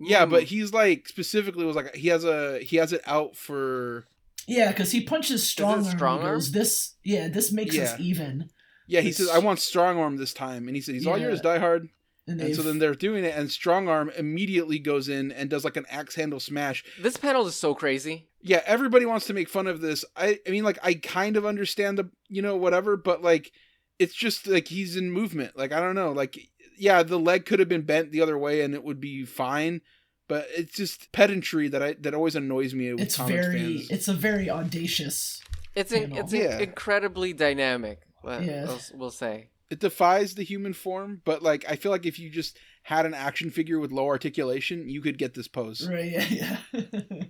yeah, 0.00 0.26
Mm. 0.26 0.30
but 0.30 0.42
he's 0.44 0.72
like 0.72 1.08
specifically 1.08 1.64
was 1.64 1.76
like 1.76 1.94
he 1.94 2.08
has 2.08 2.24
a 2.24 2.58
he 2.60 2.76
has 2.76 2.92
it 2.92 3.02
out 3.06 3.36
for 3.36 4.06
Yeah, 4.46 4.70
because 4.72 4.90
he 4.92 5.02
punches 5.02 5.46
strong 5.46 5.84
arm. 5.86 5.96
strong 5.96 6.22
arm? 6.22 6.34
goes, 6.36 6.52
This, 6.52 6.94
yeah, 7.04 7.28
this 7.28 7.52
makes 7.52 7.76
us 7.78 7.98
even. 8.00 8.50
yeah. 8.86 9.00
He 9.00 9.08
It's- 9.10 9.18
says 9.18 9.28
I 9.30 9.38
want 9.38 9.60
strong 9.60 9.98
arm 9.98 10.16
this 10.16 10.34
time, 10.34 10.66
and 10.68 10.76
he 10.76 10.82
says, 10.82 10.94
he's 10.94 11.06
all 11.06 11.18
Yeah. 11.18 11.28
yours, 11.28 11.40
Die 11.40 11.58
Hard. 11.58 11.88
And, 12.28 12.40
And 12.40 12.54
so 12.54 12.62
then 12.62 12.78
they're 12.78 12.94
doing 12.94 13.24
it, 13.24 13.34
and 13.36 13.50
strong 13.50 13.88
arm 13.88 14.08
immediately 14.16 14.78
goes 14.78 15.08
in 15.08 15.32
and 15.32 15.50
does 15.50 15.64
like 15.64 15.76
an 15.76 15.86
axe 15.90 16.14
handle 16.14 16.38
smash. 16.38 16.84
This 17.00 17.16
panel 17.16 17.46
is 17.48 17.56
so 17.56 17.74
crazy. 17.74 18.28
yeah, 18.40 18.62
everybody 18.64 19.04
wants 19.06 19.26
to 19.26 19.34
make 19.34 19.48
fun 19.48 19.66
of 19.66 19.80
this. 19.80 20.04
I, 20.16 20.38
I 20.46 20.50
mean, 20.50 20.62
like, 20.64 20.78
I 20.84 20.94
kind 20.94 21.36
of 21.36 21.44
understand 21.46 21.98
the, 21.98 22.10
you 22.28 22.40
know, 22.42 22.56
whatever, 22.56 22.96
but 22.96 23.22
like, 23.22 23.50
it's 23.98 24.14
just 24.14 24.46
like 24.46 24.68
he's 24.68 24.96
in 24.96 25.10
movement. 25.10 25.56
Like, 25.56 25.72
I 25.72 25.80
don't 25.80 25.94
know. 25.96 26.12
Like, 26.12 26.38
yeah, 26.78 27.02
the 27.02 27.18
leg 27.18 27.44
could 27.44 27.58
have 27.60 27.68
been 27.68 27.82
bent 27.82 28.10
the 28.12 28.20
other 28.20 28.38
way 28.38 28.62
and 28.62 28.72
it 28.74 28.82
would 28.84 29.00
be 29.00 29.24
fine, 29.24 29.80
but 30.28 30.46
it's 30.56 30.74
just 30.74 31.12
pedantry 31.12 31.68
that 31.68 31.82
I 31.82 31.92
that 32.00 32.14
always 32.14 32.34
annoys 32.36 32.74
me. 32.74 32.92
With 32.92 33.02
it's 33.02 33.16
comics 33.16 33.46
very, 33.46 33.58
fans. 33.78 33.90
it's 33.90 34.08
a 34.08 34.14
very 34.14 34.48
audacious. 34.50 35.42
It's 35.74 35.92
in, 35.92 36.12
it's 36.16 36.32
Yeah. 36.32 36.58
incredibly 36.58 37.32
dynamic. 37.32 38.00
Well, 38.22 38.42
Yeah. 38.42 38.64
we'll, 38.66 38.80
we'll 38.94 39.10
say. 39.10 39.48
it 39.70 39.80
defies 39.80 40.34
the 40.34 40.42
human 40.44 40.74
form, 40.74 41.22
but 41.24 41.42
like, 41.42 41.64
I 41.68 41.76
feel 41.76 41.90
like 41.90 42.04
if 42.06 42.18
you 42.18 42.28
just 42.30 42.58
had 42.82 43.06
an 43.06 43.14
action 43.14 43.50
figure 43.50 43.78
with 43.78 43.90
low 43.90 44.06
articulation, 44.06 44.88
you 44.88 45.00
could 45.00 45.16
get 45.18 45.34
this 45.34 45.48
pose. 45.48 45.88
Right? 45.88 46.12
Yeah. 46.30 46.56
yeah. 46.72 47.22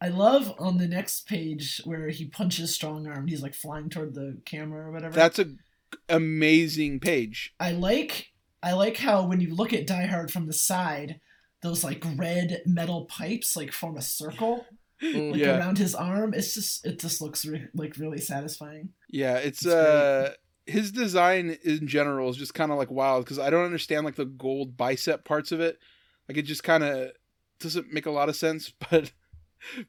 I 0.00 0.08
love 0.08 0.54
on 0.58 0.76
the 0.78 0.86
next 0.86 1.26
page 1.26 1.80
where 1.84 2.08
he 2.10 2.26
punches 2.26 2.74
strong 2.74 3.06
arm. 3.06 3.26
He's 3.26 3.42
like 3.42 3.54
flying 3.54 3.88
toward 3.88 4.14
the 4.14 4.38
camera 4.44 4.86
or 4.88 4.92
whatever. 4.92 5.14
That's 5.14 5.38
a 5.38 5.46
amazing 6.08 7.00
page. 7.00 7.54
I 7.58 7.72
like 7.72 8.28
I 8.62 8.72
like 8.72 8.96
how 8.98 9.26
when 9.26 9.40
you 9.40 9.54
look 9.54 9.72
at 9.72 9.86
Die 9.86 10.06
Hard 10.06 10.30
from 10.30 10.46
the 10.46 10.52
side, 10.52 11.20
those 11.64 11.82
like 11.82 12.04
red 12.16 12.62
metal 12.66 13.06
pipes 13.06 13.56
like 13.56 13.72
form 13.72 13.96
a 13.96 14.02
circle 14.02 14.64
Mm. 15.02 15.32
like 15.32 15.40
Yeah. 15.40 15.58
around 15.58 15.76
his 15.78 15.94
arm. 15.96 16.32
It's 16.34 16.54
just 16.54 16.86
it 16.86 17.00
just 17.00 17.20
looks 17.20 17.44
re- 17.44 17.66
like 17.74 17.96
really 17.98 18.18
satisfying. 18.20 18.90
Yeah, 19.10 19.36
it's 19.38 19.64
It's 19.64 19.74
uh 19.74 20.34
his 20.66 20.92
design 20.92 21.58
in 21.64 21.86
general 21.88 22.30
is 22.30 22.36
just 22.36 22.54
kind 22.54 22.70
of 22.70 22.78
like 22.78 22.90
wild 22.92 23.24
because 23.24 23.38
I 23.40 23.50
don't 23.50 23.64
understand 23.66 24.04
like 24.06 24.14
the 24.14 24.24
gold 24.24 24.76
bicep 24.76 25.24
parts 25.24 25.50
of 25.52 25.60
it. 25.60 25.78
Like 26.28 26.38
it 26.38 26.42
just 26.42 26.62
kind 26.62 26.84
of 26.84 27.10
doesn't 27.58 27.92
make 27.92 28.06
a 28.06 28.10
lot 28.12 28.28
of 28.28 28.36
sense, 28.36 28.72
but 28.90 29.10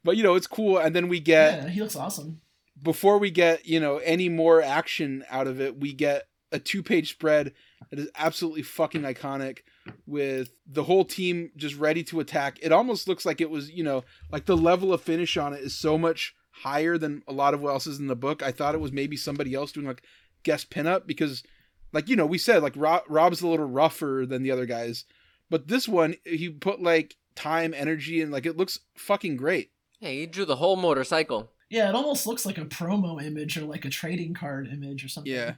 but 0.03 0.18
you 0.18 0.23
know 0.23 0.34
it's 0.35 0.47
cool. 0.47 0.77
And 0.80 0.95
then 0.95 1.07
we 1.07 1.19
get 1.19 1.64
yeah, 1.64 1.69
he 1.69 1.81
looks 1.81 1.95
awesome. 1.95 2.41
before 2.81 3.19
we 3.19 3.30
get 3.31 3.65
you 3.68 3.80
know 3.80 3.97
any 3.97 4.27
more 4.27 4.61
action 4.61 5.23
out 5.30 5.47
of 5.47 5.61
it, 5.61 5.80
we 5.80 5.93
get 5.93 6.23
a 6.56 6.60
two 6.60 6.82
page 6.82 7.11
spread 7.11 7.53
that 7.90 7.99
is 7.99 8.10
absolutely 8.15 8.64
fucking 8.64 9.02
iconic 9.02 9.60
with 10.07 10.52
the 10.65 10.84
whole 10.84 11.06
team 11.06 11.52
just 11.56 11.76
ready 11.77 12.03
to 12.06 12.19
attack. 12.19 12.57
It 12.61 12.72
almost 12.72 13.07
looks 13.07 13.26
like 13.26 13.41
it 13.41 13.49
was, 13.49 13.69
you 13.69 13.84
know, 13.84 14.03
like 14.32 14.45
the 14.45 14.57
level 14.57 14.94
of 14.94 15.02
finish 15.02 15.38
on 15.38 15.53
it 15.53 15.61
is 15.61 15.76
so 15.76 15.98
much 15.98 16.34
higher 16.49 16.98
than 16.98 17.22
a 17.27 17.34
lot 17.34 17.53
of 17.53 17.61
what 17.61 17.72
else 17.72 17.86
is 17.86 17.99
in 17.99 18.07
the 18.07 18.15
book. 18.15 18.41
I 18.41 18.52
thought 18.52 18.76
it 18.76 18.82
was 18.82 18.91
maybe 18.91 19.18
somebody 19.18 19.53
else 19.53 19.72
doing 19.72 19.86
like 19.86 20.03
guest 20.44 20.72
pinup 20.72 21.06
because, 21.06 21.44
like, 21.91 22.07
you 22.07 22.15
know, 22.15 22.26
we 22.26 22.38
said 22.38 22.64
like 22.64 22.73
Rob, 22.76 23.03
Rob's 23.07 23.41
a 23.41 23.48
little 23.48 23.68
rougher 23.68 24.26
than 24.27 24.41
the 24.41 24.52
other 24.52 24.65
guys, 24.65 25.06
but 25.49 25.68
this 25.68 25.88
one, 25.88 26.15
he 26.23 26.49
put 26.49 26.82
like 26.82 27.15
time, 27.36 27.73
energy, 27.76 28.22
and 28.22 28.32
like 28.32 28.45
it 28.45 28.57
looks 28.57 28.80
fucking 28.95 29.36
great. 29.36 29.72
Yeah, 29.99 30.10
he 30.10 30.26
drew 30.26 30.45
the 30.45 30.56
whole 30.56 30.76
motorcycle. 30.76 31.52
Yeah, 31.69 31.90
it 31.90 31.95
almost 31.95 32.27
looks 32.27 32.45
like 32.45 32.57
a 32.57 32.65
promo 32.65 33.22
image 33.22 33.57
or 33.57 33.65
like 33.65 33.86
a 33.86 33.90
trading 33.90 34.34
card 34.34 34.68
image 34.72 35.03
or 35.03 35.07
something. 35.07 35.34
Yeah. 35.34 35.56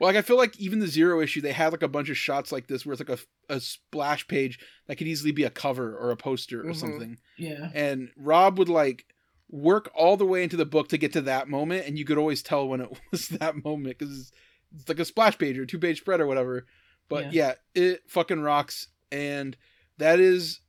Well, 0.00 0.08
like 0.08 0.16
I 0.16 0.22
feel 0.22 0.38
like 0.38 0.58
even 0.58 0.78
the 0.80 0.86
zero 0.88 1.20
issue, 1.20 1.40
they 1.42 1.52
had 1.52 1.72
like 1.72 1.82
a 1.82 1.88
bunch 1.88 2.08
of 2.08 2.16
shots 2.16 2.50
like 2.50 2.66
this 2.66 2.84
where 2.86 2.94
it's 2.94 3.06
like 3.06 3.18
a, 3.48 3.54
a 3.54 3.60
splash 3.60 4.26
page 4.26 4.58
that 4.88 4.96
could 4.96 5.06
easily 5.06 5.30
be 5.30 5.44
a 5.44 5.50
cover 5.50 5.94
or 5.96 6.10
a 6.10 6.16
poster 6.16 6.60
or 6.62 6.72
Mhm. 6.72 6.76
something. 6.76 7.18
Yeah. 7.36 7.70
And 7.74 8.10
Rob 8.16 8.58
would 8.58 8.70
like 8.70 9.04
work 9.50 9.90
all 9.94 10.16
the 10.16 10.24
way 10.24 10.42
into 10.42 10.56
the 10.56 10.64
book 10.64 10.88
to 10.88 10.98
get 10.98 11.12
to 11.12 11.20
that 11.22 11.48
moment, 11.48 11.86
and 11.86 11.98
you 11.98 12.04
could 12.06 12.18
always 12.18 12.42
tell 12.42 12.66
when 12.66 12.80
it 12.80 12.88
was 13.10 13.28
that 13.28 13.62
moment 13.62 13.98
because 13.98 14.18
it's, 14.18 14.32
it's 14.74 14.88
like 14.88 15.00
a 15.00 15.04
splash 15.04 15.36
page 15.36 15.58
or 15.58 15.66
two 15.66 15.78
page 15.78 15.98
spread 15.98 16.20
or 16.20 16.26
whatever. 16.26 16.66
But 17.08 17.32
yeah. 17.32 17.54
it 17.74 18.02
fucking 18.08 18.40
rocks, 18.40 18.86
and 19.12 19.56
that 19.98 20.18
is 20.20 20.60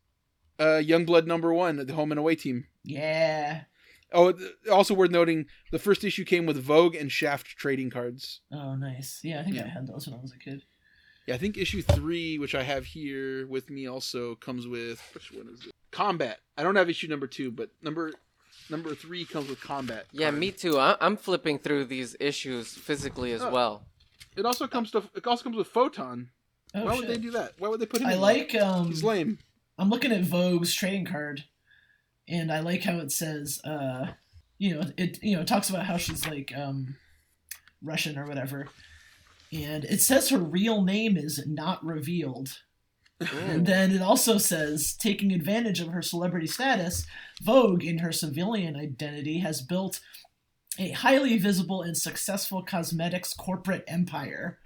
uh 0.59 0.81
Youngblood 0.83 1.25
number 1.25 1.53
one, 1.53 1.77
the 1.85 1.93
home 1.93 2.11
and 2.11 2.19
away 2.19 2.35
team. 2.35 2.65
Yeah. 2.83 3.61
Oh, 4.13 4.33
also 4.71 4.93
worth 4.93 5.11
noting, 5.11 5.45
the 5.71 5.79
first 5.79 6.03
issue 6.03 6.25
came 6.25 6.45
with 6.45 6.57
Vogue 6.61 6.95
and 6.95 7.11
Shaft 7.11 7.47
trading 7.57 7.89
cards. 7.89 8.41
Oh, 8.51 8.75
nice. 8.75 9.21
Yeah, 9.23 9.39
I 9.39 9.43
think 9.43 9.55
Yeah. 9.55 9.65
I 9.65 9.69
had 9.69 9.87
those 9.87 10.07
when 10.07 10.17
I 10.17 10.21
was 10.21 10.33
a 10.33 10.37
kid. 10.39 10.63
Yeah, 11.27 11.35
I 11.35 11.37
think 11.37 11.57
issue 11.57 11.81
three, 11.81 12.37
which 12.39 12.55
I 12.55 12.63
have 12.63 12.85
here 12.85 13.47
with 13.47 13.69
me, 13.69 13.87
also 13.87 14.35
comes 14.35 14.67
with 14.67 15.01
which 15.13 15.31
one 15.31 15.47
is 15.53 15.65
it? 15.67 15.71
Combat. 15.91 16.39
I 16.57 16.63
don't 16.63 16.75
have 16.75 16.89
issue 16.89 17.07
number 17.07 17.27
two, 17.27 17.51
but 17.51 17.69
number 17.81 18.11
number 18.69 18.95
three 18.95 19.23
comes 19.25 19.49
with 19.49 19.61
Combat. 19.61 20.07
Yeah, 20.11 20.29
card. 20.29 20.39
me 20.39 20.51
too. 20.51 20.77
I- 20.79 20.97
I'm 20.99 21.15
flipping 21.17 21.59
through 21.59 21.85
these 21.85 22.15
issues 22.19 22.73
physically 22.73 23.31
as 23.33 23.41
Oh. 23.41 23.49
well. 23.51 23.85
It 24.35 24.45
also 24.45 24.67
comes 24.67 24.91
to 24.91 25.03
it 25.15 25.25
also 25.27 25.43
comes 25.43 25.57
with 25.57 25.67
Photon. 25.67 26.29
Oh, 26.73 26.85
Why 26.85 26.91
shit. 26.95 26.99
would 27.07 27.15
they 27.15 27.21
do 27.21 27.31
that? 27.31 27.53
Why 27.59 27.67
would 27.69 27.79
they 27.81 27.85
put 27.85 28.01
him? 28.01 28.07
I 28.07 28.13
in 28.13 28.21
like 28.21 28.51
there? 28.53 28.63
um 28.65 28.87
He's 28.87 29.03
lame. 29.03 29.39
I'm 29.77 29.89
looking 29.89 30.11
at 30.11 30.23
Vogue's 30.23 30.73
trading 30.73 31.05
card, 31.05 31.43
and 32.27 32.51
I 32.51 32.59
like 32.59 32.83
how 32.83 32.97
it 32.97 33.11
says, 33.11 33.59
uh, 33.63 34.07
you 34.57 34.75
know, 34.75 34.83
it 34.97 35.21
you 35.23 35.35
know 35.35 35.41
it 35.41 35.47
talks 35.47 35.69
about 35.69 35.85
how 35.85 35.97
she's 35.97 36.27
like 36.27 36.51
um, 36.55 36.95
Russian 37.81 38.17
or 38.17 38.25
whatever, 38.25 38.67
and 39.51 39.83
it 39.85 40.01
says 40.01 40.29
her 40.29 40.37
real 40.37 40.83
name 40.83 41.17
is 41.17 41.43
not 41.47 41.83
revealed. 41.85 42.57
And 43.47 43.67
then 43.67 43.91
it 43.91 44.01
also 44.01 44.39
says, 44.39 44.93
taking 44.93 45.31
advantage 45.31 45.79
of 45.79 45.89
her 45.89 46.01
celebrity 46.01 46.47
status, 46.47 47.05
Vogue, 47.43 47.83
in 47.83 47.99
her 47.99 48.11
civilian 48.11 48.75
identity, 48.75 49.39
has 49.39 49.61
built 49.61 49.99
a 50.79 50.91
highly 50.91 51.37
visible 51.37 51.81
and 51.81 51.97
successful 51.97 52.63
cosmetics 52.63 53.33
corporate 53.33 53.83
empire. 53.87 54.57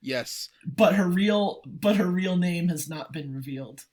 Yes. 0.00 0.50
But 0.64 0.94
her 0.94 1.08
real, 1.08 1.62
but 1.66 1.96
her 1.96 2.06
real 2.06 2.36
name 2.36 2.68
has 2.68 2.88
not 2.88 3.12
been 3.12 3.34
revealed. 3.34 3.84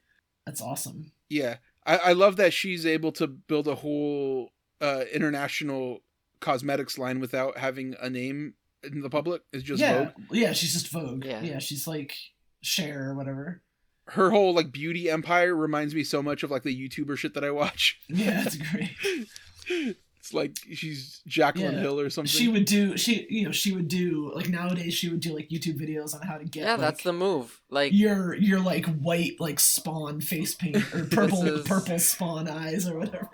That's 0.46 0.62
awesome. 0.62 1.14
Yeah. 1.30 1.58
I, 1.92 1.98
I 1.98 2.14
love 2.14 2.38
that 2.38 2.54
she's 2.54 2.86
able 2.86 3.12
to 3.14 3.28
build 3.28 3.68
a 3.68 3.76
whole 3.76 4.52
uh, 4.80 5.04
international 5.14 6.00
cosmetics 6.40 6.98
line 6.98 7.20
without 7.20 7.58
having 7.58 7.96
a 8.02 8.10
name 8.10 8.54
in 8.82 9.02
the 9.02 9.10
public. 9.10 9.42
It's 9.52 9.64
just 9.64 9.82
yeah, 9.82 10.06
Vogue. 10.06 10.12
yeah, 10.32 10.54
she's 10.54 10.74
just 10.74 10.88
Vogue. 10.88 11.26
Yeah. 11.26 11.42
Yeah, 11.42 11.60
she's 11.60 11.88
like 11.88 12.14
Cher 12.62 13.10
or 13.10 13.16
whatever. 13.16 13.62
Her 14.08 14.32
whole 14.32 14.54
like 14.54 14.72
beauty 14.72 15.10
empire 15.10 15.54
reminds 15.54 15.94
me 15.94 16.04
so 16.04 16.24
much 16.24 16.44
of 16.44 16.52
like 16.52 16.64
the 16.64 16.90
YouTuber 16.90 17.18
shit 17.18 17.34
that 17.34 17.44
I 17.44 17.52
watch. 17.52 18.00
Yeah, 18.08 18.44
that's 18.44 18.56
great. 18.56 19.98
It's 20.22 20.36
like 20.36 20.56
she's 20.72 21.22
Jaclyn 21.28 21.74
Yeah. 21.74 21.80
Hill 21.80 22.00
or 22.00 22.12
something. 22.12 22.30
she 22.30 22.48
would 22.48 22.66
do 22.66 22.96
she 22.96 23.26
you 23.28 23.46
know 23.46 23.52
she 23.52 23.72
would 23.74 23.88
do 23.88 24.32
like 24.36 24.50
nowadays 24.50 24.94
she 24.94 25.10
would 25.10 25.20
do 25.20 25.34
like 25.34 25.50
YouTube 25.50 25.82
videos 25.82 26.14
on 26.14 26.22
how 26.22 26.38
to 26.38 26.46
get 26.46 26.62
Yeah, 26.64 26.72
like, 26.74 26.80
that's 26.82 27.04
the 27.04 27.12
move. 27.12 27.60
Like, 27.72 27.92
your 27.92 28.36
your 28.36 28.60
like 28.60 28.86
white 28.86 29.38
like 29.40 29.60
spawn 29.60 30.22
face 30.22 30.54
paint 30.54 30.78
or 30.94 31.06
purple 31.06 31.44
is- 31.48 31.68
purple 31.68 31.98
spawn 31.98 32.48
eyes 32.48 32.88
or 32.88 33.00
whatever. 33.00 33.30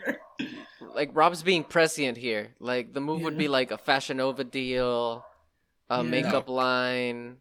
like 0.95 1.09
Rob's 1.14 1.43
being 1.43 1.65
prescient 1.65 2.18
here. 2.18 2.55
Like 2.59 2.93
the 2.93 3.01
move 3.01 3.22
would 3.23 3.38
be 3.38 3.49
like 3.49 3.72
a 3.72 3.77
Fashion 3.77 4.18
Nova 4.18 4.45
deal, 4.45 5.26
a 5.89 5.97
Yeah. 5.97 6.01
makeup 6.03 6.47
line. 6.47 7.38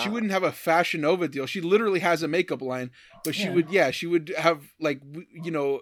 she 0.00 0.08
uh, 0.08 0.12
wouldn't 0.12 0.30
have 0.30 0.44
a 0.44 0.52
Fashion 0.52 1.00
Nova 1.00 1.26
deal. 1.26 1.46
She 1.46 1.60
literally 1.60 1.98
has 2.00 2.22
a 2.22 2.28
makeup 2.28 2.62
line, 2.62 2.92
but 3.24 3.34
she 3.34 3.42
Yeah. 3.44 3.54
would 3.54 3.70
yeah, 3.70 3.90
she 3.90 4.06
would 4.06 4.32
have 4.38 4.62
like 4.78 5.00
you 5.32 5.50
know 5.50 5.80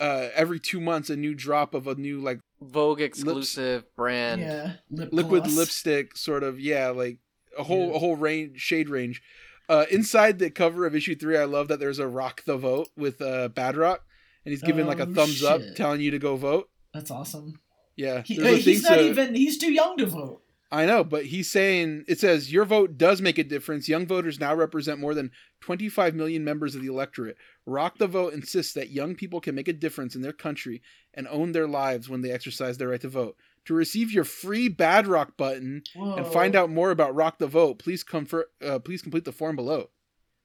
uh 0.00 0.28
every 0.34 0.60
2 0.60 0.80
months 0.80 1.10
a 1.10 1.16
new 1.16 1.34
drop 1.34 1.74
of 1.74 1.86
a 1.86 1.94
new 1.94 2.20
like 2.20 2.40
Vogue 2.60 3.00
exclusive 3.00 3.84
brand. 3.96 4.40
yeah, 4.40 4.72
lip 4.90 5.10
liquid 5.12 5.42
gloss. 5.44 5.56
lipstick 5.56 6.16
sort 6.16 6.42
of 6.42 6.58
yeah, 6.58 6.88
like 6.88 7.18
a 7.58 7.62
whole 7.64 7.88
Yeah. 7.90 7.96
a 7.96 7.98
whole 7.98 8.16
range 8.16 8.60
shade 8.60 8.88
range. 8.88 9.22
Uh 9.68 9.84
inside 9.90 10.38
the 10.38 10.50
cover 10.50 10.86
of 10.86 10.94
issue 10.94 11.14
3, 11.16 11.36
I 11.38 11.44
love 11.44 11.68
that 11.68 11.80
there's 11.80 11.98
a 11.98 12.06
rock 12.08 12.44
the 12.44 12.56
vote 12.56 12.88
with 12.96 13.20
uh 13.20 13.48
Badrock 13.50 13.98
and 14.44 14.52
he's 14.52 14.62
giving 14.62 14.86
like 14.86 15.00
a 15.00 15.06
Oh, 15.08 15.12
thumbs 15.14 15.42
up 15.42 15.60
telling 15.74 16.00
you 16.00 16.10
to 16.12 16.18
go 16.18 16.36
vote. 16.36 16.68
That's 16.94 17.10
awesome. 17.10 17.60
Yeah. 17.96 18.22
He, 18.24 18.36
there's 18.36 18.48
a 18.48 18.52
wait, 18.52 18.62
he's 18.62 18.82
not 18.84 18.94
to- 18.96 19.08
even 19.08 19.34
he's 19.34 19.58
too 19.58 19.72
young 19.72 19.96
to 19.98 20.06
vote. 20.06 20.42
I 20.70 20.84
know, 20.84 21.04
but 21.04 21.26
he's 21.26 21.48
saying 21.50 22.04
it 22.08 22.18
says 22.18 22.52
your 22.52 22.64
vote 22.64 22.98
does 22.98 23.22
make 23.22 23.38
a 23.38 23.44
difference. 23.44 23.88
Young 23.88 24.06
voters 24.06 24.40
now 24.40 24.54
represent 24.54 24.98
more 24.98 25.14
than 25.14 25.30
25 25.60 26.14
million 26.14 26.42
members 26.42 26.74
of 26.74 26.82
the 26.82 26.88
electorate. 26.88 27.36
Rock 27.66 27.98
the 27.98 28.08
Vote 28.08 28.32
insists 28.32 28.72
that 28.74 28.90
young 28.90 29.14
people 29.14 29.40
can 29.40 29.54
make 29.54 29.68
a 29.68 29.72
difference 29.72 30.16
in 30.16 30.22
their 30.22 30.32
country 30.32 30.82
and 31.14 31.28
own 31.28 31.52
their 31.52 31.68
lives 31.68 32.08
when 32.08 32.20
they 32.22 32.32
exercise 32.32 32.78
their 32.78 32.88
right 32.88 33.00
to 33.00 33.08
vote. 33.08 33.36
To 33.66 33.74
receive 33.74 34.12
your 34.12 34.24
free 34.24 34.68
Badrock 34.68 35.36
button 35.36 35.82
and 35.94 36.26
find 36.26 36.54
out 36.56 36.70
more 36.70 36.90
about 36.90 37.14
Rock 37.14 37.38
the 37.38 37.46
Vote, 37.46 37.78
please 37.78 38.02
comfort, 38.02 38.50
uh, 38.64 38.78
please 38.80 39.02
complete 39.02 39.24
the 39.24 39.32
form 39.32 39.54
below. 39.56 39.90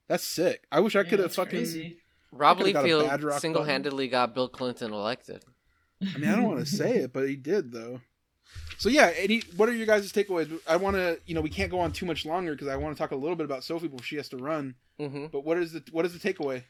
That's 0.08 0.26
sick. 0.26 0.66
I 0.72 0.80
wish 0.82 0.96
I 0.96 1.02
Yeah, 1.02 1.10
could 1.10 1.20
have 1.20 1.34
fucking. 1.34 1.52
crazy. 1.60 1.98
Rob 2.32 2.58
could've 2.58 2.74
got 2.74 2.86
a 2.86 3.08
Bad 3.08 3.22
Liefeld 3.22 3.40
single-handedly 3.40 4.08
got 4.08 4.34
Bill 4.36 4.50
Clinton 4.50 4.94
elected. 4.94 5.44
I 6.02 6.18
mean, 6.18 6.30
I 6.30 6.36
don't 6.36 6.46
want 6.48 6.60
to 6.60 6.66
say 6.66 6.98
it, 6.98 7.14
but 7.14 7.28
he 7.28 7.36
did 7.36 7.72
though. 7.72 8.02
So 8.78 8.90
yeah, 8.90 9.12
any 9.16 9.42
what 9.56 9.70
are 9.70 9.74
your 9.74 9.86
guys' 9.86 10.12
takeaways? 10.12 10.52
I 10.68 10.76
want 10.78 10.96
to, 10.96 11.20
you 11.26 11.36
know, 11.36 11.42
we 11.42 11.50
can't 11.50 11.70
go 11.70 11.80
on 11.80 11.92
too 11.92 12.06
much 12.06 12.26
longer 12.26 12.54
because 12.54 12.68
I 12.68 12.76
want 12.78 12.96
to 12.96 13.00
talk 13.00 13.12
a 13.12 13.16
little 13.16 13.36
bit 13.36 13.46
about 13.46 13.64
Sophie 13.64 13.88
before 13.88 14.04
she 14.04 14.16
has 14.16 14.30
to 14.30 14.38
run. 14.38 14.76
hmm 15.00 15.28
But 15.32 15.46
what 15.46 15.58
is 15.58 15.74
the 15.74 15.84
what 15.92 16.06
is 16.06 16.18
the 16.20 16.34
takeaway? 16.34 16.64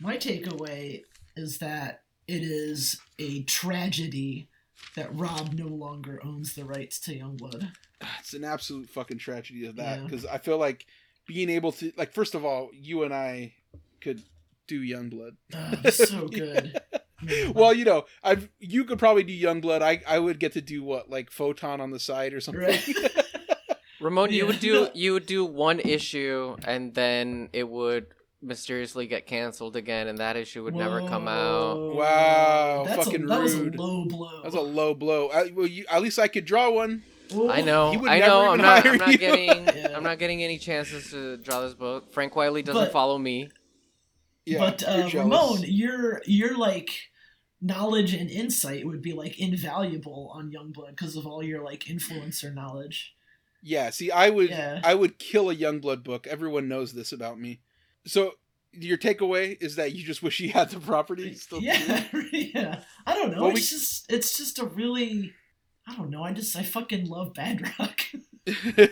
My 0.00 0.16
takeaway 0.16 1.02
is 1.36 1.58
that 1.58 2.02
it 2.26 2.42
is 2.42 3.00
a 3.18 3.42
tragedy 3.44 4.48
that 4.96 5.14
Rob 5.14 5.52
no 5.54 5.66
longer 5.66 6.20
owns 6.24 6.54
the 6.54 6.64
rights 6.64 6.98
to 7.00 7.12
Youngblood. 7.12 7.70
It's 8.18 8.34
an 8.34 8.44
absolute 8.44 8.90
fucking 8.90 9.18
tragedy 9.18 9.66
of 9.66 9.76
that 9.76 9.98
Yeah. 9.98 10.04
because 10.04 10.26
I 10.26 10.38
feel 10.38 10.58
like 10.58 10.84
being 11.26 11.48
able 11.48 11.72
to, 11.72 11.92
like, 11.96 12.12
first 12.12 12.34
of 12.34 12.44
all, 12.44 12.70
you 12.72 13.02
and 13.04 13.14
I 13.14 13.54
could 14.00 14.22
do 14.66 14.82
Youngblood. 14.82 15.36
Oh, 15.54 15.90
so 15.90 16.28
good. 16.28 16.78
Man. 17.24 17.52
well, 17.54 17.72
you 17.74 17.84
know, 17.84 18.04
I've 18.22 18.48
you 18.58 18.84
could 18.84 18.98
probably 18.98 19.22
do 19.24 19.32
Youngblood. 19.32 19.82
I 19.82 20.02
I 20.06 20.18
would 20.18 20.38
get 20.38 20.52
to 20.52 20.60
do 20.60 20.82
what 20.82 21.10
like 21.10 21.30
Photon 21.30 21.80
on 21.80 21.90
the 21.90 22.00
side 22.00 22.32
or 22.32 22.40
something. 22.40 22.62
Right. 22.62 22.86
Ramon, 24.00 24.32
you 24.32 24.46
would 24.46 24.60
do 24.60 24.88
you 24.94 25.12
would 25.14 25.26
do 25.26 25.44
one 25.44 25.80
issue 25.80 26.56
and 26.66 26.94
then 26.94 27.48
it 27.52 27.68
would 27.68 28.06
mysteriously 28.42 29.06
get 29.06 29.26
canceled 29.26 29.74
again, 29.76 30.06
and 30.06 30.18
that 30.18 30.36
issue 30.36 30.62
would 30.64 30.74
never 30.74 31.00
come 31.00 31.26
out. 31.26 31.94
Wow, 31.94 32.84
That's 32.86 33.04
fucking 33.04 33.24
a, 33.24 33.26
that 33.26 33.40
was 33.42 33.54
a 33.54 33.62
low 33.70 34.04
blow. 34.04 34.42
That 34.42 34.52
was 34.52 34.54
a 34.54 34.60
low 34.60 34.94
blow. 34.94 35.28
I, 35.28 35.50
well, 35.54 35.66
you, 35.66 35.86
at 35.90 36.02
least 36.02 36.18
I 36.18 36.28
could 36.28 36.44
draw 36.44 36.70
one. 36.70 37.02
Ooh. 37.34 37.48
I 37.48 37.62
know, 37.62 37.92
I 38.06 38.18
know. 38.18 38.50
I'm 38.50 38.58
not. 38.60 38.86
I'm 38.86 38.98
not 38.98 39.12
you. 39.12 39.18
getting. 39.18 39.64
Yeah. 39.74 39.96
I'm 39.96 40.02
not 40.02 40.18
getting 40.18 40.42
any 40.42 40.58
chances 40.58 41.10
to 41.10 41.36
draw 41.38 41.60
this 41.62 41.74
book. 41.74 42.12
Frank 42.12 42.32
Quitely 42.34 42.62
doesn't 42.64 42.84
But- 42.84 42.92
follow 42.92 43.16
me. 43.18 43.48
Yeah, 44.46 44.58
but 44.58 44.82
Ramon, 44.82 44.92
you're 44.98 45.04
uh, 45.06 45.08
jealous. 45.08 45.14
Ramon, 45.14 45.64
your 45.66 46.22
your 46.26 46.58
like 46.58 46.90
knowledge 47.64 48.12
and 48.12 48.30
insight 48.30 48.86
would 48.86 49.00
be 49.00 49.14
like 49.14 49.40
invaluable 49.40 50.30
on 50.34 50.52
Youngblood 50.52 50.90
because 50.90 51.16
of 51.16 51.26
all 51.26 51.42
your 51.42 51.64
like 51.64 51.84
influencer 51.84 52.54
knowledge. 52.54 53.14
Yeah, 53.62 53.88
see, 53.90 54.10
I 54.10 54.28
would 54.28 54.50
Yeah. 54.50 54.80
I 54.84 54.94
would 54.94 55.18
kill 55.18 55.48
a 55.48 55.56
Youngblood 55.56 56.04
book. 56.04 56.26
Everyone 56.26 56.68
knows 56.68 56.92
this 56.92 57.10
about 57.10 57.40
me. 57.40 57.60
So 58.06 58.32
your 58.72 58.98
takeaway 58.98 59.56
is 59.62 59.76
that 59.76 59.94
you 59.94 60.04
just 60.04 60.22
wish 60.22 60.36
he 60.36 60.48
had 60.48 60.68
the 60.70 60.78
property 60.78 61.34
still. 61.34 61.62
Yeah, 61.62 62.04
yeah. 62.32 62.80
I 63.06 63.14
don't 63.14 63.32
know. 63.34 63.44
Well, 63.44 63.56
it's 63.56 63.70
just 63.70 64.12
it's 64.12 64.36
just 64.36 64.58
a 64.58 64.66
really 64.66 65.32
I 65.88 65.96
don't 65.96 66.10
know. 66.10 66.22
I 66.22 66.32
just 66.32 66.54
I 66.54 66.62
fucking 66.62 67.06
love 67.06 67.32
Badrock. 67.32 68.00
You 68.12 68.62
know? 68.76 68.86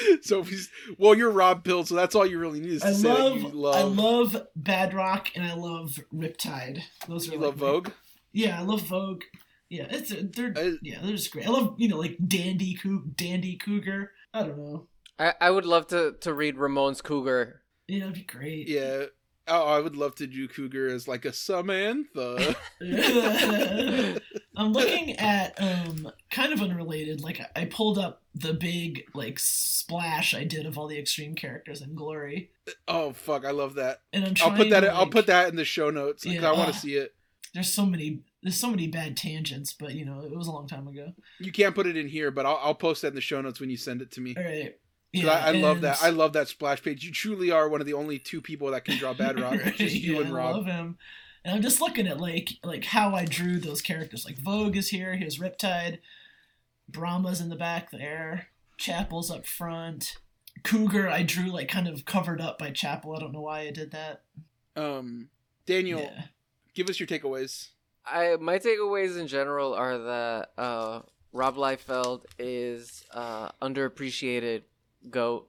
so 0.22 0.42
he's 0.42 0.70
well, 0.98 1.14
you're 1.14 1.30
Rob 1.30 1.64
Pill, 1.64 1.84
so 1.84 1.94
that's 1.94 2.14
all 2.14 2.26
you 2.26 2.38
really 2.38 2.60
need 2.60 2.72
is 2.72 2.82
to 2.82 2.88
I 2.88 2.92
say 2.92 3.08
love, 3.08 3.34
that 3.34 3.40
you 3.40 3.48
love 3.60 3.74
I 3.76 3.82
love 3.82 4.46
Badrock 4.60 5.28
and 5.34 5.44
I 5.44 5.54
love 5.54 5.98
Riptide. 6.14 6.80
Those 7.08 7.28
are 7.28 7.32
you 7.32 7.38
like 7.38 7.46
love 7.46 7.56
my- 7.60 7.66
Vogue. 7.66 7.88
Yeah, 8.32 8.58
I 8.60 8.62
love 8.62 8.82
Vogue. 8.82 9.22
Yeah, 9.68 9.86
it's 9.90 10.12
they're 10.36 10.52
I- 10.56 10.76
yeah 10.82 10.98
they're 11.02 11.12
just 11.16 11.32
great. 11.32 11.46
I 11.46 11.50
love 11.50 11.74
you 11.78 11.88
know 11.88 11.98
like 11.98 12.16
Dandy 12.26 12.76
Coug 12.82 13.16
Dandy 13.16 13.56
Cougar. 13.56 14.10
I 14.32 14.42
don't 14.42 14.58
know. 14.58 14.88
I, 15.18 15.34
I 15.40 15.50
would 15.50 15.64
love 15.66 15.86
to 15.88 16.14
to 16.20 16.34
read 16.34 16.56
Ramon's 16.56 17.00
Cougar. 17.00 17.62
Yeah, 17.88 18.00
that'd 18.00 18.14
be 18.14 18.22
great. 18.22 18.68
Yeah. 18.68 19.04
Oh, 19.48 19.66
I 19.68 19.80
would 19.80 19.96
love 19.96 20.14
to 20.16 20.26
do 20.26 20.48
Cougar 20.48 20.88
as 20.88 21.06
like 21.06 21.24
a 21.24 21.32
Samantha. 21.32 22.56
I'm 24.56 24.72
looking 24.72 25.16
at 25.18 25.60
um 25.60 26.10
kind 26.30 26.52
of 26.52 26.60
unrelated. 26.62 27.20
Like 27.22 27.40
I- 27.54 27.64
pulled 27.66 27.98
up 27.98 28.22
the 28.34 28.54
big 28.54 29.04
like 29.14 29.38
splash 29.38 30.34
I 30.34 30.44
did 30.44 30.66
of 30.66 30.78
all 30.78 30.86
the 30.88 30.98
extreme 30.98 31.34
characters 31.34 31.82
in 31.82 31.94
Glory, 31.94 32.50
oh 32.88 33.12
fuck, 33.12 33.44
I 33.44 33.50
love 33.50 33.74
that. 33.74 34.00
and 34.12 34.24
I'm 34.24 34.34
I'll 34.42 34.56
put 34.56 34.70
that. 34.70 34.80
To, 34.80 34.92
I'll 34.92 35.06
put 35.08 35.26
that 35.26 35.48
in 35.48 35.56
the 35.56 35.64
show 35.64 35.90
notes. 35.90 36.24
'cause 36.24 36.32
Yeah, 36.34 36.48
I 36.48 36.52
want 36.52 36.68
uh, 36.68 36.72
to 36.72 36.78
see 36.78 36.94
it. 36.96 37.14
There's 37.54 37.72
so 37.72 37.86
many. 37.86 38.20
There's 38.42 38.56
so 38.56 38.70
many 38.70 38.86
bad 38.86 39.16
tangents, 39.16 39.72
but 39.72 39.94
you 39.94 40.04
know 40.04 40.20
it 40.20 40.36
was 40.36 40.46
a 40.46 40.52
long 40.52 40.68
time 40.68 40.86
ago. 40.86 41.12
You 41.40 41.50
can't 41.52 41.74
put 41.74 41.86
it 41.86 41.96
in 41.96 42.08
here, 42.08 42.30
but 42.30 42.46
I'll, 42.46 42.60
I'll 42.62 42.74
post 42.74 43.02
that 43.02 43.08
in 43.08 43.14
the 43.14 43.20
show 43.20 43.40
notes 43.40 43.60
when 43.60 43.70
you 43.70 43.76
send 43.76 44.02
it 44.02 44.10
to 44.12 44.20
me. 44.20 44.34
All 44.36 44.44
right. 44.44 44.76
'Cause 45.16 45.24
Yeah, 45.24 45.32
I, 45.44 45.48
I 45.48 45.52
love 45.52 45.80
that. 45.82 45.98
I 46.02 46.10
love 46.10 46.32
that 46.34 46.48
splash 46.48 46.82
page. 46.82 47.04
You 47.04 47.12
truly 47.12 47.50
are 47.50 47.68
one 47.68 47.80
of 47.80 47.86
the 47.86 47.94
only 47.94 48.18
two 48.18 48.40
people 48.40 48.70
that 48.70 48.84
can 48.84 48.96
draw 48.98 49.12
bad 49.24 49.38
Rob. 49.40 49.54
It's 49.54 49.78
just 49.78 49.94
you 49.96 50.14
Yeah, 50.14 50.20
and 50.26 50.36
I 50.36 50.50
love 50.50 50.66
him. 50.66 50.98
And 51.44 51.54
I'm 51.54 51.62
just 51.62 51.80
looking 51.80 52.06
at 52.08 52.20
like 52.20 52.50
like 52.64 52.84
how 52.84 53.14
I 53.14 53.24
drew 53.24 53.58
those 53.58 53.80
characters. 53.82 54.24
Like 54.24 54.38
Vogue 54.38 54.76
is 54.76 54.88
here. 54.88 55.16
Here's 55.16 55.38
Riptide. 55.38 55.98
Brahma's 56.88 57.40
in 57.40 57.48
the 57.48 57.56
back 57.56 57.90
there. 57.90 58.48
Chapel's 58.78 59.30
up 59.30 59.46
front. 59.46 60.16
Cougar 60.64 61.08
I 61.08 61.22
drew 61.22 61.50
like 61.52 61.68
kind 61.68 61.86
of 61.88 62.04
covered 62.04 62.40
up 62.40 62.58
by 62.58 62.70
Chapel. 62.70 63.14
I 63.16 63.20
don't 63.20 63.32
know 63.32 63.42
why 63.42 63.60
I 63.60 63.70
did 63.70 63.90
that. 63.92 64.22
Um, 64.74 65.28
Daniel, 65.66 66.00
Yeah. 66.00 66.22
give 66.74 66.88
us 66.88 66.98
your 67.00 67.06
takeaways. 67.06 67.68
I 68.04 68.36
my 68.40 68.58
takeaways 68.58 69.18
in 69.18 69.26
general 69.26 69.74
are 69.74 69.98
that 69.98 70.50
uh, 70.58 71.00
Rob 71.32 71.56
Liefeld 71.56 72.24
is 72.38 73.04
uh, 73.12 73.50
underappreciated 73.62 74.62
goat. 75.10 75.48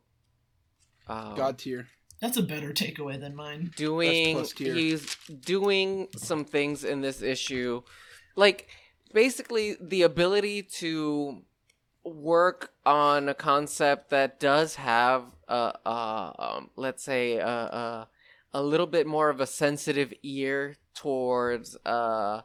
Um, 1.07 1.35
God 1.35 1.57
tier. 1.57 1.88
That's 2.19 2.38
a 2.38 2.43
better 2.43 2.73
takeaway 2.73 3.19
than 3.19 3.35
mine. 3.35 3.71
doing 3.75 4.43
he's 4.57 5.15
doing 5.39 6.07
some 6.15 6.45
things 6.45 6.84
in 6.84 7.01
this 7.01 7.21
issue 7.21 7.84
like 8.38 8.69
basically 9.13 9.75
the 9.81 10.03
ability 10.03 10.63
to 10.63 11.41
work 12.05 12.71
on 12.85 13.27
a 13.27 13.34
concept 13.34 14.11
that 14.11 14.39
does 14.39 14.75
have 14.75 15.23
a, 15.49 15.73
uh 15.85 16.31
um, 16.38 16.69
let's 16.77 17.03
say 17.03 17.39
uh, 17.39 17.47
uh, 17.49 18.05
a 18.53 18.63
little 18.63 18.88
bit 18.88 19.05
more 19.05 19.29
of 19.29 19.41
a 19.41 19.47
sensitive 19.47 20.13
ear 20.23 20.77
towards 20.93 21.75
uh 21.85 22.41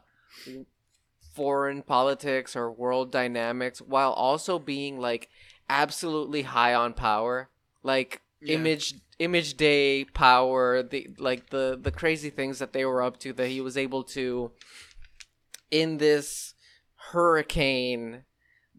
foreign 1.33 1.81
politics 1.81 2.55
or 2.55 2.71
world 2.71 3.11
dynamics 3.11 3.79
while 3.81 4.11
also 4.11 4.59
being 4.59 4.99
like 4.99 5.29
absolutely 5.69 6.43
high 6.43 6.73
on 6.73 6.93
power 6.93 7.49
like 7.83 8.21
Yeah. 8.41 8.55
image 8.55 8.95
image 9.19 9.55
day 9.55 10.05
power 10.05 10.83
the 10.83 11.09
like 11.17 11.49
the 11.49 11.77
the 11.81 11.91
crazy 11.91 12.29
things 12.29 12.59
that 12.59 12.73
they 12.73 12.85
were 12.85 13.01
up 13.01 13.17
to 13.19 13.33
that 13.33 13.47
he 13.47 13.61
was 13.61 13.77
able 13.77 14.03
to 14.03 14.51
in 15.71 15.97
this 15.97 16.53
hurricane 17.11 18.23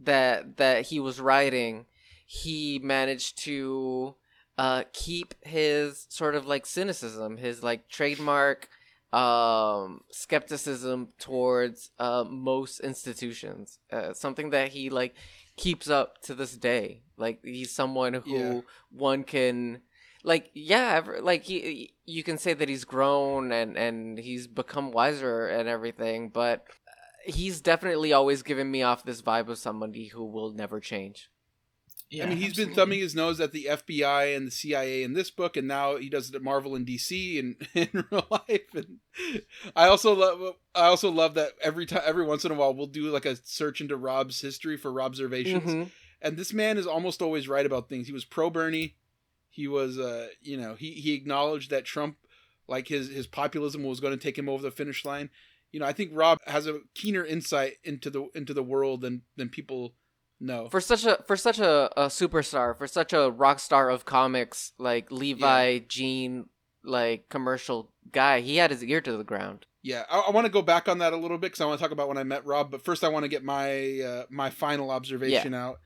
that 0.03 0.57
that 0.57 0.87
he 0.87 0.99
was 1.01 1.21
riding 1.21 1.87
he 2.27 2.81
managed 2.83 3.39
to 3.39 4.15
uh 4.59 4.83
keep 4.93 5.35
his 5.43 6.07
sort 6.09 6.35
of 6.35 6.47
like 6.47 6.67
cynicism 6.67 7.37
his 7.37 7.63
like 7.63 7.89
trademark 7.89 8.69
um 9.13 10.01
skepticism 10.11 11.09
towards 11.19 11.91
uh 11.99 12.25
most 12.29 12.81
institutions 12.81 13.79
uh, 13.93 14.13
something 14.13 14.51
that 14.51 14.69
he 14.71 14.91
like 14.91 15.15
keeps 15.57 15.89
up 15.89 16.21
to 16.23 16.35
this 16.35 16.57
day 16.57 17.03
like 17.17 17.39
he's 17.45 17.71
someone 17.71 18.15
who 18.15 18.23
Yeah. 18.27 18.61
one 18.91 19.23
can 19.25 19.81
like 20.25 20.51
yeah 20.55 20.95
ever- 20.97 21.21
like 21.21 21.45
he 21.45 21.95
you 22.07 22.23
can 22.25 22.39
say 22.39 22.55
that 22.55 22.69
he's 22.69 22.85
grown 22.85 23.53
and 23.53 23.77
and 23.77 24.19
he's 24.19 24.47
become 24.47 24.91
wiser 24.91 25.47
and 25.47 25.69
everything 25.69 26.29
but 26.31 26.65
uh, 26.89 27.31
he's 27.33 27.61
definitely 27.61 28.13
always 28.13 28.43
given 28.43 28.71
me 28.71 28.83
off 28.83 29.05
this 29.05 29.23
vibe 29.23 29.49
of 29.49 29.59
somebody 29.59 30.07
who 30.09 30.25
will 30.25 30.51
never 30.51 30.81
change 30.81 31.31
Yeah, 32.11 32.25
I 32.25 32.29
mean, 32.29 32.39
he's 32.39 32.55
been 32.55 32.75
thumbing 32.75 33.01
his 33.01 33.15
nose 33.15 33.41
at 33.41 33.51
the 33.53 33.65
FBI 33.65 34.37
and 34.37 34.47
the 34.47 34.51
CIA 34.53 35.03
in 35.03 35.15
this 35.15 35.31
book, 35.31 35.57
and 35.57 35.67
now 35.67 35.97
he 35.97 36.09
does 36.09 36.29
it 36.29 36.35
at 36.37 36.43
Marvel 36.43 36.75
and 36.77 36.87
DC 36.87 37.39
and 37.41 37.57
in 37.75 38.05
real 38.11 38.27
life. 38.31 38.69
And 38.75 38.99
I 39.75 39.89
also 39.89 40.15
love, 40.15 40.55
I 40.75 40.87
also 40.87 41.11
love 41.11 41.35
that 41.35 41.53
every 41.61 41.87
time, 41.87 42.03
every 42.05 42.25
once 42.25 42.45
in 42.45 42.53
a 42.53 42.55
while, 42.55 42.75
we'll 42.75 42.87
do 42.87 43.11
like 43.11 43.27
a 43.27 43.37
search 43.37 43.81
into 43.81 43.97
Rob's 43.97 44.41
history 44.41 44.77
for 44.77 44.93
Rob's 44.93 45.19
observations, 45.19 45.65
Mhm. 45.65 45.91
and 46.23 46.37
this 46.37 46.53
man 46.53 46.79
is 46.79 46.87
almost 46.87 47.21
always 47.23 47.49
right 47.49 47.67
about 47.67 47.89
things. 47.89 48.07
He 48.07 48.13
was 48.13 48.25
pro 48.25 48.49
Bernie. 48.51 48.95
He 49.51 49.67
was, 49.67 49.99
uh, 49.99 50.29
you 50.41 50.57
know, 50.57 50.75
he 50.75 50.93
he 50.93 51.15
acknowledged 51.15 51.71
that 51.71 51.85
Trump, 51.85 52.17
like 52.69 52.87
his 52.89 53.09
his 53.09 53.27
populism, 53.27 53.83
was 53.83 54.01
going 54.01 54.17
to 54.17 54.23
take 54.23 54.39
him 54.39 54.49
over 54.49 54.63
the 54.63 54.71
finish 54.71 55.05
line. 55.05 55.31
You 55.73 55.81
know, 55.81 55.87
I 55.87 55.93
think 55.93 56.11
Rob 56.13 56.39
has 56.47 56.67
a 56.69 56.81
keener 56.95 57.25
insight 57.25 57.79
into 57.83 58.09
the 58.11 58.29
into 58.35 58.55
the 58.55 58.63
world 58.63 59.01
than 59.01 59.23
than 59.37 59.49
people 59.49 59.95
know. 60.41 60.69
for 60.69 60.81
such 60.81 61.05
a 61.05 61.23
for 61.27 61.37
such 61.37 61.59
a, 61.59 61.91
a 62.01 62.07
superstar 62.07 62.77
for 62.77 62.87
such 62.87 63.13
a 63.13 63.31
rock 63.31 63.59
star 63.59 63.91
of 63.91 64.05
comics 64.05 64.73
like 64.79 65.11
levi 65.11 65.79
jean 65.89 66.47
like 66.85 67.29
commercial 67.29 67.91
guy 68.13 68.41
he 68.41 68.57
had 68.57 68.71
his 68.71 68.85
ear 68.85 69.01
to 69.01 69.17
the 69.17 69.25
ground 69.25 69.67
Yeah, 69.85 70.05
I, 70.11 70.21
I 70.29 70.31
want 70.31 70.47
to 70.47 70.51
go 70.51 70.63
back 70.63 70.89
on 70.89 70.99
that 70.99 71.13
a 71.13 71.17
little 71.17 71.37
bit 71.37 71.49
because 71.49 71.61
I 71.61 71.67
want 71.67 71.79
to 71.79 71.83
talk 71.83 71.93
about 71.93 72.09
when 72.09 72.17
I 72.17 72.25
met 72.25 72.47
Rob. 72.47 72.71
But 72.71 72.83
first, 72.83 73.05
I 73.05 73.09
want 73.09 73.25
to 73.25 73.29
get 73.29 73.45
my 73.45 74.01
uh, 74.01 74.25
my 74.31 74.49
final 74.49 74.91
observation 74.91 75.53
out, 75.53 75.79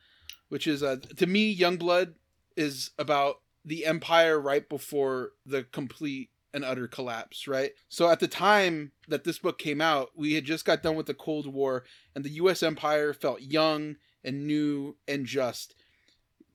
which 0.48 0.68
is 0.68 0.84
uh, 0.84 0.98
to 1.16 1.26
me, 1.26 1.54
Youngblood 1.56 2.14
is 2.56 2.92
about 2.96 3.40
the 3.64 3.84
Empire 3.84 4.40
right 4.40 4.68
before 4.68 5.32
the 5.44 5.64
complete 5.64 6.30
and 6.54 6.64
utter 6.64 6.86
collapse. 6.86 7.48
Right. 7.48 7.72
So 7.88 8.08
at 8.08 8.20
the 8.20 8.28
time 8.28 8.92
that 9.08 9.24
this 9.24 9.40
book 9.40 9.58
came 9.58 9.80
out, 9.80 10.10
we 10.14 10.34
had 10.34 10.44
just 10.44 10.64
got 10.64 10.80
done 10.80 10.94
with 10.94 11.06
the 11.06 11.14
Cold 11.14 11.52
War, 11.52 11.82
and 12.14 12.24
the 12.24 12.30
U.S. 12.30 12.62
Empire 12.62 13.12
felt 13.12 13.40
young 13.40 13.96
and 14.24 14.46
new 14.46 14.96
and 15.06 15.26
just. 15.26 15.74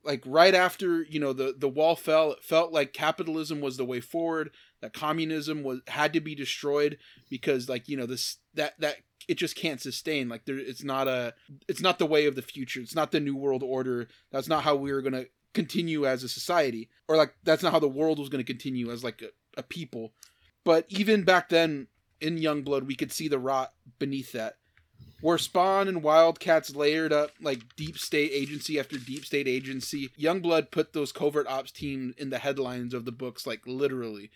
Like 0.03 0.22
right 0.26 0.53
after 0.53 1.03
you 1.03 1.19
know 1.19 1.31
the 1.31 1.56
the 1.57 1.69
wall 1.69 1.95
fell, 1.95 2.34
it 2.34 2.44
felt 2.44 2.73
like 2.73 2.91
capitalism 2.91 3.61
was 3.61 3.77
the 3.77 3.85
way 3.85 4.02
forward. 4.02 4.52
That 4.81 4.91
communism 4.91 5.64
was 5.64 5.80
had 5.88 6.11
to 6.14 6.19
be 6.19 6.35
destroyed 6.35 6.98
because 7.30 7.69
like 7.69 7.88
you 7.88 7.95
know 7.95 8.06
this 8.06 8.38
that 8.53 8.73
that 8.80 8.98
it 9.27 9.35
just 9.35 9.56
can't 9.56 9.81
sustain 9.81 10.30
like 10.30 10.45
there 10.45 10.57
it's 10.57 10.84
not 10.84 11.07
a 11.07 11.34
it's 11.68 11.81
not 11.81 11.99
the 11.99 12.06
way 12.06 12.26
of 12.26 12.35
the 12.35 12.41
future 12.41 12.81
it's 12.81 12.95
not 12.95 13.11
the 13.11 13.19
new 13.19 13.35
world 13.35 13.64
order 13.64 14.07
that's 14.31 14.48
not 14.48 14.64
how 14.64 14.76
we 14.76 14.91
were 14.91 15.02
going 15.02 15.14
to 15.14 15.27
continue 15.53 16.06
as 16.06 16.23
a 16.23 16.30
society 16.30 16.90
or 17.07 17.15
like 17.15 17.34
that's 17.44 17.64
not 17.64 17.72
how 17.72 17.80
the 17.80 17.88
world 17.88 18.19
was 18.19 18.30
going 18.30 18.44
to 18.44 18.52
continue 18.52 18.91
as 18.91 19.03
like 19.03 19.22
a, 19.22 19.30
a 19.60 19.64
people 19.64 20.14
but 20.64 20.85
even 20.90 21.23
back 21.23 21.49
then 21.49 21.88
in 22.19 22.38
youngblood 22.38 22.85
we 22.85 22.95
could 22.95 23.11
see 23.11 23.27
the 23.27 23.40
rot 23.40 23.72
beneath 23.99 24.31
that 24.31 24.56
where 25.22 25.38
spawn 25.38 25.88
and 25.88 26.04
wildcats 26.04 26.76
layered 26.76 27.14
up 27.14 27.32
like 27.42 27.76
deep 27.76 27.98
state 27.98 28.32
agency 28.34 28.80
after 28.80 28.98
deep 28.98 29.26
state 29.26 29.48
agency 29.48 30.10
youngblood 30.20 30.72
put 30.72 30.94
those 30.94 31.12
covert 31.12 31.48
ops 31.48 31.72
teams 31.72 32.14
in 32.18 32.30
the 32.30 32.40
headlines 32.40 32.94
of 32.94 33.06
the 33.06 33.12
books 33.12 33.48
like 33.48 33.62
literally 33.66 34.30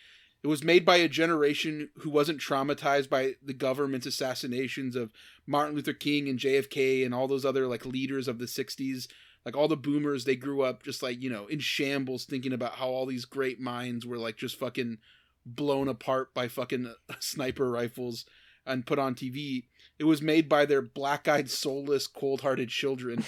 it 0.44 0.48
was 0.48 0.64
made 0.64 0.86
by 0.86 0.98
a 0.98 1.10
generation 1.10 1.90
who 2.00 2.10
wasn't 2.10 2.40
traumatized 2.40 3.10
by 3.10 3.36
the 3.44 3.54
government's 3.54 4.06
assassinations 4.06 4.96
of 4.96 5.12
Martin 5.48 5.76
Luther 5.76 5.94
King 5.94 6.30
and 6.30 6.40
JFK 6.40 7.04
and 7.04 7.14
all 7.14 7.28
those 7.28 7.46
other 7.46 7.68
like 7.68 7.86
leaders 7.86 8.28
of 8.28 8.38
the 8.38 8.46
60s. 8.46 9.08
Like 9.46 9.58
all 9.58 9.68
the 9.68 9.76
boomers, 9.76 10.26
they 10.26 10.36
grew 10.36 10.62
up 10.62 10.84
just 10.84 11.02
like, 11.02 11.22
you 11.22 11.30
know, 11.30 11.48
in 11.48 11.60
shambles 11.60 12.26
thinking 12.26 12.54
about 12.54 12.76
how 12.76 12.88
all 12.88 13.06
these 13.06 13.26
great 13.26 13.60
minds 13.60 14.06
were 14.06 14.18
like 14.18 14.38
just 14.38 14.60
fucking 14.60 15.00
blown 15.46 15.88
apart 15.88 16.34
by 16.34 16.48
fucking 16.48 16.94
sniper 17.20 17.70
rifles 17.70 18.26
and 18.66 18.86
put 18.86 19.00
on 19.00 19.16
TV. 19.16 19.66
It 20.00 20.04
was 20.04 20.22
made 20.22 20.48
by 20.48 20.66
their 20.66 20.82
black-eyed, 20.82 21.50
soulless, 21.50 22.06
cold-hearted 22.06 22.70
children 22.70 23.24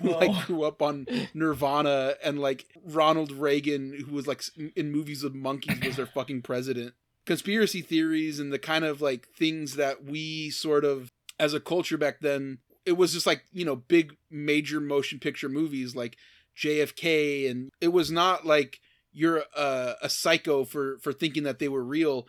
who 0.00 0.10
like 0.10 0.46
grew 0.46 0.64
up 0.64 0.82
on 0.82 1.06
Nirvana 1.32 2.14
and 2.24 2.40
like 2.40 2.66
Ronald 2.84 3.30
Reagan, 3.30 4.04
who 4.06 4.14
was 4.14 4.26
like 4.26 4.42
in 4.74 4.90
movies 4.90 5.22
with 5.22 5.34
monkeys, 5.34 5.80
was 5.84 5.96
their 5.96 6.06
fucking 6.06 6.42
president. 6.42 6.94
Conspiracy 7.24 7.82
theories 7.82 8.40
and 8.40 8.52
the 8.52 8.58
kind 8.58 8.84
of 8.84 9.00
like 9.00 9.28
things 9.28 9.76
that 9.76 10.04
we 10.04 10.50
sort 10.50 10.84
of, 10.84 11.12
as 11.38 11.54
a 11.54 11.60
culture 11.60 11.98
back 11.98 12.20
then, 12.20 12.58
it 12.84 12.96
was 12.96 13.12
just 13.12 13.26
like 13.26 13.44
you 13.52 13.64
know 13.64 13.76
big 13.76 14.16
major 14.30 14.80
motion 14.80 15.18
picture 15.18 15.48
movies 15.48 15.94
like 15.94 16.16
JFK, 16.56 17.48
and 17.50 17.70
it 17.80 17.88
was 17.88 18.10
not 18.10 18.46
like 18.46 18.80
you're 19.12 19.44
a, 19.54 19.94
a 20.02 20.08
psycho 20.08 20.64
for 20.64 20.98
for 20.98 21.12
thinking 21.12 21.42
that 21.42 21.58
they 21.58 21.68
were 21.68 21.84
real. 21.84 22.26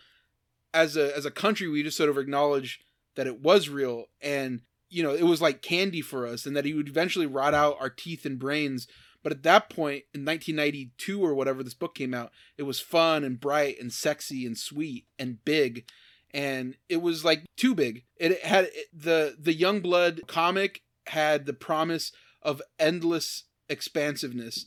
As 0.73 0.97
a 0.97 1.15
as 1.15 1.25
a 1.25 1.31
country, 1.31 1.67
we 1.67 1.81
just 1.81 1.97
sort 1.97 2.09
of 2.09 2.17
acknowledge 2.17 2.81
that 3.19 3.27
it 3.27 3.41
was 3.41 3.67
real 3.67 4.05
and 4.21 4.61
you 4.89 5.03
know 5.03 5.13
it 5.13 5.23
was 5.23 5.41
like 5.41 5.61
candy 5.61 5.99
for 5.99 6.25
us 6.25 6.45
and 6.45 6.55
that 6.55 6.63
he 6.63 6.73
would 6.73 6.87
eventually 6.87 7.25
rot 7.25 7.53
out 7.53 7.75
our 7.77 7.89
teeth 7.89 8.25
and 8.25 8.39
brains. 8.39 8.87
But 9.21 9.33
at 9.33 9.43
that 9.43 9.69
point 9.69 10.05
in 10.13 10.23
1992 10.23 11.21
or 11.21 11.33
whatever 11.33 11.61
this 11.61 11.73
book 11.73 11.95
came 11.95 12.13
out 12.13 12.31
it 12.57 12.63
was 12.63 12.79
fun 12.79 13.25
and 13.25 13.37
bright 13.37 13.75
and 13.77 13.91
sexy 13.91 14.45
and 14.45 14.57
sweet 14.57 15.05
and 15.19 15.43
big. 15.43 15.83
And 16.31 16.77
it 16.87 17.01
was 17.01 17.25
like 17.25 17.43
too 17.57 17.75
big. 17.75 18.05
It 18.15 18.41
had 18.41 18.69
it, 18.73 18.87
the 18.93 19.35
the 19.37 19.53
youngblood 19.53 20.27
comic 20.27 20.83
had 21.07 21.45
the 21.45 21.51
promise 21.51 22.13
of 22.41 22.61
endless 22.79 23.43
expansiveness 23.67 24.65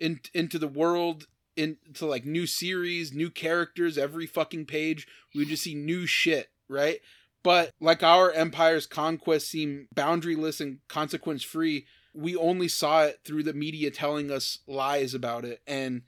in, 0.00 0.20
into 0.32 0.58
the 0.58 0.68
world 0.68 1.26
into 1.54 2.06
like 2.06 2.24
new 2.24 2.46
series 2.46 3.12
new 3.12 3.28
characters 3.28 3.98
every 3.98 4.26
fucking 4.26 4.64
page. 4.64 5.06
We 5.34 5.44
just 5.44 5.64
see 5.64 5.74
new 5.74 6.06
shit 6.06 6.48
right 6.66 7.00
but 7.42 7.70
like 7.80 8.02
our 8.02 8.30
empire's 8.32 8.86
conquest 8.86 9.48
seemed 9.48 9.86
boundaryless 9.94 10.60
and 10.60 10.78
consequence 10.88 11.42
free 11.42 11.86
we 12.14 12.36
only 12.36 12.68
saw 12.68 13.04
it 13.04 13.20
through 13.24 13.42
the 13.42 13.52
media 13.52 13.90
telling 13.90 14.30
us 14.30 14.58
lies 14.66 15.14
about 15.14 15.44
it. 15.44 15.62
And 15.66 16.02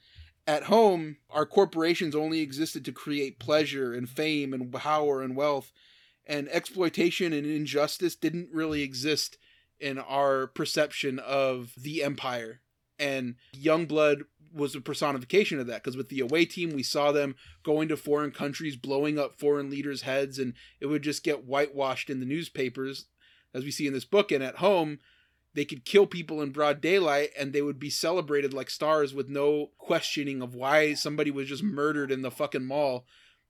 at 0.47 0.65
home 0.65 1.19
our 1.31 1.47
corporations 1.47 2.15
only 2.15 2.41
existed 2.41 2.85
to 2.85 2.93
create 2.93 3.39
pleasure 3.39 3.93
and 3.93 4.09
fame 4.09 4.53
and 4.53 4.73
power 4.73 5.23
and 5.23 5.37
wealth. 5.37 5.73
And 6.27 6.49
exploitation 6.49 7.33
and 7.33 7.47
injustice 7.47 8.15
didn't 8.15 8.51
really 8.53 8.83
exist 8.83 9.39
in 9.81 9.99
our 9.99 10.47
perception 10.47 11.19
of 11.19 11.73
the 11.77 12.03
empire. 12.03 12.61
And 12.99 13.37
youngblood 13.57 14.23
was 14.55 14.75
a 14.75 14.81
personification 14.81 15.59
of 15.59 15.67
that 15.67 15.83
because 15.83 15.97
with 15.97 16.09
the 16.09 16.21
away 16.21 16.45
team 16.45 16.71
we 16.71 16.83
saw 16.83 17.13
them 17.13 17.35
going 17.63 17.89
to 17.89 17.97
foreign 17.97 18.31
countries 18.31 18.77
blowing 18.77 19.19
up 19.19 19.39
foreign 19.39 19.71
leaders 19.71 20.03
heads 20.03 20.39
and 20.39 20.55
it 20.81 20.87
would 20.87 21.03
just 21.03 21.25
get 21.25 21.45
whitewashed 21.45 22.11
in 22.11 22.21
the 22.21 22.27
newspapers 22.27 23.07
as 23.55 23.65
we 23.65 23.71
see 23.71 23.87
in 23.87 23.93
this 23.93 24.05
book. 24.05 24.33
And 24.33 24.43
at 24.43 24.57
home 24.57 24.99
they 25.55 25.65
could 25.65 25.85
kill 25.85 26.07
people 26.07 26.41
in 26.41 26.51
broad 26.51 26.81
daylight 26.81 27.31
and 27.39 27.53
they 27.53 27.63
would 27.63 27.79
be 27.79 27.91
celebrated 27.91 28.55
like 28.55 28.71
stars 28.71 29.13
with 29.13 29.29
no 29.29 29.71
questioning 29.79 30.41
of 30.41 30.55
why 30.55 30.95
somebody 30.95 31.31
was 31.31 31.49
just 31.49 31.63
murdered 31.63 32.11
in 32.11 32.23
the 32.23 32.31
fucking 32.31 32.65
mall. 32.65 33.05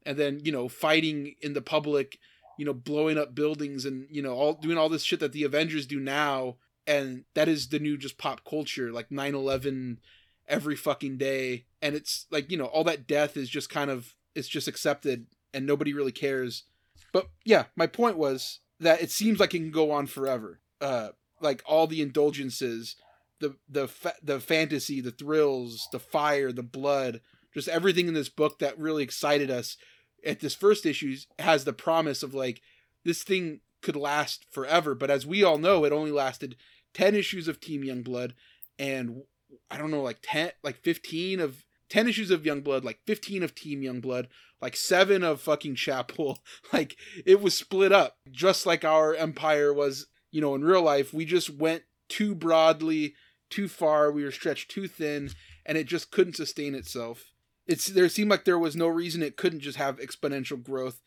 And 0.05 0.19
then 0.19 0.41
you 0.45 0.53
know 0.53 0.69
fighting 0.69 1.35
in 1.41 1.53
the 1.53 1.63
public 1.63 2.19
you 2.59 2.65
know 2.65 2.75
blowing 2.75 3.19
up 3.19 3.35
buildings 3.35 3.85
and 3.85 4.07
you 4.11 4.23
know 4.23 4.35
all 4.35 4.55
doing 4.55 4.79
all 4.79 4.89
this 4.89 5.05
shit 5.05 5.21
that 5.21 5.33
the 5.33 5.45
avengers 5.45 5.87
do 5.87 6.01
now. 6.01 6.57
And 6.85 7.25
that 7.35 7.49
is 7.49 7.69
the 7.69 7.79
new 7.79 7.97
just 7.97 8.19
pop 8.19 8.45
culture 8.45 8.91
like 8.91 9.09
9-11 9.11 9.99
every 10.49 10.77
fucking 10.77 11.19
day. 11.19 11.67
And 11.81 11.95
it's 11.95 12.27
like 12.31 12.51
you 12.51 12.57
know 12.57 12.67
all 12.67 12.85
that 12.85 13.07
death 13.07 13.37
is 13.37 13.49
just 13.49 13.71
kind 13.71 13.91
of 13.91 14.15
it's 14.35 14.49
just 14.49 14.69
accepted 14.69 15.27
and 15.53 15.67
nobody 15.67 15.93
really 15.93 16.13
cares. 16.13 16.65
But 17.13 17.29
yeah 17.45 17.65
my 17.77 17.87
point 17.87 18.17
was 18.17 18.61
that 18.81 19.03
it 19.03 19.11
seems 19.11 19.41
like 19.41 19.55
it 19.55 19.59
can 19.59 19.71
go 19.71 19.91
on 19.91 20.07
forever. 20.07 20.61
Uh 20.81 21.11
like 21.41 21.63
all 21.67 21.87
the 21.87 22.03
indulgences 22.03 22.97
the 23.41 23.57
the 23.69 23.89
fa- 23.89 24.15
the 24.23 24.39
fantasy 24.39 25.01
the 25.01 25.11
thrills 25.11 25.89
the 25.91 25.99
fire 25.99 26.53
the 26.53 26.63
blood 26.63 27.21
just 27.53 27.67
everything 27.69 28.07
in 28.07 28.15
this 28.15 28.29
book 28.29 28.61
that 28.61 28.79
really 28.79 29.03
excited 29.03 29.51
us 29.51 29.77
at 30.25 30.41
this 30.41 30.55
first 30.55 30.87
issue 30.87 31.17
has 31.39 31.65
the 31.65 31.73
promise 31.73 32.23
of 32.23 32.35
like 32.35 32.61
this 33.05 33.23
thing 33.23 33.61
could 33.81 33.97
last 33.97 34.47
forever. 34.51 34.95
But 34.95 35.11
as 35.11 35.27
we 35.27 35.43
all 35.43 35.59
know 35.59 35.85
it 35.85 35.93
only 35.93 36.13
lasted 36.13 36.57
10 36.95 37.15
issues 37.15 37.49
of 37.49 37.61
team 37.61 37.83
youngblood 37.83 38.33
and 38.79 39.23
i 39.71 39.77
don't 39.77 39.91
know 39.91 40.03
like 40.03 40.19
10 40.23 40.51
like 40.63 40.83
15 40.83 41.41
of 41.41 41.65
10 41.89 42.09
issues 42.09 42.31
of 42.31 42.43
youngblood 42.43 42.85
like 42.85 43.01
15 43.07 43.43
of 43.43 43.55
team 43.55 43.83
youngblood 43.83 44.27
like 44.63 44.77
7 44.77 45.25
of 45.25 45.43
fucking 45.43 45.75
chapel. 45.75 46.39
Like 46.73 46.97
it 47.27 47.43
was 47.43 47.55
split 47.55 47.93
up. 47.93 48.17
Just 48.31 48.65
like 48.65 48.83
our 48.83 49.15
empire 49.15 49.75
was 49.75 50.07
you 50.31 50.41
know 50.41 50.55
in 50.55 50.65
real 50.65 50.81
life 50.81 51.13
we 51.13 51.27
just 51.27 51.51
went 51.51 51.83
too 52.09 52.35
broadly 52.35 53.15
too 53.51 53.69
far 53.69 54.11
we 54.11 54.25
were 54.25 54.31
stretched 54.31 54.71
too 54.71 54.89
thin 54.89 55.31
and 55.67 55.77
it 55.77 55.87
just 55.87 56.11
couldn't 56.11 56.37
sustain 56.37 56.75
itself. 56.75 57.33
It's 57.67 57.89
there 57.89 58.09
seemed 58.09 58.31
like 58.31 58.45
there 58.45 58.59
was 58.59 58.75
no 58.75 58.89
reason 58.89 59.23
it 59.23 59.37
couldn't 59.37 59.61
just 59.61 59.77
have 59.77 59.99
exponential 59.99 60.63
growth. 60.63 61.03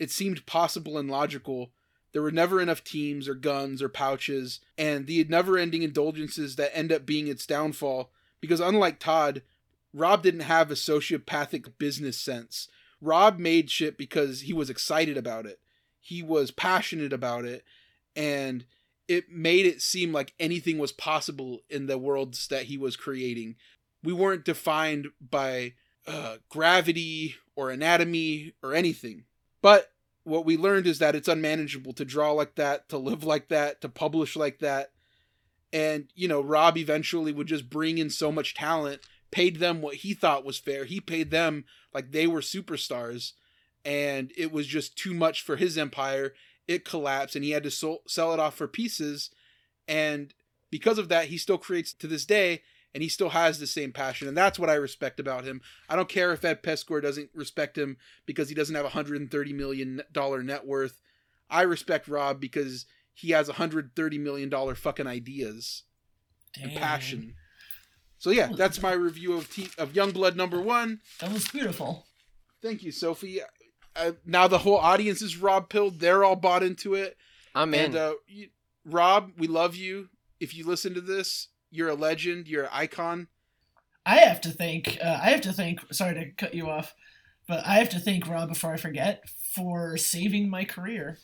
It 0.00 0.10
seemed 0.10 0.46
possible 0.46 0.98
and 0.98 1.08
logical 1.08 1.70
there 2.14 2.22
were 2.22 2.30
never 2.30 2.60
enough 2.60 2.82
teams 2.82 3.28
or 3.28 3.34
guns 3.34 3.82
or 3.82 3.88
pouches 3.88 4.60
and 4.78 5.06
the 5.06 5.22
never-ending 5.24 5.82
indulgences 5.82 6.56
that 6.56 6.74
end 6.74 6.90
up 6.90 7.04
being 7.04 7.26
its 7.26 7.44
downfall 7.44 8.10
because 8.40 8.60
unlike 8.60 8.98
todd 8.98 9.42
rob 9.92 10.22
didn't 10.22 10.40
have 10.40 10.70
a 10.70 10.74
sociopathic 10.74 11.72
business 11.76 12.16
sense. 12.16 12.68
Rob 13.00 13.38
made 13.38 13.68
shit 13.68 13.98
because 13.98 14.42
he 14.42 14.52
was 14.52 14.70
excited 14.70 15.16
about 15.16 15.44
it. 15.44 15.58
He 16.00 16.22
was 16.22 16.52
passionate 16.52 17.12
about 17.12 17.44
it 17.44 17.64
and 18.14 18.64
it 19.08 19.30
made 19.30 19.66
it 19.66 19.82
seem 19.82 20.12
like 20.12 20.34
anything 20.38 20.78
was 20.78 20.92
possible 20.92 21.62
in 21.68 21.86
the 21.86 21.98
worlds 21.98 22.46
that 22.46 22.64
he 22.64 22.78
was 22.78 22.96
creating. 22.96 23.56
We 24.04 24.12
weren't 24.12 24.44
defined 24.44 25.08
by 25.20 25.74
uh, 26.06 26.36
gravity 26.48 27.34
or 27.56 27.70
anatomy 27.70 28.54
or 28.62 28.72
anything. 28.72 29.24
But 29.60 29.90
what 30.24 30.44
we 30.44 30.56
learned 30.56 30.86
is 30.86 30.98
that 30.98 31.14
it's 31.14 31.28
unmanageable 31.28 31.92
to 31.94 32.04
draw 32.04 32.32
like 32.32 32.56
that, 32.56 32.88
to 32.88 32.98
live 32.98 33.24
like 33.24 33.48
that, 33.48 33.80
to 33.82 33.88
publish 33.88 34.36
like 34.36 34.58
that. 34.58 34.90
And, 35.72 36.08
you 36.14 36.28
know, 36.28 36.40
Rob 36.40 36.76
eventually 36.76 37.32
would 37.32 37.46
just 37.46 37.68
bring 37.68 37.98
in 37.98 38.10
so 38.10 38.32
much 38.32 38.54
talent, 38.54 39.02
paid 39.30 39.58
them 39.58 39.82
what 39.82 39.96
he 39.96 40.14
thought 40.14 40.44
was 40.44 40.58
fair. 40.58 40.84
He 40.84 41.00
paid 41.00 41.30
them 41.30 41.64
like 41.92 42.12
they 42.12 42.26
were 42.26 42.40
superstars. 42.40 43.32
And 43.84 44.32
it 44.36 44.50
was 44.50 44.66
just 44.66 44.96
too 44.96 45.12
much 45.12 45.42
for 45.42 45.56
his 45.56 45.76
empire. 45.76 46.32
It 46.66 46.84
collapsed 46.84 47.36
and 47.36 47.44
he 47.44 47.50
had 47.50 47.64
to 47.64 47.70
sell 47.70 48.32
it 48.32 48.40
off 48.40 48.54
for 48.54 48.66
pieces. 48.66 49.30
And 49.86 50.32
because 50.70 50.98
of 50.98 51.08
that, 51.08 51.26
he 51.26 51.36
still 51.36 51.58
creates 51.58 51.92
to 51.92 52.06
this 52.06 52.24
day 52.24 52.62
and 52.94 53.02
he 53.02 53.08
still 53.08 53.30
has 53.30 53.58
the 53.58 53.66
same 53.66 53.92
passion 53.92 54.28
and 54.28 54.36
that's 54.36 54.58
what 54.58 54.70
i 54.70 54.74
respect 54.74 55.18
about 55.18 55.44
him. 55.44 55.60
I 55.88 55.96
don't 55.96 56.08
care 56.08 56.32
if 56.32 56.44
ed 56.44 56.62
piskor 56.62 57.02
doesn't 57.02 57.30
respect 57.34 57.76
him 57.76 57.96
because 58.24 58.48
he 58.48 58.54
doesn't 58.54 58.74
have 58.74 58.84
a 58.84 58.94
130 58.94 59.52
million 59.52 60.02
dollar 60.12 60.42
net 60.42 60.64
worth. 60.66 61.00
I 61.50 61.62
respect 61.62 62.08
rob 62.08 62.40
because 62.40 62.86
he 63.12 63.30
has 63.30 63.48
a 63.48 63.52
130 63.52 64.18
million 64.18 64.48
dollar 64.48 64.74
fucking 64.74 65.06
ideas 65.06 65.82
and 66.60 66.72
passion. 66.74 67.34
So 68.18 68.30
yeah 68.30 68.50
that's 68.56 68.80
my 68.80 68.92
review 68.92 69.34
of 69.34 69.52
T- 69.52 69.70
of 69.76 69.92
youngblood 69.92 70.36
number 70.36 70.60
one. 70.60 71.00
That 71.20 71.32
was 71.32 71.48
beautiful. 71.48 72.06
thank 72.62 72.82
you 72.82 72.92
sophie. 72.92 73.40
Uh, 73.96 74.12
now 74.26 74.48
the 74.48 74.58
whole 74.58 74.78
audience 74.78 75.22
is 75.22 75.36
rob 75.36 75.68
pilled. 75.68 76.00
They're 76.00 76.24
all 76.24 76.36
bought 76.36 76.62
into 76.62 76.94
it. 76.94 77.16
I'm 77.54 77.72
in. 77.74 77.84
and 77.86 77.96
uh, 77.96 78.14
you, 78.26 78.48
rob 78.84 79.32
we 79.38 79.46
love 79.46 79.76
you. 79.76 80.08
If 80.40 80.54
you 80.54 80.66
listen 80.66 80.94
to 80.94 81.00
this 81.00 81.48
you're 81.74 81.90
a 81.90 81.94
legend 81.94 82.48
you're 82.48 82.64
an 82.64 82.70
icon 82.72 83.28
I 84.06 84.16
have 84.16 84.42
to 84.42 84.50
thank. 84.50 84.98
Uh, 85.02 85.18
I 85.22 85.30
have 85.30 85.40
to 85.40 85.52
thank. 85.54 85.80
Sorry 85.90 86.12
to 86.12 86.30
cut 86.32 86.54
you 86.54 86.68
off, 86.68 86.94
but 87.48 87.66
I 87.66 87.76
have 87.76 87.88
to 87.88 87.98
thank 87.98 88.28
Rob 88.28 88.50
before 88.50 88.74
I 88.74 88.76
forget 88.76 89.24
for 89.54 89.96
saving 89.96 90.50
my 90.50 90.64
career 90.66 91.16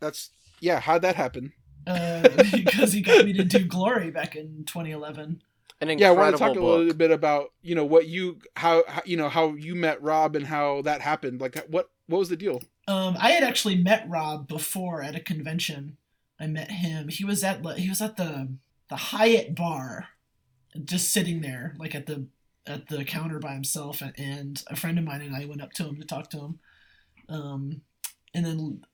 that's 0.00 0.30
yeah 0.60 0.80
how'd 0.80 1.02
that 1.02 1.16
happen 1.16 1.52
uh, 1.86 2.22
because 2.52 2.92
he 2.92 3.00
got 3.00 3.24
me 3.24 3.32
to 3.34 3.44
do 3.44 3.60
Glory 3.64 4.10
back 4.10 4.36
in 4.36 4.64
2011. 4.66 5.42
An 5.82 5.98
yeah 5.98 6.08
i 6.08 6.10
incredible 6.10 6.16
want 6.16 6.36
to 6.36 6.38
talk 6.38 6.56
a 6.56 6.60
little 6.60 6.94
bit 6.94 7.10
about 7.10 7.52
you 7.62 7.74
know 7.74 7.86
what 7.86 8.06
you 8.06 8.38
how, 8.54 8.84
how 8.86 9.00
you 9.06 9.16
know 9.16 9.30
how 9.30 9.54
you 9.54 9.74
met 9.74 10.02
rob 10.02 10.36
and 10.36 10.46
how 10.46 10.82
that 10.82 11.00
happened 11.00 11.40
like 11.40 11.56
what 11.68 11.88
what 12.06 12.18
was 12.18 12.28
the 12.28 12.36
deal 12.36 12.60
Um, 12.86 13.16
I 13.18 13.30
had 13.30 13.44
actually 13.44 13.76
met 13.76 14.04
Rob 14.08 14.48
before 14.48 15.00
at 15.02 15.14
a 15.14 15.20
convention. 15.20 15.96
I 16.40 16.48
met 16.48 16.70
him. 16.70 17.08
He 17.08 17.24
was 17.24 17.44
at 17.44 17.64
he 17.78 17.88
was 17.88 18.02
at 18.02 18.16
the 18.16 18.48
the 18.90 18.96
Hyatt 18.96 19.54
bar, 19.54 20.08
just 20.84 21.12
sitting 21.12 21.40
there, 21.40 21.74
like 21.78 21.94
at 21.94 22.06
the 22.06 22.26
at 22.66 22.88
the 22.88 23.04
counter 23.04 23.38
by 23.38 23.54
himself. 23.54 24.02
And 24.18 24.62
a 24.66 24.76
friend 24.76 24.98
of 24.98 25.04
mine 25.04 25.22
and 25.22 25.34
I 25.34 25.46
went 25.46 25.62
up 25.62 25.72
to 25.74 25.84
him 25.84 25.98
to 26.00 26.06
talk 26.06 26.28
to 26.30 26.38
him. 26.38 26.58
Um, 27.28 27.80
and 28.34 28.44
then 28.44 28.84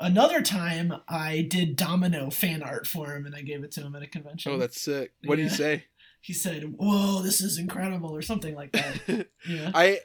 another 0.00 0.42
time 0.42 0.92
I 1.08 1.42
did 1.42 1.76
Domino 1.76 2.30
fan 2.30 2.62
art 2.62 2.86
for 2.86 3.14
him, 3.14 3.24
and 3.26 3.34
I 3.34 3.42
gave 3.42 3.64
it 3.64 3.72
to 3.72 3.80
him 3.80 3.96
at 3.96 4.02
a 4.02 4.06
convention. 4.06 4.52
oh 4.52 4.58
that's 4.58 4.80
sick 4.80 5.12
what 5.24 5.36
did 5.36 5.44
he 5.44 5.48
say 5.56 5.84
he 6.24 6.32
said, 6.32 6.76
"Whoa, 6.78 7.20
this 7.20 7.42
is 7.42 7.58
incredible," 7.58 8.16
or 8.16 8.22
something 8.22 8.54
like 8.54 8.72
that. 8.72 9.26
Yeah. 9.46 9.70
i 9.74 10.00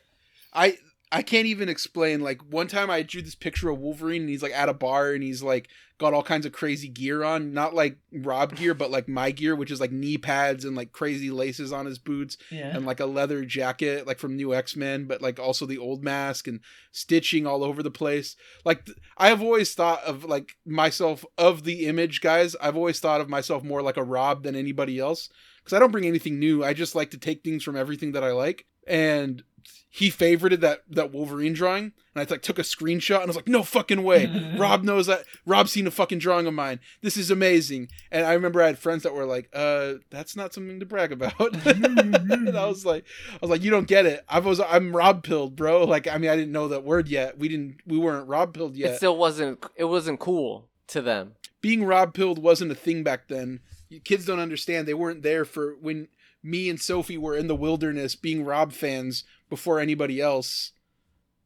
i 0.52 0.78
i 1.12 1.22
can't 1.22 1.48
even 1.48 1.70
explain 1.70 2.22
like 2.22 2.42
one 2.52 2.68
time 2.68 2.90
i 2.90 3.02
drew 3.02 3.22
this 3.22 3.36
picture 3.36 3.70
of 3.70 3.80
wolverine 3.80 4.22
and 4.22 4.30
he's 4.30 4.44
like 4.44 4.52
at 4.54 4.70
a 4.70 4.74
bar 4.74 5.12
and 5.12 5.24
he's 5.24 5.42
like 5.44 5.70
got 5.98 6.14
all 6.14 6.24
kinds 6.24 6.46
of 6.46 6.54
crazy 6.54 6.88
gear 6.88 7.26
on. 7.26 7.54
Not 7.54 7.74
like 7.76 7.98
rob 8.14 8.56
gear 8.56 8.74
but 8.74 8.90
like 8.90 9.10
my 9.10 9.32
gear 9.32 9.54
which 9.54 9.70
is 9.70 9.82
like 9.82 9.92
knee 9.92 10.18
pads 10.18 10.64
and 10.64 10.74
like 10.74 10.94
crazy 10.94 11.30
laces 11.30 11.74
on 11.74 11.86
his 11.86 11.98
boots 12.00 12.38
Yeah. 12.50 12.74
and 12.74 12.86
like 12.86 13.02
a 13.02 13.06
leather 13.06 13.44
jacket 13.44 14.08
like 14.08 14.18
from 14.18 14.38
new 14.38 14.54
x-men 14.56 15.08
but 15.08 15.22
like 15.22 15.40
also 15.42 15.66
the 15.66 15.78
old 15.78 16.02
mask 16.02 16.48
and 16.48 16.62
stitching 16.94 17.46
all 17.46 17.66
over 17.66 17.84
the 17.84 17.92
place. 17.92 18.38
Like 18.64 18.86
th- 18.86 18.98
i 19.18 19.28
have 19.28 19.42
always 19.42 19.74
thought 19.74 20.02
of 20.04 20.24
like 20.24 20.54
myself 20.66 21.26
of 21.38 21.66
the 21.66 21.86
image 21.86 22.22
guys 22.22 22.56
i've 22.62 22.78
always 22.78 23.02
thought 23.02 23.20
of 23.20 23.28
myself 23.28 23.62
more 23.66 23.82
like 23.82 23.98
a 23.98 24.04
rob 24.04 24.44
than 24.44 24.56
anybody 24.56 25.00
else 25.00 25.28
because 25.58 25.74
i 25.76 25.80
don't 25.80 25.92
bring 25.92 26.06
anything 26.08 26.40
new. 26.40 26.64
I 26.64 26.72
just 26.74 26.96
like 26.96 27.12
to 27.12 27.18
take 27.18 27.44
things 27.44 27.62
from 27.62 27.76
everything 27.76 28.14
that 28.14 28.24
i 28.24 28.32
like. 28.32 28.66
And 28.88 29.44
he 29.92 30.12
favorited 30.12 30.60
that 30.60 30.82
that 30.88 31.12
wolverine 31.12 31.54
drawing 31.54 31.86
and 31.86 31.94
i 32.16 32.32
like 32.32 32.44
took 32.44 32.60
a 32.60 32.64
screenshot 32.64 33.16
and 33.16 33.24
i 33.24 33.26
was 33.26 33.36
like 33.36 33.48
no 33.48 33.64
fucking 33.64 34.04
way. 34.04 34.28
Rob 34.58 34.84
knows 34.84 35.08
that 35.08 35.24
rob's 35.48 35.72
seen 35.72 35.88
a 35.88 35.92
fucking 35.92 36.20
drawing 36.20 36.46
of 36.46 36.54
mine. 36.54 36.80
This 37.02 37.18
is 37.18 37.32
amazing. 37.32 37.88
And 38.12 38.26
i 38.26 38.34
remember 38.34 38.62
i 38.62 38.68
had 38.68 38.78
friends 38.78 39.02
that 39.04 39.14
were 39.16 39.26
like 39.26 39.50
uh 39.54 39.94
that's 40.12 40.36
not 40.36 40.54
something 40.54 40.80
to 40.80 40.86
brag 40.86 41.12
about. 41.12 41.34
And 41.66 42.56
i 42.58 42.66
was 42.66 42.86
like 42.86 43.06
i 43.34 43.38
was 43.42 43.50
like 43.50 43.64
you 43.64 43.72
don't 43.72 43.88
get 43.88 44.06
it. 44.06 44.24
I 44.30 44.40
was 44.40 44.60
i'm 44.60 44.96
rob 44.96 45.24
pilled 45.24 45.56
bro. 45.56 45.86
Like 45.86 46.08
i 46.08 46.18
mean 46.18 46.30
i 46.30 46.36
didn't 46.36 46.52
know 46.52 46.68
that 46.68 46.84
word 46.84 47.08
yet. 47.08 47.40
We 47.40 47.48
didn't 47.48 47.78
we 47.86 47.98
weren't 47.98 48.28
rob 48.28 48.54
pilled 48.54 48.76
yet. 48.76 48.94
It 48.94 48.98
still 48.98 49.18
wasn't. 49.18 49.66
It 49.76 49.86
wasn't 49.86 50.20
cool 50.20 50.70
to 50.90 51.02
them. 51.02 51.34
being 51.62 51.84
rob 51.84 52.14
pilled 52.14 52.40
wasn't 52.42 52.72
a 52.72 52.76
thing 52.76 53.04
back 53.04 53.28
then. 53.28 53.60
Kids 54.04 54.26
don't 54.26 54.40
understand. 54.40 54.88
They 54.88 54.94
weren't 54.94 55.24
there 55.24 55.46
for 55.46 55.76
when 55.82 56.10
me 56.44 56.70
and 56.70 56.80
Sophie 56.80 57.18
were 57.18 57.36
in 57.36 57.48
the 57.48 57.56
wilderness 57.56 58.16
being 58.16 58.44
Rob 58.46 58.72
fans 58.72 59.24
before 59.50 59.80
anybody 59.80 60.22
else. 60.22 60.72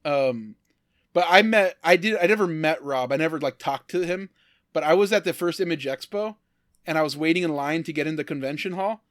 Um, 0.05 0.55
but 1.13 1.25
I 1.29 1.41
met, 1.41 1.77
I 1.83 1.95
did, 1.95 2.17
I 2.21 2.25
never 2.27 2.47
met 2.47 2.83
Rob. 2.83 3.11
I 3.11 3.17
never 3.17 3.39
like 3.39 3.57
talked 3.57 3.89
to 3.91 4.01
him, 4.05 4.29
but 4.73 4.83
I 4.83 4.93
was 4.93 5.13
at 5.13 5.23
the 5.23 5.33
first 5.33 5.59
Image 5.59 5.85
Expo, 5.85 6.35
and 6.85 6.97
I 6.97 7.01
was 7.01 7.15
waiting 7.17 7.43
in 7.43 7.53
line 7.55 7.83
to 7.83 7.93
get 7.93 8.07
in 8.07 8.15
the 8.15 8.23
convention 8.23 8.73
hall, 8.73 9.03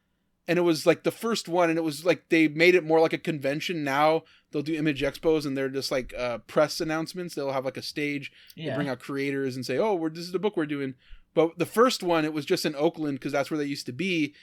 and 0.48 0.58
it 0.58 0.62
was 0.62 0.84
like 0.86 1.04
the 1.04 1.10
first 1.12 1.48
one, 1.48 1.70
and 1.70 1.78
it 1.78 1.82
was 1.84 2.04
like 2.04 2.28
they 2.28 2.48
made 2.48 2.74
it 2.74 2.84
more 2.84 3.00
like 3.00 3.12
a 3.12 3.18
convention. 3.18 3.84
Now 3.84 4.24
they'll 4.50 4.62
do 4.62 4.74
Image 4.74 5.00
Expos, 5.02 5.46
and 5.46 5.56
they're 5.56 5.68
just 5.68 5.90
like 5.90 6.12
uh, 6.18 6.38
press 6.38 6.80
announcements. 6.80 7.34
They'll 7.34 7.52
have 7.52 7.64
like 7.64 7.76
a 7.76 7.82
stage, 7.82 8.32
Yeah. 8.56 8.74
bring 8.74 8.88
out 8.88 8.98
creators 8.98 9.54
and 9.56 9.64
say, 9.64 9.78
"Oh, 9.78 9.94
we're 9.94 10.10
this 10.10 10.24
is 10.24 10.32
the 10.32 10.38
book 10.40 10.56
we're 10.56 10.66
doing." 10.66 10.94
But 11.34 11.56
the 11.58 11.64
first 11.66 12.02
one, 12.02 12.24
it 12.26 12.34
was 12.34 12.44
just 12.44 12.66
in 12.66 12.74
Oakland 12.74 13.18
because 13.18 13.32
that's 13.32 13.50
where 13.50 13.56
they 13.56 13.64
used 13.64 13.86
to 13.86 13.92
be, 13.92 14.34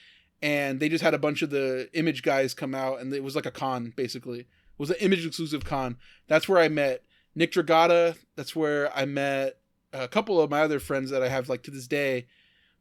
and 0.42 0.80
they 0.80 0.90
just 0.90 1.03
had 1.03 1.14
a 1.14 1.19
bunch 1.19 1.42
of 1.42 1.50
the 1.50 1.90
Image 1.93 2.24
guys 2.24 2.53
come 2.53 2.74
out, 2.74 3.00
and 3.00 3.14
it 3.14 3.24
was 3.24 3.35
like 3.35 3.45
a 3.45 3.51
con 3.51 3.93
basically. 3.95 4.40
It 4.40 4.48
was 4.77 4.90
an 4.90 4.98
Image 5.00 5.26
exclusive 5.26 5.66
con. 5.66 5.98
That's 6.27 6.48
where 6.48 6.59
I 6.59 6.69
met 6.69 7.03
Nick 7.35 7.51
Dragotta. 7.51 8.18
That's 8.35 8.56
where 8.56 8.95
I 8.95 9.06
met 9.06 9.58
a 9.93 10.08
couple 10.08 10.40
of 10.40 10.50
my 10.50 10.61
other 10.61 10.80
friends 10.80 11.09
that 11.11 11.24
I 11.24 11.30
have 11.30 11.50
like 11.50 11.64
to 11.64 11.72
this 11.72 11.88
day. 11.88 12.27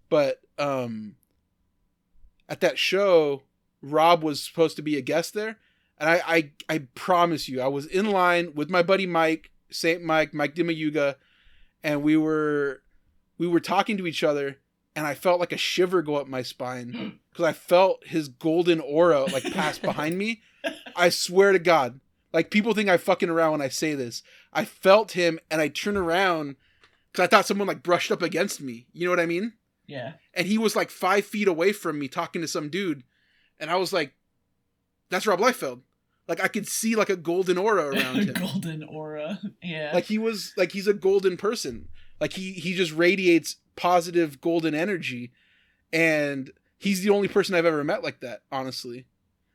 But 0.09 0.41
um, 0.59 1.17
at 2.49 2.61
that 2.61 2.78
show, 2.78 3.43
Rob 3.83 4.23
was 4.23 4.43
supposed 4.43 4.77
to 4.77 4.83
be 4.83 4.97
a 4.97 5.03
guest 5.03 5.35
there, 5.35 5.59
and 5.99 6.09
I 6.09 6.23
I, 6.27 6.51
I 6.69 6.78
promise 6.95 7.49
you, 7.49 7.61
I 7.61 7.69
was 7.69 7.87
in 7.87 8.11
line 8.11 8.53
with 8.55 8.70
my 8.70 8.83
buddy 8.83 9.07
Mike 9.07 9.51
Saint 9.70 10.03
Mike 10.03 10.33
Mike 10.33 10.55
Dimayuga, 10.55 11.17
and 11.83 12.03
we 12.03 12.17
were 12.17 12.83
we 13.37 13.47
were 13.47 13.61
talking 13.61 13.97
to 13.99 14.07
each 14.07 14.25
other, 14.25 14.59
and 14.97 15.07
I 15.07 15.15
felt 15.15 15.41
like 15.41 15.53
a 15.53 15.59
shiver 15.59 16.03
go 16.03 16.17
up 16.17 16.27
my 16.27 16.43
spine 16.43 17.20
because 17.39 17.50
I 17.50 17.52
felt 17.52 18.05
his 18.05 18.28
golden 18.28 18.81
aura 18.81 19.25
like 19.26 19.44
pass 19.52 19.78
behind 19.91 20.18
me. 20.18 20.42
I 20.97 21.08
swear 21.08 21.52
to 21.52 21.58
God, 21.60 22.00
like 22.33 22.50
people 22.50 22.75
think 22.75 22.89
I 22.89 22.97
fucking 22.97 23.28
around 23.31 23.52
when 23.52 23.62
I 23.62 23.68
say 23.68 23.94
this. 23.94 24.25
I 24.52 24.65
felt 24.65 25.12
him, 25.12 25.39
and 25.50 25.60
I 25.60 25.68
turn 25.68 25.97
around 25.97 26.57
because 27.12 27.23
I 27.23 27.28
thought 27.28 27.47
someone 27.47 27.68
like 27.68 27.84
brushed 27.84 28.10
up 28.10 28.23
against 28.23 28.60
me. 28.60 28.86
You 28.92 29.05
know 29.05 29.12
what 29.12 29.20
I 29.20 29.26
mean? 29.26 29.52
Yeah. 29.86 30.15
and 30.34 30.47
he 30.47 30.58
was 30.58 30.76
like 30.76 30.91
five 30.91 31.25
feet 31.25 31.49
away 31.49 31.73
from 31.73 31.99
me 31.99 32.08
talking 32.08 32.42
to 32.42 32.49
some 32.49 32.68
dude 32.68 33.05
and 33.58 33.70
i 33.70 33.76
was 33.76 33.91
like 33.91 34.12
that's 35.08 35.26
rob 35.26 35.41
liefeld 35.41 35.81
like 36.28 36.42
i 36.42 36.47
could 36.49 36.68
see 36.68 36.94
like 36.94 37.08
a 37.08 37.17
golden 37.17 37.57
aura 37.57 37.86
around 37.94 38.17
him 38.17 38.34
Golden 38.34 38.83
aura. 38.83 39.41
Yeah. 39.62 39.92
like 39.94 40.05
he 40.05 40.18
was 40.18 40.52
like 40.58 40.73
he's 40.73 40.86
a 40.86 40.92
golden 40.92 41.39
person 41.39 41.89
like 42.20 42.34
he 42.34 42.52
he 42.52 42.75
just 42.75 42.92
radiates 42.92 43.57
positive 43.76 44.42
golden 44.42 44.75
energy 44.75 45.33
and 45.91 46.50
he's 46.78 47.02
the 47.02 47.10
only 47.10 47.28
person 47.28 47.55
i've 47.55 47.66
ever 47.66 47.84
met 47.84 48.02
like 48.02 48.20
that 48.20 48.40
honestly 48.50 49.07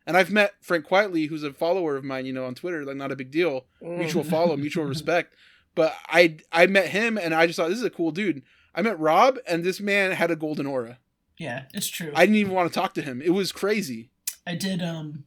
and 0.05 0.15
i've 0.15 0.31
met 0.31 0.53
frank 0.61 0.85
quitely 0.85 1.27
who's 1.27 1.43
a 1.43 1.53
follower 1.53 1.95
of 1.95 2.03
mine 2.03 2.25
you 2.25 2.33
know 2.33 2.45
on 2.45 2.53
twitter 2.53 2.85
like 2.85 2.97
not 2.97 3.11
a 3.11 3.15
big 3.15 3.31
deal 3.31 3.65
mutual 3.81 4.23
follow 4.23 4.55
mutual 4.55 4.85
respect 4.85 5.33
but 5.75 5.95
i 6.09 6.37
i 6.51 6.65
met 6.67 6.89
him 6.89 7.17
and 7.17 7.33
i 7.33 7.47
just 7.47 7.57
thought 7.57 7.69
this 7.69 7.79
is 7.79 7.83
a 7.83 7.89
cool 7.89 8.11
dude 8.11 8.43
i 8.75 8.81
met 8.81 8.99
rob 8.99 9.37
and 9.47 9.63
this 9.63 9.79
man 9.79 10.11
had 10.11 10.29
a 10.29 10.35
golden 10.35 10.65
aura 10.65 10.99
yeah, 11.37 11.63
it's 11.73 11.87
true. 11.87 12.11
I 12.15 12.25
didn't 12.25 12.37
even 12.37 12.53
want 12.53 12.71
to 12.71 12.79
talk 12.79 12.93
to 12.95 13.01
him. 13.01 13.21
It 13.21 13.31
was 13.31 13.51
crazy. 13.51 14.09
I 14.45 14.55
did 14.55 14.81
um 14.81 15.25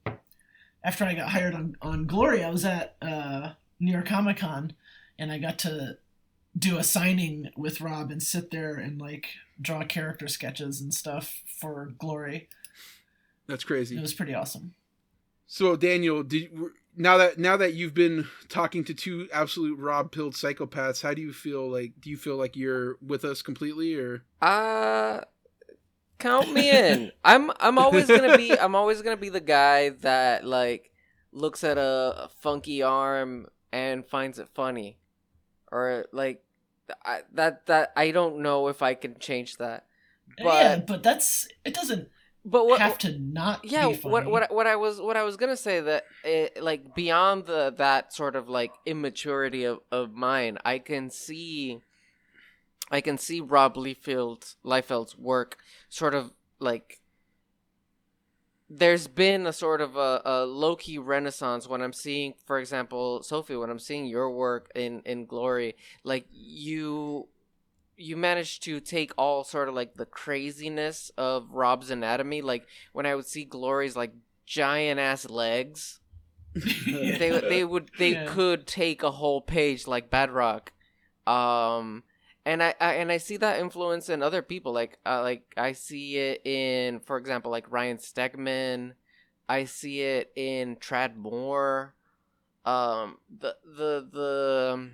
after 0.85 1.05
I 1.05 1.15
got 1.15 1.31
hired 1.31 1.55
on 1.55 1.77
on 1.83 2.07
Glory, 2.07 2.45
I 2.45 2.51
was 2.51 2.65
at 2.65 2.97
uh 3.03 3.53
New 3.81 3.93
York 3.93 4.07
Comic 4.07 4.39
Con 4.39 4.75
and 5.19 5.33
I 5.33 5.39
got 5.39 5.59
to 5.61 5.99
do 6.57 6.79
a 6.79 6.85
signing 6.85 7.51
with 7.57 7.81
Rob 7.81 8.11
and 8.11 8.23
sit 8.23 8.51
there 8.51 8.75
and 8.75 9.01
like 9.01 9.27
draw 9.61 9.85
character 9.85 10.29
sketches 10.29 10.81
and 10.81 10.93
stuff 10.93 11.43
for 11.47 11.93
Glory. 11.99 12.49
That's 13.47 13.65
crazy. 13.65 13.97
It 13.97 14.03
was 14.03 14.15
pretty 14.15 14.35
awesome. 14.35 14.75
So 15.47 15.77
Daniel, 15.77 16.23
did 16.23 16.51
now 16.97 17.17
that 17.19 17.39
now 17.39 17.57
that 17.57 17.75
you've 17.75 17.95
been 17.95 18.27
talking 18.49 18.83
to 18.85 18.95
two 18.95 19.29
absolute 19.33 19.79
Rob 19.79 20.11
pilled 20.11 20.35
psychopaths, 20.35 21.03
how 21.03 21.15
do 21.15 21.23
you 21.23 21.33
feel 21.33 21.71
like 21.71 21.93
do 22.01 22.11
you 22.11 22.17
feel 22.17 22.37
like 22.37 22.57
you're 22.57 22.97
with 23.01 23.25
us 23.25 23.43
completely 23.43 23.95
or 23.95 24.25
Uh 24.43 25.21
count 26.19 26.53
me 26.53 26.71
in. 26.71 27.13
I'm 27.25 27.53
I'm 27.61 27.79
always 27.79 28.07
gonna 28.07 28.37
be 28.37 28.59
I'm 28.59 28.75
always 28.75 29.03
gonna 29.03 29.17
be 29.17 29.29
the 29.29 29.41
guy 29.41 29.91
that 30.01 30.45
like 30.45 30.91
looks 31.33 31.63
at 31.65 31.77
a 31.79 32.29
funky 32.41 32.83
arm 32.83 33.47
and 33.73 34.07
finds 34.07 34.39
it 34.39 34.49
funny, 34.55 34.99
or 35.71 36.07
like 36.13 36.43
I, 37.05 37.21
that 37.35 37.67
that 37.67 37.93
I 37.97 38.11
don't 38.11 38.41
know 38.41 38.69
if 38.69 38.83
I 38.83 38.95
can 38.95 39.19
change 39.19 39.57
that. 39.57 39.87
But 40.39 40.55
yeah, 40.55 40.77
but 40.77 41.03
that's 41.03 41.49
it 41.65 41.75
doesn't 41.75 42.09
but 42.47 42.67
what 42.67 42.81
have 42.81 42.97
to 42.99 43.19
not 43.19 43.65
yeah 43.65 43.89
be 43.89 43.95
funny. 43.95 44.13
what 44.13 44.27
what 44.27 44.55
what 44.55 44.67
I 44.69 44.77
was 44.77 45.01
what 45.01 45.17
I 45.17 45.25
was 45.25 45.37
gonna 45.37 45.57
say 45.57 45.81
that 45.81 46.05
it, 46.23 46.63
like 46.63 46.95
beyond 46.95 47.47
the 47.47 47.75
that 47.77 48.15
sort 48.15 48.37
of 48.37 48.49
like 48.49 48.71
immaturity 48.87 49.65
of 49.65 49.81
of 49.91 50.13
mine, 50.13 50.59
I 50.65 50.79
can 50.79 51.11
see, 51.11 51.81
I 52.89 53.01
can 53.01 53.19
see 53.19 53.41
Rob 53.41 53.75
Liefeld 53.75 54.55
Liefeld's 54.65 55.19
work 55.19 55.59
sort 55.89 56.15
of 56.15 56.33
like. 56.61 57.01
There's 58.69 59.07
been 59.07 59.47
a 59.47 59.53
sort 59.53 59.81
of 59.81 59.97
a, 59.97 60.21
a 60.25 60.45
low 60.45 60.75
key 60.75 60.99
renaissance 60.99 61.69
when 61.69 61.81
I'm 61.83 61.93
seeing, 61.93 62.35
for 62.47 62.59
example, 62.59 63.23
Sophie, 63.23 63.57
when 63.57 63.71
I'm 63.71 63.79
seeing 63.79 64.07
your 64.07 64.31
work 64.31 64.71
in 64.75 65.03
in 65.07 65.27
Glory, 65.27 65.77
like 66.03 66.27
you 66.33 67.29
you 67.97 68.17
managed 68.17 68.63
to 68.65 68.81
take 68.81 69.13
all 69.17 69.45
sort 69.45 69.69
of 69.69 69.75
like 69.75 69.95
the 69.95 70.05
craziness 70.05 71.11
of 71.17 71.51
Rob's 71.53 71.91
anatomy. 71.91 72.43
Like 72.43 72.67
when 72.93 73.07
I 73.07 73.15
would 73.15 73.27
see 73.27 73.45
Glory's 73.45 73.95
like 73.97 74.13
giant 74.47 74.99
ass 74.99 75.31
legs, 75.31 76.01
Yeah. 76.87 77.19
they 77.19 77.31
they 77.41 77.65
would 77.65 77.91
they 77.99 78.13
Yeah. 78.15 78.27
could 78.27 78.67
take 78.67 79.03
a 79.05 79.13
whole 79.13 79.41
page 79.41 79.87
like 79.87 80.11
Badrock. 80.11 80.69
Um 81.27 82.03
and 82.47 82.63
I, 82.63 82.75
I 82.81 82.95
and 82.95 83.11
I 83.11 83.19
see 83.19 83.37
that 83.39 83.59
influence 83.59 84.09
in 84.09 84.23
other 84.23 84.41
people 84.41 84.73
like 84.73 84.99
uh, 85.05 85.21
like 85.21 85.53
I 85.57 85.73
see 85.73 86.17
it 86.17 86.47
in 86.47 87.01
for 87.01 87.19
example 87.19 87.51
like 87.51 87.71
Ryan 87.71 87.99
Stegman. 87.99 88.93
I 89.49 89.65
see 89.65 90.01
it 90.01 90.33
in 90.37 90.77
Tradd 90.77 91.17
Moore. 91.17 91.95
Um 92.65 93.19
the 93.37 93.57
the 93.65 94.09
the 94.13 94.71
um, 94.75 94.93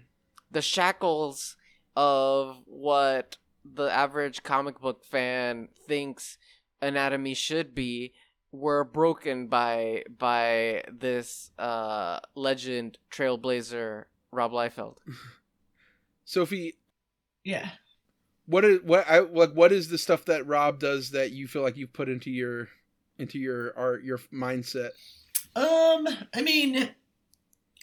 the 0.51 0.63
shackles 0.63 1.57
of 1.95 2.59
what 2.65 3.37
the 3.65 3.85
average 3.85 4.43
comic 4.43 4.81
book 4.81 5.05
fan 5.05 5.69
thinks 5.87 6.39
anatomy 6.81 7.35
should 7.35 7.75
be 7.75 8.15
were 8.51 8.83
broken 8.83 9.47
by 9.47 10.05
by 10.19 10.83
this 10.91 11.51
uh 11.59 12.19
legend 12.35 12.97
trailblazer 13.11 14.05
Rob 14.31 14.53
Liefeld. 14.53 14.97
Sophie, 16.25 16.77
yeah. 17.45 17.71
what 18.47 18.65
is 18.65 18.81
what 18.83 19.05
I 19.09 19.21
like 19.21 19.53
what 19.53 19.73
is 19.73 19.89
the 19.89 19.99
stuff 19.99 20.25
that 20.27 20.47
Rob 20.47 20.79
does 20.79 21.11
that 21.11 21.33
you 21.33 21.47
feel 21.49 21.63
like 21.63 21.77
you've 21.77 21.93
put 21.93 22.09
into 22.09 22.31
your 22.31 22.69
into 23.19 23.39
your 23.39 23.77
art 23.77 24.05
your 24.05 24.19
mindset? 24.33 24.91
Um, 25.55 26.09
I 26.35 26.41
mean, 26.43 26.91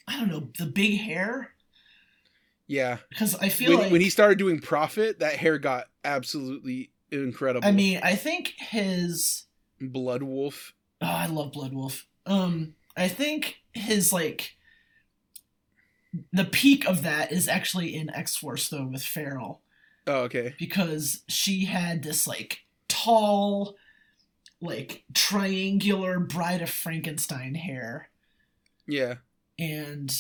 I 0.08 0.20
don't 0.20 0.30
know 0.30 0.50
the 0.58 0.66
big 0.66 1.00
hair 1.00 1.52
Yeah. 2.68 2.98
because 3.10 3.36
I 3.36 3.50
feel 3.50 3.72
When, 3.72 3.80
like 3.80 3.92
when 3.92 4.02
he 4.02 4.10
started 4.10 4.38
doing 4.40 4.60
Prophet, 4.60 5.20
that 5.20 5.36
hair 5.36 5.60
got 5.60 5.86
absolutely 6.04 6.92
incredible. 7.12 7.68
I 7.68 7.72
mean, 7.72 8.00
I 8.04 8.16
think 8.16 8.54
his 8.58 9.46
Bloodwulf. 9.82 10.72
Oh, 11.02 11.08
I 11.08 11.28
love 11.28 11.52
Bloodwulf. 11.52 12.04
Um, 12.26 12.74
I 12.98 13.08
think 13.08 13.58
his 13.72 14.12
like 14.12 14.56
the 16.34 16.46
peak 16.46 16.88
of 16.88 17.04
that 17.04 17.32
is 17.32 17.48
actually 17.48 17.96
in 17.96 18.10
X 18.10 18.36
Force 18.36 18.70
though 18.70 18.86
with 18.86 19.04
Feral 19.04 19.62
Oh, 20.08 20.22
okay. 20.22 20.56
because 20.58 21.24
she 21.28 21.66
had 21.66 22.02
this 22.04 22.26
like 22.28 22.62
tall, 22.88 23.76
like 24.62 25.04
triangular 25.14 26.20
Bride 26.20 26.62
of 26.62 26.70
Frankenstein 26.70 27.54
hair, 27.56 28.10
Yeah. 28.88 29.16
and 29.60 30.12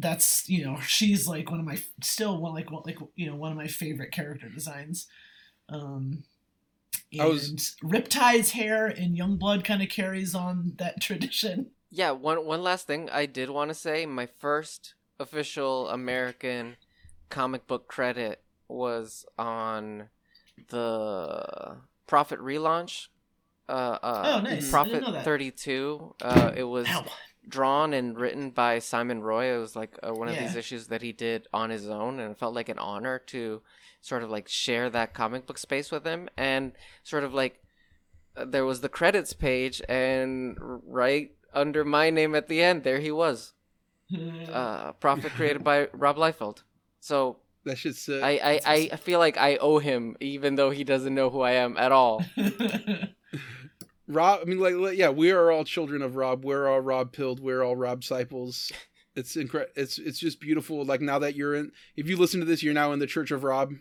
that's 0.00 0.48
you 0.48 0.64
know 0.64 0.78
she's 0.80 1.26
like 1.26 1.50
one 1.50 1.58
of 1.58 1.66
my 1.66 1.78
still 2.02 2.38
one 2.40 2.54
like 2.54 2.70
one 2.70 2.82
like 2.86 2.98
you 3.16 3.26
know 3.28 3.34
one 3.34 3.50
of 3.50 3.58
my 3.58 3.66
favorite 3.66 4.12
character 4.12 4.48
designs. 4.48 5.08
Um, 5.68 6.22
and 7.12 7.22
I 7.22 7.26
was- 7.26 7.74
Riptide's 7.82 8.52
hair 8.52 8.86
in 8.86 9.16
Youngblood 9.16 9.64
kind 9.64 9.82
of 9.82 9.88
carries 9.88 10.34
on 10.34 10.74
that 10.78 11.00
tradition. 11.00 11.70
Yeah, 11.90 12.12
one 12.12 12.44
one 12.46 12.62
last 12.62 12.86
thing 12.86 13.10
I 13.10 13.26
did 13.26 13.50
want 13.50 13.70
to 13.70 13.74
say. 13.74 14.06
My 14.06 14.26
first 14.26 14.94
official 15.20 15.88
American 15.88 16.76
comic 17.28 17.66
book 17.66 17.88
credit 17.88 18.42
was 18.68 19.24
on 19.38 20.08
the 20.68 21.76
Prophet 22.06 22.38
relaunch. 22.40 23.08
Uh, 23.68 23.98
uh, 24.02 24.22
Oh, 24.36 24.40
nice. 24.40 24.70
Prophet 24.70 25.04
32. 25.24 26.14
Uh, 26.22 26.52
it 26.56 26.64
was 26.64 26.86
Ow. 26.88 27.04
drawn 27.46 27.92
and 27.92 28.18
written 28.18 28.50
by 28.50 28.78
Simon 28.78 29.20
Roy. 29.22 29.54
It 29.54 29.58
was 29.58 29.76
like 29.76 29.98
uh, 30.02 30.12
one 30.12 30.28
of 30.28 30.38
these 30.38 30.56
issues 30.56 30.86
that 30.88 31.02
he 31.02 31.12
did 31.12 31.46
on 31.52 31.70
his 31.70 31.88
own, 31.88 32.18
and 32.18 32.32
it 32.32 32.38
felt 32.38 32.54
like 32.54 32.68
an 32.68 32.78
honor 32.78 33.18
to 33.26 33.62
sort 34.00 34.22
of 34.22 34.30
like 34.30 34.48
share 34.48 34.88
that 34.90 35.12
comic 35.12 35.46
book 35.46 35.58
space 35.58 35.90
with 35.90 36.06
him. 36.06 36.28
And 36.36 36.72
sort 37.02 37.24
of 37.24 37.34
like 37.34 37.62
uh, 38.36 38.46
there 38.46 38.64
was 38.64 38.80
the 38.80 38.88
credits 38.88 39.32
page, 39.34 39.82
and 39.88 40.56
right 40.60 41.32
under 41.52 41.84
my 41.84 42.08
name 42.10 42.34
at 42.34 42.48
the 42.48 42.62
end, 42.62 42.84
there 42.84 43.00
he 43.00 43.10
was, 43.10 43.52
uh, 44.52 44.92
Prophet 44.92 45.32
created 45.32 45.62
by 45.64 45.88
Rob 45.92 46.16
Liefeld. 46.16 46.62
So 47.00 47.36
That 47.64 47.78
shit's 47.78 48.00
sick. 48.00 48.22
I, 48.22 48.60
I, 48.64 48.88
I 48.92 48.96
feel 48.96 49.18
like 49.18 49.36
I 49.36 49.56
owe 49.56 49.78
him, 49.78 50.16
even 50.20 50.54
though 50.56 50.70
he 50.70 50.84
doesn't 50.84 51.14
know 51.14 51.30
who 51.30 51.40
I 51.40 51.52
am 51.52 51.76
at 51.76 51.92
all. 51.92 52.24
Rob, 54.06 54.40
I 54.40 54.44
mean, 54.44 54.58
like, 54.58 54.74
like, 54.74 54.96
yeah, 54.96 55.10
we 55.10 55.30
are 55.32 55.50
all 55.50 55.64
children 55.64 56.00
of 56.00 56.16
Rob. 56.16 56.44
We're 56.44 56.66
all 56.66 56.80
Rob 56.80 57.12
Pilled. 57.12 57.40
We're 57.40 57.62
all 57.62 57.76
Rob 57.76 58.02
Cyples. 58.02 58.72
It's 59.16 59.34
incredible. 59.34 59.72
It's 59.74 59.98
it's 59.98 60.20
just 60.20 60.38
beautiful. 60.38 60.84
Like 60.84 61.00
now 61.00 61.18
that 61.18 61.34
you're 61.34 61.56
in, 61.56 61.72
if 61.96 62.08
you 62.08 62.16
listen 62.16 62.38
to 62.38 62.46
this, 62.46 62.62
you're 62.62 62.72
now 62.72 62.92
in 62.92 63.00
the 63.00 63.06
Church 63.06 63.32
of 63.32 63.42
Rob. 63.42 63.72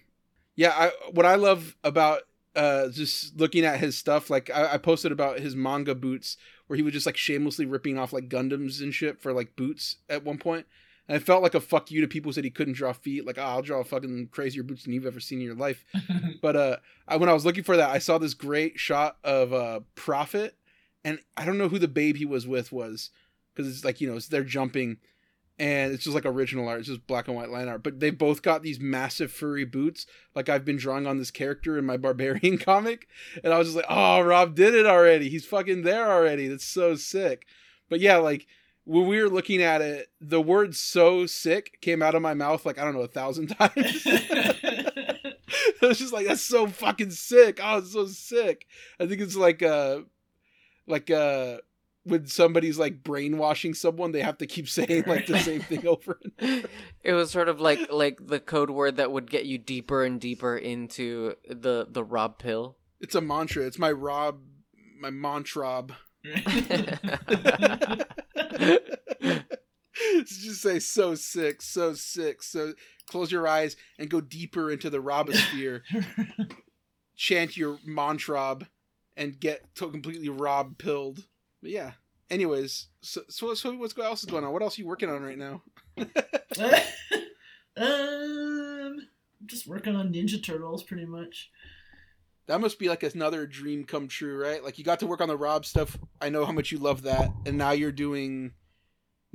Yeah, 0.56 0.72
I 0.76 0.92
what 1.12 1.28
I 1.28 1.36
love 1.36 1.76
about 1.84 2.22
uh 2.56 2.90
just 2.90 3.40
looking 3.40 3.64
at 3.64 3.80
his 3.80 3.96
stuff, 3.96 4.32
like 4.32 4.50
I, 4.50 4.74
I 4.74 4.78
posted 4.80 5.12
about 5.12 5.38
his 5.40 5.56
manga 5.56 5.94
boots, 5.94 6.38
where 6.68 6.78
he 6.78 6.84
was 6.84 6.94
just 6.94 7.06
like 7.06 7.18
shamelessly 7.18 7.66
ripping 7.66 7.98
off 7.98 8.14
like 8.14 8.30
Gundams 8.30 8.82
and 8.82 8.94
shit 8.94 9.20
for 9.22 9.34
like 9.34 9.56
boots 9.56 9.98
at 10.10 10.24
one 10.24 10.38
point. 10.38 10.66
And 11.08 11.16
it 11.16 11.26
felt 11.26 11.42
like 11.42 11.56
a 11.56 11.62
fuck 11.62 11.90
you 11.90 12.02
to 12.02 12.08
people 12.08 12.30
who 12.30 12.34
said 12.34 12.44
he 12.44 12.50
couldn't 12.50 12.74
draw 12.74 12.92
feet. 12.92 13.26
Like, 13.26 13.38
oh, 13.38 13.44
I'll 13.44 13.62
draw 13.62 13.82
fucking 13.84 14.28
crazier 14.32 14.64
boots 14.64 14.84
than 14.84 14.92
you've 14.94 15.06
ever 15.06 15.22
seen 15.22 15.40
in 15.40 15.46
your 15.46 15.56
life. 15.56 15.86
But 16.40 16.56
uh, 16.56 16.78
I, 17.08 17.18
when 17.18 17.30
I 17.30 17.34
was 17.34 17.46
looking 17.46 17.64
for 17.64 17.78
that, 17.78 17.90
I 17.90 17.98
saw 17.98 18.20
this 18.20 18.36
great 18.36 18.80
shot 18.80 19.18
of 19.24 19.54
uh, 19.54 19.80
Prophet, 19.96 20.56
and 21.04 21.20
I 21.36 21.46
don't 21.46 21.58
know 21.58 21.68
who 21.68 21.80
the 21.80 21.88
babe 21.88 22.16
he 22.16 22.26
was 22.26 22.46
with 22.46 22.72
was, 22.72 23.10
because 23.54 23.68
it's 23.68 23.84
like 23.84 24.00
you 24.00 24.08
know 24.08 24.18
it's, 24.18 24.28
they're 24.28 24.44
jumping, 24.44 24.98
and 25.60 25.94
it's 25.94 26.04
just 26.04 26.16
like 26.16 26.26
original 26.26 26.68
art, 26.68 26.80
it's 26.80 26.88
just 26.88 27.08
black 27.08 27.28
and 27.28 27.36
white 27.36 27.50
line 27.50 27.68
art. 27.68 27.84
But 27.84 28.00
they 28.00 28.10
both 28.10 28.42
got 28.42 28.62
these 28.62 28.80
massive 28.80 29.32
furry 29.32 29.66
boots, 29.66 30.06
like 30.36 30.50
I've 30.50 30.66
been 30.66 30.78
drawing 30.78 31.08
on 31.08 31.18
this 31.18 31.32
character 31.32 31.78
in 31.78 31.86
my 31.86 31.98
Barbarian 31.98 32.58
comic, 32.58 33.08
and 33.44 33.54
I 33.54 33.58
was 33.58 33.68
just 33.68 33.78
like, 33.78 33.86
oh, 33.90 34.22
Rob 34.22 34.56
did 34.56 34.76
it 34.76 34.86
already. 34.86 35.30
He's 35.30 35.46
fucking 35.46 35.84
there 35.84 36.12
already. 36.12 36.48
That's 36.48 36.66
so 36.66 36.96
sick. 36.96 37.46
But 37.90 38.00
yeah, 38.00 38.18
like 38.18 38.48
when 38.88 39.06
we 39.08 39.22
were 39.22 39.30
looking 39.30 39.62
at 39.62 39.82
it, 39.82 40.08
the 40.22 40.42
word 40.42 40.76
"so 40.76 41.26
sick" 41.26 41.78
came 41.82 42.02
out 42.02 42.16
of 42.16 42.22
my 42.22 42.34
mouth 42.34 42.66
like 42.66 42.80
I 42.80 42.86
don't 42.86 42.94
know 42.94 43.02
a 43.02 43.08
thousand 43.08 43.48
times. 43.60 43.74
it 44.06 45.82
was 45.82 46.00
just 46.00 46.14
like 46.14 46.26
that's 46.26 46.42
so 46.42 46.68
fucking 46.68 47.12
sick. 47.12 47.60
Oh, 47.62 47.80
it's 47.80 47.92
so 47.92 48.06
sick. 48.06 48.66
I 49.00 49.06
think 49.06 49.22
it's 49.22 49.36
like 49.36 49.62
uh 49.62 50.00
like 50.88 51.12
uh 51.12 51.58
when 52.08 52.26
somebody's 52.28 52.80
like 52.80 53.04
brainwashing 53.04 53.74
someone, 53.74 54.12
they 54.12 54.22
have 54.22 54.38
to 54.40 54.48
keep 54.48 54.70
saying 54.78 55.04
like 55.06 55.28
the 55.28 55.40
same 55.40 55.62
thing 55.62 55.86
over 55.88 56.20
and 56.22 56.34
over. 56.42 56.68
It 57.04 57.14
was 57.14 57.32
sort 57.32 57.48
of 57.50 57.62
like 57.62 57.92
like 57.92 58.26
the 58.26 58.40
code 58.40 58.70
word 58.70 58.98
that 58.98 59.12
would 59.12 59.30
get 59.30 59.46
you 59.46 59.58
deeper 59.58 60.04
and 60.04 60.20
deeper 60.20 60.58
into 60.58 61.36
the 61.48 61.88
the 61.90 62.04
Rob 62.04 62.38
pill. 62.38 62.78
It's 63.00 63.16
a 63.16 63.22
mantra. 63.22 63.66
It's 63.66 63.80
my 63.80 63.92
Rob 63.92 64.40
my 65.00 65.10
mantra. 65.10 65.88
just 70.26 70.62
say 70.62 70.80
so 70.80 71.16
sick, 71.16 71.62
so 71.62 71.94
sick. 71.94 72.44
So 72.44 72.74
close 73.08 73.32
your 73.32 73.48
eyes 73.48 73.78
and 73.98 74.10
go 74.10 74.20
deeper 74.20 74.70
into 74.72 74.90
the 74.90 75.02
Robosphere. 75.02 75.82
Chant 77.16 77.56
your 77.56 77.80
mantra 77.86 78.58
and 79.16 79.40
get 79.40 79.74
to 79.76 79.90
completely 79.90 80.30
Rob 80.30 80.78
pilled. 80.78 81.26
But 81.68 81.74
yeah. 81.74 81.92
Anyways, 82.30 82.88
so 83.02 83.24
so, 83.28 83.54
so 83.54 83.76
what's 83.76 83.98
else 83.98 84.22
is 84.22 84.30
going 84.30 84.46
on? 84.46 84.54
What 84.54 84.62
else 84.62 84.80
are 84.80 84.82
you 84.82 84.88
working 84.88 85.10
on 85.10 85.22
right 85.22 85.38
now? 85.38 85.64
um, 85.98 86.08
I'm 87.76 89.48
just 89.48 89.68
working 89.68 89.94
on 89.94 90.14
Ninja 90.14 90.42
Turtles, 90.42 90.84
pretty 90.84 91.04
much. 91.04 91.52
That 92.46 92.62
must 92.62 92.80
be 92.80 92.88
like 92.88 93.04
another 93.04 93.46
dream 93.46 93.84
come 93.84 94.08
true, 94.08 94.42
right? 94.42 94.64
Like 94.64 94.78
you 94.78 94.86
got 94.86 95.02
to 95.02 95.08
work 95.08 95.20
on 95.20 95.28
the 95.28 95.36
Rob 95.36 95.66
stuff. 95.66 95.98
I 96.22 96.30
know 96.30 96.46
how 96.46 96.54
much 96.54 96.72
you 96.72 96.78
love 96.78 97.02
that, 97.02 97.34
and 97.46 97.58
now 97.58 97.72
you're 97.72 97.92
doing 97.92 98.54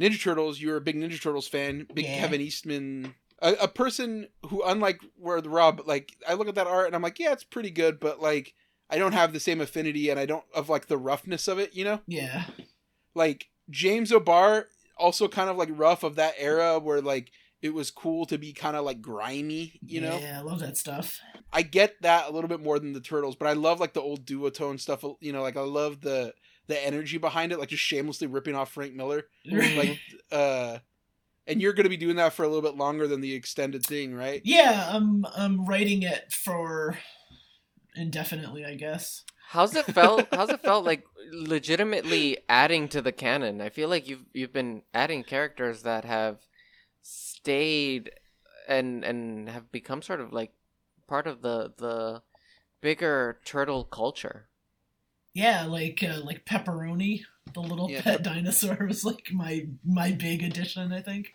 Ninja 0.00 0.18
Turtles. 0.18 0.58
You're 0.58 0.78
a 0.78 0.80
big 0.80 0.96
Ninja 0.96 1.20
Turtles 1.20 1.48
fan, 1.48 1.86
big 1.92 2.06
Yeah. 2.06 2.20
Kevin 2.20 2.40
Eastman, 2.40 3.14
a, 3.42 3.52
a 3.60 3.68
person 3.68 4.28
who, 4.48 4.62
unlike 4.64 5.02
where 5.18 5.42
the 5.42 5.50
Rob, 5.50 5.82
like 5.84 6.16
I 6.26 6.32
look 6.32 6.48
at 6.48 6.54
that 6.54 6.66
art 6.66 6.86
and 6.86 6.96
I'm 6.96 7.02
like, 7.02 7.18
yeah, 7.18 7.32
it's 7.32 7.44
pretty 7.44 7.70
good, 7.70 8.00
but 8.00 8.22
like 8.22 8.54
I 8.92 8.98
don't 8.98 9.12
have 9.12 9.32
the 9.32 9.40
same 9.40 9.62
affinity, 9.62 10.10
and 10.10 10.20
I 10.20 10.26
don't 10.26 10.44
of 10.54 10.68
like 10.68 10.86
the 10.86 10.98
roughness 10.98 11.48
of 11.48 11.58
it, 11.58 11.74
you 11.74 11.82
know? 11.82 12.00
Yeah. 12.06 12.44
Like 13.14 13.46
James 13.70 14.12
O'Barr, 14.12 14.66
also 14.98 15.28
kind 15.28 15.48
of 15.48 15.56
like 15.56 15.70
rough 15.72 16.02
of 16.02 16.16
that 16.16 16.34
era 16.36 16.78
where 16.78 17.00
like 17.00 17.32
it 17.62 17.72
was 17.72 17.90
cool 17.90 18.26
to 18.26 18.36
be 18.36 18.52
kind 18.52 18.76
of 18.76 18.84
like 18.84 19.00
grimy, 19.00 19.80
you 19.82 20.02
know? 20.02 20.18
Yeah, 20.18 20.38
I 20.38 20.42
love 20.42 20.60
that 20.60 20.76
stuff. 20.76 21.18
I 21.50 21.62
get 21.62 22.02
that 22.02 22.28
a 22.28 22.32
little 22.32 22.48
bit 22.48 22.62
more 22.62 22.78
than 22.78 22.92
the 22.92 23.00
turtles, 23.00 23.34
but 23.34 23.48
I 23.48 23.54
love 23.54 23.80
like 23.80 23.94
the 23.94 24.02
old 24.02 24.26
duotone 24.26 24.78
stuff. 24.78 25.02
You 25.20 25.32
know, 25.32 25.40
like 25.40 25.56
I 25.56 25.62
love 25.62 26.02
the 26.02 26.34
the 26.66 26.86
energy 26.86 27.16
behind 27.16 27.50
it, 27.52 27.58
like 27.58 27.70
just 27.70 27.82
shamelessly 27.82 28.26
ripping 28.26 28.54
off 28.54 28.72
Frank 28.72 28.94
Miller. 28.94 29.24
Like, 29.46 29.98
uh, 30.30 30.78
and 31.46 31.62
you're 31.62 31.72
gonna 31.72 31.88
be 31.88 31.96
doing 31.96 32.16
that 32.16 32.34
for 32.34 32.44
a 32.44 32.48
little 32.48 32.62
bit 32.62 32.76
longer 32.76 33.06
than 33.06 33.22
the 33.22 33.32
extended 33.32 33.86
thing, 33.86 34.14
right? 34.14 34.42
yeah, 34.44 34.90
I'm 34.92 35.24
I'm 35.34 35.64
writing 35.64 36.02
it 36.02 36.30
for 36.30 36.98
indefinitely, 37.94 38.64
I 38.64 38.74
guess. 38.74 39.24
How's 39.48 39.76
it 39.76 39.86
felt? 39.86 40.28
How's 40.32 40.50
it 40.52 40.64
felt 40.64 40.84
like 40.84 41.04
legitimately 41.30 42.38
adding 42.48 42.88
to 42.88 43.02
the 43.02 43.12
canon? 43.12 43.60
I 43.60 43.68
feel 43.68 43.88
like 43.88 44.08
you've 44.08 44.24
you've 44.32 44.52
been 44.52 44.82
adding 44.94 45.22
characters 45.24 45.82
that 45.82 46.04
have 46.04 46.38
stayed 47.02 48.12
and 48.68 49.04
and 49.04 49.48
have 49.50 49.72
become 49.72 50.02
sort 50.02 50.20
of 50.20 50.32
like 50.32 50.54
part 51.08 51.26
of 51.26 51.42
the 51.42 51.74
the 51.78 52.22
bigger 52.82 53.40
turtle 53.44 53.84
culture. 53.84 54.48
Yeah, 55.34 55.64
like 55.64 56.02
uh, 56.02 56.20
like 56.22 56.44
pepperoni, 56.44 57.22
the 57.54 57.60
little 57.60 57.90
Yeah, 57.90 58.02
pet 58.04 58.22
dinosaur 58.22 58.76
was 58.88 59.04
like 59.04 59.30
my 59.32 59.66
my 59.84 60.12
big 60.12 60.42
addition, 60.42 60.92
I 60.92 61.00
think. 61.00 61.34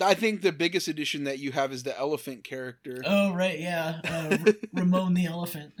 I 0.00 0.14
think 0.14 0.42
the 0.42 0.52
biggest 0.52 0.86
addition 0.88 1.24
that 1.24 1.38
you 1.38 1.52
have 1.52 1.72
is 1.72 1.82
the 1.82 1.98
elephant 1.98 2.44
character. 2.44 3.02
Oh 3.04 3.32
right, 3.34 3.58
yeah, 3.58 4.00
uh, 4.04 4.36
R- 4.46 4.54
Ramon 4.82 5.14
the 5.14 5.26
elephant, 5.26 5.72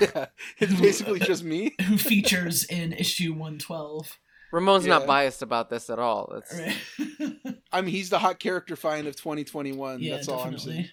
yeah, 0.00 0.26
it's 0.58 0.78
basically 0.80 1.20
just 1.20 1.42
me. 1.44 1.74
who 1.86 1.96
features 1.98 2.64
in 2.64 2.92
issue 2.92 3.32
one 3.32 3.58
twelve. 3.58 4.18
Ramon's 4.52 4.84
Yeah. 4.86 4.98
not 4.98 5.06
biased 5.06 5.40
about 5.42 5.70
this 5.70 5.88
at 5.88 5.98
all. 5.98 6.34
It's, 6.36 6.58
Right. 6.58 7.56
I 7.72 7.80
mean, 7.80 7.90
he's 7.90 8.10
the 8.10 8.18
hot 8.18 8.38
character 8.38 8.76
find 8.76 9.06
of 9.06 9.16
2021. 9.16 10.00
yeah, 10.00 10.16
That's 10.16 10.28
all 10.28 10.40
I'm 10.40 10.58
saying. 10.58 10.76
definitely. 10.82 10.90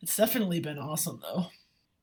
It's 0.00 0.16
definitely 0.16 0.60
been 0.60 0.78
awesome 0.78 1.20
though. 1.22 1.46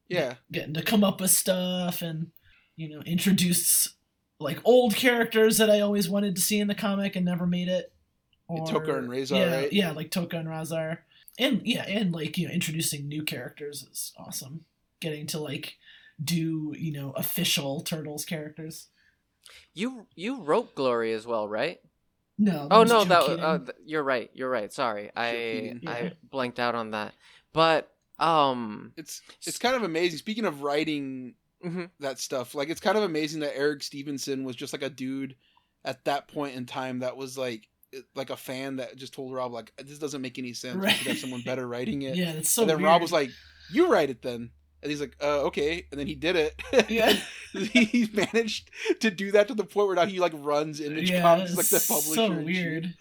Yeah, 0.10 0.34
getting 0.52 0.74
to 0.74 0.82
come 0.82 1.04
up 1.06 1.22
with 1.22 1.32
stuff 1.32 2.02
and 2.02 2.32
you 2.76 2.90
know 2.90 3.02
introduce 3.06 3.94
like 4.40 4.60
old 4.66 4.96
characters 4.96 5.60
that 5.60 5.70
I 5.70 5.80
always 5.80 6.10
wanted 6.10 6.36
to 6.36 6.42
see 6.42 6.60
in 6.60 6.68
the 6.68 6.76
comic 6.76 7.16
and 7.16 7.24
never 7.26 7.46
made 7.48 7.68
it. 7.70 7.94
Yeah, 8.56 8.64
Tokka 8.72 8.98
and 8.98 9.10
Rahzar, 9.10 9.38
yeah, 9.38 9.56
right? 9.56 9.74
Yeah, 9.74 9.92
like 9.92 10.12
Tokka 10.12 10.40
and 10.40 10.48
Rahzar, 10.48 11.00
and 11.38 11.62
yeah, 11.66 11.86
and 11.88 12.14
like 12.14 12.38
you 12.38 12.48
know 12.48 12.54
introducing 12.54 13.08
new 13.08 13.24
characters 13.24 13.88
is 13.92 14.14
awesome. 14.18 14.66
Getting 15.00 15.28
to 15.28 15.40
like 15.40 15.78
do 16.24 16.74
you 16.78 16.92
know 16.92 17.12
official 17.12 17.82
turtles 17.82 18.26
characters. 18.26 18.88
you 19.74 20.08
you 20.16 20.42
wrote 20.42 20.76
Glory 20.76 21.14
as 21.14 21.26
well, 21.26 21.48
right? 21.48 21.80
No. 22.38 22.68
Oh 22.72 22.84
no, 22.84 23.04
that 23.04 23.22
Keatinge. 23.24 23.70
uh, 23.70 23.72
you're 23.86 24.04
right. 24.04 24.30
You're 24.34 24.50
right. 24.50 24.72
Sorry, 24.72 25.12
I 25.16 25.78
Yeah. 25.82 25.92
I 25.92 26.12
blanked 26.24 26.60
out 26.60 26.76
on 26.76 26.92
that. 26.92 27.14
But 27.54 27.92
um, 28.20 28.94
it's 28.98 29.22
it's 29.46 29.60
kind 29.60 29.76
of 29.76 29.84
amazing. 29.84 30.20
Speaking 30.20 30.46
of 30.46 30.62
writing 30.62 31.36
mhm. 31.64 31.90
that 32.00 32.20
stuff. 32.20 32.56
Like 32.56 32.70
it's 32.70 32.82
kind 32.82 32.98
of 32.98 33.04
amazing 33.04 33.42
that 33.42 33.58
Eric 33.58 33.84
Stephenson 33.84 34.44
was 34.44 34.56
just 34.56 34.74
like 34.74 34.84
a 34.84 34.90
dude 34.90 35.36
at 35.84 36.04
that 36.06 36.28
point 36.28 36.56
in 36.56 36.66
time 36.66 37.00
that 37.00 37.18
was 37.18 37.38
like 37.38 37.68
like 38.16 38.30
a 38.30 38.38
fan 38.38 38.78
that 38.78 38.96
just 38.96 39.14
told 39.14 39.34
Rob 39.34 39.52
like 39.52 39.72
this 39.78 40.00
doesn't 40.00 40.22
make 40.22 40.38
any 40.40 40.54
sense. 40.54 40.76
We 40.76 40.82
Right. 40.86 40.96
should 40.96 41.08
have 41.08 41.20
someone 41.20 41.42
better 41.42 41.68
writing 41.68 42.02
it. 42.04 42.16
yeah, 42.18 42.34
that's 42.34 42.50
so. 42.50 42.64
and 42.64 42.70
then 42.70 42.78
weird. 42.78 42.88
Rob 42.88 43.02
was 43.02 43.12
like, 43.12 43.30
"You 43.72 43.92
write 43.92 44.10
it 44.10 44.22
then." 44.22 44.52
And 44.84 44.90
he's 44.90 45.00
like, 45.00 45.16
uh, 45.22 45.42
okay. 45.44 45.86
And 45.92 46.00
then 46.00 46.08
he 46.08 46.16
did 46.16 46.36
it. 46.36 46.60
Yeah. 46.90 47.14
he 47.54 48.10
managed 48.14 48.72
to 49.02 49.12
do 49.12 49.32
that 49.34 49.48
to 49.50 49.54
the 49.54 49.64
point 49.64 49.86
where 49.88 49.96
now 49.96 50.08
he 50.08 50.20
like 50.20 50.34
runs 50.36 50.82
Image 50.82 51.12
yeah, 51.12 51.22
Comics 51.22 51.56
like 51.56 51.68
the 51.68 51.86
publisher. 51.88 52.16
So 52.16 52.32
and 52.32 52.46
weird. 52.46 52.96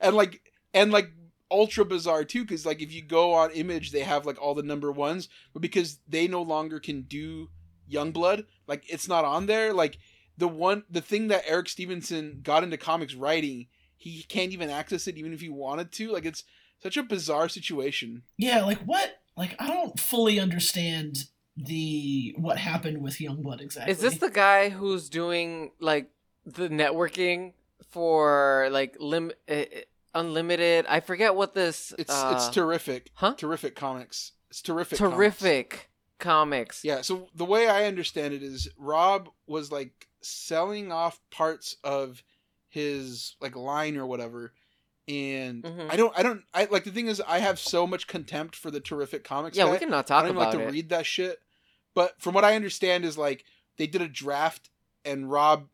And 0.00 0.14
like 0.14 0.40
and 0.72 0.92
like 0.92 1.10
ultra 1.50 1.84
bizarre 1.84 2.24
too, 2.24 2.42
because 2.42 2.64
like 2.64 2.80
if 2.80 2.92
you 2.92 3.02
go 3.02 3.32
on 3.34 3.50
Image, 3.50 3.90
they 3.90 4.00
have 4.00 4.26
like 4.26 4.40
all 4.40 4.54
the 4.54 4.62
number 4.62 4.92
ones, 4.92 5.28
but 5.52 5.60
because 5.60 5.98
they 6.08 6.28
no 6.28 6.42
longer 6.42 6.78
can 6.78 7.02
do 7.02 7.48
Youngblood, 7.90 8.44
like 8.68 8.84
it's 8.88 9.08
not 9.08 9.24
on 9.24 9.46
there. 9.46 9.72
Like 9.72 9.98
the 10.38 10.48
one, 10.48 10.84
the 10.88 11.00
thing 11.00 11.28
that 11.28 11.44
Eric 11.46 11.68
Stephenson 11.68 12.40
got 12.42 12.62
into 12.62 12.76
comics 12.76 13.14
writing, 13.14 13.66
he 14.10 14.22
can't 14.22 14.52
even 14.52 14.70
access 14.70 15.06
it, 15.06 15.16
even 15.16 15.32
if 15.32 15.40
he 15.40 15.48
wanted 15.48 15.92
to. 15.92 16.12
Like 16.12 16.26
it's 16.26 16.44
such 16.82 16.96
a 16.96 17.02
bizarre 17.02 17.48
situation. 17.48 18.22
Yeah, 18.36 18.64
like 18.64 18.80
what? 18.80 19.20
Like 19.36 19.56
I 19.58 19.68
don't 19.68 19.98
fully 19.98 20.38
understand 20.38 21.24
the 21.56 22.34
what 22.36 22.58
happened 22.58 23.02
with 23.02 23.14
Youngblood 23.14 23.60
exactly. 23.60 23.92
is 23.92 24.00
this 24.00 24.18
the 24.18 24.30
guy 24.30 24.68
who's 24.68 25.08
doing 25.08 25.70
like 25.80 26.10
the 26.44 26.68
networking 26.68 27.52
for 27.90 28.68
like 28.70 28.96
lim 29.00 29.32
uh, 29.48 29.64
unlimited. 30.14 30.84
I 30.88 31.00
forget 31.00 31.34
what 31.34 31.54
this. 31.54 31.94
It's 31.98 32.12
uh, 32.12 32.32
it's 32.36 32.48
terrific. 32.48 33.10
huh? 33.14 33.34
Terrific 33.34 33.74
comics. 33.74 34.32
It's 34.50 34.62
terrific. 34.62 34.98
comics. 34.98 35.16
terrific 35.16 35.90
comics. 36.18 36.84
Yeah. 36.84 37.00
So 37.00 37.28
the 37.34 37.44
way 37.44 37.68
I 37.68 37.86
understand 37.86 38.34
it 38.34 38.42
is, 38.42 38.68
Rob 38.76 39.30
was 39.46 39.72
like 39.72 40.08
selling 40.20 40.92
off 40.92 41.20
parts 41.30 41.76
of 41.82 42.22
his 42.74 43.36
like 43.40 43.56
line 43.56 43.96
or 43.96 44.04
whatever, 44.06 44.52
and 45.08 45.62
Mhm. 45.64 45.90
I 45.90 45.96
don't, 45.96 46.18
I 46.18 46.22
don't, 46.22 46.42
I 46.52 46.64
like 46.66 46.84
the 46.84 46.90
thing 46.90 47.06
is, 47.08 47.20
I 47.26 47.38
have 47.38 47.58
so 47.58 47.86
much 47.86 48.06
contempt 48.06 48.54
for 48.56 48.70
the 48.70 48.80
terrific 48.80 49.24
comics. 49.24 49.56
Yeah, 49.56 49.64
guy. 49.64 49.70
we 49.72 49.78
can 49.78 49.90
not 49.90 50.04
I 50.06 50.08
talk 50.08 50.22
don't 50.22 50.30
even 50.32 50.42
about 50.42 50.54
like 50.54 50.62
to 50.62 50.68
it. 50.68 50.72
read 50.72 50.88
that 50.90 51.06
shit. 51.06 51.38
But 51.94 52.20
from 52.20 52.34
what 52.34 52.44
I 52.44 52.56
understand 52.56 53.04
is 53.04 53.16
like 53.16 53.44
they 53.78 53.86
did 53.86 54.02
a 54.02 54.08
draft 54.08 54.70
and 55.04 55.30
Rob 55.30 55.68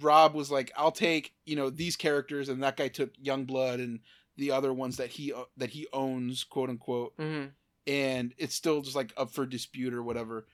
Rob 0.00 0.34
was 0.34 0.50
like, 0.50 0.70
I'll 0.76 0.92
take, 0.92 1.32
you 1.46 1.56
know, 1.56 1.70
these 1.70 1.96
characters 1.96 2.48
and 2.48 2.62
that 2.62 2.76
guy 2.76 2.88
took 2.88 3.16
Youngblood 3.16 3.74
and 3.76 4.00
the 4.36 4.50
other 4.52 4.72
ones 4.72 4.98
that 4.98 5.08
he 5.10 5.32
that 5.56 5.70
he 5.70 5.86
owns, 5.92 6.44
quote 6.44 6.68
unquote. 6.70 7.14
hmm 7.18 7.46
And 7.86 8.34
it's 8.38 8.54
still 8.54 8.82
just 8.82 8.94
like 8.96 9.12
up 9.16 9.30
for 9.30 9.46
dispute 9.46 9.94
or 9.94 10.02
whatever. 10.02 10.46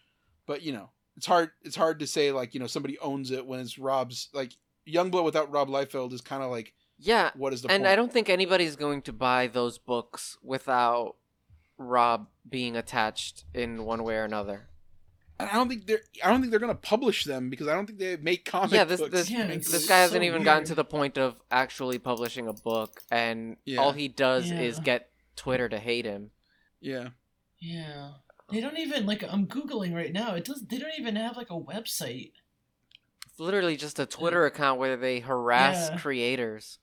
But 0.46 0.62
you 0.62 0.72
know, 0.72 0.90
it's 1.16 1.26
hard 1.26 1.50
it's 1.62 1.76
hard 1.76 1.98
to 1.98 2.06
say 2.06 2.30
like, 2.32 2.54
you 2.54 2.60
know, 2.60 2.66
somebody 2.68 2.98
owns 3.00 3.30
it 3.30 3.44
when 3.46 3.60
it's 3.60 3.78
Rob's 3.78 4.28
like 4.32 4.52
Youngblood 4.88 5.24
without 5.24 5.50
Rob 5.50 5.68
Liefeld 5.68 6.12
is 6.12 6.20
kind 6.20 6.42
of 6.42 6.50
like 6.50 6.72
Yeah, 6.98 7.30
what 7.36 7.52
is 7.52 7.62
the 7.62 7.70
and 7.70 7.82
point? 7.82 7.92
I 7.92 7.96
don't 7.96 8.12
think 8.12 8.28
anybody's 8.28 8.76
going 8.76 9.02
to 9.02 9.12
buy 9.12 9.46
those 9.46 9.78
books 9.78 10.38
without 10.42 11.16
Rob 11.78 12.28
being 12.48 12.76
attached 12.76 13.44
in 13.54 13.84
one 13.84 14.04
way 14.04 14.16
or 14.16 14.24
another. 14.24 14.68
And 15.40 15.50
I 15.50 15.54
don't 15.54 15.68
think 15.68 15.86
they're 15.86 16.02
I 16.22 16.28
don't 16.30 16.40
think 16.40 16.50
they're 16.52 16.60
gonna 16.60 16.74
publish 16.76 17.24
them 17.24 17.50
because 17.50 17.66
I 17.66 17.74
don't 17.74 17.86
think 17.86 17.98
they 17.98 18.16
make 18.16 18.44
comic 18.44 18.72
yeah, 18.72 18.84
this 18.84 19.00
books. 19.00 19.12
this, 19.12 19.30
Yeah, 19.30 19.46
it's 19.46 19.70
this 19.72 19.88
guy 19.88 19.98
hasn't 20.00 20.20
so 20.20 20.24
even 20.26 20.44
gotten 20.44 20.64
to 20.66 20.74
the 20.76 20.84
point 20.84 21.18
of 21.18 21.34
actually 21.50 21.98
publishing 21.98 22.46
a 22.46 22.52
book, 22.52 23.02
and 23.10 23.56
Yeah. 23.64 23.80
all 23.80 23.92
he 23.92 24.06
does 24.06 24.50
is 24.50 24.78
get 24.78 25.10
Twitter 25.34 25.68
to 25.68 25.78
hate 25.78 26.04
him. 26.04 26.30
yeah. 26.80 27.08
Yeah. 27.58 28.10
They 28.50 28.60
don't 28.60 28.78
even 28.78 29.06
like 29.06 29.24
I'm 29.24 29.46
googling 29.46 29.94
right 29.94 30.12
now. 30.12 30.34
It 30.34 30.44
does. 30.44 30.62
They 30.68 30.78
don't 30.78 30.92
even 30.98 31.16
have 31.16 31.36
like 31.36 31.50
a 31.50 31.54
website. 31.58 32.32
It's 33.34 33.40
literally 33.40 33.76
just 33.76 33.98
a 33.98 34.06
Twitter 34.06 34.46
account 34.46 34.78
where 34.78 34.96
they 34.96 35.18
harass 35.20 35.90
Yeah. 35.90 35.98
creators. 35.98 36.78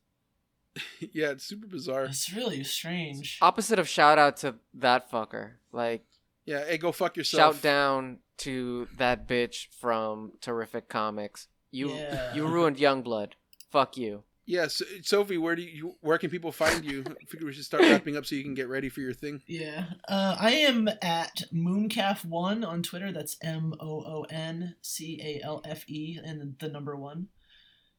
Yeah, 1.14 1.32
it's 1.32 1.44
super 1.46 1.68
bizarre. 1.68 2.06
It's 2.06 2.32
really 2.34 2.64
strange. 2.64 3.38
Opposite 3.42 3.78
of 3.80 3.90
shout 3.90 4.18
out 4.18 4.38
to 4.38 4.56
that 4.76 5.12
fucker. 5.12 5.54
Like 5.74 6.06
Yeah, 6.46 6.66
hey, 6.66 6.78
go 6.78 6.92
fuck 6.94 7.18
yourself. 7.18 7.56
shout 7.56 7.62
down 7.62 8.20
to 8.40 8.88
that 8.98 9.28
bitch 9.28 9.68
from 9.80 10.34
Terrific 10.42 10.88
Comics. 10.88 11.48
You 11.72 11.90
Yeah. 11.94 12.34
you 12.34 12.46
ruined 12.48 12.78
Youngblood. 12.78 13.34
Fuck 13.70 13.98
you. 13.98 14.24
Yeah, 14.52 14.68
so, 14.68 14.84
Sophie, 15.02 15.38
where 15.38 15.56
do 15.56 15.62
you 15.62 15.96
where 16.02 16.18
can 16.18 16.30
people 16.30 16.52
find 16.52 16.84
you? 16.84 17.06
I 17.08 17.24
figure 17.24 17.48
we 17.48 17.54
should 17.54 17.64
start 17.64 17.84
wrapping 17.90 18.18
up 18.18 18.26
so 18.26 18.36
you 18.36 18.44
can 18.44 18.54
get 18.54 18.68
ready 18.68 18.90
for 18.90 19.00
your 19.00 19.14
thing. 19.14 19.42
Yeah. 19.48 19.86
Uh, 20.10 20.36
I 20.38 20.52
am 20.52 20.90
at 21.02 21.44
Mooncalf1 21.54 22.68
on 22.68 22.84
Twitter. 22.84 23.14
That's 23.14 23.38
M 23.42 23.74
O 23.80 24.04
O 24.06 24.26
N 24.30 24.76
C 24.82 25.22
A 25.24 25.46
L 25.46 25.62
F 25.64 25.90
E 25.90 26.20
and 26.22 26.58
the 26.60 26.68
number 26.68 26.98
one. 26.98 27.30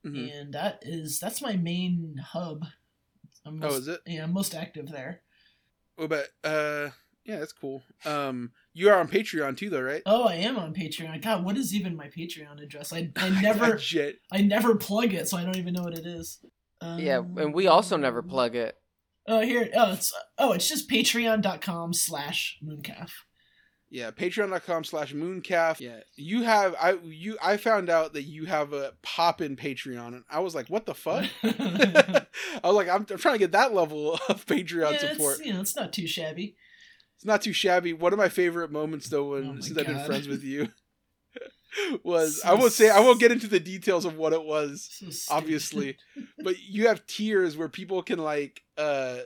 Mhm. 0.05 0.31
And 0.31 0.53
that 0.53 0.81
is 0.83 1.19
that's 1.19 1.41
my 1.41 1.57
main 1.57 2.23
hub. 2.23 2.67
I'm 3.47 3.65
Oh, 3.65 3.69
is 3.69 3.89
it? 3.89 4.03
Yeah, 4.07 4.25
I'm 4.25 4.35
most 4.35 4.55
active 4.55 4.91
there. 4.91 5.23
Oh, 5.97 6.07
but 6.07 6.29
uh, 6.45 6.91
yeah, 7.25 7.39
that's 7.39 7.53
cool. 7.53 7.83
Um, 8.05 8.53
you 8.73 8.89
are 8.89 8.99
on 8.99 9.09
Patreon 9.09 9.57
too, 9.57 9.71
though, 9.71 9.83
right? 9.83 10.03
Oh, 10.07 10.25
I 10.25 10.37
am 10.37 10.59
on 10.59 10.75
Patreon. 10.75 11.23
God, 11.23 11.45
what 11.45 11.57
is 11.57 11.75
even 11.75 11.97
my 11.97 12.09
Patreon 12.09 12.63
address? 12.63 12.93
I 12.93 13.11
I 13.17 13.29
never 13.43 13.79
shit. 13.79 14.21
I 14.31 14.43
never 14.43 14.75
plug 14.75 15.15
it, 15.15 15.29
so 15.29 15.37
I 15.37 15.45
don't 15.45 15.59
even 15.59 15.75
know 15.75 15.83
what 15.83 15.99
it 15.99 16.07
is. 16.07 16.39
Um, 16.81 16.99
Yeah, 16.99 17.19
and 17.19 17.55
we 17.55 17.67
also 17.67 17.97
never 17.97 18.23
plug 18.23 18.57
it. 18.57 18.77
Oh, 19.29 19.41
here. 19.41 19.71
Oh, 19.75 19.93
it's 19.93 20.13
oh, 20.39 20.53
it's 20.53 20.69
just 20.69 20.91
patreon.com 20.91 21.93
slash 21.93 22.59
mooncalf. 22.63 23.13
Yeah, 23.93 24.11
Patreon.com 24.11 24.85
slash 24.85 25.13
Mooncalf. 25.13 25.79
Yeah, 25.79 26.01
you 26.17 26.45
have 26.45 26.75
I 26.81 26.95
you 27.05 27.37
I 27.43 27.59
found 27.59 27.91
out 27.91 28.15
that 28.15 28.23
you 28.23 28.47
have 28.47 28.73
a 28.73 28.95
pop 29.03 29.43
in 29.43 29.55
Patreon, 29.55 30.09
and 30.09 30.25
I 30.31 30.41
was 30.41 30.55
like, 30.55 30.69
what 30.69 30.87
the 30.87 30.95
fuck? 30.95 31.27
I 31.43 32.25
was 32.65 32.75
like, 32.75 32.89
I'm, 32.89 33.05
I'm 33.11 33.19
trying 33.19 33.35
to 33.35 33.39
get 33.39 33.53
that 33.53 33.75
level 33.75 34.15
of 34.31 34.47
Patreon 34.47 34.93
yeah, 34.93 35.13
support. 35.13 35.37
it's, 35.37 35.47
you 35.47 35.53
know, 35.53 35.61
it's 35.61 35.77
not 35.77 35.93
too 35.93 36.07
shabby. 36.07 36.57
It's 37.23 37.27
not 37.29 37.41
too 37.41 37.53
shabby. 37.53 37.93
One 37.93 38.13
of 38.13 38.19
my 38.19 38.29
favorite 38.29 38.73
moments, 38.73 39.09
though, 39.09 39.31
when 39.31 39.45
Oh 39.59 39.61
since 39.61 39.79
I've 39.79 39.87
been 39.87 40.05
friends 40.05 40.27
with 40.27 40.43
you, 40.43 40.67
was 42.03 42.41
So 42.41 42.49
I 42.49 42.55
won't 42.55 42.73
say 42.73 42.91
I 42.91 42.99
won't 42.99 43.21
get 43.21 43.31
into 43.31 43.47
the 43.47 43.61
details 43.61 44.05
of 44.05 44.17
what 44.17 44.33
it 44.33 44.43
was, 44.43 44.89
So 44.91 45.33
obviously, 45.33 45.99
but 46.43 46.61
you 46.61 46.89
have 46.89 47.07
tiers 47.07 47.57
where 47.57 47.69
people 47.69 48.03
can 48.03 48.19
like 48.19 48.63
uh 48.77 49.19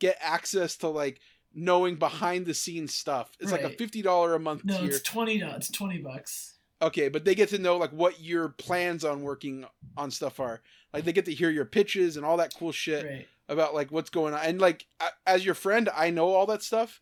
get 0.00 0.16
access 0.20 0.76
to 0.78 0.88
like 0.88 1.20
knowing 1.54 1.94
behind 1.94 2.44
the 2.46 2.54
scenes 2.54 2.92
stuff. 2.92 3.30
It's 3.38 3.52
like 3.52 3.62
a 3.62 3.70
fifty 3.70 4.02
dollar 4.02 4.34
a 4.34 4.40
month 4.40 4.64
No, 4.64 4.76
tier. 4.76 4.86
it's 4.96 5.02
twenty. 5.02 5.38
No, 5.38 5.52
it's 5.54 5.70
twenty 5.70 5.98
bucks. 5.98 6.54
Okay, 6.82 7.08
but 7.08 7.24
they 7.24 7.36
get 7.36 7.50
to 7.50 7.58
know 7.58 7.76
like 7.76 7.92
what 7.92 8.20
your 8.20 8.48
plans 8.48 9.04
on 9.04 9.22
working 9.22 9.64
on 9.96 10.10
stuff 10.10 10.40
are. 10.40 10.60
Like 10.92 11.04
they 11.04 11.12
get 11.12 11.26
to 11.26 11.32
hear 11.32 11.50
your 11.50 11.66
pitches 11.66 12.16
and 12.16 12.26
all 12.26 12.38
that 12.38 12.52
cool 12.52 12.72
shit 12.72 13.04
Right. 13.04 13.28
about 13.48 13.74
like 13.74 13.92
what's 13.92 14.10
going 14.10 14.34
on. 14.34 14.40
And 14.42 14.60
like 14.60 14.86
as 15.24 15.44
your 15.44 15.54
friend, 15.54 15.88
I 15.94 16.10
know 16.10 16.30
all 16.30 16.46
that 16.46 16.64
stuff, 16.64 17.00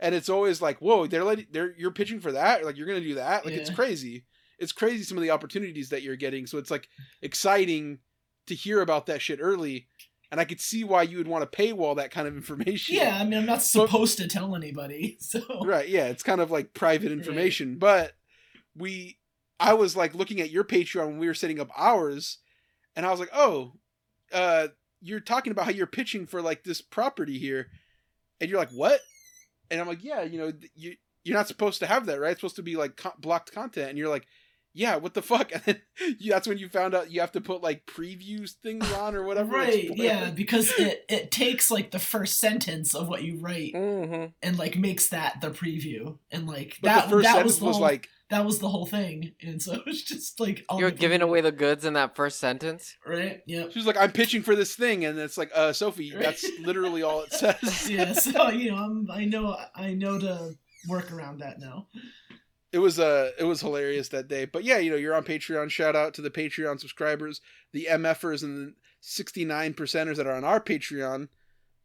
and 0.00 0.14
it's 0.14 0.28
always 0.28 0.62
like, 0.62 0.78
whoa, 0.78 1.06
they're 1.06 1.24
letting 1.24 1.46
they're 1.50 1.74
you're 1.76 1.90
pitching 1.90 2.20
for 2.20 2.32
that, 2.32 2.64
like 2.64 2.76
you're 2.76 2.86
gonna 2.86 3.00
do 3.00 3.14
that. 3.14 3.44
Like 3.44 3.54
it's 3.54 3.70
crazy. 3.70 4.24
It's 4.58 4.72
crazy 4.72 5.02
some 5.04 5.16
of 5.16 5.22
the 5.22 5.30
opportunities 5.30 5.88
that 5.90 6.02
you're 6.02 6.16
getting. 6.16 6.46
So 6.46 6.58
it's 6.58 6.70
like 6.70 6.88
exciting 7.22 7.98
to 8.46 8.54
hear 8.54 8.80
about 8.82 9.06
that 9.06 9.22
shit 9.22 9.38
early. 9.40 9.86
And 10.30 10.40
I 10.40 10.44
could 10.44 10.60
see 10.60 10.84
why 10.84 11.02
you 11.02 11.16
would 11.18 11.26
want 11.26 11.50
to 11.50 11.58
paywall 11.58 11.96
that 11.96 12.12
kind 12.12 12.28
of 12.28 12.36
information. 12.36 12.94
Yeah, 12.94 13.18
I 13.20 13.24
mean, 13.24 13.38
I'm 13.38 13.46
not 13.46 13.62
supposed 13.62 14.18
to 14.18 14.28
tell 14.28 14.54
anybody. 14.54 15.16
So 15.20 15.40
Right, 15.64 15.88
yeah, 15.88 16.06
it's 16.06 16.22
kind 16.22 16.40
of 16.40 16.50
like 16.50 16.72
private 16.72 17.10
information. 17.10 17.78
But 17.78 18.12
we 18.76 19.18
I 19.58 19.74
was 19.74 19.96
like 19.96 20.14
looking 20.14 20.40
at 20.40 20.50
your 20.50 20.64
Patreon 20.64 21.06
when 21.06 21.18
we 21.18 21.26
were 21.26 21.34
setting 21.34 21.60
up 21.60 21.70
ours, 21.76 22.38
and 22.96 23.04
I 23.04 23.10
was 23.10 23.20
like, 23.20 23.30
Oh, 23.34 23.72
uh 24.32 24.68
you're 25.02 25.20
talking 25.20 25.50
about 25.50 25.64
how 25.64 25.70
you're 25.70 25.86
pitching 25.86 26.26
for 26.26 26.42
like 26.42 26.62
this 26.62 26.82
property 26.82 27.38
here. 27.38 27.68
And 28.40 28.50
you're 28.50 28.58
like, 28.60 28.70
What? 28.70 29.00
And 29.70 29.80
I'm 29.80 29.86
like, 29.88 30.02
Yeah, 30.04 30.22
you 30.22 30.38
know, 30.38 30.52
you 30.74 30.96
you're 31.24 31.36
not 31.36 31.48
supposed 31.48 31.80
to 31.80 31.86
have 31.86 32.06
that, 32.06 32.18
right? 32.20 32.32
It's 32.32 32.40
supposed 32.40 32.56
to 32.56 32.62
be 32.62 32.76
like 32.76 32.96
co- 32.96 33.12
blocked 33.18 33.52
content. 33.52 33.90
And 33.90 33.98
you're 33.98 34.08
like, 34.08 34.26
yeah, 34.72 34.96
what 34.96 35.14
the 35.14 35.20
fuck? 35.22 35.50
And 35.54 35.62
then 35.66 35.80
you, 36.18 36.30
that's 36.30 36.46
when 36.48 36.56
you 36.56 36.68
found 36.68 36.94
out 36.94 37.10
you 37.10 37.20
have 37.20 37.32
to 37.32 37.40
put 37.40 37.60
like 37.62 37.84
previews 37.86 38.52
things 38.52 38.90
on 38.94 39.14
or 39.16 39.24
whatever. 39.24 39.56
right, 39.56 39.90
yeah, 39.96 40.30
because 40.30 40.70
it 40.78 41.04
it 41.08 41.30
takes 41.30 41.70
like 41.70 41.90
the 41.90 41.98
first 41.98 42.38
sentence 42.38 42.94
of 42.94 43.08
what 43.08 43.22
you 43.22 43.36
write 43.38 43.74
Mm-hmm. 43.74 44.26
and 44.42 44.58
like 44.58 44.76
makes 44.78 45.08
that 45.10 45.40
the 45.40 45.50
preview, 45.50 46.16
and 46.30 46.46
like 46.46 46.78
But 46.80 46.88
that 46.88 47.04
the 47.06 47.10
first 47.10 47.24
that 47.24 47.32
sentence 47.34 47.52
was 47.52 47.58
the 47.60 47.64
was 47.66 47.78
like, 47.80 48.08
that 48.30 48.44
was 48.44 48.58
the 48.60 48.68
whole 48.68 48.86
thing, 48.86 49.32
and 49.42 49.60
so 49.60 49.72
it 49.74 49.84
was 49.86 50.02
just 50.02 50.40
like 50.40 50.64
on 50.68 50.78
You're 50.78 50.90
giving 50.90 51.20
away 51.22 51.40
the 51.40 51.52
goods 51.52 51.84
in 51.84 51.94
that 51.94 52.14
first 52.16 52.38
sentence. 52.40 52.96
right. 53.06 53.40
Yeah. 53.46 53.64
she 53.70 53.78
was 53.78 53.86
like, 53.86 53.96
I'm 53.96 54.12
pitching 54.12 54.42
for 54.42 54.54
this 54.56 54.74
thing, 54.74 55.04
and 55.04 55.18
it's 55.18 55.36
like, 55.36 55.50
uh, 55.54 55.72
Sophie, 55.72 56.12
that's 56.16 56.46
literally 56.60 57.02
all 57.02 57.22
it 57.22 57.32
says. 57.32 57.86
yeah, 57.90 58.12
so 58.12 58.48
you 58.50 58.70
know, 58.70 58.76
I'm 58.76 59.08
I 59.10 59.24
know 59.24 59.56
I 59.74 59.94
know 59.94 60.18
to 60.18 60.54
work 60.88 61.12
around 61.12 61.40
that 61.40 61.58
now. 61.60 61.88
it 62.72 62.78
was 62.78 62.98
uh 62.98 63.32
it 63.38 63.44
was 63.44 63.60
hilarious 63.60 64.08
that 64.10 64.28
day. 64.28 64.44
But 64.44 64.64
yeah, 64.64 64.78
you 64.78 64.90
know, 64.90 64.96
you're 64.96 65.14
on 65.14 65.24
Patreon. 65.24 65.70
Shout 65.70 65.96
out 65.96 66.14
to 66.14 66.22
the 66.22 66.30
Patreon 66.30 66.80
subscribers, 66.80 67.40
the 67.72 67.88
MFers 67.90 68.42
and 68.42 68.68
the 68.68 68.74
69 69.00 69.74
percenters 69.74 70.16
that 70.16 70.26
are 70.26 70.34
on 70.36 70.44
our 70.44 70.60
Patreon. 70.60 71.28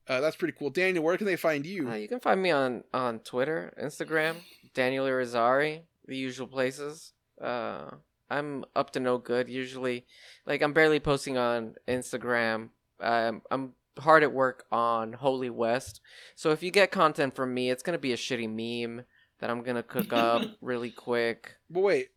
Uh, 0.08 0.22
that's 0.22 0.36
pretty 0.36 0.54
cool. 0.58 0.70
Daniel, 0.70 1.04
where 1.04 1.18
can 1.18 1.26
they 1.26 1.36
find 1.36 1.66
you? 1.66 1.90
Uh, 1.90 1.96
you 1.96 2.08
can 2.08 2.20
find 2.20 2.40
me 2.42 2.52
on 2.52 2.84
on 2.94 3.20
Twitter, 3.20 3.74
Instagram, 3.82 4.36
Daniel 4.76 5.06
Irizarry, 5.08 5.82
the 6.08 6.16
usual 6.18 6.48
places. 6.48 7.14
Uh, 7.42 7.90
I'm 8.30 8.66
up 8.76 8.92
to 8.92 9.00
no 9.00 9.18
good 9.18 9.50
usually. 9.50 10.06
Like 10.46 10.62
I'm 10.62 10.74
barely 10.74 11.00
posting 11.00 11.38
on 11.38 11.76
Instagram. 11.88 12.70
Um, 13.00 13.42
I'm 13.52 13.74
hard 14.00 14.24
at 14.24 14.34
work 14.34 14.66
on 14.72 15.14
Holy 15.14 15.50
West. 15.50 16.02
So 16.36 16.52
if 16.52 16.64
you 16.64 16.72
get 16.72 16.92
content 16.92 17.36
from 17.36 17.54
me, 17.54 17.70
it's 17.70 17.84
gonna 17.84 17.98
be 17.98 18.14
a 18.14 18.18
shitty 18.18 18.50
meme 18.50 19.06
that 19.40 19.50
I'm 19.50 19.64
gonna 19.64 19.84
cook 19.84 20.12
up 20.14 20.42
really 20.62 20.92
quick. 20.92 21.56
But 21.70 21.82
wait, 21.82 22.08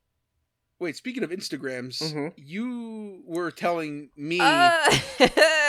wait. 0.78 0.96
Speaking 0.96 1.22
of 1.24 1.30
Instagrams, 1.30 2.00
Mhm. 2.02 2.32
you 2.36 3.22
were 3.26 3.50
telling 3.50 4.10
me. 4.16 4.38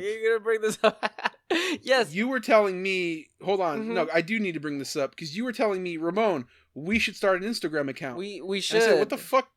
You're 0.00 0.30
gonna 0.32 0.44
bring 0.44 0.60
this 0.60 0.78
up? 0.82 1.04
yes. 1.82 2.14
You 2.14 2.28
were 2.28 2.40
telling 2.40 2.82
me. 2.82 3.28
Hold 3.42 3.60
on. 3.60 3.82
Mhm. 3.84 3.94
No, 3.94 4.08
I 4.12 4.20
do 4.22 4.38
need 4.38 4.52
to 4.52 4.60
bring 4.60 4.78
this 4.78 4.96
up 4.96 5.10
because 5.10 5.36
you 5.36 5.44
were 5.44 5.52
telling 5.52 5.82
me, 5.82 5.96
Ramon, 5.96 6.46
we 6.74 6.98
should 6.98 7.16
start 7.16 7.42
an 7.42 7.48
Instagram 7.48 7.88
account. 7.88 8.18
We 8.18 8.40
we 8.40 8.60
should. 8.60 8.78
I 8.82 8.86
said, 8.86 8.98
what 8.98 9.08
the 9.10 9.16
fuck? 9.18 9.48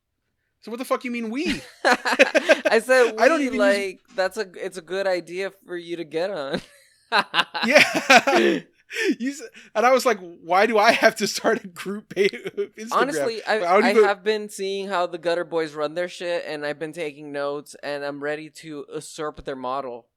So 0.62 0.70
what 0.70 0.78
the 0.78 0.84
fuck 0.84 1.04
you 1.04 1.10
mean 1.10 1.30
we? 1.30 1.62
I 1.84 2.80
said 2.84 3.12
we, 3.16 3.18
I 3.18 3.28
don't 3.28 3.40
even 3.40 3.54
use- 3.54 3.58
like 3.60 4.00
that's 4.14 4.36
a 4.36 4.46
it's 4.54 4.76
a 4.76 4.82
good 4.82 5.06
idea 5.06 5.52
for 5.66 5.76
you 5.76 5.96
to 5.96 6.04
get 6.04 6.30
on. 6.30 6.60
yeah. 7.66 8.60
You 9.20 9.32
and 9.76 9.86
I 9.86 9.92
was 9.92 10.04
like, 10.04 10.18
why 10.18 10.66
do 10.66 10.76
I 10.76 10.90
have 10.90 11.14
to 11.16 11.28
start 11.28 11.64
a 11.64 11.68
group 11.68 12.08
page? 12.12 12.34
Honestly, 12.90 13.40
I, 13.44 13.60
I 13.60 13.90
even- 13.90 14.02
have 14.04 14.24
been 14.24 14.48
seeing 14.48 14.88
how 14.88 15.06
the 15.06 15.16
Gutter 15.16 15.44
Boys 15.44 15.74
run 15.74 15.94
their 15.94 16.08
shit, 16.08 16.44
and 16.44 16.66
I've 16.66 16.80
been 16.80 16.92
taking 16.92 17.30
notes, 17.30 17.76
and 17.84 18.04
I'm 18.04 18.20
ready 18.20 18.50
to 18.50 18.84
usurp 18.92 19.44
their 19.44 19.54
model. 19.54 20.08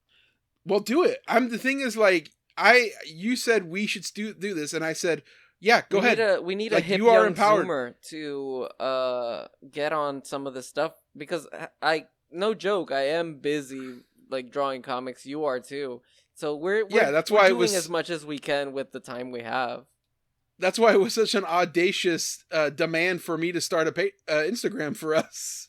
Well, 0.66 0.80
do 0.80 1.04
it. 1.04 1.20
I'm 1.28 1.50
the 1.50 1.58
thing 1.58 1.80
is 1.82 1.98
like 1.98 2.32
I 2.58 2.92
you 3.06 3.36
said 3.36 3.70
we 3.70 3.86
should 3.88 4.06
do 4.14 4.34
do 4.34 4.54
this, 4.54 4.74
and 4.74 4.84
I 4.86 4.94
said, 4.94 5.24
yeah, 5.60 5.82
go 5.90 6.00
we 6.00 6.06
ahead. 6.06 6.18
Need 6.20 6.24
a, 6.24 6.42
we 6.42 6.56
need 6.56 6.72
Like, 6.72 6.84
a 6.84 6.88
hip 6.88 6.98
you 6.98 7.10
are 7.10 7.20
young 7.20 7.28
empowered. 7.28 7.66
Zoomer 7.66 7.94
to 8.10 8.64
uh 8.84 9.48
get 9.72 9.92
on 9.94 10.24
some 10.24 10.48
of 10.48 10.54
this 10.54 10.68
stuff 10.68 10.94
because 11.18 11.48
I 11.82 12.06
no 12.32 12.54
joke, 12.54 12.92
I 12.92 13.08
am 13.10 13.36
busy 13.40 14.02
like 14.30 14.52
drawing 14.52 14.82
comics. 14.82 15.26
You 15.26 15.46
are 15.46 15.60
too. 15.60 16.02
So 16.36 16.56
we're, 16.56 16.86
we're 16.86 16.98
Yeah, 17.02 17.12
that's 17.12 17.30
we're 17.30 17.38
why 17.38 17.48
doing 17.50 17.60
was- 17.60 17.76
as 17.76 17.90
much 17.90 18.10
as 18.10 18.26
we 18.26 18.40
can 18.40 18.74
with 18.74 18.92
the 18.92 19.00
time 19.00 19.32
we 19.32 19.42
have. 19.44 19.86
That's 20.60 20.80
why 20.80 20.94
it 20.94 21.00
was 21.00 21.14
such 21.14 21.36
an 21.36 21.46
audacious 21.46 22.44
uh, 22.52 22.70
demand 22.70 23.22
for 23.22 23.38
me 23.38 23.52
to 23.52 23.60
start 23.62 23.88
a 23.88 23.92
pa- 23.92 24.04
uh, 24.28 24.44
Instagram 24.44 24.96
for 24.96 25.14
us. 25.16 25.68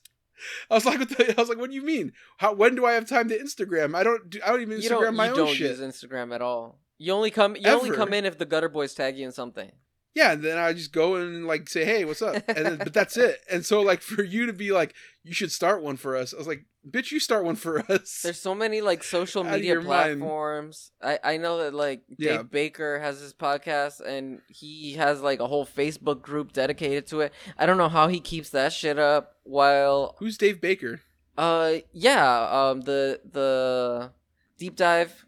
I 0.70 0.74
was 0.74 0.84
like, 0.86 0.98
what 0.98 1.08
the, 1.10 1.34
I 1.36 1.40
was 1.40 1.48
like, 1.48 1.58
what 1.58 1.70
do 1.70 1.76
you 1.76 1.82
mean? 1.82 2.12
How 2.38 2.52
when 2.54 2.74
do 2.74 2.86
I 2.86 2.92
have 2.92 3.08
time 3.08 3.28
to 3.28 3.38
Instagram? 3.38 3.94
I 3.94 4.02
don't. 4.02 4.30
Do, 4.30 4.40
I 4.44 4.50
don't 4.50 4.62
even 4.62 4.80
You 4.80 4.88
Instagram 4.90 5.00
don't 5.02 5.16
my 5.16 5.24
you 5.26 5.30
own 5.32 5.36
don't 5.36 5.54
shit. 5.54 5.70
use 5.70 5.80
Instagram 5.80 6.34
at 6.34 6.42
all. 6.42 6.78
You 6.98 7.12
only 7.12 7.30
come 7.30 7.56
you 7.56 7.68
only 7.68 7.90
come 7.90 8.12
in 8.12 8.24
if 8.24 8.38
the 8.38 8.46
Gutter 8.46 8.68
Boys 8.68 8.94
tag 8.94 9.18
you 9.18 9.26
in 9.26 9.32
something. 9.32 9.70
Yeah, 10.14 10.32
and 10.32 10.42
then 10.44 10.58
I 10.58 10.72
just 10.72 10.92
go 10.92 11.16
and 11.16 11.46
like 11.46 11.68
say, 11.68 11.84
"Hey, 11.84 12.04
what's 12.04 12.22
up?" 12.22 12.36
And 12.48 12.64
then, 12.66 12.78
but 12.78 12.94
that's 12.94 13.16
it. 13.16 13.40
And 13.50 13.66
so 13.66 13.80
like 13.80 14.00
for 14.00 14.22
you 14.22 14.46
to 14.46 14.52
be 14.52 14.70
like, 14.70 14.94
"You 15.24 15.34
should 15.34 15.50
start 15.50 15.82
one 15.82 15.96
for 15.96 16.14
us," 16.16 16.32
I 16.32 16.36
was 16.36 16.46
like, 16.46 16.64
"Bitch, 16.88 17.10
you 17.10 17.18
start 17.18 17.44
one 17.44 17.56
for 17.56 17.80
us." 17.90 18.20
There's 18.22 18.40
so 18.40 18.54
many 18.54 18.80
like 18.80 19.02
social 19.02 19.42
media 19.42 19.72
your 19.72 19.82
mind. 19.82 20.20
platforms. 20.20 20.92
I 21.02 21.18
I 21.24 21.36
know 21.38 21.58
that 21.58 21.74
like 21.74 22.02
Yeah. 22.16 22.36
Dave 22.38 22.50
Baker 22.52 23.00
has 23.00 23.20
his 23.20 23.34
podcast 23.34 24.00
and 24.00 24.40
he 24.48 24.92
has 24.94 25.20
like 25.20 25.40
a 25.40 25.48
whole 25.48 25.66
Facebook 25.66 26.22
group 26.22 26.52
dedicated 26.52 27.08
to 27.08 27.20
it. 27.22 27.32
I 27.58 27.66
don't 27.66 27.76
know 27.78 27.88
how 27.88 28.06
he 28.06 28.20
keeps 28.20 28.50
that 28.50 28.72
shit 28.72 28.98
up 29.00 29.34
while 29.42 30.14
Who's 30.20 30.38
Dave 30.38 30.60
Baker? 30.60 31.00
uh 31.36 31.78
yeah, 31.92 32.48
um 32.70 32.82
the 32.82 33.20
the 33.28 34.12
deep 34.58 34.76
dive 34.76 35.26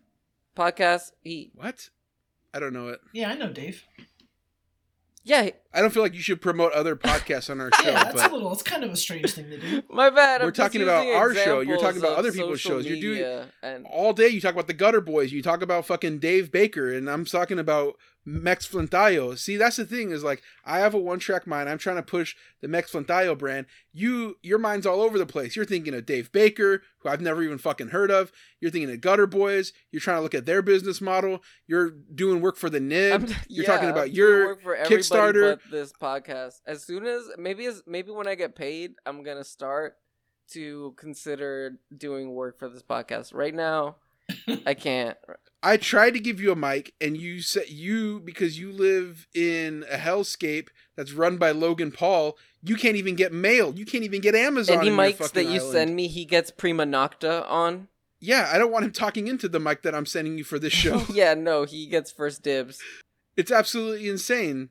podcast. 0.56 1.10
He 1.24 1.50
What? 1.56 1.90
I 2.54 2.60
don't 2.60 2.72
know 2.72 2.88
it. 2.90 3.00
Yeah, 3.12 3.30
I 3.30 3.34
know 3.34 3.52
Dave. 3.52 3.82
Yeah, 5.26 5.50
I 5.74 5.80
don't 5.80 5.90
feel 5.90 6.04
like 6.04 6.14
you 6.14 6.20
should 6.22 6.40
promote 6.40 6.72
other 6.72 6.94
podcasts 6.94 7.50
on 7.50 7.60
our 7.60 7.70
show, 7.82 7.82
Yeah, 7.90 8.04
that's 8.04 8.22
but 8.22 8.30
a 8.30 8.34
little. 8.34 8.52
It's 8.52 8.62
kind 8.62 8.84
of 8.84 8.92
a 8.92 8.96
strange 8.96 9.32
thing 9.32 9.50
to 9.50 9.58
do. 9.58 9.82
my 9.90 10.08
bad. 10.08 10.40
We're 10.40 10.46
I'm 10.46 10.52
talking 10.52 10.82
about 10.82 11.04
our 11.06 11.34
show. 11.34 11.60
You're 11.60 11.78
talking 11.78 11.98
about 12.00 12.16
other 12.16 12.30
people's 12.30 12.60
shows. 12.60 12.86
You're 12.86 13.00
doing- 13.00 13.14
media 13.14 13.48
and 13.60 13.84
all 13.90 14.12
day 14.12 14.28
you 14.28 14.40
talk 14.40 14.52
about 14.52 14.68
the 14.68 14.72
Gutter 14.74 15.00
Boys. 15.00 15.32
You 15.32 15.42
talk 15.42 15.62
about 15.62 15.84
fucking 15.84 16.20
Dave 16.20 16.52
Baker, 16.52 16.92
and 16.92 17.10
I'm 17.10 17.24
talking 17.24 17.58
about 17.58 17.96
Mex 18.28 18.66
Flintayo. 18.66 19.38
See, 19.38 19.56
that's 19.56 19.76
the 19.76 19.84
thing 19.84 20.10
is 20.10 20.24
like 20.24 20.42
I 20.64 20.80
have 20.80 20.94
a 20.94 20.98
one 20.98 21.20
track 21.20 21.46
mind. 21.46 21.68
I'm 21.68 21.78
trying 21.78 21.94
to 21.96 22.02
push 22.02 22.34
the 22.60 22.66
Mex 22.66 22.90
Flintayo 22.90 23.38
brand. 23.38 23.66
You, 23.92 24.36
your 24.42 24.58
mind's 24.58 24.84
all 24.84 25.00
over 25.00 25.16
the 25.16 25.24
place. 25.26 25.54
You're 25.54 25.64
thinking 25.64 25.94
of 25.94 26.04
Dave 26.06 26.32
Baker, 26.32 26.82
who 26.98 27.08
I've 27.08 27.20
never 27.20 27.40
even 27.44 27.58
fucking 27.58 27.88
heard 27.90 28.10
of. 28.10 28.32
You're 28.60 28.72
thinking 28.72 28.90
of 28.90 29.00
Gutter 29.00 29.28
Boys. 29.28 29.72
You're 29.92 30.00
trying 30.00 30.16
to 30.18 30.22
look 30.22 30.34
at 30.34 30.44
their 30.44 30.60
business 30.60 31.00
model. 31.00 31.40
You're 31.68 31.90
doing 31.90 32.40
work 32.40 32.56
for 32.56 32.68
the 32.68 32.80
Nib. 32.80 33.12
I'm- 33.12 33.26
You're 33.28 33.36
yeah, 33.64 33.66
talking 33.70 33.88
I'm 33.90 33.94
about 33.94 34.12
your 34.12 34.46
work 34.46 34.62
for 34.62 34.74
everybody 34.74 35.02
Kickstarter. 35.02 35.58
but 35.62 35.70
this 35.70 35.92
podcast. 35.92 36.60
As 36.66 36.82
soon 36.84 37.06
as 37.06 37.22
maybe 37.38 37.64
as 37.66 37.84
maybe 37.86 38.10
when 38.10 38.26
I 38.26 38.34
get 38.34 38.56
paid, 38.56 38.94
I'm 39.06 39.22
gonna 39.22 39.44
start 39.44 39.96
to 40.52 40.94
consider 40.96 41.78
doing 41.96 42.32
work 42.32 42.58
for 42.58 42.68
this 42.68 42.82
podcast. 42.82 43.32
Right 43.34 43.54
now, 43.54 43.96
I 44.66 44.74
can't. 44.74 45.16
I 45.66 45.76
tried 45.76 46.12
to 46.12 46.20
give 46.20 46.40
you 46.40 46.52
a 46.52 46.56
mic, 46.56 46.94
and 47.00 47.16
you 47.16 47.40
said 47.42 47.68
you 47.68 48.20
because 48.20 48.56
you 48.58 48.70
live 48.72 49.26
in 49.34 49.84
a 49.90 49.96
hellscape 49.96 50.68
that's 50.96 51.12
run 51.12 51.38
by 51.38 51.50
Logan 51.50 51.90
Paul. 51.90 52.38
You 52.62 52.76
can't 52.76 52.96
even 52.96 53.16
get 53.16 53.32
mail. 53.32 53.74
You 53.74 53.84
can't 53.84 54.04
even 54.04 54.20
get 54.20 54.34
Amazon. 54.36 54.78
Any 54.78 54.90
mics 54.90 55.32
that 55.32 55.44
you 55.44 55.58
island. 55.60 55.72
send 55.72 55.96
me, 55.96 56.06
he 56.06 56.24
gets 56.24 56.52
prima 56.52 56.84
nocta 56.84 57.44
on. 57.50 57.88
Yeah, 58.20 58.48
I 58.52 58.58
don't 58.58 58.70
want 58.70 58.84
him 58.84 58.92
talking 58.92 59.26
into 59.26 59.48
the 59.48 59.58
mic 59.58 59.82
that 59.82 59.92
I'm 59.94 60.06
sending 60.06 60.38
you 60.38 60.44
for 60.44 60.58
this 60.60 60.72
show. 60.84 61.02
yeah, 61.12 61.34
no, 61.34 61.64
he 61.64 61.86
gets 61.86 62.12
first 62.12 62.42
dibs. 62.44 62.78
it's 63.36 63.50
absolutely 63.50 64.08
insane. 64.08 64.68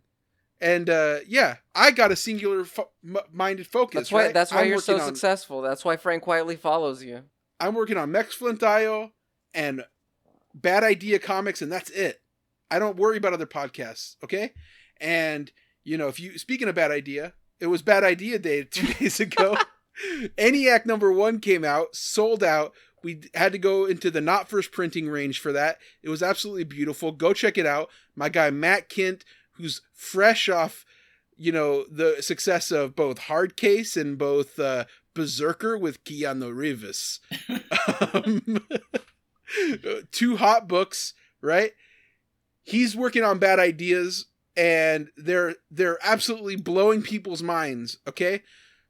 And 0.61 0.89
uh 0.89 1.17
yeah, 1.27 1.57
I 1.75 1.91
got 1.91 2.13
a 2.13 2.15
singular 2.15 2.63
fo- 2.63 2.89
m- 3.05 3.17
minded 3.33 3.67
focus. 3.67 3.99
That's 3.99 4.11
why. 4.13 4.23
right? 4.25 4.33
That's 4.33 4.53
why 4.53 4.61
I'm 4.61 4.69
you're 4.69 4.79
so 4.79 4.95
on- 4.97 5.05
successful. 5.05 5.61
That's 5.61 5.83
why 5.83 5.97
Frank 5.97 6.23
Quitely 6.23 6.57
follows 6.57 7.03
you. 7.03 7.23
I'm 7.59 7.75
working 7.75 7.97
on 7.97 8.11
Mex 8.11 8.35
Flintayo 8.37 9.11
and 9.53 9.83
Bad 10.55 10.83
Idea 10.83 11.19
Comics, 11.19 11.61
and 11.61 11.71
that's 11.71 11.89
it. 11.91 12.21
I 12.71 12.79
don't 12.79 12.97
worry 12.97 13.17
about 13.17 13.33
other 13.33 13.45
podcasts, 13.45 14.15
okay? 14.23 14.53
And 14.99 15.51
you 15.83 15.97
know, 15.97 16.07
if 16.07 16.19
you 16.19 16.37
speaking 16.37 16.67
of 16.67 16.75
Bad 16.75 16.91
Idea, 16.91 17.33
it 17.59 17.67
was 17.67 17.81
Bad 17.81 18.03
Idea 18.03 18.39
Day 18.39 18.63
two 18.71 18.87
days 18.93 19.19
ago. 19.19 19.57
ENIAC 20.37 20.85
number 20.85 21.11
one 21.11 21.39
came 21.39 21.63
out, 21.63 21.95
sold 21.95 22.43
out. 22.43 22.73
We 23.03 23.21
had 23.35 23.51
to 23.51 23.59
go 23.59 23.85
into 23.85 24.09
the 24.09 24.21
not 24.21 24.49
first 24.49 24.71
printing 24.71 25.09
range 25.09 25.39
for 25.39 25.51
that. 25.51 25.77
It 26.01 26.09
was 26.09 26.23
absolutely 26.23 26.63
beautiful. 26.63 27.11
Go 27.11 27.33
check 27.33 27.57
it 27.57 27.65
out. 27.65 27.89
My 28.15 28.29
guy 28.29 28.49
Matt 28.49 28.89
Kindt, 28.89 29.21
who's 29.53 29.81
fresh 29.93 30.49
off, 30.49 30.85
you 31.37 31.51
know, 31.51 31.85
the 31.89 32.17
success 32.21 32.71
of 32.71 32.95
both 32.95 33.19
Hard 33.19 33.55
Case 33.55 33.95
and 33.95 34.17
both 34.17 34.57
uh, 34.57 34.85
BRZRKR 35.13 35.79
with 35.79 36.03
Keanu 36.03 36.55
Reeves. 36.55 37.19
Um, 38.11 38.65
two 40.11 40.37
hot 40.37 40.67
books, 40.67 41.13
right? 41.41 41.71
He's 42.63 42.95
working 42.95 43.23
on 43.23 43.39
bad 43.39 43.59
ideas 43.59 44.25
and 44.57 45.09
they're 45.17 45.55
they're 45.69 45.99
absolutely 46.03 46.55
blowing 46.55 47.01
people's 47.01 47.43
minds, 47.43 47.97
okay? 48.07 48.41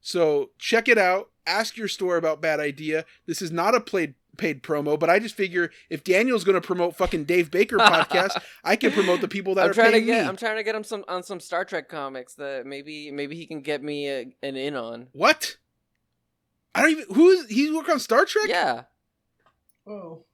So 0.02 0.52
check 0.60 0.88
it 0.88 0.98
out. 0.98 1.30
Ask 1.48 1.78
your 1.78 1.88
store 1.88 2.18
about 2.18 2.42
bad 2.42 2.60
idea. 2.60 3.06
This 3.26 3.42
is 3.42 3.52
not 3.52 3.76
a 3.76 3.82
paid 3.82 4.16
paid 4.38 4.62
promo, 4.64 5.00
but 5.00 5.10
I 5.10 5.20
just 5.20 5.36
figure 5.36 5.72
if 5.90 6.04
Daniel's 6.04 6.44
going 6.44 6.60
to 6.60 6.66
promote 6.66 6.96
fucking 6.96 7.24
Dave 7.26 7.50
Baker 7.50 7.78
podcast, 7.78 8.42
I 8.64 8.76
can 8.76 8.92
promote 8.92 9.22
the 9.22 9.28
people 9.28 9.56
that 9.56 9.64
I'm 9.66 9.72
are 9.72 9.74
trying 9.74 9.88
to 9.88 9.92
paying 9.94 10.06
get. 10.06 10.24
me. 10.24 10.28
I'm 10.28 10.36
trying 10.36 10.58
to 10.58 10.64
get 10.64 10.76
him 10.76 10.84
some 10.84 11.06
on 11.08 11.24
some 11.24 11.40
Star 11.40 11.66
Trek 11.66 11.90
comics 11.90 12.36
that 12.36 12.66
maybe 12.66 13.12
maybe 13.12 13.36
he 13.36 13.46
can 13.46 13.62
get 13.62 13.82
me 13.82 14.10
a, 14.10 14.26
an 14.44 14.56
in 14.56 14.76
on. 14.76 15.08
what? 15.14 15.58
I 16.74 16.82
don't 16.82 16.92
even 16.92 17.06
who 17.16 17.30
is 17.30 17.48
he's 17.48 17.74
working 17.74 17.94
on 17.94 18.00
Star 18.00 18.26
Trek? 18.26 18.48
Yeah. 18.50 18.84
Oh, 19.88 20.25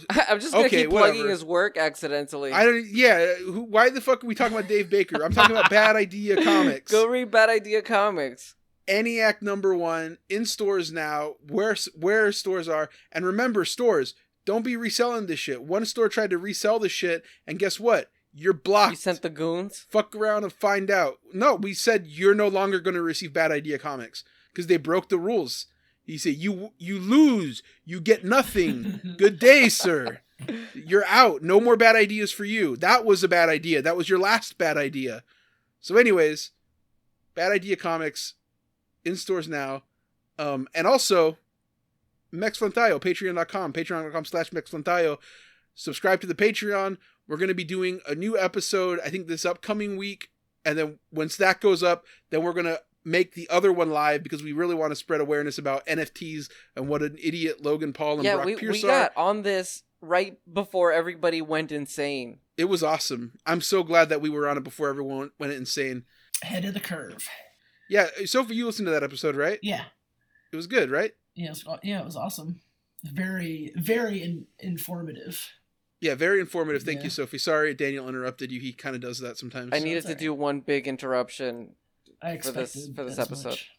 I'm 0.10 0.40
just 0.40 0.52
gonna 0.52 0.66
Okay, 0.66 0.82
keep 0.82 0.90
plugging 0.90 1.28
his 1.28 1.44
work 1.44 1.76
accidentally. 1.76 2.52
I 2.52 2.64
don't 2.64 2.86
yeah, 2.86 3.34
who, 3.34 3.62
why 3.62 3.90
the 3.90 4.00
fuck 4.00 4.24
are 4.24 4.26
we 4.26 4.34
talking 4.34 4.56
about 4.56 4.68
Dave 4.68 4.88
Baker? 4.90 5.22
I'm 5.22 5.32
talking 5.32 5.56
about 5.56 5.70
bad 5.70 5.96
idea 5.96 6.36
comics. 6.44 6.90
Go 6.90 7.06
read 7.06 7.30
Bad 7.30 7.50
Idea 7.50 7.82
Comics. 7.82 8.54
ENIAC 8.88 9.42
number 9.42 9.74
one 9.74 10.18
in 10.28 10.44
stores 10.44 10.92
now, 10.92 11.34
where 11.48 11.76
where 11.94 12.32
stores 12.32 12.68
are, 12.68 12.90
and 13.12 13.24
remember 13.24 13.64
stores. 13.64 14.14
Don't 14.44 14.64
be 14.64 14.76
reselling 14.76 15.26
this 15.26 15.38
shit. 15.38 15.62
One 15.62 15.84
store 15.84 16.08
tried 16.08 16.30
to 16.30 16.38
resell 16.38 16.80
the 16.80 16.88
shit, 16.88 17.22
and 17.46 17.60
guess 17.60 17.78
what? 17.78 18.10
You're 18.34 18.54
blocked. 18.54 18.92
You 18.92 18.96
sent 18.96 19.22
the 19.22 19.30
goons. 19.30 19.86
Fuck 19.88 20.16
around 20.16 20.42
and 20.42 20.52
find 20.52 20.90
out. 20.90 21.18
No, 21.32 21.54
we 21.54 21.74
said 21.74 22.06
you're 22.06 22.34
no 22.34 22.48
longer 22.48 22.80
going 22.80 22.94
to 22.94 23.02
receive 23.02 23.32
Bad 23.32 23.52
Idea 23.52 23.78
comics 23.78 24.24
because 24.52 24.66
they 24.66 24.78
broke 24.78 25.10
the 25.10 25.18
rules. 25.18 25.66
He 26.12 26.18
said 26.18 26.36
you 26.36 26.74
you 26.76 26.98
lose, 26.98 27.62
you 27.86 27.98
get 27.98 28.22
nothing. 28.22 29.00
Good 29.16 29.38
day, 29.38 29.70
sir. 29.70 30.20
You're 30.74 31.06
out. 31.06 31.40
No 31.40 31.58
more 31.58 31.74
bad 31.74 31.96
ideas 31.96 32.30
for 32.30 32.44
you. 32.44 32.76
That 32.76 33.06
was 33.06 33.24
a 33.24 33.28
bad 33.28 33.48
idea. 33.48 33.80
That 33.80 33.96
was 33.96 34.10
your 34.10 34.18
last 34.18 34.58
bad 34.58 34.76
idea. 34.76 35.24
So, 35.80 35.96
anyways, 35.96 36.50
Bad 37.34 37.50
Idea 37.50 37.76
Comics 37.76 38.34
in 39.06 39.16
stores 39.16 39.48
now. 39.48 39.84
Um, 40.38 40.68
and 40.74 40.86
also, 40.86 41.38
Mex 42.30 42.58
Flintayo, 42.58 43.00
patreon.com, 43.00 43.72
patreon.com 43.72 44.24
slash 44.26 44.52
Mex 44.52 44.70
Flintayo. 44.70 45.16
Subscribe 45.74 46.20
to 46.20 46.26
the 46.26 46.34
Patreon. 46.34 46.98
We're 47.26 47.38
going 47.38 47.48
to 47.48 47.54
be 47.54 47.64
doing 47.64 48.00
a 48.06 48.14
new 48.14 48.38
episode, 48.38 49.00
I 49.02 49.08
think, 49.08 49.28
this 49.28 49.46
upcoming 49.46 49.96
week. 49.96 50.28
And 50.62 50.76
then 50.76 50.98
once 51.10 51.38
that 51.38 51.62
goes 51.62 51.82
up, 51.82 52.04
then 52.28 52.42
we're 52.42 52.52
going 52.52 52.66
to 52.66 52.82
make 53.04 53.34
the 53.34 53.48
other 53.50 53.72
one 53.72 53.90
live 53.90 54.22
because 54.22 54.42
we 54.42 54.52
really 54.52 54.74
want 54.74 54.90
to 54.92 54.96
spread 54.96 55.20
awareness 55.20 55.58
about 55.58 55.84
NFTs 55.86 56.48
and 56.76 56.88
what 56.88 57.02
an 57.02 57.16
idiot 57.22 57.62
Logan 57.62 57.92
Paul 57.92 58.14
and 58.16 58.24
Yeah, 58.24 58.34
Brock 58.36 58.46
we 58.46 58.56
Pierce 58.56 58.82
we 58.82 58.88
are. 58.88 58.92
got 59.04 59.16
on 59.16 59.42
this 59.42 59.82
right 60.00 60.38
before 60.52 60.92
everybody 60.92 61.42
went 61.42 61.72
insane. 61.72 62.38
It 62.56 62.66
was 62.66 62.82
awesome. 62.82 63.32
I'm 63.46 63.60
so 63.60 63.82
glad 63.82 64.08
that 64.10 64.20
we 64.20 64.28
were 64.30 64.48
on 64.48 64.56
it 64.58 64.64
before 64.64 64.88
everyone 64.88 65.30
went 65.38 65.52
insane. 65.52 66.04
ahead 66.42 66.64
of 66.64 66.74
the 66.74 66.80
curve. 66.80 67.28
Yeah, 67.88 68.08
Sophie, 68.24 68.54
you 68.54 68.66
listened 68.66 68.86
to 68.86 68.92
that 68.92 69.02
episode, 69.02 69.36
right? 69.36 69.58
Yeah, 69.62 69.84
It 70.52 70.56
was 70.56 70.66
good, 70.66 70.90
right? 70.90 71.12
yeah, 71.34 71.46
it 71.46 71.50
was, 71.50 71.78
yeah. 71.82 72.00
It 72.00 72.04
was 72.04 72.16
awesome. 72.16 72.60
Very, 73.04 73.72
very 73.76 74.22
in, 74.22 74.46
informative. 74.60 75.48
Yeah, 76.00 76.14
very 76.14 76.40
informative. 76.40 76.82
Thank 76.82 76.98
Yeah. 76.98 77.04
you, 77.04 77.10
Sophie. 77.10 77.38
Sorry, 77.38 77.74
Daniel 77.74 78.08
interrupted 78.08 78.50
you. 78.50 78.60
He 78.60 78.72
kind 78.72 78.94
of 78.96 79.02
does 79.02 79.18
that 79.20 79.38
sometimes. 79.38 79.70
I 79.72 79.78
needed 79.78 80.02
to 80.02 80.08
alright. 80.08 80.18
do 80.18 80.34
one 80.34 80.60
big 80.60 80.86
interruption. 80.88 81.74
I 82.22 82.38
For 82.38 82.52
this- 82.52 82.88
for 82.94 83.04
this 83.04 83.18
episode. 83.18 83.48
much. 83.50 83.70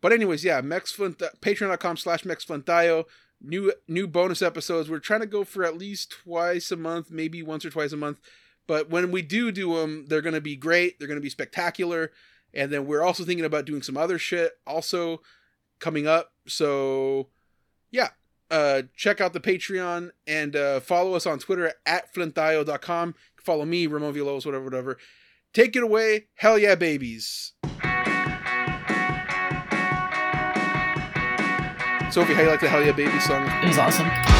But 0.00 0.12
anyways, 0.12 0.44
yeah, 0.44 0.60
Mex 0.60 0.92
Flint, 0.92 1.18
patreon.com 1.18 1.96
slash 1.96 2.24
Mex 2.24 2.44
Flintayo. 2.44 3.04
new 3.40 3.72
new 3.88 4.06
bonus 4.06 4.40
episodes. 4.42 4.88
We're 4.88 4.98
trying 5.00 5.20
to 5.20 5.26
go 5.26 5.44
for 5.44 5.64
at 5.64 5.76
least 5.76 6.10
twice 6.10 6.70
a 6.70 6.76
month, 6.76 7.10
maybe 7.10 7.42
once 7.42 7.64
or 7.64 7.70
twice 7.70 7.92
a 7.92 7.96
month. 7.96 8.18
But 8.66 8.88
when 8.88 9.10
we 9.10 9.20
do 9.22 9.50
do 9.52 9.74
them, 9.76 10.06
they're 10.06 10.22
going 10.22 10.34
to 10.34 10.40
be 10.40 10.56
great. 10.56 10.98
They're 10.98 11.08
going 11.08 11.18
to 11.18 11.22
be 11.22 11.28
spectacular. 11.30 12.10
And 12.54 12.70
then 12.72 12.86
we're 12.86 13.02
also 13.02 13.24
thinking 13.24 13.44
about 13.44 13.64
doing 13.66 13.82
some 13.82 13.96
other 13.96 14.18
shit 14.18 14.52
also 14.66 15.20
coming 15.80 16.06
up. 16.06 16.32
So 16.46 17.28
yeah, 17.90 18.10
uh, 18.50 18.82
check 18.96 19.20
out 19.20 19.32
the 19.32 19.40
Patreon 19.40 20.10
and 20.26 20.54
uh, 20.56 20.80
follow 20.80 21.14
us 21.14 21.26
on 21.26 21.38
Twitter 21.38 21.72
at 21.84 22.14
flintayo.com. 22.14 23.14
Follow 23.36 23.64
me, 23.66 23.86
Ramon 23.86 24.14
Villalobos, 24.14 24.46
whatever, 24.46 24.64
whatever. 24.64 24.98
Take 25.54 25.76
it 25.76 25.84
away. 25.84 26.26
Hell 26.34 26.58
yeah, 26.58 26.74
babies. 26.74 27.52
Sophie, 32.10 32.34
how 32.34 32.42
you 32.42 32.48
like 32.48 32.60
the 32.60 32.68
Hell 32.68 32.84
Yeah 32.84 32.92
Babies 32.92 33.24
song? 33.24 33.44
It 33.62 33.68
was 33.68 33.78
awesome. 33.78 34.33